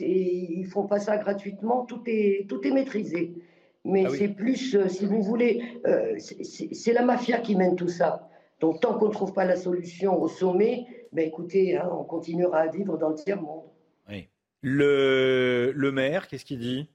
Ils 0.00 0.60
ne 0.60 0.66
font 0.68 0.86
pas 0.86 0.98
ça 0.98 1.16
gratuitement, 1.16 1.86
tout 1.86 2.02
est, 2.06 2.46
tout 2.48 2.60
est 2.66 2.70
maîtrisé. 2.70 3.34
Mais 3.84 4.04
ah 4.06 4.10
c'est 4.10 4.28
plus, 4.28 4.74
euh, 4.74 4.88
si 4.88 5.04
vous 5.04 5.22
voulez, 5.22 5.62
euh, 5.86 6.16
c'est 6.18 6.92
la 6.92 7.02
mafia 7.02 7.38
qui 7.38 7.54
mène 7.54 7.76
tout 7.76 7.88
ça. 7.88 8.28
Donc 8.60 8.80
tant 8.80 8.98
qu'on 8.98 9.08
ne 9.08 9.12
trouve 9.12 9.32
pas 9.32 9.44
la 9.44 9.56
solution 9.56 10.20
au 10.20 10.28
sommet, 10.28 10.86
ben 11.12 11.26
écoutez, 11.26 11.76
hein, 11.76 11.88
on 11.92 12.04
continuera 12.04 12.60
à 12.60 12.66
vivre 12.68 12.96
dans 12.96 13.10
le 13.10 13.14
tiers-monde. 13.14 13.64
Oui. 14.08 14.28
Le, 14.62 15.72
le 15.74 15.92
maire, 15.92 16.26
qu'est-ce 16.28 16.44
qu'il 16.44 16.60
dit? 16.60 16.88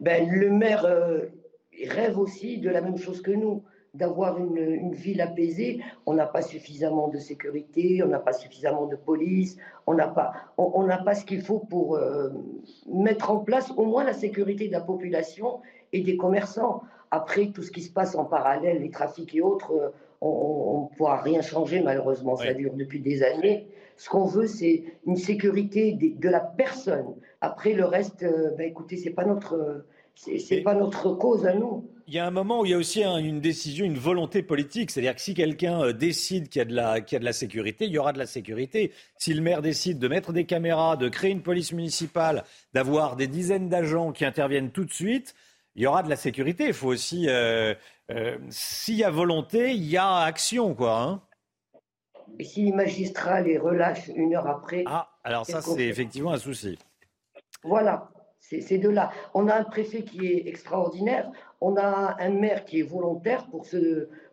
Ben, 0.00 0.28
Le 0.30 0.50
maire 0.50 0.84
euh, 0.84 1.26
rêve 1.86 2.18
aussi 2.18 2.58
de 2.58 2.68
la 2.68 2.80
même 2.80 2.98
chose 2.98 3.22
que 3.22 3.30
nous 3.30 3.64
d'avoir 3.98 4.38
une, 4.38 4.92
ville 4.92 5.20
apaisée. 5.20 5.80
On 6.06 6.14
n'a 6.14 6.26
pas 6.26 6.42
suffisamment 6.42 7.08
de 7.08 7.18
sécurité, 7.18 8.02
on 8.02 8.08
n'a 8.08 8.20
pas 8.20 8.32
suffisamment 8.32 8.86
de 8.86 8.96
police, 8.96 9.56
on 9.86 9.94
n'a 9.94 10.08
pas, 10.08 10.32
on, 10.56 10.86
pas 11.04 11.14
ce 11.14 11.24
qu'il 11.24 11.42
faut 11.42 11.58
pour 11.58 11.96
euh, 11.96 12.30
mettre 12.90 13.30
en 13.30 13.38
place 13.38 13.72
au 13.76 13.84
moins 13.84 14.04
la 14.04 14.14
sécurité 14.14 14.68
de 14.68 14.72
la 14.72 14.80
population 14.80 15.60
et 15.92 16.00
des 16.02 16.16
commerçants. 16.16 16.82
Après, 17.10 17.46
tout 17.48 17.62
ce 17.62 17.72
qui 17.72 17.82
se 17.82 17.92
passe 17.92 18.14
en 18.14 18.24
parallèle, 18.24 18.80
les 18.80 18.90
trafics 18.90 19.34
et 19.34 19.40
autres, 19.40 19.72
euh, 19.72 19.90
on 20.20 20.88
ne 20.90 20.96
pourra 20.96 21.20
rien 21.20 21.42
changer, 21.42 21.80
malheureusement. 21.80 22.36
Ça 22.36 22.52
dure 22.52 22.74
depuis 22.74 23.00
des 23.00 23.22
années. 23.22 23.68
Ce 23.96 24.08
qu'on 24.08 24.24
veut, 24.24 24.46
c'est 24.46 24.84
une 25.06 25.16
sécurité 25.16 25.92
de, 25.92 26.28
la 26.28 26.40
personne. 26.40 27.14
Après, 27.40 27.72
le 27.72 27.84
reste, 27.84 28.24
ben, 28.56 28.68
écoutez, 28.68 28.96
ce 28.96 29.06
n'est 29.06 29.14
pas, 29.14 29.24
notre, 29.24 29.84
pas 30.64 30.74
notre 30.74 31.12
cause 31.14 31.46
à 31.46 31.54
nous. 31.54 31.84
Il 32.08 32.14
y 32.14 32.18
a 32.18 32.26
un 32.26 32.30
moment 32.30 32.60
où 32.60 32.64
il 32.64 32.70
y 32.70 32.74
a 32.74 32.78
aussi 32.78 33.04
une 33.04 33.42
décision, 33.42 33.84
une 33.84 33.98
volonté 33.98 34.42
politique. 34.42 34.90
C'est-à-dire 34.90 35.14
que 35.14 35.20
si 35.20 35.34
quelqu'un 35.34 35.82
euh, 35.82 35.92
décide 35.92 36.48
qu'il 36.48 36.60
y, 36.60 36.62
a 36.62 36.64
de 36.64 36.74
la, 36.74 37.02
qu'il 37.02 37.16
y 37.16 37.18
a 37.18 37.20
de 37.20 37.24
la 37.26 37.34
sécurité, 37.34 37.84
il 37.84 37.90
y 37.90 37.98
aura 37.98 38.14
de 38.14 38.18
la 38.18 38.24
sécurité. 38.24 38.92
Si 39.18 39.34
le 39.34 39.42
maire 39.42 39.60
décide 39.60 39.98
de 39.98 40.08
mettre 40.08 40.32
des 40.32 40.46
caméras, 40.46 40.96
de 40.96 41.10
créer 41.10 41.30
une 41.30 41.42
police 41.42 41.72
municipale, 41.72 42.44
d'avoir 42.72 43.14
des 43.14 43.26
dizaines 43.26 43.68
d'agents 43.68 44.12
qui 44.12 44.24
interviennent 44.24 44.70
tout 44.70 44.86
de 44.86 44.90
suite, 44.90 45.34
il 45.76 45.82
y 45.82 45.86
aura 45.86 46.02
de 46.02 46.08
la 46.08 46.16
sécurité. 46.16 46.68
Il 46.68 46.72
faut 46.72 46.88
aussi, 46.88 47.26
euh, 47.28 47.74
euh, 48.10 48.38
s'il 48.48 48.94
y 48.94 49.04
a 49.04 49.10
volonté, 49.10 49.72
il 49.74 49.84
y 49.84 49.98
a 49.98 50.20
action, 50.20 50.74
quoi. 50.74 51.02
Hein. 51.02 51.20
Et 52.38 52.44
si 52.44 52.64
les 52.64 52.72
magistrats 52.72 53.42
les 53.42 53.58
relâchent 53.58 54.08
une 54.16 54.34
heure 54.34 54.46
après. 54.46 54.82
Ah, 54.86 55.10
alors 55.24 55.44
ça, 55.44 55.60
c'est 55.60 55.86
effectivement 55.86 56.32
un 56.32 56.38
souci. 56.38 56.78
Voilà, 57.62 58.08
c'est 58.40 58.78
de 58.78 58.88
là. 58.88 59.10
On 59.34 59.46
a 59.48 59.54
un 59.56 59.64
préfet 59.64 60.04
qui 60.04 60.26
est 60.26 60.46
extraordinaire, 60.46 61.30
on 61.60 61.76
a 61.76 62.16
un 62.20 62.30
maire 62.30 62.64
qui 62.64 62.80
est 62.80 62.82
volontaire 62.82 63.48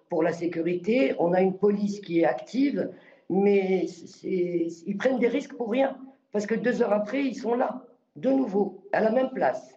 pour, 0.10 0.23
la 0.23 0.34
sécurité, 0.34 1.14
on 1.19 1.34
a 1.34 1.41
une 1.41 1.57
police 1.57 1.99
qui 1.99 2.22
est 2.22 2.26
active, 2.26 2.89
mais 3.30 3.85
ils 4.23 4.97
prennent 4.97 5.19
des 5.19 5.27
risques 5.27 5.56
pour 5.56 5.72
rien. 5.72 5.97
Parce 6.31 6.45
que 6.45 6.56
deux 6.56 6.81
heures 6.81 6.93
après, 6.93 7.23
ils 7.23 7.35
sont 7.35 7.56
là, 7.56 7.85
de 8.15 8.30
nouveau, 8.30 8.84
à 8.91 9.02
la 9.02 9.11
même 9.11 9.30
place. 9.31 9.73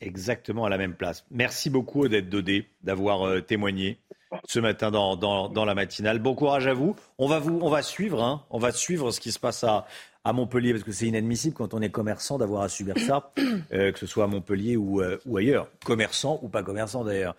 Exactement 0.00 0.64
à 0.64 0.68
la 0.68 0.78
même 0.78 0.94
place. 0.94 1.24
Merci 1.30 1.70
beaucoup 1.70 2.04
Odette 2.04 2.28
Dodé 2.28 2.66
d'avoir 2.82 3.22
euh, 3.22 3.40
témoigné 3.40 3.98
ce 4.46 4.58
matin 4.58 4.90
dans, 4.90 5.16
dans, 5.16 5.64
la 5.64 5.74
matinale. 5.74 6.18
Bon 6.18 6.34
courage 6.34 6.66
à 6.66 6.74
vous. 6.74 6.96
On 7.18 7.28
va, 7.28 7.38
vous, 7.38 7.58
on 7.62 7.70
va 7.70 7.82
suivre, 7.82 8.22
hein. 8.22 8.44
on 8.50 8.58
va 8.58 8.72
suivre 8.72 9.10
ce 9.10 9.20
qui 9.20 9.32
se 9.32 9.38
passe 9.38 9.64
à, 9.64 9.86
à 10.24 10.32
Montpellier 10.32 10.72
parce 10.72 10.84
que 10.84 10.92
c'est 10.92 11.06
inadmissible 11.06 11.54
quand 11.54 11.74
on 11.74 11.80
est 11.80 11.90
commerçant 11.90 12.38
d'avoir 12.38 12.62
à 12.62 12.68
subir 12.68 12.98
ça, 12.98 13.32
euh, 13.72 13.92
que 13.92 13.98
ce 13.98 14.06
soit 14.06 14.24
à 14.24 14.26
Montpellier 14.26 14.76
ou, 14.76 15.00
euh, 15.00 15.18
ou 15.26 15.36
ailleurs, 15.36 15.68
commerçant 15.84 16.40
ou 16.42 16.48
pas 16.48 16.62
commerçant 16.62 17.04
d'ailleurs. 17.04 17.36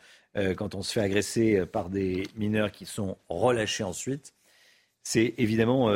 quand 0.56 0.76
on 0.76 0.84
se 0.84 0.94
fait 0.94 1.02
agresser 1.02 1.66
par 1.66 1.90
des 1.90 2.28
mineurs 2.36 2.72
qui 2.72 2.86
sont 2.86 3.18
relâchés 3.28 3.84
ensuite, 3.84 4.34
c'est 5.02 5.34
évidemment 5.38 5.90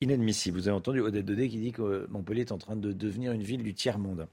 inadmissible. 0.00 0.58
Vous 0.58 0.68
avez 0.68 0.76
entendu 0.76 1.00
Odette 1.00 1.26
Dodé 1.26 1.48
qui 1.48 1.58
dit 1.58 1.72
que 1.72 2.06
Montpellier 2.10 2.42
est 2.42 2.52
en 2.52 2.58
train 2.58 2.76
de 2.76 2.92
devenir 2.92 3.32
une 3.32 3.42
ville 3.42 3.62
du 3.62 3.74
tiers-monde. 3.74 4.28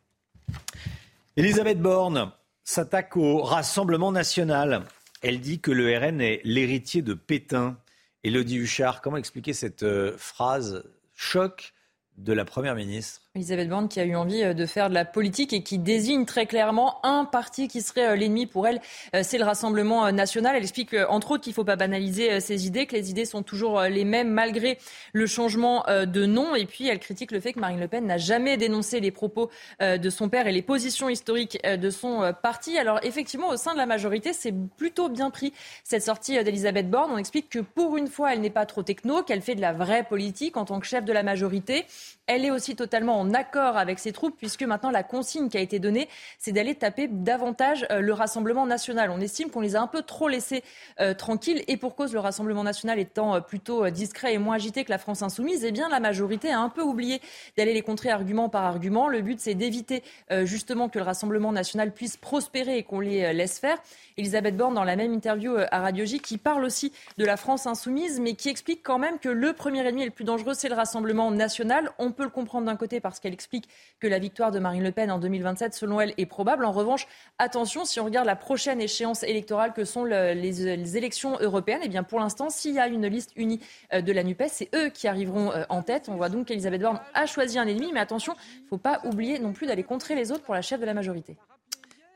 Elisabeth 1.36 1.82
Borne 1.82 2.32
s'attaque 2.64 3.18
au 3.18 3.42
Rassemblement 3.42 4.12
national. 4.12 4.84
Elle 5.24 5.40
dit 5.40 5.62
que 5.62 5.72
le 5.72 5.98
RN 5.98 6.20
est 6.20 6.42
l'héritier 6.44 7.02
de 7.02 7.14
Pétain. 7.14 7.78
Elodie 8.26 8.58
Huchard, 8.58 9.02
comment 9.02 9.16
expliquer 9.16 9.54
cette 9.54 9.84
euh, 9.84 10.14
phrase 10.18 10.84
choc 11.16 11.74
de 12.18 12.34
la 12.34 12.44
Première 12.44 12.76
ministre? 12.76 13.22
Elisabeth 13.36 13.68
Borne 13.68 13.90
qui 13.90 14.00
a 14.00 14.06
eu 14.06 14.16
envie 14.16 14.44
euh, 14.44 14.54
de 14.54 14.68
faire 14.68 14.90
de 14.90 14.94
la 14.94 15.06
politique 15.06 15.54
et 15.54 15.64
qui 15.64 15.80
désigne 15.80 16.24
très 16.24 16.46
clairement 16.46 17.04
un 17.04 17.26
parti 17.26 17.68
qui 17.68 17.82
serait 17.82 18.10
euh, 18.10 18.16
l'ennemi 18.16 18.46
pour 18.46 18.68
elle, 18.68 18.80
euh, 19.16 19.22
c'est 19.24 19.40
le 19.40 19.44
Rassemblement 19.44 20.12
national. 20.12 20.56
Elle 20.56 20.62
explique 20.62 20.96
entre 21.10 21.32
autres 21.32 21.42
qu'il 21.42 21.50
ne 21.50 21.56
faut 21.56 21.64
pas 21.64 21.76
banaliser 21.76 22.40
ses 22.40 22.68
idées, 22.68 22.86
que 22.86 22.96
les 22.96 23.10
idées 23.10 23.26
sont 23.26 23.42
toujours 23.42 23.82
les 23.82 24.06
mêmes 24.06 24.30
malgré 24.30 24.78
le 25.14 25.26
changement 25.26 25.84
de 25.88 26.26
nom. 26.28 26.54
Et 26.54 26.68
puis 26.68 26.88
elle 26.88 27.00
critique 27.00 27.32
le 27.32 27.40
fait 27.40 27.54
que 27.54 27.60
Marine 27.60 27.80
Le 27.80 27.88
Pen 27.88 28.06
n'a 28.06 28.20
jamais 28.20 28.56
dénoncé 28.56 29.00
les 29.00 29.12
propos 29.12 29.50
de 29.82 30.10
son 30.10 30.30
père 30.30 30.48
et 30.48 30.52
les 30.52 30.62
positions 30.62 31.10
historiques 31.10 31.60
de 31.64 31.90
son 31.90 32.34
parti. 32.42 32.78
Alors 32.78 33.00
effectivement, 33.04 33.50
au 33.50 33.58
sein 33.58 33.74
de 33.74 33.78
la 33.78 33.86
majorité, 33.86 34.34
c'est 34.34 34.54
plutôt 34.78 35.10
bien 35.10 35.30
pris 35.30 35.54
cette 35.84 36.04
sortie 36.04 36.42
d'Elisabeth 36.44 36.90
Borne. 36.90 37.12
On 37.12 37.18
explique 37.18 37.50
que 37.50 37.60
pour 37.60 37.98
une 37.98 38.08
fois, 38.08 38.34
elle 38.34 38.42
n'est 38.42 38.50
pas 38.50 38.66
trop 38.66 38.84
techno, 38.84 39.24
qu'elle 39.24 39.42
fait 39.42 39.56
de 39.56 39.62
la 39.62 39.74
vraie 39.74 40.04
politique 40.04 40.58
en 40.58 40.66
tant 40.66 40.80
que 40.80 40.86
chef 40.86 41.06
de 41.06 41.14
la 41.14 41.24
majorité. 41.24 41.86
Elle 42.28 42.46
est 42.46 42.52
aussi 42.52 42.76
totalement 42.76 43.20
en 43.20 43.23
accord 43.32 43.78
avec 43.78 44.00
ses 44.00 44.12
troupes, 44.12 44.36
puisque 44.38 44.64
maintenant 44.64 44.92
la 44.92 45.04
consigne 45.04 45.50
qui 45.50 45.58
a 45.58 45.62
été 45.62 45.80
donnée, 45.80 46.10
c'est 46.40 46.52
d'aller 46.52 46.76
taper 46.76 47.08
davantage 47.08 47.86
euh, 47.92 48.02
le 48.02 48.14
Rassemblement 48.14 48.66
national. 48.66 49.12
On 49.12 49.22
estime 49.22 49.50
qu'on 49.50 49.62
les 49.62 49.76
a 49.76 49.82
un 49.82 49.88
peu 49.88 50.02
trop 50.02 50.28
laissés 50.28 50.64
euh, 51.00 51.14
tranquilles, 51.14 51.64
et 51.68 51.78
pour 51.78 51.96
cause, 51.96 52.14
le 52.14 52.20
Rassemblement 52.20 52.64
national 52.64 53.00
étant 53.00 53.36
euh, 53.36 53.40
plutôt 53.40 53.90
discret 53.90 54.34
et 54.34 54.38
moins 54.38 54.56
agité 54.56 54.84
que 54.84 54.90
la 54.90 54.98
France 54.98 55.22
insoumise, 55.22 55.64
eh 55.64 55.72
bien 55.72 55.90
la 55.90 56.00
majorité 56.00 56.52
a 56.52 56.60
un 56.60 56.70
peu 56.70 56.82
oublié 56.82 57.22
d'aller 57.58 57.74
les 57.74 57.82
contrer 57.82 58.10
argument 58.10 58.50
par 58.50 58.64
argument. 58.64 59.08
Le 59.08 59.22
but, 59.22 59.40
c'est 59.40 59.54
d'éviter 59.54 60.04
justement 60.44 60.90
que 60.90 60.98
le 60.98 61.06
Rassemblement 61.06 61.52
national 61.52 61.92
puisse 61.92 62.18
prospérer 62.18 62.78
et 62.78 62.84
qu'on 62.84 63.00
les 63.00 63.34
laisse 63.34 63.60
faire. 63.60 63.78
Elisabeth 64.18 64.58
Borne, 64.58 64.74
dans 64.74 64.84
la 64.84 64.96
même 64.96 65.14
interview 65.14 65.56
à 65.72 65.80
Radio 65.80 66.06
J, 66.06 66.20
qui 66.20 66.38
parle 66.38 66.64
aussi 66.64 66.92
de 67.18 67.26
la 67.26 67.38
France 67.38 67.68
insoumise, 67.68 68.20
mais 68.20 68.34
qui 68.34 68.50
explique 68.50 68.82
quand 68.84 69.00
même 69.00 69.20
que 69.20 69.30
le 69.30 69.54
premier 69.54 69.86
ennemi 69.86 70.06
le 70.06 70.12
plus 70.12 70.26
dangereux, 70.26 70.54
c'est 70.54 70.70
le 70.70 70.76
Rassemblement 70.76 71.32
national. 71.32 71.92
On 72.00 72.12
peut 72.12 72.24
le 72.24 72.30
comprendre 72.30 72.66
d'un 72.66 72.76
côté 72.76 73.00
parce 73.14 73.20
qu'elle 73.20 73.34
explique 73.34 73.70
que 74.00 74.08
la 74.08 74.18
victoire 74.18 74.50
de 74.50 74.58
Marine 74.58 74.82
Le 74.82 74.92
Pen 74.92 75.12
en 75.12 75.20
2027, 75.20 75.76
selon 75.76 76.02
elle, 76.02 76.16
est 76.18 76.26
probable. 76.26 76.66
En 76.66 76.72
revanche, 76.72 77.06
attention, 77.38 77.86
si 77.86 78.00
on 78.00 78.06
regarde 78.06 78.26
la 78.26 78.36
prochaine 78.36 78.82
échéance 78.82 79.22
électorale 79.22 79.72
que 79.74 79.86
sont 79.86 80.04
les, 80.04 80.98
élections 80.98 81.38
européennes, 81.40 81.82
eh 81.84 81.90
bien 81.90 82.02
pour 82.02 82.20
l'instant, 82.20 82.50
s'il 82.50 82.74
y 82.74 82.80
a 82.80 82.88
une 82.88 83.06
liste 83.06 83.34
unie 83.36 83.60
euh, 83.94 84.02
de 84.02 84.12
la 84.12 84.24
NUPES, 84.24 84.48
c'est 84.48 84.70
eux 84.74 84.90
qui 84.90 85.08
arriveront 85.08 85.52
euh, 85.52 85.64
en 85.70 85.84
tête. 85.84 86.10
On 86.10 86.16
voit 86.16 86.30
donc 86.30 86.48
qu'Elisabeth 86.48 86.82
Borne 86.82 87.00
a 87.14 87.28
choisi 87.28 87.60
un 87.60 87.68
ennemi, 87.68 87.92
mais 87.94 88.00
attention, 88.00 88.34
il 88.58 88.64
ne 88.64 88.68
faut 88.70 88.78
pas 88.80 89.00
oublier 89.04 89.38
non 89.38 89.54
plus 89.54 89.68
d'aller 89.68 89.84
contrer 89.84 90.16
les 90.16 90.32
autres 90.32 90.44
pour 90.44 90.56
la 90.56 90.64
chef 90.64 90.80
de 90.80 90.86
la 90.88 90.96
majorité. 90.96 91.38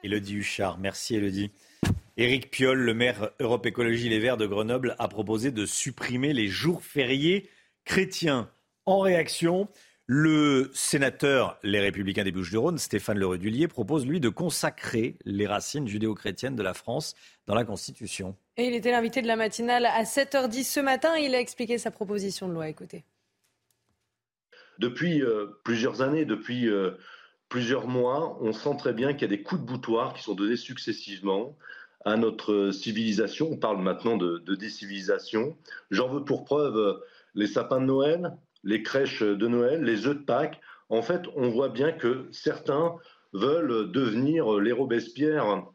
Elodie 0.04 0.38
Huchard, 0.38 0.80
merci 0.80 1.16
Elodie. 1.16 1.52
Éric 2.18 2.50
Piolle, 2.50 2.80
le 2.80 2.96
maire 2.96 3.30
Europe 3.40 3.68
Écologie 3.68 4.10
Les 4.10 4.18
Verts 4.18 4.38
de 4.38 4.48
Grenoble, 4.48 4.96
a 4.98 5.08
proposé 5.08 5.52
de 5.52 5.68
supprimer 5.68 6.34
les 6.34 6.48
jours 6.48 6.82
fériés 6.82 7.48
chrétiens. 7.86 8.50
En 8.88 9.00
réaction, 9.00 9.68
le 10.08 10.72
sénateur 10.74 11.60
Les 11.64 11.82
Républicains 11.82 12.24
des 12.24 12.32
Bouches-du-Rhône, 12.32 12.78
Stéphane 12.78 13.20
Le 13.20 13.28
Rudulier, 13.28 13.68
propose, 13.68 14.08
lui, 14.08 14.22
de 14.22 14.30
consacrer 14.30 15.18
les 15.26 15.46
racines 15.46 15.86
judéo-chrétiennes 15.86 16.56
de 16.56 16.64
la 16.64 16.74
France 16.74 17.14
dans 17.46 17.56
la 17.56 17.66
Constitution. 17.66 18.36
Et 18.56 18.68
il 18.68 18.74
était 18.74 18.92
l'invité 18.92 19.22
de 19.22 19.28
la 19.28 19.36
matinale 19.36 19.86
à 19.86 20.04
7h10 20.04 20.64
ce 20.64 20.80
matin. 20.80 21.18
Il 21.18 21.36
a 21.36 21.40
expliqué 21.42 21.78
sa 21.78 21.92
proposition 21.92 22.48
de 22.48 22.54
loi. 22.54 22.70
Écoutez. 22.70 23.04
Depuis 24.80 25.22
euh, 25.22 25.60
plusieurs 25.66 26.02
années, 26.02 26.24
depuis 26.24 26.70
euh, 26.70 26.92
plusieurs 27.50 27.88
mois, 27.88 28.38
on 28.42 28.54
sent 28.54 28.78
très 28.78 28.94
bien 28.94 29.12
qu'il 29.12 29.24
y 29.24 29.26
a 29.26 29.36
des 29.36 29.44
coups 29.44 29.60
de 29.60 29.66
boutoir 29.66 30.14
qui 30.14 30.24
sont 30.24 30.36
donnés 30.36 30.56
successivement 30.56 31.58
à 32.06 32.16
notre 32.16 32.72
civilisation. 32.72 33.50
On 33.52 33.58
parle 33.58 33.82
maintenant 33.82 34.16
de, 34.16 34.38
de 34.38 34.56
décivilisation. 34.56 35.58
J'en 35.92 36.08
veux 36.08 36.24
pour 36.24 36.46
preuve 36.46 36.78
euh, 36.78 36.94
les 37.36 37.48
sapins 37.48 37.82
de 37.82 37.86
Noël, 37.86 38.38
les 38.68 38.84
crèches 38.84 39.24
de 39.24 39.48
Noël, 39.48 39.82
les 39.82 40.08
œufs 40.08 40.18
de 40.18 40.24
Pâques, 40.24 40.60
en 40.90 41.02
fait, 41.02 41.22
on 41.36 41.50
voit 41.50 41.70
bien 41.70 41.94
que 41.94 42.28
certains 42.32 42.96
veulent 43.34 43.92
devenir 43.92 44.60
les 44.60 44.74
Robespierre 44.74 45.66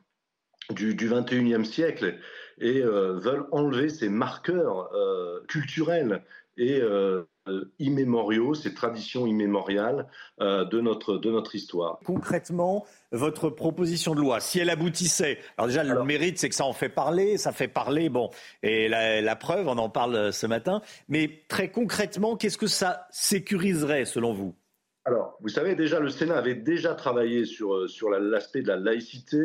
du, 0.70 0.94
du 0.94 1.08
21e 1.08 1.64
siècle 1.64 2.18
et 2.58 2.82
euh, 2.82 3.14
veulent 3.14 3.46
enlever 3.50 3.88
ces 3.88 4.10
marqueurs 4.10 4.94
euh, 4.94 5.40
culturels 5.48 6.22
et 6.56 6.80
euh, 6.80 7.24
immémoriaux, 7.78 8.54
ces 8.54 8.72
traditions 8.72 9.26
immémoriales 9.26 10.06
de, 10.38 10.80
notre, 10.80 11.18
de 11.18 11.30
notre 11.30 11.56
histoire. 11.56 11.98
Concrètement, 12.04 12.86
votre 13.10 13.50
proposition 13.50 14.14
de 14.14 14.20
loi, 14.20 14.38
si 14.38 14.60
elle 14.60 14.70
aboutissait, 14.70 15.38
alors 15.56 15.66
déjà 15.66 15.82
le 15.82 16.04
mérite 16.04 16.38
c'est 16.38 16.48
que 16.48 16.54
ça 16.54 16.64
en 16.64 16.72
fait 16.72 16.88
parler, 16.88 17.38
ça 17.38 17.50
fait 17.50 17.66
parler, 17.66 18.08
bon, 18.08 18.30
et 18.62 18.88
la, 18.88 19.36
preuve, 19.36 19.66
on 19.66 19.78
en 19.78 19.88
parle 19.88 20.32
ce 20.32 20.46
matin, 20.46 20.82
mais 21.08 21.42
très 21.48 21.70
concrètement, 21.70 22.36
qu'est-ce 22.36 22.58
que 22.58 22.68
ça 22.68 23.08
sécuriserait 23.10 24.04
selon 24.04 24.32
vous? 24.32 24.54
Alors, 25.04 25.36
vous 25.40 25.48
savez, 25.48 25.74
déjà, 25.74 25.98
le 25.98 26.10
Sénat 26.10 26.38
avait 26.38 26.54
déjà 26.54 26.94
travaillé 26.94 27.44
sur, 27.44 27.90
sur 27.90 28.08
l'aspect 28.08 28.62
de 28.62 28.68
la 28.68 28.76
laïcité, 28.76 29.42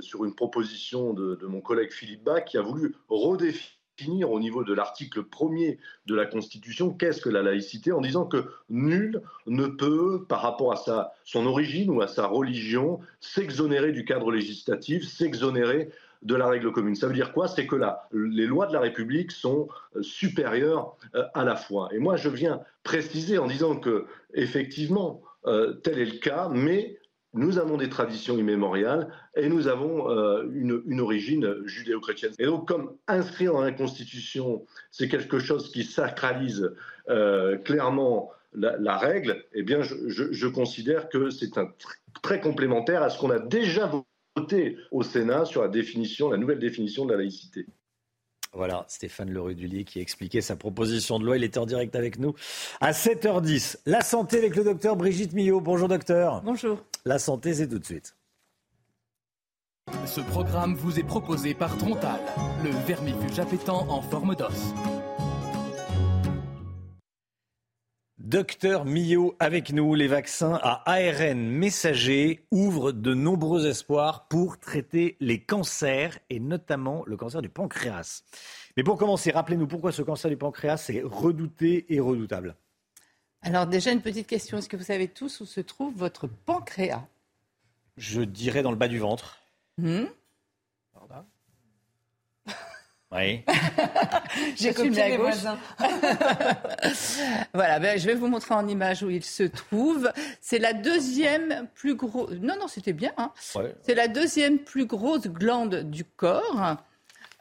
sur 0.00 0.24
une 0.24 0.34
proposition 0.34 1.12
de, 1.12 1.34
de, 1.34 1.46
mon 1.46 1.60
collègue 1.60 1.92
Philippe 1.92 2.24
Bach, 2.24 2.46
qui 2.46 2.56
a 2.56 2.62
voulu 2.62 2.94
redéfinir 3.10 3.73
définir 3.96 4.30
au 4.30 4.40
niveau 4.40 4.64
de 4.64 4.74
l'article 4.74 5.22
premier 5.22 5.78
de 6.06 6.14
la 6.14 6.26
Constitution 6.26 6.90
qu'est-ce 6.90 7.20
que 7.20 7.28
la 7.28 7.42
laïcité 7.42 7.92
en 7.92 8.00
disant 8.00 8.24
que 8.24 8.44
nul 8.70 9.22
ne 9.46 9.66
peut, 9.66 10.24
par 10.28 10.42
rapport 10.42 10.72
à 10.72 10.76
sa, 10.76 11.12
son 11.24 11.46
origine 11.46 11.90
ou 11.90 12.00
à 12.00 12.08
sa 12.08 12.26
religion, 12.26 13.00
s'exonérer 13.20 13.92
du 13.92 14.04
cadre 14.04 14.32
législatif, 14.32 15.06
s'exonérer 15.06 15.90
de 16.22 16.34
la 16.34 16.48
règle 16.48 16.72
commune. 16.72 16.96
Ça 16.96 17.06
veut 17.06 17.14
dire 17.14 17.32
quoi? 17.32 17.48
C'est 17.48 17.66
que 17.66 17.76
là, 17.76 18.08
les 18.12 18.46
lois 18.46 18.66
de 18.66 18.72
la 18.72 18.80
République 18.80 19.30
sont 19.30 19.68
euh, 19.94 20.02
supérieures 20.02 20.96
euh, 21.14 21.24
à 21.34 21.44
la 21.44 21.54
foi. 21.54 21.90
Et 21.92 21.98
moi, 21.98 22.16
je 22.16 22.30
viens 22.30 22.60
préciser 22.82 23.38
en 23.38 23.46
disant 23.46 23.76
que, 23.76 24.06
effectivement, 24.32 25.20
euh, 25.46 25.74
tel 25.74 25.98
est 25.98 26.06
le 26.06 26.18
cas, 26.18 26.48
mais 26.50 26.98
nous 27.34 27.58
avons 27.58 27.76
des 27.76 27.88
traditions 27.88 28.38
immémoriales 28.38 29.08
et 29.36 29.48
nous 29.48 29.68
avons 29.68 30.10
euh, 30.10 30.48
une, 30.54 31.00
origine 31.00 31.56
judéo-chrétienne. 31.64 32.32
Et 32.38 32.46
donc, 32.46 32.66
comme 32.66 32.96
inscrire 33.08 33.52
dans 33.52 33.62
la 33.62 33.72
Constitution, 33.72 34.64
c'est 34.90 35.08
quelque 35.08 35.38
chose 35.38 35.70
qui 35.70 35.84
sacralise 35.84 36.74
euh, 37.08 37.58
clairement 37.58 38.30
la, 38.54 38.96
règle, 38.96 39.44
eh 39.52 39.64
bien, 39.64 39.82
je, 39.82 40.46
considère 40.46 41.08
que 41.08 41.30
c'est 41.30 41.58
un 41.58 41.72
très 42.22 42.40
complémentaire 42.40 43.02
à 43.02 43.10
ce 43.10 43.18
qu'on 43.18 43.30
a 43.30 43.40
déjà 43.40 43.90
voté 44.36 44.78
au 44.92 45.02
Sénat 45.02 45.44
sur 45.44 45.62
la 45.62 45.68
définition, 45.68 46.30
la 46.30 46.36
nouvelle 46.36 46.60
définition 46.60 47.04
de 47.04 47.10
la 47.10 47.18
laïcité. 47.18 47.66
Voilà, 48.52 48.84
Stéphane 48.86 49.32
Lerudulier 49.32 49.82
qui 49.82 49.98
expliquait 49.98 50.40
sa 50.40 50.54
proposition 50.54 51.18
de 51.18 51.24
loi. 51.24 51.36
Il 51.36 51.42
était 51.42 51.58
en 51.58 51.66
direct 51.66 51.96
avec 51.96 52.20
nous 52.20 52.34
à 52.80 52.92
7h10. 52.92 53.78
La 53.86 54.02
santé 54.02 54.38
avec 54.38 54.54
le 54.54 54.62
docteur 54.62 54.94
Brigitte 54.94 55.32
Millot. 55.32 55.60
Bonjour 55.60 55.88
docteur. 55.88 56.40
Bonjour. 56.44 56.78
La 57.06 57.18
santé, 57.18 57.52
c'est 57.52 57.68
tout 57.68 57.78
de 57.78 57.84
suite. 57.84 58.16
Ce 60.06 60.22
programme 60.22 60.74
vous 60.74 60.98
est 60.98 61.04
proposé 61.04 61.52
par 61.52 61.76
Trontal, 61.76 62.18
le 62.64 62.70
vermifuge 62.86 63.38
appétant 63.38 63.86
en 63.90 64.00
forme 64.00 64.34
d'os. 64.34 64.72
Docteur 68.16 68.86
Millot 68.86 69.36
avec 69.38 69.70
nous, 69.74 69.94
les 69.94 70.08
vaccins 70.08 70.58
à 70.62 70.82
ARN 70.90 71.50
messager 71.50 72.46
ouvrent 72.50 72.92
de 72.92 73.12
nombreux 73.12 73.66
espoirs 73.66 74.26
pour 74.28 74.58
traiter 74.58 75.18
les 75.20 75.44
cancers 75.44 76.18
et 76.30 76.40
notamment 76.40 77.04
le 77.06 77.18
cancer 77.18 77.42
du 77.42 77.50
pancréas. 77.50 78.22
Mais 78.78 78.82
pour 78.82 78.96
commencer, 78.96 79.30
rappelez-nous 79.30 79.66
pourquoi 79.66 79.92
ce 79.92 80.00
cancer 80.00 80.30
du 80.30 80.38
pancréas 80.38 80.88
est 80.88 81.02
redouté 81.04 81.84
et 81.92 82.00
redoutable. 82.00 82.56
Alors 83.44 83.66
déjà 83.66 83.92
une 83.92 84.00
petite 84.00 84.26
question, 84.26 84.58
est-ce 84.58 84.68
que 84.68 84.76
vous 84.76 84.84
savez 84.84 85.06
tous 85.06 85.40
où 85.40 85.46
se 85.46 85.60
trouve 85.60 85.94
votre 85.94 86.26
pancréas? 86.26 87.04
Je 87.96 88.22
dirais 88.22 88.62
dans 88.62 88.70
le 88.70 88.76
bas 88.76 88.88
du 88.88 88.98
ventre. 88.98 89.38
Hmm? 89.78 90.06
Oui. 93.12 93.44
J'ai 94.56 94.74
copié 94.74 95.02
à 95.02 95.16
gauche. 95.16 95.34
voilà, 97.54 97.78
ben, 97.78 97.96
je 97.96 98.06
vais 98.06 98.14
vous 98.14 98.26
montrer 98.26 98.54
en 98.54 98.66
image 98.66 99.04
où 99.04 99.10
il 99.10 99.22
se 99.22 99.44
trouve. 99.44 100.10
C'est 100.40 100.58
la 100.58 100.72
deuxième 100.72 101.68
plus 101.74 101.94
grosse. 101.94 102.30
Non, 102.40 102.56
non, 102.58 102.66
c'était 102.66 102.92
bien. 102.92 103.12
Hein. 103.16 103.30
C'est 103.36 103.94
la 103.94 104.08
deuxième 104.08 104.58
plus 104.58 104.86
grosse 104.86 105.28
glande 105.28 105.76
du 105.76 106.04
corps. 106.04 106.76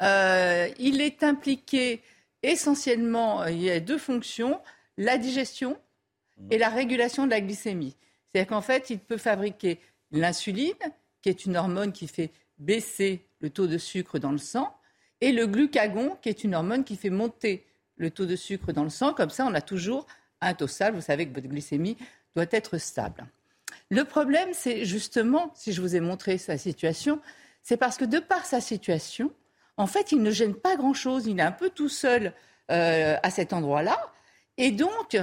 Euh, 0.04 0.70
il 0.78 1.02
est 1.02 1.24
impliqué 1.24 2.04
essentiellement. 2.44 3.46
Il 3.48 3.62
y 3.62 3.72
a 3.72 3.80
deux 3.80 3.98
fonctions 3.98 4.60
la 4.98 5.18
digestion 5.18 5.78
et 6.50 6.58
la 6.58 6.70
régulation 6.70 7.26
de 7.26 7.32
la 7.32 7.42
glycémie. 7.42 7.96
C'est-à-dire 8.28 8.50
qu'en 8.50 8.62
fait, 8.62 8.90
il 8.90 9.00
peut 9.00 9.18
fabriquer 9.18 9.80
l'insuline, 10.12 10.74
qui 11.22 11.30
est 11.30 11.46
une 11.46 11.56
hormone 11.56 11.92
qui 11.92 12.08
fait 12.08 12.32
baisser 12.58 13.26
le 13.40 13.50
taux 13.50 13.68
de 13.68 13.78
sucre 13.78 14.20
dans 14.20 14.32
le 14.32 14.38
sang 14.38 14.76
et 15.22 15.32
le 15.32 15.48
glucagon, 15.48 16.18
qui 16.22 16.30
est 16.30 16.44
une 16.44 16.56
hormone 16.56 16.84
qui 16.84 16.96
fait 16.96 17.10
monter 17.10 17.66
le 17.98 18.12
taux 18.12 18.26
de 18.26 18.36
sucre 18.36 18.72
dans 18.72 18.84
le 18.84 18.90
sang. 18.90 19.14
Comme 19.14 19.30
ça, 19.30 19.46
on 19.46 19.54
a 19.54 19.62
toujours 19.62 20.06
un 20.42 20.54
taux 20.54 20.68
stable. 20.68 20.98
Vous 20.98 21.04
savez 21.04 21.28
que 21.28 21.34
votre 21.34 21.48
glycémie 21.48 21.98
doit 22.36 22.46
être 22.52 22.78
stable. 22.78 23.26
Le 23.90 24.04
problème, 24.04 24.50
c'est 24.54 24.86
justement, 24.86 25.52
si 25.56 25.72
je 25.72 25.82
vous 25.82 25.96
ai 25.96 26.00
montré 26.00 26.38
sa 26.38 26.58
situation, 26.58 27.22
c'est 27.62 27.78
parce 27.78 27.98
que 27.98 28.06
de 28.06 28.20
par 28.20 28.46
sa 28.46 28.60
situation, 28.60 29.32
en 29.78 29.88
fait, 29.88 30.12
il 30.12 30.22
ne 30.22 30.32
gêne 30.32 30.56
pas 30.56 30.76
grand-chose. 30.76 31.26
Il 31.28 31.40
est 31.40 31.44
un 31.44 31.52
peu 31.52 31.70
tout 31.70 31.90
seul 31.90 32.34
euh, 32.72 33.16
à 33.22 33.30
cet 33.30 33.54
endroit-là. 33.54 33.98
Et 34.58 34.72
donc, 34.72 35.18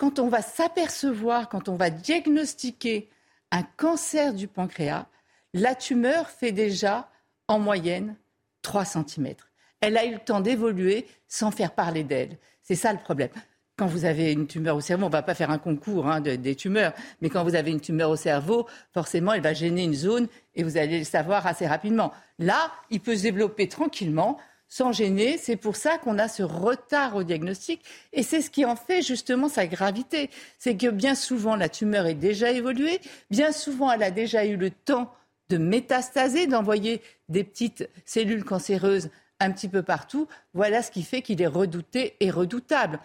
quand 0.00 0.18
on 0.18 0.28
va 0.28 0.40
s'apercevoir, 0.40 1.50
quand 1.50 1.68
on 1.68 1.76
va 1.76 1.90
diagnostiquer 1.90 3.10
un 3.50 3.62
cancer 3.62 4.32
du 4.32 4.48
pancréas, 4.48 5.06
la 5.52 5.74
tumeur 5.74 6.30
fait 6.30 6.52
déjà 6.52 7.10
en 7.48 7.58
moyenne 7.58 8.16
3 8.62 8.86
cm. 8.86 9.34
Elle 9.80 9.98
a 9.98 10.06
eu 10.06 10.14
le 10.14 10.18
temps 10.18 10.40
d'évoluer 10.40 11.06
sans 11.28 11.50
faire 11.50 11.74
parler 11.74 12.02
d'elle. 12.02 12.38
C'est 12.62 12.76
ça 12.76 12.94
le 12.94 12.98
problème. 12.98 13.28
Quand 13.76 13.86
vous 13.86 14.06
avez 14.06 14.32
une 14.32 14.46
tumeur 14.46 14.76
au 14.76 14.80
cerveau, 14.80 15.04
on 15.04 15.08
ne 15.08 15.12
va 15.12 15.22
pas 15.22 15.34
faire 15.34 15.50
un 15.50 15.58
concours 15.58 16.06
hein, 16.06 16.22
des 16.22 16.54
tumeurs, 16.54 16.94
mais 17.20 17.28
quand 17.28 17.44
vous 17.44 17.54
avez 17.54 17.70
une 17.70 17.80
tumeur 17.80 18.08
au 18.08 18.16
cerveau, 18.16 18.66
forcément, 18.94 19.34
elle 19.34 19.42
va 19.42 19.52
gêner 19.52 19.84
une 19.84 19.94
zone 19.94 20.28
et 20.54 20.62
vous 20.62 20.78
allez 20.78 21.00
le 21.00 21.04
savoir 21.04 21.46
assez 21.46 21.66
rapidement. 21.66 22.10
Là, 22.38 22.72
il 22.88 23.00
peut 23.00 23.16
se 23.16 23.22
développer 23.22 23.68
tranquillement, 23.68 24.38
sans 24.70 24.92
gêner. 24.92 25.36
C'est 25.36 25.56
pour 25.56 25.76
ça 25.76 25.98
qu'on 25.98 26.18
a 26.18 26.28
ce 26.28 26.42
retard 26.42 27.16
au 27.16 27.22
diagnostic. 27.22 27.82
Et 28.14 28.22
c'est 28.22 28.40
ce 28.40 28.48
qui 28.48 28.64
en 28.64 28.76
fait 28.76 29.02
justement 29.02 29.50
sa 29.50 29.66
gravité. 29.66 30.30
C'est 30.58 30.76
que 30.76 30.88
bien 30.88 31.14
souvent, 31.14 31.56
la 31.56 31.68
tumeur 31.68 32.06
est 32.06 32.14
déjà 32.14 32.50
évoluée, 32.50 33.00
bien 33.30 33.52
souvent, 33.52 33.92
elle 33.92 34.02
a 34.02 34.10
déjà 34.10 34.46
eu 34.46 34.56
le 34.56 34.70
temps 34.70 35.12
de 35.50 35.58
métastaser, 35.58 36.46
d'envoyer 36.46 37.02
des 37.28 37.44
petites 37.44 37.90
cellules 38.06 38.44
cancéreuses 38.44 39.10
un 39.40 39.50
petit 39.50 39.68
peu 39.68 39.82
partout. 39.82 40.28
Voilà 40.54 40.82
ce 40.82 40.90
qui 40.90 41.02
fait 41.02 41.22
qu'il 41.22 41.42
est 41.42 41.46
redouté 41.46 42.14
et 42.20 42.30
redoutable. 42.30 43.00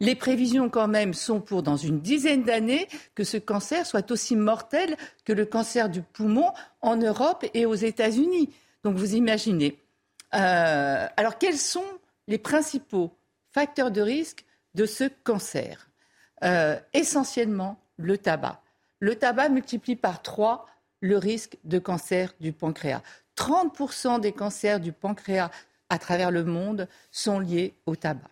Les 0.00 0.14
prévisions 0.14 0.70
quand 0.70 0.86
même 0.86 1.12
sont 1.12 1.40
pour 1.40 1.64
dans 1.64 1.76
une 1.76 2.00
dizaine 2.00 2.44
d'années 2.44 2.86
que 3.16 3.24
ce 3.24 3.36
cancer 3.36 3.84
soit 3.84 4.12
aussi 4.12 4.36
mortel 4.36 4.96
que 5.24 5.32
le 5.32 5.44
cancer 5.44 5.88
du 5.88 6.02
poumon 6.02 6.52
en 6.82 6.96
Europe 6.96 7.44
et 7.52 7.66
aux 7.66 7.74
États-Unis. 7.74 8.50
Donc 8.84 8.94
vous 8.94 9.16
imaginez. 9.16 9.76
Euh, 10.34 11.06
alors 11.16 11.38
quels 11.38 11.58
sont 11.58 11.86
les 12.26 12.38
principaux 12.38 13.16
facteurs 13.50 13.90
de 13.90 14.00
risque 14.00 14.44
de 14.74 14.86
ce 14.86 15.04
cancer 15.24 15.90
euh, 16.44 16.78
Essentiellement 16.92 17.78
le 17.96 18.18
tabac. 18.18 18.62
Le 19.00 19.14
tabac 19.14 19.48
multiplie 19.48 19.96
par 19.96 20.22
trois 20.22 20.66
le 21.00 21.16
risque 21.16 21.56
de 21.64 21.78
cancer 21.78 22.34
du 22.40 22.52
pancréas. 22.52 23.02
30% 23.36 24.20
des 24.20 24.32
cancers 24.32 24.80
du 24.80 24.92
pancréas 24.92 25.50
à 25.88 25.98
travers 25.98 26.30
le 26.30 26.44
monde 26.44 26.88
sont 27.10 27.38
liés 27.38 27.74
au 27.86 27.96
tabac. 27.96 28.30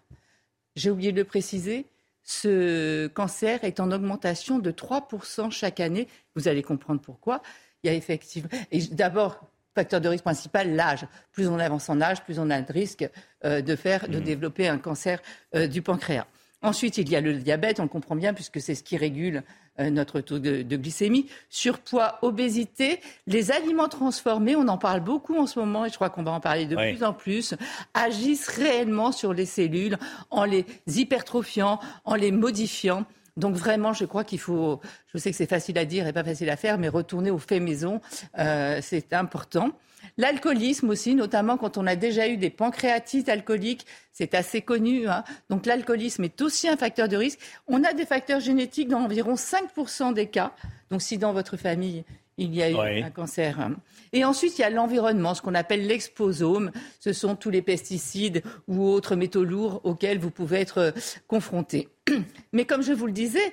J'ai 0.75 0.91
oublié 0.91 1.13
de 1.13 1.19
le 1.19 1.25
préciser, 1.25 1.87
ce 2.27 3.07
cancer 3.07 3.63
est 3.63 3.79
en 3.79 3.93
augmentation 3.93 4.59
de 4.59 4.73
3% 4.73 5.51
chaque 5.53 5.79
année. 5.79 6.09
Vous 6.35 6.49
allez 6.49 6.63
comprendre 6.63 7.01
pourquoi. 7.01 7.41
Il 7.83 7.87
y 7.87 7.91
a 7.91 7.95
effectivement. 7.95 8.51
Et 8.73 8.83
d'abord, 8.89 9.41
facteur 9.77 10.01
de 10.01 10.09
risque 10.09 10.25
principal, 10.25 10.75
l'âge. 10.75 11.07
Plus 11.33 11.47
on 11.47 11.59
avance 11.59 11.89
en 11.89 12.01
âge, 12.01 12.25
plus 12.25 12.39
on 12.41 12.51
a 12.51 12.61
de 12.61 12.73
risque 12.73 13.09
euh, 13.45 13.61
de 13.61 13.77
faire, 13.77 14.09
de 14.09 14.19
mmh. 14.19 14.25
développer 14.25 14.69
un 14.69 14.79
cancer 14.79 15.21
euh, 15.55 15.69
du 15.69 15.83
pancréas. 15.83 16.27
Ensuite, 16.63 16.97
il 16.99 17.09
y 17.11 17.15
a 17.15 17.21
le 17.21 17.35
diabète, 17.35 17.79
on 17.79 17.85
le 17.85 17.89
comprend 17.89 18.17
bien, 18.17 18.35
puisque 18.35 18.61
c'est 18.61 18.75
ce 18.75 18.83
qui 18.83 18.97
régule 18.97 19.43
euh, 19.79 19.91
notre 19.91 20.21
taux 20.21 20.39
de, 20.39 20.63
glycémie. 20.63 21.27
Surpoids, 21.51 22.19
obésité, 22.23 23.01
les 23.27 23.53
aliments 23.53 23.89
transformés, 23.89 24.57
on 24.57 24.67
en 24.69 24.79
parle 24.79 25.01
beaucoup 25.01 25.37
en 25.37 25.47
ce 25.47 25.59
moment, 25.59 25.85
et 25.85 25.91
je 25.91 25.95
crois 25.95 26.09
qu'on 26.09 26.23
va 26.23 26.33
en 26.33 26.41
parler 26.41 26.65
de 26.65 26.75
plus 26.75 27.05
en 27.05 27.13
plus, 27.13 27.55
agissent 27.93 28.49
réellement 28.49 29.13
sur 29.13 29.35
les 29.35 29.45
cellules 29.45 29.99
en 30.31 30.45
les 30.45 30.65
hypertrophiant, 30.87 31.79
en 32.05 32.15
les 32.15 32.33
modifiant. 32.33 33.05
Donc 33.37 33.55
vraiment, 33.55 33.93
je 33.93 34.05
crois 34.05 34.25
qu'il 34.25 34.39
faut, 34.39 34.81
je 35.13 35.19
sais 35.19 35.31
que 35.31 35.37
c'est 35.37 35.49
facile 35.49 35.79
à 35.79 35.85
dire 35.85 36.07
et 36.07 36.13
pas 36.13 36.25
facile 36.25 36.49
à 36.51 36.57
faire, 36.57 36.79
mais 36.79 36.89
retourner 36.89 37.31
au 37.31 37.39
fait 37.39 37.61
maison, 37.61 38.01
euh, 38.39 38.81
c'est 38.83 39.13
important. 39.13 39.73
L'alcoolisme 40.19 40.89
aussi, 40.89 41.15
notamment 41.15 41.57
quand 41.57 41.77
on 41.77 41.87
a 41.87 41.97
déjà 41.97 42.29
eu 42.29 42.37
des 42.37 42.51
pancréatites 42.51 43.29
alcooliques, 43.29 43.87
c'est 44.13 44.35
assez 44.35 44.63
connu. 44.63 45.09
Hein. 45.09 45.25
Donc 45.51 45.67
l'alcoolisme 45.67 46.25
est 46.25 46.41
aussi 46.41 46.69
un 46.69 46.77
facteur 46.77 47.09
de 47.09 47.17
risque. 47.17 47.41
On 47.67 47.85
a 47.85 47.93
des 47.93 48.07
facteurs 48.07 48.41
génétiques 48.41 48.89
dans 48.89 49.01
environ 49.01 49.35
5% 49.35 50.15
des 50.15 50.29
cas. 50.29 50.53
Donc 50.91 51.03
si 51.03 51.19
dans 51.19 51.33
votre 51.33 51.57
famille, 51.57 52.05
il 52.39 52.55
y 52.55 52.63
a 52.63 52.71
eu 52.71 53.03
un 53.03 53.11
cancer. 53.11 53.71
Et 54.13 54.25
ensuite, 54.25 54.59
il 54.59 54.63
y 54.63 54.65
a 54.65 54.71
l'environnement, 54.71 55.35
ce 55.35 55.43
qu'on 55.43 55.55
appelle 55.55 55.87
l'exposome. 55.87 56.71
Ce 57.01 57.13
sont 57.13 57.37
tous 57.37 57.51
les 57.51 57.63
pesticides 57.63 58.43
ou 58.69 58.87
autres 58.87 59.17
métaux 59.17 59.45
lourds 59.45 59.81
auxquels 59.85 60.19
vous 60.19 60.31
pouvez 60.31 60.61
être 60.61 60.93
confrontés. 61.27 61.89
Mais 62.53 62.65
comme 62.65 62.83
je 62.83 62.93
vous 62.93 63.07
le 63.07 63.13
disais, 63.13 63.53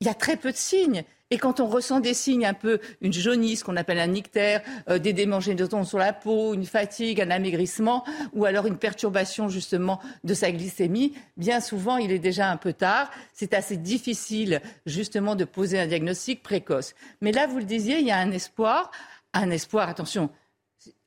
il 0.00 0.06
y 0.06 0.10
a 0.10 0.14
très 0.14 0.36
peu 0.36 0.52
de 0.52 0.56
signes. 0.56 1.04
Et 1.30 1.36
quand 1.36 1.60
on 1.60 1.66
ressent 1.66 2.00
des 2.00 2.14
signes 2.14 2.46
un 2.46 2.54
peu, 2.54 2.80
une 3.02 3.12
jaunisse 3.12 3.62
qu'on 3.62 3.76
appelle 3.76 3.98
un 3.98 4.06
nictère, 4.06 4.62
euh, 4.88 4.98
des 4.98 5.12
démangeaisons 5.12 5.84
sur 5.84 5.98
la 5.98 6.14
peau, 6.14 6.54
une 6.54 6.64
fatigue, 6.64 7.20
un 7.20 7.30
amaigrissement, 7.30 8.04
ou 8.32 8.46
alors 8.46 8.66
une 8.66 8.78
perturbation 8.78 9.50
justement 9.50 10.00
de 10.24 10.32
sa 10.32 10.50
glycémie, 10.50 11.12
bien 11.36 11.60
souvent 11.60 11.98
il 11.98 12.12
est 12.12 12.18
déjà 12.18 12.50
un 12.50 12.56
peu 12.56 12.72
tard. 12.72 13.10
C'est 13.34 13.52
assez 13.52 13.76
difficile 13.76 14.62
justement 14.86 15.34
de 15.34 15.44
poser 15.44 15.78
un 15.78 15.86
diagnostic 15.86 16.42
précoce. 16.42 16.94
Mais 17.20 17.32
là, 17.32 17.46
vous 17.46 17.58
le 17.58 17.64
disiez, 17.64 17.98
il 17.98 18.06
y 18.06 18.10
a 18.10 18.18
un 18.18 18.30
espoir, 18.30 18.90
un 19.34 19.50
espoir, 19.50 19.90
attention, 19.90 20.30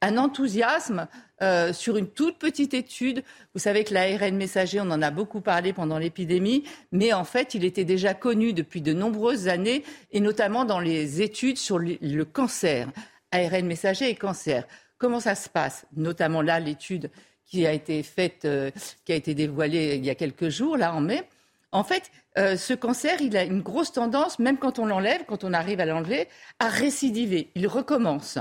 un 0.01 0.17
enthousiasme 0.17 1.07
euh, 1.41 1.73
sur 1.73 1.97
une 1.97 2.07
toute 2.07 2.37
petite 2.37 2.73
étude. 2.73 3.23
Vous 3.53 3.59
savez 3.59 3.83
que 3.83 3.93
l'ARN 3.93 4.35
messager, 4.35 4.79
on 4.79 4.91
en 4.91 5.01
a 5.01 5.11
beaucoup 5.11 5.41
parlé 5.41 5.73
pendant 5.73 5.97
l'épidémie, 5.97 6.63
mais 6.91 7.13
en 7.13 7.23
fait, 7.23 7.55
il 7.55 7.65
était 7.65 7.83
déjà 7.83 8.13
connu 8.13 8.53
depuis 8.53 8.81
de 8.81 8.93
nombreuses 8.93 9.47
années, 9.47 9.83
et 10.11 10.19
notamment 10.19 10.65
dans 10.65 10.79
les 10.79 11.21
études 11.21 11.57
sur 11.57 11.79
le, 11.79 12.23
cancer, 12.23 12.89
ARN 13.31 13.65
messager 13.65 14.09
et 14.09 14.15
cancer. 14.15 14.67
Comment 14.97 15.19
ça 15.19 15.35
se 15.35 15.49
passe? 15.49 15.85
Notamment 15.95 16.41
là, 16.41 16.59
l'étude 16.59 17.09
qui 17.45 17.65
a 17.65 17.73
été 17.73 18.03
faite, 18.03 18.45
euh, 18.45 18.69
qui 19.03 19.11
a 19.11 19.15
été 19.15 19.33
dévoilée 19.33 19.95
il 19.95 20.05
y 20.05 20.09
a 20.09 20.15
quelques 20.15 20.49
jours, 20.49 20.77
là 20.77 20.93
en 20.93 21.01
mai. 21.01 21.23
En 21.71 21.83
fait, 21.83 22.11
euh, 22.37 22.57
ce 22.57 22.73
cancer, 22.73 23.21
il 23.21 23.35
a 23.35 23.43
une 23.43 23.61
grosse 23.61 23.93
tendance, 23.93 24.39
même 24.39 24.57
quand 24.57 24.79
on 24.79 24.85
l'enlève, 24.85 25.23
quand 25.27 25.43
on 25.43 25.53
arrive 25.53 25.79
à 25.79 25.85
l'enlever, 25.85 26.27
à 26.59 26.67
récidiver. 26.67 27.49
Il 27.55 27.67
recommence. 27.67 28.37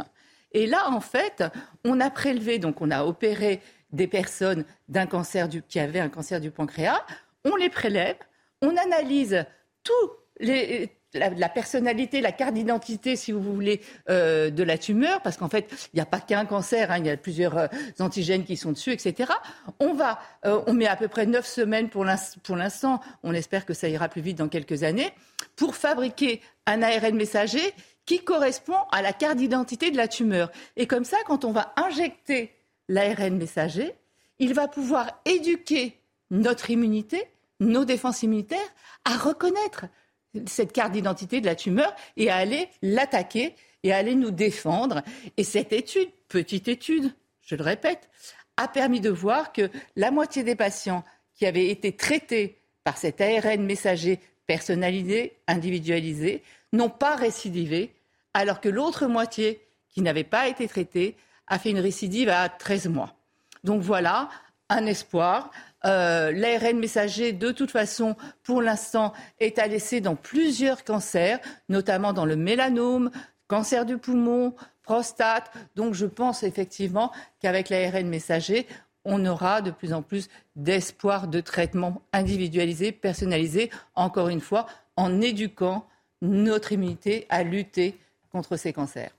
Et 0.53 0.67
là, 0.67 0.91
en 0.91 1.01
fait, 1.01 1.45
on 1.85 2.01
a 2.01 2.11
prélevé, 2.11 2.59
donc 2.59 2.81
on 2.81 2.91
a 2.91 3.05
opéré 3.05 3.61
des 3.93 4.07
personnes 4.07 4.65
d'un 4.89 5.07
cancer 5.07 5.49
qui 5.69 5.81
avaient 5.81 6.01
un 6.01 6.09
cancer 6.09 6.41
du 6.41 6.51
pancréas, 6.51 7.05
on 7.45 7.57
les 7.57 7.71
prélève, 7.71 8.17
on 8.63 8.77
analyse 8.77 9.45
les, 10.39 10.91
la, 11.15 11.49
personnalité, 11.49 12.21
la 12.21 12.33
carte 12.33 12.55
d'identité, 12.55 13.17
si 13.17 13.33
vous 13.33 13.41
voulez, 13.41 13.81
euh, 14.09 14.51
de 14.51 14.63
la 14.63 14.79
tumeur, 14.79 15.21
parce 15.23 15.37
qu'en 15.37 15.49
fait, 15.49 15.71
il 15.93 15.97
n'y 15.97 16.01
a 16.01 16.07
pas 16.07 16.21
qu'un 16.21 16.45
cancer, 16.45 16.91
hein, 16.91 16.99
il 16.99 17.07
y 17.07 17.11
a 17.11 17.17
plusieurs 17.17 17.57
euh, 17.57 17.67
antigènes 17.99 18.45
qui 18.45 18.57
sont 18.57 18.73
dessus, 18.73 18.93
etc. 18.93 19.33
On 19.79 19.95
va, 19.95 20.21
euh, 20.45 20.61
on 20.67 20.73
met 20.73 20.87
à 20.87 20.97
peu 20.97 21.09
près 21.09 21.27
neuf 21.27 21.47
semaines 21.47 21.89
pour 21.89 22.05
l'instant, 22.05 23.01
on 23.23 23.35
espère 23.35 23.67
que 23.67 23.75
ça 23.75 23.89
ira 23.89 24.09
plus 24.09 24.23
vite 24.23 24.39
dans 24.39 24.49
quelques 24.49 24.83
années, 24.83 25.11
pour 25.57 25.75
fabriquer 25.75 26.41
un 26.67 26.83
ARN 26.83 27.17
messager 27.17 27.75
qui 28.11 28.25
correspond 28.25 28.89
à 28.91 29.03
la 29.03 29.13
carte 29.13 29.37
d'identité 29.37 29.93
de 29.93 29.97
la 29.97 30.09
tumeur. 30.09 30.51
Et 30.75 30.89
comme 30.89 31.05
ça, 31.05 31.17
quand 31.27 31.45
on 31.45 31.53
va 31.53 31.73
injecter 31.77 32.53
l'ARN 32.89 33.37
messager, 33.37 33.95
il 34.41 34.53
va 34.53 34.67
pouvoir 34.67 35.21
éduquer 35.27 35.97
notre 36.33 36.71
immunité, 36.71 37.23
nos 37.61 37.85
défenses 37.85 38.25
immunitaires, 38.25 38.59
à 39.05 39.17
reconnaître 39.17 39.87
cette 40.47 40.73
carte 40.73 40.91
d'identité 40.91 41.41
de 41.41 41.47
la 41.47 41.55
tumeur 41.55 41.95
et 42.17 42.31
à 42.31 42.37
aller 42.39 42.69
l'attaquer 42.83 43.55
et 43.85 43.93
à 43.93 43.99
aller 43.99 44.17
nous 44.17 44.33
défendre. 44.33 45.03
Et 45.37 45.45
cette 45.45 45.73
étude, 45.73 46.11
petite 46.27 46.67
étude, 46.67 47.15
je 47.43 47.55
le 47.55 47.63
répète, 47.63 48.11
a 48.57 48.67
permis 48.67 49.01
de 49.01 49.11
voir 49.11 49.53
que 49.53 49.71
la 49.95 50.11
moitié 50.11 50.43
des 50.43 50.57
patients 50.57 51.05
qui 51.37 51.47
avaient 51.47 51.69
été 51.69 51.95
traités 51.95 52.59
par 52.83 52.97
cet 52.97 53.21
ARN 53.21 53.63
messager 53.63 54.19
personnalisé, 54.49 55.37
individualisé, 55.47 56.43
n'ont 56.73 56.91
pas 56.91 57.15
récidivé, 57.15 57.95
alors 58.35 58.61
que 58.61 58.69
l'autre 58.69 59.07
moitié 59.07 59.67
qui 59.89 60.03
n'avait 60.03 60.25
pas 60.25 60.49
été 60.49 60.69
traitée 60.69 61.17
a 61.47 61.59
fait 61.59 61.71
une 61.71 61.81
récidive 61.81 62.29
à 62.29 62.49
13 62.49 62.89
mois. 62.89 63.15
Donc 63.65 63.83
voilà 63.83 64.29
un 64.69 64.87
espoir. 64.87 65.51
Euh, 65.85 66.31
L'ARN 66.33 66.79
messager, 66.79 67.33
de 67.33 67.51
toute 67.51 67.71
façon, 67.71 68.17
pour 68.43 68.63
l'instant, 68.63 69.13
est 69.41 69.59
à 69.59 69.67
laisser 69.67 70.01
dans 70.01 70.15
plusieurs 70.15 70.85
cancers, 70.85 71.41
notamment 71.69 72.13
dans 72.13 72.25
le 72.25 72.37
mélanome, 72.37 73.11
cancer 73.49 73.85
du 73.85 73.99
poumon, 73.99 74.55
prostate. 74.83 75.51
Donc 75.75 75.95
je 75.95 76.07
pense 76.07 76.43
effectivement 76.43 77.11
qu'avec 77.41 77.69
l'ARN 77.69 78.07
messager, 78.09 78.67
on 79.05 79.25
aura 79.27 79.63
de 79.63 79.71
plus 79.71 79.93
en 79.93 80.03
plus 80.03 80.29
d'espoir 80.57 81.27
de 81.27 81.41
traitement 81.41 82.03
individualisé, 82.13 82.93
personnalisé, 82.93 83.71
encore 83.95 84.29
une 84.29 84.41
fois, 84.41 84.67
en 84.97 85.21
éduquant 85.21 85.87
notre 86.23 86.73
immunité 86.73 87.27
à 87.31 87.43
lutter 87.43 87.99
contre 88.31 88.57
ces 88.57 88.73
cancers. 88.73 89.13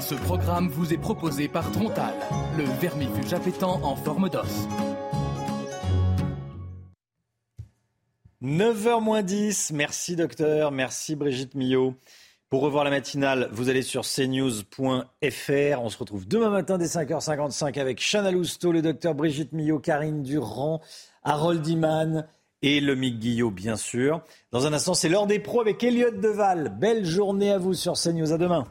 Ce 0.00 0.14
programme 0.14 0.68
vous 0.68 0.92
est 0.92 0.98
proposé 0.98 1.48
par 1.48 1.70
Trontal, 1.70 2.14
le 2.56 2.64
vermifuge 2.64 3.32
appétant 3.32 3.82
en 3.82 3.96
forme 3.96 4.28
d'os. 4.28 4.66
9h 8.42 9.22
10, 9.22 9.72
merci 9.72 10.16
docteur, 10.16 10.70
merci 10.70 11.16
Brigitte 11.16 11.54
Millot. 11.54 11.94
Pour 12.50 12.60
revoir 12.62 12.84
la 12.84 12.90
matinale, 12.90 13.48
vous 13.52 13.68
allez 13.68 13.82
sur 13.82 14.02
cnews.fr. 14.04 15.02
On 15.82 15.88
se 15.88 15.98
retrouve 15.98 16.28
demain 16.28 16.50
matin 16.50 16.76
dès 16.76 16.86
5h55 16.86 17.80
avec 17.80 17.98
Chana 18.00 18.30
Lousteau, 18.30 18.70
le 18.70 18.82
docteur 18.82 19.14
Brigitte 19.14 19.52
Millot, 19.52 19.78
Karine 19.78 20.22
Durand, 20.22 20.80
Harold 21.22 21.66
Iman 21.66 22.26
et 22.64 22.80
le 22.80 22.94
Mick 22.94 23.18
Guillot, 23.18 23.50
bien 23.50 23.76
sûr. 23.76 24.22
Dans 24.50 24.66
un 24.66 24.72
instant, 24.72 24.94
c'est 24.94 25.10
l'heure 25.10 25.26
des 25.26 25.38
pros 25.38 25.60
avec 25.60 25.84
Elliott 25.84 26.18
Deval. 26.18 26.74
Belle 26.80 27.04
journée 27.04 27.52
à 27.52 27.58
vous 27.58 27.74
sur 27.74 27.92
CNews. 27.92 28.32
À 28.32 28.38
demain. 28.38 28.64